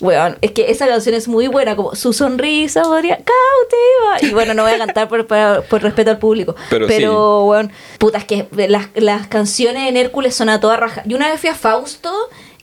Weón, 0.00 0.38
es 0.40 0.52
que 0.52 0.70
esa 0.70 0.86
canción 0.86 1.14
es 1.14 1.28
muy 1.28 1.46
buena, 1.46 1.76
como 1.76 1.94
su 1.94 2.12
sonrisa 2.12 2.82
podría 2.82 3.16
cautiva. 3.16 4.28
Y 4.28 4.32
bueno, 4.32 4.54
no 4.54 4.62
voy 4.62 4.72
a 4.72 4.78
cantar 4.78 5.08
por, 5.08 5.26
por, 5.26 5.64
por 5.64 5.82
respeto 5.82 6.10
al 6.10 6.18
público. 6.18 6.56
Pero 6.70 6.86
Pero, 6.86 7.44
weón, 7.44 7.70
puta, 7.98 8.18
es 8.18 8.24
que 8.24 8.48
las, 8.68 8.88
las 8.94 9.26
canciones 9.26 9.88
en 9.88 9.96
Hércules 9.96 10.34
son 10.34 10.48
a 10.48 10.58
toda 10.60 10.76
raja. 10.76 11.02
Y 11.06 11.14
una 11.14 11.28
vez 11.28 11.40
fui 11.40 11.50
a 11.50 11.54
Fausto 11.54 12.12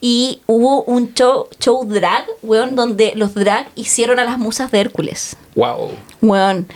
y 0.01 0.41
hubo 0.47 0.83
un 0.83 1.13
show, 1.13 1.47
show 1.59 1.85
drag, 1.85 2.25
weón, 2.41 2.75
donde 2.75 3.13
los 3.15 3.33
drag 3.33 3.67
hicieron 3.75 4.19
a 4.19 4.25
las 4.25 4.37
musas 4.37 4.71
de 4.71 4.79
Hércules. 4.79 5.35
Wow. 5.55 5.91
Weón. 6.21 6.67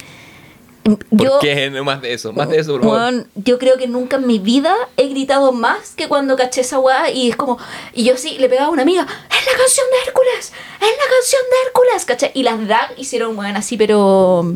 ¿Por 0.84 0.98
Yo, 1.12 1.40
qué 1.40 1.70
más 1.84 2.02
de 2.02 2.14
eso? 2.14 2.34
Más 2.34 2.50
de 2.50 2.60
eso, 2.60 2.74
por 2.74 2.82
favor. 2.82 2.98
Weón, 2.98 3.28
yo 3.36 3.60
creo 3.60 3.78
que 3.78 3.88
nunca 3.88 4.18
en 4.18 4.26
mi 4.26 4.40
vida 4.40 4.76
he 4.98 5.08
gritado 5.10 5.52
más 5.52 5.92
que 5.92 6.08
cuando 6.08 6.36
caché 6.36 6.62
esa 6.62 6.80
weá 6.80 7.12
y 7.12 7.30
es 7.30 7.36
como. 7.36 7.60
Y 7.94 8.04
yo 8.04 8.18
sí 8.18 8.38
le 8.40 8.50
pegaba 8.50 8.68
a 8.68 8.72
una 8.72 8.82
amiga: 8.82 9.02
¡Es 9.04 9.46
la 9.46 9.58
canción 9.58 9.86
de 9.92 10.08
Hércules! 10.08 10.38
¡Es 10.40 10.52
la 10.80 11.16
canción 11.16 11.42
de 11.50 11.68
Hércules! 11.68 12.06
¿Cachai? 12.06 12.32
Y 12.34 12.44
las 12.44 12.68
drag 12.68 12.94
hicieron 12.98 13.38
weón 13.38 13.56
así, 13.56 13.78
pero. 13.78 14.54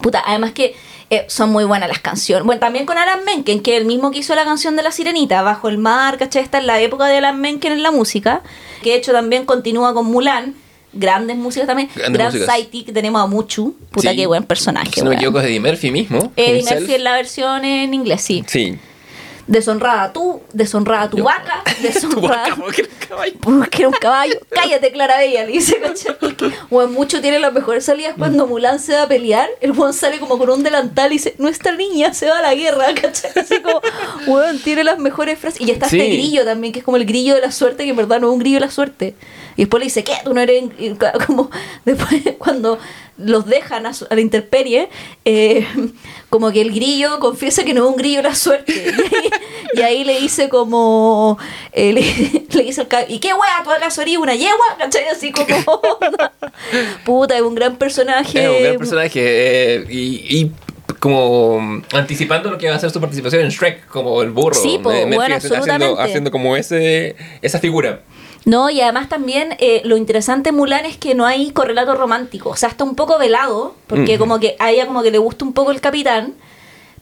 Puta, 0.00 0.22
además 0.26 0.52
que 0.52 0.76
eh, 1.08 1.24
son 1.28 1.50
muy 1.50 1.64
buenas 1.64 1.88
las 1.88 2.00
canciones. 2.00 2.44
Bueno, 2.44 2.60
también 2.60 2.84
con 2.84 2.98
Alan 2.98 3.24
Menken, 3.24 3.62
que 3.62 3.76
es 3.76 3.80
el 3.80 3.86
mismo 3.86 4.10
que 4.10 4.18
hizo 4.18 4.34
la 4.34 4.44
canción 4.44 4.76
de 4.76 4.82
la 4.82 4.90
sirenita, 4.90 5.40
Bajo 5.42 5.68
el 5.68 5.78
mar, 5.78 6.18
¿cachai? 6.18 6.42
Está 6.42 6.58
en 6.58 6.66
la 6.66 6.80
época 6.80 7.06
de 7.06 7.16
Alan 7.18 7.40
Menken 7.40 7.72
en 7.72 7.82
la 7.82 7.92
música, 7.92 8.42
que 8.82 8.90
de 8.90 8.96
hecho 8.96 9.12
también 9.12 9.46
continúa 9.46 9.94
con 9.94 10.06
Mulan. 10.06 10.54
Grandes 10.98 11.36
músicas 11.36 11.66
también. 11.66 11.88
Grandes 11.94 12.34
Gran 12.34 12.56
sidekick 12.58 12.92
tenemos 12.92 13.22
a 13.22 13.26
Muchu. 13.26 13.74
Puta, 13.90 14.10
Sí. 14.10 14.16
qué 14.16 14.26
buen 14.26 14.44
personaje. 14.44 14.90
Si 14.94 15.00
no 15.02 15.10
me 15.10 15.16
equivoco, 15.16 15.40
es 15.40 15.46
Eddie 15.46 15.60
Murphy 15.60 15.90
mismo. 15.90 16.32
Eddie 16.36 16.58
himself. 16.60 16.80
Murphy 16.80 16.94
en 16.94 17.04
la 17.04 17.12
versión 17.14 17.64
en 17.64 17.94
inglés, 17.94 18.22
sí. 18.22 18.44
Sí. 18.46 18.76
Deshonrada 19.46 20.12
tú, 20.12 20.40
deshonrada 20.52 21.08
tu 21.08 21.18
Yo- 21.18 21.24
vaca, 21.24 21.62
Tu 21.76 21.82
deshonrada. 21.82 22.48
vaca, 22.48 22.56
porque 22.60 22.82
era 22.82 22.88
un 22.90 22.98
caballo. 23.08 23.34
Porque 23.40 23.78
era 23.78 23.88
un 23.88 23.94
caballo. 23.94 24.34
Cállate, 24.50 24.90
Clarabella, 24.90 25.44
le 25.46 25.52
dice, 25.52 25.78
¿cachai? 25.80 26.16
Mucho 26.88 27.20
tiene 27.20 27.38
las 27.38 27.52
mejores 27.52 27.84
salidas 27.84 28.14
cuando 28.18 28.46
Mulan 28.48 28.80
se 28.80 28.94
va 28.94 29.02
a 29.02 29.08
pelear. 29.08 29.48
El 29.60 29.70
weón 29.72 29.92
sale 29.94 30.18
como 30.18 30.36
con 30.38 30.50
un 30.50 30.62
delantal 30.64 31.12
y 31.12 31.16
dice, 31.16 31.34
nuestra 31.38 31.72
niña 31.76 32.12
se 32.12 32.28
va 32.28 32.38
a 32.38 32.42
la 32.42 32.54
guerra, 32.56 32.86
¿cachai? 33.00 33.30
Así 33.36 33.60
como, 33.60 33.80
tiene 34.64 34.82
las 34.82 34.98
mejores 34.98 35.38
frases. 35.38 35.60
Y 35.60 35.70
está 35.70 35.86
este 35.86 36.00
Sí. 36.00 36.08
grillo 36.12 36.44
también, 36.44 36.72
que 36.72 36.80
es 36.80 36.84
como 36.84 36.96
el 36.96 37.06
grillo 37.06 37.34
de 37.36 37.40
la 37.42 37.52
suerte, 37.52 37.84
que 37.84 37.90
en 37.90 37.96
verdad 37.96 38.18
no 38.20 38.26
es 38.28 38.32
un 38.32 38.38
grillo 38.40 38.56
de 38.56 38.66
la 38.66 38.70
suerte. 38.72 39.14
Y 39.56 39.62
después 39.62 39.78
le 39.80 39.84
dice, 39.84 40.02
¿qué? 40.02 40.14
Tú 40.24 40.34
no 40.34 40.40
eres. 40.40 40.64
Como 41.26 41.50
después, 41.84 42.22
cuando 42.38 42.78
los 43.18 43.46
dejan 43.46 43.86
a, 43.86 43.94
su- 43.94 44.06
a 44.10 44.14
la 44.14 44.20
intemperie, 44.20 44.88
eh, 45.24 45.66
como 46.30 46.50
que 46.52 46.60
el 46.60 46.72
grillo 46.72 47.18
confiesa 47.20 47.64
que 47.64 47.72
no 47.74 47.84
es 47.84 47.90
un 47.90 47.96
grillo 47.96 48.22
la 48.22 48.34
suerte. 48.34 48.72
Y 49.74 49.80
ahí, 49.82 49.98
y 49.98 49.98
ahí 49.98 50.04
le 50.04 50.20
dice 50.20 50.48
como. 50.48 51.38
eh, 51.72 51.92
le, 51.92 52.02
le 52.50 52.62
dice 52.62 52.80
al 52.82 53.10
¿y 53.10 53.18
qué 53.18 53.28
wea? 53.34 53.62
¿Tú 53.64 53.70
acaso 53.70 54.00
eres 54.02 54.16
una 54.16 54.34
yegua? 54.34 54.64
¿Cachai? 54.78 55.04
Así 55.08 55.32
como. 55.32 55.80
Puta, 57.04 57.36
es 57.36 57.42
un 57.42 57.54
gran 57.54 57.76
personaje. 57.76 58.42
Es 58.44 58.50
un 58.50 58.62
gran 58.62 58.76
personaje. 58.78 59.20
eh, 59.22 59.84
y, 59.90 60.38
y 60.40 60.52
como 61.00 61.82
anticipando 61.92 62.50
lo 62.50 62.58
que 62.58 62.68
va 62.70 62.76
a 62.76 62.78
ser 62.78 62.90
su 62.90 63.00
participación 63.00 63.42
en 63.42 63.48
Shrek, 63.50 63.86
como 63.86 64.22
el 64.22 64.30
burro. 64.30 64.54
Sí, 64.54 64.78
po, 64.82 64.90
bueno, 64.90 65.36
haciendo, 65.36 66.00
haciendo 66.00 66.30
como 66.30 66.56
ese, 66.56 67.16
esa 67.42 67.58
figura. 67.58 68.00
No, 68.46 68.70
y 68.70 68.80
además 68.80 69.08
también 69.08 69.56
eh, 69.58 69.82
lo 69.84 69.96
interesante 69.96 70.52
Mulan 70.52 70.86
es 70.86 70.96
que 70.96 71.16
no 71.16 71.26
hay 71.26 71.50
correlato 71.50 71.96
romántico. 71.96 72.50
O 72.50 72.56
sea, 72.56 72.68
está 72.68 72.84
un 72.84 72.94
poco 72.94 73.18
velado, 73.18 73.74
porque 73.88 74.18
como 74.18 74.38
que 74.38 74.54
a 74.60 74.70
ella 74.70 74.86
como 74.86 75.02
que 75.02 75.10
le 75.10 75.18
gusta 75.18 75.44
un 75.44 75.52
poco 75.52 75.72
el 75.72 75.80
capitán, 75.80 76.34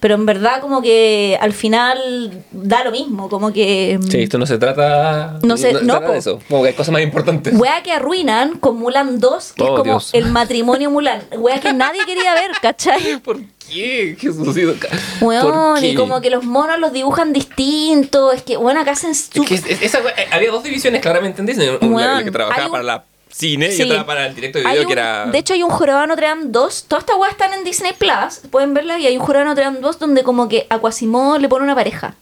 pero 0.04 0.16
en 0.16 0.26
verdad 0.26 0.60
como 0.60 0.82
que 0.82 1.38
al 1.40 1.54
final 1.54 2.44
da 2.52 2.84
lo 2.84 2.90
mismo, 2.90 3.30
como 3.30 3.54
que... 3.54 3.98
mm, 3.98 4.10
Sí, 4.10 4.22
esto 4.24 4.36
no 4.36 4.44
se 4.44 4.58
trata, 4.58 5.38
No 5.42 5.56
se- 5.56 5.72
no, 5.72 5.80
trata 5.94 6.06
po. 6.08 6.12
de 6.12 6.18
eso. 6.18 6.40
Como 6.46 6.60
que 6.62 6.68
hay 6.68 6.74
cosas 6.74 6.92
más 6.92 7.00
importantes. 7.00 7.54
Wea 7.58 7.82
que 7.82 7.90
arruinan 7.90 8.58
con 8.58 8.76
Mulan 8.76 9.18
2, 9.18 9.52
que 9.54 9.62
Oh, 9.62 9.66
es 9.66 9.70
como 9.70 9.82
Dios. 9.84 10.10
el 10.12 10.26
matrimonio 10.26 10.90
Mulan. 10.90 11.22
Wea 11.38 11.58
que 11.58 11.72
nadie 11.72 12.00
quería 12.04 12.34
ver, 12.34 12.50
¿cachai? 12.60 13.18
¿Por 13.24 13.38
qué? 13.66 14.14
Jesucito. 14.20 14.74
Weón, 15.22 15.76
¿Por 15.76 15.82
y 15.84 15.94
como 15.94 16.20
que 16.20 16.28
los 16.28 16.44
monos 16.44 16.78
los 16.78 16.92
dibujan 16.92 17.32
distintos. 17.32 18.34
Es 18.34 18.42
que, 18.42 18.58
bueno, 18.58 18.80
acá 18.82 18.90
hacen 18.90 19.12
Es 19.12 19.30
que 19.30 19.54
es- 19.54 19.64
es- 19.64 19.80
esa- 19.80 20.00
había 20.32 20.50
dos 20.50 20.62
divisiones 20.64 21.00
claramente 21.00 21.40
en 21.40 21.46
Disney. 21.46 21.70
Una 21.80 21.96
Weón, 21.96 22.24
que 22.24 22.30
trabajaba 22.30 22.66
un- 22.66 22.72
para 22.72 22.84
la 22.84 23.04
cine 23.36 23.72
Sí. 23.72 23.82
y 23.82 23.90
otra 23.90 24.06
para 24.06 24.26
el 24.26 24.34
directo 24.34 24.58
de 24.58 24.64
video 24.64 24.82
un- 24.82 24.86
que 24.86 24.92
era... 24.92 25.26
De 25.26 25.38
hecho, 25.38 25.54
hay 25.54 25.62
un 25.62 25.70
jurado 25.70 26.00
de 26.02 26.06
Notre 26.06 26.26
Dame 26.28 26.44
2. 26.46 26.84
Todas 26.86 27.02
estas 27.02 27.16
weas 27.18 27.32
están 27.32 27.52
en 27.52 27.64
Disney 27.64 27.92
Plus. 27.98 28.40
Pueden 28.50 28.74
verla. 28.74 28.98
Y 28.98 29.06
hay 29.06 29.16
un 29.16 29.24
jurado 29.24 29.44
de 29.44 29.48
Notre 29.50 29.64
Dame 29.64 29.80
2 29.80 29.98
donde, 29.98 30.22
como 30.22 30.48
que 30.48 30.66
a 30.70 30.78
Quasimodo 30.78 31.38
le 31.38 31.48
pone 31.48 31.64
una 31.64 31.74
pareja. 31.74 32.14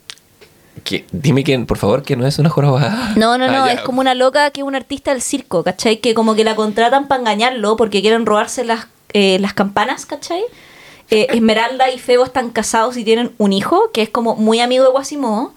dime 1.11 1.43
que, 1.43 1.57
por 1.59 1.77
favor, 1.77 2.03
que 2.03 2.15
no 2.15 2.25
es 2.27 2.39
una 2.39 2.49
jorobada. 2.49 3.13
No, 3.15 3.37
no, 3.37 3.47
no, 3.47 3.63
Ah, 3.65 3.71
es 3.73 3.81
como 3.81 4.01
una 4.01 4.15
loca 4.15 4.49
que 4.51 4.61
es 4.61 4.67
una 4.67 4.77
artista 4.77 5.11
del 5.11 5.21
circo, 5.21 5.63
¿cachai? 5.63 5.97
Que 5.97 6.13
como 6.13 6.35
que 6.35 6.43
la 6.43 6.55
contratan 6.55 7.07
para 7.07 7.19
engañarlo 7.21 7.77
porque 7.77 8.01
quieren 8.01 8.25
robarse 8.25 8.65
las, 8.65 8.87
eh, 9.13 9.37
las 9.39 9.53
campanas, 9.53 10.05
¿cachai? 10.05 10.41
Eh, 11.09 11.27
Esmeralda 11.33 11.89
y 11.91 11.99
Febo 11.99 12.25
están 12.25 12.49
casados 12.49 12.97
y 12.97 13.03
tienen 13.05 13.33
un 13.37 13.53
hijo 13.53 13.91
que 13.93 14.01
es 14.01 14.09
como 14.09 14.35
muy 14.35 14.59
amigo 14.59 14.83
de 14.85 14.91
Quasimodo. 14.91 15.53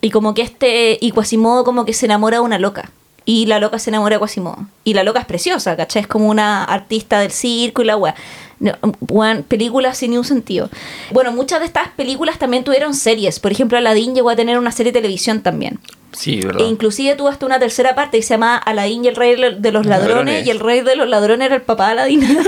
Y 0.00 0.10
como 0.10 0.32
que 0.32 0.42
este, 0.42 0.96
y 1.00 1.10
Quasimodo 1.10 1.64
como 1.64 1.84
que 1.84 1.92
se 1.92 2.06
enamora 2.06 2.36
de 2.38 2.42
una 2.42 2.58
loca. 2.58 2.90
Y 3.24 3.46
la 3.46 3.58
loca 3.58 3.78
se 3.78 3.90
enamora 3.90 4.16
de 4.16 4.20
Quasimodo. 4.20 4.66
Y 4.84 4.94
la 4.94 5.02
loca 5.04 5.20
es 5.20 5.26
preciosa, 5.26 5.76
¿cachai? 5.76 6.02
Es 6.02 6.08
como 6.08 6.28
una 6.28 6.64
artista 6.64 7.20
del 7.20 7.30
circo 7.30 7.82
y 7.82 7.84
la 7.84 7.96
weá. 7.96 8.14
No, 8.58 8.72
weón, 9.08 9.42
películas 9.42 9.98
sin 9.98 10.10
ningún 10.10 10.24
sentido. 10.24 10.70
Bueno, 11.10 11.32
muchas 11.32 11.60
de 11.60 11.66
estas 11.66 11.88
películas 11.88 12.38
también 12.38 12.62
tuvieron 12.62 12.94
series. 12.94 13.40
Por 13.40 13.50
ejemplo, 13.50 13.76
Aladdin 13.76 14.14
llegó 14.14 14.30
a 14.30 14.36
tener 14.36 14.56
una 14.58 14.70
serie 14.70 14.92
de 14.92 15.00
televisión 15.00 15.42
también. 15.42 15.80
Sí, 16.12 16.40
E 16.40 16.46
¿verdad? 16.46 16.66
inclusive 16.66 17.16
tuvo 17.16 17.28
hasta 17.28 17.46
una 17.46 17.58
tercera 17.58 17.94
parte 17.94 18.18
que 18.18 18.22
se 18.22 18.34
llama 18.34 18.56
Aladdin 18.56 19.04
y 19.04 19.08
el 19.08 19.16
rey 19.16 19.34
de 19.34 19.72
los 19.72 19.86
ladrones, 19.86 19.88
Ladrones. 19.88 20.46
y 20.46 20.50
el 20.50 20.60
rey 20.60 20.82
de 20.82 20.94
los 20.94 21.08
ladrones 21.08 21.46
era 21.46 21.56
el 21.56 21.62
papá 21.62 21.86
de 21.86 21.92
Aladdin. 21.92 22.20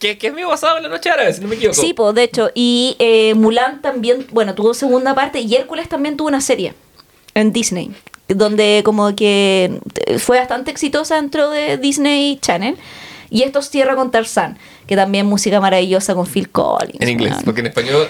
que, 0.00 0.18
es 0.20 0.32
medio 0.32 0.48
basado 0.48 0.76
en 0.76 0.84
la 0.84 0.88
noche 0.88 1.10
árabe, 1.10 1.32
si 1.32 1.40
no 1.40 1.48
me 1.48 1.56
equivoco. 1.56 1.80
sí, 1.80 1.92
pues 1.92 2.14
de 2.14 2.22
hecho. 2.22 2.50
Y 2.54 2.96
eh, 2.98 3.34
Mulan 3.34 3.82
también, 3.82 4.26
bueno, 4.30 4.54
tuvo 4.54 4.74
segunda 4.74 5.14
parte 5.14 5.40
y 5.40 5.54
Hércules 5.54 5.88
también 5.88 6.16
tuvo 6.16 6.28
una 6.28 6.40
serie 6.40 6.74
en 7.34 7.52
Disney, 7.52 7.90
donde 8.34 8.82
como 8.84 9.14
que 9.14 9.80
fue 10.18 10.38
bastante 10.38 10.70
exitosa 10.70 11.16
dentro 11.16 11.50
de 11.50 11.78
Disney 11.78 12.38
Channel. 12.40 12.76
Y 13.30 13.42
esto 13.42 13.62
cierra 13.62 13.94
con 13.94 14.10
Tarzán, 14.10 14.58
que 14.86 14.96
también 14.96 15.26
música 15.26 15.60
maravillosa 15.60 16.14
con 16.14 16.26
Phil 16.26 16.50
Collins. 16.50 17.00
En 17.00 17.08
inglés, 17.08 17.36
porque 17.44 17.60
en 17.60 17.68
español. 17.68 18.08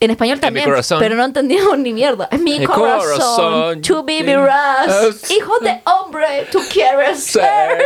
En 0.00 0.10
español 0.10 0.40
también, 0.40 0.68
pero 0.98 1.14
no 1.14 1.24
entendíamos 1.24 1.78
ni 1.78 1.92
mierda. 1.92 2.26
En 2.32 2.42
mi 2.42 2.64
corazón, 2.64 3.18
corazón, 3.18 3.82
to 3.82 4.00
sí. 4.00 4.04
vivirás, 4.04 5.30
hijo 5.30 5.52
de 5.60 5.80
hombre, 5.84 6.48
tú 6.50 6.58
quieres 6.72 7.22
ser. 7.22 7.78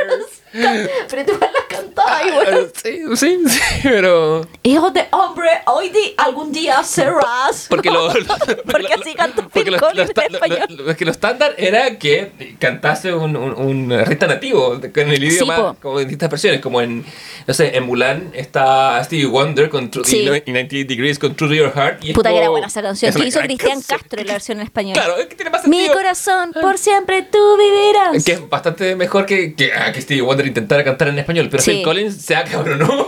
Pero 1.10 1.24
tú 1.24 1.32
la 1.40 1.48
cantabas, 1.68 2.22
güey. 2.24 2.66
Sí, 2.82 3.16
sí, 3.16 3.38
sí, 3.48 3.60
pero. 3.82 4.46
Hijo 4.62 4.90
de 4.90 5.06
hombre, 5.12 5.48
hoy 5.66 5.88
di, 5.90 6.14
algún 6.16 6.52
día 6.52 6.82
serás. 6.82 7.66
Porque 7.68 7.90
lo. 7.90 8.08
Porque 8.70 8.92
así 8.94 9.14
canta 9.14 9.42
porque 9.48 9.70
lo- 9.70 9.78
lo 9.78 10.02
en 10.02 10.08
español. 10.34 10.66
lo- 10.70 10.84
lo- 10.86 10.96
que 10.96 11.04
lo 11.04 11.10
estándar 11.10 11.54
era 11.58 11.98
que 11.98 12.56
cantase 12.58 13.12
un, 13.14 13.36
un, 13.36 13.52
un 13.54 13.92
artista 13.92 14.26
nativo 14.26 14.80
con 14.94 15.10
el 15.10 15.22
idioma, 15.24 15.76
como 15.80 16.00
en 16.00 16.06
distintas 16.06 16.30
versiones, 16.30 16.60
como 16.60 16.80
en, 16.80 17.04
no 17.46 17.54
sé, 17.54 17.76
en 17.76 17.84
Mulan 17.86 18.30
está 18.34 19.02
Stevie 19.04 19.26
Wonder 19.26 19.68
con 19.68 19.90
True, 19.90 20.04
Sí. 20.04 20.22
y 20.22 20.26
90 20.26 20.76
Degrees 20.86 21.18
con 21.18 21.34
True 21.34 21.48
to 21.48 21.54
Your 21.54 21.72
Heart. 21.72 22.04
y 22.04 22.12
Puta 22.12 22.30
que 22.30 22.36
era 22.36 22.46
como- 22.46 22.52
buena 22.52 22.66
esa 22.68 22.82
canción. 22.82 23.10
es 23.10 23.16
Que 23.16 23.26
hizo 23.28 23.40
Cristian. 23.40 23.80
Castro 23.88 24.20
en 24.20 24.26
la 24.26 24.32
versión 24.34 24.58
en 24.58 24.64
español. 24.64 24.94
Claro, 24.94 25.16
es 25.18 25.26
que 25.26 25.34
tiene 25.34 25.50
más 25.50 25.66
Mi 25.66 25.76
sentido. 25.78 25.94
corazón, 25.94 26.52
por 26.60 26.78
siempre 26.78 27.22
tú 27.22 27.38
vivirás. 27.56 28.24
Que 28.24 28.32
es 28.32 28.48
bastante 28.48 28.96
mejor 28.96 29.26
que, 29.26 29.54
que, 29.54 29.72
ah, 29.72 29.92
que 29.92 30.00
Stevie 30.00 30.22
Wonder 30.22 30.45
intentara 30.48 30.84
cantar 30.84 31.08
en 31.08 31.18
español, 31.18 31.48
pero 31.50 31.62
Sí. 31.62 31.72
Phil 31.72 31.82
Collins 31.82 32.16
se 32.22 32.34
cabronó. 32.50 33.06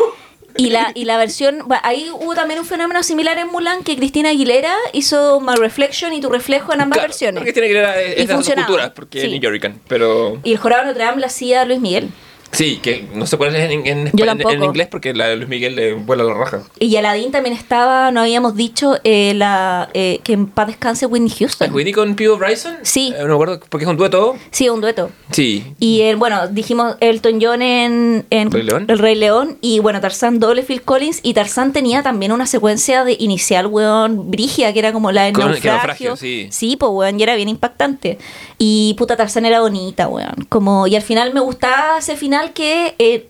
Y 0.57 0.71
la, 0.71 0.91
y 0.93 1.05
la 1.05 1.17
versión, 1.19 1.63
bueno, 1.67 1.81
ahí 1.85 2.09
hubo 2.13 2.35
también 2.35 2.59
un 2.59 2.67
fenómeno 2.67 3.05
similar 3.05 3.39
en 3.39 3.47
Mulan 3.47 3.85
que 3.85 3.97
Cristina 3.97 4.31
Aguilera 4.31 4.75
hizo 4.93 5.41
My 5.41 5.55
Reflection 5.55 6.13
y 6.13 6.21
Tu 6.21 6.29
Reflejo 6.29 6.73
en 6.75 6.81
ambas 6.81 6.97
Claro, 6.97 7.09
versiones. 7.11 7.45
Tiene 7.53 7.69
que 7.69 7.75
ver 7.75 7.85
es 7.85 8.25
Y 8.25 8.27
de 8.27 8.35
las 8.35 8.45
dos 8.47 8.55
culturas, 8.55 8.91
porque 8.91 9.21
Sí. 9.21 9.27
es 9.27 9.33
New 9.33 9.41
Yorkan, 9.41 9.81
pero 9.87 10.41
Y 10.43 10.53
el 10.53 10.59
jurado 10.59 10.83
de 10.83 10.87
Notre 10.89 11.05
Dame 11.05 11.21
la 11.21 11.29
hacía 11.29 11.65
Luis 11.65 11.79
Miguel. 11.79 12.09
Sí, 12.53 12.79
que 12.83 13.07
no 13.15 13.27
sé 13.27 13.37
cuál 13.37 13.55
es 13.55 13.71
en, 13.71 13.87
en, 13.87 14.13
en 14.17 14.63
inglés 14.65 14.89
porque 14.91 15.15
la 15.15 15.29
de 15.29 15.37
Luis 15.37 15.49
Miguel 15.49 15.77
le 15.77 15.95
vuela 15.95 16.25
la 16.25 16.35
raja. 16.35 16.63
Y 16.79 16.95
Aladdin 16.97 17.31
también 17.31 17.55
estaba, 17.55 18.11
no 18.11 18.21
habíamos 18.21 18.57
dicho, 18.57 18.97
eh, 19.05 19.33
la 19.35 19.89
eh, 19.95 20.21
que 20.25 20.33
en 20.33 20.47
paz 20.47 20.67
descanse 20.69 21.07
Whitney 21.07 21.31
Houston. 21.31 21.73
¿Whitney 21.73 21.93
con 21.93 22.15
Pio 22.15 22.37
Bryson? 22.39 22.77
Sí. 22.83 23.13
Eh, 23.17 23.21
no 23.23 23.29
me 23.29 23.35
acuerdo, 23.35 23.61
porque 23.69 23.85
es 23.85 23.91
un 23.91 23.97
dueto. 23.97 24.37
Sí, 24.51 24.69
un 24.69 24.81
dueto. 24.81 25.11
Sí. 25.31 25.65
Y 25.79 26.03
el, 26.03 26.17
bueno, 26.17 26.49
dijimos 26.49 26.97
Elton 27.01 27.39
John 27.41 27.63
en, 27.63 28.27
¿Rey 28.31 28.63
León? 28.63 28.87
El 28.89 28.99
Rey 28.99 29.15
León. 29.15 29.59
Y 29.61 29.81
bueno, 29.81 30.01
Tarzán 30.01 30.39
doble 30.39 30.63
Phil 30.63 30.83
Collins. 30.83 31.21
Y 31.23 31.35
Tarzán 31.35 31.73
tenía 31.73 32.03
también 32.03 32.33
una 32.33 32.47
secuencia 32.47 33.05
de 33.05 33.17
inicial, 33.19 33.67
weón, 33.67 34.31
brigia, 34.31 34.73
que 34.73 34.79
era 34.79 34.93
como 34.93 35.13
la 35.13 35.25
de 35.25 35.33
Con- 35.33 35.45
naufragio. 35.47 35.73
naufragio, 35.73 36.17
sí. 36.17 36.49
Sí, 36.51 36.77
pues 36.77 36.91
weón, 36.93 37.19
y 37.19 37.23
era 37.23 37.35
bien 37.35 37.49
impactante. 37.49 38.19
Y 38.59 38.95
puta 38.99 39.17
Tarzán 39.17 39.45
era 39.47 39.61
bonita, 39.61 40.09
weón. 40.09 40.47
Como, 40.49 40.87
y 40.87 40.97
al 40.97 41.03
final 41.03 41.35
me 41.35 41.41
gustaba 41.41 41.99
ese 41.99 42.17
final 42.17 42.38
que 42.53 42.95
eh, 42.99 43.29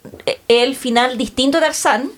el 0.49 0.77
final 0.77 1.19
distinto 1.19 1.59
de 1.59 1.67
Tarzán. 1.67 2.11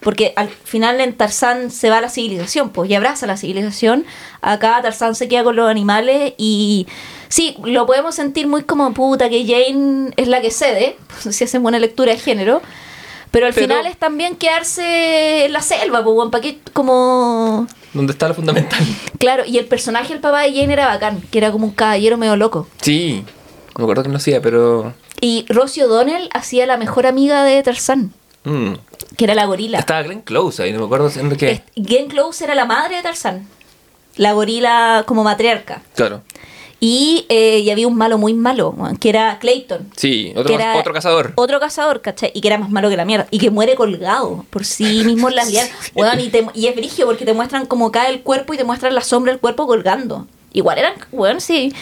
Porque 0.00 0.32
al 0.36 0.48
final 0.48 1.00
en 1.00 1.12
Tarzán 1.16 1.72
se 1.72 1.90
va 1.90 1.98
a 1.98 2.00
la 2.00 2.08
civilización, 2.08 2.70
pues, 2.70 2.88
y 2.88 2.94
abraza 2.94 3.26
la 3.26 3.36
civilización. 3.36 4.04
Acá 4.42 4.78
Tarzán 4.80 5.16
se 5.16 5.26
queda 5.26 5.42
con 5.42 5.56
los 5.56 5.68
animales 5.68 6.34
y 6.38 6.86
sí, 7.28 7.56
lo 7.64 7.84
podemos 7.84 8.14
sentir 8.14 8.46
muy 8.46 8.62
como 8.62 8.94
puta, 8.94 9.28
que 9.28 9.44
Jane 9.44 10.12
es 10.16 10.28
la 10.28 10.40
que 10.40 10.52
cede, 10.52 10.96
si 11.30 11.42
hacemos 11.42 11.68
una 11.70 11.80
lectura 11.80 12.12
de 12.12 12.18
género. 12.18 12.62
Pero 13.32 13.46
al 13.46 13.52
Pero- 13.54 13.66
final 13.66 13.86
es 13.86 13.96
también 13.96 14.36
quedarse 14.36 15.46
en 15.46 15.52
la 15.52 15.62
selva, 15.62 16.04
pues, 16.04 16.28
¿para 16.30 16.42
qué? 16.42 16.58
Como... 16.72 17.66
¿Dónde 17.92 18.12
está 18.12 18.28
lo 18.28 18.34
fundamental? 18.34 18.78
Claro, 19.18 19.44
y 19.46 19.58
el 19.58 19.66
personaje, 19.66 20.12
el 20.12 20.20
papá 20.20 20.42
de 20.42 20.52
Jane 20.52 20.74
era 20.74 20.86
bacán, 20.86 21.20
que 21.32 21.38
era 21.38 21.50
como 21.50 21.66
un 21.66 21.72
caballero 21.72 22.16
medio 22.18 22.36
loco. 22.36 22.68
Sí. 22.82 23.24
Me 23.76 23.82
acuerdo 23.82 24.04
que 24.04 24.08
no 24.10 24.16
hacía, 24.18 24.40
pero. 24.40 24.92
Y 25.20 25.44
Rosie 25.48 25.84
O'Donnell 25.84 26.28
hacía 26.32 26.66
la 26.66 26.76
mejor 26.76 27.06
amiga 27.06 27.44
de 27.44 27.62
Tarzán, 27.62 28.12
mm. 28.44 28.72
que 29.16 29.24
era 29.24 29.34
la 29.34 29.46
gorila. 29.46 29.78
Estaba 29.78 30.02
Glenn 30.02 30.22
Close 30.22 30.62
ahí, 30.62 30.72
no 30.72 30.78
me 30.80 30.84
acuerdo 30.86 31.10
siendo 31.10 31.36
que. 31.36 31.50
Est- 31.52 31.68
Glenn 31.76 32.08
Close 32.08 32.44
era 32.44 32.54
la 32.54 32.64
madre 32.64 32.96
de 32.96 33.02
Tarzán, 33.02 33.46
la 34.16 34.32
gorila 34.32 35.04
como 35.06 35.24
matriarca. 35.24 35.82
Claro. 35.94 36.22
Y, 36.80 37.26
eh, 37.28 37.58
y 37.58 37.70
había 37.70 37.88
un 37.88 37.96
malo 37.96 38.18
muy 38.18 38.34
malo, 38.34 38.72
que 39.00 39.08
era 39.08 39.40
Clayton. 39.40 39.90
Sí, 39.96 40.30
otro, 40.36 40.44
que 40.44 40.54
era 40.54 40.76
otro 40.76 40.92
cazador. 40.92 41.32
Otro 41.34 41.58
cazador, 41.58 42.00
¿cachai? 42.02 42.30
Y 42.34 42.40
que 42.40 42.46
era 42.46 42.56
más 42.56 42.70
malo 42.70 42.88
que 42.88 42.96
la 42.96 43.04
mierda. 43.04 43.26
Y 43.32 43.38
que 43.40 43.50
muere 43.50 43.74
colgado 43.74 44.44
por 44.48 44.64
sí 44.64 45.02
mismo 45.04 45.28
en 45.28 45.34
las 45.34 45.50
lianas. 45.50 45.72
Y, 46.20 46.28
te- 46.28 46.46
y 46.54 46.68
es 46.68 46.76
brigio 46.76 47.06
porque 47.06 47.24
te 47.24 47.32
muestran 47.32 47.66
cómo 47.66 47.90
cae 47.90 48.10
el 48.10 48.20
cuerpo 48.22 48.54
y 48.54 48.56
te 48.58 48.62
muestran 48.62 48.94
la 48.94 49.00
sombra 49.00 49.32
del 49.32 49.40
cuerpo 49.40 49.66
colgando. 49.66 50.28
Igual 50.52 50.78
eran, 50.78 50.92
weón, 51.10 51.40
sí. 51.40 51.72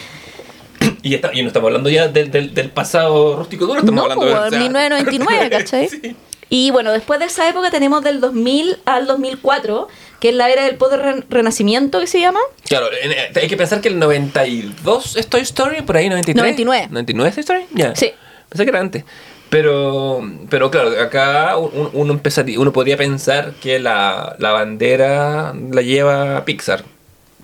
Y, 1.02 1.14
está- 1.14 1.30
y 1.32 1.40
no 1.42 1.48
estamos 1.48 1.68
hablando 1.68 1.88
ya 1.88 2.08
del, 2.08 2.30
del, 2.30 2.52
del 2.54 2.70
pasado 2.70 3.36
rústico 3.36 3.66
duro, 3.66 3.78
estamos 3.80 3.94
No, 3.94 4.02
hablando 4.12 4.26
de. 4.26 4.32
o 4.34 4.50
sea, 4.50 4.58
1999, 4.60 5.50
¿cachai? 5.50 5.88
sí. 5.88 6.16
Y 6.48 6.70
bueno, 6.70 6.92
después 6.92 7.18
de 7.18 7.26
esa 7.26 7.48
época 7.48 7.70
tenemos 7.70 8.04
del 8.04 8.20
2000 8.20 8.78
al 8.84 9.06
2004, 9.06 9.88
que 10.20 10.28
es 10.28 10.34
la 10.34 10.48
era 10.48 10.64
del 10.64 10.76
poder 10.76 11.00
ren- 11.00 11.24
renacimiento 11.28 11.98
que 12.00 12.06
se 12.06 12.20
llama. 12.20 12.38
Claro, 12.68 12.86
en- 13.02 13.12
eh, 13.12 13.30
hay 13.34 13.48
que 13.48 13.56
pensar 13.56 13.80
que 13.80 13.88
el 13.88 13.98
92 13.98 15.16
es 15.16 15.26
Toy 15.28 15.40
Story, 15.42 15.82
por 15.82 15.96
ahí 15.96 16.08
93. 16.08 16.36
99. 16.36 16.88
99 16.90 17.28
es 17.28 17.34
Toy 17.34 17.40
Story, 17.40 17.66
ya. 17.74 17.94
Sí. 17.96 18.12
Pensé 18.48 18.64
que 18.64 18.70
era 18.70 18.80
antes. 18.80 19.04
Pero, 19.50 20.22
pero 20.50 20.70
claro, 20.70 20.90
acá 21.00 21.56
un- 21.56 21.90
uno, 21.92 22.12
empezaría, 22.12 22.58
uno 22.60 22.72
podría 22.72 22.96
pensar 22.96 23.52
que 23.60 23.78
la, 23.78 24.36
la 24.38 24.50
bandera 24.52 25.52
la 25.72 25.82
lleva 25.82 26.44
Pixar. 26.44 26.84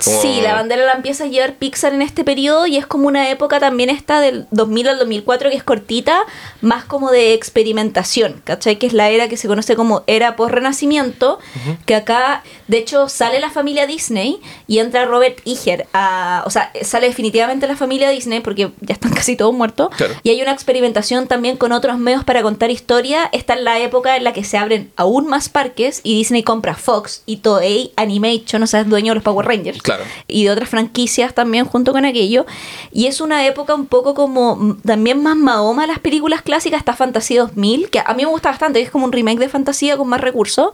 Como- 0.05 0.21
Sí, 0.23 0.41
la 0.43 0.55
bandera 0.55 0.85
la 0.85 0.93
empieza 0.93 1.25
a 1.25 1.27
llevar 1.27 1.55
Pixar 1.55 1.95
en 1.95 2.03
este 2.03 2.25
periodo 2.25 2.67
y 2.67 2.77
es 2.77 2.87
como 2.87 3.07
una 3.09 3.31
época 3.31 3.61
también 3.61 3.91
esta 3.91 4.21
del 4.21 4.47
2000 4.51 4.89
al 4.89 4.99
2004 4.99 5.51
que 5.51 5.57
es 5.57 5.63
cortita, 5.65 6.23
más 6.61 6.85
como 6.85 7.11
de 7.11 7.35
experimentación, 7.35 8.41
¿cachai? 8.45 8.77
Que 8.77 8.87
es 8.87 8.93
la 8.93 9.09
era 9.11 9.29
que 9.29 9.37
se 9.37 9.49
conoce 9.49 9.77
como 9.77 10.03
era 10.07 10.37
post-renacimiento, 10.37 11.39
que 11.87 11.95
acá, 11.95 12.43
de 12.69 12.79
hecho, 12.79 13.09
sale 13.09 13.41
la 13.41 13.51
familia 13.51 13.87
Disney 13.87 14.41
y 14.67 14.79
entra 14.79 15.05
Robert 15.05 15.41
Iger, 15.45 15.87
a, 15.93 16.43
o 16.47 16.51
sea, 16.51 16.73
sale 16.83 17.07
definitivamente 17.09 17.67
la 17.67 17.77
familia 17.77 18.11
Disney 18.11 18.41
porque 18.41 18.71
ya 18.81 18.95
están 18.95 19.13
casi 19.15 19.37
todos 19.37 19.55
muertos, 19.55 19.91
Claro. 19.97 20.15
y 20.23 20.31
hay 20.31 20.43
una 20.43 20.53
experimentación 20.53 21.27
también 21.29 21.57
con 21.57 21.73
otros 21.73 21.99
medios 21.99 22.25
para 22.25 22.43
contar 22.43 22.71
historia. 22.71 23.29
Esta 23.33 23.55
es 23.55 23.61
la 23.63 23.79
época 23.79 24.17
en 24.17 24.25
la 24.25 24.33
que 24.33 24.45
se 24.45 24.57
abren 24.59 24.91
aún 24.97 25.27
más 25.27 25.49
parques 25.49 26.01
y 26.03 26.17
Disney 26.17 26.43
compra 26.43 26.75
Fox 26.75 27.23
y 27.27 27.39
Toei 27.39 27.93
Animation, 27.97 28.63
o 28.63 28.67
sea, 28.67 28.81
es 28.81 28.89
dueño 28.89 29.11
de 29.13 29.17
los 29.17 29.25
Power 29.25 29.47
Rangers 29.47 29.81
Claro. 29.83 29.92
Y 30.29 30.45
de 30.45 30.51
otras 30.51 30.69
franquicias 30.69 31.35
también 31.35 31.65
junto 31.65 31.93
con 31.93 32.05
aquello. 32.05 32.47
Y 32.93 33.07
es 33.07 33.21
una 33.21 33.47
época 33.47 33.75
un 33.75 33.87
poco 33.87 34.15
como 34.15 34.77
también 34.85 35.23
más 35.23 35.37
Mahoma 35.37 35.87
las 35.87 35.99
películas 35.99 36.43
clásicas, 36.43 36.79
está 36.81 36.95
Fantasía 36.95 37.41
2000, 37.43 37.91
que 37.91 38.01
a 38.01 38.15
mí 38.15 38.25
me 38.25 38.31
gusta 38.31 38.51
bastante, 38.51 38.81
es 38.81 38.91
como 38.91 39.05
un 39.07 39.13
remake 39.13 39.39
de 39.39 39.49
Fantasía 39.49 39.97
con 39.97 40.09
más 40.09 40.21
recursos. 40.21 40.71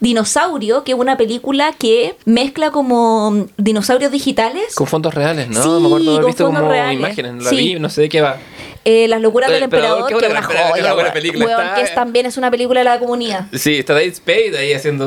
Dinosaurio, 0.00 0.82
que 0.84 0.92
es 0.92 0.98
una 0.98 1.16
película 1.16 1.72
que 1.78 2.16
mezcla 2.24 2.70
como 2.70 3.46
dinosaurios 3.56 4.10
digitales. 4.10 4.74
Con 4.74 4.86
fondos 4.86 5.14
reales, 5.14 5.48
¿no? 5.48 5.62
Sí, 5.62 5.68
me 5.68 5.86
acuerdo 5.86 6.12
haber 6.14 6.26
visto 6.26 6.46
como 6.46 6.68
reales. 6.68 6.98
imágenes, 6.98 7.42
la 7.44 7.50
Sí. 7.50 7.56
vi, 7.56 7.78
no 7.78 7.88
sé 7.88 8.02
de 8.02 8.08
qué 8.08 8.20
va. 8.20 8.36
Eh, 8.84 9.08
Las 9.08 9.20
locuras 9.20 9.48
del 9.50 9.58
El 9.58 9.64
emperador, 9.64 10.06
que 10.08 10.14
es 10.26 10.30
una 10.30 10.42
joya, 10.42 10.68
buena 10.70 10.94
weón. 10.94 11.12
película, 11.12 11.44
Weón, 11.46 11.60
está- 11.60 11.74
que 11.74 11.82
es, 11.82 11.94
también 11.94 12.26
es 12.26 12.36
una 12.38 12.50
película 12.50 12.80
de 12.80 12.84
la 12.84 12.98
comunidad. 12.98 13.46
Sí, 13.52 13.78
está 13.78 13.92
David 13.94 14.14
Spade 14.14 14.56
ahí 14.58 14.72
haciendo, 14.72 15.06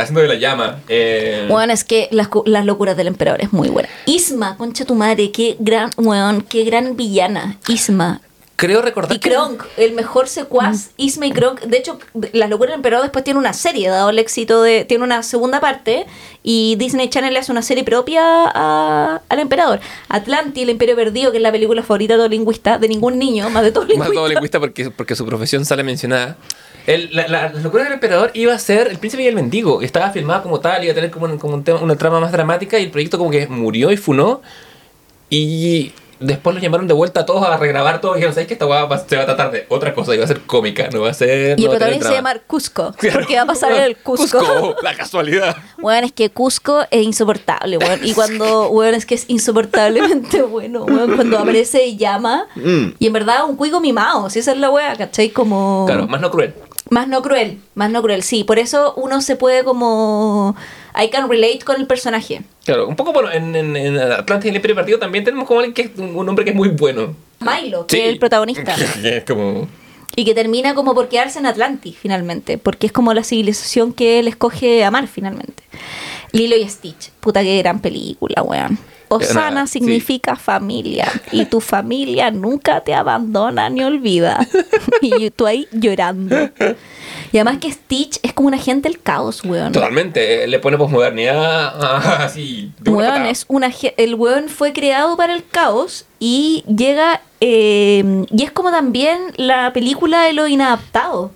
haciendo 0.00 0.20
de 0.22 0.28
la 0.28 0.34
llama. 0.36 0.78
Eh, 0.88 1.46
Bueno, 1.48 1.72
es 1.72 1.84
que 1.84 2.08
las, 2.12 2.28
las 2.46 2.64
locuras 2.64 2.96
del 2.96 3.08
emperador 3.08 3.42
es 3.42 3.52
muy 3.52 3.68
buena. 3.68 3.88
Isma, 4.06 4.56
concha 4.56 4.84
tu 4.86 4.94
madre, 4.94 5.30
qué 5.32 5.56
gran, 5.58 5.90
weón, 5.98 6.40
qué 6.42 6.64
gran 6.64 6.96
villana. 6.96 7.58
Isma. 7.68 8.20
Creo 8.60 8.82
recordar 8.82 9.16
Y 9.16 9.20
Kronk, 9.20 9.64
el 9.78 9.92
mejor 9.92 10.28
secuaz, 10.28 10.90
Isma 10.98 11.26
y 11.26 11.32
Kronk. 11.32 11.62
De 11.62 11.78
hecho, 11.78 11.98
Las 12.32 12.50
locuras 12.50 12.70
del 12.72 12.78
emperador 12.78 13.04
después 13.06 13.24
tiene 13.24 13.38
una 13.40 13.52
serie, 13.54 13.88
dado 13.88 14.10
el 14.10 14.18
éxito 14.18 14.62
de. 14.62 14.84
Tiene 14.84 15.02
una 15.02 15.22
segunda 15.22 15.58
parte. 15.60 16.06
Y 16.42 16.76
Disney 16.76 17.08
Channel 17.08 17.32
le 17.32 17.40
hace 17.40 17.50
una 17.52 17.62
serie 17.62 17.84
propia 17.84 18.22
a- 18.22 19.20
al 19.28 19.38
emperador. 19.38 19.80
Atlantis, 20.08 20.62
el 20.62 20.70
imperio 20.70 20.94
perdido, 20.96 21.30
que 21.32 21.38
es 21.38 21.42
la 21.42 21.50
película 21.52 21.82
favorita 21.82 22.14
de 22.14 22.18
todo 22.18 22.28
lingüista, 22.28 22.78
de 22.78 22.88
ningún 22.88 23.18
niño, 23.18 23.48
más 23.50 23.62
de 23.62 23.72
todo 23.72 23.82
Más 23.84 23.90
lingüista. 23.90 24.14
todo 24.14 24.28
lingüista 24.28 24.60
porque, 24.60 24.90
porque 24.90 25.16
su 25.16 25.24
profesión 25.26 25.64
sale 25.64 25.82
mencionada. 25.82 26.36
El, 26.86 27.10
la, 27.14 27.28
la, 27.28 27.52
las 27.52 27.62
locuras 27.62 27.84
del 27.86 27.94
emperador 27.94 28.30
iba 28.34 28.54
a 28.54 28.58
ser 28.58 28.88
El 28.88 28.98
príncipe 28.98 29.22
y 29.22 29.26
el 29.26 29.34
mendigo. 29.34 29.82
Estaba 29.82 30.10
filmada 30.10 30.42
como 30.42 30.60
tal, 30.60 30.82
iba 30.84 30.92
a 30.92 30.94
tener 30.94 31.10
como, 31.10 31.26
un- 31.26 31.38
como 31.38 31.54
un 31.54 31.64
tema- 31.64 31.80
una 31.80 31.96
trama 31.96 32.20
más 32.20 32.32
dramática 32.32 32.78
y 32.78 32.84
el 32.84 32.90
proyecto 32.90 33.18
como 33.18 33.30
que 33.30 33.46
murió 33.48 33.90
y 33.90 33.96
funó. 33.96 34.40
Y 35.28 35.92
después 36.20 36.54
los 36.54 36.62
llamaron 36.62 36.86
de 36.86 36.94
vuelta 36.94 37.20
a 37.20 37.26
todos 37.26 37.44
a 37.46 37.56
regrabar 37.56 38.00
todo. 38.00 38.12
Y 38.12 38.16
dijeron, 38.16 38.34
¿sabes 38.34 38.46
que 38.46 38.54
esta 38.54 38.66
weá 38.66 38.86
se 39.08 39.16
va 39.16 39.22
a 39.22 39.26
tratar 39.26 39.50
de 39.50 39.66
otra 39.68 39.94
cosa? 39.94 40.14
Y 40.14 40.18
va 40.18 40.24
a 40.24 40.28
ser 40.28 40.42
cómica, 40.42 40.88
no 40.92 41.00
va 41.00 41.10
a 41.10 41.14
ser... 41.14 41.58
Y 41.58 41.64
no 41.64 41.72
el 41.72 41.78
protagonista 41.78 42.08
se 42.08 42.14
drama". 42.14 42.32
llama 42.34 42.42
Cusco. 42.46 42.94
Claro. 43.00 43.18
Porque 43.18 43.36
va 43.36 43.42
a 43.42 43.46
pasar 43.46 43.72
en 43.72 43.82
el 43.82 43.96
Cusco. 44.02 44.76
la 44.82 44.94
casualidad. 44.94 45.56
Bueno, 45.78 46.06
es 46.06 46.12
que 46.12 46.30
Cusco 46.30 46.82
es 46.90 47.02
insoportable, 47.02 47.78
weón. 47.78 48.00
Y 48.04 48.12
cuando, 48.14 48.68
weón, 48.68 48.94
es 48.94 49.06
que 49.06 49.14
es 49.14 49.24
insoportablemente 49.28 50.42
bueno, 50.42 50.84
weón. 50.84 51.16
Cuando 51.16 51.38
aparece 51.38 51.86
y 51.86 51.96
llama. 51.96 52.46
Y 52.98 53.06
en 53.06 53.12
verdad, 53.12 53.44
un 53.48 53.56
cuico 53.56 53.80
mimado. 53.80 54.28
Si 54.30 54.38
esa 54.38 54.52
es 54.52 54.58
la 54.58 54.70
wea, 54.70 54.94
¿cachai? 54.96 55.30
Como. 55.30 55.84
Claro, 55.86 56.06
más 56.06 56.20
no 56.20 56.30
cruel. 56.30 56.54
Más 56.90 57.06
no 57.06 57.22
cruel, 57.22 57.60
más 57.74 57.88
no 57.90 58.02
cruel, 58.02 58.22
sí. 58.24 58.42
Por 58.42 58.58
eso 58.58 58.94
uno 58.96 59.20
se 59.20 59.36
puede 59.36 59.62
como... 59.62 60.56
I 60.94 61.08
can 61.10 61.28
relate 61.28 61.60
con 61.64 61.76
el 61.80 61.86
personaje. 61.86 62.42
Claro, 62.64 62.88
un 62.88 62.96
poco 62.96 63.12
bueno, 63.12 63.30
en, 63.30 63.54
en, 63.54 63.76
en 63.76 63.98
Atlantis 63.98 64.46
y 64.46 64.48
el 64.50 64.56
Imperio 64.56 64.74
Partido 64.76 64.98
también 64.98 65.24
tenemos 65.24 65.46
como 65.46 65.60
alguien 65.60 65.74
que 65.74 65.82
es 65.82 65.90
un, 65.98 66.28
hombre 66.28 66.44
que 66.44 66.50
es 66.50 66.56
muy 66.56 66.68
bueno. 66.68 67.14
Milo, 67.40 67.86
que 67.86 67.96
Sí. 67.96 68.02
es 68.02 68.08
el 68.08 68.18
protagonista. 68.18 68.74
Que 69.02 69.16
es 69.18 69.24
como... 69.24 69.68
y 70.16 70.24
que 70.24 70.34
termina 70.34 70.74
como 70.74 70.94
por 70.94 71.08
quedarse 71.08 71.38
en 71.38 71.46
Atlantis, 71.46 71.96
finalmente. 72.00 72.58
Porque 72.58 72.86
es 72.86 72.92
como 72.92 73.14
la 73.14 73.24
civilización 73.24 73.92
que 73.92 74.18
él 74.18 74.28
escoge 74.28 74.84
amar, 74.84 75.06
finalmente. 75.08 75.62
Lilo 76.32 76.56
y 76.56 76.68
Stitch. 76.68 77.10
Puta, 77.20 77.42
qué 77.42 77.58
gran 77.58 77.80
película, 77.80 78.42
weón. 78.42 78.78
Osana 79.08 79.66
significa 79.66 80.36
familia. 80.36 81.10
Y 81.32 81.46
tu 81.46 81.60
familia 81.60 82.30
nunca 82.30 82.80
te 82.82 82.94
abandona 82.94 83.68
ni 83.68 83.82
olvida. 83.82 84.46
y 85.02 85.30
tú 85.30 85.46
ahí 85.46 85.66
llorando. 85.72 86.36
Y 87.32 87.38
además 87.38 87.58
que 87.58 87.70
Stitch 87.70 88.18
es 88.22 88.32
como 88.32 88.48
un 88.48 88.54
agente 88.54 88.88
del 88.88 89.00
caos, 89.00 89.44
weón. 89.44 89.72
Totalmente, 89.72 90.44
eh, 90.44 90.46
le 90.48 90.58
pone 90.58 90.76
posmodernidad 90.76 92.22
así. 92.24 92.72
de 92.80 92.90
Weón, 92.90 93.26
es 93.26 93.44
una, 93.48 93.70
el 93.96 94.14
weón 94.16 94.48
fue 94.48 94.72
creado 94.72 95.16
para 95.16 95.34
el 95.34 95.46
caos 95.46 96.06
y 96.18 96.64
llega. 96.66 97.20
eh, 97.40 98.24
y 98.30 98.42
es 98.42 98.50
como 98.50 98.70
también 98.70 99.18
la 99.36 99.72
película 99.72 100.22
de 100.22 100.32
lo 100.32 100.46
inadaptado. 100.46 101.30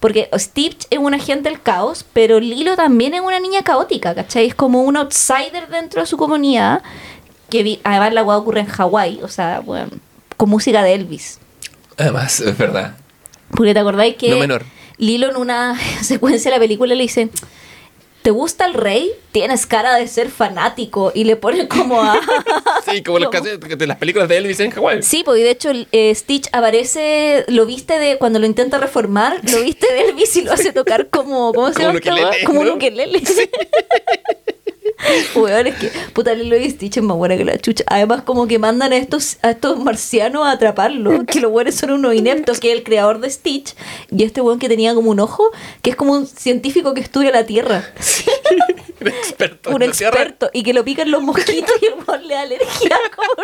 Porque 0.00 0.28
Stitch 0.36 0.86
es 0.90 0.98
un 0.98 1.14
agente 1.14 1.48
del 1.48 1.62
caos, 1.62 2.04
pero 2.12 2.40
Lilo 2.40 2.74
también 2.74 3.14
es 3.14 3.20
una 3.20 3.38
niña 3.38 3.62
caótica, 3.62 4.14
¿cachai? 4.16 4.46
Es 4.46 4.54
como 4.54 4.82
un 4.82 4.96
outsider 4.96 5.68
dentro 5.68 6.00
de 6.00 6.06
su 6.08 6.16
comunidad. 6.16 6.82
Que 7.48 7.62
vi- 7.62 7.80
además 7.84 8.12
la 8.12 8.22
weá 8.24 8.36
ocurre 8.36 8.60
en 8.60 8.66
Hawái, 8.66 9.20
o 9.22 9.28
sea, 9.28 9.60
bueno, 9.60 9.90
con 10.36 10.50
música 10.50 10.82
de 10.82 10.94
Elvis. 10.94 11.38
Además, 11.96 12.40
es 12.40 12.58
verdad. 12.58 12.96
Porque 13.54 13.74
te 13.74 13.78
acordáis 13.80 14.16
que 14.16 14.30
No 14.30 14.38
menor. 14.38 14.64
Lilo 15.02 15.28
en 15.28 15.36
una 15.36 15.76
secuencia 16.02 16.50
de 16.50 16.56
la 16.56 16.60
película 16.60 16.94
le 16.94 17.02
dice, 17.02 17.28
¿te 18.22 18.30
gusta 18.30 18.66
el 18.66 18.74
rey? 18.74 19.10
Tienes 19.32 19.66
cara 19.66 19.96
de 19.96 20.06
ser 20.06 20.30
fanático. 20.30 21.10
Y 21.12 21.24
le 21.24 21.34
pone 21.34 21.66
como 21.66 22.00
a... 22.00 22.20
Sí, 22.88 23.02
como 23.02 23.18
de 23.18 23.86
las 23.86 23.96
películas 23.96 24.28
de 24.28 24.36
Elvis 24.36 24.60
en 24.60 24.70
Hawái. 24.70 25.02
Sí, 25.02 25.22
porque 25.24 25.42
de 25.42 25.50
hecho 25.50 25.70
eh, 25.90 26.14
Stitch 26.14 26.48
aparece, 26.52 27.44
lo 27.48 27.66
viste 27.66 27.98
de 27.98 28.18
cuando 28.18 28.38
lo 28.38 28.46
intenta 28.46 28.78
reformar, 28.78 29.40
lo 29.50 29.60
viste 29.62 29.92
de 29.92 30.02
Elvis 30.02 30.36
y 30.36 30.42
lo 30.42 30.52
hace 30.52 30.72
tocar 30.72 31.08
como, 31.08 31.52
¿cómo 31.52 31.68
se 31.68 31.74
Como 31.74 31.86
llama? 31.86 31.90
un 31.90 31.96
ukelele? 31.96 32.44
Como 32.44 32.60
un 32.60 32.70
ukelele. 32.70 33.22
Weón, 35.34 35.66
es 35.66 35.74
que 35.76 35.90
puta 36.12 36.34
Lilo 36.34 36.56
y 36.56 36.70
Stitch 36.70 36.98
es 36.98 37.02
más 37.02 37.16
buena 37.16 37.36
que 37.36 37.44
la 37.44 37.58
chucha. 37.58 37.84
Además, 37.86 38.22
como 38.22 38.46
que 38.46 38.58
mandan 38.58 38.92
a 38.92 38.96
estos, 38.96 39.38
a 39.42 39.50
estos 39.50 39.78
marcianos 39.78 40.46
a 40.46 40.52
atraparlo. 40.52 41.24
Que 41.26 41.40
los 41.40 41.50
weones 41.50 41.74
son 41.74 41.90
unos 41.90 42.14
ineptos, 42.14 42.60
que 42.60 42.70
es 42.72 42.78
el 42.78 42.84
creador 42.84 43.20
de 43.20 43.30
Stitch. 43.30 43.74
Y 44.10 44.22
este 44.24 44.40
weón 44.40 44.58
que 44.58 44.68
tenía 44.68 44.94
como 44.94 45.10
un 45.10 45.20
ojo, 45.20 45.50
que 45.82 45.90
es 45.90 45.96
como 45.96 46.12
un 46.12 46.26
científico 46.26 46.94
que 46.94 47.00
estudia 47.00 47.30
la 47.30 47.46
Tierra. 47.46 47.84
Un 49.00 49.08
experto. 49.08 49.70
un 49.70 49.82
experto. 49.82 50.48
Y 50.52 50.62
que 50.62 50.72
lo 50.72 50.84
pican 50.84 51.10
los 51.10 51.22
mosquitos 51.22 51.74
y 51.80 51.86
el 51.86 51.94
weón 51.94 52.28
le 52.28 52.34
da 52.34 52.42
alergia. 52.42 52.98
Como... 53.16 53.42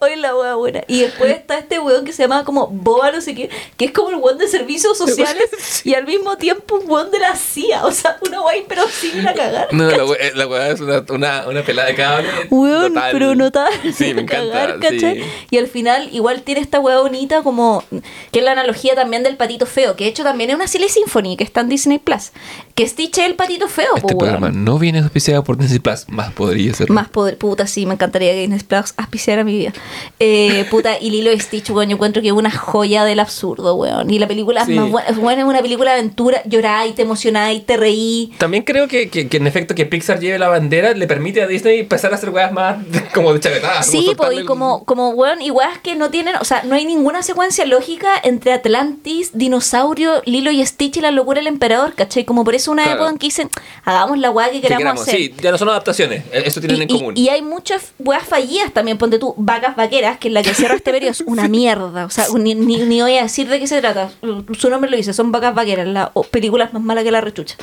Oye, 0.00 0.16
la 0.16 0.34
wea 0.36 0.54
buena. 0.54 0.82
Y 0.88 1.00
después 1.00 1.30
está 1.36 1.58
este 1.58 1.78
weón 1.78 2.04
que 2.04 2.12
se 2.12 2.22
llama 2.22 2.44
como 2.44 2.66
Boba, 2.68 3.12
no 3.12 3.20
sé 3.20 3.34
qué, 3.34 3.50
que 3.76 3.86
es 3.86 3.92
como 3.92 4.10
el 4.10 4.16
weón 4.16 4.38
de 4.38 4.48
servicios 4.48 4.96
sociales 4.98 5.82
y 5.84 5.94
al 5.94 6.04
mismo 6.06 6.36
tiempo 6.36 6.76
un 6.76 6.90
weón 6.90 7.10
de 7.10 7.18
la 7.20 7.34
CIA. 7.36 7.84
O 7.86 7.92
sea, 7.92 8.16
una 8.26 8.42
wea 8.42 8.62
pero 8.68 8.86
sin 8.88 9.26
a 9.26 9.32
cagar. 9.34 9.68
No, 9.72 9.90
la 9.90 10.04
we- 10.04 10.32
la 10.34 10.46
weá 10.46 10.68
es 10.70 10.80
una, 10.80 11.04
una, 11.10 11.48
una 11.48 11.62
pelada 11.62 11.88
de 11.88 11.94
cable. 11.94 12.28
Weón, 12.50 12.94
total. 12.94 13.12
pero 13.12 13.34
notable. 13.34 13.92
Sí, 13.92 14.14
me 14.14 14.24
cagar, 14.26 14.70
encanta. 14.70 14.88
¿cachai? 14.90 15.16
sí. 15.16 15.24
Y 15.50 15.58
al 15.58 15.66
final, 15.68 16.08
igual 16.12 16.42
tiene 16.42 16.60
esta 16.60 16.80
hueá 16.80 17.00
bonita, 17.00 17.42
como 17.42 17.84
que 18.32 18.38
es 18.40 18.44
la 18.44 18.52
analogía 18.52 18.94
también 18.94 19.22
del 19.22 19.36
patito 19.36 19.66
feo, 19.66 19.96
que 19.96 20.04
de 20.04 20.10
hecho 20.10 20.24
también 20.24 20.50
es 20.50 20.56
una 20.56 20.66
Silly 20.66 20.88
Symphony 20.88 21.36
que 21.36 21.44
está 21.44 21.60
en 21.60 21.68
Disney 21.68 21.98
Plus. 21.98 22.32
Que 22.74 22.86
Stitch 22.88 23.18
es 23.18 23.26
el 23.26 23.34
patito 23.36 23.68
feo, 23.68 23.90
po, 23.92 23.96
Este 23.98 24.14
weón. 24.14 24.18
programa 24.18 24.50
no 24.50 24.78
viene 24.78 24.98
auspiciado 25.00 25.44
por 25.44 25.56
Disney 25.56 25.78
Plus, 25.78 26.08
más 26.08 26.32
podría 26.32 26.74
ser. 26.74 26.90
Más 26.90 27.08
poder, 27.08 27.38
puta, 27.38 27.66
sí, 27.66 27.86
me 27.86 27.94
encantaría 27.94 28.32
que 28.32 28.40
Disney 28.40 28.60
Plus 28.60 28.94
auspiciara 28.96 29.43
mi 29.44 29.56
vida. 29.58 29.72
Eh, 30.20 30.66
puta, 30.70 30.98
y 31.00 31.10
Lilo 31.10 31.32
y 31.32 31.40
Stitch, 31.40 31.70
weón, 31.70 31.88
yo 31.88 31.94
encuentro 31.96 32.22
que 32.22 32.28
es 32.28 32.34
una 32.34 32.50
joya 32.50 33.04
del 33.04 33.20
absurdo, 33.20 33.74
weón. 33.76 34.10
Y 34.10 34.18
la 34.18 34.26
película 34.28 34.60
es 34.62 34.66
Sí. 34.66 34.72
más 34.74 34.90
buena, 34.90 35.08
es 35.08 35.16
buena, 35.16 35.42
es 35.42 35.48
una 35.48 35.62
película 35.62 35.92
de 35.92 35.98
aventura, 36.00 36.42
lloráis, 36.46 36.94
te 36.94 37.02
emocionáis, 37.02 37.64
te 37.66 37.76
reí. 37.76 38.32
También 38.38 38.62
creo 38.64 38.88
que, 38.88 39.08
que, 39.10 39.28
que 39.28 39.36
en 39.36 39.46
efecto 39.46 39.74
que 39.74 39.86
Pixar 39.86 40.20
lleve 40.20 40.38
la 40.38 40.48
bandera 40.48 40.92
le 40.94 41.06
permite 41.06 41.42
a 41.42 41.46
Disney 41.46 41.80
empezar 41.80 42.12
a 42.12 42.16
hacer 42.16 42.30
weas 42.30 42.52
más 42.52 42.78
como 43.14 43.32
de 43.32 43.40
chavetadas. 43.40 43.86
Sí, 43.86 44.12
como 44.16 44.30
po, 44.30 44.32
y 44.32 44.44
como, 44.44 44.84
como, 44.84 45.08
weón, 45.10 45.42
y 45.42 45.50
weas 45.50 45.78
que 45.78 45.94
no 45.96 46.10
tienen, 46.10 46.36
o 46.36 46.44
sea, 46.44 46.62
no 46.64 46.74
hay 46.74 46.84
ninguna 46.84 47.22
secuencia 47.22 47.64
lógica 47.66 48.08
entre 48.22 48.52
Atlantis, 48.52 49.30
Dinosaurio, 49.34 50.22
Lilo 50.24 50.50
y 50.50 50.64
Stitch 50.64 50.96
y 50.96 51.00
la 51.00 51.10
locura 51.10 51.38
del 51.40 51.46
emperador, 51.48 51.94
¿cachai? 51.94 52.24
Como 52.24 52.44
por 52.44 52.54
eso 52.54 52.70
una 52.72 52.84
Claro. 52.84 52.96
época 52.98 53.10
en 53.12 53.18
que 53.18 53.26
dicen, 53.26 53.48
hagamos 53.84 54.18
la 54.18 54.30
wea 54.30 54.46
que 54.48 54.54
que 54.56 54.60
queramos, 54.62 54.80
queramos. 54.80 55.02
hacer. 55.02 55.16
Sí, 55.16 55.34
ya 55.42 55.50
no 55.50 55.58
son 55.58 55.68
adaptaciones. 55.68 56.24
eh, 56.32 56.42
Eso 56.46 56.60
tienen 56.60 56.78
y, 56.78 56.82
en 56.82 56.90
y- 56.90 56.98
común. 56.98 57.14
y 57.16 57.28
hay 57.28 57.42
muchas 57.42 57.92
weas 57.98 58.24
fallidas 58.24 58.72
también. 58.72 58.98
Ponte 58.98 59.18
tú, 59.18 59.33
Vacas 59.36 59.76
Vaqueras, 59.76 60.18
que 60.18 60.28
es 60.28 60.34
la 60.34 60.42
que 60.42 60.54
cierra 60.54 60.74
este 60.76 60.90
periodo, 60.92 61.12
es 61.12 61.20
una 61.22 61.48
mierda. 61.48 62.04
O 62.06 62.10
sea, 62.10 62.24
ni, 62.38 62.54
ni, 62.54 62.78
ni 62.78 63.00
voy 63.02 63.16
a 63.18 63.22
decir 63.22 63.48
de 63.48 63.58
qué 63.60 63.66
se 63.66 63.80
trata. 63.80 64.10
Su 64.58 64.70
nombre 64.70 64.90
lo 64.90 64.96
dice, 64.96 65.12
son 65.12 65.32
Vacas 65.32 65.54
Vaqueras, 65.54 65.86
la 65.86 66.10
o, 66.14 66.22
película 66.24 66.68
más 66.72 66.82
mala 66.82 67.02
que 67.02 67.10
la 67.10 67.20
rechucha. 67.20 67.56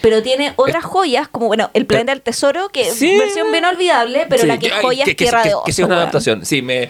Pero 0.00 0.22
tiene 0.22 0.52
otras 0.56 0.84
joyas, 0.84 1.26
como 1.28 1.48
bueno, 1.48 1.70
El 1.74 1.84
Planeta 1.86 2.12
del 2.12 2.22
Tesoro, 2.22 2.68
que 2.68 2.84
Sí. 2.84 3.10
es 3.10 3.18
versión 3.18 3.50
bien 3.50 3.64
olvidable, 3.64 4.26
pero 4.28 4.42
Sí, 4.42 4.46
la 4.48 4.58
que 4.58 4.66
es 4.68 4.72
joya 4.74 5.04
que, 5.04 5.10
es 5.10 5.16
que- 5.16 5.24
Tierra 5.24 5.42
que- 5.42 5.48
de 5.48 5.52
que 5.52 5.56
Osos. 5.56 5.74
sí 5.74 5.82
es 5.82 5.86
una 5.86 5.96
adaptación. 5.96 6.44
Sí, 6.46 6.62
me. 6.62 6.88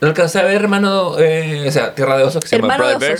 No 0.00 0.06
alcancé 0.08 0.38
a 0.38 0.44
ver, 0.44 0.54
hermano. 0.54 1.18
eh, 1.18 1.64
o 1.68 1.72
sea, 1.72 1.94
Tierra 1.94 2.16
de 2.16 2.22
Osos, 2.22 2.40
que 2.42 2.48
se 2.48 2.56
Hermano 2.56 2.84
llama 2.84 2.98
Brother. 2.98 3.18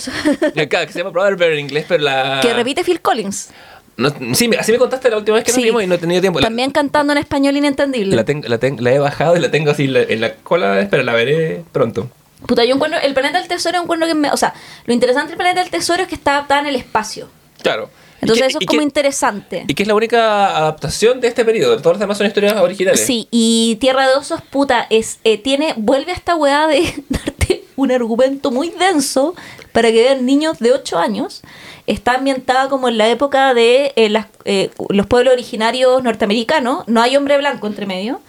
Bear. 0.54 0.86
Que 0.86 0.92
se 0.92 0.98
llama 1.00 1.10
Brother 1.10 1.36
Bear 1.36 1.52
en 1.52 1.58
inglés, 1.60 1.84
pero 1.88 2.04
la. 2.04 2.38
Que 2.40 2.54
repite 2.54 2.84
Phil 2.84 3.00
Collins. 3.00 3.50
No, 3.98 4.10
sí, 4.34 4.48
así 4.58 4.72
me 4.72 4.78
contaste 4.78 5.10
la 5.10 5.18
última 5.18 5.34
vez 5.36 5.44
que 5.44 5.50
nos 5.50 5.56
Sí. 5.56 5.64
vimos 5.64 5.82
y 5.82 5.86
no 5.86 5.96
he 5.96 5.98
tenido 5.98 6.20
tiempo. 6.20 6.38
La- 6.40 6.46
También 6.46 6.70
cantando 6.70 7.12
en 7.12 7.18
español 7.18 7.56
inentendible. 7.56 8.16
La, 8.16 8.24
ten- 8.24 8.44
la, 8.46 8.56
ten- 8.58 8.82
la 8.82 8.92
he 8.92 8.98
bajado 8.98 9.36
y 9.36 9.40
la 9.40 9.50
tengo 9.50 9.70
así 9.72 9.84
en 9.84 9.92
la, 9.92 10.04
la 10.28 10.34
cola, 10.36 10.86
pero 10.90 11.02
la 11.02 11.12
veré 11.12 11.62
pronto. 11.72 12.08
Puta, 12.46 12.64
yo 12.64 12.76
encuentro, 12.76 13.00
el 13.00 13.12
planeta 13.12 13.38
del 13.40 13.48
tesoro 13.48 13.82
encuentro 13.82 14.06
que 14.08 14.14
me, 14.14 14.30
o 14.30 14.36
sea, 14.36 14.54
lo 14.86 14.94
interesante 14.94 15.30
del 15.30 15.36
planeta 15.36 15.60
del 15.60 15.70
tesoro 15.70 16.02
es 16.02 16.08
que 16.08 16.14
está 16.14 16.32
adaptada 16.36 16.60
en 16.60 16.66
el 16.68 16.76
espacio. 16.76 17.28
Claro. 17.62 17.90
Entonces 18.20 18.42
que- 18.44 18.48
eso 18.50 18.58
es 18.60 18.66
como 18.66 18.78
que- 18.78 18.84
interesante. 18.84 19.64
Y 19.66 19.74
que 19.74 19.82
es 19.82 19.88
la 19.88 19.94
única 19.96 20.56
adaptación 20.56 21.20
de 21.20 21.26
este 21.28 21.44
periodo. 21.44 21.76
Todas 21.78 21.96
las 21.96 22.00
demás 22.00 22.18
son 22.18 22.26
historias 22.28 22.56
originales. 22.56 23.04
Sí, 23.04 23.26
y 23.32 23.76
Tierra 23.80 24.08
de 24.08 24.14
Osos, 24.14 24.40
puta, 24.42 24.86
es, 24.90 25.18
eh, 25.24 25.38
tiene, 25.38 25.74
vuelve 25.76 26.12
a 26.12 26.14
esta 26.14 26.36
weá 26.36 26.68
de 26.68 26.94
darte 27.08 27.64
un 27.74 27.90
argumento 27.92 28.50
muy 28.52 28.70
denso 28.70 29.34
para 29.72 29.90
que 29.92 30.02
vean 30.02 30.26
niños 30.26 30.58
de 30.58 30.72
8 30.72 30.98
años. 30.98 31.42
Está 31.86 32.14
ambientada 32.14 32.68
como 32.68 32.88
en 32.88 32.98
la 32.98 33.08
época 33.08 33.54
de 33.54 33.92
eh, 33.96 34.08
las- 34.08 34.26
eh, 34.44 34.70
los 34.90 35.06
pueblos 35.06 35.32
originarios 35.34 36.02
norteamericanos. 36.02 36.84
No 36.86 37.00
hay 37.02 37.16
hombre 37.16 37.36
blanco 37.38 37.66
entre 37.66 37.86
medio. 37.86 38.20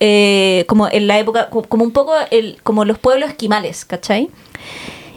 Eh, 0.00 0.64
como 0.68 0.88
en 0.88 1.06
la 1.06 1.18
época, 1.18 1.48
co- 1.50 1.62
como 1.62 1.82
un 1.84 1.92
poco 1.92 2.12
el, 2.30 2.58
como 2.62 2.84
los 2.84 2.98
pueblos 2.98 3.30
esquimales, 3.30 3.84
¿cachai? 3.84 4.28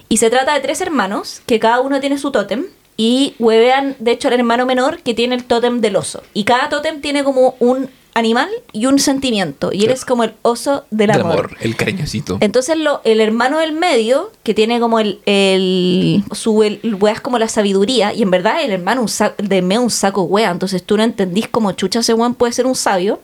Y 0.08 0.18
se 0.18 0.30
trata 0.30 0.54
de 0.54 0.60
tres 0.62 0.80
hermanos, 0.82 1.42
que 1.46 1.60
cada 1.60 1.82
uno 1.82 2.00
tiene 2.00 2.18
su 2.18 2.32
tótem, 2.32 2.66
y 2.96 3.36
huevean, 3.40 3.96
de 4.00 4.12
hecho, 4.12 4.28
al 4.30 4.36
hermano 4.36 4.66
menor 4.66 5.02
que 5.02 5.14
tiene 5.14 5.36
el 5.36 5.44
tótem 5.46 5.82
del 5.82 5.96
oso. 5.96 6.22
Y 6.34 6.44
cada 6.46 6.70
tótem 6.70 7.02
tiene 7.02 7.24
como 7.24 7.56
un 7.60 7.90
animal 8.14 8.50
y 8.74 8.86
un 8.86 9.00
sentimiento, 9.00 9.72
y 9.72 9.86
él 9.86 9.92
es 9.92 10.06
como 10.06 10.24
el 10.24 10.34
oso 10.42 10.86
del 10.90 11.12
amor. 11.12 11.32
amor, 11.32 11.58
el 11.62 11.76
cariñosito. 11.76 12.38
Entonces 12.42 12.78
lo, 12.78 13.02
el 13.04 13.22
hermano 13.22 13.60
del 13.60 13.72
medio, 13.72 14.32
que 14.44 14.54
tiene 14.54 14.80
como 14.80 15.00
el, 15.00 15.20
el 15.26 16.24
su 16.32 16.64
el, 16.64 16.82
es 17.10 17.22
como 17.22 17.40
la 17.40 17.48
sabiduría, 17.48 18.14
y 18.14 18.22
en 18.22 18.32
verdad 18.32 18.64
el 18.64 18.72
hermano 18.72 19.02
un 19.02 19.10
de 19.38 19.62
medio 19.62 19.82
un 19.82 19.90
saco 19.90 20.24
wea, 20.24 20.52
entonces 20.52 20.84
tú 20.84 20.98
no 20.98 21.04
entendís 21.04 21.48
cómo 21.48 21.72
chucha 21.74 22.00
ese 22.00 22.14
weón 22.14 22.36
puede 22.36 22.54
ser 22.54 22.66
un 22.66 22.76
sabio, 22.76 23.20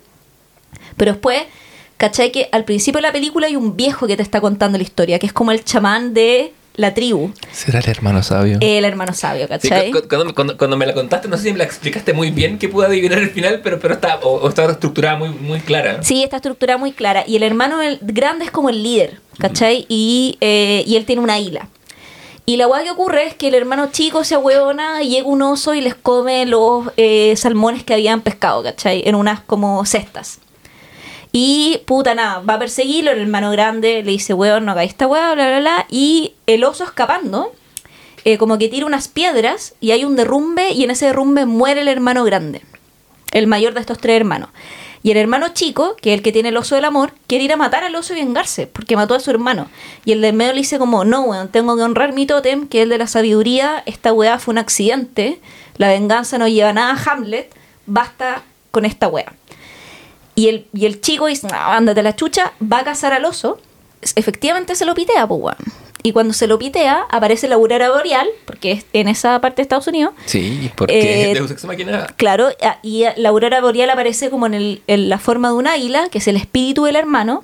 pero 0.98 1.12
después 1.14 1.44
¿Cachai? 1.98 2.32
Que 2.32 2.50
al 2.52 2.66
principio 2.66 2.98
de 2.98 3.04
la 3.04 3.14
película 3.14 3.48
hay 3.48 3.56
un 3.56 3.78
viejo 3.78 4.06
que 4.06 4.18
te 4.18 4.24
está 4.24 4.42
contando 4.42 4.78
la 4.78 4.84
historia, 4.84 5.18
que 5.18 5.28
es 5.28 5.34
como 5.34 5.52
el 5.52 5.64
chamán 5.64 6.14
de 6.14 6.54
la 6.78 6.94
tribu, 6.94 7.32
Será 7.52 7.80
el 7.80 7.90
hermano 7.90 8.22
sabio. 8.24 8.58
el 8.62 8.86
hermano 8.86 9.14
sabio, 9.14 9.44
Sí, 9.44 9.70
¿cachai? 9.70 9.92
cu- 9.92 10.02
cu- 10.02 10.08
cuando, 10.10 10.36
cuando- 10.36 10.58
cuando 10.58 10.78
me 10.78 10.86
la 10.86 10.94
contaste, 10.94 11.28
no 11.28 11.38
sé 11.38 11.44
si 11.44 11.52
me 11.54 11.58
la 11.60 11.64
explicaste 11.64 12.14
muy 12.14 12.32
bien 12.32 12.58
que 12.60 12.68
pude 12.70 12.86
adivinar 12.88 13.20
el 13.20 13.30
final, 13.30 13.62
pero, 13.64 13.80
pero 13.80 13.94
está, 13.96 14.18
o, 14.24 14.36
o 14.42 14.50
estaba 14.50 14.72
estructurada 14.72 15.18
muy, 15.18 15.30
muy 15.30 15.60
clara. 15.60 16.04
Sí, 16.04 16.24
esta 16.24 16.38
estructura 16.38 16.78
muy 16.78 16.92
clara. 16.92 17.24
Y 17.26 17.36
el 17.38 17.44
hermano 17.44 17.82
el 17.82 18.00
grande 18.02 18.46
es 18.46 18.52
como 18.52 18.70
el 18.70 18.84
líder, 18.84 19.20
¿cachai? 19.40 19.86
Y, 19.90 20.38
eh, 20.42 20.84
y 20.86 20.96
él 20.98 21.06
tiene 21.06 21.22
una 21.22 21.40
isla. 21.40 21.70
Y 22.48 22.58
la 22.58 22.68
hueá 22.68 22.84
que 22.84 22.92
ocurre 22.92 23.26
es 23.26 23.34
que 23.34 23.48
el 23.48 23.56
hermano 23.56 23.90
chico 23.92 24.24
se 24.24 24.36
ahueona 24.36 25.02
y 25.02 25.10
llega 25.10 25.28
un 25.28 25.42
oso 25.42 25.74
y 25.74 25.82
les 25.82 25.96
come 25.96 26.46
los 26.46 26.86
eh, 26.96 27.34
salmones 27.38 27.84
que 27.84 27.96
habían 27.96 28.22
pescado, 28.22 28.62
¿cachai? 28.62 29.02
En 29.06 29.16
unas 29.16 29.40
como 29.40 29.84
cestas. 29.86 30.40
Y 31.38 31.82
puta 31.86 32.16
nada, 32.16 32.40
va 32.40 32.54
a 32.54 32.60
perseguirlo, 32.60 33.12
el 33.12 33.20
hermano 33.20 33.52
grande 33.52 34.02
le 34.04 34.12
dice, 34.12 34.34
weón, 34.34 34.64
no 34.64 34.72
hagáis 34.72 34.92
esta 34.92 35.06
weá, 35.06 35.34
bla, 35.34 35.48
bla, 35.48 35.60
bla. 35.60 35.86
Y 35.90 36.34
el 36.48 36.64
oso 36.64 36.86
escapando, 36.86 37.52
eh, 38.24 38.38
como 38.38 38.58
que 38.58 38.70
tira 38.70 38.86
unas 38.86 39.10
piedras 39.10 39.76
y 39.82 39.92
hay 39.92 40.06
un 40.06 40.16
derrumbe 40.16 40.72
y 40.72 40.86
en 40.86 40.92
ese 40.92 41.08
derrumbe 41.08 41.46
muere 41.46 41.82
el 41.82 41.90
hermano 41.90 42.24
grande, 42.24 42.62
el 43.34 43.48
mayor 43.48 43.74
de 43.74 43.82
estos 43.82 43.98
tres 43.98 44.16
hermanos. 44.16 44.48
Y 45.04 45.12
el 45.12 45.18
hermano 45.18 45.50
chico, 45.50 45.98
que 46.02 46.14
es 46.14 46.20
el 46.20 46.24
que 46.24 46.32
tiene 46.32 46.48
el 46.48 46.58
oso 46.58 46.76
del 46.76 46.86
amor, 46.86 47.12
quiere 47.28 47.44
ir 47.44 47.52
a 47.52 47.58
matar 47.58 47.84
al 47.84 47.96
oso 47.96 48.14
y 48.14 48.22
vengarse, 48.22 48.66
porque 48.66 48.96
mató 48.96 49.14
a 49.14 49.20
su 49.20 49.30
hermano. 49.30 49.68
Y 50.06 50.14
el 50.14 50.22
del 50.22 50.32
medio 50.32 50.54
le 50.54 50.60
dice 50.60 50.80
como, 50.80 51.04
no, 51.04 51.24
weón, 51.24 51.50
tengo 51.50 51.76
que 51.76 51.84
honrar 51.84 52.14
mi 52.14 52.26
tótem, 52.26 52.66
que 52.66 52.78
es 52.78 52.84
el 52.84 52.90
de 52.92 52.98
la 52.98 53.08
sabiduría, 53.08 53.84
esta 53.86 54.14
weá 54.14 54.40
fue 54.40 54.54
un 54.54 54.60
accidente, 54.60 55.42
la 55.76 55.90
venganza 55.90 56.38
no 56.38 56.48
lleva 56.48 56.72
nada 56.72 56.94
a 56.94 57.12
Hamlet, 57.12 57.54
basta 57.88 58.42
con 58.72 58.86
esta 58.86 59.10
weá. 59.10 59.34
Y 60.36 60.50
el, 60.50 60.68
y 60.74 60.86
el 60.86 61.00
chico 61.02 61.28
dice, 61.28 61.48
no, 61.48 61.56
ándate 61.56 62.02
a 62.02 62.04
la 62.04 62.16
chucha, 62.16 62.52
va 62.62 62.80
a 62.80 62.84
cazar 62.84 63.14
al 63.14 63.24
oso. 63.26 63.58
Efectivamente 64.16 64.76
se 64.76 64.86
lo 64.86 64.94
pitea, 64.94 65.26
pues. 65.28 65.56
Y 66.04 66.12
cuando 66.12 66.34
se 66.34 66.46
lo 66.46 66.60
pitea, 66.60 67.06
aparece 67.10 67.48
la 67.48 67.56
aurora 67.56 67.90
boreal, 67.90 68.28
porque 68.46 68.74
es 68.74 68.86
en 68.94 69.08
esa 69.08 69.40
parte 69.42 69.58
de 69.58 69.62
Estados 69.64 69.88
Unidos. 69.88 70.14
Sí, 70.26 70.70
porque 70.76 71.32
Eh, 71.32 71.34
Deus 71.34 71.50
Ex 71.50 71.66
Machina. 71.66 72.06
Claro, 72.18 72.50
a- 72.62 72.78
y 72.84 73.06
la 73.16 73.30
aurora 73.30 73.60
boreal 73.62 73.90
aparece 73.90 74.30
como 74.30 74.46
en, 74.46 74.54
el- 74.54 74.82
en 74.86 75.10
la 75.10 75.18
forma 75.18 75.48
de 75.48 75.56
un 75.56 75.66
águila, 75.68 76.10
que 76.10 76.20
es 76.20 76.28
el 76.28 76.36
espíritu 76.36 76.84
del 76.84 76.96
hermano, 76.98 77.44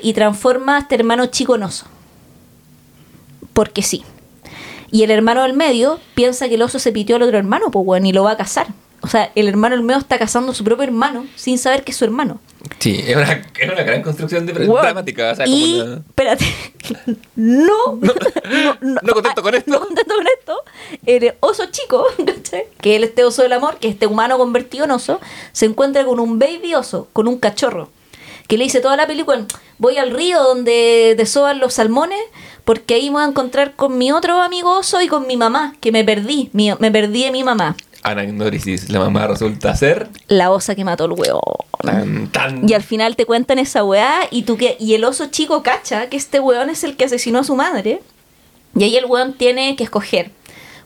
y 0.00 0.12
transforma 0.12 0.76
a 0.76 0.80
este 0.80 0.94
hermano 0.94 1.26
chico 1.26 1.56
en 1.56 1.64
oso. 1.64 1.86
Porque 3.52 3.82
sí. 3.82 4.04
Y 4.90 5.02
el 5.02 5.10
hermano 5.10 5.42
del 5.42 5.54
medio 5.54 5.98
piensa 6.14 6.48
que 6.48 6.54
el 6.54 6.62
oso 6.62 6.78
se 6.78 6.92
pitió 6.92 7.16
al 7.16 7.22
otro 7.22 7.36
hermano, 7.36 7.70
pues, 7.70 8.04
y 8.04 8.12
lo 8.12 8.22
va 8.24 8.32
a 8.32 8.36
cazar. 8.36 8.68
O 9.00 9.06
sea, 9.08 9.30
el 9.36 9.46
hermano 9.48 9.76
del 9.76 9.84
medio 9.84 10.00
está 10.00 10.18
cazando 10.18 10.52
a 10.52 10.54
su 10.54 10.64
propio 10.64 10.82
hermano 10.84 11.26
sin 11.36 11.56
saber 11.58 11.84
que 11.84 11.92
es 11.92 11.96
su 11.96 12.04
hermano. 12.04 12.40
Sí, 12.80 13.00
es 13.06 13.16
una, 13.16 13.32
es 13.32 13.70
una 13.72 13.82
gran 13.84 14.02
construcción 14.02 14.44
de 14.44 14.52
Weón. 14.52 14.82
dramática. 14.82 15.30
O 15.32 15.34
sea, 15.36 15.44
como 15.46 15.56
y, 15.56 15.80
una- 15.80 15.94
espérate, 15.96 16.44
no, 17.36 17.98
no, 18.80 18.96
no 19.02 19.12
contento 19.14 19.42
con 19.42 19.54
esto. 19.54 19.70
No 19.70 19.80
contento 19.80 20.14
con 20.14 20.26
esto, 20.26 20.62
el 21.06 21.34
oso 21.40 21.66
chico, 21.70 22.04
que 22.80 22.96
es 22.96 23.02
este 23.02 23.24
oso 23.24 23.42
del 23.42 23.52
amor, 23.52 23.78
que 23.78 23.88
este 23.88 24.06
humano 24.06 24.36
convertido 24.38 24.84
en 24.84 24.90
oso, 24.90 25.20
se 25.52 25.66
encuentra 25.66 26.04
con 26.04 26.18
un 26.20 26.38
baby 26.38 26.74
oso, 26.74 27.08
con 27.12 27.28
un 27.28 27.38
cachorro, 27.38 27.90
que 28.48 28.58
le 28.58 28.64
dice 28.64 28.80
toda 28.80 28.96
la 28.96 29.06
película, 29.06 29.44
voy 29.78 29.98
al 29.98 30.10
río 30.10 30.42
donde 30.42 31.14
desoban 31.16 31.60
los 31.60 31.74
salmones, 31.74 32.18
porque 32.64 32.94
ahí 32.94 33.10
me 33.10 33.14
voy 33.14 33.22
a 33.22 33.26
encontrar 33.28 33.74
con 33.76 33.96
mi 33.96 34.10
otro 34.12 34.42
amigo 34.42 34.76
oso 34.78 35.00
y 35.00 35.08
con 35.08 35.26
mi 35.26 35.36
mamá, 35.36 35.74
que 35.80 35.92
me 35.92 36.04
perdí, 36.04 36.50
mi- 36.52 36.72
me 36.78 36.90
perdí 36.90 37.24
de 37.24 37.30
mi 37.30 37.44
mamá, 37.44 37.76
Anagnórisis, 38.02 38.90
la 38.90 39.00
mamá 39.00 39.26
resulta 39.26 39.74
ser 39.74 40.08
la 40.28 40.50
osa 40.50 40.74
que 40.74 40.84
mató 40.84 41.04
al 41.04 41.12
huevo. 41.12 41.66
tan, 41.82 42.28
tan... 42.28 42.68
Y 42.68 42.74
al 42.74 42.82
final 42.82 43.16
te 43.16 43.26
cuentan 43.26 43.58
esa 43.58 43.84
weá 43.84 44.20
y 44.30 44.42
tú 44.42 44.56
que 44.56 44.76
y 44.78 44.94
el 44.94 45.04
oso 45.04 45.26
chico 45.26 45.62
cacha 45.62 46.08
que 46.08 46.16
este 46.16 46.40
weón 46.40 46.70
es 46.70 46.84
el 46.84 46.96
que 46.96 47.04
asesinó 47.04 47.40
a 47.40 47.44
su 47.44 47.56
madre. 47.56 48.00
Y 48.76 48.84
ahí 48.84 48.96
el 48.96 49.06
weón 49.06 49.32
tiene 49.32 49.76
que 49.76 49.84
escoger. 49.84 50.30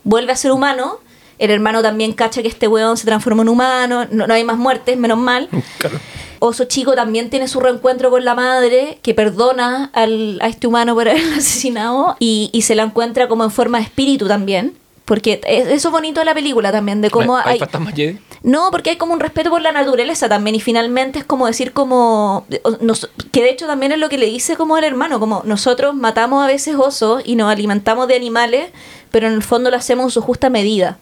Vuelve 0.05 0.33
a 0.33 0.37
ser 0.37 0.53
humano. 0.53 0.99
El 1.39 1.51
hermano 1.51 1.83
también 1.83 2.13
cacha 2.13 2.43
que 2.43 2.49
este 2.49 2.69
weón 2.69 2.97
se 2.97 3.05
transformó 3.05 3.43
en 3.43 3.49
humano. 3.49 4.07
No, 4.11 4.27
no 4.27 4.35
hay 4.35 4.45
más 4.45 4.57
muertes, 4.57 4.97
menos 4.97 5.19
mal. 5.19 5.49
Claro. 5.79 5.99
Oso 6.39 6.65
chico 6.65 6.95
también 6.95 7.31
tiene 7.31 7.47
su 7.47 7.61
reencuentro 7.61 8.11
con 8.11 8.25
la 8.25 8.35
madre, 8.35 8.99
que 9.03 9.15
perdona 9.15 9.91
al, 9.93 10.41
a 10.41 10.49
este 10.49 10.67
humano 10.67 10.95
por 10.95 11.09
haber 11.09 11.23
asesinado 11.39 12.17
y, 12.19 12.51
y 12.53 12.63
se 12.63 12.75
la 12.75 12.83
encuentra 12.83 13.29
como 13.29 13.45
en 13.45 13.51
forma 13.51 13.79
de 13.79 13.85
espíritu 13.85 14.27
también. 14.27 14.75
Porque 15.05 15.41
es- 15.45 15.67
eso 15.67 15.89
es 15.89 15.93
bonito 15.93 16.21
de 16.21 16.27
la 16.27 16.35
película 16.35 16.71
también, 16.71 17.01
de 17.01 17.11
cómo 17.11 17.37
¿Hay, 17.37 17.43
hay 17.45 17.53
hay, 17.55 17.59
fantasmas 17.59 17.93
Jedi? 17.95 18.19
no, 18.45 18.71
porque 18.71 18.91
hay 18.91 18.97
como 18.97 19.13
un 19.13 19.21
respeto 19.21 19.51
por 19.51 19.61
la 19.61 19.73
naturaleza 19.73 20.29
también 20.29 20.55
y 20.55 20.61
finalmente 20.61 21.19
es 21.19 21.25
como 21.25 21.47
decir 21.49 21.73
como 21.73 22.47
nos- 22.81 23.11
que 23.33 23.43
de 23.43 23.51
hecho 23.51 23.67
también 23.67 23.91
es 23.93 23.99
lo 23.99 24.09
que 24.09 24.17
le 24.17 24.27
dice 24.27 24.57
como 24.57 24.79
el 24.79 24.85
hermano, 24.85 25.19
como 25.19 25.43
nosotros 25.45 25.95
matamos 25.97 26.45
a 26.45 26.47
veces 26.47 26.77
osos 26.77 27.23
y 27.25 27.35
nos 27.35 27.51
alimentamos 27.51 28.07
de 28.07 28.15
animales, 28.15 28.71
pero 29.11 29.27
en 29.27 29.33
el 29.35 29.43
fondo 29.43 29.71
lo 29.71 29.77
hacemos 29.77 30.05
en 30.05 30.11
su 30.13 30.23
justa 30.23 30.51
medida. 30.51 30.99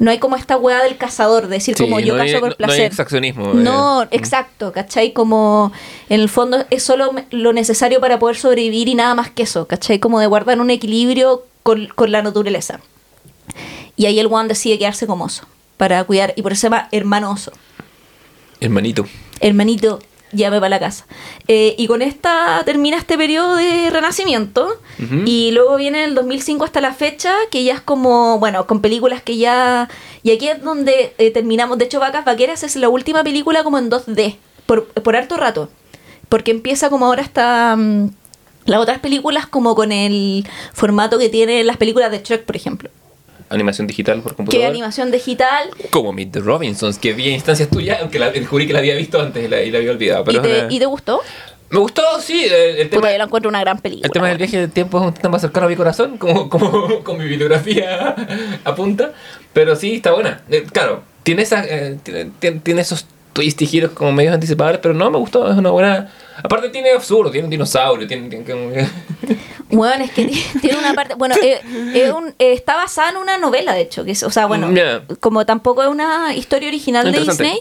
No 0.00 0.10
hay 0.10 0.18
como 0.18 0.34
esta 0.34 0.56
weá 0.56 0.82
del 0.82 0.96
cazador, 0.96 1.42
de 1.44 1.56
decir 1.56 1.76
Sí, 1.76 1.84
como 1.84 2.00
yo 2.00 2.16
no 2.16 2.22
hay- 2.22 2.32
cazo 2.32 2.40
por 2.40 2.48
no- 2.50 2.56
no 2.58 2.64
hay 2.64 2.66
placer. 2.66 2.86
exaccionismo, 2.86 3.54
No, 3.54 4.02
eh. 4.02 4.08
exacto, 4.10 4.72
¿cachai? 4.72 5.12
Como 5.12 5.70
en 6.08 6.20
el 6.20 6.28
fondo 6.28 6.64
es 6.70 6.82
solo 6.82 7.12
lo 7.30 7.52
necesario 7.52 8.00
para 8.00 8.18
poder 8.18 8.36
sobrevivir 8.36 8.88
y 8.88 8.96
nada 8.96 9.14
más 9.14 9.30
que 9.30 9.44
eso, 9.44 9.68
¿cachai? 9.68 10.00
Como 10.00 10.18
de 10.18 10.26
guardar 10.26 10.60
un 10.60 10.70
equilibrio 10.70 11.44
con, 11.62 11.86
con 11.94 12.10
la 12.10 12.20
naturaleza. 12.22 12.80
Y 13.96 14.06
ahí 14.06 14.18
el 14.18 14.26
one 14.26 14.48
decide 14.48 14.78
quedarse 14.78 15.06
como 15.06 15.24
oso 15.24 15.46
para 15.76 16.04
cuidar, 16.04 16.32
y 16.36 16.42
por 16.42 16.52
eso 16.52 16.60
se 16.60 16.66
llama 16.66 16.88
hermano 16.92 17.30
oso. 17.32 17.52
Hermanito. 18.60 19.06
Hermanito, 19.40 19.98
llame 20.30 20.58
para 20.58 20.68
la 20.68 20.78
casa. 20.78 21.06
Eh, 21.48 21.74
y 21.76 21.88
con 21.88 22.02
esta 22.02 22.62
termina 22.64 22.96
este 22.96 23.18
periodo 23.18 23.56
de 23.56 23.90
renacimiento. 23.90 24.80
Y 25.26 25.50
luego 25.50 25.76
viene 25.76 26.04
el 26.04 26.14
2005 26.14 26.64
hasta 26.64 26.80
la 26.80 26.94
fecha, 26.94 27.34
que 27.50 27.64
ya 27.64 27.74
es 27.74 27.80
como, 27.80 28.38
bueno, 28.38 28.66
con 28.66 28.80
películas 28.80 29.22
que 29.22 29.36
ya... 29.36 29.88
Y 30.22 30.30
aquí 30.30 30.46
es 30.48 30.62
donde 30.62 31.14
eh, 31.18 31.32
terminamos. 31.32 31.78
De 31.78 31.86
hecho, 31.86 31.98
Vacas 31.98 32.24
Vaqueras 32.24 32.62
es 32.62 32.76
la 32.76 32.88
última 32.88 33.24
película 33.24 33.64
como 33.64 33.78
en 33.78 33.90
2D, 33.90 34.36
por, 34.66 34.86
por 34.86 35.16
harto 35.16 35.36
rato. 35.36 35.68
Porque 36.28 36.52
empieza 36.52 36.88
como 36.88 37.06
ahora 37.06 37.22
hasta... 37.22 37.74
mm, 37.76 38.10
las 38.66 38.80
otras 38.80 39.00
películas 39.00 39.46
como 39.46 39.74
con 39.74 39.90
el 39.90 40.46
formato 40.72 41.18
que 41.18 41.28
tienen 41.28 41.66
las 41.66 41.76
películas 41.78 42.12
de 42.12 42.22
Shrek, 42.22 42.44
por 42.44 42.54
ejemplo. 42.54 42.90
Animación 43.52 43.86
digital 43.86 44.20
por 44.22 44.32
Que 44.32 44.36
computador. 44.36 44.64
es 44.64 44.70
animación 44.70 45.10
digital 45.10 45.70
Como 45.90 46.12
Meet 46.12 46.32
the 46.32 46.40
Robinsons, 46.40 46.98
que 46.98 47.12
vi 47.12 47.28
en 47.28 47.34
instancias 47.34 47.68
tuyas, 47.68 47.98
aunque 48.00 48.18
la, 48.18 48.32
juré 48.48 48.66
que 48.66 48.72
la 48.72 48.78
había 48.80 48.94
visto 48.96 49.20
antes 49.20 49.44
y 49.44 49.48
la, 49.48 49.62
y 49.62 49.70
la 49.70 49.78
había 49.78 49.90
olvidado. 49.90 50.24
Pero 50.24 50.38
¿Y 50.38 50.42
te, 50.42 50.56
es 50.58 50.64
una- 50.64 50.72
¿Y 50.72 50.78
te 50.78 50.86
gustó? 50.86 51.20
Me 51.70 51.78
gustó, 51.78 52.02
sí. 52.20 52.44
El, 52.44 52.52
el 52.52 52.90
tema, 52.90 53.00
Puta, 53.02 53.12
yo 53.12 53.18
la 53.18 53.24
encuentro 53.24 53.48
una 53.48 53.60
gran 53.60 53.78
película. 53.78 54.06
el 54.06 54.12
tema 54.12 54.28
del 54.28 54.36
viaje 54.38 54.58
del 54.58 54.70
tiempo 54.70 54.98
es 55.00 55.06
un 55.06 55.14
tema 55.14 55.38
cercano 55.38 55.66
a 55.66 55.68
mi 55.70 55.76
corazón, 55.76 56.18
como, 56.18 56.48
como 56.50 57.02
con 57.04 57.16
mi 57.18 57.24
bibliografía 57.24 58.14
apunta. 58.64 59.12
Pero 59.52 59.74
sí, 59.76 59.94
está 59.94 60.12
buena. 60.12 60.42
Eh, 60.50 60.64
claro, 60.70 61.02
tiene, 61.22 61.42
esa, 61.42 61.64
eh, 61.64 61.96
tiene- 62.02 62.60
tiene 62.60 62.80
esos 62.82 63.06
twists 63.32 63.62
y 63.62 63.66
giros 63.66 63.92
como 63.92 64.12
medios 64.12 64.34
anticipables, 64.34 64.80
pero 64.82 64.94
no, 64.94 65.10
me 65.10 65.18
gustó. 65.18 65.50
Es 65.50 65.56
una 65.56 65.70
buena... 65.70 66.10
Aparte 66.42 66.68
tiene 66.70 66.90
absurdo, 66.90 67.30
tiene 67.30 67.44
un 67.46 67.50
dinosaurio, 67.50 68.06
tiene... 68.06 68.28
tiene 68.28 68.88
Bueno, 69.70 70.04
es 70.04 70.10
que 70.12 70.26
tiene 70.60 70.78
una 70.78 70.94
parte. 70.94 71.14
Bueno, 71.14 71.34
eh, 71.42 71.60
un- 72.12 72.28
eh, 72.38 72.52
está 72.52 72.76
basada 72.76 73.10
en 73.10 73.16
una 73.16 73.38
novela, 73.38 73.72
de 73.74 73.82
hecho. 73.82 74.04
Que 74.04 74.12
es, 74.12 74.22
o 74.22 74.30
sea, 74.30 74.46
bueno, 74.46 74.68
como 75.20 75.44
tampoco 75.46 75.82
es 75.82 75.88
una 75.88 76.34
historia 76.34 76.68
original 76.68 77.10
de. 77.12 77.20
Disney. 77.20 77.60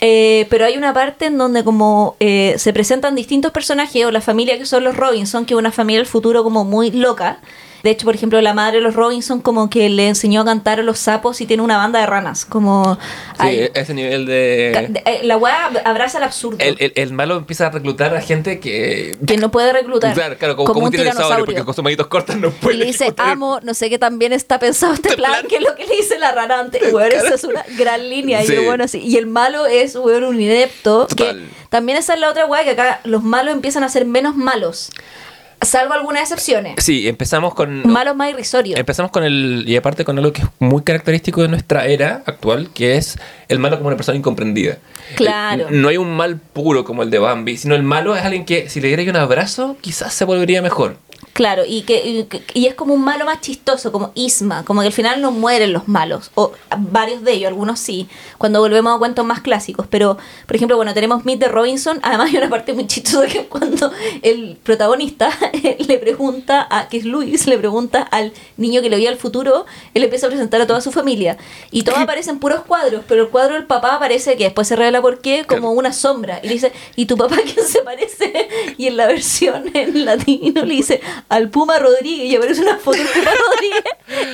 eh, 0.00 0.46
pero 0.50 0.64
hay 0.64 0.76
una 0.76 0.92
parte 0.94 1.26
en 1.26 1.38
donde 1.38 1.64
como 1.64 2.16
eh, 2.20 2.54
se 2.58 2.72
presentan 2.72 3.14
distintos 3.14 3.50
personajes 3.52 4.04
o 4.04 4.10
la 4.10 4.20
familia 4.20 4.58
que 4.58 4.66
son 4.66 4.84
los 4.84 4.96
Robinson, 4.96 5.44
que 5.44 5.54
es 5.54 5.58
una 5.58 5.72
familia 5.72 6.00
del 6.00 6.06
futuro 6.06 6.42
como 6.44 6.64
muy 6.64 6.90
loca. 6.90 7.38
De 7.82 7.90
hecho, 7.90 8.04
por 8.04 8.14
ejemplo, 8.14 8.40
la 8.40 8.54
madre 8.54 8.78
de 8.78 8.82
los 8.82 8.94
Robinson 8.94 9.40
como 9.40 9.70
que 9.70 9.88
le 9.88 10.08
enseñó 10.08 10.40
a 10.40 10.44
cantar 10.44 10.80
a 10.80 10.82
los 10.82 10.98
sapos 10.98 11.40
y 11.40 11.46
tiene 11.46 11.62
una 11.62 11.76
banda 11.76 12.00
de 12.00 12.06
ranas. 12.06 12.44
Como 12.44 12.96
Sí, 12.96 13.00
hay- 13.38 13.70
ese 13.74 13.94
nivel 13.94 14.26
de... 14.26 15.00
eh, 15.04 15.20
la 15.22 15.36
weá 15.36 15.70
abraza 15.84 16.18
el 16.18 16.24
absurdo. 16.24 16.58
El, 16.60 16.76
el, 16.80 16.92
el 16.96 17.12
malo 17.12 17.36
empieza 17.36 17.66
a 17.66 17.70
reclutar 17.70 18.14
a 18.16 18.20
gente 18.20 18.58
que... 18.60 19.16
que 19.26 19.36
no 19.36 19.50
puede 19.50 19.72
reclutar. 19.72 20.14
Claro, 20.14 20.36
claro, 20.38 20.56
como, 20.56 20.72
como 20.72 20.86
un 20.86 20.90
tiranosaurio, 20.92 21.44
porque 21.44 21.64
con 21.64 21.74
sus 21.74 21.84
manitos 21.84 22.08
cortas 22.08 22.36
no 22.36 22.50
puede 22.50 22.76
Y 22.76 22.78
le 22.80 22.86
dice, 22.86 23.14
amo, 23.16 23.60
no 23.62 23.74
sé 23.74 23.88
qué 23.90 23.98
también 23.98 24.32
está 24.32 24.58
pensado 24.58 24.94
este 24.94 25.10
Este 25.10 25.16
plan, 25.20 25.32
plan. 25.32 25.46
que 25.46 25.56
es 25.56 25.62
lo 25.62 25.74
que 25.76 25.86
le 25.86 25.96
dice 25.96 26.18
la 26.18 26.32
rana 26.32 26.60
antes. 26.60 26.82
Esa 26.82 27.34
es 27.34 27.44
una 27.44 27.64
gran 27.76 28.08
línea. 28.08 28.42
Sí. 28.42 28.54
Y, 28.54 28.64
bueno, 28.64 28.84
así. 28.84 28.98
y 28.98 29.16
el 29.16 29.26
malo 29.26 29.66
es 29.66 29.94
un 29.94 30.40
inepto. 30.40 31.06
Total. 31.06 31.38
Que 31.38 31.68
también 31.68 31.98
esa 31.98 32.14
es 32.14 32.20
la 32.20 32.30
otra 32.30 32.46
weá, 32.46 32.64
que 32.64 32.70
acá 32.70 33.00
los 33.04 33.22
malos 33.22 33.54
empiezan 33.54 33.84
a 33.84 33.88
ser 33.88 34.04
menos 34.04 34.36
malos. 34.36 34.90
Salvo 35.60 35.92
algunas 35.94 36.22
excepciones. 36.22 36.74
Sí, 36.78 37.08
empezamos 37.08 37.54
con... 37.54 37.86
Malos 37.90 38.14
más 38.14 38.30
irrisorios. 38.30 38.78
Empezamos 38.78 39.10
con 39.10 39.24
el... 39.24 39.64
Y 39.66 39.76
aparte 39.76 40.04
con 40.04 40.16
algo 40.18 40.32
que 40.32 40.42
es 40.42 40.48
muy 40.60 40.82
característico 40.82 41.42
de 41.42 41.48
nuestra 41.48 41.86
era 41.86 42.22
actual, 42.26 42.70
que 42.72 42.96
es 42.96 43.18
el 43.48 43.58
malo 43.58 43.76
como 43.76 43.88
una 43.88 43.96
persona 43.96 44.16
incomprendida. 44.16 44.78
Claro. 45.16 45.68
El- 45.68 45.82
no 45.82 45.88
hay 45.88 45.96
un 45.96 46.16
mal 46.16 46.38
puro 46.38 46.84
como 46.84 47.02
el 47.02 47.10
de 47.10 47.18
Bambi, 47.18 47.56
sino 47.56 47.74
el 47.74 47.82
malo 47.82 48.14
es 48.14 48.22
alguien 48.24 48.44
que 48.44 48.68
si 48.68 48.80
le 48.80 48.88
diera 48.88 49.02
un 49.10 49.16
abrazo, 49.16 49.76
quizás 49.80 50.14
se 50.14 50.24
volvería 50.24 50.62
mejor. 50.62 50.96
Claro, 51.38 51.62
y 51.64 51.82
que, 51.82 52.26
y, 52.52 52.66
es 52.66 52.74
como 52.74 52.94
un 52.94 53.04
malo 53.04 53.24
más 53.24 53.40
chistoso, 53.40 53.92
como 53.92 54.10
Isma, 54.16 54.64
como 54.64 54.80
que 54.80 54.88
al 54.88 54.92
final 54.92 55.22
no 55.22 55.30
mueren 55.30 55.72
los 55.72 55.86
malos, 55.86 56.32
o 56.34 56.50
varios 56.76 57.22
de 57.22 57.34
ellos, 57.34 57.46
algunos 57.46 57.78
sí, 57.78 58.08
cuando 58.38 58.58
volvemos 58.58 58.92
a 58.92 58.98
cuentos 58.98 59.24
más 59.24 59.40
clásicos, 59.40 59.86
pero 59.88 60.18
por 60.46 60.56
ejemplo, 60.56 60.74
bueno, 60.76 60.94
tenemos 60.94 61.24
Meet 61.24 61.38
de 61.38 61.46
Robinson, 61.46 62.00
además 62.02 62.30
hay 62.30 62.38
una 62.38 62.48
parte 62.48 62.72
muy 62.72 62.88
chistosa 62.88 63.28
que 63.28 63.38
es 63.38 63.46
cuando 63.46 63.92
el 64.22 64.58
protagonista 64.64 65.30
le 65.78 65.98
pregunta 65.98 66.66
a, 66.68 66.88
que 66.88 66.96
es 66.96 67.04
Luis, 67.04 67.46
le 67.46 67.56
pregunta 67.56 68.02
al 68.02 68.32
niño 68.56 68.82
que 68.82 68.90
le 68.90 68.96
veía 68.96 69.10
al 69.10 69.16
futuro, 69.16 69.64
él 69.94 70.02
empieza 70.02 70.26
a 70.26 70.30
presentar 70.30 70.60
a 70.60 70.66
toda 70.66 70.80
su 70.80 70.90
familia, 70.90 71.38
y 71.70 71.84
todos 71.84 71.98
aparecen 72.00 72.40
puros 72.40 72.62
cuadros, 72.62 73.04
pero 73.06 73.22
el 73.22 73.28
cuadro 73.28 73.54
del 73.54 73.66
papá 73.66 73.94
aparece, 73.94 74.36
que 74.36 74.42
después 74.42 74.66
se 74.66 74.74
revela 74.74 75.00
por 75.00 75.20
qué, 75.20 75.44
como 75.46 75.70
una 75.70 75.92
sombra, 75.92 76.40
y 76.42 76.48
le 76.48 76.54
dice, 76.54 76.72
¿y 76.96 77.06
tu 77.06 77.16
papá 77.16 77.36
quién 77.54 77.64
se 77.64 77.82
parece? 77.82 78.48
Y 78.76 78.88
en 78.88 78.96
la 78.96 79.06
versión 79.06 79.70
en 79.72 80.04
latino 80.04 80.64
le 80.64 80.74
dice 80.74 81.00
al 81.28 81.50
Puma 81.50 81.78
Rodríguez 81.78 82.26
y 82.32 82.36
aparece 82.36 82.62
una 82.62 82.76
foto 82.78 82.96
del 82.98 83.06
Puma 83.06 83.30
Rodríguez 83.30 83.84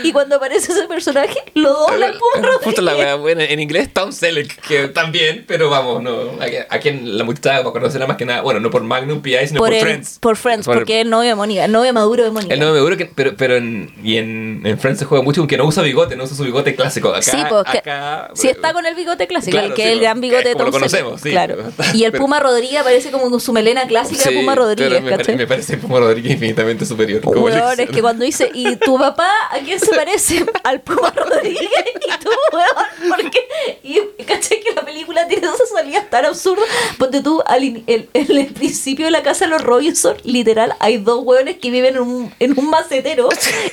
y 0.04 0.12
cuando 0.12 0.36
aparece 0.36 0.72
ese 0.72 0.86
personaje 0.86 1.38
lo 1.54 1.70
dobla 1.72 2.06
el 2.06 2.12
Puma 2.14 2.58
Puta 2.62 2.80
la 2.82 2.92
Rodríguez. 2.92 3.06
wea 3.06 3.14
buena. 3.16 3.44
En 3.44 3.58
inglés 3.60 3.92
Tom 3.92 4.12
Selleck, 4.12 4.60
que 4.60 4.88
también, 4.88 5.44
pero 5.48 5.68
vamos, 5.70 6.02
no. 6.02 6.40
Aquí, 6.40 6.56
aquí 6.70 6.88
en 6.90 7.18
la 7.18 7.24
multitud 7.24 7.50
va 7.50 7.56
a 7.58 7.62
conocerla 7.64 8.06
más 8.06 8.16
que 8.16 8.24
nada, 8.24 8.42
bueno, 8.42 8.60
no 8.60 8.70
por 8.70 8.82
Magnum 8.84 9.20
PI, 9.22 9.48
sino 9.48 9.58
por, 9.58 9.68
Por, 9.70 9.74
el- 9.74 9.80
Friends. 9.82 10.18
por 10.20 10.36
Friends, 10.36 10.66
Por- 10.66 10.76
porque 10.76 11.00
es 11.00 11.04
el 11.04 11.10
novio 11.10 11.30
de 11.30 11.34
Mónica, 11.34 11.64
el 11.64 11.72
novio 11.72 11.92
maduro 11.92 12.22
de 12.22 12.30
Mónica. 12.30 12.54
El 12.54 12.60
no 12.60 12.70
me 12.70 12.74
seguro 12.78 12.96
que, 12.96 13.06
pero, 13.06 13.34
pero 13.36 13.56
en, 13.56 13.92
y 14.02 14.16
en, 14.18 14.62
en 14.64 14.78
Friends 14.78 15.00
se 15.00 15.04
juega 15.04 15.24
mucho 15.24 15.40
aunque 15.40 15.56
no 15.56 15.64
usa 15.66 15.82
bigote, 15.82 16.14
no 16.16 16.24
usa 16.24 16.36
su 16.36 16.44
bigote 16.44 16.74
clásico. 16.76 17.08
Acá, 17.10 17.22
sí, 17.22 17.36
porque 17.48 17.78
acá, 17.78 18.30
si 18.34 18.48
está 18.48 18.72
con 18.72 18.86
el 18.86 18.94
bigote 18.94 19.26
clásico, 19.26 19.52
Claro, 19.52 19.68
el 19.68 19.74
que 19.74 19.82
sí, 19.82 19.88
el 19.88 19.94
pues, 19.94 20.02
gran 20.02 20.20
bigote 20.20 20.42
que 20.44 20.48
de 20.50 20.54
Tom 20.54 20.66
lo 20.66 20.72
Selleck, 20.72 20.90
conocemos, 20.90 21.20
sí. 21.20 21.30
claro. 21.30 21.56
Y 21.92 22.04
el 22.04 22.12
Pero- 22.12 22.22
Puma 22.24 22.38
Rodríguez 22.40 22.80
aparece 22.80 23.10
como 23.10 23.30
con 23.30 23.40
su 23.40 23.52
melena 23.52 23.86
clásica 23.88 24.22
de 24.24 24.30
Sí, 24.30 24.36
Puma 24.36 24.52
pero 24.54 24.64
Rodríguez, 24.66 25.02
me, 25.02 25.36
me 25.36 25.46
parece 25.48 25.76
Puma 25.76 25.98
Rodríguez 25.98 26.32
infinitamente 26.32 26.83
superior. 26.86 27.20
como 27.22 27.40
Weón, 27.42 27.80
es 27.80 27.90
que 27.90 28.00
cuando 28.02 28.24
dice, 28.24 28.50
¿y 28.54 28.76
tu 28.76 28.98
papá 28.98 29.28
a 29.50 29.58
quién 29.60 29.78
se 29.80 29.94
parece? 29.94 30.44
Al 30.64 30.80
Puma 30.80 31.10
Rodríguez. 31.14 31.68
Y 31.96 32.24
tú, 32.24 32.30
weón, 32.52 33.10
porque. 33.16 33.40
Y 33.82 34.00
caché 34.24 34.60
que 34.60 34.72
la 34.74 34.82
película 34.84 35.26
tiene 35.26 35.46
esas 35.46 35.68
salidas 35.68 36.08
tan 36.10 36.24
absurdas. 36.24 36.64
Ponte 36.98 37.22
tú, 37.22 37.42
al 37.46 37.64
in- 37.64 37.84
el- 37.86 38.08
en 38.14 38.36
el 38.36 38.46
principio 38.48 39.06
de 39.06 39.10
la 39.10 39.22
casa 39.22 39.44
de 39.44 39.50
los 39.50 39.62
Robinson, 39.62 40.16
literal, 40.24 40.74
hay 40.80 40.98
dos 40.98 41.20
weones 41.24 41.58
que 41.58 41.70
viven 41.70 41.96
en 41.96 42.02
un, 42.02 42.34
en 42.38 42.58
un 42.58 42.70
macetero. 42.70 43.28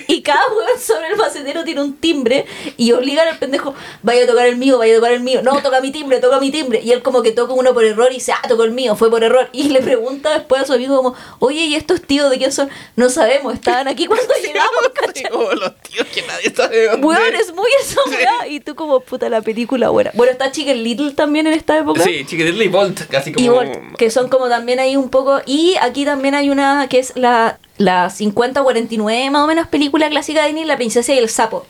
Y 0.08 0.22
cada 0.22 0.42
weón 0.56 0.80
sobre 0.80 1.08
el 1.10 1.16
macetero 1.18 1.64
tiene 1.64 1.82
un 1.82 1.96
timbre. 1.98 2.46
Y 2.78 2.92
obligan 2.92 3.28
al 3.28 3.38
pendejo, 3.38 3.74
vaya 4.04 4.24
a 4.24 4.28
tocar 4.28 4.48
el 4.48 4.56
mío, 4.58 4.78
vaya 4.78 4.94
a 4.94 4.98
tocar 4.98 5.12
el 5.14 5.22
mío. 5.22 5.42
No, 5.42 5.62
toca 5.62 5.80
mi 5.82 5.92
timbre, 5.92 6.20
toca 6.20 6.40
mi 6.40 6.52
timbre. 6.52 6.82
Y 6.84 6.92
él, 6.92 7.02
como 7.02 7.22
que 7.22 7.32
toca 7.32 7.54
uno 7.54 7.74
por 7.74 7.84
error 7.86 8.08
y 8.12 8.16
dice, 8.16 8.32
ah, 8.34 8.48
tocó 8.48 8.64
el 8.64 8.72
mío, 8.72 8.96
fue 8.96 9.10
por 9.10 9.24
error. 9.24 9.50
Y 9.54 9.70
le 9.70 9.82
pregunta 9.82 10.32
después 10.34 10.62
a 10.62 10.66
su 10.66 10.74
amigo, 10.74 10.96
como, 10.98 11.16
oye, 11.40 11.62
¿y 11.66 11.76
estos 11.76 12.02
tíos 12.02 12.30
de 12.30 12.38
quién 12.38 12.52
son? 12.52 12.70
No 13.02 13.10
sabemos, 13.10 13.56
estaban 13.56 13.88
aquí 13.88 14.06
cuando 14.06 14.32
llegamos, 14.44 14.91
¿cachai? 14.94 15.32
como 15.32 15.52
los 15.53 15.76
tíos 15.78 16.06
que 16.14 16.22
nadie 16.22 16.53
sabe 16.56 16.78
de 16.78 16.86
dónde. 16.86 17.07
Weón, 17.07 17.34
es 17.34 17.52
muy 17.52 17.68
esa 17.82 17.99
weá. 18.07 18.48
Y 18.48 18.60
tú 18.60 18.76
como 18.76 18.99
puta 18.99 19.28
la 19.28 19.41
película 19.41 19.90
buena. 19.90 20.11
Bueno, 20.14 20.32
está 20.32 20.52
Chicken 20.52 20.84
Little 20.84 21.14
también 21.14 21.48
en 21.48 21.53
esta 21.53 21.80
época. 21.80 22.03
Sí, 22.03 22.23
Chiquititly 22.28 22.65
y 22.65 22.68
Bolt, 22.68 23.07
casi 23.07 23.34
como. 23.34 23.44
Y 23.44 23.49
Bolt, 23.49 23.95
que 23.98 24.11
son 24.11 24.30
como 24.30 24.49
también 24.49 24.80
ahí 24.80 24.98
un 24.98 25.10
poco. 25.10 25.41
Y 25.48 25.78
aquí 25.82 26.06
también 26.06 26.36
hay 26.36 26.52
una 26.52 26.88
que 26.90 26.99
es 26.99 27.14
la, 27.15 27.57
la 27.78 28.11
50 28.11 28.61
o 28.61 28.64
49 28.65 29.32
más 29.32 29.45
o 29.45 29.48
menos 29.48 29.68
película 29.68 30.07
clásica 30.07 30.41
de 30.41 30.49
Disney, 30.49 30.65
La 30.65 30.78
Princesa 30.78 31.11
y 31.11 31.18
el 31.18 31.28
Sapo. 31.28 31.65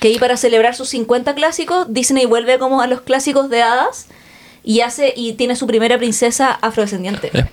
Que 0.00 0.08
ahí 0.08 0.18
para 0.18 0.36
celebrar 0.36 0.74
sus 0.74 0.88
50 0.88 1.36
clásicos, 1.36 1.86
Disney 1.88 2.26
vuelve 2.26 2.58
como 2.58 2.80
a 2.80 2.88
los 2.88 3.00
clásicos 3.02 3.48
de 3.48 3.62
hadas 3.62 4.08
y 4.64 4.80
hace 4.80 5.12
y 5.14 5.34
tiene 5.34 5.56
su 5.56 5.66
primera 5.66 5.98
princesa 5.98 6.50
afrodescendiente. 6.52 7.30
Eh, 7.34 7.44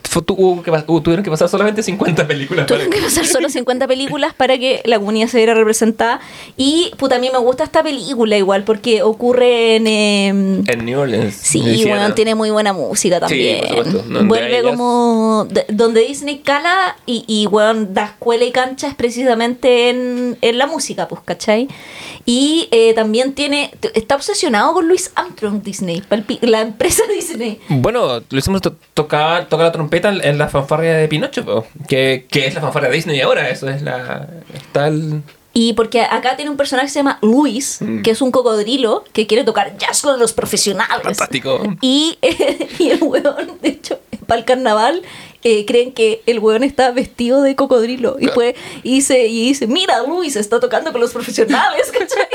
tuvieron 1.03 1.23
que 1.23 1.29
pasar 1.29 1.49
solamente 1.49 1.83
50 1.83 2.27
películas. 2.27 2.65
Tuvieron 2.67 2.89
que 2.91 3.01
pasar 3.01 3.25
solo 3.25 3.49
50 3.49 3.87
películas 3.87 4.33
para 4.33 4.57
que 4.57 4.81
la 4.85 4.97
comunidad 4.99 5.27
se 5.27 5.37
viera 5.37 5.53
representada. 5.53 6.19
Y 6.57 6.91
puta, 6.97 7.15
a 7.15 7.19
mí 7.19 7.29
me 7.31 7.39
gusta 7.39 7.63
esta 7.63 7.83
película 7.83 8.37
igual, 8.37 8.63
porque 8.63 9.03
ocurre 9.03 9.75
en. 9.75 9.87
em, 9.87 10.63
En 10.67 10.85
New 10.85 10.99
Orleans. 10.99 11.35
Sí, 11.35 11.83
bueno, 11.87 12.13
tiene 12.13 12.35
muy 12.35 12.49
buena 12.49 12.73
música 12.73 13.19
también. 13.19 13.59
por 13.61 13.67
supuesto. 13.85 14.03
Donde 14.09 14.27
Vuelve 14.27 14.59
ellas- 14.59 14.71
como. 14.71 15.47
de- 15.49 15.65
donde 15.69 16.01
Disney 16.01 16.39
cala 16.39 16.95
y, 17.05 17.23
y 17.27 17.45
bueno, 17.47 17.87
da 17.89 18.05
escuela 18.05 18.45
y 18.45 18.51
cancha 18.51 18.87
es 18.87 18.95
precisamente 18.95 19.89
en, 19.89 20.37
en 20.41 20.57
la 20.57 20.67
música, 20.67 21.07
pues, 21.07 21.21
¿cachai? 21.25 21.67
Y 22.25 22.67
eh, 22.71 22.93
también 22.93 23.33
tiene. 23.33 23.71
Está 23.93 24.15
obsesionado 24.15 24.73
con 24.73 24.87
Louis 24.87 25.11
Armstrong 25.15 25.61
Disney, 25.61 26.03
la 26.41 26.61
empresa 26.61 27.00
Disney. 27.07 27.59
Bueno, 27.69 28.21
lo 28.29 28.37
hicimos 28.39 28.61
to- 28.61 28.75
tocar 28.93 29.47
toca 29.49 29.63
la 29.63 29.71
trompeta 29.71 30.09
en, 30.09 30.37
la 30.37 30.47
fanfarria 30.49 30.93
de 30.95 31.07
Pinocho, 31.07 31.43
po, 31.45 31.65
que, 31.87 32.25
que 32.29 32.47
es 32.47 32.53
la 32.55 32.61
fanfarria 32.61 32.89
de 32.89 32.95
Disney 32.95 33.21
ahora, 33.21 33.49
eso 33.49 33.69
es 33.69 33.81
la... 33.81 34.27
El... 34.73 35.21
Y 35.53 35.73
porque 35.73 36.01
acá 36.01 36.37
tiene 36.37 36.49
un 36.49 36.55
personaje 36.57 36.87
que 36.87 36.93
se 36.93 36.99
llama 36.99 37.19
Luis, 37.21 37.79
Mm. 37.81 38.03
que 38.03 38.11
es 38.11 38.21
un 38.21 38.31
cocodrilo 38.31 39.03
que 39.11 39.27
quiere 39.27 39.43
tocar 39.43 39.77
jazz 39.77 40.01
con 40.01 40.17
los 40.17 40.31
profesionales. 40.33 41.03
Fantástico. 41.03 41.61
Y, 41.81 42.17
y 42.79 42.89
el 42.91 43.03
hueón, 43.03 43.57
de 43.61 43.67
hecho, 43.69 43.99
para 44.27 44.39
el 44.39 44.45
carnaval, 44.45 45.01
eh, 45.43 45.65
creen 45.65 45.91
que 45.91 46.21
el 46.25 46.39
hueón 46.39 46.63
está 46.63 46.91
vestido 46.91 47.41
de 47.41 47.55
cocodrilo. 47.55 48.17
Y, 48.19 48.27
pues, 48.27 48.55
y, 48.83 48.95
dice, 48.95 49.27
y 49.27 49.47
dice, 49.47 49.67
mira, 49.67 50.03
Luis 50.03 50.35
está 50.35 50.59
tocando 50.59 50.91
con 50.91 51.01
los 51.01 51.11
profesionales. 51.11 51.91
¿cachai? 51.99 52.27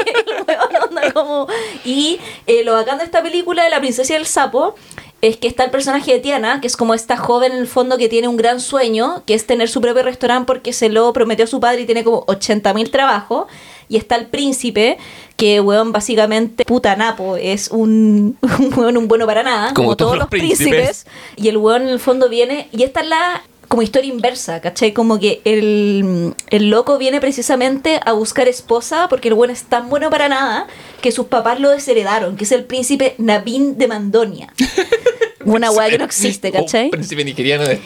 El 0.99 1.13
como... 1.13 1.47
Y 1.85 2.19
eh, 2.47 2.65
lo 2.65 2.75
bacán 2.75 2.99
de 2.99 3.05
esta 3.05 3.23
película 3.23 3.65
de 3.65 3.71
La 3.71 3.81
princesa 3.81 4.13
y 4.13 4.17
el 4.17 4.27
sapo 4.27 4.75
es 5.23 5.37
que 5.37 5.49
está 5.49 5.65
el 5.65 5.71
personaje 5.71 6.13
de 6.13 6.19
Tiana, 6.19 6.61
que 6.61 6.67
es 6.67 6.77
como 6.77 6.95
esta 6.95 7.17
joven 7.17 7.53
en 7.53 7.59
el 7.59 7.67
fondo 7.67 7.97
que 7.97 8.09
tiene 8.09 8.29
un 8.29 8.37
gran 8.37 8.61
sueño, 8.61 9.23
que 9.27 9.35
es 9.35 9.47
tener 9.47 9.69
su 9.69 9.81
propio 9.81 10.03
restaurante 10.03 10.47
porque 10.47 10.73
se 10.73 10.89
lo 10.89 11.13
prometió 11.13 11.45
a 11.45 11.49
su 11.49 11.59
padre 11.59 11.83
y 11.83 11.87
tiene 11.87 12.05
como 12.05 12.25
80.000 12.27 12.91
trabajos. 12.91 13.47
Y 13.89 13.97
está 13.97 14.17
el 14.17 14.27
príncipe, 14.27 14.99
que, 15.37 15.61
weón, 15.61 15.93
básicamente, 15.93 16.65
puta 16.65 16.97
napo, 16.97 17.37
es 17.37 17.69
un, 17.69 18.37
un 18.59 18.75
weón 18.79 18.97
un 18.97 19.09
bueno 19.09 19.27
para 19.27 19.43
nada, 19.43 19.75
Como 19.75 19.87
como, 19.89 19.97
todos 19.97 20.11
todos 20.11 20.19
los 20.19 20.29
príncipes. 20.29 20.69
príncipes. 20.69 21.07
Y 21.37 21.49
el 21.49 21.57
weón 21.57 21.83
en 21.83 21.89
el 21.89 22.01
fondo 22.01 22.29
viene, 22.29 22.69
y 22.73 22.83
esta 22.83 23.01
es 23.01 23.07
la 23.09 23.43
como 23.69 23.83
historia 23.83 24.13
inversa, 24.13 24.61
¿cachai? 24.61 24.93
Como 24.93 25.19
que 25.19 25.41
el, 25.45 26.35
el 26.51 26.71
loco 26.71 26.99
viene 26.99 27.21
precisamente 27.21 27.99
a 28.05 28.13
buscar 28.13 28.47
esposa 28.47 29.09
porque 29.09 29.27
el 29.29 29.35
weón 29.35 29.51
es 29.51 29.65
tan 29.65 29.89
bueno 29.89 30.09
para 30.09 30.29
nada 30.29 30.69
que 31.03 31.11
sus 31.11 31.27
papás 31.27 31.59
lo 31.59 31.71
desheredaron, 31.71 32.37
que 32.37 32.45
es 32.45 32.53
el 32.53 32.65
príncipe 32.65 33.17
Nabin 33.19 33.77
de 33.77 33.89
Mandonia. 33.89 34.53
Una 35.47 35.71
weá 35.71 35.89
que 35.89 35.99
no 35.99 36.05
existe, 36.13 36.51
¿cachai? 36.53 36.85
Un 36.87 36.91
príncipe 36.91 37.25
nigeriano 37.25 37.65
de. 37.65 37.81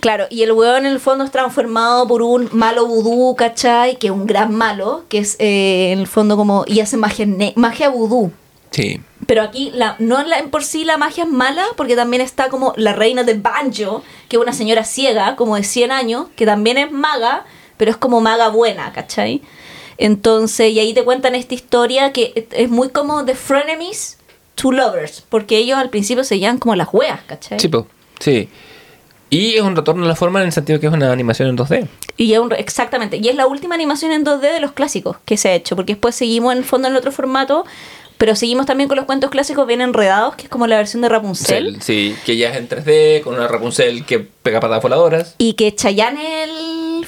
Claro, 0.00 0.26
y 0.30 0.42
el 0.42 0.52
weón 0.52 0.86
en 0.86 0.92
el 0.92 1.00
fondo 1.00 1.24
es 1.24 1.30
transformado 1.30 2.06
por 2.06 2.22
un 2.22 2.48
malo 2.52 2.86
vudú, 2.86 3.34
¿cachai? 3.36 3.96
Que 3.98 4.08
es 4.08 4.12
un 4.12 4.26
gran 4.26 4.54
malo, 4.54 5.04
que 5.08 5.18
es 5.18 5.36
eh, 5.38 5.90
en 5.92 5.98
el 6.00 6.06
fondo 6.06 6.36
como. 6.36 6.64
y 6.66 6.80
hace 6.80 6.96
magia, 6.96 7.26
magia 7.56 7.88
vudú. 7.88 8.30
Sí. 8.70 9.00
Pero 9.26 9.42
aquí 9.42 9.70
la, 9.74 9.96
no 9.98 10.22
la, 10.22 10.38
en 10.38 10.50
por 10.50 10.62
sí 10.62 10.84
la 10.84 10.98
magia 10.98 11.24
es 11.24 11.30
mala, 11.30 11.64
porque 11.76 11.96
también 11.96 12.20
está 12.20 12.48
como 12.48 12.74
la 12.76 12.92
reina 12.92 13.22
de 13.24 13.34
Banjo, 13.34 14.02
que 14.28 14.36
es 14.36 14.42
una 14.42 14.52
señora 14.52 14.84
ciega, 14.84 15.34
como 15.36 15.56
de 15.56 15.64
100 15.64 15.90
años, 15.92 16.26
que 16.36 16.44
también 16.46 16.76
es 16.78 16.92
maga, 16.92 17.44
pero 17.76 17.90
es 17.90 17.96
como 17.96 18.20
maga 18.20 18.48
buena, 18.48 18.92
¿cachai? 18.92 19.40
Entonces, 19.98 20.72
y 20.72 20.78
ahí 20.78 20.92
te 20.94 21.04
cuentan 21.04 21.34
esta 21.34 21.54
historia 21.54 22.12
que 22.12 22.32
es- 22.34 22.44
es 22.52 22.68
muy 22.70 22.90
como 22.90 23.22
de 23.24 23.34
frenemies 23.34 24.18
to 24.56 24.72
lovers, 24.72 25.22
porque 25.28 25.56
ellos 25.58 25.78
al 25.78 25.88
principio 25.90 26.24
se 26.24 26.38
llaman 26.40 26.58
como 26.58 26.74
las 26.74 26.88
weas, 26.92 27.20
¿cachai? 27.28 27.60
Sí, 27.60 27.68
po. 27.68 27.86
Sí. 28.18 28.48
Y 29.30 29.54
es 29.54 29.62
un 29.62 29.74
retorno 29.76 30.04
a 30.04 30.08
la 30.08 30.14
forma 30.16 30.40
en 30.40 30.46
el 30.46 30.52
sentido 30.52 30.80
que 30.80 30.86
es 30.86 30.92
una 30.92 31.12
animación 31.12 31.48
en 31.48 31.56
2D. 31.56 31.86
Y 32.16 32.32
es 32.32 32.38
un- 32.38 32.52
exactamente. 32.52 33.16
Y 33.18 33.28
es 33.28 33.34
la 33.34 33.46
última 33.46 33.74
animación 33.74 34.12
en 34.12 34.24
2D 34.24 34.40
de 34.52 34.60
los 34.60 34.72
clásicos 34.72 35.16
que 35.24 35.36
se 35.36 35.48
ha 35.50 35.54
hecho. 35.54 35.76
Porque 35.76 35.92
después 35.94 36.14
seguimos 36.14 36.52
en 36.52 36.58
el 36.58 36.64
fondo 36.64 36.88
en 36.88 36.94
el 36.94 36.98
otro 36.98 37.12
formato. 37.12 37.64
Pero 38.18 38.34
seguimos 38.34 38.64
también 38.64 38.88
con 38.88 38.96
los 38.96 39.04
cuentos 39.04 39.28
clásicos 39.28 39.66
bien 39.66 39.82
enredados, 39.82 40.36
que 40.36 40.44
es 40.44 40.48
como 40.48 40.66
la 40.66 40.76
versión 40.78 41.02
de 41.02 41.10
Rapunzel. 41.10 41.82
Sí, 41.82 42.16
que 42.24 42.38
ya 42.38 42.48
es 42.50 42.56
en 42.56 42.66
3D, 42.66 43.20
con 43.22 43.34
una 43.34 43.46
Rapunzel 43.46 44.06
que 44.06 44.20
pega 44.20 44.58
patadas 44.58 44.82
voladoras. 44.82 45.34
Y 45.36 45.52
que 45.52 45.74
Chayanne 45.74 46.44
el 46.44 46.50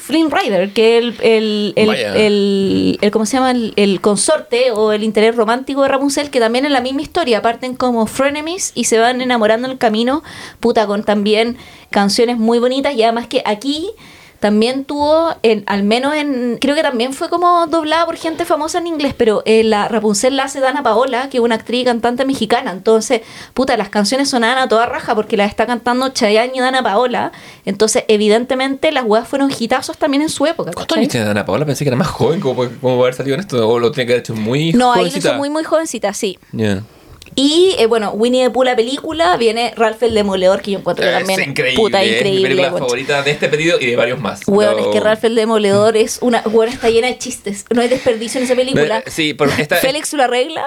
Flynn 0.09 0.31
Rider, 0.31 0.73
que 0.73 0.97
el, 0.97 1.15
el, 1.21 1.73
el, 1.75 1.89
el- 1.91 2.97
el- 2.99 3.11
¿cómo 3.11 3.27
se 3.27 3.37
llama? 3.37 3.51
El, 3.51 3.73
el 3.75 4.01
consorte 4.01 4.71
o 4.71 4.91
el 4.91 5.03
interés 5.03 5.35
romántico 5.35 5.83
de 5.83 5.87
Rapunzel, 5.87 6.31
que 6.31 6.39
también 6.39 6.65
es 6.65 6.71
la 6.71 6.81
misma 6.81 7.03
historia, 7.03 7.43
parten 7.43 7.75
como 7.75 8.07
frenemies 8.07 8.71
y 8.73 8.85
se 8.85 8.97
van 8.97 9.21
enamorando 9.21 9.67
en 9.67 9.73
el 9.73 9.77
camino, 9.77 10.23
puta, 10.59 10.87
con 10.87 11.03
también 11.03 11.57
canciones 11.91 12.37
muy 12.39 12.57
bonitas. 12.57 12.95
Y 12.95 13.03
además 13.03 13.27
que 13.27 13.43
aquí 13.45 13.91
también 14.39 14.85
tuvo, 14.85 15.35
en, 15.43 15.63
al 15.67 15.83
menos 15.83 16.13
en, 16.15 16.57
creo 16.59 16.75
que 16.75 16.81
también 16.81 17.13
fue 17.13 17.29
como 17.29 17.67
doblada 17.67 18.05
por 18.05 18.15
gente 18.15 18.45
famosa 18.45 18.77
en 18.77 18.87
inglés, 18.87 19.13
pero 19.17 19.43
eh, 19.45 19.63
la 19.63 19.87
Rapunzel 19.87 20.37
la 20.37 20.43
hace 20.43 20.59
Dana 20.59 20.81
Paola, 20.83 21.29
que 21.29 21.37
es 21.37 21.43
una 21.43 21.55
actriz 21.55 21.81
y 21.81 21.85
cantante 21.85 22.25
mexicana, 22.25 22.71
entonces, 22.71 23.21
puta, 23.53 23.75
las 23.77 23.89
canciones 23.89 24.29
sonaban 24.29 24.57
a 24.57 24.67
toda 24.67 24.85
raja 24.85 25.15
porque 25.15 25.37
las 25.37 25.49
está 25.49 25.65
cantando 25.65 26.09
Chayanne 26.09 26.53
y 26.55 26.59
Dana 26.59 26.81
Paola, 26.81 27.31
entonces 27.65 28.05
evidentemente 28.07 28.91
las 28.91 29.03
weas 29.05 29.27
fueron 29.27 29.51
hitazos 29.51 29.97
también 29.97 30.21
en 30.23 30.29
su 30.29 30.45
época. 30.45 30.71
¿Cuántos 30.73 30.97
años 30.97 31.09
tiene 31.09 31.29
Ana 31.29 31.45
Paola? 31.45 31.65
Pensé 31.65 31.83
que 31.83 31.89
era 31.89 31.97
más 31.97 32.07
joven, 32.07 32.39
como, 32.39 32.67
como 32.81 33.01
haber 33.01 33.13
salido 33.13 33.35
en 33.35 33.41
esto, 33.41 33.67
o 33.67 33.79
lo 33.79 33.91
tiene 33.91 34.07
que 34.07 34.13
haber 34.13 34.21
hecho 34.21 34.35
muy 34.35 34.73
No, 34.73 34.93
ahí 34.93 35.03
lo 35.03 35.09
jovencita. 35.09 35.29
hizo 35.29 35.37
muy 35.37 35.49
muy 35.49 35.63
jovencita, 35.63 36.13
sí. 36.13 36.39
Ya. 36.51 36.83
Y 37.35 37.75
eh, 37.77 37.85
bueno, 37.85 38.11
Winnie 38.11 38.43
the 38.45 38.49
Pooh, 38.51 38.63
la 38.63 38.75
película, 38.75 39.37
viene 39.37 39.73
Ralph 39.75 40.01
el 40.03 40.13
Demoledor, 40.13 40.61
que 40.61 40.71
yo 40.71 40.79
encuentro 40.79 41.03
que 41.05 41.11
Es 41.11 41.17
también 41.17 41.49
increíble. 41.49 41.81
puta 41.81 42.01
es 42.01 42.09
mi 42.09 42.15
increíble. 42.17 42.49
película 42.49 42.71
favorita 42.79 43.21
de 43.21 43.31
este 43.31 43.47
pedido 43.49 43.79
y 43.79 43.85
de 43.85 43.95
varios 43.95 44.19
más. 44.19 44.41
Weón, 44.47 44.75
Lo- 44.77 44.79
es 44.79 44.87
que 44.87 44.99
Ralph 44.99 45.23
el 45.23 45.35
Demoledor 45.35 45.95
es 45.97 46.19
una. 46.21 46.41
Weón, 46.45 46.69
está 46.73 46.89
llena 46.89 47.07
de 47.07 47.17
chistes. 47.17 47.65
No 47.73 47.81
hay 47.81 47.87
desperdicio 47.87 48.39
en 48.39 48.45
esa 48.45 48.55
película. 48.55 48.99
Eh, 48.99 49.03
Sí, 49.09 49.35
esta, 49.57 49.75
Félix 49.77 50.13
lo 50.13 50.23
arregla 50.23 50.65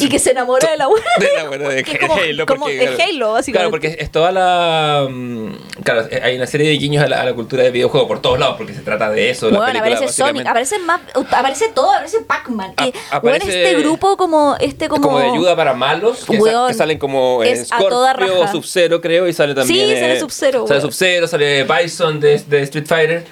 y 0.00 0.08
que 0.08 0.18
se 0.18 0.30
enamora 0.30 0.70
de 0.70 0.76
la 0.76 0.88
weá. 0.88 1.02
de 1.18 1.28
la 1.36 1.48
buena 1.48 1.68
de 1.68 1.84
como- 1.98 2.14
Halo. 2.14 2.46
como 2.46 2.60
porque, 2.66 2.76
de 2.78 2.86
claro, 2.86 3.02
Halo, 3.10 3.32
básicamente. 3.32 3.52
Claro, 3.58 3.70
porque 3.70 3.96
es 4.00 4.10
toda 4.10 4.32
la. 4.32 5.06
mm, 5.08 5.48
Claro, 5.84 6.06
hay 6.22 6.36
una 6.36 6.46
serie 6.46 6.68
de 6.68 6.76
guiños 6.76 7.04
a 7.04 7.08
la, 7.08 7.20
a 7.20 7.24
la 7.24 7.34
cultura 7.34 7.62
de 7.62 7.70
videojuegos 7.70 8.08
por 8.08 8.20
todos 8.20 8.38
lados, 8.38 8.56
porque 8.56 8.74
se 8.74 8.80
trata 8.80 9.10
de 9.10 9.30
eso. 9.30 9.50
la 9.50 9.58
Bueno, 9.58 9.72
película, 9.72 9.96
aparece 9.96 10.12
Sonic, 10.12 10.46
aparece, 10.46 10.78
Map, 10.80 11.00
aparece 11.30 11.68
todo, 11.74 11.92
aparece 11.92 12.20
Pac-Man. 12.22 12.74
Weón, 13.22 13.36
este 13.42 13.74
grupo 13.76 14.16
como. 14.16 14.56
Este 14.60 14.84
Es 14.86 14.90
como, 14.90 15.02
como 15.02 15.18
de 15.18 15.26
ayuda 15.30 15.56
para 15.56 15.74
malos, 15.98 16.24
que, 16.24 16.36
sa- 16.36 16.42
Weón, 16.42 16.68
que 16.68 16.74
salen 16.74 16.98
como 16.98 17.42
eh, 17.42 17.52
es 17.52 17.68
Scorpio. 17.68 18.48
Sub-Zero, 18.48 19.00
creo, 19.00 19.28
y 19.28 19.32
sale 19.32 19.54
también. 19.54 19.88
Sí, 19.88 19.94
sale 19.94 20.16
eh, 20.16 20.20
Sub-Zero, 20.20 20.66
Sale. 20.66 20.80
Sub-Zero, 20.80 21.26
sale 21.28 21.64
Bison 21.64 22.20
de, 22.20 22.38
de 22.38 22.62
Street 22.62 22.86
Fighter, 22.86 23.24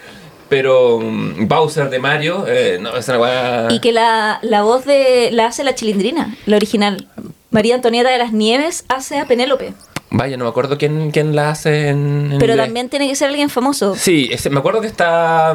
pero 0.48 1.00
mm, 1.00 1.48
Bowser 1.48 1.90
de 1.90 1.98
Mario, 1.98 2.44
eh, 2.48 2.78
no, 2.80 2.96
es 2.96 3.08
una 3.08 3.18
weá. 3.18 3.68
Y 3.70 3.80
que 3.80 3.92
la, 3.92 4.38
la 4.42 4.62
voz 4.62 4.84
de 4.84 5.30
la 5.32 5.46
hace 5.46 5.64
la 5.64 5.74
chilindrina, 5.74 6.36
la 6.46 6.56
original. 6.56 7.08
María 7.50 7.74
Antonieta 7.74 8.10
de 8.10 8.18
las 8.18 8.32
Nieves 8.32 8.84
hace 8.88 9.18
a 9.18 9.24
Penélope. 9.26 9.72
Vaya, 10.10 10.36
no 10.36 10.44
me 10.44 10.50
acuerdo 10.50 10.78
quién, 10.78 11.10
quién 11.10 11.34
la 11.34 11.50
hace 11.50 11.88
en. 11.88 12.30
en 12.32 12.38
Pero 12.38 12.52
inglés. 12.52 12.66
también 12.66 12.88
tiene 12.88 13.08
que 13.08 13.16
ser 13.16 13.28
alguien 13.28 13.48
famoso. 13.50 13.96
Sí, 13.96 14.28
ese- 14.30 14.50
me 14.50 14.58
acuerdo 14.60 14.80
que 14.80 14.86
está. 14.86 15.54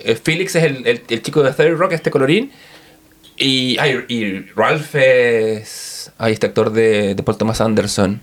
eh, 0.00 0.14
Felix 0.22 0.54
es 0.54 0.64
el, 0.64 0.86
el- 0.86 1.02
el 1.08 1.22
chico 1.22 1.42
de 1.42 1.52
Third 1.52 1.76
Rock, 1.78 1.92
este 1.92 2.10
colorín. 2.10 2.52
Y, 3.36 3.76
ay, 3.78 4.04
y 4.08 4.40
Ralph 4.54 4.94
es. 4.94 6.10
Ay, 6.18 6.32
este 6.34 6.46
actor 6.46 6.72
de, 6.72 7.14
de 7.14 7.22
Paul 7.22 7.38
Thomas 7.38 7.60
Anderson. 7.60 8.22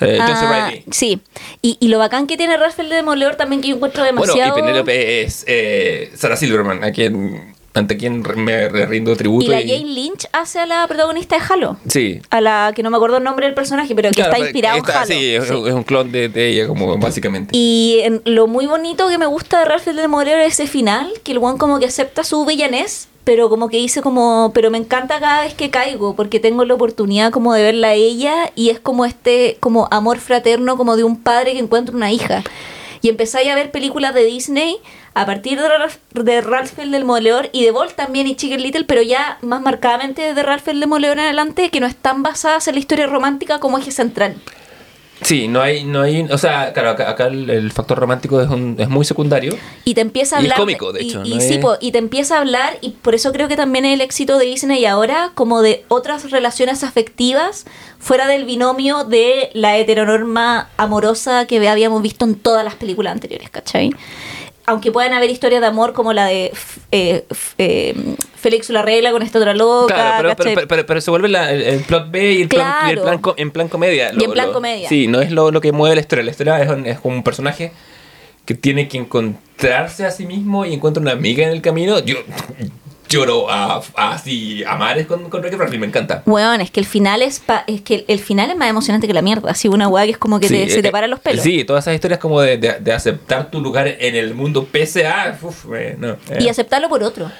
Eh. 0.00 0.18
Ah, 0.20 0.70
sí. 0.90 1.20
Y, 1.62 1.78
y 1.80 1.88
lo 1.88 1.98
bacán 1.98 2.26
que 2.26 2.36
tiene 2.36 2.56
Ralph 2.56 2.78
el 2.80 2.90
Demoledor 2.90 3.36
también 3.36 3.62
que 3.62 3.68
yo 3.68 3.76
encuentro 3.76 4.02
Bueno, 4.02 4.20
demasiado. 4.22 4.58
y 4.58 4.60
Penélope 4.60 5.22
es 5.22 5.44
eh, 5.46 6.12
Sarah 6.14 6.36
Silverman, 6.36 6.84
a 6.84 6.90
quien, 6.92 7.54
ante 7.72 7.96
quien 7.96 8.22
me 8.36 8.68
rindo 8.68 9.16
tributo. 9.16 9.46
Y 9.46 9.48
la 9.48 9.60
Jane 9.60 9.86
Lynch 9.86 10.26
hace 10.32 10.58
a 10.60 10.66
la 10.66 10.86
protagonista 10.86 11.36
de 11.38 11.42
Halo. 11.48 11.78
Sí. 11.88 12.20
A 12.28 12.42
la 12.42 12.72
que 12.76 12.82
no 12.82 12.90
me 12.90 12.96
acuerdo 12.98 13.16
el 13.18 13.24
nombre 13.24 13.46
del 13.46 13.54
personaje, 13.54 13.94
pero 13.94 14.10
que 14.10 14.16
Claro, 14.16 14.32
está 14.32 14.44
inspirado 14.44 14.76
está- 14.78 14.92
en 14.92 14.98
Halo. 14.98 15.06
Sí, 15.06 15.34
es, 15.34 15.44
Sí. 15.48 15.54
es 15.66 15.72
un 15.72 15.82
clon 15.84 16.12
de, 16.12 16.28
de 16.28 16.48
ella, 16.48 16.66
como 16.66 16.98
básicamente. 16.98 17.56
Y 17.56 18.00
en- 18.02 18.20
lo 18.26 18.46
muy 18.48 18.66
bonito 18.66 19.08
que 19.08 19.16
me 19.16 19.26
gusta 19.26 19.60
de 19.60 19.64
Ralph 19.64 19.88
el 19.88 19.96
Demoledor 19.96 20.40
es 20.40 20.54
ese 20.60 20.66
final, 20.66 21.10
que 21.24 21.32
el 21.32 21.38
one 21.38 21.56
como 21.56 21.78
que 21.78 21.86
acepta 21.86 22.22
su 22.22 22.44
villanés, 22.44 23.08
pero 23.26 23.48
como 23.48 23.68
que 23.68 23.78
dice 23.78 24.02
como, 24.02 24.52
pero 24.54 24.70
me 24.70 24.78
encanta 24.78 25.18
cada 25.18 25.42
vez 25.42 25.52
que 25.52 25.68
caigo, 25.68 26.14
porque 26.14 26.38
tengo 26.38 26.64
la 26.64 26.74
oportunidad 26.74 27.32
como 27.32 27.54
de 27.54 27.64
verla 27.64 27.88
a 27.88 27.94
ella, 27.94 28.52
y 28.54 28.70
es 28.70 28.78
como 28.78 29.04
este 29.04 29.56
como 29.58 29.88
amor 29.90 30.18
fraterno 30.18 30.76
como 30.76 30.96
de 30.96 31.02
un 31.02 31.20
padre 31.20 31.52
que 31.52 31.58
encuentra 31.58 31.96
una 31.96 32.12
hija. 32.12 32.44
Y 33.02 33.08
empezáis 33.08 33.50
a 33.50 33.56
ver 33.56 33.72
películas 33.72 34.14
de 34.14 34.22
Disney 34.22 34.76
a 35.14 35.26
partir 35.26 35.60
de 35.60 35.68
Ralph, 35.68 35.96
de 36.12 36.40
Ralph 36.40 36.78
el 36.78 36.92
Demoledor 36.92 37.48
y 37.50 37.64
de 37.64 37.72
Bolt 37.72 37.96
también 37.96 38.28
y 38.28 38.36
Chicken 38.36 38.62
Little, 38.62 38.84
pero 38.84 39.02
ya 39.02 39.38
más 39.42 39.60
marcadamente 39.60 40.32
de 40.32 40.42
Ralph 40.44 40.68
el 40.68 40.78
Demoledor 40.78 41.18
en 41.18 41.24
adelante, 41.24 41.70
que 41.70 41.80
no 41.80 41.88
están 41.88 42.22
basadas 42.22 42.68
en 42.68 42.74
la 42.74 42.80
historia 42.80 43.08
romántica 43.08 43.58
como 43.58 43.78
eje 43.78 43.90
central. 43.90 44.36
Sí, 45.22 45.48
no 45.48 45.62
hay, 45.62 45.84
no 45.84 46.02
hay, 46.02 46.22
o 46.30 46.36
sea, 46.38 46.72
claro, 46.74 46.90
acá, 46.90 47.08
acá 47.10 47.26
el, 47.28 47.48
el 47.48 47.72
factor 47.72 47.98
romántico 47.98 48.40
es, 48.42 48.48
un- 48.50 48.76
es 48.78 48.88
muy 48.88 49.04
secundario. 49.04 49.56
y 49.84 49.94
te 49.94 50.02
empieza 50.02 50.36
a 50.36 50.40
Y 50.42 50.44
es 50.46 50.52
hablar 50.52 50.58
cómico, 50.60 50.92
de 50.92 51.00
hecho, 51.02 51.22
y, 51.24 51.34
no 51.34 51.40
sí, 51.40 51.54
es- 51.54 51.58
po, 51.58 51.76
y 51.80 51.90
te 51.92 51.98
empieza 51.98 52.36
a 52.36 52.40
hablar 52.40 52.76
y 52.82 52.90
por 52.90 53.14
eso 53.14 53.32
creo 53.32 53.48
que 53.48 53.56
también 53.56 53.86
el 53.86 54.00
éxito 54.02 54.36
de 54.38 54.44
Disney 54.44 54.84
ahora 54.84 55.30
como 55.34 55.62
de 55.62 55.84
otras 55.88 56.30
relaciones 56.30 56.84
afectivas 56.84 57.64
fuera 57.98 58.26
del 58.28 58.44
binomio 58.44 59.04
de 59.04 59.50
la 59.54 59.76
heteronorma 59.78 60.68
amorosa 60.76 61.46
que 61.46 61.66
habíamos 61.66 62.02
visto 62.02 62.24
en 62.26 62.34
todas 62.34 62.62
las 62.64 62.74
películas 62.74 63.12
anteriores 63.14 63.48
¿cachai? 63.48 63.90
Aunque 64.66 64.92
puedan 64.92 65.12
haber 65.12 65.30
historias 65.30 65.60
de 65.60 65.66
amor 65.68 65.92
como 65.92 66.12
la 66.12 66.26
de 66.26 66.52
eh, 66.92 67.24
eh, 67.58 67.94
Félix 68.36 68.68
la 68.70 68.82
regla 68.82 69.10
con 69.12 69.22
esta 69.22 69.38
otra 69.38 69.54
loca 69.54 69.94
Claro, 69.94 70.34
pero, 70.36 70.66
pero, 70.68 70.86
pero, 70.86 71.00
se 71.00 71.10
vuelve 71.10 71.28
la- 71.28 71.50
el, 71.52 71.62
el 71.62 71.80
plot 71.80 72.10
B 72.10 72.32
y 72.32 72.42
el 72.42 72.48
plan, 72.48 72.88
y 72.88 72.90
el 72.90 73.00
Claro. 73.00 73.20
plan 73.20 73.34
en 73.38 73.50
plan 73.50 73.68
comedia. 73.68 74.12
Y 74.18 74.24
en 74.24 74.32
plan 74.32 74.52
comedia. 74.52 74.88
Sí, 74.88 75.06
no 75.06 75.20
es 75.20 75.30
lo, 75.30 75.50
lo 75.50 75.60
que 75.60 75.72
mueve 75.72 75.94
la 75.94 76.00
historia. 76.00 76.24
La 76.24 76.30
historia 76.32 76.60
es, 76.62 76.68
un- 76.68 76.86
es 76.86 76.98
como 77.00 77.14
un 77.16 77.22
personaje 77.22 77.72
que 78.44 78.54
tiene 78.54 78.86
que 78.88 78.98
encontrarse 78.98 80.04
a 80.06 80.10
sí 80.10 80.26
mismo 80.26 80.64
y 80.64 80.74
encuentra 80.74 81.00
una 81.00 81.12
amiga 81.12 81.44
en 81.44 81.50
el 81.50 81.62
camino. 81.62 81.98
Yo 82.00 82.16
lloro 83.08 83.50
a, 83.50 83.80
a- 83.94 84.12
así 84.12 84.64
a 84.64 84.76
mares 84.76 85.06
con, 85.06 85.28
con 85.30 85.42
Ralph, 85.42 85.74
me 85.78 85.86
encanta. 85.86 86.22
Weón, 86.26 86.60
es 86.60 86.70
que 86.70 86.80
el 86.80 86.86
final 86.86 87.22
es 87.22 87.40
pa- 87.40 87.64
es 87.66 87.80
que 87.82 88.04
el 88.08 88.18
final 88.18 88.50
es 88.50 88.56
más 88.56 88.68
emocionante 88.68 89.06
que 89.06 89.12
la 89.14 89.22
mierda 89.22 89.50
así 89.50 89.68
una 89.68 89.88
weá 89.88 90.04
que 90.04 90.12
es 90.12 90.18
como 90.18 90.40
que 90.40 90.48
te- 90.48 90.64
Sí, 90.66 90.70
se 90.70 90.82
te 90.82 90.88
eh, 90.88 90.92
paran 90.92 91.10
los 91.10 91.20
pelos 91.20 91.42
Sí, 91.42 91.64
todas 91.64 91.84
esas 91.84 91.94
historias 91.94 92.18
como 92.20 92.40
de, 92.40 92.56
de- 92.58 92.80
de 92.80 92.92
aceptar 92.92 93.50
tu 93.50 93.60
lugar 93.60 93.86
en 93.88 94.14
el 94.16 94.34
mundo 94.34 94.64
pese 94.64 95.06
a... 95.06 95.38
uf, 95.40 95.66
eh, 95.74 95.96
no, 95.98 96.12
eh. 96.30 96.38
y 96.40 96.48
aceptarlo 96.48 96.88
por 96.88 97.02
otro 97.02 97.30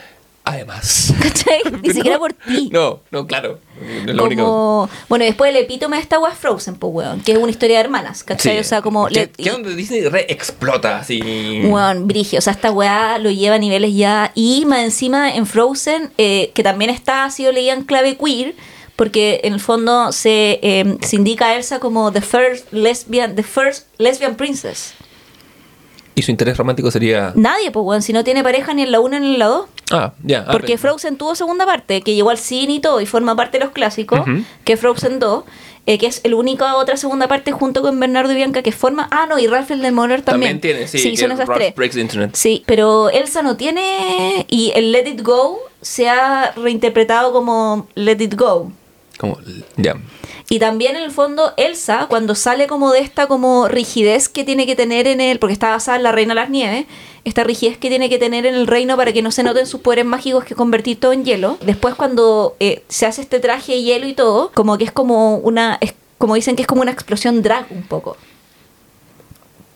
Además. 0.48 1.12
¿cachai? 1.20 1.60
ni 1.82 1.90
siquiera 1.92 2.18
por 2.20 2.32
ti 2.32 2.70
No, 2.72 3.00
no, 3.10 3.26
claro. 3.26 3.58
Es 4.06 4.14
lo 4.14 4.24
único. 4.24 4.42
como 4.44 4.88
bueno 5.08 5.24
después 5.24 5.50
el 5.50 5.56
epítome 5.56 5.96
de 5.96 6.02
esta 6.02 6.18
weá 6.20 6.32
es 6.32 6.38
Frozen 6.38 6.76
pues 6.76 6.92
weón 6.94 7.20
que 7.20 7.32
es 7.32 7.38
una 7.38 7.50
historia 7.50 7.78
de 7.78 7.84
hermanas 7.84 8.22
¿cachai? 8.22 8.54
Sí. 8.54 8.58
o 8.60 8.64
sea 8.64 8.80
como 8.80 9.08
que, 9.08 9.28
le- 9.36 9.50
donde 9.50 9.74
Disney 9.74 10.02
re 10.08 10.24
explota 10.32 10.98
así. 11.00 11.20
Weón, 11.64 12.06
brigio. 12.06 12.38
O 12.38 12.42
sea, 12.42 12.52
esta 12.52 12.70
weá 12.70 13.18
lo 13.18 13.30
lleva 13.30 13.56
a 13.56 13.58
niveles 13.58 13.94
ya. 13.94 14.30
Y 14.36 14.64
más 14.66 14.80
encima 14.84 15.34
en 15.34 15.46
Frozen, 15.46 16.12
eh, 16.16 16.52
que 16.54 16.62
también 16.62 16.90
está, 16.90 17.24
ha 17.24 17.30
sido 17.30 17.50
leída 17.52 17.72
en 17.72 17.82
clave 17.84 18.16
queer, 18.16 18.54
porque 18.94 19.40
en 19.44 19.52
el 19.54 19.60
fondo 19.60 20.12
se, 20.12 20.60
eh, 20.62 20.96
se 21.02 21.16
indica 21.16 21.46
a 21.48 21.56
Elsa 21.56 21.80
como 21.80 22.12
the 22.12 22.20
first 22.22 22.72
lesbian, 22.72 23.34
the 23.34 23.42
first 23.42 23.88
lesbian 23.98 24.36
princess. 24.36 24.94
Y 26.14 26.22
su 26.22 26.30
interés 26.30 26.56
romántico 26.56 26.90
sería. 26.90 27.32
Nadie, 27.34 27.70
pues 27.70 27.84
weón, 27.84 28.00
si 28.02 28.12
no 28.14 28.24
tiene 28.24 28.42
pareja 28.42 28.72
ni 28.72 28.82
en 28.82 28.92
la 28.92 29.00
1 29.00 29.20
ni 29.20 29.34
en 29.34 29.38
la 29.38 29.46
2. 29.46 29.66
Ah, 29.90 30.12
ya. 30.24 30.44
ah, 30.48 30.52
Porque 30.52 30.72
re- 30.72 30.78
Frozen 30.78 31.16
tuvo 31.16 31.34
segunda 31.34 31.64
parte, 31.66 32.00
que 32.02 32.14
llegó 32.14 32.30
al 32.30 32.38
cine 32.38 32.74
y 32.74 32.80
todo, 32.80 33.00
y 33.00 33.06
forma 33.06 33.36
parte 33.36 33.58
de 33.58 33.64
los 33.64 33.72
clásicos, 33.72 34.20
que 34.64 34.72
es 34.72 34.80
Frozen 34.80 35.20
2, 35.20 35.44
eh, 35.88 35.98
que 35.98 36.06
es 36.06 36.20
el 36.24 36.34
única 36.34 36.74
otra 36.76 36.96
segunda 36.96 37.28
parte 37.28 37.52
junto 37.52 37.82
con 37.82 38.00
Bernardo 38.00 38.32
y 38.32 38.34
Bianca 38.34 38.62
que 38.62 38.72
forma. 38.72 39.06
Ah, 39.12 39.26
no, 39.28 39.38
y 39.38 39.46
Ralph 39.46 39.70
el 39.70 39.82
del 39.82 39.92
Moller 39.92 40.22
también. 40.22 40.60
También 40.60 40.76
tiene, 40.76 40.88
sí. 40.88 41.10
que 41.12 41.16
son 41.16 41.30
esas 41.30 41.46
Ralph 41.46 41.58
tres. 41.60 41.74
Breaks 41.76 41.94
the 41.94 42.00
Internet. 42.00 42.30
Sí, 42.34 42.64
pero 42.66 43.10
Elsa 43.10 43.42
no 43.42 43.56
tiene. 43.56 44.44
Y 44.48 44.72
el 44.74 44.90
Let 44.90 45.08
It 45.08 45.22
Go 45.22 45.60
se 45.80 46.08
ha 46.08 46.50
reinterpretado 46.56 47.32
como 47.32 47.86
Let 47.94 48.20
It 48.20 48.34
Go. 48.34 48.72
Como, 49.18 49.38
ya. 49.76 49.94
Y 50.48 50.58
también 50.58 50.96
en 50.96 51.02
el 51.04 51.10
fondo 51.12 51.52
Elsa, 51.56 52.06
cuando 52.08 52.34
sale 52.34 52.66
como 52.66 52.92
de 52.92 53.00
esta 53.00 53.26
como 53.28 53.68
rigidez 53.68 54.28
que 54.28 54.42
tiene 54.44 54.66
que 54.66 54.74
tener 54.76 55.06
en 55.06 55.20
el, 55.20 55.38
porque 55.38 55.52
está 55.52 55.70
basada 55.70 55.96
en 55.96 56.02
la 56.02 56.12
Reina 56.12 56.34
de 56.34 56.40
las 56.40 56.50
Nieves, 56.50 56.86
esta 57.26 57.42
rigidez 57.42 57.76
que 57.76 57.88
tiene 57.88 58.08
que 58.08 58.18
tener 58.18 58.46
en 58.46 58.54
el 58.54 58.68
reino 58.68 58.96
para 58.96 59.12
que 59.12 59.20
no 59.20 59.32
se 59.32 59.42
noten 59.42 59.66
sus 59.66 59.80
poderes 59.80 60.04
mágicos 60.04 60.44
que 60.44 60.54
convertir 60.54 61.00
todo 61.00 61.12
en 61.12 61.24
hielo. 61.24 61.58
Después 61.60 61.96
cuando 61.96 62.54
eh, 62.60 62.84
se 62.88 63.04
hace 63.04 63.20
este 63.20 63.40
traje 63.40 63.72
de 63.72 63.82
hielo 63.82 64.06
y 64.06 64.14
todo, 64.14 64.52
como 64.54 64.78
que 64.78 64.84
es 64.84 64.92
como 64.92 65.38
una, 65.38 65.76
es 65.80 65.92
como 66.18 66.36
dicen 66.36 66.54
que 66.54 66.62
es 66.62 66.68
como 66.68 66.82
una 66.82 66.92
explosión 66.92 67.42
drag 67.42 67.66
un 67.70 67.82
poco. 67.82 68.16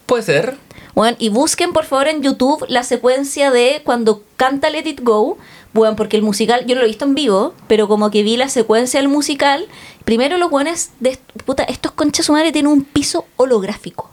Puede 0.07 0.23
ser. 0.23 0.59
Bueno, 0.95 1.17
y 1.19 1.29
busquen 1.29 1.73
por 1.73 1.87
favor 1.87 2.07
en 2.07 2.23
YouTube 2.23 2.65
la 2.69 2.85
secuencia 2.85 3.51
de 3.51 3.83
cuando 3.85 4.23
canta 4.37 4.71
Let 4.71 4.89
It 4.89 5.01
Go. 5.03 5.37
Bueno, 5.73 5.97
porque 5.97 6.17
el 6.17 6.23
musical, 6.23 6.67
yo 6.67 6.77
no 6.77 6.83
lo 6.83 6.85
he 6.85 6.89
visto 6.89 7.05
en 7.05 7.17
vivo, 7.17 7.55
pero 7.67 7.89
como 7.89 8.13
que 8.13 8.23
vi 8.23 8.37
la 8.37 8.49
secuencia 8.49 9.01
del 9.01 9.09
musical. 9.09 9.67
Primero 10.05 10.39
los 10.39 10.51
buenos 10.51 10.91
de 11.01 11.19
puta, 11.45 11.65
estos 11.65 11.91
conchas 11.91 12.27
su 12.27 12.33
madre 12.33 12.53
tienen 12.53 12.71
un 12.71 12.85
piso 12.85 13.25
holográfico. 13.37 14.09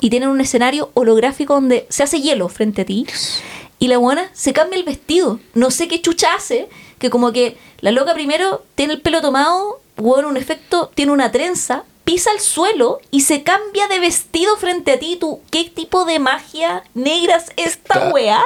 Y 0.00 0.10
tienen 0.10 0.28
un 0.28 0.40
escenario 0.40 0.90
holográfico 0.94 1.54
donde 1.54 1.86
se 1.88 2.02
hace 2.02 2.20
hielo 2.20 2.48
frente 2.48 2.82
a 2.82 2.84
ti. 2.84 3.06
Y 3.78 3.88
la 3.88 3.98
buena 3.98 4.30
se 4.32 4.52
cambia 4.52 4.78
el 4.78 4.84
vestido. 4.84 5.40
No 5.54 5.70
sé 5.70 5.88
qué 5.88 6.00
chucha 6.00 6.34
hace. 6.34 6.68
Que 6.98 7.10
como 7.10 7.32
que 7.32 7.56
la 7.80 7.90
loca 7.92 8.14
primero 8.14 8.64
tiene 8.74 8.94
el 8.94 9.00
pelo 9.00 9.20
tomado, 9.20 9.80
bueno, 9.96 10.28
un 10.28 10.36
efecto, 10.36 10.90
tiene 10.94 11.12
una 11.12 11.30
trenza, 11.30 11.84
pisa 12.04 12.30
el 12.32 12.40
suelo 12.40 13.00
y 13.12 13.20
se 13.20 13.42
cambia 13.44 13.86
de 13.86 14.00
vestido 14.00 14.56
frente 14.56 14.92
a 14.92 14.98
ti. 14.98 15.16
Tú, 15.16 15.40
¿qué 15.50 15.64
tipo 15.72 16.04
de 16.04 16.18
magia 16.18 16.82
negra 16.94 17.36
es 17.36 17.52
esta 17.56 17.94
Está- 17.94 18.12
weá? 18.12 18.42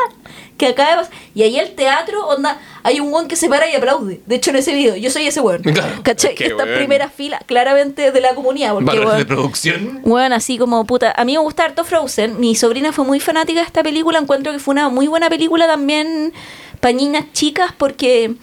Que 0.59 0.67
acaba 0.69 0.91
de 0.91 0.97
pasar. 0.97 1.13
Y 1.35 1.43
ahí 1.43 1.59
el 1.59 1.75
teatro, 1.75 2.27
onda, 2.29 2.61
hay 2.83 3.01
un 3.01 3.13
weón 3.13 3.27
que 3.29 3.37
se 3.37 3.49
para 3.49 3.69
y 3.71 3.75
aplaude. 3.75 4.21
De 4.27 4.37
hecho, 4.37 4.51
en 4.51 4.57
ese 4.57 4.75
video, 4.75 4.95
yo 4.97 5.11
soy 5.11 5.27
ese 5.27 5.41
weón. 5.41 5.63
Claro, 5.73 6.03
¿Cachai? 6.03 6.35
qué 6.35 6.47
Esta 6.47 6.65
weón. 6.65 6.77
primera 6.79 7.09
fila, 7.09 7.41
claramente 7.47 8.13
de 8.13 8.21
la 8.21 8.35
comunidad. 8.35 8.75
Porque, 8.75 8.99
de 8.99 9.05
weón, 9.07 9.27
producción. 9.27 10.01
bueno, 10.05 10.35
así 10.35 10.59
como 10.59 10.85
puta. 10.85 11.13
A 11.17 11.25
mí 11.25 11.33
me 11.33 11.39
gusta 11.39 11.65
harto 11.65 11.85
Frozen. 11.85 12.39
Mi 12.39 12.55
sobrina 12.55 12.93
fue 12.93 13.05
muy 13.05 13.19
fanática 13.19 13.61
de 13.61 13.67
esta 13.67 13.83
película. 13.83 14.19
Encuentro 14.19 14.53
que 14.53 14.59
fue 14.59 14.73
una 14.73 14.89
muy 14.89 15.07
buena 15.09 15.29
película 15.29 15.67
también 15.67 16.33
para 16.81 16.93
niñas 16.95 17.25
chicas 17.33 17.73
porque 17.77 18.35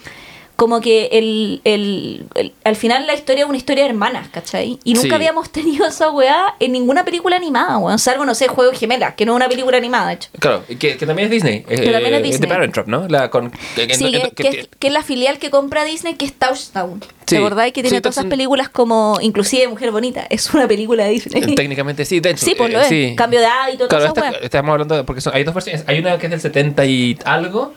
como 0.60 0.82
que 0.82 1.06
el, 1.14 1.62
el- 1.64 2.26
el- 2.36 2.54
al 2.66 2.76
final 2.76 3.08
la 3.08 3.14
historia 3.14 3.46
es 3.46 3.50
una 3.50 3.58
historia 3.58 3.86
de 3.86 3.92
hermanas, 3.92 4.28
¿cachai? 4.28 4.78
Y 4.84 4.94
nunca 4.94 5.08
Sí. 5.08 5.14
habíamos 5.16 5.50
tenido 5.54 5.88
esa 5.88 6.12
weá 6.12 6.54
en 6.60 6.74
ninguna 6.74 7.06
película 7.06 7.38
animada, 7.38 7.78
weón. 7.78 7.98
Salvo, 7.98 8.26
no 8.26 8.36
sé, 8.36 8.50
Juego 8.50 8.70
de 8.72 8.78
Gemelas, 8.78 9.16
que 9.16 9.26
no 9.26 9.32
es 9.32 9.36
una 9.38 9.48
película 9.48 9.78
animada, 9.78 10.10
de 10.10 10.16
hecho. 10.16 10.30
Claro, 10.38 10.66
que, 10.68 10.98
que 10.98 11.06
también 11.06 11.28
es 11.28 11.32
Disney. 11.32 11.64
eh, 11.70 11.80
Que 11.82 11.92
también 11.92 12.14
es 12.14 12.20
eh, 12.20 12.24
Disney. 12.24 12.42
The 12.42 12.48
Parent 12.54 12.74
Trap, 12.74 12.88
¿no? 12.88 13.08
La 13.08 13.30
con, 13.30 13.52
que, 13.76 13.96
Sí, 13.96 14.12
que- 14.36 14.48
es, 14.50 14.68
que 14.78 14.88
es 14.88 14.94
la 14.94 15.02
filial 15.02 15.40
que 15.40 15.50
compra 15.50 15.86
Disney, 15.86 16.16
que 16.16 16.26
es 16.26 16.34
Touchdown. 16.34 17.02
Sí. 17.02 17.36
¿Te 17.36 17.38
acordáis? 17.38 17.72
Que 17.74 17.82
tiene 17.82 17.98
Sí, 17.98 18.02
todas 18.02 18.18
esas 18.18 18.26
películas 18.30 18.68
como, 18.70 19.18
inclusive 19.22 19.68
Mujer 19.70 19.92
Bonita, 19.92 20.26
es 20.30 20.54
una 20.54 20.68
película 20.68 21.06
de 21.06 21.12
Disney. 21.12 21.56
Técnicamente 21.56 22.04
sí, 22.04 22.20
de 22.20 22.32
hecho. 22.32 22.46
Sí, 22.46 22.56
pues 22.58 22.74
lo 22.74 22.82
eh, 22.82 23.12
es. 23.12 23.16
Cambio 23.16 23.40
de 23.40 23.46
hábito, 23.46 23.88
Claro, 23.88 24.06
toda 24.14 24.22
esa 24.22 24.28
esta- 24.28 24.38
weá. 24.40 24.46
estamos 24.46 24.72
hablando 24.74 24.96
de, 24.96 25.04
porque 25.06 25.22
son, 25.22 25.34
hay 25.36 25.44
dos 25.46 25.54
versiones. 25.54 25.84
Hay 25.88 26.00
una 26.00 26.18
que 26.18 26.26
es 26.26 26.32
del 26.32 26.42
70 26.42 26.86
y 26.86 27.18
algo 27.24 27.74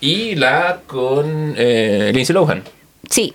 y 0.00 0.34
la 0.34 0.80
con 0.86 1.54
eh, 1.56 2.10
Lindsay 2.14 2.34
Lohan. 2.34 2.62
Sí, 3.10 3.34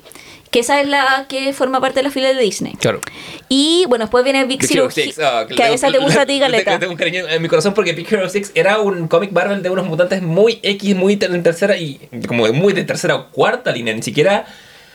que 0.52 0.60
esa 0.60 0.82
es 0.82 0.88
la 0.88 1.26
que 1.30 1.54
forma 1.54 1.80
parte 1.80 2.00
de 2.00 2.04
la 2.04 2.12
filial 2.12 2.36
de 2.36 2.42
Disney. 2.44 2.74
Claro. 2.80 3.00
Y 3.48 3.86
bueno, 3.88 4.06
después 4.06 4.24
viene 4.24 4.44
Big 4.46 4.60
Big 4.60 4.72
Hero 4.72 4.84
Hero 4.84 4.92
6. 4.92 5.16
6, 5.16 5.26
ah, 5.26 5.46
que 5.48 5.64
a 5.64 5.70
esa 5.72 5.92
te 5.92 5.98
gusta 5.98 6.22
a 6.22 6.26
ti, 6.26 6.34
le- 6.34 6.40
Galeta. 6.42 6.72
le 6.74 6.80
Tengo 6.80 6.92
un 6.92 6.98
cariño 6.98 7.28
en 7.28 7.42
mi 7.42 7.48
corazón 7.48 7.74
porque 7.74 7.94
Big 7.94 8.12
Hero 8.12 8.28
6 8.28 8.52
era 8.56 8.80
un 8.80 9.08
cómic 9.08 9.32
Marvel 9.32 9.64
de 9.64 9.70
unos 9.70 9.86
mutantes 9.88 10.22
muy 10.22 10.60
X, 10.62 10.96
muy 10.96 11.18
en 11.22 11.44
tercera 11.44 11.78
y 11.78 12.00
como 12.28 12.48
muy 12.54 12.74
de 12.74 12.84
tercera 12.84 13.16
o 13.16 13.28
cuarta 13.30 13.72
línea. 13.72 13.94
Ni 13.94 14.02
siquiera. 14.04 14.46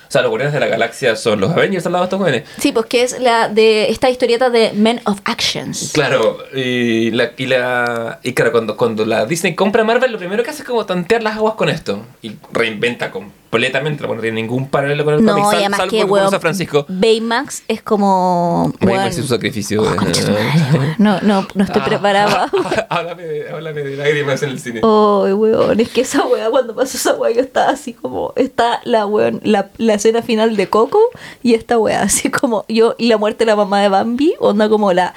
O 0.09 0.11
sea, 0.11 0.23
los 0.23 0.31
Guardianes 0.31 0.55
de 0.55 0.61
la 0.61 0.67
Galaxia 0.67 1.17
son 1.17 1.41
los 1.41 1.51
Avengers 1.51 1.87
al 1.87 1.93
lado 1.93 2.05
de 2.05 2.07
estos 2.07 2.19
jóvenes. 2.19 2.45
Sí, 2.59 2.73
pues 2.73 2.87
que 2.87 3.03
es 3.03 3.21
la 3.21 3.49
de 3.49 3.91
esta 3.91 4.11
historieta 4.11 4.51
de 4.51 4.73
Men 4.73 5.01
of 5.05 5.21
Actions. 5.25 5.91
Claro, 5.93 6.39
y 6.55 7.11
la, 7.11 7.33
y 7.37 7.47
la 7.47 8.21
y 8.23 8.33
claro, 8.33 8.53
cuando, 8.53 8.77
cuando 8.77 9.05
la 9.05 9.27
Disney 9.27 9.55
compra 9.55 9.85
Marvel, 9.85 10.13
lo 10.13 10.19
primero 10.19 10.43
que 10.43 10.51
hace 10.51 10.63
es 10.63 10.69
como 10.69 10.87
tantear 10.87 11.23
las 11.23 11.37
aguas 11.37 11.55
con 11.55 11.69
esto. 11.69 12.05
Y 12.23 12.37
reinventa 12.53 13.11
completamente, 13.57 14.07
no 14.07 14.21
tiene 14.21 14.41
ningún 14.43 14.69
paralelo 14.69 15.05
con 15.05 15.15
el 15.15 15.25
No, 15.25 15.33
cómic, 15.35 15.53
y 15.53 15.57
además 15.57 15.79
salvo 15.79 15.91
que, 15.91 16.05
weón, 16.05 16.31
San 16.31 16.41
Francisco. 16.41 16.87
Baymax 16.89 17.63
es 17.69 17.83
como... 17.83 18.73
Baymax 18.81 19.19
y 19.19 19.23
su 19.23 19.29
sacrificio. 19.29 19.83
Oh, 19.83 19.85
weón. 19.85 20.95
no, 20.99 21.21
no, 21.23 21.47
no 21.55 21.65
estoy 21.65 21.83
Ah, 21.83 21.85
preparada. 21.85 22.51
háblame, 22.91 23.23
de, 23.23 23.51
háblame 23.51 23.83
de 23.83 23.97
lágrimas 23.97 24.43
en 24.43 24.51
el 24.51 24.61
cine. 24.61 24.81
Ay, 24.83 25.33
weón, 25.33 25.81
es 25.81 25.89
que 25.89 26.01
esa 26.03 26.27
weá, 26.27 26.51
cuando 26.51 26.75
pasó 26.75 26.97
esa 26.97 27.15
weá, 27.15 27.33
yo 27.33 27.41
estaba 27.41 27.71
así 27.71 27.93
como, 27.93 28.33
está 28.37 28.81
la 28.85 29.07
weón, 29.07 29.41
la, 29.45 29.71
la 29.79 29.95
escena 29.95 30.23
final 30.23 30.57
de 30.57 30.69
Coco 30.69 31.01
y 31.43 31.55
esta 31.55 31.79
weá, 31.79 32.03
así 32.03 32.31
como 32.31 32.65
yo, 32.69 32.95
y 32.99 33.09
la 33.09 33.19
muerte 33.19 33.45
de 33.45 33.51
la 33.51 33.57
mamá 33.57 33.81
de 33.81 33.89
Bambi, 33.89 34.35
onda 34.41 34.69
como 34.69 34.93
la, 34.93 35.15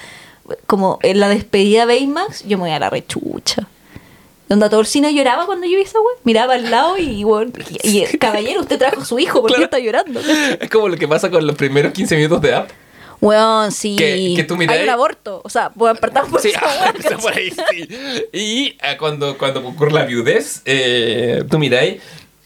como 0.68 1.00
en 1.02 1.20
la 1.20 1.30
despedida 1.30 1.86
de 1.86 1.94
Baymax, 1.96 2.44
yo 2.46 2.58
me 2.58 2.64
voy 2.64 2.72
a 2.72 2.80
la 2.80 2.90
rechucha. 2.90 3.68
El 4.50 4.86
cine 4.88 5.14
lloraba 5.14 5.46
cuando 5.46 5.68
yo 5.68 5.78
vi 5.78 5.84
esa 5.84 6.00
weá, 6.00 6.16
miraba 6.24 6.56
al 6.56 6.72
lado 6.72 6.98
y, 6.98 7.24
weón, 7.24 7.54
y, 7.84 8.00
y, 8.04 8.18
caballero, 8.18 8.62
usted 8.62 8.80
trajo 8.80 9.02
a 9.02 9.06
su 9.06 9.20
hijo, 9.20 9.42
¿por 9.42 9.52
qué 9.52 9.56
Claro. 9.58 9.66
está 9.66 9.80
llorando? 9.80 10.20
Es 10.60 10.70
como 10.70 10.90
lo 10.90 10.98
que 10.98 11.08
pasa 11.08 11.30
con 11.30 11.46
los 11.46 11.56
primeros 11.56 11.94
15 11.94 12.16
minutos 12.16 12.42
de 12.42 12.56
app. 12.56 12.70
Weón, 13.22 13.72
sí. 13.74 13.96
Que- 13.98 14.34
que 14.36 14.44
tú 14.46 14.56
miráis- 14.56 14.78
Hay 14.80 14.84
un 14.86 14.90
aborto, 14.90 15.42
o 15.44 15.50
sea, 15.50 15.72
weón, 15.76 15.98
partamos 15.98 16.32
por 16.32 16.42
Sí, 16.42 16.50
esa 16.50 17.18
por 17.22 17.34
ahí, 17.34 17.52
sí. 17.52 17.88
Y 18.32 18.68
eh, 18.82 18.96
cuando, 18.98 19.38
cuando 19.38 19.60
ocurre 19.68 19.92
la 19.92 20.06
viudez, 20.06 20.62
eh, 20.66 21.44
tú 21.50 21.60
miráis, 21.60 22.02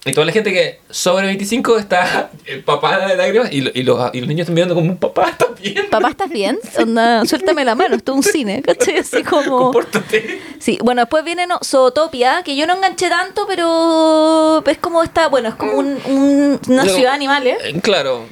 y 0.05 0.11
toda 0.11 0.25
la 0.25 0.31
gente 0.33 0.51
que 0.51 0.79
sobre 0.89 1.25
25 1.27 1.77
está 1.77 2.29
empapada 2.45 3.07
de 3.07 3.15
lágrimas, 3.15 3.51
y, 3.53 3.61
lo- 3.61 3.71
y, 3.73 3.83
los, 3.83 4.13
y 4.13 4.19
los 4.19 4.27
niños 4.27 4.41
están 4.41 4.55
mirando 4.55 4.75
como 4.75 4.89
un 4.91 4.97
papá, 4.97 5.29
¿estás 5.29 5.59
bien? 5.61 5.85
Papá, 5.89 6.09
¿estás 6.09 6.29
bien? 6.29 6.59
Onda, 6.77 7.25
suéltame 7.25 7.63
la 7.63 7.75
mano, 7.75 7.95
esto 7.95 8.11
es 8.11 8.17
un 8.17 8.23
cine, 8.23 8.61
¿cachai? 8.61 8.97
Así 8.97 9.23
como... 9.29 9.71
Compórtate. 9.71 10.41
Sí, 10.59 10.77
bueno, 10.83 11.01
después 11.01 11.23
viene 11.23 11.47
no, 11.47 11.59
Zootopia, 11.63 12.43
que 12.43 12.55
yo 12.55 12.67
no 12.67 12.75
enganché 12.75 13.07
tanto, 13.09 13.45
pero 13.47 14.63
es 14.65 14.77
como 14.77 15.03
esta, 15.03 15.27
bueno, 15.29 15.49
es 15.49 15.55
como 15.55 15.73
un- 15.73 15.99
un- 16.05 16.59
una 16.67 16.83
No, 16.83 16.89
ciudad 16.93 17.11
de 17.11 17.15
animales. 17.15 17.57
eh, 17.63 17.79
Claro. 17.81 18.25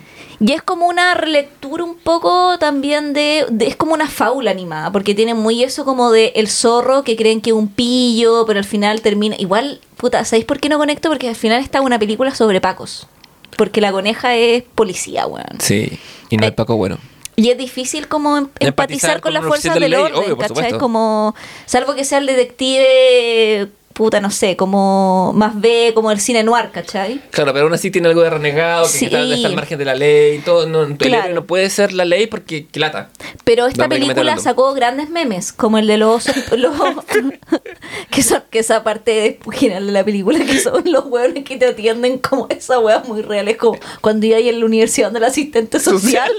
Y 0.43 0.53
es 0.53 0.63
como 0.63 0.87
una 0.87 1.13
relectura 1.13 1.83
un 1.83 1.95
poco 1.97 2.57
también 2.57 3.13
de, 3.13 3.45
de- 3.51 3.67
Es 3.67 3.75
como 3.75 3.93
una 3.93 4.07
fábula 4.07 4.49
animada, 4.49 4.91
porque 4.91 5.13
tiene 5.13 5.35
muy 5.35 5.63
eso 5.63 5.85
como 5.85 6.11
de 6.11 6.33
el 6.35 6.47
zorro 6.49 7.03
que 7.03 7.15
creen 7.15 7.41
que 7.41 7.51
es 7.51 7.55
un 7.55 7.67
pillo, 7.67 8.43
pero 8.47 8.57
al 8.57 8.65
final 8.65 9.01
termina. 9.01 9.35
Igual, 9.37 9.79
puta, 9.97 10.25
¿sabéis 10.25 10.45
por 10.45 10.59
qué 10.59 10.67
no 10.67 10.79
conecto? 10.79 11.09
Porque 11.09 11.29
al 11.29 11.35
final 11.35 11.61
está 11.61 11.79
una 11.81 11.99
película 11.99 12.33
sobre 12.33 12.59
Pacos. 12.59 13.07
Porque 13.55 13.81
la 13.81 13.91
coneja 13.91 14.35
es 14.35 14.63
policía, 14.73 15.27
weón. 15.27 15.59
Sí. 15.59 15.99
Y 16.31 16.37
no 16.37 16.45
Eh, 16.45 16.49
es 16.49 16.53
Paco 16.55 16.75
bueno. 16.75 16.97
Y 17.35 17.49
es 17.51 17.57
difícil 17.57 18.07
como 18.07 18.35
em- 18.37 18.47
empatizar, 18.59 18.67
Empatizar 18.67 19.13
con 19.21 19.21
con 19.21 19.33
las 19.35 19.43
fuerzas 19.45 19.75
del 19.79 19.93
orden, 19.93 20.15
obvio, 20.15 20.37
¿cachai? 20.37 20.77
Como, 20.79 21.35
salvo 21.67 21.93
que 21.93 22.03
sea 22.03 22.17
el 22.17 22.25
detective, 22.25 23.69
puta, 24.01 24.19
no 24.19 24.31
sé, 24.31 24.55
como 24.57 25.31
más 25.35 25.59
B, 25.61 25.91
como 25.93 26.11
el 26.11 26.19
cine 26.19 26.43
noir, 26.43 26.69
¿cachai? 26.71 27.21
Claro, 27.29 27.53
pero 27.53 27.65
aún 27.65 27.73
así 27.75 27.91
tiene 27.91 28.07
algo 28.07 28.21
de 28.21 28.31
renegado, 28.31 28.85
que 28.85 28.89
Sí. 28.97 29.05
está, 29.05 29.21
está 29.21 29.47
al 29.47 29.55
margen 29.55 29.77
de 29.77 29.85
la 29.85 29.93
ley, 29.95 30.39
todo. 30.39 30.65
No, 30.67 30.97
Claro. 30.97 31.33
no 31.35 31.45
puede 31.45 31.69
ser 31.69 31.93
la 31.93 32.03
ley 32.05 32.25
porque 32.25 32.65
que 32.65 32.79
lata. 32.79 33.09
Pero 33.43 33.67
esta 33.67 33.87
película 33.87 34.37
sacó 34.37 34.73
grandes 34.73 35.09
memes, 35.11 35.53
como 35.53 35.77
el 35.77 35.85
de 35.85 35.97
los 35.99 36.27
osos, 36.27 36.35
los- 36.57 36.75
que, 38.11 38.23
son, 38.23 38.43
que 38.49 38.59
esa 38.59 38.83
parte 38.83 39.11
de 39.11 39.79
la 39.81 40.03
película, 40.03 40.39
que 40.43 40.59
son 40.59 40.83
los 40.85 41.05
hueones 41.05 41.43
que 41.43 41.57
te 41.57 41.67
atienden 41.67 42.17
como 42.17 42.47
esa 42.49 42.79
hueá 42.79 43.03
muy 43.07 43.21
real, 43.21 43.47
es 43.47 43.57
como 43.57 43.77
cuando 44.01 44.25
iba 44.25 44.37
ahí 44.37 44.49
en 44.49 44.59
la 44.59 44.65
universidad 44.65 45.07
donde 45.07 45.19
el 45.19 45.25
asistente 45.25 45.79
social, 45.79 46.31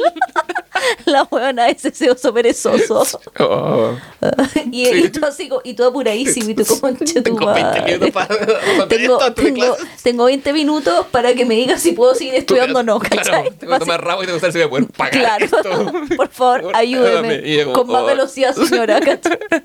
la 1.04 1.22
hueona 1.30 1.68
ese 1.68 1.88
ese 1.88 2.10
oso 2.10 2.32
perezoso. 2.34 3.20
Oh. 3.38 3.92
y, 4.70 4.88
y 4.88 5.08
tú 5.10 5.24
así, 5.26 5.48
y 5.64 5.74
tú 5.74 5.84
apuradísimo, 5.84 6.50
y 6.50 6.54
tú 6.54 6.64
como 6.66 6.80
"Conche 6.80 7.20
tu 7.22 7.36
20 7.54 7.70
madre". 7.80 7.82
minutos 7.98 8.10
para 8.10 8.28
tengo, 8.88 9.18
tengo, 9.32 9.76
clases. 9.76 10.02
tengo 10.02 10.24
20 10.24 10.52
minutos 10.52 11.06
para 11.10 11.34
que 11.34 11.44
me 11.44 11.54
digas 11.54 11.80
si 11.82 11.92
puedo 11.92 12.14
seguir 12.14 12.34
estudiando 12.34 12.80
o 12.80 12.82
no, 12.82 12.98
Claro, 12.98 13.16
¿cachai? 13.16 13.50
tengo 13.58 13.72
que 13.74 13.78
tomar 13.80 14.04
rabo 14.04 14.22
y 14.22 14.26
tengo 14.26 14.36
que 14.36 14.40
saber 14.40 14.52
si 14.52 14.58
voy 14.58 14.66
a 14.66 14.70
poder 14.70 14.86
pagar 14.96 15.12
Claro, 15.12 15.44
esto. 15.44 15.92
por 16.16 16.28
favor, 16.28 16.72
ayúdeme. 16.74 17.42
Y 17.44 17.56
yo 17.58 17.72
Con 17.72 17.86
más 17.88 18.02
oh. 18.02 18.06
velocidad, 18.06 18.54
señora. 18.54 19.00
¿cachai? 19.00 19.38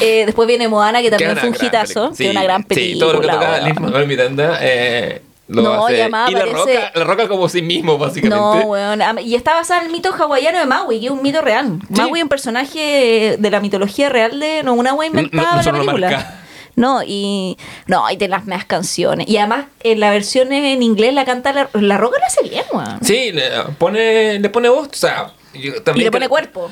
Eh, 0.00 0.24
después 0.26 0.46
viene 0.46 0.68
Moana, 0.68 1.00
que 1.00 1.10
también 1.10 1.36
fue 1.36 1.48
un 1.48 1.54
hitazo, 1.54 2.10
película. 2.12 2.16
que 2.16 2.24
es 2.26 2.30
una 2.30 2.42
gran 2.42 2.64
película. 2.64 2.92
Sí, 2.94 2.98
todo 3.00 3.12
lo 3.14 3.20
que 3.20 3.28
toca 3.28 3.50
weón. 3.52 3.64
Lin-Manuel 3.64 4.06
Miranda 4.06 4.58
eh, 4.60 5.22
lo 5.48 5.62
No, 5.62 5.86
hace. 5.86 5.94
y 6.28 6.34
la 6.34 6.44
roca, 6.44 6.92
la 6.94 7.04
roca 7.04 7.28
como 7.28 7.48
sí 7.48 7.62
mismo, 7.62 7.96
básicamente. 7.96 8.36
No, 8.36 8.66
weón. 8.66 9.00
Y 9.24 9.34
está 9.34 9.54
basada 9.54 9.80
en 9.80 9.86
el 9.86 9.92
mito 9.92 10.12
hawaiano 10.12 10.58
de 10.58 10.66
Maui, 10.66 11.00
que 11.00 11.06
es 11.06 11.10
un 11.12 11.22
mito 11.22 11.40
real. 11.40 11.78
Maui 11.88 12.18
es 12.20 12.22
un 12.24 12.28
personaje 12.28 13.36
de 13.38 13.50
la 13.50 13.60
mitología 13.60 14.10
real 14.10 14.38
de. 14.38 14.62
No, 14.62 14.74
una 14.74 14.92
wea 14.92 15.08
inventada 15.08 15.62
no 15.62 15.62
la 15.62 15.72
película. 15.78 16.40
No, 16.78 17.02
y. 17.04 17.56
No, 17.86 18.10
y 18.10 18.16
de 18.16 18.28
las 18.28 18.46
más 18.46 18.64
canciones. 18.64 19.28
Y 19.28 19.36
además, 19.38 19.66
en 19.82 20.00
la 20.00 20.10
versión 20.10 20.52
en 20.52 20.82
inglés 20.82 21.12
la 21.14 21.24
canta 21.24 21.52
la, 21.52 21.68
la 21.74 21.96
roca, 21.98 22.18
lo 22.18 22.24
hace 22.26 22.42
bien, 22.48 22.64
weón. 22.72 22.98
Sí, 23.02 23.32
le 23.32 23.42
pone, 23.78 24.38
le 24.38 24.48
pone 24.50 24.68
voz, 24.68 24.88
o 24.88 24.96
sea. 24.96 25.32
yo 25.54 25.82
también 25.82 26.02
Y 26.02 26.04
le 26.04 26.10
pone 26.12 26.28
cuerpo. 26.28 26.70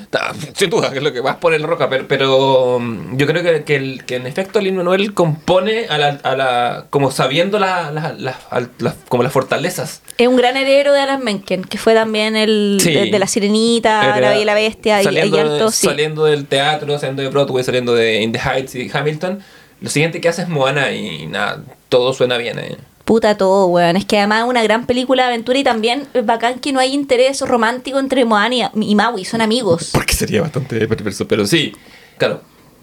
Sin 0.55 0.71
duda, 0.71 0.91
que 0.93 0.99
es 0.99 1.03
lo 1.03 1.13
que 1.13 1.21
vas 1.21 1.37
por 1.37 1.55
el 1.55 1.63
roca, 1.63 1.89
pero, 1.89 2.07
pero 2.07 2.79
mm, 2.79 3.17
yo 3.17 3.27
creo 3.27 3.43
que, 3.43 3.65
que, 3.65 3.77
el- 3.77 4.05
que 4.05 4.17
en 4.17 4.27
efecto 4.27 4.61
Lin 4.61 4.77
Manuel 4.77 5.13
compone 5.15 5.87
a 5.89 5.99
la, 5.99 6.09
a 6.23 6.37
la 6.37 6.87
como 6.91 7.11
sabiendo 7.11 7.59
la- 7.59 7.91
la- 7.91 8.15
la- 8.19 8.95
como 9.09 9.23
las 9.23 9.33
fortalezas. 9.33 10.03
Es 10.19 10.29
un 10.29 10.37
gran 10.37 10.57
heredero 10.57 10.93
de 10.93 11.01
Alan 11.01 11.23
Menken, 11.25 11.65
que 11.65 11.79
fue 11.79 11.95
también 11.95 12.37
el 12.37 12.79
Sí. 12.81 12.93
de, 12.93 13.07
de 13.11 13.19
La 13.19 13.27
Sirenita, 13.27 14.07
La 14.07 14.15
Bella 14.31 14.39
y 14.41 14.45
la 14.45 14.55
Bestia 14.55 15.03
y, 15.03 15.07
y 15.15 15.19
Alto. 15.39 15.71
sí. 15.71 15.87
saliendo 15.87 16.25
del 16.27 16.47
teatro, 16.47 16.99
saliendo 16.99 17.23
de 17.23 17.29
Broadway, 17.29 17.65
saliendo 17.65 17.95
de 17.95 18.21
In 18.23 18.33
the 18.33 18.39
Heights 18.39 18.75
y 18.77 18.91
Hamilton. 18.93 19.43
Lo 19.81 19.91
siguiente 19.91 20.21
que 20.21 20.29
hace 20.29 20.43
es 20.43 20.49
Moana 20.49 20.91
y 20.93 21.27
nada, 21.27 21.63
todo 21.89 22.13
suena 22.13 22.37
bien. 22.39 22.59
eh. 22.59 22.77
Puta 23.05 23.37
todo, 23.37 23.67
weón. 23.67 23.97
Es 23.97 24.05
que 24.05 24.19
además 24.19 24.43
es 24.45 24.49
una 24.49 24.63
gran 24.65 24.85
película 24.87 25.23
de 25.25 25.29
aventura 25.29 25.59
y 25.59 25.65
también 25.65 26.09
es 26.13 26.27
bacán 26.27 26.59
que 26.59 26.73
no 26.73 26.81
hay 26.81 26.93
interés 26.93 27.41
romántico 27.41 28.01
entre 28.01 28.25
Moana 28.25 28.55
y, 28.55 28.63
y 28.81 28.95
Maui, 28.97 29.25
son 29.25 29.41
amigos. 29.43 29.91
Porque 29.93 30.13
sería 30.15 30.43
bastante 30.43 30.89
perverso, 30.89 31.29
pero 31.29 31.47
sí. 31.47 31.73
Claro, 32.19 32.41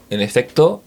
en 0.10 0.22
efecto, 0.22 0.82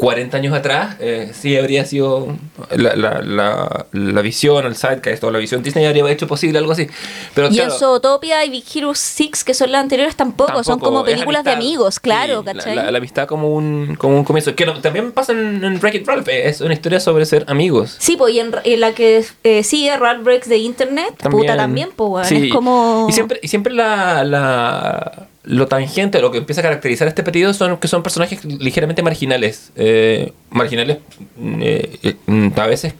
40 0.00 0.36
años 0.36 0.54
atrás, 0.54 0.96
eh, 0.98 1.30
sí 1.34 1.56
habría 1.56 1.84
sido 1.84 2.28
la, 2.74 2.96
la, 2.96 3.20
la, 3.20 3.86
la 3.92 4.22
visión, 4.22 4.64
el 4.64 4.74
sidecast 4.74 5.22
o 5.24 5.30
la 5.30 5.38
visión 5.38 5.62
Disney 5.62 5.84
habría 5.84 6.08
hecho 6.10 6.26
posible 6.26 6.58
algo 6.58 6.72
así. 6.72 6.86
Pero 7.34 7.48
Y 7.48 7.56
claro, 7.56 7.72
en 7.74 7.78
Zootopia 7.78 8.44
y 8.46 8.50
Big 8.50 8.64
Hero 8.74 8.92
6, 8.94 9.44
que 9.44 9.52
son 9.54 9.70
las 9.72 9.82
anteriores, 9.82 10.16
tampoco, 10.16 10.64
son 10.64 10.80
como 10.80 11.04
películas 11.04 11.44
de 11.44 11.52
amigos, 11.52 12.00
claro, 12.00 12.40
Sí, 12.40 12.46
¿cachai? 12.46 12.76
La, 12.76 12.98
amistad 12.98 13.26
como 13.28 13.54
un, 13.54 13.94
como 13.96 14.16
un 14.16 14.24
comienzo. 14.24 14.54
Que 14.54 14.64
no- 14.66 14.80
también 14.80 15.12
pasa 15.12 15.32
en, 15.32 15.62
en 15.62 15.76
Wreck-It 15.78 16.06
Ralph, 16.06 16.28
eh, 16.28 16.48
es 16.48 16.60
una 16.62 16.72
historia 16.74 16.98
sobre 17.00 17.26
ser 17.26 17.44
amigos. 17.48 17.96
Sí, 17.98 18.16
pues, 18.16 18.34
y 18.34 18.40
en, 18.40 18.52
en 18.64 18.80
la 18.80 18.92
que 18.92 19.24
eh, 19.44 19.62
sigue 19.62 19.96
Rat 19.96 20.22
Breaks 20.22 20.48
de 20.48 20.56
Internet, 20.58 21.14
puta 21.30 21.56
también, 21.56 21.90
pues. 21.94 22.26
Sí, 22.28 22.46
Es 22.46 22.52
como. 22.52 23.06
Y 23.08 23.12
siempre, 23.12 23.38
y 23.42 23.48
siempre 23.48 23.74
la, 23.74 24.24
la- 24.24 25.26
lo 25.44 25.66
tangente, 25.68 26.20
lo 26.20 26.30
que 26.30 26.38
empieza 26.38 26.60
a 26.60 26.64
caracterizar 26.64 27.08
este 27.08 27.22
periodo 27.22 27.54
son 27.54 27.78
que 27.78 27.88
son 27.88 28.02
personajes 28.02 28.44
ligeramente 28.44 29.02
marginales. 29.02 29.72
eh, 29.76 30.32
marginales, 30.50 30.98
mm, 31.36 31.60
eh, 31.62 31.98
eh, 32.02 32.50
a 32.56 32.66
veces 32.66 32.94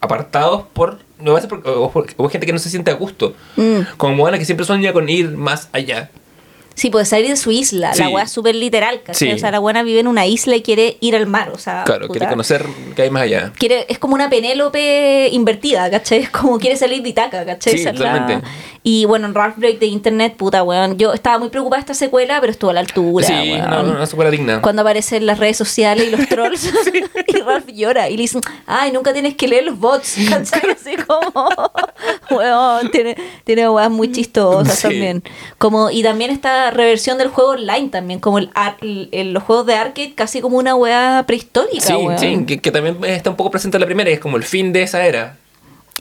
apartados 0.00 0.64
por. 0.72 0.98
A 1.18 1.32
veces 1.32 1.48
por- 1.48 1.62
o, 1.66 1.90
por- 1.90 2.06
o 2.18 2.28
gente 2.28 2.46
que 2.46 2.52
no 2.52 2.58
se 2.58 2.68
siente 2.68 2.90
a 2.90 2.94
gusto. 2.94 3.34
Mm. 3.56 3.78
Como 3.96 4.14
Moana, 4.16 4.38
que 4.38 4.44
siempre 4.44 4.66
sueña 4.66 4.92
con 4.92 5.08
ir 5.08 5.30
más 5.30 5.68
allá. 5.72 6.10
Sí, 6.76 6.90
puede 6.90 7.06
salir 7.06 7.30
de 7.30 7.36
su 7.36 7.50
isla. 7.50 7.88
La 7.96 8.06
Sí. 8.06 8.12
weá 8.12 8.24
es 8.24 8.30
súper 8.30 8.54
literal, 8.54 9.00
¿cachai? 9.02 9.30
Sí. 9.30 9.34
O 9.34 9.38
sea, 9.38 9.50
la 9.50 9.58
buena 9.58 9.82
vive 9.82 9.98
en 10.00 10.06
una 10.06 10.26
isla 10.26 10.54
y 10.56 10.62
quiere 10.62 10.98
ir 11.00 11.16
al 11.16 11.26
mar, 11.26 11.50
o 11.52 11.58
sea. 11.58 11.82
Claro, 11.84 12.06
puta. 12.06 12.18
quiere 12.18 12.30
conocer 12.30 12.66
qué 12.94 13.02
hay 13.02 13.10
más 13.10 13.22
allá. 13.22 13.52
Quiere- 13.58 13.86
es 13.88 13.98
como 13.98 14.14
una 14.14 14.28
Penélope 14.30 15.30
invertida, 15.32 15.90
¿cachai? 15.90 16.18
Es 16.20 16.30
como 16.30 16.58
quiere 16.58 16.76
salir 16.76 17.02
de 17.02 17.08
Itaca, 17.08 17.44
¿cachai? 17.44 17.78
Sí, 17.78 17.84
la-. 17.94 18.42
Y 18.82 19.04
bueno, 19.06 19.26
en 19.26 19.34
Ralph 19.34 19.56
Break 19.56 19.78
de 19.80 19.86
Internet, 19.86 20.36
puta, 20.36 20.62
weón. 20.62 20.96
Yo 20.96 21.12
estaba 21.12 21.38
muy 21.38 21.48
preocupada 21.48 21.78
de 21.78 21.80
esta 21.80 21.94
secuela, 21.94 22.40
pero 22.40 22.52
estuvo 22.52 22.70
a 22.70 22.74
la 22.74 22.80
altura, 22.80 23.26
sí, 23.26 23.32
weón. 23.32 23.70
no, 23.70 23.80
una 23.96 24.06
secuela 24.06 24.30
digna. 24.30 24.60
Cuando 24.62 24.82
aparecen 24.82 25.26
las 25.26 25.38
redes 25.40 25.56
sociales 25.56 26.06
y 26.06 26.10
los 26.10 26.20
trolls 26.28 26.70
y 27.26 27.36
Ralph 27.40 27.66
llora 27.72 28.08
y 28.10 28.16
le 28.16 28.22
dicen, 28.22 28.42
ay, 28.66 28.92
nunca 28.92 29.12
tienes 29.12 29.34
que 29.34 29.48
leer 29.48 29.64
los 29.64 29.78
bots, 29.78 30.16
¿cachai? 30.30 30.70
Así 30.70 30.94
como, 30.96 31.32
weón, 32.30 32.90
tiene, 32.90 33.16
tiene 33.44 33.68
weas 33.68 33.90
muy 33.90 34.12
chistosas 34.12 34.82
también. 34.82 35.22
Como, 35.58 35.90
y 35.90 36.02
también 36.02 36.30
esta 36.66 36.76
reversión 36.76 37.18
del 37.18 37.28
juego 37.28 37.50
online 37.52 37.88
también, 37.88 38.20
como 38.20 38.38
el, 38.38 38.50
ar- 38.54 38.76
el- 38.80 39.08
el- 39.12 39.32
los 39.32 39.42
juegos 39.42 39.66
de 39.66 39.74
arcade, 39.74 40.14
casi 40.14 40.40
como 40.40 40.58
una 40.58 40.74
wea 40.74 41.24
prehistórica, 41.26 41.84
Sí, 41.86 41.94
sí, 42.18 42.44
que, 42.46 42.60
que 42.60 42.70
también 42.70 42.98
está 43.04 43.30
un 43.30 43.36
poco 43.36 43.50
presente 43.50 43.76
en 43.76 43.80
la 43.80 43.86
primera 43.86 44.10
y 44.10 44.14
es 44.14 44.20
como 44.20 44.36
el 44.36 44.42
fin 44.42 44.72
de 44.72 44.82
esa 44.82 45.04
era. 45.06 45.36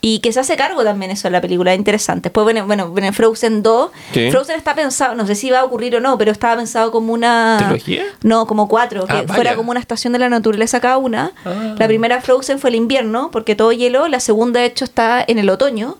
Y 0.01 0.19
que 0.19 0.31
se 0.33 0.39
hace 0.41 0.55
cargo 0.55 0.83
también 0.83 1.09
eso 1.09 1.27
en 1.27 1.33
la 1.33 1.41
película, 1.41 1.71
es 1.73 1.79
interesante. 1.79 2.29
Después, 2.29 2.43
bueno, 2.43 2.65
bueno, 2.67 2.91
viene 2.91 3.11
Frozen 3.11 3.63
2. 3.63 3.89
Sí. 4.13 4.29
Frozen 4.29 4.55
está 4.57 4.75
pensado, 4.75 5.15
no 5.15 5.25
sé 5.25 5.33
si 5.35 5.49
va 5.49 5.61
a 5.61 5.63
ocurrir 5.63 5.95
o 5.95 5.99
no, 5.99 6.17
pero 6.17 6.31
estaba 6.31 6.57
pensado 6.57 6.91
como 6.91 7.11
una... 7.13 7.55
¿Trilogía? 7.59 8.03
No, 8.21 8.45
como 8.45 8.67
cuatro, 8.67 9.05
que 9.07 9.13
Ah, 9.13 9.21
vaya. 9.23 9.33
fuera 9.33 9.55
como 9.55 9.71
una 9.71 9.79
estación 9.79 10.13
de 10.13 10.19
la 10.19 10.29
naturaleza 10.29 10.79
cada 10.79 10.97
una. 10.97 11.31
Ah. 11.43 11.75
La 11.79 11.87
primera 11.87 12.21
Frozen 12.21 12.59
fue 12.59 12.69
el 12.71 12.75
invierno, 12.75 13.29
porque 13.31 13.55
todo 13.55 13.71
hielo. 13.71 14.07
La 14.07 14.19
segunda, 14.19 14.59
de 14.59 14.67
hecho, 14.67 14.85
está 14.85 15.23
en 15.27 15.39
el 15.39 15.49
otoño. 15.49 15.97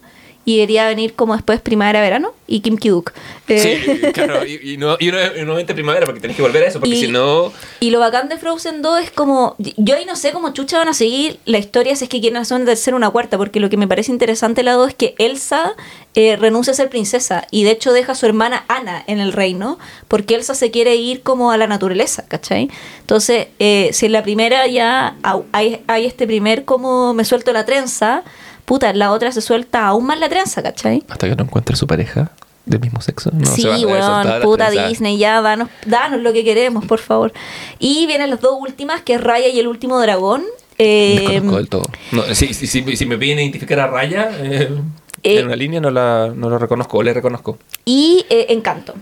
Y 0.48 0.57
debería 0.57 0.88
venir 0.88 1.15
como 1.15 1.33
después 1.35 1.59
primavera-verano 1.59 2.32
y 2.48 2.59
Kim 2.59 2.77
Ki-duk. 2.77 3.11
Eh, 3.48 3.82
Sí, 4.03 4.11
claro, 4.14 4.45
y, 4.45 4.74
y 4.74 4.77
no, 4.77 4.95
y 4.99 5.07
no- 5.11 5.17
y 5.35 5.40
nuevamente 5.40 5.74
primavera 5.74 6.06
porque 6.06 6.22
tenés 6.22 6.35
que 6.38 6.43
volver 6.43 6.64
a 6.64 6.67
eso, 6.67 6.80
porque 6.80 6.93
Y- 6.95 7.01
si 7.01 7.07
no... 7.07 7.51
Y 7.80 7.90
lo 7.90 7.99
bacán 7.99 8.30
de 8.30 8.38
Frozen 8.38 8.82
2 8.83 9.01
es 9.03 9.11
como. 9.11 9.56
Yo 9.77 9.95
ahí 9.95 10.06
no 10.06 10.15
sé 10.15 10.32
cómo 10.32 10.53
chucha 10.53 10.77
van 10.77 10.88
a 10.90 10.93
seguir 10.93 11.40
la 11.45 11.57
historia 11.57 11.95
si 11.95 12.03
es 12.06 12.09
que 12.09 12.22
quieren 12.22 12.38
hacer 12.38 12.56
una 12.57 12.65
tercera 12.65 12.95
o 12.95 12.98
una 12.98 13.09
cuarta, 13.09 13.38
porque 13.38 13.59
lo 13.59 13.69
que 13.69 13.77
me 13.77 13.88
parece 13.88 14.11
interesante 14.11 14.61
la 14.64 14.74
2 14.74 14.90
es 14.90 14.95
que 14.95 15.15
Elsa 15.17 15.74
eh, 16.14 16.35
renuncia 16.38 16.72
a 16.72 16.75
ser 16.75 16.90
princesa 16.90 17.48
y 17.51 17.64
de 17.64 17.72
hecho 17.72 17.91
deja 17.91 18.11
a 18.14 18.15
su 18.15 18.25
hermana 18.27 18.65
Ana 18.67 19.03
en 19.07 19.19
el 19.19 19.33
reino, 19.33 19.77
porque 20.07 20.35
Elsa 20.35 20.53
se 20.56 20.69
quiere 20.72 20.95
ir 20.95 21.22
como 21.24 21.51
a 21.51 21.57
la 21.57 21.65
naturaleza, 21.67 22.24
¿cachai? 22.27 22.69
Entonces, 23.01 23.48
eh, 23.59 23.90
si 23.93 24.06
en 24.06 24.11
la 24.11 24.22
primera 24.24 24.67
ya 24.67 25.15
hay, 25.51 25.82
hay 25.88 26.06
este 26.06 26.27
primer 26.27 26.65
como 26.65 27.14
me 27.15 27.25
suelto 27.25 27.51
la 27.51 27.65
trenza, 27.65 28.24
puta, 28.66 28.92
la 28.94 29.11
otra 29.11 29.32
se 29.32 29.42
suelta 29.42 29.88
aún 29.88 30.06
más 30.06 30.19
la 30.19 30.27
trenza, 30.30 30.61
¿cachai? 30.64 31.03
Hasta 31.08 31.30
que 31.30 31.35
no 31.35 31.44
encuentre 31.44 31.76
su 31.76 31.88
pareja 31.88 32.32
del 32.66 32.80
mismo 32.80 33.00
sexo. 33.02 33.30
No 33.34 33.45
sí, 33.45 33.64
weón, 33.85 34.27
la 34.27 34.40
puta. 34.42 34.69
Disney, 34.72 35.18
ya 35.18 35.42
danos, 35.42 35.69
danos 35.85 36.19
lo 36.22 36.34
que 36.34 36.44
queremos, 36.44 36.85
por 36.85 37.00
favor. 37.00 37.32
Y 37.80 38.08
vienen 38.08 38.30
las 38.32 38.42
dos 38.42 38.56
últimas, 38.60 39.02
que 39.02 39.14
es 39.16 39.22
Raya 39.22 39.48
y 39.48 39.60
el 39.60 39.68
último 39.68 40.00
dragón. 40.00 40.44
Eh, 40.77 41.40
del 41.42 41.69
todo. 41.69 41.84
No, 42.11 42.24
si, 42.34 42.53
si, 42.53 42.68
si, 42.68 42.98
si 42.98 43.06
me 43.06 43.18
piden 43.18 43.40
identificar 43.40 43.80
a 43.80 43.88
Raya 43.88 44.30
eh, 44.40 44.69
Eh, 45.24 45.40
en 45.40 45.45
una 45.45 45.56
línea, 45.56 45.80
no, 45.80 45.90
la, 45.90 46.32
no 46.35 46.50
lo 46.50 46.58
reconozco, 46.60 46.98
o 46.98 47.03
le 47.03 47.14
reconozco. 47.14 47.58
y 47.85 48.26
eh, 48.30 48.48
Encanto, 48.50 48.94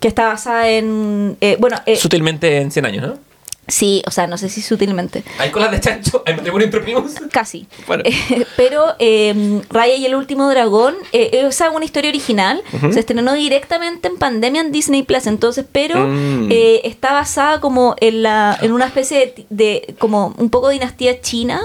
que 0.00 0.08
está 0.08 0.26
basada 0.28 0.68
en... 0.68 1.36
eh, 1.40 1.56
bueno, 1.58 1.78
Sutilmente 1.96 2.58
en 2.60 2.70
100 2.70 2.86
años, 2.86 3.06
¿no? 3.06 3.27
Sí, 3.68 4.02
o 4.06 4.10
sea, 4.10 4.26
no 4.26 4.36
sé 4.38 4.48
si 4.48 4.60
sutilmente. 4.62 5.22
Hay 5.38 5.50
colas 5.50 5.70
de 5.70 5.78
chancho, 5.80 6.22
hay 6.26 6.34
matrimonio 6.34 6.64
entre 6.64 6.80
primos. 6.80 7.12
Casi. 7.30 7.66
Bueno. 7.86 8.02
Eh, 8.30 8.44
pero 8.56 8.84
eh, 8.98 9.62
Raya 9.70 9.94
y 9.94 10.04
el 10.06 10.14
último 10.14 10.48
dragón 10.50 10.94
eh, 11.12 11.30
es 11.32 11.60
una 11.72 11.84
historia 11.84 12.10
original. 12.10 12.62
Se 12.92 13.00
estrenó 13.00 13.32
directamente 13.34 14.08
en 14.08 14.16
pandemia 14.16 14.60
en 14.62 14.72
Disney 14.72 15.02
Plus. 15.02 15.26
Entonces, 15.26 15.64
pero 15.70 15.98
Mm. 16.08 16.48
eh, 16.50 16.80
está 16.84 17.12
basada 17.12 17.60
como 17.60 17.94
en 18.00 18.22
la 18.22 18.58
en 18.62 18.72
una 18.72 18.86
especie 18.86 19.18
de, 19.18 19.46
de- 19.50 19.94
como 19.98 20.34
un 20.38 20.50
poco 20.50 20.68
dinastía 20.70 21.20
china 21.20 21.60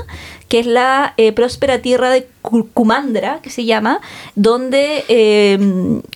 que 0.53 0.59
es 0.59 0.67
la 0.67 1.15
eh, 1.17 1.31
próspera 1.31 1.79
tierra 1.79 2.11
de 2.11 2.27
Kumandra, 2.75 3.39
que 3.41 3.49
se 3.49 3.65
llama, 3.65 4.01
donde 4.35 5.03
eh, 5.07 5.57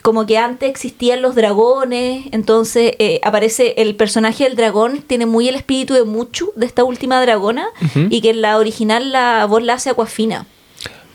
como 0.04 0.28
que 0.28 0.38
antes 0.38 0.70
existían 0.70 1.24
los 1.24 1.34
dragones, 1.34 2.28
entonces 2.32 2.94
eh, 3.00 3.20
aparece 3.24 3.74
el 3.78 3.96
personaje 3.96 4.44
del 4.44 4.56
dragón, 4.56 5.02
tiene 5.08 5.26
muy 5.26 5.48
el 5.48 5.56
espíritu 5.56 5.96
de 5.96 6.04
Muchu, 6.04 6.52
de 6.56 6.68
esta 6.68 6.84
última 6.84 7.20
dragona, 7.20 7.70
y 8.12 8.22
que 8.22 8.30
en 8.30 8.44
la 8.44 8.60
original 8.60 9.12
la 9.12 9.48
voz 9.48 9.64
la 9.64 9.74
hace 9.74 9.90
Aquafina. 9.90 10.46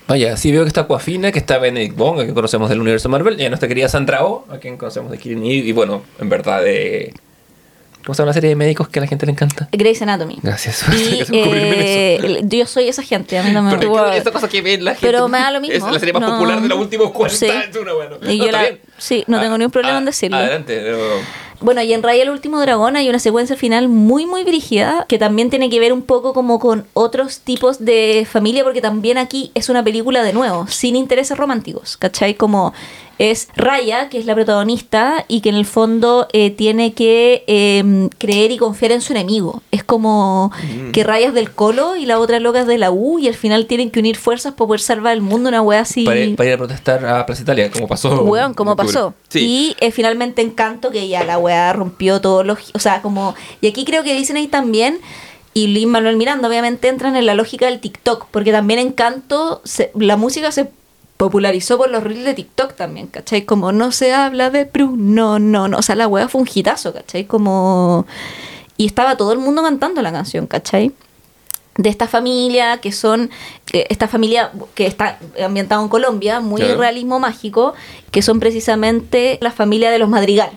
Vaya, 0.09 0.36
sí 0.36 0.51
veo 0.51 0.62
que 0.65 0.68
está 0.68 0.89
Coafina, 0.89 1.31
que 1.31 1.39
está 1.39 1.59
Benedict 1.59 1.97
Wong, 1.97 2.18
a 2.18 2.23
quien 2.25 2.34
conocemos 2.34 2.70
del 2.70 2.81
universo 2.81 3.09
Marvel, 3.09 3.41
y 3.41 3.44
a 3.44 3.51
nuestra 3.51 3.68
querida 3.68 3.89
Sandra 3.89 4.26
Oh, 4.26 4.47
a 4.51 4.59
quien 4.59 4.76
conocemos 4.76 5.12
de 5.12 5.18
Killing 5.18 5.44
Eve, 5.44 5.68
y 5.68 5.70
bueno, 5.70 6.02
en 6.18 6.28
verdad 6.28 6.60
de... 6.65 7.15
¿Cómo 8.05 8.15
se 8.15 8.23
llama 8.23 8.31
la 8.31 8.35
serie 8.35 8.51
de 8.51 8.57
médicos 8.57 8.89
que 8.89 8.99
a 8.99 9.03
la 9.03 9.07
gente 9.09 9.27
le 9.27 9.33
encanta? 9.33 9.69
Grey's 9.73 10.03
Anatomy. 10.03 10.39
Gracias. 10.43 10.85
Y 10.93 11.23
eh, 11.33 12.19
eso. 12.39 12.47
yo 12.49 12.67
soy 12.67 12.89
esa 12.89 13.03
gente, 13.03 13.39
a 13.39 13.43
mí 13.43 13.51
no 13.53 13.63
me 13.63 13.77
gusta. 13.77 14.07
es 14.07 14.11
que 14.13 14.19
esta 14.19 14.33
cosa 14.33 14.49
que 14.49 14.61
ven 14.63 14.85
la 14.85 14.93
gente. 14.93 15.07
Pero 15.07 15.29
me 15.29 15.39
da 15.39 15.51
lo 15.51 15.61
mismo. 15.61 15.77
Es 15.77 15.83
la 15.93 15.99
serie 15.99 16.13
más 16.13 16.23
no. 16.23 16.31
popular 16.33 16.61
de 16.61 16.69
los 16.69 16.79
últimos 16.79 17.11
40 17.13 17.37
Sí. 17.39 17.49
años. 17.51 17.77
una, 17.77 17.93
bueno. 17.93 18.17
Y 18.29 18.39
No, 18.39 18.45
yo 18.47 18.51
la- 18.53 18.67
sí, 18.99 19.25
no 19.27 19.41
tengo 19.41 19.57
ningún 19.59 19.71
problema 19.73 19.97
Ah, 19.97 20.01
en 20.01 20.05
decirlo. 20.07 20.37
Adelante. 20.37 20.81
pero- 20.83 21.43
Bueno, 21.61 21.81
y 21.81 21.93
en 21.93 22.03
Raya 22.03 22.25
el 22.25 22.31
último 22.31 22.61
dragón 22.61 22.97
hay 22.97 23.09
una 23.09 23.21
secuencia 23.21 23.55
final 23.55 23.89
muy, 23.89 24.27
muy 24.27 24.43
brígida 24.43 25.07
que 25.09 25.17
también 25.17 25.49
tiene 25.49 25.71
que 25.71 25.79
ver 25.79 25.93
un 25.93 26.03
poco 26.03 26.33
como 26.35 26.59
con 26.59 26.87
otros 26.93 27.39
tipos 27.39 27.85
de 27.85 28.27
familia, 28.29 28.65
porque 28.65 28.81
también 28.81 29.17
aquí 29.17 29.53
es 29.55 29.69
una 29.69 29.85
película 29.85 30.25
de 30.25 30.33
nuevo, 30.33 30.67
sin 30.67 30.97
intereses 30.97 31.39
románticos, 31.39 31.97
¿cachai? 31.97 32.35
Como 32.35 32.75
es 33.31 33.49
Raya, 33.57 34.09
que 34.09 34.18
es 34.18 34.26
la 34.26 34.34
protagonista, 34.34 35.25
y 35.28 35.41
que 35.41 35.49
en 35.51 35.55
el 35.57 35.67
fondo 35.67 36.26
eh, 36.33 36.51
tiene 36.51 36.92
que 36.92 37.44
eh, 37.47 38.09
creer 38.18 38.51
y 38.51 38.57
confiar 38.59 38.92
en 38.92 39.01
su 39.01 39.12
enemigo. 39.12 39.62
Es 39.70 39.84
como 39.84 40.51
Mm. 40.62 40.92
que 40.92 41.05
Raya 41.05 41.28
es 41.28 41.34
del 41.34 41.51
Colo 41.52 41.97
y 41.97 42.07
la 42.07 42.18
otra 42.18 42.41
loca 42.41 42.60
es 42.60 42.67
de 42.67 42.78
la 42.78 42.91
U, 42.91 43.18
y 43.18 43.28
al 43.28 43.34
final 43.34 43.67
tienen 43.67 43.91
que 43.91 44.01
unir 44.01 44.17
fuerzas 44.17 44.55
para 44.55 44.67
poder 44.68 44.81
salvar 44.81 45.12
el 45.15 45.20
mundo, 45.20 45.49
una 45.49 45.62
wea 45.62 45.81
así. 45.81 46.05
Para, 46.05 46.20
para 46.36 46.49
ir 46.49 46.55
a 46.55 46.59
protestar 46.59 47.05
a 47.07 47.25
Plaza 47.26 47.42
Italia, 47.42 47.70
como 47.70 47.89
pasó. 47.89 48.23
Weón, 48.25 48.55
como 48.55 48.76
pasó. 48.76 49.15
Sí. 49.28 49.39
Y 49.41 49.76
eh, 49.81 49.91
finalmente 49.92 50.42
Encanto, 50.42 50.91
que 50.91 51.09
ya 51.09 51.25
la 51.25 51.39
weá 51.39 51.73
rompió 51.73 52.20
todos 52.20 52.44
los... 52.44 52.70
O 52.75 52.78
sea, 52.78 53.02
como... 53.02 53.34
Y 53.60 53.68
aquí 53.68 53.84
creo 53.84 54.02
que 54.02 54.15
dicen 54.15 54.36
ahí 54.36 54.49
también, 54.49 54.99
y 55.55 55.67
Lin 55.68 55.91
Manuel 55.91 56.17
Miranda 56.17 56.49
obviamente 56.49 56.89
entran 56.89 57.15
en 57.17 57.26
la 57.26 57.34
lógica 57.34 57.67
del 57.67 57.78
TikTok, 57.81 58.26
porque 58.31 58.52
también 58.52 58.78
Encanto, 58.81 59.60
se- 59.65 59.91
la 59.94 60.17
música 60.17 60.51
se 60.51 60.70
popularizó 61.23 61.78
por 61.78 61.89
los 61.89 62.02
reels 62.02 62.25
de 62.25 62.34
TikTok 62.34 62.75
también, 62.75 63.07
¿cachai? 63.07 63.44
Como 63.44 63.70
no 63.70 63.92
se 63.92 64.12
habla 64.12 64.51
de 64.51 64.67
Pru, 64.67 64.97
no, 64.97 65.39
no, 65.39 65.68
no. 65.68 65.78
O 65.78 65.83
sea, 65.83 65.94
la 65.94 66.09
weá 66.09 66.26
fue 66.26 66.41
un 66.41 66.49
hitazo, 66.52 66.92
¿cachai? 66.92 67.26
Como... 67.26 68.07
Y 68.76 68.86
estaba 68.86 69.17
todo 69.17 69.33
el 69.33 69.39
mundo 69.39 69.62
cantando 69.62 70.02
la 70.02 70.10
canción, 70.10 70.49
¿cachai? 70.49 70.91
de 71.78 71.89
esta 71.89 72.07
familia 72.09 72.78
que 72.83 72.92
son 72.92 73.31
que 73.65 73.86
esta 73.89 74.07
familia 74.07 74.51
que 74.75 74.86
está 74.86 75.18
ambientada 75.42 75.81
en 75.81 75.89
Colombia 75.89 76.41
muy 76.41 76.60
Claro. 76.60 76.78
realismo 76.78 77.18
mágico 77.18 77.73
que 78.10 78.20
son 78.20 78.41
precisamente 78.41 79.39
la 79.41 79.51
familia 79.52 79.91
de 79.91 79.99
los 79.99 80.10
Madrigal 80.10 80.51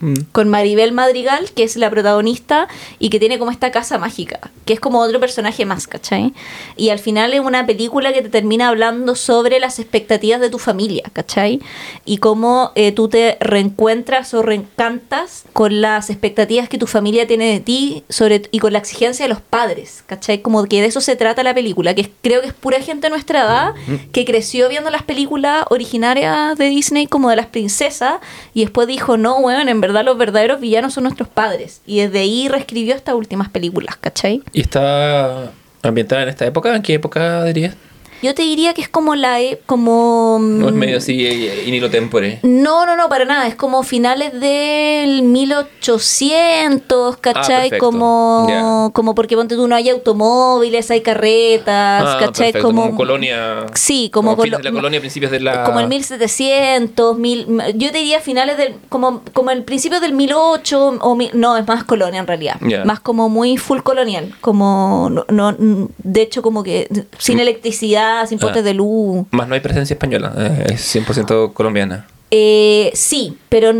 Mm. 0.00 0.14
con 0.32 0.48
Maribel 0.48 0.92
Madrigal, 0.92 1.50
que 1.54 1.62
es 1.62 1.76
la 1.76 1.88
protagonista 1.88 2.68
y 2.98 3.10
que 3.10 3.18
tiene 3.20 3.38
como 3.38 3.50
esta 3.52 3.70
casa 3.70 3.96
mágica, 3.96 4.40
que 4.64 4.72
es 4.72 4.80
como 4.80 4.98
otro 5.00 5.20
personaje 5.20 5.64
más, 5.64 5.86
¿cachai? 5.86 6.32
Y 6.76 6.88
al 6.90 6.98
final 6.98 7.32
es 7.32 7.40
una 7.40 7.64
película 7.64 8.12
que 8.12 8.20
te 8.20 8.28
termina 8.28 8.68
hablando 8.68 9.14
sobre 9.14 9.60
las 9.60 9.78
expectativas 9.78 10.40
de 10.40 10.50
tu 10.50 10.58
familia, 10.58 11.04
¿cachai? 11.12 11.60
Y 12.04 12.18
cómo 12.18 12.72
eh, 12.74 12.92
tú 12.92 13.08
te 13.08 13.36
reencuentras 13.40 14.34
o 14.34 14.42
reencantas 14.42 15.44
con 15.52 15.80
las 15.80 16.10
expectativas 16.10 16.68
que 16.68 16.78
tu 16.78 16.86
familia 16.86 17.26
tiene 17.26 17.52
de 17.52 17.60
ti 17.60 18.04
sobre, 18.08 18.42
y 18.50 18.58
con 18.58 18.72
la 18.72 18.80
exigencia 18.80 19.24
de 19.24 19.28
los 19.28 19.40
padres, 19.40 20.02
¿cachai? 20.06 20.42
Como 20.42 20.64
que 20.64 20.80
de 20.80 20.88
eso 20.88 21.00
se 21.00 21.16
trata 21.16 21.42
la 21.42 21.54
película, 21.54 21.94
que 21.94 22.02
es- 22.02 22.10
creo 22.22 22.40
que 22.40 22.48
es 22.48 22.52
pura 22.54 22.80
gente 22.80 23.06
de 23.06 23.10
nuestra 23.10 23.42
edad 23.44 23.74
que 24.12 24.24
creció 24.24 24.68
viendo 24.68 24.90
las 24.90 25.02
películas 25.02 25.64
originarias 25.70 26.58
de 26.58 26.66
Disney 26.66 27.06
como 27.06 27.30
de 27.30 27.36
las 27.36 27.46
princesas 27.46 28.14
y 28.54 28.62
después 28.62 28.88
dijo, 28.88 29.16
no, 29.16 29.36
weón, 29.38 29.68
en 29.68 29.80
verdad 29.84 30.02
los 30.02 30.16
verdaderos 30.16 30.60
villanos 30.60 30.94
son 30.94 31.04
nuestros 31.04 31.28
padres. 31.28 31.82
Y 31.84 32.00
desde 32.00 32.20
ahí 32.20 32.48
reescribió 32.48 32.94
estas 32.94 33.14
últimas 33.14 33.50
películas, 33.50 33.96
¿cachai? 33.96 34.42
¿Y 34.54 34.62
está 34.62 35.52
ambientada 35.82 36.22
en 36.22 36.30
esta 36.30 36.46
época? 36.46 36.74
¿En 36.74 36.80
qué 36.80 36.94
época 36.94 37.44
dirías? 37.44 37.76
Yo 38.24 38.34
te 38.34 38.40
diría 38.42 38.72
que 38.72 38.80
es 38.80 38.88
como 38.88 39.14
la... 39.16 39.42
e- 39.42 39.60
como... 39.66 40.36
¿O 40.36 40.38
es 40.38 40.72
mm, 40.72 40.78
medio 40.78 40.96
así 40.96 41.26
eh, 41.26 41.64
in 41.66 41.74
hilo 41.74 41.90
tempore? 41.90 42.38
No, 42.42 42.86
no, 42.86 42.96
no, 42.96 43.10
para 43.10 43.26
nada. 43.26 43.46
Es 43.46 43.54
como 43.54 43.82
finales 43.82 44.32
del 44.40 45.20
1800, 45.22 47.16
¿cachai? 47.18 47.70
Ah, 47.72 47.78
como, 47.78 48.90
como 48.94 49.14
porque 49.14 49.36
ponte 49.36 49.56
tú 49.56 49.68
no 49.68 49.74
hay 49.76 49.90
automóviles, 49.90 50.90
hay 50.90 51.02
carretas, 51.02 52.02
Ah, 52.06 52.16
¿cachai? 52.20 52.52
perfecto, 52.52 52.62
como, 52.68 52.82
como 52.86 52.96
colonia. 52.96 53.66
Sí, 53.74 54.10
como, 54.12 54.36
colo- 54.36 54.56
de 54.56 54.62
la 54.62 54.72
colonia, 54.72 55.00
principios 55.00 55.30
de 55.30 55.40
la. 55.40 55.64
Como 55.64 55.80
el 55.80 55.88
1700, 55.88 57.18
mil, 57.18 57.46
yo 57.74 57.92
te 57.92 57.98
diría 57.98 58.20
finales 58.20 58.56
del. 58.56 58.76
Como, 58.88 59.22
como 59.32 59.50
el 59.50 59.64
principio 59.64 60.00
del 60.00 60.12
1008, 60.14 60.98
o 61.00 61.14
mil- 61.14 61.30
no, 61.34 61.56
es 61.58 61.66
más 61.66 61.84
colonia 61.84 62.20
en 62.20 62.26
realidad. 62.26 62.58
Más 62.86 63.00
como 63.00 63.28
muy 63.28 63.56
full 63.58 63.80
colonial. 63.80 64.34
Como. 64.40 65.10
No, 65.28 65.52
no- 65.52 65.88
de 65.98 66.22
hecho, 66.22 66.40
como 66.42 66.62
que 66.62 66.88
sin 67.18 67.38
electricidad, 67.40 68.13
sin 68.26 68.38
postes 68.38 68.62
Ah. 68.62 68.64
de 68.64 68.74
luz. 68.74 69.26
Más 69.30 69.48
no 69.48 69.54
hay 69.54 69.60
presencia 69.60 69.94
española, 69.94 70.32
eh, 70.36 70.66
es 70.74 70.80
100% 70.94 71.52
colombiana. 71.52 72.06
Eh, 72.30 72.90
sí, 72.94 73.36
pero 73.48 73.70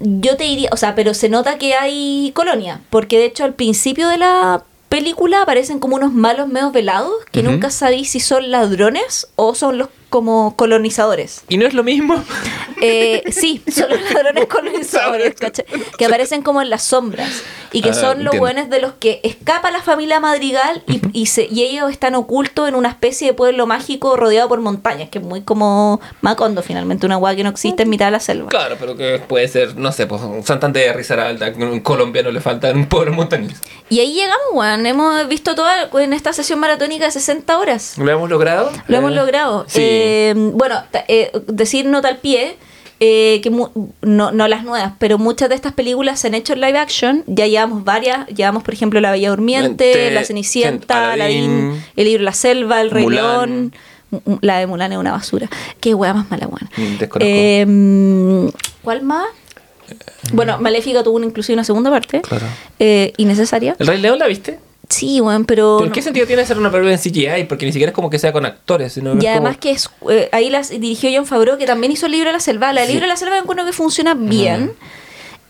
yo 0.00 0.36
te 0.36 0.44
diría, 0.44 0.70
o 0.72 0.76
sea, 0.76 0.94
pero 0.94 1.12
se 1.12 1.28
nota 1.28 1.58
que 1.58 1.74
hay 1.74 2.32
colonia, 2.34 2.80
porque 2.88 3.18
de 3.18 3.26
hecho 3.26 3.44
al 3.44 3.52
principio 3.54 4.08
de 4.08 4.16
la 4.16 4.62
película 4.88 5.42
aparecen 5.42 5.78
como 5.80 5.96
unos 5.96 6.12
malos 6.12 6.48
medio 6.48 6.72
velados 6.72 7.12
que 7.30 7.42
nunca 7.42 7.70
sabéis 7.70 8.10
si 8.10 8.18
son 8.20 8.50
ladrones 8.50 9.28
o 9.36 9.54
son 9.54 9.78
los 9.78 9.88
como 10.10 10.54
colonizadores. 10.56 11.42
¿Y 11.48 11.56
no 11.56 11.66
es 11.66 11.74
lo 11.74 11.82
mismo? 11.84 12.22
Eh, 12.82 13.24
sí, 13.30 13.62
son 13.70 13.90
los 13.90 14.00
ladrones 14.10 14.46
colonizadores, 14.48 15.34
¿cachai? 15.34 15.66
Que 15.98 16.06
aparecen 16.06 16.40
como 16.40 16.62
en 16.62 16.70
las 16.70 16.82
sombras. 16.82 17.28
Y 17.72 17.82
que 17.82 17.90
Ah, 17.90 17.92
son 17.94 18.24
los 18.24 18.38
buenos 18.38 18.70
de 18.70 18.80
los 18.80 18.94
que 18.94 19.20
escapa 19.22 19.70
la 19.70 19.82
familia 19.82 20.18
Madrigal 20.18 20.82
y, 20.86 20.98
y, 21.12 21.26
se- 21.26 21.46
y 21.50 21.62
ellos 21.62 21.90
están 21.92 22.14
ocultos 22.14 22.66
en 22.70 22.74
una 22.74 22.88
especie 22.88 23.26
de 23.28 23.34
pueblo 23.34 23.66
mágico 23.66 24.16
rodeado 24.16 24.48
por 24.48 24.60
montañas, 24.60 25.10
que 25.10 25.18
es 25.18 25.24
muy 25.24 25.42
como 25.42 26.00
Macondo, 26.22 26.62
finalmente, 26.62 27.04
una 27.04 27.18
hueá 27.18 27.36
que 27.36 27.44
no 27.44 27.50
existe 27.50 27.82
en 27.82 27.90
mitad 27.90 28.06
de 28.06 28.12
la 28.12 28.20
selva. 28.20 28.48
Claro, 28.48 28.76
pero 28.80 28.96
que 28.96 29.18
puede 29.28 29.46
ser, 29.46 29.76
no 29.76 29.92
sé, 29.92 30.06
pues 30.06 30.22
Santander 30.46 30.86
de 30.86 30.92
Risaralda, 30.94 31.52
que 31.52 31.62
a 31.62 31.66
un 31.66 31.80
colombiano 31.80 32.30
le 32.30 32.40
falta 32.40 32.70
un 32.72 32.86
pueblo 32.86 33.12
montañoso. 33.12 33.60
Y 33.90 34.00
ahí 34.00 34.14
llegamos, 34.14 34.38
weón. 34.54 34.86
Hemos 34.86 35.28
visto 35.28 35.54
toda 35.54 35.90
en 36.00 36.14
esta 36.14 36.32
sesión 36.32 36.58
maratónica 36.60 37.04
de 37.04 37.10
60 37.10 37.58
horas. 37.58 37.98
¿Lo 37.98 38.10
hemos 38.10 38.30
logrado? 38.30 38.72
Lo 38.88 38.96
hemos 38.96 39.12
Eh, 39.12 39.14
logrado. 39.16 39.66
Sí. 39.68 39.80
Eh, 39.82 39.99
bueno, 40.54 40.82
ta- 40.90 41.04
eh, 41.08 41.30
decir 41.46 41.86
nota 41.86 42.08
al 42.08 42.18
pie. 42.18 42.56
eh, 43.02 43.40
que 43.42 43.48
mu- 43.48 43.70
no, 44.02 44.30
no 44.30 44.46
las 44.46 44.62
nuevas, 44.62 44.92
pero 44.98 45.16
muchas 45.16 45.48
de 45.48 45.54
estas 45.54 45.72
películas 45.72 46.20
se 46.20 46.26
han 46.26 46.34
hecho 46.34 46.52
en 46.52 46.60
live 46.60 46.76
action. 46.78 47.24
Ya 47.26 47.46
llevamos 47.46 47.82
varias. 47.82 48.26
Llevamos, 48.26 48.62
por 48.62 48.74
ejemplo, 48.74 49.00
La 49.00 49.10
Bella 49.10 49.30
Durmiente, 49.30 49.86
Mente, 49.86 50.10
La 50.10 50.22
Cenicienta, 50.22 51.12
Aladdin, 51.14 51.44
Aladdin, 51.50 51.84
El 51.96 52.04
Libro 52.04 52.18
de 52.18 52.24
la 52.26 52.32
Selva, 52.34 52.82
El 52.82 52.90
Rey. 52.90 53.08
León. 53.08 53.72
La 54.42 54.58
de 54.58 54.66
Mulan 54.66 54.92
es 54.92 54.98
una 54.98 55.12
basura. 55.12 55.48
Qué 55.80 55.94
wea 55.94 56.12
más 56.12 56.30
mala. 56.30 56.46
Mm. 56.76 56.96
Eh, 57.20 57.64
mm, 57.66 58.48
¿Cuál 58.82 59.00
más? 59.02 59.24
Bueno, 60.34 60.58
Maléfica 60.60 61.02
tuvo 61.02 61.16
una, 61.16 61.24
inclusive 61.26 61.54
una 61.54 61.64
segunda 61.64 61.90
parte. 61.90 62.20
Claro. 62.20 62.44
Eh, 62.78 63.12
innecesaria. 63.16 63.76
¿El 63.78 63.86
Rey 63.86 63.98
León 63.98 64.18
la 64.18 64.26
viste? 64.26 64.58
Sí, 64.90 65.20
weón, 65.20 65.44
pero. 65.46 65.76
¿Pero 65.78 65.84
¿En 65.84 65.88
no. 65.88 65.94
qué 65.94 66.02
sentido 66.02 66.26
tiene 66.26 66.42
hacer 66.42 66.58
una 66.58 66.70
película 66.70 66.92
en 66.92 66.98
CGI? 66.98 67.44
Porque 67.48 67.64
ni 67.64 67.72
siquiera 67.72 67.90
es 67.90 67.94
como 67.94 68.10
que 68.10 68.18
sea 68.18 68.32
con 68.32 68.44
actores, 68.44 68.92
sino 68.92 69.14
Y 69.22 69.26
además 69.26 69.52
como- 69.56 69.60
que 69.60 69.70
es, 69.70 69.88
eh, 70.10 70.28
ahí 70.32 70.50
las 70.50 70.68
dirigió 70.70 71.08
John 71.14 71.26
Favreau, 71.26 71.56
que 71.56 71.64
también 71.64 71.92
hizo 71.92 72.06
el 72.06 72.12
libro 72.12 72.28
de 72.28 72.34
la 72.34 72.40
selva. 72.40 72.72
La 72.72 72.82
Sí. 72.84 72.88
libro 72.92 73.04
de 73.06 73.08
la 73.08 73.16
selva 73.16 73.38
encuentro 73.38 73.64
que 73.64 73.72
funciona 73.72 74.14
bien, 74.14 74.72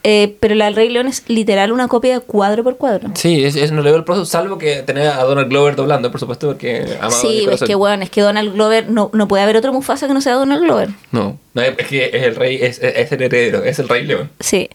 eh, 0.02 0.36
pero 0.41 0.55
la 0.55 0.67
del 0.67 0.77
Rey 0.77 0.89
León 0.91 1.07
es 1.09 1.25
literal 1.28 1.73
una 1.73 1.89
copia 1.89 2.20
cuadro 2.20 2.62
por 2.65 2.77
cuadro. 2.77 3.10
Sí, 3.15 3.44
es, 3.44 3.57
es 3.57 3.70
no 3.73 3.83
le 3.83 3.91
veo 3.91 3.99
el 3.99 4.05
proceso, 4.05 4.25
salvo 4.27 4.57
que 4.59 4.77
tener 4.83 5.09
a 5.09 5.23
Donald 5.25 5.49
Glover 5.49 5.75
doblando, 5.77 6.10
por 6.10 6.20
supuesto, 6.20 6.47
porque 6.49 6.81
de 6.81 6.99
Sí, 7.10 7.47
es 7.51 7.62
que 7.62 7.75
bueno, 7.75 8.02
es 8.02 8.10
que 8.10 8.20
Donald 8.20 8.52
Glover, 8.55 8.91
no, 8.91 9.10
no 9.12 9.27
puede 9.28 9.43
haber 9.43 9.57
otro 9.57 9.73
Mufasa 9.73 10.07
que 10.07 10.12
no 10.15 10.20
sea 10.20 10.35
Donald 10.35 10.62
Glover. 10.62 10.91
No, 11.12 11.39
no, 11.55 11.62
es 11.62 11.86
que 11.86 12.07
es 12.12 12.23
el 12.25 12.36
rey, 12.36 12.59
es, 12.60 12.78
es- 12.83 13.10
el 13.12 13.23
heredero, 13.23 13.65
es 13.65 13.78
el 13.78 13.89
Rey 13.89 14.05
León. 14.07 14.31
Sí. 14.41 14.69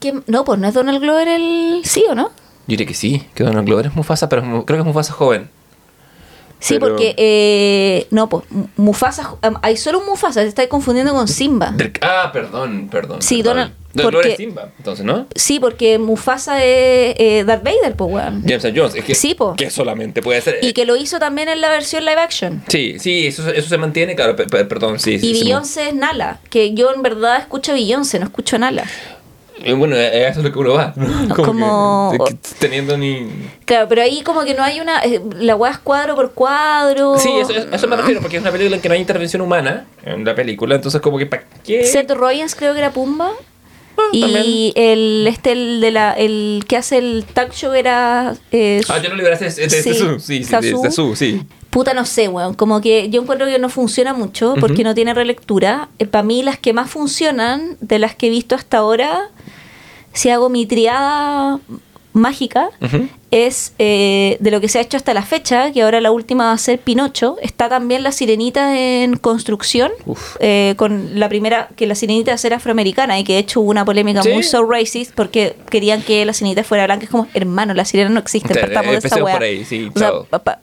Que, 0.00 0.14
no, 0.26 0.44
pues 0.44 0.58
no 0.58 0.68
es 0.68 0.74
Donald 0.74 1.00
Glover 1.00 1.28
el... 1.28 1.80
Sí 1.84 2.04
o 2.08 2.14
no? 2.14 2.30
Yo 2.68 2.72
diría 2.72 2.86
que 2.86 2.94
sí, 2.94 3.22
que 3.34 3.42
Donald 3.44 3.66
Glover 3.66 3.86
es 3.86 3.96
Mufasa, 3.96 4.28
pero 4.28 4.42
creo 4.64 4.76
que 4.76 4.80
es 4.80 4.84
Mufasa 4.84 5.12
joven. 5.14 5.48
Sí, 6.60 6.74
Pero- 6.74 6.96
porque... 6.96 7.14
eh, 7.16 8.06
no, 8.10 8.28
pues 8.28 8.44
Mu- 8.50 8.66
Mufasa... 8.76 9.30
um, 9.46 9.54
hay 9.62 9.76
solo 9.76 10.00
un 10.00 10.06
Mufasa, 10.06 10.42
se 10.42 10.48
está 10.48 10.68
confundiendo 10.68 11.12
con 11.14 11.28
Simba. 11.28 11.72
Ah, 12.00 12.30
perdón, 12.32 12.88
perdón. 12.90 13.22
Sí, 13.22 13.42
perdón. 13.44 13.56
Donald- 13.56 13.72
Donald 13.94 14.10
Glover 14.10 14.26
es 14.26 14.32
porque- 14.32 14.44
Simba, 14.44 14.68
entonces, 14.76 15.04
¿no? 15.04 15.26
Sí, 15.36 15.60
porque 15.60 15.98
Mufasa 16.00 16.58
es 16.64 17.14
eh, 17.16 17.44
Darth 17.46 17.62
Vader, 17.62 17.94
pues 17.94 18.12
weón. 18.12 18.42
James 18.44 18.66
Jones, 18.74 18.94
es 18.96 19.04
que, 19.04 19.14
Sí, 19.14 19.34
po. 19.34 19.54
que 19.54 19.70
solamente 19.70 20.20
puede 20.20 20.40
ser... 20.40 20.58
Y 20.60 20.72
que 20.72 20.84
lo 20.84 20.96
hizo 20.96 21.20
también 21.20 21.48
en 21.48 21.60
la 21.60 21.68
versión 21.70 22.04
live 22.04 22.20
action. 22.20 22.62
Sí, 22.66 22.96
sí, 22.98 23.28
eso, 23.28 23.48
eso 23.48 23.68
se 23.68 23.78
mantiene, 23.78 24.16
claro, 24.16 24.34
pe- 24.34 24.46
pe- 24.46 24.64
perdón, 24.64 24.98
sí. 24.98 25.18
sí 25.20 25.30
Y 25.30 25.34
sí, 25.36 25.44
Beyoncé 25.44 25.88
es 25.90 25.94
Nala, 25.94 26.40
que 26.50 26.74
yo 26.74 26.92
en 26.92 27.02
verdad 27.02 27.38
escucho 27.38 27.70
a 27.70 27.76
Beyoncé, 27.76 28.18
no 28.18 28.26
escucho 28.26 28.58
Nala. 28.58 28.84
Eh, 29.62 29.72
Bueno, 29.74 29.96
eh, 29.96 30.28
eso 30.28 30.40
es 30.40 30.44
lo 30.46 30.52
que 30.52 30.58
uno 30.58 30.74
va, 30.74 30.92
¿no? 30.96 31.34
Como- 31.44 32.12
que- 32.12 32.34
que 32.34 32.38
teniendo 32.58 32.96
ni... 32.96 33.28
Claro, 33.64 33.86
pero 33.88 34.02
ahí 34.02 34.22
como 34.22 34.44
que 34.44 34.54
no 34.54 34.62
hay 34.62 34.80
una... 34.80 35.00
eh, 35.02 35.20
La 35.38 35.56
weá 35.56 35.72
es 35.72 35.78
cuadro 35.78 36.14
por 36.14 36.32
cuadro. 36.32 37.18
Sí, 37.18 37.30
eso, 37.40 37.52
eso 37.52 37.86
me 37.88 37.96
refiero, 37.96 38.20
porque 38.20 38.36
es 38.36 38.42
una 38.42 38.52
película 38.52 38.76
en 38.76 38.82
que 38.82 38.88
no 38.88 38.94
hay 38.94 39.00
intervención 39.00 39.42
humana 39.42 39.86
en 40.04 40.24
la 40.24 40.34
película, 40.34 40.74
entonces 40.76 41.00
como 41.00 41.18
que 41.18 41.26
¿para 41.26 41.44
qué? 41.64 41.84
Seth 41.84 42.10
Rollins 42.10 42.54
creo 42.54 42.72
que 42.72 42.78
era 42.80 42.92
Pumba. 42.92 43.30
Bueno, 43.96 44.10
también. 44.12 44.44
Y 44.46 44.72
el 44.76 45.26
este 45.28 45.50
el 45.52 45.80
de 45.80 45.90
la 45.90 46.12
el 46.12 46.64
que 46.68 46.76
hace 46.76 46.98
el 46.98 47.24
talk 47.34 47.52
show 47.52 47.72
era 47.74 48.32
eh, 48.52 48.80
Ah, 48.88 48.98
yo 48.98 49.08
no 49.10 49.16
liberaste 49.16 49.46
de, 49.50 49.66
de 49.66 49.82
Sí, 49.82 49.94
sí, 50.20 50.44
Sasu. 50.44 51.16
Sí. 51.16 51.42
Puta, 51.70 51.94
no 51.94 52.04
sé, 52.06 52.28
weón. 52.28 52.54
Como 52.54 52.80
que 52.80 53.10
yo 53.10 53.20
encuentro 53.20 53.48
que 53.48 53.58
no 53.58 53.68
funciona 53.68 54.14
mucho 54.14 54.54
porque 54.60 54.84
no 54.84 54.94
tiene 54.94 55.14
relectura. 55.14 55.88
Para 56.12 56.22
mí, 56.22 56.44
las 56.44 56.58
que 56.58 56.72
más 56.72 56.88
funcionan, 56.90 57.76
de 57.80 57.98
las 57.98 58.14
que 58.14 58.28
he 58.28 58.30
visto 58.30 58.54
hasta 58.54 58.78
ahora, 58.78 59.30
si 60.18 60.30
hago 60.30 60.48
mi 60.48 60.66
triada 60.66 61.60
mágica, 62.18 62.70
es 63.30 63.74
eh, 63.78 64.38
de 64.40 64.50
lo 64.50 64.60
que 64.60 64.68
se 64.68 64.78
ha 64.78 64.82
hecho 64.82 64.96
hasta 64.96 65.12
la 65.12 65.22
fecha, 65.22 65.70
que 65.72 65.82
ahora 65.82 66.00
la 66.00 66.10
última 66.10 66.46
va 66.46 66.52
a 66.52 66.58
ser 66.58 66.78
Pinocho. 66.78 67.36
Está 67.42 67.68
también 67.68 68.02
La 68.02 68.10
Sirenita 68.10 68.78
en 68.78 69.16
construcción, 69.16 69.92
eh, 70.40 70.74
con 70.78 71.18
la 71.20 71.28
primera, 71.28 71.68
que 71.76 71.86
La 71.86 71.94
Sirenita 71.94 72.34
era 72.42 72.56
afroamericana 72.56 73.18
y 73.18 73.24
que 73.24 73.34
de 73.34 73.40
hecho 73.40 73.60
hubo 73.60 73.70
una 73.70 73.84
polémica 73.84 74.22
Sí. 74.22 74.30
muy 74.30 74.42
so 74.42 74.64
racist 74.64 75.12
porque 75.14 75.56
querían 75.70 76.00
que 76.02 76.24
La 76.24 76.32
Sirenita 76.32 76.64
fuera 76.64 76.86
blanca. 76.86 77.04
Es 77.04 77.10
como, 77.10 77.26
hermano, 77.34 77.74
La 77.74 77.84
Sirena 77.84 78.08
no 78.10 78.20
existe, 78.20 78.48
Claro, 78.48 78.68
partamos 78.68 78.92
de 78.92 78.98
esa 78.98 79.06
empecemos 79.08 79.26
weá. 79.26 79.34
por 79.34 79.42
ahí, 79.44 79.64
sí, 79.64 79.90
o 79.94 79.98
sea, 79.98 80.12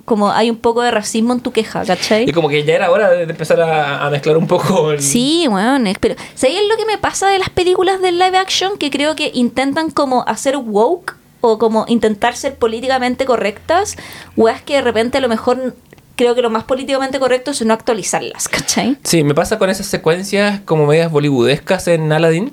como 0.06 0.32
hay 0.32 0.50
un 0.50 0.58
poco 0.58 0.82
de 0.82 0.90
racismo 0.92 1.34
en 1.34 1.42
tu 1.42 1.52
queja, 1.52 1.84
¿cachai? 1.86 2.28
Y 2.28 2.32
como 2.34 2.50
que 2.50 2.64
ya 2.64 2.74
era 2.74 2.90
hora 2.92 3.12
de 3.12 3.24
empezar 3.24 3.62
a, 3.62 4.06
a 4.06 4.10
mezclar 4.10 4.38
un 4.38 4.48
poco 4.48 4.92
el... 4.92 5.02
Sí, 5.02 5.46
bueno, 5.48 5.92
pero 6.00 6.16
¿sabes 6.34 6.58
lo 6.68 6.76
que 6.78 6.86
me 6.86 6.98
pasa 6.98 7.28
de 7.30 7.38
las 7.40 7.50
películas 7.50 8.02
del 8.02 8.18
live 8.18 8.38
action? 8.38 8.78
Que 8.80 8.90
creo 8.90 9.16
que 9.16 9.30
intentan 9.36 9.92
como 9.92 10.24
hacer 10.28 10.58
woke 10.58 11.14
o 11.48 11.58
como 11.60 11.86
intentar 11.88 12.36
ser 12.36 12.56
políticamente 12.56 13.26
correctas, 13.26 13.96
o 14.36 14.50
es 14.50 14.62
que 14.62 14.76
de 14.76 14.82
repente 14.82 15.18
a 15.18 15.22
lo 15.22 15.30
mejor 15.30 15.76
creo 16.16 16.34
que 16.36 16.42
lo 16.42 16.50
más 16.50 16.64
políticamente 16.64 17.20
correcto 17.20 17.52
es 17.52 17.62
no 17.66 17.74
actualizarlas, 17.74 18.48
¿cachai? 18.48 18.98
Sí, 19.04 19.24
me 19.24 19.34
pasa 19.34 19.58
con 19.58 19.70
esas 19.70 19.88
secuencias 19.88 20.62
como 20.66 20.86
medias 20.86 21.12
bollywoodescas 21.12 21.88
en 21.90 22.12
Aladdin, 22.12 22.52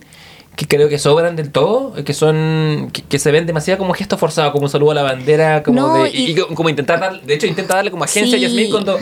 que 0.56 0.66
creo 0.66 0.88
que 0.88 0.98
sobran 0.98 1.36
del 1.36 1.50
todo, 1.50 1.94
que 2.04 2.12
son 2.12 2.90
que, 2.92 3.02
que 3.02 3.18
se 3.18 3.30
ven 3.30 3.46
demasiado 3.46 3.78
como 3.78 3.94
gesto 3.94 4.18
forzado, 4.18 4.52
como 4.52 4.64
un 4.64 4.70
saludo 4.70 4.90
a 4.90 4.94
la 4.94 5.02
bandera, 5.02 5.62
como 5.62 5.80
No, 5.80 5.94
de, 6.02 6.10
y, 6.10 6.34
como 6.34 6.68
intentar 6.68 7.00
dar, 7.00 7.22
de 7.22 7.34
hecho 7.34 7.46
intenta 7.46 7.74
darle 7.76 7.90
como 7.90 8.04
agencia 8.04 8.36
Sí. 8.38 8.44
a 8.44 8.48
Yasmin 8.48 8.70
cuando 8.70 8.98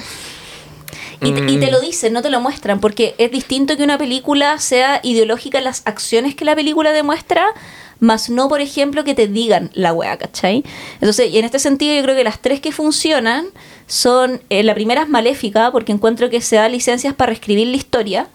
Y 1.22 1.32
te, 1.32 1.40
y 1.52 1.56
Mm. 1.56 1.60
te 1.60 1.70
lo 1.70 1.80
dicen, 1.80 2.12
no 2.14 2.22
te 2.22 2.30
lo 2.30 2.40
muestran, 2.40 2.80
porque 2.80 3.14
es 3.18 3.30
distinto 3.30 3.76
que 3.76 3.82
una 3.82 3.98
película 3.98 4.58
sea 4.58 5.00
ideológica 5.02 5.58
en 5.58 5.64
las 5.64 5.82
acciones 5.86 6.34
que 6.34 6.44
la 6.46 6.54
película 6.54 6.92
demuestra, 6.92 7.44
más 8.00 8.28
no, 8.30 8.48
por 8.48 8.60
ejemplo, 8.60 9.04
que 9.04 9.14
te 9.14 9.28
digan 9.28 9.70
la 9.74 9.92
wea, 9.92 10.16
¿cachai? 10.18 10.64
Entonces, 10.94 11.30
y 11.30 11.38
en 11.38 11.44
este 11.44 11.58
sentido 11.58 11.94
yo 11.94 12.02
creo 12.02 12.16
que 12.16 12.24
las 12.24 12.40
tres 12.40 12.60
que 12.60 12.72
funcionan 12.72 13.46
son, 13.86 14.40
eh, 14.50 14.62
la 14.62 14.74
primera 14.74 15.02
es 15.02 15.08
maléfica, 15.08 15.70
porque 15.70 15.92
encuentro 15.92 16.30
que 16.30 16.40
se 16.40 16.56
da 16.56 16.68
licencias 16.68 17.14
para 17.14 17.28
reescribir 17.30 17.66
la 17.68 17.76
historia, 17.76 18.28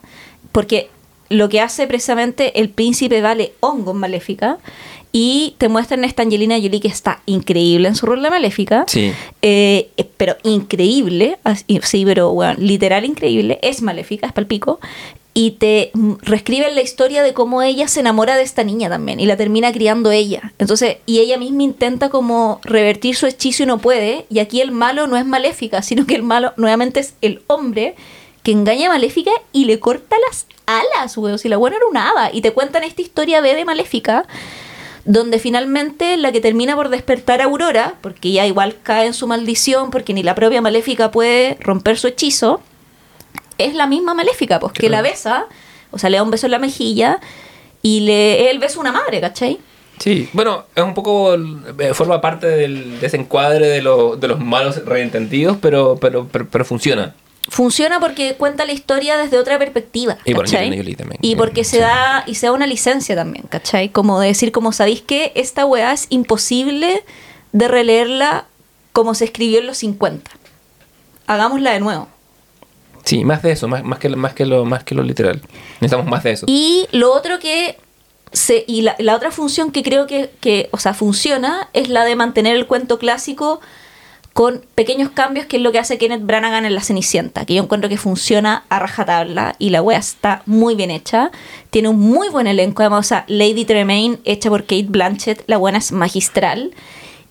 porque 0.52 0.90
lo 1.30 1.50
que 1.50 1.60
hace 1.62 1.88
precisamente 1.88 2.60
el 2.60 2.70
príncipe 2.70 3.22
vale 3.22 3.54
hongo 3.60 3.92
en 3.92 3.98
maléfica, 3.98 4.58
y 5.18 5.56
te 5.60 5.70
muestran 5.70 6.04
a 6.04 6.08
esta 6.08 6.24
Angelina 6.24 6.56
Jolie 6.58 6.82
que 6.82 6.90
está 6.90 7.22
increíble 7.26 7.88
en 7.88 7.96
su 7.96 8.06
rol 8.06 8.22
de 8.22 8.30
maléfica. 8.30 8.84
Sí. 8.86 9.14
Eh, 9.42 9.90
eh, 9.96 10.10
pero 10.18 10.36
increíble, 10.44 11.38
así- 11.46 11.80
sí, 11.84 12.04
pero 12.06 12.34
bueno, 12.34 12.54
literal 12.60 13.06
increíble, 13.06 13.58
es 13.62 13.82
maléfica, 13.82 14.28
es 14.28 14.34
palpico, 14.34 14.82
y 15.38 15.52
te 15.52 15.92
reescriben 16.22 16.76
la 16.76 16.82
historia 16.82 17.22
de 17.22 17.34
cómo 17.34 17.62
ella 17.62 17.90
se 17.90 18.00
enamora 18.00 18.38
de 18.38 18.44
esta 18.44 18.64
niña 18.64 18.90
también, 18.90 19.20
y 19.20 19.26
la 19.26 19.36
termina 19.36 19.72
criando 19.74 20.10
ella. 20.10 20.54
Entonces, 20.58 20.98
y 21.06 21.20
ella 21.20 21.38
misma 21.38 21.64
intenta 21.64 22.10
como 22.10 22.62
revertir 22.64 23.18
su 23.18 23.28
hechizo 23.28 23.64
y 23.64 23.66
no 23.66 23.78
puede, 23.78 24.26
y 24.30 24.40
aquí 24.40 24.62
el 24.62 24.72
malo 24.72 25.08
no 25.08 25.18
es 25.18 25.26
maléfica, 25.26 25.82
sino 25.82 26.08
que 26.08 26.16
el 26.16 26.24
malo 26.24 26.54
nuevamente 26.56 27.02
es 27.02 27.16
el 27.22 27.44
hombre 27.48 27.96
que 28.44 28.52
engaña 28.52 28.88
a 28.88 28.94
Maléfica 28.94 29.32
y 29.52 29.66
le 29.66 29.80
corta 29.80 30.16
las 30.30 30.46
alas, 30.68 31.18
weón. 31.18 31.40
Si 31.40 31.50
la 31.50 31.58
buena 31.58 31.78
era 31.78 31.88
una 31.88 32.12
hada. 32.12 32.30
Y 32.32 32.42
te 32.42 32.54
cuentan 32.54 32.84
esta 32.84 33.02
historia 33.02 33.42
B 33.42 33.56
de 33.56 33.66
Maléfica, 33.66 34.28
donde 35.04 35.40
finalmente 35.40 36.16
la 36.16 36.32
que 36.32 36.42
termina 36.42 36.76
por 36.76 36.90
despertar 36.90 37.42
a 37.42 37.46
Aurora, 37.46 37.96
porque 38.02 38.32
ya 38.32 38.46
igual 38.46 38.78
cae 38.84 39.08
en 39.08 39.16
su 39.16 39.26
maldición, 39.26 39.90
porque 39.90 40.14
ni 40.14 40.22
la 40.22 40.36
propia 40.36 40.62
Maléfica 40.62 41.10
puede 41.10 41.58
romper 41.60 41.98
su 41.98 42.08
hechizo, 42.08 42.62
es 43.58 43.74
la 43.76 43.88
misma 43.88 44.14
Maléfica, 44.14 44.60
pues 44.60 44.74
que 44.74 44.90
la 44.90 45.02
besa, 45.02 45.46
o 45.92 45.98
sea, 46.00 46.10
le 46.10 46.18
da 46.18 46.24
un 46.24 46.32
beso 46.32 46.48
en 46.48 46.52
la 46.52 46.60
mejilla 46.60 47.20
y 47.82 48.02
le 48.02 48.50
el 48.50 48.60
beso 48.60 48.80
a 48.80 48.82
una 48.82 48.92
madre, 48.92 49.22
¿cachai? 49.22 49.60
Sí, 50.00 50.28
bueno, 50.34 50.66
es 50.76 50.84
un 50.84 50.94
poco, 50.94 51.36
eh, 51.36 51.94
forma 51.94 52.20
parte 52.20 52.48
del 52.48 53.00
desencuadre 53.00 53.68
de, 53.68 53.82
lo- 53.82 54.18
de 54.18 54.28
los 54.28 54.40
malos 54.40 54.84
reentendidos, 54.86 55.58
pero, 55.62 55.98
pero, 56.02 56.28
pero, 56.30 56.48
pero 56.50 56.66
funciona. 56.66 57.16
Funciona 57.48 58.00
porque 58.00 58.34
cuenta 58.36 58.66
la 58.66 58.74
historia 58.74 59.18
desde 59.18 59.38
otra 59.38 59.58
perspectiva. 59.60 60.18
Y 60.26 60.34
por 60.34 60.50
también. 60.50 61.20
Y 61.22 61.36
porque 61.36 61.64
se 61.64 61.78
Sí. 61.78 61.82
da, 61.82 62.24
y 62.26 62.36
se 62.36 62.48
da 62.48 62.52
una 62.52 62.66
licencia 62.68 63.16
también, 63.16 63.46
¿cachai? 63.48 63.90
Como 63.90 64.20
de 64.20 64.28
decir, 64.30 64.52
como 64.52 64.72
sabéis 64.74 65.02
que 65.02 65.32
esta 65.36 65.64
weá 65.66 65.94
es 65.94 66.08
imposible 66.10 67.04
de 67.54 67.68
releerla 67.68 68.46
como 68.94 69.14
se 69.14 69.26
escribió 69.26 69.60
en 69.60 69.68
los 69.68 69.78
50. 69.78 70.32
Hagámosla 71.28 71.72
de 71.72 71.80
nuevo. 71.80 72.08
Sí, 73.06 73.24
más 73.24 73.42
de 73.44 73.52
eso, 73.52 73.68
más, 73.68 73.84
más, 73.84 74.00
que, 74.00 74.10
más, 74.10 74.34
que 74.34 74.46
lo, 74.46 74.66
más 74.66 74.84
que 74.84 74.96
lo 74.96 75.04
literal. 75.04 75.42
Necesitamos 75.80 76.08
más 76.08 76.24
de 76.24 76.32
eso. 76.32 76.46
Y 76.50 76.88
lo 76.92 77.14
otro 77.14 77.40
que 77.40 77.78
se, 78.32 78.66
y 78.68 78.82
la, 78.82 78.96
la 79.00 79.16
otra 79.16 79.32
función 79.32 79.72
que 79.72 79.84
creo 79.84 80.08
que, 80.08 80.32
que, 80.42 80.70
o 80.72 80.78
sea, 80.78 80.94
funciona 80.94 81.70
es 81.74 81.88
la 81.88 82.04
de 82.04 82.16
mantener 82.16 82.56
el 82.56 82.68
cuento 82.68 82.98
clásico 82.98 83.62
con 84.36 84.66
pequeños 84.76 85.12
cambios, 85.12 85.46
que 85.46 85.56
es 85.56 85.64
lo 85.64 85.72
que 85.72 85.80
hace 85.80 85.98
Kenneth 85.98 86.26
Branagh 86.26 86.66
en 86.66 86.76
La 86.76 86.82
Cenicienta, 86.82 87.46
que 87.46 87.54
yo 87.54 87.64
encuentro 87.64 87.90
que 87.90 87.96
funciona 87.96 88.66
a 88.68 88.80
rajatabla 88.80 89.56
y 89.60 89.70
la 89.70 89.82
wea 89.82 89.98
está 89.98 90.42
muy 90.46 90.76
bien 90.76 90.92
hecha. 90.92 91.32
Tiene 91.70 91.88
un 91.88 92.00
muy 92.00 92.28
buen 92.28 92.46
elenco, 92.46 92.82
además, 92.82 93.06
o 93.06 93.08
sea, 93.08 93.24
Lady 93.30 93.64
Tremaine, 93.64 94.20
hecha 94.26 94.50
por 94.50 94.64
Kate 94.64 94.88
Blanchett, 94.90 95.46
la 95.48 95.56
buena 95.56 95.78
es 95.78 95.94
magistral. 95.94 96.74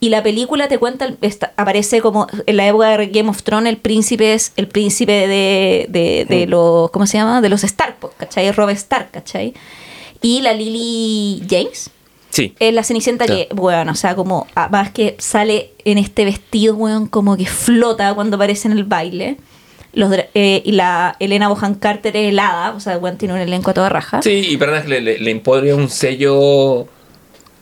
Y 0.05 0.11
la 0.11 0.23
película 0.23 0.69
te 0.69 0.77
cuenta, 0.77 1.09
aparece 1.57 2.03
como 2.03 2.27
en 2.45 2.59
la 2.59 2.69
época 2.69 2.99
de 2.99 3.07
Game 3.07 3.31
of 3.31 3.43
Thrones, 3.43 3.71
el 3.73 3.79
príncipe 3.79 4.35
es 4.35 4.53
el 4.57 4.69
príncipe 4.69 5.27
de, 5.27 5.87
de, 5.89 6.27
de 6.29 6.47
los, 6.47 6.91
¿cómo 6.91 7.07
se 7.07 7.17
llama? 7.17 7.41
De 7.41 7.49
los 7.49 7.65
Stark, 7.65 7.97
¿cachai? 8.19 8.53
Rob 8.53 8.69
Stark, 8.69 9.11
¿cachai? 9.13 9.55
Y 10.21 10.43
la 10.43 10.53
Lily 10.53 11.43
James, 11.49 11.89
Sí. 12.29 12.53
es 12.59 12.75
la 12.75 12.83
Cenicienta 12.85 13.25
que, 13.25 13.49
bueno, 13.55 13.93
o 13.93 13.95
sea, 13.95 14.15
como 14.15 14.47
más 14.71 14.91
que 14.91 15.15
sale 15.19 15.71
en 15.87 15.97
este 15.97 16.27
vestido, 16.27 16.75
weón, 16.75 17.07
como 17.07 17.39
que 17.39 17.47
flota 17.47 18.13
cuando 18.13 18.37
aparece 18.37 18.69
en 18.69 18.77
el 18.77 18.85
baile. 18.85 19.39
Los, 19.95 20.13
eh, 20.35 20.61
y 20.67 20.73
la 20.73 21.17
Elena 21.19 21.49
Bohan 21.49 21.77
Carter 21.77 22.15
es 22.15 22.29
helada, 22.29 22.73
o 22.73 22.81
sea, 22.81 22.99
weón, 22.99 23.17
tiene 23.17 23.33
un 23.33 23.41
elenco 23.41 23.71
a 23.71 23.75
toda 23.75 23.89
raja. 23.89 24.21
Sí, 24.21 24.33
y 24.51 24.57
Branagh 24.57 24.87
le, 24.87 25.01
le, 25.01 25.19
le 25.19 25.31
impone 25.31 25.73
un 25.73 25.89
sello. 25.89 26.89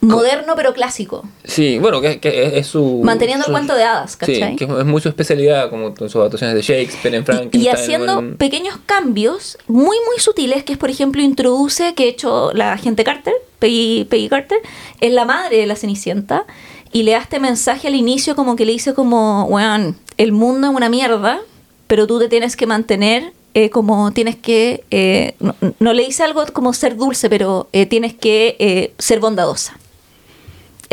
Moderno 0.02 0.54
pero 0.56 0.74
clásico. 0.74 1.22
Sí, 1.44 1.78
bueno, 1.78 2.00
que, 2.00 2.18
que 2.18 2.44
es, 2.46 2.52
es 2.54 2.66
su. 2.66 3.00
Manteniendo 3.04 3.46
el 3.46 3.52
cuento 3.52 3.74
de 3.74 3.84
hadas, 3.84 4.12
Sí, 4.12 4.18
¿cachai? 4.18 4.56
que 4.56 4.64
es 4.64 4.84
muy 4.84 5.00
su 5.00 5.08
especialidad, 5.08 5.70
como 5.70 5.94
sus 5.96 6.16
adaptaciones 6.16 6.56
de 6.56 6.62
Shakespeare, 6.62 7.14
en 7.14 7.22
Y- 7.22 7.24
Frankenstein. 7.24 7.64
y 7.64 7.68
haciendo 7.68 8.18
en- 8.18 8.36
pequeños 8.36 8.76
cambios 8.84 9.58
muy 9.68 9.96
muy 10.06 10.18
sutiles 10.18 10.64
que 10.64 10.72
es 10.72 10.78
por 10.78 10.90
ejemplo 10.90 11.22
introduce 11.22 11.94
que 11.94 12.02
ha 12.04 12.06
hecho 12.06 12.50
la 12.52 12.72
agente 12.72 13.04
Carter 13.04 13.34
Peggy, 13.60 14.04
Peggy 14.10 14.28
Carter 14.28 14.58
es 15.00 15.12
la 15.12 15.24
madre 15.24 15.58
de 15.58 15.66
la 15.66 15.76
Cenicienta 15.76 16.46
y 16.92 17.04
le 17.04 17.12
da 17.12 17.18
este 17.18 17.38
mensaje 17.38 17.86
al 17.88 17.94
inicio 17.94 18.34
como 18.34 18.56
que 18.56 18.66
le 18.66 18.72
dice 18.72 18.94
como 18.94 19.44
weón 19.44 19.96
el 20.18 20.32
mundo 20.32 20.68
es 20.68 20.74
una 20.74 20.88
mierda 20.88 21.40
pero 21.86 22.06
tú 22.08 22.18
te 22.18 22.28
tienes 22.28 22.56
que 22.56 22.66
mantener 22.66 23.32
eh, 23.54 23.70
como 23.70 24.12
tienes 24.12 24.34
que 24.36 24.82
eh, 24.90 25.34
no, 25.38 25.54
no 25.78 25.92
le 25.92 26.04
dice 26.04 26.22
algo 26.24 26.44
como 26.52 26.72
ser 26.72 26.96
dulce 26.96 27.28
pero 27.30 27.68
eh, 27.72 27.86
tienes 27.86 28.14
que 28.14 28.56
eh, 28.58 28.92
ser 28.98 29.20
bondadosa 29.20 29.78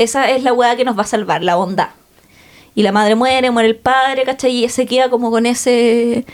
esa 0.03 0.30
es 0.32 0.44
la 0.44 0.53
weá 0.53 0.76
que 0.76 0.86
nos 0.86 0.98
va 0.98 1.03
a 1.03 1.08
salvar 1.08 1.44
la 1.44 1.56
bondad 1.56 1.90
y 2.76 2.84
la 2.84 2.92
madre 2.92 3.16
muere, 3.16 3.52
muere 3.52 3.68
el 3.69 3.76
padre, 3.76 4.24
¿cachai? 4.24 4.64
Y 4.66 4.69
se 4.69 4.86
queda 4.86 5.10
como 5.10 5.32
con 5.32 5.45
ese 5.45 6.26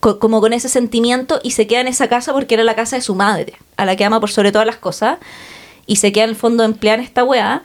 co- 0.00 0.18
como 0.18 0.40
con 0.40 0.52
ese 0.52 0.68
sentimiento 0.68 1.40
y 1.42 1.52
se 1.52 1.66
queda 1.66 1.80
en 1.80 1.88
esa 1.88 2.08
casa 2.08 2.32
porque 2.32 2.54
era 2.54 2.64
la 2.64 2.74
casa 2.74 2.96
de 2.96 3.02
su 3.02 3.14
madre, 3.14 3.54
a 3.76 3.84
la 3.84 3.96
que 3.96 4.04
ama 4.04 4.20
por 4.20 4.30
sobre 4.30 4.52
todas 4.52 4.66
las 4.66 4.76
cosas, 4.76 5.18
y 5.86 5.96
se 5.96 6.12
queda 6.12 6.24
en 6.24 6.30
el 6.30 6.36
fondo 6.36 6.64
empleada 6.64 6.98
en 6.98 7.04
esta 7.04 7.24
weá. 7.24 7.62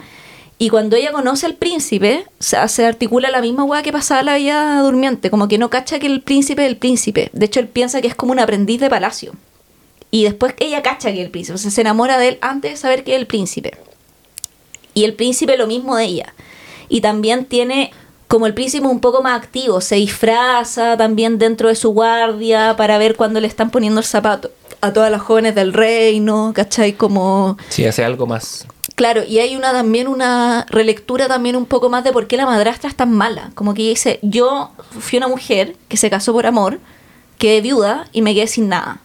Y 0.58 0.68
cuando 0.68 0.94
ella 0.96 1.10
conoce 1.10 1.44
al 1.46 1.54
príncipe, 1.54 2.24
se, 2.38 2.56
se 2.68 2.86
articula 2.86 3.30
la 3.30 3.40
misma 3.40 3.64
weá 3.64 3.82
que 3.82 3.92
pasaba 3.92 4.22
la 4.22 4.36
vida 4.36 4.80
durmiente, 4.80 5.28
como 5.28 5.48
que 5.48 5.58
no 5.58 5.70
cacha 5.70 5.98
que 5.98 6.06
el 6.06 6.22
príncipe 6.22 6.62
es 6.64 6.68
el 6.68 6.76
príncipe. 6.76 7.30
De 7.32 7.46
hecho, 7.46 7.58
él 7.58 7.66
piensa 7.66 8.00
que 8.00 8.06
es 8.06 8.14
como 8.14 8.30
un 8.30 8.38
aprendiz 8.38 8.80
de 8.80 8.88
palacio. 8.88 9.32
Y 10.12 10.22
después 10.22 10.54
ella 10.60 10.80
cacha 10.82 11.10
que 11.10 11.18
es 11.20 11.24
el 11.24 11.30
príncipe, 11.32 11.56
o 11.56 11.58
sea, 11.58 11.70
se 11.72 11.80
enamora 11.80 12.16
de 12.16 12.28
él 12.28 12.38
antes 12.42 12.70
de 12.70 12.76
saber 12.76 13.02
que 13.02 13.14
es 13.14 13.18
el 13.18 13.26
príncipe. 13.26 13.72
Y 14.94 15.04
el 15.04 15.14
príncipe 15.14 15.56
lo 15.56 15.66
mismo 15.66 15.96
de 15.96 16.04
ella. 16.04 16.34
Y 16.88 17.00
también 17.00 17.44
tiene 17.46 17.92
como 18.28 18.46
el 18.46 18.54
príncipe 18.54 18.86
un 18.86 19.00
poco 19.00 19.22
más 19.22 19.38
activo, 19.38 19.82
se 19.82 19.96
disfraza 19.96 20.96
también 20.96 21.38
dentro 21.38 21.68
de 21.68 21.74
su 21.74 21.90
guardia 21.90 22.76
para 22.78 22.96
ver 22.96 23.14
cuando 23.14 23.40
le 23.40 23.46
están 23.46 23.68
poniendo 23.68 24.00
el 24.00 24.06
zapato 24.06 24.50
a 24.80 24.90
todas 24.90 25.10
las 25.10 25.20
jóvenes 25.20 25.54
del 25.54 25.74
reino, 25.74 26.52
¿cachai? 26.54 26.94
Como... 26.94 27.58
Sí, 27.68 27.84
hace 27.84 28.02
algo 28.02 28.26
más. 28.26 28.66
Claro, 28.94 29.22
y 29.22 29.38
hay 29.38 29.54
una 29.54 29.72
también 29.72 30.08
una 30.08 30.66
relectura 30.70 31.28
también 31.28 31.56
un 31.56 31.66
poco 31.66 31.90
más 31.90 32.04
de 32.04 32.12
por 32.12 32.26
qué 32.26 32.36
la 32.36 32.46
madrastra 32.46 32.88
es 32.88 32.96
tan 32.96 33.12
mala. 33.12 33.50
Como 33.54 33.74
que 33.74 33.82
dice, 33.82 34.18
yo 34.22 34.70
fui 34.98 35.18
una 35.18 35.28
mujer 35.28 35.76
que 35.88 35.96
se 35.96 36.08
casó 36.08 36.32
por 36.32 36.46
amor, 36.46 36.80
quedé 37.36 37.60
viuda 37.60 38.08
y 38.12 38.22
me 38.22 38.34
quedé 38.34 38.46
sin 38.46 38.68
nada. 38.68 39.00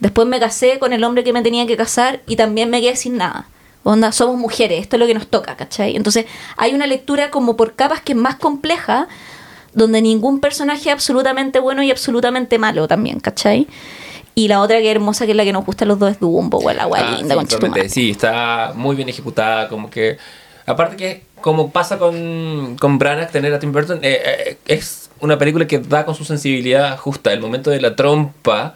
Después 0.00 0.26
me 0.26 0.40
casé 0.40 0.78
con 0.78 0.92
el 0.92 1.04
hombre 1.04 1.24
que 1.24 1.32
me 1.32 1.42
tenía 1.42 1.66
que 1.66 1.76
casar 1.76 2.22
y 2.26 2.36
también 2.36 2.70
me 2.70 2.80
quedé 2.80 2.96
sin 2.96 3.16
nada. 3.16 3.48
Onda, 3.84 4.12
somos 4.12 4.36
mujeres, 4.36 4.80
esto 4.80 4.96
es 4.96 5.00
lo 5.00 5.06
que 5.06 5.14
nos 5.14 5.26
toca, 5.26 5.56
¿cachai? 5.56 5.96
Entonces 5.96 6.26
hay 6.56 6.74
una 6.74 6.86
lectura 6.86 7.30
como 7.30 7.56
por 7.56 7.74
capas 7.74 8.00
que 8.00 8.12
es 8.12 8.18
más 8.18 8.36
compleja, 8.36 9.08
donde 9.74 10.02
ningún 10.02 10.40
personaje 10.40 10.88
es 10.88 10.92
absolutamente 10.92 11.58
bueno 11.58 11.82
y 11.82 11.90
absolutamente 11.90 12.58
malo 12.58 12.86
también, 12.86 13.20
¿cachai? 13.20 13.66
Y 14.34 14.48
la 14.48 14.60
otra 14.60 14.78
que 14.78 14.88
es 14.88 14.94
hermosa, 14.94 15.26
que 15.26 15.32
es 15.32 15.36
la 15.36 15.44
que 15.44 15.52
nos 15.52 15.66
gusta 15.66 15.84
a 15.84 15.88
los 15.88 15.98
dos, 15.98 16.12
es 16.12 16.20
Dumbo, 16.20 16.58
güey, 16.60 16.76
la 16.76 16.84
Ah, 16.84 17.16
linda, 17.18 17.36
sí, 17.46 17.56
madre. 17.66 17.88
Sí, 17.88 18.10
está 18.10 18.72
muy 18.74 18.96
bien 18.96 19.08
ejecutada, 19.08 19.68
como 19.68 19.90
que... 19.90 20.16
Aparte 20.64 20.96
que, 20.96 21.24
como 21.40 21.70
pasa 21.70 21.98
con, 21.98 22.76
con 22.80 22.98
Branagh, 22.98 23.30
tener 23.30 23.52
a 23.52 23.58
Tim 23.58 23.72
Burton, 23.72 23.98
eh, 24.02 24.22
eh, 24.24 24.58
es 24.66 25.10
una 25.20 25.36
película 25.36 25.66
que 25.66 25.78
da 25.80 26.04
con 26.06 26.14
su 26.14 26.24
sensibilidad 26.24 26.96
justa. 26.98 27.32
El 27.32 27.40
momento 27.40 27.68
de 27.70 27.80
la 27.80 27.94
trompa 27.96 28.74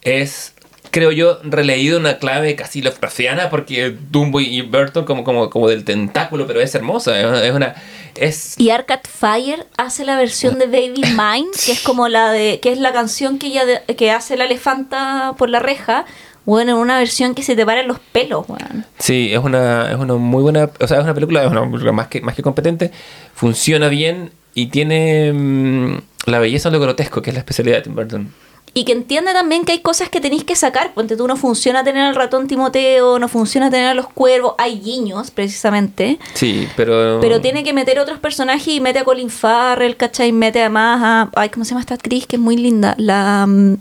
es, 0.00 0.53
creo 0.94 1.10
yo, 1.10 1.40
releído 1.42 1.98
una 1.98 2.18
clave 2.18 2.54
casi 2.54 2.80
Lovecraftiana, 2.80 3.50
porque 3.50 3.96
Dumbo 4.10 4.40
y 4.40 4.62
Burton 4.62 5.04
como, 5.04 5.24
como, 5.24 5.50
como 5.50 5.68
del 5.68 5.84
tentáculo, 5.84 6.46
pero 6.46 6.60
es 6.60 6.72
hermosa. 6.74 7.18
Es 7.20 7.26
una... 7.26 7.42
Es 7.44 7.52
una- 7.52 7.74
es, 8.14 8.54
Y 8.58 8.70
Arcade 8.70 9.02
Fire 9.08 9.66
hace 9.76 10.04
la 10.04 10.16
versión 10.16 10.60
de 10.60 10.66
Baby 10.66 11.02
Mine, 11.18 11.48
que 11.66 11.72
es 11.72 11.80
como 11.80 12.06
la 12.08 12.30
de, 12.30 12.60
que 12.60 12.70
es 12.70 12.78
la 12.78 12.92
canción 12.92 13.40
que 13.40 13.48
ella 13.48 13.64
de- 13.66 13.96
que 13.96 14.12
hace 14.12 14.36
la 14.36 14.44
elefanta 14.44 15.34
por 15.36 15.50
la 15.50 15.58
reja, 15.58 16.04
bueno, 16.44 16.72
en 16.72 16.78
una 16.78 16.96
versión 16.98 17.34
que 17.34 17.42
se 17.42 17.56
te 17.56 17.66
paran 17.66 17.88
los 17.88 17.98
pelos, 17.98 18.44
weón. 18.48 18.86
Sí, 19.00 19.30
es 19.32 19.40
una, 19.40 19.90
es 19.90 19.96
una 19.96 20.14
muy 20.14 20.42
buena, 20.42 20.70
o 20.78 20.86
sea, 20.86 20.98
es 20.98 21.02
una 21.04 21.12
película, 21.14 21.42
es 21.42 21.50
una 21.50 21.62
película 21.68 21.90
más 21.90 22.06
que, 22.06 22.20
más 22.20 22.36
que 22.36 22.42
competente, 22.42 22.92
funciona 23.34 23.88
bien 23.88 24.30
y 24.54 24.66
tiene 24.66 25.32
mm, 25.32 25.96
la 26.26 26.38
belleza 26.38 26.70
de 26.70 26.76
lo 26.78 26.82
grotesco, 26.82 27.20
que 27.20 27.30
es 27.30 27.34
la 27.34 27.40
especialidad 27.40 27.78
de 27.78 27.82
Tim 27.82 27.96
Burton. 27.96 28.32
Y 28.76 28.84
que 28.84 28.90
entiende 28.92 29.32
también 29.32 29.64
que 29.64 29.70
hay 29.70 29.78
cosas 29.78 30.08
que 30.08 30.20
tenéis 30.20 30.42
que 30.42 30.56
sacar. 30.56 30.92
Ponte 30.94 31.16
tú, 31.16 31.28
no 31.28 31.36
funciona 31.36 31.84
tener 31.84 32.02
al 32.02 32.16
ratón 32.16 32.48
Timoteo, 32.48 33.20
no 33.20 33.28
funciona 33.28 33.70
tener 33.70 33.86
a 33.86 33.94
los 33.94 34.08
cuervos. 34.08 34.54
Hay 34.58 34.80
guiños, 34.80 35.30
precisamente. 35.30 36.18
Sí, 36.34 36.66
pero... 36.76 37.18
Pero 37.20 37.40
tiene 37.40 37.62
que 37.62 37.72
meter 37.72 38.00
otros 38.00 38.18
personajes 38.18 38.66
y 38.66 38.80
mete 38.80 38.98
a 38.98 39.04
Colin 39.04 39.30
Farrell, 39.30 39.96
¿cachai? 39.96 40.32
Mete 40.32 40.58
además 40.60 41.00
a... 41.04 41.30
Ay, 41.40 41.50
¿cómo 41.50 41.64
se 41.64 41.70
llama 41.70 41.82
esta 41.82 41.94
actriz? 41.94 42.26
Que 42.26 42.34
es 42.34 42.42
muy 42.42 42.56
linda. 42.56 42.96
La... 42.98 43.46
mm, 43.46 43.76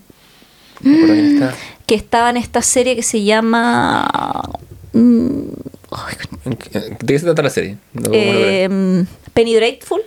¿Me 0.81 0.95
acuerdo 0.95 1.13
quién 1.15 1.33
está? 1.41 1.55
que 1.87 1.95
estaba 1.95 2.29
en 2.29 2.37
esta 2.37 2.61
serie 2.61 2.95
que 2.95 3.03
se 3.03 3.23
llama... 3.23 4.07
mm, 4.93 5.39
ay, 5.91 6.15
¿En 6.45 6.55
qué- 6.55 6.79
¿De 6.79 6.95
qué 7.13 7.19
se 7.19 7.25
trata 7.25 7.41
la 7.41 7.49
serie? 7.49 7.77
No, 7.93 8.09
eh, 8.13 9.05
Penny 9.33 9.55
Dreadful. 9.55 10.01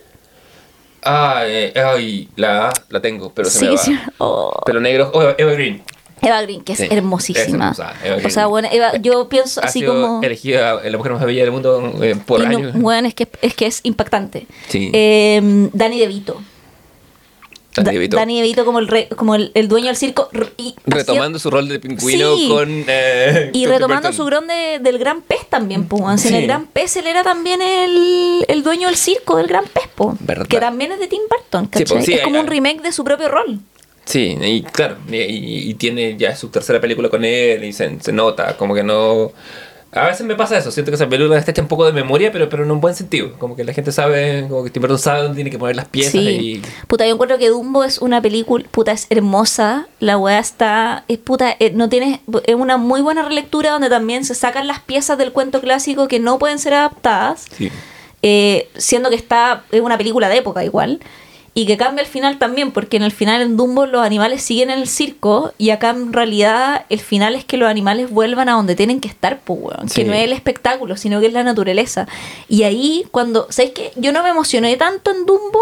Ah, 1.07 1.43
eh, 1.47 1.73
ay, 1.76 2.28
la, 2.36 2.73
la 2.91 3.01
tengo, 3.01 3.33
pero 3.33 3.49
se 3.49 3.59
Sí, 3.60 3.65
me 3.67 3.70
va. 3.73 3.78
sí. 3.78 3.99
Oh. 4.18 4.52
Pelo 4.67 4.81
negro, 4.81 5.10
oh, 5.15 5.23
Eva 5.39 5.52
Green. 5.52 5.83
Eva 6.23 6.41
Green, 6.43 6.62
que 6.62 6.73
es 6.73 6.78
Sí, 6.78 6.89
hermosísima. 6.91 7.70
es 7.73 7.78
hermosa, 7.78 7.94
o 8.26 8.31
sea, 8.31 8.47
bueno, 8.47 8.68
Eva, 8.73 8.97
yo 8.97 9.28
pienso 9.28 9.60
Ha 9.62 9.67
así 9.67 9.81
sido 9.81 9.93
como... 9.94 10.23
elegida 10.23 10.81
la 10.83 10.97
mujer 10.97 11.12
más 11.12 11.25
bella 11.25 11.43
del 11.43 11.52
mundo 11.52 11.93
eh, 12.02 12.17
por 12.26 12.41
y 12.41 12.47
no- 12.47 12.57
años. 12.59 12.73
bueno, 12.75 13.07
es 13.07 13.15
que 13.15 13.28
es 13.43 13.55
que 13.55 13.67
es 13.67 13.81
impactante. 13.85 14.47
Sí. 14.68 14.91
Eh, 14.94 15.68
Danny 15.73 16.01
DeVito. 16.01 16.41
Danny 17.82 17.86
Da- 17.86 17.92
DeVito. 17.92 18.16
Danny 18.16 18.36
DeVito 18.40 18.64
como 18.64 18.78
el 18.78 18.88
re- 18.88 19.08
como 19.16 19.34
el, 19.34 19.50
el 19.55 19.68
dueño 19.68 19.86
del 19.86 19.96
circo 19.96 20.28
y 20.56 20.74
Retomando 20.86 21.38
su 21.38 21.50
rol 21.50 21.68
de 21.68 21.78
pingüino 21.80 22.36
Sí. 22.36 22.48
con... 22.48 22.84
eh, 22.88 23.50
y 23.52 23.64
con 23.64 23.72
retomando 23.72 24.12
su 24.12 24.24
de- 24.46 24.78
del 24.80 24.98
gran 24.98 25.22
pez 25.22 25.46
también, 25.48 25.86
pues. 25.86 26.20
Si 26.20 26.28
en 26.28 26.34
Sí. 26.34 26.40
el 26.40 26.46
gran 26.46 26.66
pez 26.66 26.96
él 26.96 27.06
era 27.06 27.22
también 27.22 27.60
el, 27.62 28.44
el 28.48 28.62
dueño 28.62 28.88
del 28.88 28.96
circo 28.96 29.36
del 29.36 29.46
gran 29.46 29.64
pez, 29.64 29.88
po, 29.94 30.16
Verdad. 30.20 30.46
que 30.46 30.58
también 30.60 30.92
es 30.92 30.98
de 31.00 31.06
Tim 31.08 31.22
Burton, 31.28 31.68
Sí, 31.74 31.84
pues, 31.84 32.05
sí, 32.05 32.14
es 32.14 32.20
como 32.22 32.36
hay- 32.36 32.42
un 32.42 32.46
remake 32.48 32.82
de 32.82 32.92
su 32.92 33.05
propio 33.05 33.28
rol. 33.28 33.60
Sí, 34.05 34.38
y 34.40 34.62
claro, 34.62 34.98
y, 35.10 35.16
y- 35.16 35.70
y 35.70 35.74
tiene 35.74 36.16
ya 36.16 36.36
su 36.36 36.48
tercera 36.48 36.80
película 36.80 37.08
con 37.08 37.24
él 37.24 37.64
y 37.64 37.72
se, 37.72 37.98
se 38.00 38.12
nota, 38.12 38.56
como 38.56 38.72
que 38.74 38.84
no... 38.84 39.32
A 39.92 40.06
veces 40.08 40.26
me 40.26 40.34
pasa 40.34 40.58
eso, 40.58 40.70
siento 40.70 40.90
que 40.90 40.97
esa 40.97 41.08
película 41.08 41.39
está 41.39 41.52
hecha 41.52 41.62
un 41.62 41.68
poco 41.68 41.86
de 41.86 41.92
memoria, 41.92 42.31
pero, 42.31 42.48
pero 42.50 42.65
en 42.65 42.70
un 42.70 42.81
buen 42.81 42.94
sentido. 42.94 43.32
Como 43.39 43.56
que 43.56 43.65
la 43.65 43.73
gente 43.73 43.92
sabe, 43.92 44.47
como 44.48 44.62
que 44.65 44.70
Tim 44.70 44.82
Burton 44.82 44.98
sabe 44.98 45.23
dónde 45.23 45.36
tiene 45.36 45.50
que 45.50 45.58
poner 45.58 45.76
las 45.76 45.89
piezas 45.89 46.12
Sí. 46.12 46.18
y... 46.18 46.62
Puta, 46.86 47.06
yo 47.06 47.15
encuentro 47.15 47.39
que 47.39 47.48
Dumbo 47.48 47.82
es 47.84 47.98
una 47.98 48.20
película, 48.20 48.65
puta, 48.70 48.92
es 48.92 49.06
hermosa. 49.08 49.86
La 50.00 50.18
weá 50.18 50.39
está, 50.39 51.05
es 51.08 51.18
puta, 51.18 51.56
eh, 51.60 51.70
no 51.74 51.89
tiene, 51.89 52.20
es 52.44 52.55
una 52.55 52.76
muy 52.76 53.00
buena 53.00 53.23
relectura 53.23 53.70
donde 53.70 53.89
también 53.89 54.24
se 54.24 54.34
sacan 54.34 54.66
las 54.66 54.81
piezas 54.81 55.16
del 55.16 55.32
cuento 55.32 55.60
clásico 55.62 56.08
que 56.08 56.20
no 56.20 56.39
pueden 56.39 56.58
ser 56.58 56.74
adaptadas. 56.74 57.47
Sí. 57.56 57.70
eh, 58.23 58.68
siendo 58.76 59.08
que 59.08 59.16
está 59.16 59.65
es 59.70 59.81
una 59.81 59.97
película 59.97 60.28
de 60.28 60.39
época 60.39 60.65
igual 60.65 61.00
y 61.57 61.65
que 61.65 61.78
cambia 61.78 62.02
el 62.02 62.07
final 62.07 62.39
también 62.39 62.70
porque 62.70 62.99
en 62.99 63.02
el 63.02 63.12
final 63.12 63.41
en 63.41 63.57
Dumbo 63.57 63.86
los 63.86 64.05
animales 64.05 64.43
siguen 64.43 64.68
en 64.68 64.78
el 64.78 64.89
circo 64.89 65.55
y 65.57 65.70
acá 65.70 65.89
en 65.89 66.12
realidad 66.12 66.85
el 66.91 67.01
final 67.01 67.35
es 67.35 67.47
que 67.47 67.57
los 67.57 67.67
animales 67.67 68.10
vuelvan 68.10 68.51
a 68.51 68.52
donde 68.52 68.76
tienen 68.76 69.01
que 69.01 69.09
estar 69.09 69.41
pues, 69.41 69.59
weón. 69.62 69.89
Sí. 69.89 70.02
que 70.02 70.05
no 70.07 70.12
es 70.12 70.23
el 70.23 70.33
espectáculo 70.33 70.99
sino 70.99 71.18
que 71.18 71.28
es 71.28 71.33
la 71.33 71.44
naturaleza 71.44 72.07
y 72.47 72.65
ahí 72.65 73.07
cuando 73.10 73.47
¿sabes 73.49 73.70
qué? 73.70 73.91
yo 73.97 74.12
no 74.12 74.23
me 74.23 74.28
emocioné 74.28 74.76
tanto 74.76 75.10
en 75.10 75.25
Dumbo 75.25 75.60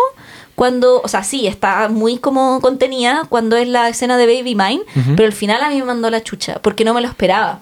cuando, 0.56 1.00
o 1.02 1.08
sea, 1.08 1.24
sí, 1.24 1.47
está 1.47 1.89
muy 1.89 2.18
como 2.18 2.60
contenida 2.60 3.26
cuando 3.28 3.56
es 3.56 3.66
la 3.66 3.89
escena 3.89 4.16
de 4.16 4.26
Baby 4.26 4.55
Mine, 4.55 4.82
pero 5.16 5.26
al 5.26 5.32
final 5.32 5.60
a 5.62 5.68
mí 5.68 5.81
me 5.81 5.84
mandó 5.84 6.10
la 6.10 6.23
chucha, 6.23 6.60
porque 6.62 6.84
no 6.84 6.94
me 6.94 7.00
lo 7.00 7.08
esperaba. 7.08 7.58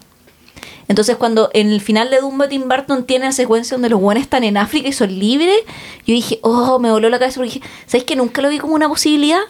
Entonces, 0.89 1.17
cuando 1.17 1.51
en 1.53 1.71
el 1.71 1.81
final 1.81 2.11
de 2.11 2.19
Dumbo 2.21 2.49
Tim 2.49 2.69
Burton 2.69 3.05
tiene 3.05 3.27
la 3.27 3.33
secuencia 3.33 3.77
donde 3.77 3.89
los 3.89 4.01
buenos 4.01 4.23
están 4.23 4.45
en 4.45 4.57
África 4.57 4.89
y 4.89 4.93
son 4.93 5.19
libres, 5.19 5.59
yo 6.07 6.15
dije, 6.15 6.39
oh, 6.43 6.79
me 6.79 6.91
voló 6.91 7.09
la 7.09 7.19
cabeza 7.19 7.41
porque 7.41 7.55
dije, 7.55 7.69
¿sabes 7.87 8.05
que 8.05 8.17
nunca 8.17 8.43
lo 8.43 8.49
vi 8.49 8.59
como 8.59 8.75
una 8.75 8.89
posibilidad? 8.89 9.41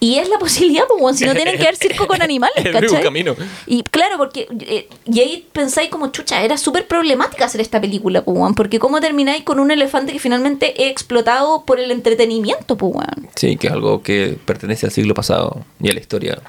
Y 0.00 0.16
es 0.18 0.28
la 0.28 0.38
posibilidad, 0.40 0.84
pues, 0.86 1.16
si 1.16 1.24
no 1.24 1.34
tienen 1.34 1.56
que 1.56 1.64
ver 1.64 1.76
circo 1.76 2.06
con 2.06 2.22
animales, 2.28 2.64
¿cachai? 2.72 3.02
camino. 3.02 3.34
Y 3.66 3.82
claro, 3.82 4.16
porque 4.16 4.46
eh, 4.60 4.88
y 5.06 5.20
ahí 5.20 5.46
pensáis 5.52 5.90
como 5.90 6.08
chucha, 6.08 6.42
era 6.42 6.56
súper 6.56 6.86
problemática 6.86 7.44
hacer 7.44 7.60
esta 7.60 7.80
película, 7.80 8.22
pues, 8.22 8.36
weón, 8.36 8.54
porque 8.54 8.78
cómo 8.78 9.00
termináis 9.00 9.44
con 9.44 9.58
un 9.60 9.70
elefante 9.70 10.12
que 10.12 10.18
finalmente 10.18 10.84
es 10.84 10.90
explotado 10.90 11.64
por 11.64 11.80
el 11.80 11.90
entretenimiento, 11.90 12.76
pues, 12.76 12.94
weón. 12.94 13.28
Sí, 13.34 13.56
que 13.56 13.68
es 13.68 13.72
algo 13.72 14.02
que 14.02 14.36
pertenece 14.44 14.86
al 14.86 14.92
siglo 14.92 15.14
pasado 15.14 15.64
y 15.80 15.90
a 15.90 15.94
la 15.94 16.00
historia. 16.00 16.40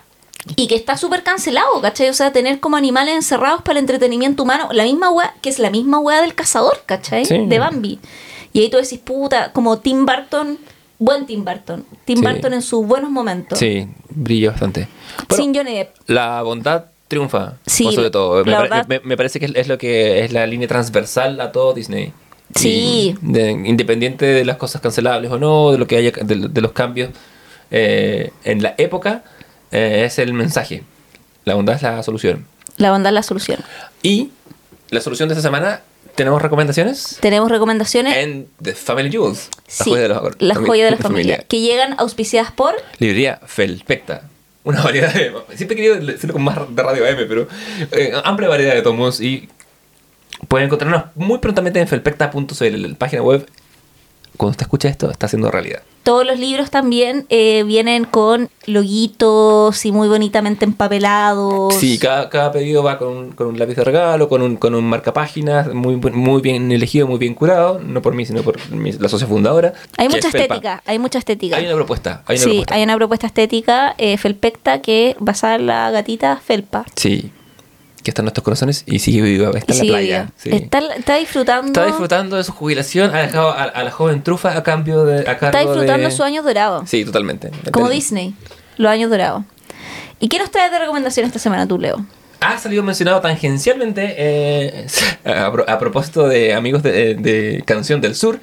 Y 0.56 0.68
que 0.68 0.76
está 0.76 0.98
súper 0.98 1.24
cancelado, 1.24 1.82
¿cachai? 1.82 2.10
O 2.10 2.14
sea, 2.14 2.32
tener 2.32 2.60
como 2.60 2.78
animales 2.78 3.16
encerrados 3.16 3.62
para 3.62 3.74
el 3.74 3.84
entretenimiento 3.84 4.44
humano, 4.44 4.70
la 4.72 4.84
misma 4.84 5.10
weá, 5.12 5.34
que 5.42 5.50
es 5.50 5.60
la 5.60 5.70
misma 5.70 6.00
weá 6.00 6.22
del 6.22 6.34
cazador, 6.34 6.82
¿cachai? 6.86 7.26
Sí. 7.26 7.46
De 7.46 7.60
Bambi. 7.60 8.00
Y 8.54 8.62
ahí 8.62 8.70
tú 8.70 8.78
decís, 8.78 9.00
puta, 9.00 9.52
como 9.52 9.80
Tim 9.80 10.06
Burton, 10.06 10.58
buen 10.98 11.26
Tim 11.26 11.44
Burton. 11.46 11.86
Tim 12.06 12.20
Sí. 12.20 12.26
Burton 12.26 12.54
en 12.54 12.62
sus 12.62 12.86
buenos 12.86 13.12
momentos. 13.12 13.60
Sí, 13.60 13.88
brilla 14.10 14.52
bastante. 14.52 14.88
Bueno, 15.28 15.44
Sin 15.44 15.54
Johnny 15.56 15.76
Depp. 15.76 15.96
la 16.08 16.42
bondad 16.42 16.86
triunfa, 17.08 17.56
Sí, 17.66 17.84
por 17.84 17.94
sobre 17.94 18.10
todo. 18.10 18.44
Me, 18.46 18.52
pare- 18.54 18.84
me- 18.88 19.00
me 19.04 19.18
parece 19.18 19.40
que 19.40 19.46
es, 19.48 19.52
es 19.56 19.68
lo 19.68 19.78
que 19.78 20.24
es 20.24 20.32
la 20.32 20.48
línea 20.48 20.68
transversal 20.68 21.40
a 21.42 21.52
todo 21.52 21.74
Disney. 21.74 22.14
Sí. 22.56 23.16
De- 23.22 23.52
independiente 23.52 24.26
de 24.26 24.46
las 24.46 24.58
cosas 24.58 24.82
cancelables 24.82 25.30
o 25.32 25.38
no, 25.38 25.72
de 25.72 25.78
lo 25.78 25.86
que 25.86 25.98
haya, 25.98 26.12
de, 26.12 26.48
de 26.50 26.62
los 26.62 26.72
cambios 26.72 27.10
eh, 27.72 28.32
en 28.44 28.64
la 28.64 28.74
época, 28.78 29.24
eh, 29.72 30.04
es 30.06 30.20
el 30.20 30.34
mensaje. 30.34 30.84
La 31.46 31.56
bondad 31.56 31.76
es 31.76 31.82
la 31.82 32.04
solución. 32.04 32.46
La 32.78 32.92
bondad 32.92 33.12
es 33.12 33.16
la 33.16 33.24
solución. 33.24 33.60
Y 34.04 34.32
la 34.90 35.02
solución 35.02 35.30
de 35.30 35.34
esta 35.34 35.42
semana, 35.42 35.82
¿tenemos 36.16 36.42
recomendaciones? 36.42 37.18
Tenemos 37.20 37.50
recomendaciones. 37.52 38.18
En 38.18 38.48
The 38.62 38.74
Family 38.74 39.12
Jewels. 39.12 39.50
La 39.68 39.84
sí, 39.86 39.90
joya 39.92 40.02
de 40.04 40.10
la, 40.10 40.22
la 40.40 40.56
joya 40.56 40.86
de 40.86 40.92
la 40.92 40.98
familia. 40.98 41.46
Que 41.48 41.60
llegan 41.62 41.96
auspiciadas 41.98 42.52
por. 42.52 42.76
Librería 43.00 43.40
Felpecta. 43.46 44.24
Una 44.64 44.82
variedad 44.82 45.14
de. 45.14 45.34
Siempre 45.56 45.76
he 45.76 45.78
querido 45.78 45.96
decirlo 45.96 46.34
con 46.34 46.44
más 46.44 46.58
de 46.76 46.84
radio 46.84 47.06
AM, 47.08 47.26
pero. 47.28 47.48
eh, 47.92 48.12
amplia 48.24 48.50
variedad 48.50 48.74
de 48.74 48.82
tomos 48.82 49.20
y. 49.22 49.50
Pueden 50.48 50.68
encontrarnos 50.68 51.06
muy 51.16 51.40
prontamente 51.40 51.80
en 51.82 51.88
felpecta.cl, 51.88 52.76
la 52.82 52.96
página 52.96 53.22
web. 53.22 53.46
Cuando 54.38 54.52
usted 54.52 54.64
escucha 54.64 54.88
esto, 54.88 55.12
está 55.12 55.26
haciendo 55.26 55.52
realidad. 55.52 55.82
Todos 56.10 56.26
los 56.26 56.40
libros 56.40 56.72
también 56.72 57.28
eh, 57.30 57.64
vienen 57.68 58.06
con 58.06 58.50
loguitos 58.66 59.86
y 59.86 59.92
muy 59.92 60.08
bonitamente 60.08 60.66
empapelados. 60.66 61.76
Sí, 61.76 62.00
cada, 62.00 62.30
cada 62.30 62.52
pedido 62.52 62.82
va 62.84 62.98
con 62.98 63.10
un, 63.10 63.32
con 63.32 63.48
un 63.48 63.60
lápiz 63.60 63.76
de 63.76 63.84
regalo, 63.84 64.28
con 64.28 64.42
un, 64.42 64.56
con 64.58 64.74
un 64.74 64.86
marcapáginas, 64.86 65.72
muy, 65.74 65.98
muy 65.98 66.42
bien 66.42 66.72
elegido, 66.72 67.08
muy 67.08 67.18
bien 67.20 67.34
curado. 67.36 67.80
No 67.80 68.02
por 68.02 68.16
mí, 68.16 68.26
sino 68.26 68.42
por 68.42 68.58
mi- 68.72 68.92
la 68.94 69.08
socia 69.08 69.28
fundadora. 69.28 69.74
Hay 69.98 70.08
mucha 70.10 70.28
es 70.28 70.32
Felpa. 70.32 70.56
estética, 70.56 70.84
hay 70.86 71.00
mucha 71.00 71.20
estética. 71.20 71.58
Hay 71.58 71.66
una 71.66 71.76
propuesta. 71.76 72.24
Hay 72.26 72.38
una 72.38 72.44
sí, 72.44 72.50
propuesta. 72.50 72.74
hay 72.76 72.84
una 72.84 72.96
propuesta 72.98 73.28
estética 73.28 73.96
eh, 73.98 74.18
felpecta 74.18 74.82
que 74.82 75.16
basada 75.20 75.56
en 75.56 75.68
la 75.68 75.92
gatita 75.92 76.38
felpa. 76.44 76.86
Sí. 76.96 77.32
Que 78.04 78.12
está 78.12 78.22
en 78.22 78.26
nuestros 78.26 78.44
corazones 78.44 78.84
y 78.86 79.00
sigue 79.00 79.22
viva. 79.22 79.52
Está 79.58 79.74
en 79.74 79.80
la 79.80 79.84
playa. 79.86 80.30
sí. 80.38 80.50
Está, 80.54 80.80
está 80.96 81.16
disfrutando. 81.18 81.68
Está 81.68 81.86
disfrutando 81.86 82.38
de 82.38 82.44
su 82.46 82.54
jubilación, 82.54 83.14
ha 83.14 83.20
dejado 83.20 83.50
a, 83.52 83.64
a 83.64 83.84
la 83.84 83.92
joven 83.92 84.24
trufa 84.24 84.58
a 84.58 84.64
cambio 84.64 85.04
de. 85.06 85.28
A 85.28 85.34
está 85.34 85.60
disfrutando 85.60 86.06
de... 86.06 86.12
sus 86.12 86.22
años 86.22 86.46
dorados. 86.46 86.90
Sí, 86.90 87.04
totalmente. 87.04 87.52
Como 87.72 87.90
Disney, 87.90 88.34
los 88.78 88.90
años 88.92 89.10
dorados. 89.10 89.44
¿Y 90.20 90.28
qué 90.30 90.40
nos 90.40 90.50
traes 90.52 90.72
de 90.72 90.80
recomendación 90.80 91.26
esta 91.26 91.40
semana 91.40 91.68
tú, 91.68 91.78
Leo? 91.78 92.06
Ha 92.42 92.58
salido 92.58 92.84
mencionado 92.84 93.20
tangencialmente 93.20 94.16
eh, 94.18 94.88
a, 95.26 95.52
pro- 95.52 95.66
a 95.70 95.78
propósito 95.78 96.28
de 96.28 96.54
amigos 96.54 96.84
de, 96.84 97.16
de 97.16 97.64
Canción 97.66 98.00
del 98.00 98.16
Sur. 98.16 98.40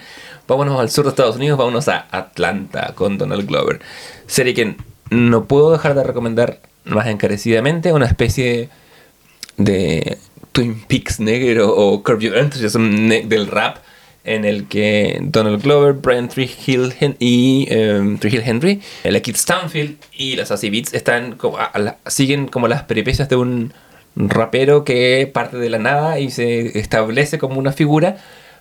Vámonos 0.49 0.78
al 0.78 0.91
sur 0.91 1.05
de 1.05 1.10
Estados 1.10 1.36
Unidos, 1.36 1.59
vámonos 1.59 1.89
a 1.89 2.07
Atlanta 2.10 2.93
con 2.94 3.18
Donald 3.18 3.47
Glover. 3.49 3.81
Serie 4.26 4.55
que 4.55 4.76
no 5.10 5.47
puedo 5.47 5.73
dejar 5.73 5.94
de 5.94 6.05
recomendar 6.05 6.60
más 6.85 7.07
encarecidamente, 7.09 7.93
una 7.93 8.07
especie 8.07 8.44
de 8.44 8.68
Twin 10.52 10.81
Peaks 10.86 11.20
negro 11.20 11.75
o 11.75 12.02
Curb 12.02 12.20
Your 12.20 12.36
Enthusiasm 12.36 13.09
del 13.09 13.47
rap 13.49 13.78
en 14.25 14.44
el 14.44 14.67
que 14.67 15.18
Donald 15.23 15.62
Glover, 15.62 15.93
Brian 15.93 16.28
Trihill 16.28 16.93
Hen- 16.99 17.17
y 17.20 17.67
Trihill 18.18 18.43
Henry, 18.44 18.81
la 19.05 19.20
Kid 19.20 19.36
Stanfield 19.36 19.97
y 20.12 20.35
las 20.36 20.49
Sassy 20.49 20.68
Beats 20.70 20.94
están 20.94 21.36
como, 21.36 21.59
a 21.59 21.70
la- 21.78 21.99
siguen 22.07 22.49
como 22.49 22.67
las 22.68 22.83
peripecias 22.85 23.28
de 23.28 23.36
un 23.36 23.73
rapero 24.17 24.83
que 24.85 25.31
parte 25.33 25.59
de 25.59 25.70
la 25.70 25.78
nada 25.78 26.18
y 26.18 26.31
se 26.31 26.76
establece 26.78 27.39
como 27.39 27.59
una 27.60 27.73
figura, 27.73 28.17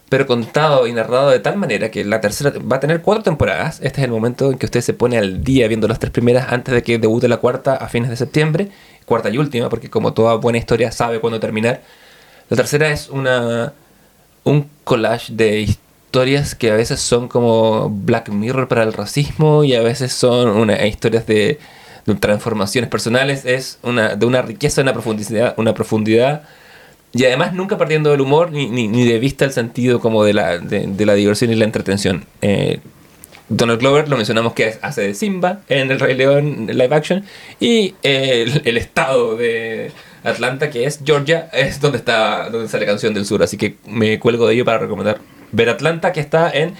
pero 0.09 0.27
contado 0.27 0.87
y 0.87 0.93
narrado 0.93 1.29
de 1.29 1.39
tal 1.39 1.57
manera 1.57 1.89
que 1.89 2.05
la 2.05 2.21
tercera 2.21 2.53
va 2.59 2.77
a 2.77 2.79
tener 2.79 3.01
cuatro 3.01 3.23
temporadas. 3.23 3.79
Este 3.81 4.01
es 4.01 4.05
el 4.05 4.11
momento 4.11 4.51
en 4.51 4.57
que 4.57 4.65
usted 4.67 4.81
se 4.81 4.93
pone 4.93 5.17
al 5.17 5.43
día 5.43 5.67
viendo 5.67 5.87
las 5.87 5.99
tres 5.99 6.11
primeras 6.11 6.51
antes 6.51 6.73
de 6.73 6.83
que 6.83 6.99
debute 6.99 7.27
la 7.27 7.37
cuarta 7.37 7.75
a 7.75 7.87
fines 7.87 8.09
de 8.09 8.15
septiembre, 8.15 8.69
cuarta 9.05 9.29
y 9.29 9.37
última, 9.37 9.69
porque 9.69 9.89
como 9.89 10.13
toda 10.13 10.35
buena 10.35 10.59
historia 10.59 10.91
sabe 10.91 11.19
cuándo 11.19 11.39
terminar. 11.39 11.81
La 12.49 12.57
tercera 12.57 12.89
es 12.91 13.09
una 13.09 13.73
un 14.43 14.69
collage 14.83 15.33
de 15.33 15.61
historias 15.61 16.55
que 16.55 16.71
a 16.71 16.75
veces 16.75 17.01
son 17.01 17.27
como 17.27 17.89
Black 17.89 18.29
Mirror 18.29 18.67
para 18.67 18.83
el 18.83 18.93
racismo 18.93 19.63
y 19.63 19.73
a 19.75 19.81
veces 19.81 20.13
son 20.13 20.49
una, 20.49 20.85
historias 20.85 21.25
de, 21.25 21.59
de 22.05 22.15
transformaciones 22.15 22.89
personales. 22.89 23.43
Es 23.45 23.79
una, 23.81 24.15
de 24.15 24.25
una 24.25 24.41
riqueza, 24.43 24.81
una 24.81 24.93
profundidad, 24.93 25.55
una 25.57 25.73
profundidad 25.73 26.43
y 27.15 27.23
además 27.23 27.53
nunca 27.53 27.77
perdiendo 27.77 28.13
el 28.13 28.19
humor 28.19 28.51
ni, 28.51 28.67
ni, 28.67 28.89
ni 28.89 29.07
de 29.07 29.19
vista 29.19 29.45
el 29.45 29.53
sentido 29.53 30.01
como 30.01 30.25
de 30.25 30.33
la, 30.33 30.57
de, 30.57 31.05
la 31.05 31.13
diversión 31.13 31.49
y 31.49 31.55
la 31.55 31.63
entretención. 31.63 32.25
Eh, 32.41 32.81
Donald 33.47 33.79
Glover 33.79 34.09
lo 34.09 34.17
mencionamos 34.17 34.51
que 34.51 34.73
hace 34.81 35.01
de 35.01 35.13
Simba 35.13 35.61
en 35.69 35.91
El 35.91 35.99
Rey 36.01 36.13
León 36.15 36.67
live 36.67 36.93
action 36.93 37.23
y 37.57 37.95
eh, 38.03 38.61
el, 38.65 38.75
estado 38.75 39.37
de 39.37 39.91
Atlanta 40.25 40.69
que 40.69 40.83
es 40.85 40.99
Georgia 41.05 41.47
es 41.53 41.79
donde 41.79 41.99
está 41.99 42.49
donde 42.49 42.67
sale 42.67 42.85
Canción 42.85 43.13
del 43.13 43.25
Sur 43.25 43.41
así 43.43 43.55
que 43.55 43.75
me 43.85 44.19
cuelgo 44.19 44.47
de 44.47 44.55
ello 44.55 44.65
para 44.65 44.79
recomendar 44.79 45.19
ver 45.53 45.69
Atlanta 45.69 46.11
que 46.11 46.19
está 46.19 46.49
en 46.51 46.73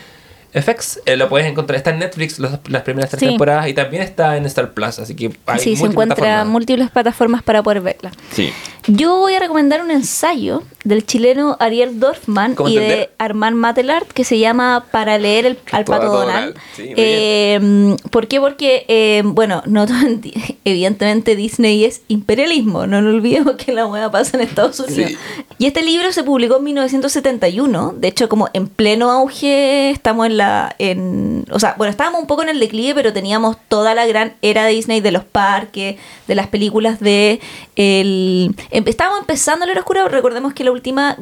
FX 0.62 1.00
eh, 1.06 1.18
lo 1.18 1.28
puedes 1.30 1.48
encontrar 1.48 1.78
está 1.78 1.90
en 1.92 2.00
Netflix 2.00 2.40
los- 2.40 2.60
las 2.70 2.82
primeras 2.84 3.10
tres 3.10 3.20
Sí. 3.20 3.28
temporadas 3.28 3.68
y 3.68 3.74
también 3.74 4.02
está 4.04 4.38
en 4.38 4.46
Star 4.46 4.74
Plus 4.74 5.00
así 5.00 5.16
que 5.16 5.32
hay 5.46 5.60
sí, 5.60 5.76
se 5.76 5.86
encuentra 5.86 6.16
plataformas. 6.16 6.48
múltiples 6.48 6.90
plataformas 6.92 7.44
para 7.44 7.62
poder 7.64 7.82
verla. 7.82 8.12
sí 8.32 8.52
Yo 8.88 9.18
voy 9.18 9.34
a 9.34 9.40
recomendar 9.40 9.82
un 9.82 9.92
ensayo 9.92 10.62
del 10.84 11.06
chileno 11.06 11.58
Ariel 11.60 12.00
Dorfman 12.00 12.54
¿Cómo 12.56 12.70
y 12.70 12.76
de 12.76 12.84
entender? 12.84 13.12
Armand 13.18 13.58
Matelart 13.58 14.08
que 14.12 14.24
se 14.24 14.38
llama 14.40 14.86
Para 14.92 15.18
leer 15.18 15.46
el, 15.48 15.60
al 15.72 15.86
Pato 15.86 16.06
Donald. 16.12 16.56
Sí, 16.76 16.94
Eh, 16.96 17.96
¿Por 18.12 18.28
qué? 18.28 18.40
Porque, 18.40 18.86
eh, 18.88 19.24
bueno, 19.26 19.64
no 19.66 19.86
evidentemente 20.66 21.36
Disney 21.36 21.84
es 21.86 22.02
imperialismo, 22.08 22.86
no 22.88 23.02
lo 23.02 23.10
olvidemos 23.10 23.56
que 23.56 23.74
la 23.74 23.88
hueá 23.88 24.12
pasa 24.12 24.38
en 24.38 24.44
Estados 24.44 24.80
Unidos. 24.80 25.12
Sí. 25.12 25.18
Y 25.58 25.66
este 25.66 25.82
libro 25.82 26.12
se 26.12 26.24
publicó 26.24 26.58
en 26.58 26.64
1971, 26.66 27.94
de 27.98 28.08
hecho 28.08 28.30
como 28.30 28.50
en 28.54 28.68
pleno 28.68 29.12
auge, 29.12 29.90
estamos 29.90 30.28
en 30.28 30.38
la... 30.38 30.45
En, 30.80 31.46
o 31.52 31.60
sea, 31.60 31.76
bueno, 31.78 31.92
estábamos 31.92 32.22
un 32.22 32.28
poco 32.28 32.44
en 32.44 32.50
el 32.50 32.60
declive, 32.60 32.96
pero 32.96 33.14
teníamos 33.14 33.58
toda 33.68 33.94
la 33.96 34.06
gran 34.06 34.34
era 34.42 34.66
de 34.66 34.72
Disney 34.74 35.02
de 35.02 35.12
los 35.12 35.24
parques, 35.24 35.96
de 36.28 36.36
las 36.36 36.48
películas 36.48 37.00
de... 37.00 37.40
El, 37.76 38.56
estábamos 38.72 39.20
empezando 39.20 39.66
la 39.66 39.74
era 39.74 39.82
oscura, 39.82 40.08
recordemos 40.08 40.54
que 40.54 40.64
la 40.64 40.72
última 40.72 41.18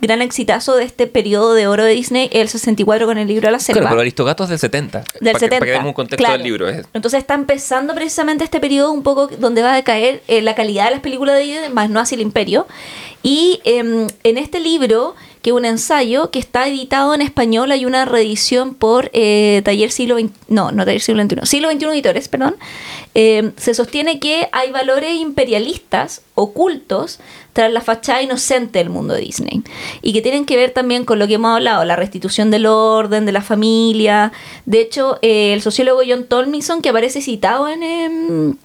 gran 0.00 0.22
exitazo 0.22 0.76
de 0.76 0.84
este 0.84 1.06
periodo 1.06 1.54
de 1.54 1.66
oro 1.66 1.84
de 1.84 1.92
Disney 1.92 2.28
es 2.32 2.40
el 2.42 2.48
64 2.48 3.06
con 3.06 3.18
el 3.18 3.26
libro 3.28 3.46
de 3.48 3.52
la 3.52 3.58
selva. 3.58 3.80
claro 3.80 3.94
pero 3.94 4.00
Aristogatos 4.02 4.48
del 4.48 4.58
70 4.58 4.98
Del 5.20 5.32
para 5.32 5.38
70. 5.38 5.48
que, 5.48 5.58
para 5.58 5.66
que 5.66 5.72
demos 5.72 5.86
un 5.88 5.94
contexto 5.94 6.16
claro. 6.24 6.32
del 6.38 6.42
libro 6.44 6.68
es- 6.68 6.86
Entonces 6.94 7.18
está 7.18 7.34
empezando 7.34 7.94
precisamente 7.94 8.44
este 8.44 8.60
periodo 8.60 8.92
un 8.92 9.02
poco 9.02 9.26
donde 9.28 9.62
va 9.62 9.74
a 9.76 9.82
caer 9.82 10.22
eh, 10.28 10.42
la 10.42 10.54
calidad 10.54 10.84
de 10.86 10.90
las 10.92 11.00
películas 11.00 11.36
de 11.36 11.42
Disney, 11.42 11.70
más 11.70 11.90
no 11.90 12.00
hacia 12.00 12.14
el 12.16 12.20
imperio. 12.22 12.66
Y 13.22 13.60
em, 13.64 14.06
en 14.22 14.38
este 14.38 14.60
libro, 14.60 15.14
que 15.46 15.50
es 15.50 15.54
un 15.54 15.64
ensayo 15.64 16.32
que 16.32 16.40
está 16.40 16.66
editado 16.66 17.14
en 17.14 17.22
español, 17.22 17.70
hay 17.70 17.84
una 17.84 18.04
reedición 18.04 18.74
por 18.74 19.10
eh, 19.12 19.62
Taller 19.64 19.92
Siglo 19.92 20.18
XX, 20.18 20.32
no, 20.48 20.72
no 20.72 20.84
Taller 20.84 21.00
Siglo 21.00 21.22
XXI, 21.22 21.36
Siglo 21.44 21.70
XXI 21.70 21.86
Editores, 21.86 22.26
perdón. 22.26 22.56
em, 23.14 23.52
se 23.56 23.72
sostiene 23.72 24.18
que 24.18 24.48
hay 24.50 24.72
valores 24.72 25.14
imperialistas 25.14 26.22
ocultos 26.34 27.20
tras 27.52 27.70
la 27.70 27.80
fachada 27.80 28.22
inocente 28.22 28.80
del 28.80 28.90
mundo 28.90 29.14
de 29.14 29.20
Disney 29.20 29.62
y 30.02 30.12
que 30.12 30.20
tienen 30.20 30.46
que 30.46 30.56
ver 30.56 30.72
también 30.72 31.04
con 31.04 31.20
lo 31.20 31.28
que 31.28 31.34
hemos 31.34 31.54
hablado, 31.54 31.84
la 31.84 31.94
restitución 31.94 32.50
del 32.50 32.66
orden, 32.66 33.24
de 33.24 33.30
la 33.30 33.40
familia. 33.40 34.32
De 34.64 34.80
hecho, 34.80 35.20
eh, 35.22 35.52
el 35.52 35.62
sociólogo 35.62 36.00
John 36.04 36.24
Tolmison, 36.24 36.82
que 36.82 36.88
aparece 36.88 37.20
citado 37.20 37.68
en, 37.68 38.58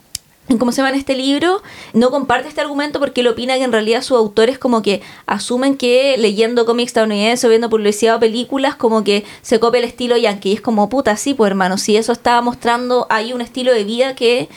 em, 0.50 0.58
¿Cómo 0.58 0.72
se 0.72 0.78
llama 0.78 0.90
en 0.90 0.96
este 1.00 1.16
libro? 1.16 1.62
No 1.94 2.10
comparte 2.12 2.50
este 2.50 2.62
argumento 2.62 3.00
porque 3.00 3.22
él 3.22 3.28
opina 3.28 3.58
que 3.58 3.64
en 3.64 3.72
realidad 3.72 4.02
sus 4.02 4.18
autores 4.18 4.58
como 4.60 4.82
que 4.82 5.02
asumen 5.26 5.78
que 5.78 6.16
leyendo 6.18 6.66
cómics 6.66 6.90
estadounidenses 6.90 7.46
o 7.46 7.50
viendo 7.50 7.70
publicidad 7.70 8.16
o 8.18 8.20
películas 8.20 8.76
como 8.76 9.04
que 9.04 9.24
se 9.42 9.60
copia 9.60 9.80
el 9.80 9.86
estilo 9.86 10.18
yankee. 10.18 10.50
Y 10.52 10.54
es 10.56 10.62
como, 10.62 10.90
puta, 10.90 11.16
sí, 11.18 11.34
pues 11.34 11.50
hermano, 11.50 11.78
si 11.78 11.96
eso 11.96 12.12
estaba 12.12 12.42
mostrando, 12.42 13.08
hay 13.10 13.34
un 13.34 13.42
estilo 13.42 13.74
de 13.74 13.84
vida 13.84 14.16
que 14.16 14.50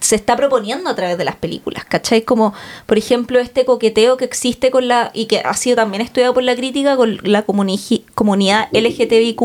se 0.00 0.16
está 0.16 0.36
proponiendo 0.36 0.88
a 0.88 0.94
través 0.94 1.18
de 1.18 1.24
las 1.26 1.36
películas, 1.36 1.84
¿cachai? 1.84 2.22
Como, 2.22 2.54
por 2.86 2.96
ejemplo, 2.96 3.38
este 3.38 3.66
coqueteo 3.66 4.16
que 4.16 4.24
existe 4.24 4.70
con 4.70 4.88
la, 4.88 5.10
y 5.12 5.26
que 5.26 5.40
ha 5.40 5.52
sido 5.52 5.76
también 5.76 6.00
estudiado 6.00 6.32
por 6.32 6.44
la 6.44 6.56
crítica, 6.56 6.96
con 6.96 7.18
la 7.24 7.44
comuni- 7.46 8.04
comunidad 8.14 8.68
LGTBIQ+, 8.72 9.38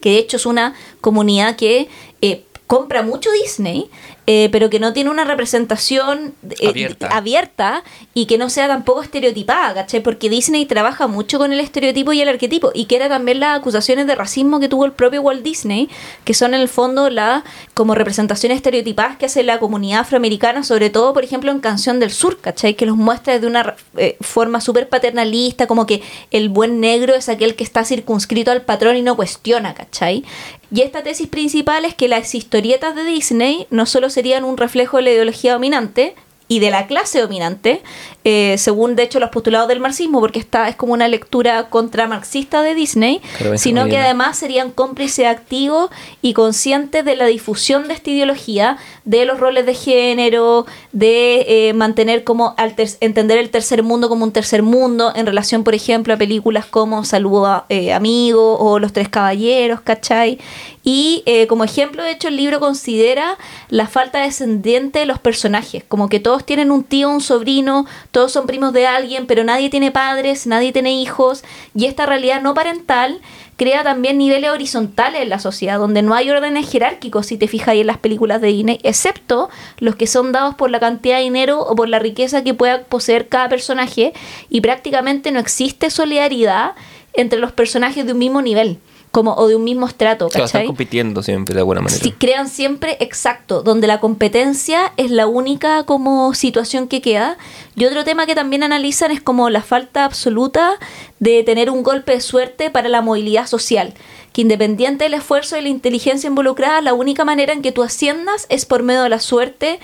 que 0.00 0.10
de 0.10 0.18
hecho 0.18 0.36
es 0.38 0.46
una 0.46 0.74
comunidad 1.00 1.54
que 1.54 1.88
eh, 2.22 2.44
compra 2.66 3.02
mucho 3.02 3.30
Disney, 3.40 3.88
eh, 4.26 4.48
pero 4.52 4.70
que 4.70 4.78
no 4.78 4.92
tiene 4.92 5.10
una 5.10 5.24
representación 5.24 6.34
eh, 6.60 6.68
Abierta. 6.68 7.08
abierta 7.08 7.84
y 8.14 8.26
que 8.26 8.38
no 8.38 8.50
sea 8.50 8.68
tampoco 8.68 9.02
estereotipada, 9.02 9.74
¿cachai? 9.74 10.00
Porque 10.00 10.30
Disney 10.30 10.64
trabaja 10.64 11.08
mucho 11.08 11.38
con 11.38 11.52
el 11.52 11.58
estereotipo 11.58 12.12
y 12.12 12.20
el 12.20 12.28
arquetipo 12.28 12.70
y 12.72 12.84
que 12.84 12.96
era 12.96 13.08
también 13.08 13.40
las 13.40 13.58
acusaciones 13.58 14.06
de 14.06 14.14
racismo 14.14 14.60
que 14.60 14.68
tuvo 14.68 14.84
el 14.84 14.92
propio 14.92 15.22
Walt 15.22 15.42
Disney, 15.42 15.88
que 16.24 16.34
son 16.34 16.54
en 16.54 16.60
el 16.60 16.68
fondo 16.68 17.10
la 17.10 17.42
como 17.74 17.96
representaciones 17.96 18.56
estereotipadas 18.56 19.16
que 19.16 19.26
hace 19.26 19.42
la 19.42 19.58
comunidad 19.58 20.00
afroamericana, 20.00 20.62
sobre 20.62 20.88
todo, 20.90 21.12
por 21.12 21.24
ejemplo, 21.24 21.50
en 21.50 21.58
Canción 21.58 21.98
del 21.98 22.12
Sur, 22.12 22.38
¿cachai? 22.40 22.74
Que 22.74 22.86
los 22.86 22.96
muestra 22.96 23.40
de 23.40 23.46
una 23.48 23.74
eh, 23.96 24.16
forma 24.20 24.60
súper 24.60 24.88
paternalista, 24.88 25.66
como 25.66 25.84
que 25.84 26.00
el 26.30 26.48
buen 26.48 26.78
negro 26.78 27.14
es 27.16 27.28
aquel 27.28 27.56
que 27.56 27.64
está 27.64 27.84
circunscrito 27.84 28.52
al 28.52 28.62
patrón 28.62 28.96
y 28.96 29.02
no 29.02 29.16
cuestiona, 29.16 29.74
¿cachai? 29.74 30.24
Y 30.72 30.80
esta 30.80 31.02
tesis 31.02 31.28
principal 31.28 31.84
es 31.84 31.94
que 31.94 32.08
las 32.08 32.34
historietas 32.34 32.96
de 32.96 33.04
Disney 33.04 33.66
no 33.70 33.84
solo 33.84 34.08
serían 34.08 34.44
un 34.44 34.56
reflejo 34.56 34.96
de 34.96 35.02
la 35.02 35.10
ideología 35.10 35.52
dominante, 35.52 36.14
y 36.52 36.58
de 36.58 36.70
la 36.70 36.86
clase 36.86 37.18
dominante, 37.18 37.82
eh, 38.24 38.56
según 38.58 38.96
de 38.96 39.02
hecho 39.02 39.20
los 39.20 39.30
postulados 39.30 39.68
del 39.68 39.80
marxismo, 39.80 40.20
porque 40.20 40.38
esta 40.38 40.68
es 40.68 40.76
como 40.76 40.92
una 40.92 41.08
lectura 41.08 41.68
contramarxista 41.68 42.62
de 42.62 42.74
Disney, 42.74 43.20
sino 43.56 43.82
que 43.84 43.90
Benjamín. 43.90 43.96
además 43.96 44.38
serían 44.38 44.70
cómplices 44.70 45.26
activos 45.26 45.90
y 46.20 46.32
conscientes 46.32 47.04
de 47.04 47.16
la 47.16 47.26
difusión 47.26 47.88
de 47.88 47.94
esta 47.94 48.10
ideología, 48.10 48.78
de 49.04 49.24
los 49.24 49.40
roles 49.40 49.66
de 49.66 49.74
género, 49.74 50.66
de 50.92 51.68
eh, 51.68 51.72
mantener 51.72 52.24
como 52.24 52.54
entender 53.00 53.38
el 53.38 53.50
tercer 53.50 53.82
mundo 53.82 54.08
como 54.08 54.24
un 54.24 54.32
tercer 54.32 54.62
mundo 54.62 55.12
en 55.14 55.26
relación, 55.26 55.64
por 55.64 55.74
ejemplo, 55.74 56.14
a 56.14 56.16
películas 56.16 56.66
como 56.66 57.04
Saludo 57.04 57.46
a 57.46 57.66
eh, 57.68 57.92
Amigo 57.92 58.58
o 58.58 58.78
Los 58.78 58.92
Tres 58.92 59.08
Caballeros, 59.08 59.80
¿cachai? 59.80 60.38
Y 60.84 61.22
eh, 61.26 61.46
como 61.46 61.64
ejemplo, 61.64 62.02
de 62.02 62.10
hecho, 62.10 62.28
el 62.28 62.36
libro 62.36 62.58
considera 62.58 63.38
la 63.68 63.86
falta 63.86 64.20
descendiente 64.20 64.98
de 64.98 65.06
los 65.06 65.18
personajes, 65.18 65.84
como 65.86 66.08
que 66.08 66.18
todos 66.18 66.44
tienen 66.44 66.70
un 66.70 66.82
tío, 66.82 67.08
un 67.08 67.20
sobrino, 67.20 67.86
todos 68.12 68.30
son 68.30 68.46
primos 68.46 68.72
de 68.72 68.86
alguien, 68.86 69.26
pero 69.26 69.42
nadie 69.42 69.70
tiene 69.70 69.90
padres, 69.90 70.46
nadie 70.46 70.70
tiene 70.70 70.92
hijos, 70.92 71.42
y 71.74 71.86
esta 71.86 72.06
realidad 72.06 72.40
no 72.42 72.54
parental 72.54 73.20
crea 73.56 73.82
también 73.82 74.18
niveles 74.18 74.50
horizontales 74.50 75.22
en 75.22 75.30
la 75.30 75.38
sociedad, 75.38 75.78
donde 75.78 76.02
no 76.02 76.14
hay 76.14 76.30
órdenes 76.30 76.70
jerárquicos, 76.70 77.26
si 77.26 77.36
te 77.38 77.48
fijas 77.48 77.68
ahí 77.68 77.80
en 77.80 77.86
las 77.86 77.98
películas 77.98 78.40
de 78.40 78.48
Disney, 78.48 78.78
excepto 78.82 79.50
los 79.78 79.96
que 79.96 80.06
son 80.06 80.30
dados 80.30 80.54
por 80.54 80.70
la 80.70 80.78
cantidad 80.78 81.16
de 81.16 81.22
dinero 81.22 81.60
o 81.60 81.74
por 81.74 81.88
la 81.88 81.98
riqueza 81.98 82.44
que 82.44 82.54
pueda 82.54 82.84
poseer 82.84 83.28
cada 83.28 83.48
personaje, 83.48 84.12
y 84.48 84.60
prácticamente 84.60 85.32
no 85.32 85.40
existe 85.40 85.90
solidaridad 85.90 86.72
entre 87.14 87.38
los 87.38 87.52
personajes 87.52 88.04
de 88.04 88.12
un 88.12 88.18
mismo 88.18 88.42
nivel, 88.42 88.78
como 89.12 89.34
o 89.34 89.46
de 89.46 89.54
un 89.54 89.62
mismo 89.62 89.86
estrato, 89.86 90.28
Claro, 90.28 90.46
están 90.46 90.66
compitiendo 90.66 91.22
siempre 91.22 91.54
de 91.54 91.60
alguna 91.60 91.82
manera. 91.82 92.02
Sí, 92.02 92.12
crean 92.12 92.48
siempre 92.48 92.96
exacto, 92.98 93.62
donde 93.62 93.86
la 93.86 94.00
competencia 94.00 94.92
es 94.96 95.10
la 95.10 95.26
única 95.26 95.84
como 95.84 96.32
situación 96.34 96.88
que 96.88 97.02
queda. 97.02 97.36
Y 97.76 97.84
otro 97.84 98.04
tema 98.04 98.24
que 98.24 98.34
también 98.34 98.62
analizan 98.62 99.10
es 99.10 99.20
como 99.20 99.50
la 99.50 99.60
falta 99.62 100.06
absoluta 100.06 100.78
de 101.20 101.42
tener 101.44 101.68
un 101.68 101.82
golpe 101.82 102.12
de 102.12 102.20
suerte 102.22 102.70
para 102.70 102.88
la 102.88 103.02
movilidad 103.02 103.46
social. 103.46 103.92
Que 104.32 104.40
independiente 104.40 105.04
del 105.04 105.14
esfuerzo 105.14 105.58
y 105.58 105.60
la 105.60 105.68
inteligencia 105.68 106.26
involucrada, 106.26 106.80
la 106.80 106.94
única 106.94 107.26
manera 107.26 107.52
en 107.52 107.60
que 107.60 107.70
tú 107.70 107.82
asciendas 107.82 108.46
es 108.48 108.64
por 108.64 108.82
medio 108.82 109.02
de 109.02 109.10
la 109.10 109.20
suerte, 109.20 109.78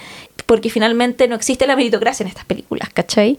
porque 0.46 0.70
finalmente 0.70 1.28
no 1.28 1.34
existe 1.34 1.66
la 1.66 1.76
meritocracia 1.76 2.24
en 2.24 2.28
estas 2.28 2.46
películas, 2.46 2.88
¿cachai? 2.94 3.36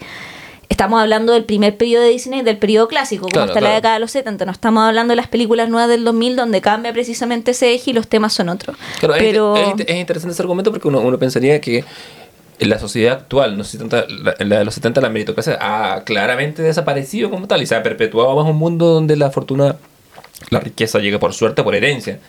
Estamos 0.69 1.01
hablando 1.01 1.33
del 1.33 1.43
primer 1.45 1.75
periodo 1.77 2.03
de 2.03 2.09
Disney, 2.11 2.41
del 2.43 2.57
periodo 2.57 2.88
clásico, 2.88 3.23
como 3.23 3.31
Claro, 3.33 3.48
hasta 3.49 3.59
la 3.59 3.67
claro. 3.67 3.75
década 3.75 3.93
de 3.95 3.99
los 3.99 4.11
70. 4.11 4.45
No 4.45 4.51
estamos 4.51 4.83
hablando 4.83 5.11
de 5.11 5.15
las 5.15 5.27
películas 5.27 5.67
nuevas 5.69 5.89
del 5.89 6.03
2000, 6.06 6.35
donde 6.35 6.61
cambia 6.61 6.93
precisamente 6.93 7.51
ese 7.51 7.73
eje 7.73 7.89
y 7.91 7.93
los 7.93 8.07
temas 8.07 8.33
son 8.33 8.49
otros. 8.49 8.77
Claro, 8.99 9.15
es- 9.15 9.22
Pero 9.22 9.57
es, 9.57 9.73
es 9.88 9.95
interesante 9.98 10.33
ese 10.33 10.41
argumento 10.43 10.72
porque 10.72 10.88
uno, 10.88 10.99
uno 11.01 11.17
pensaría 11.17 11.59
que 11.59 11.83
en 12.59 12.69
la 12.69 12.77
sociedad 12.77 13.14
actual, 13.14 13.53
en 13.53 13.57
los 13.57 13.67
70, 13.69 14.06
la, 14.09 14.35
en 14.38 14.49
la 14.49 14.59
de 14.59 14.65
los 14.65 14.73
70, 14.75 15.01
la 15.01 15.09
meritocracia 15.09 15.57
ha 15.59 16.03
claramente 16.03 16.61
desaparecido 16.61 17.30
como 17.30 17.48
tal 17.48 17.61
y 17.61 17.65
se 17.65 17.75
ha 17.75 17.81
perpetuado 17.83 18.35
más 18.35 18.49
un 18.49 18.57
mundo 18.57 18.85
donde 18.93 19.15
la 19.15 19.31
fortuna, 19.31 19.75
la 20.51 20.59
riqueza 20.59 20.99
llega 20.99 21.19
por 21.19 21.33
suerte, 21.33 21.64
por 21.64 21.73
herencia. 21.73 22.19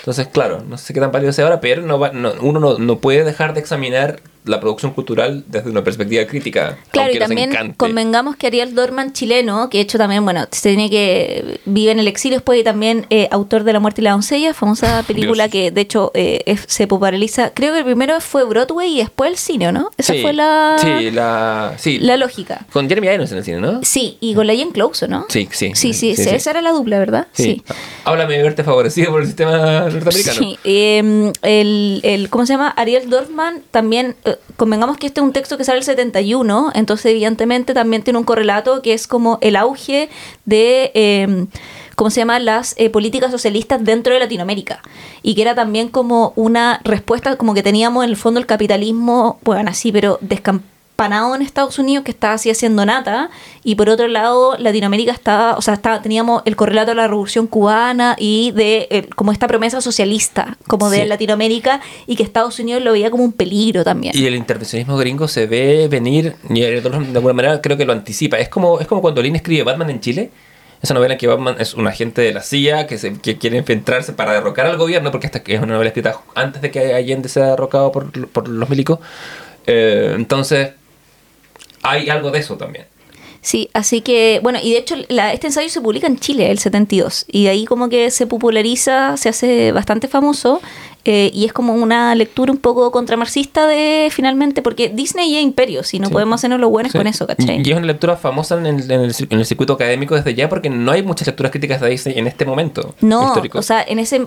Entonces, 0.00 0.28
claro, 0.28 0.62
no 0.68 0.76
sé 0.76 0.92
qué 0.92 1.00
tan 1.00 1.10
válido 1.12 1.32
sea 1.32 1.44
ahora, 1.46 1.60
pero 1.60 1.82
no 1.82 1.98
va- 1.98 2.10
no- 2.12 2.32
uno 2.40 2.60
no, 2.60 2.78
no 2.78 2.98
puede 2.98 3.24
dejar 3.24 3.54
de 3.54 3.60
examinar 3.60 4.20
la 4.46 4.60
producción 4.60 4.92
cultural 4.92 5.44
desde 5.48 5.70
una 5.70 5.84
perspectiva 5.84 6.24
crítica. 6.26 6.78
Claro, 6.90 7.12
y 7.12 7.18
también 7.18 7.50
encante. 7.50 7.76
convengamos 7.76 8.36
que 8.36 8.46
Ariel 8.46 8.74
Dorman, 8.74 9.12
chileno, 9.12 9.68
que 9.70 9.78
de 9.78 9.82
hecho 9.82 9.98
también, 9.98 10.24
bueno, 10.24 10.46
se 10.50 10.70
tiene 10.70 10.88
que 10.88 11.60
vive 11.66 11.90
en 11.90 11.98
el 11.98 12.08
exilio 12.08 12.38
después 12.38 12.58
y 12.60 12.64
también 12.64 13.06
eh, 13.10 13.28
autor 13.30 13.64
de 13.64 13.72
La 13.72 13.80
muerte 13.80 14.00
y 14.00 14.04
la 14.04 14.12
doncella, 14.12 14.54
famosa 14.54 15.02
película 15.06 15.44
Dios. 15.48 15.52
que 15.52 15.70
de 15.70 15.80
hecho 15.80 16.10
eh, 16.14 16.42
es- 16.46 16.64
se 16.66 16.86
populariza, 16.86 17.50
creo 17.54 17.72
que 17.72 17.80
el 17.80 17.84
primero 17.84 18.20
fue 18.20 18.44
Broadway 18.44 18.94
y 18.94 18.98
después 18.98 19.30
el 19.30 19.36
cine, 19.36 19.72
¿no? 19.72 19.90
Esa 19.98 20.12
Sí, 20.14 20.22
fue 20.22 20.32
la, 20.32 20.76
Sí, 20.80 21.10
la... 21.10 21.74
Sí, 21.78 21.98
la 21.98 22.16
lógica. 22.16 22.66
con 22.72 22.88
Jeremy 22.88 23.08
Irons 23.08 23.32
en 23.32 23.38
el 23.38 23.44
cine, 23.44 23.60
¿no? 23.60 23.80
Sí, 23.82 24.16
y 24.20 24.34
con 24.34 24.46
la 24.46 24.54
Jen 24.54 24.70
Close, 24.70 25.08
¿no? 25.08 25.26
Sí, 25.28 25.48
sí. 25.50 25.72
Sí, 25.74 25.92
sí, 25.92 26.10
esa 26.12 26.50
era 26.50 26.62
la 26.62 26.70
dupla, 26.72 26.98
¿verdad? 26.98 27.26
Sí. 27.32 27.62
Háblame 28.04 28.36
de 28.36 28.42
verte 28.42 28.64
favorecido 28.64 29.10
por 29.10 29.20
el 29.22 29.26
sistema 29.26 29.80
norteamericano. 29.90 30.38
Sí, 30.38 30.58
eh, 30.64 31.32
el, 31.42 32.00
el, 32.04 32.30
¿cómo 32.30 32.46
se 32.46 32.52
llama? 32.52 32.68
Ariel 32.70 33.10
Dorfman 33.10 33.62
también, 33.70 34.14
eh, 34.24 34.35
convengamos 34.56 34.96
que 34.96 35.06
este 35.06 35.20
es 35.20 35.26
un 35.26 35.32
texto 35.32 35.58
que 35.58 35.64
sale 35.64 35.78
el 35.78 35.84
71, 35.84 36.72
entonces 36.74 37.06
evidentemente 37.06 37.74
también 37.74 38.02
tiene 38.02 38.18
un 38.18 38.24
correlato 38.24 38.82
que 38.82 38.92
es 38.92 39.06
como 39.06 39.38
el 39.40 39.56
auge 39.56 40.08
de, 40.44 40.90
eh, 40.94 41.46
¿cómo 41.94 42.10
se 42.10 42.20
llama? 42.20 42.38
Las 42.38 42.74
eh, 42.78 42.90
políticas 42.90 43.30
socialistas 43.30 43.84
dentro 43.84 44.12
de 44.12 44.20
Latinoamérica. 44.20 44.82
Y 45.22 45.34
que 45.34 45.42
era 45.42 45.54
también 45.54 45.88
como 45.88 46.32
una 46.36 46.80
respuesta, 46.84 47.36
como 47.36 47.54
que 47.54 47.62
teníamos 47.62 48.04
en 48.04 48.10
el 48.10 48.16
fondo 48.16 48.38
el 48.40 48.46
capitalismo, 48.46 49.38
bueno, 49.42 49.70
así, 49.70 49.92
pero 49.92 50.18
descampanado 50.96 51.34
en 51.34 51.42
Estados 51.42 51.78
Unidos 51.78 52.04
que 52.04 52.10
estaba 52.10 52.34
así 52.34 52.50
haciendo 52.50 52.86
nata 52.86 53.28
y 53.62 53.74
por 53.74 53.90
otro 53.90 54.08
lado 54.08 54.56
Latinoamérica 54.58 55.12
estaba 55.12 55.56
o 55.56 55.60
sea 55.60 55.74
estaba, 55.74 56.00
teníamos 56.00 56.42
el 56.46 56.56
correlato 56.56 56.92
de 56.92 56.94
la 56.94 57.06
revolución 57.06 57.46
cubana 57.46 58.16
y 58.18 58.52
de 58.52 58.88
eh, 58.90 59.06
como 59.14 59.30
esta 59.32 59.46
promesa 59.46 59.80
socialista 59.82 60.56
como 60.66 60.88
de 60.90 60.96
Sí. 60.96 61.06
Latinoamérica 61.06 61.80
y 62.06 62.16
que 62.16 62.22
Estados 62.22 62.58
Unidos 62.58 62.82
lo 62.82 62.92
veía 62.92 63.10
como 63.10 63.22
un 63.24 63.32
peligro 63.32 63.84
también 63.84 64.16
Y 64.16 64.24
el 64.24 64.34
intervencionismo 64.34 64.96
gringo 64.96 65.28
se 65.28 65.46
ve 65.46 65.88
venir, 65.88 66.34
y 66.48 66.60
de 66.60 66.78
alguna 66.78 67.34
manera 67.34 67.60
creo 67.60 67.76
que 67.76 67.84
lo 67.84 67.92
anticipa. 67.92 68.38
Es 68.38 68.48
como, 68.48 68.80
es 68.80 68.86
como 68.86 69.02
cuando 69.02 69.20
Lin 69.20 69.36
escribe 69.36 69.62
Batman 69.62 69.90
en 69.90 70.00
Chile. 70.00 70.30
Esa 70.80 70.94
novela 70.94 71.14
en 71.14 71.18
que 71.18 71.26
Batman 71.26 71.56
es 71.58 71.74
un 71.74 71.86
agente 71.86 72.22
de 72.22 72.32
la 72.32 72.40
CIA 72.42 72.86
que, 72.86 72.96
se, 72.96 73.18
que 73.18 73.36
quiere 73.36 73.58
infiltrarse 73.58 74.14
para 74.14 74.32
derrocar 74.32 74.66
al 74.66 74.78
gobierno, 74.78 75.10
porque 75.10 75.26
esta 75.26 75.42
es 75.44 75.58
una 75.58 75.74
novela 75.74 75.88
escrita 75.88 76.20
antes 76.34 76.62
de 76.62 76.70
que 76.70 76.94
Allende 76.94 77.28
sea 77.28 77.46
derrocado 77.48 77.92
por, 77.92 78.10
por 78.28 78.48
los 78.48 78.68
milicos. 78.70 79.00
Eh, 79.66 80.12
entonces, 80.16 80.70
hay 81.82 82.08
algo 82.08 82.30
de 82.30 82.40
eso 82.40 82.56
también. 82.56 82.86
Sí, 83.40 83.70
así 83.74 84.00
que, 84.00 84.40
bueno, 84.42 84.58
y 84.60 84.72
de 84.72 84.78
hecho 84.78 84.96
este 85.08 85.46
ensayo 85.46 85.68
se 85.68 85.80
publica 85.80 86.08
en 86.08 86.18
Chile, 86.18 86.50
el 86.50 86.58
72, 86.58 87.26
y 87.28 87.44
de 87.44 87.50
ahí 87.50 87.64
como 87.64 87.88
que 87.88 88.10
se 88.10 88.26
populariza, 88.26 89.16
se 89.16 89.28
hace 89.28 89.70
bastante 89.70 90.08
famoso, 90.08 90.60
eh, 91.08 91.30
y 91.32 91.44
es 91.44 91.52
como 91.52 91.72
una 91.74 92.14
lectura 92.14 92.50
un 92.52 92.58
poco 92.58 92.90
contramarxista 92.90 93.66
de, 93.66 94.08
finalmente, 94.10 94.62
porque 94.62 94.88
Disney 94.88 95.36
es 95.36 95.42
imperio, 95.42 95.82
si 95.84 95.98
no 95.98 96.08
Sí. 96.08 96.12
podemos 96.12 96.40
hacernos 96.40 96.60
los 96.60 96.70
buenos 96.70 96.92
Sí. 96.92 96.98
con 96.98 97.06
eso, 97.06 97.26
¿cachai? 97.26 97.62
Y 97.64 97.70
es 97.70 97.76
una 97.76 97.86
lectura 97.86 98.16
famosa 98.16 98.56
en 98.58 98.66
el, 98.66 98.90
en 98.90 99.00
el 99.02 99.14
en 99.30 99.38
el 99.38 99.46
circuito 99.46 99.74
académico 99.74 100.14
desde 100.14 100.34
ya, 100.34 100.48
porque 100.48 100.68
no 100.70 100.92
hay 100.92 101.02
muchas 101.02 101.26
lecturas 101.26 101.50
críticas 101.52 101.80
de 101.80 101.88
Disney 101.90 102.18
en 102.18 102.26
este 102.26 102.44
momento 102.44 102.94
No, 103.00 103.26
histórico. 103.28 103.58
o 103.58 103.62
sea, 103.62 103.82
en 103.82 103.98
ese 103.98 104.26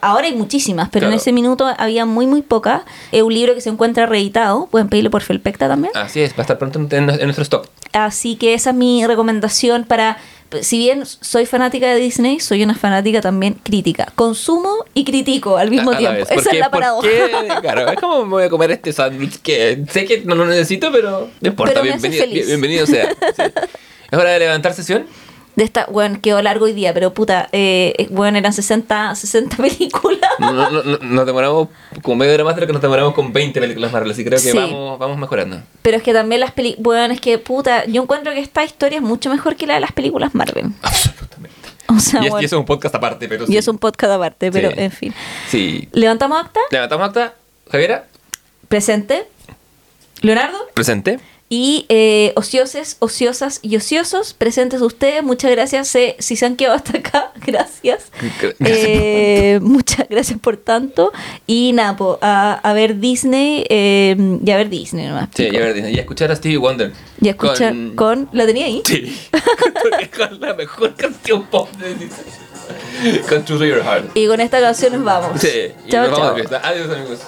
ahora 0.00 0.26
hay 0.26 0.34
muchísimas, 0.34 0.88
pero 0.90 1.06
en 1.06 1.10
Claro. 1.10 1.20
ese 1.20 1.32
minuto 1.32 1.66
había 1.78 2.04
muy 2.06 2.26
muy 2.26 2.42
pocas. 2.42 2.82
Es 3.12 3.22
un 3.22 3.32
libro 3.34 3.54
que 3.54 3.60
se 3.60 3.68
encuentra 3.70 4.06
reeditado, 4.06 4.66
pueden 4.66 4.88
pedirlo 4.88 5.10
por 5.10 5.22
Felpecta 5.22 5.68
también. 5.68 5.92
Así 5.94 6.20
es, 6.20 6.32
va 6.32 6.38
a 6.38 6.42
estar 6.42 6.58
pronto 6.58 6.78
en, 6.78 7.10
en 7.10 7.24
nuestro 7.24 7.42
stock. 7.42 7.66
Así 7.92 8.36
que 8.36 8.54
esa 8.54 8.70
es 8.70 8.76
mi 8.76 9.06
recomendación 9.06 9.84
para 9.84 10.18
si 10.62 10.78
bien 10.78 11.04
soy 11.06 11.46
fanática 11.46 11.86
de 11.88 11.96
Disney, 11.96 12.40
soy 12.40 12.62
una 12.62 12.74
fanática 12.74 13.20
también 13.20 13.54
crítica. 13.62 14.12
Consumo 14.14 14.84
y 14.94 15.04
critico 15.04 15.56
al 15.56 15.70
mismo 15.70 15.92
A 15.92 15.98
tiempo. 15.98 16.22
Esa 16.22 16.34
¿Por 16.34 16.54
es 16.54 16.60
la 16.60 16.70
paradoja. 16.70 17.08
Claro, 17.60 17.88
es 17.88 18.00
como 18.00 18.24
me 18.24 18.30
voy 18.30 18.44
a 18.44 18.48
comer 18.48 18.70
este 18.72 18.92
sándwich 18.92 19.40
que 19.42 19.84
sé 19.90 20.04
que 20.04 20.22
no 20.24 20.34
lo 20.34 20.46
necesito, 20.46 20.90
pero 20.92 21.28
no 21.40 21.48
importa, 21.48 21.72
Pero 21.74 21.84
me 21.84 21.90
hace 21.92 22.08
bienvenido, 22.08 22.24
feliz. 22.24 22.46
bienvenido 22.46 22.86
sea. 22.86 23.08
Sí. 23.36 23.42
Es 24.10 24.18
hora 24.18 24.30
de 24.30 24.38
levantar 24.38 24.74
sesión. 24.74 25.06
De 25.56 25.62
esta, 25.62 25.86
bueno, 25.86 26.18
quedó 26.20 26.42
largo 26.42 26.64
hoy 26.64 26.72
día, 26.72 26.92
pero 26.92 27.14
puta, 27.14 27.48
eh, 27.52 28.08
bueno, 28.10 28.38
eran 28.38 28.52
60, 28.52 29.14
60 29.14 29.56
películas. 29.62 30.20
No, 30.40 30.52
no, 30.52 30.70
no, 30.70 30.98
nos 30.98 31.26
demoramos 31.26 31.68
como 32.02 32.16
medio 32.16 32.34
hora 32.34 32.42
más 32.44 32.54
de 32.56 32.62
lo 32.62 32.66
que 32.66 32.72
nos 32.72 32.82
demoramos 32.82 33.14
con 33.14 33.32
20 33.32 33.60
películas 33.60 33.92
Marvel, 33.92 34.10
así 34.10 34.24
creo 34.24 34.38
que 34.40 34.50
Sí. 34.50 34.56
vamos, 34.56 34.98
vamos 34.98 35.16
mejorando. 35.18 35.60
Pero 35.82 35.96
es 35.98 36.02
que 36.02 36.12
también 36.12 36.40
las 36.40 36.50
películas, 36.52 36.82
bueno, 36.82 37.14
es 37.14 37.20
que 37.20 37.38
puta, 37.38 37.84
yo 37.86 38.02
encuentro 38.02 38.32
que 38.32 38.40
esta 38.40 38.64
historia 38.64 38.96
es 38.96 39.02
mucho 39.02 39.30
mejor 39.30 39.54
que 39.54 39.66
la 39.68 39.74
de 39.74 39.80
las 39.80 39.92
películas 39.92 40.34
Marvel. 40.34 40.66
Absolutamente. 40.82 41.54
O 41.86 42.00
sea, 42.00 42.20
y, 42.22 42.24
es, 42.24 42.30
bueno, 42.30 42.42
y 42.42 42.46
eso 42.46 42.56
es 42.56 42.60
un 42.60 42.66
podcast 42.66 42.94
aparte, 42.94 43.28
pero 43.28 43.46
sí. 43.46 43.52
y 43.52 43.56
es 43.58 43.68
un 43.68 43.78
podcast 43.78 44.14
aparte, 44.14 44.50
pero 44.50 44.70
Sí. 44.70 44.74
en 44.78 44.90
fin. 44.90 45.14
Sí. 45.48 45.88
¿Levantamos 45.92 46.42
acta? 46.42 46.58
Levantamos 46.70 47.06
acta. 47.08 47.34
Javiera, 47.70 48.06
Presente. 48.68 49.28
Leonardo. 50.22 50.56
presente. 50.72 51.20
Y 51.50 51.84
eh, 51.90 52.32
ocioses, 52.36 52.96
ociosas 53.00 53.60
y 53.62 53.76
ociosos, 53.76 54.32
presentes 54.34 54.80
ustedes. 54.80 55.22
Muchas 55.22 55.50
gracias 55.50 55.94
eh, 55.94 56.16
si 56.18 56.36
se 56.36 56.46
han 56.46 56.56
quedado 56.56 56.74
hasta 56.76 56.98
acá. 56.98 57.32
Gracias. 57.46 58.06
Gracias 58.40 58.56
Eh, 58.60 59.58
muchas 59.60 60.08
gracias 60.08 60.38
por 60.40 60.56
tanto. 60.56 61.12
Y 61.46 61.72
nada, 61.74 61.96
po, 61.96 62.18
a, 62.22 62.54
a 62.54 62.72
ver 62.72 62.98
Disney 62.98 63.64
eh, 63.68 64.16
y 64.44 64.50
a 64.50 64.56
ver 64.56 64.70
Disney 64.70 65.06
nomás. 65.06 65.28
Sí, 65.34 65.44
y 65.52 65.56
a, 65.56 65.60
ver, 65.60 65.76
y 65.76 65.98
a 65.98 66.00
escuchar 66.00 66.30
a 66.32 66.36
Stevie 66.36 66.56
Wonder. 66.56 66.92
Y 67.20 67.28
a 67.28 67.32
escuchar 67.32 67.72
Con- 67.72 67.94
con... 67.96 68.28
¿La 68.32 68.46
tenía 68.46 68.64
ahí? 68.66 68.82
Sí. 68.86 69.14
con, 70.16 70.40
la 70.40 70.54
mejor 70.54 70.94
canción 70.94 71.44
pop 71.44 71.70
de 71.76 71.90
Disney. 71.94 73.22
Con 73.28 73.44
True 73.44 73.68
Your 73.68 73.82
Heart. 73.84 74.16
Y 74.16 74.26
con 74.26 74.40
esta 74.40 74.60
canción 74.60 74.94
nos 74.94 75.04
vamos. 75.04 75.40
Sí. 75.40 75.48
Y 75.86 75.90
Chao, 75.90 76.08
nos 76.08 76.18
vamos 76.18 76.26
chao. 76.26 76.34
fiesta. 76.36 76.60
Adiós, 76.64 76.90
amigos. 76.90 77.18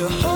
your 0.00 0.08
heart. 0.08 0.29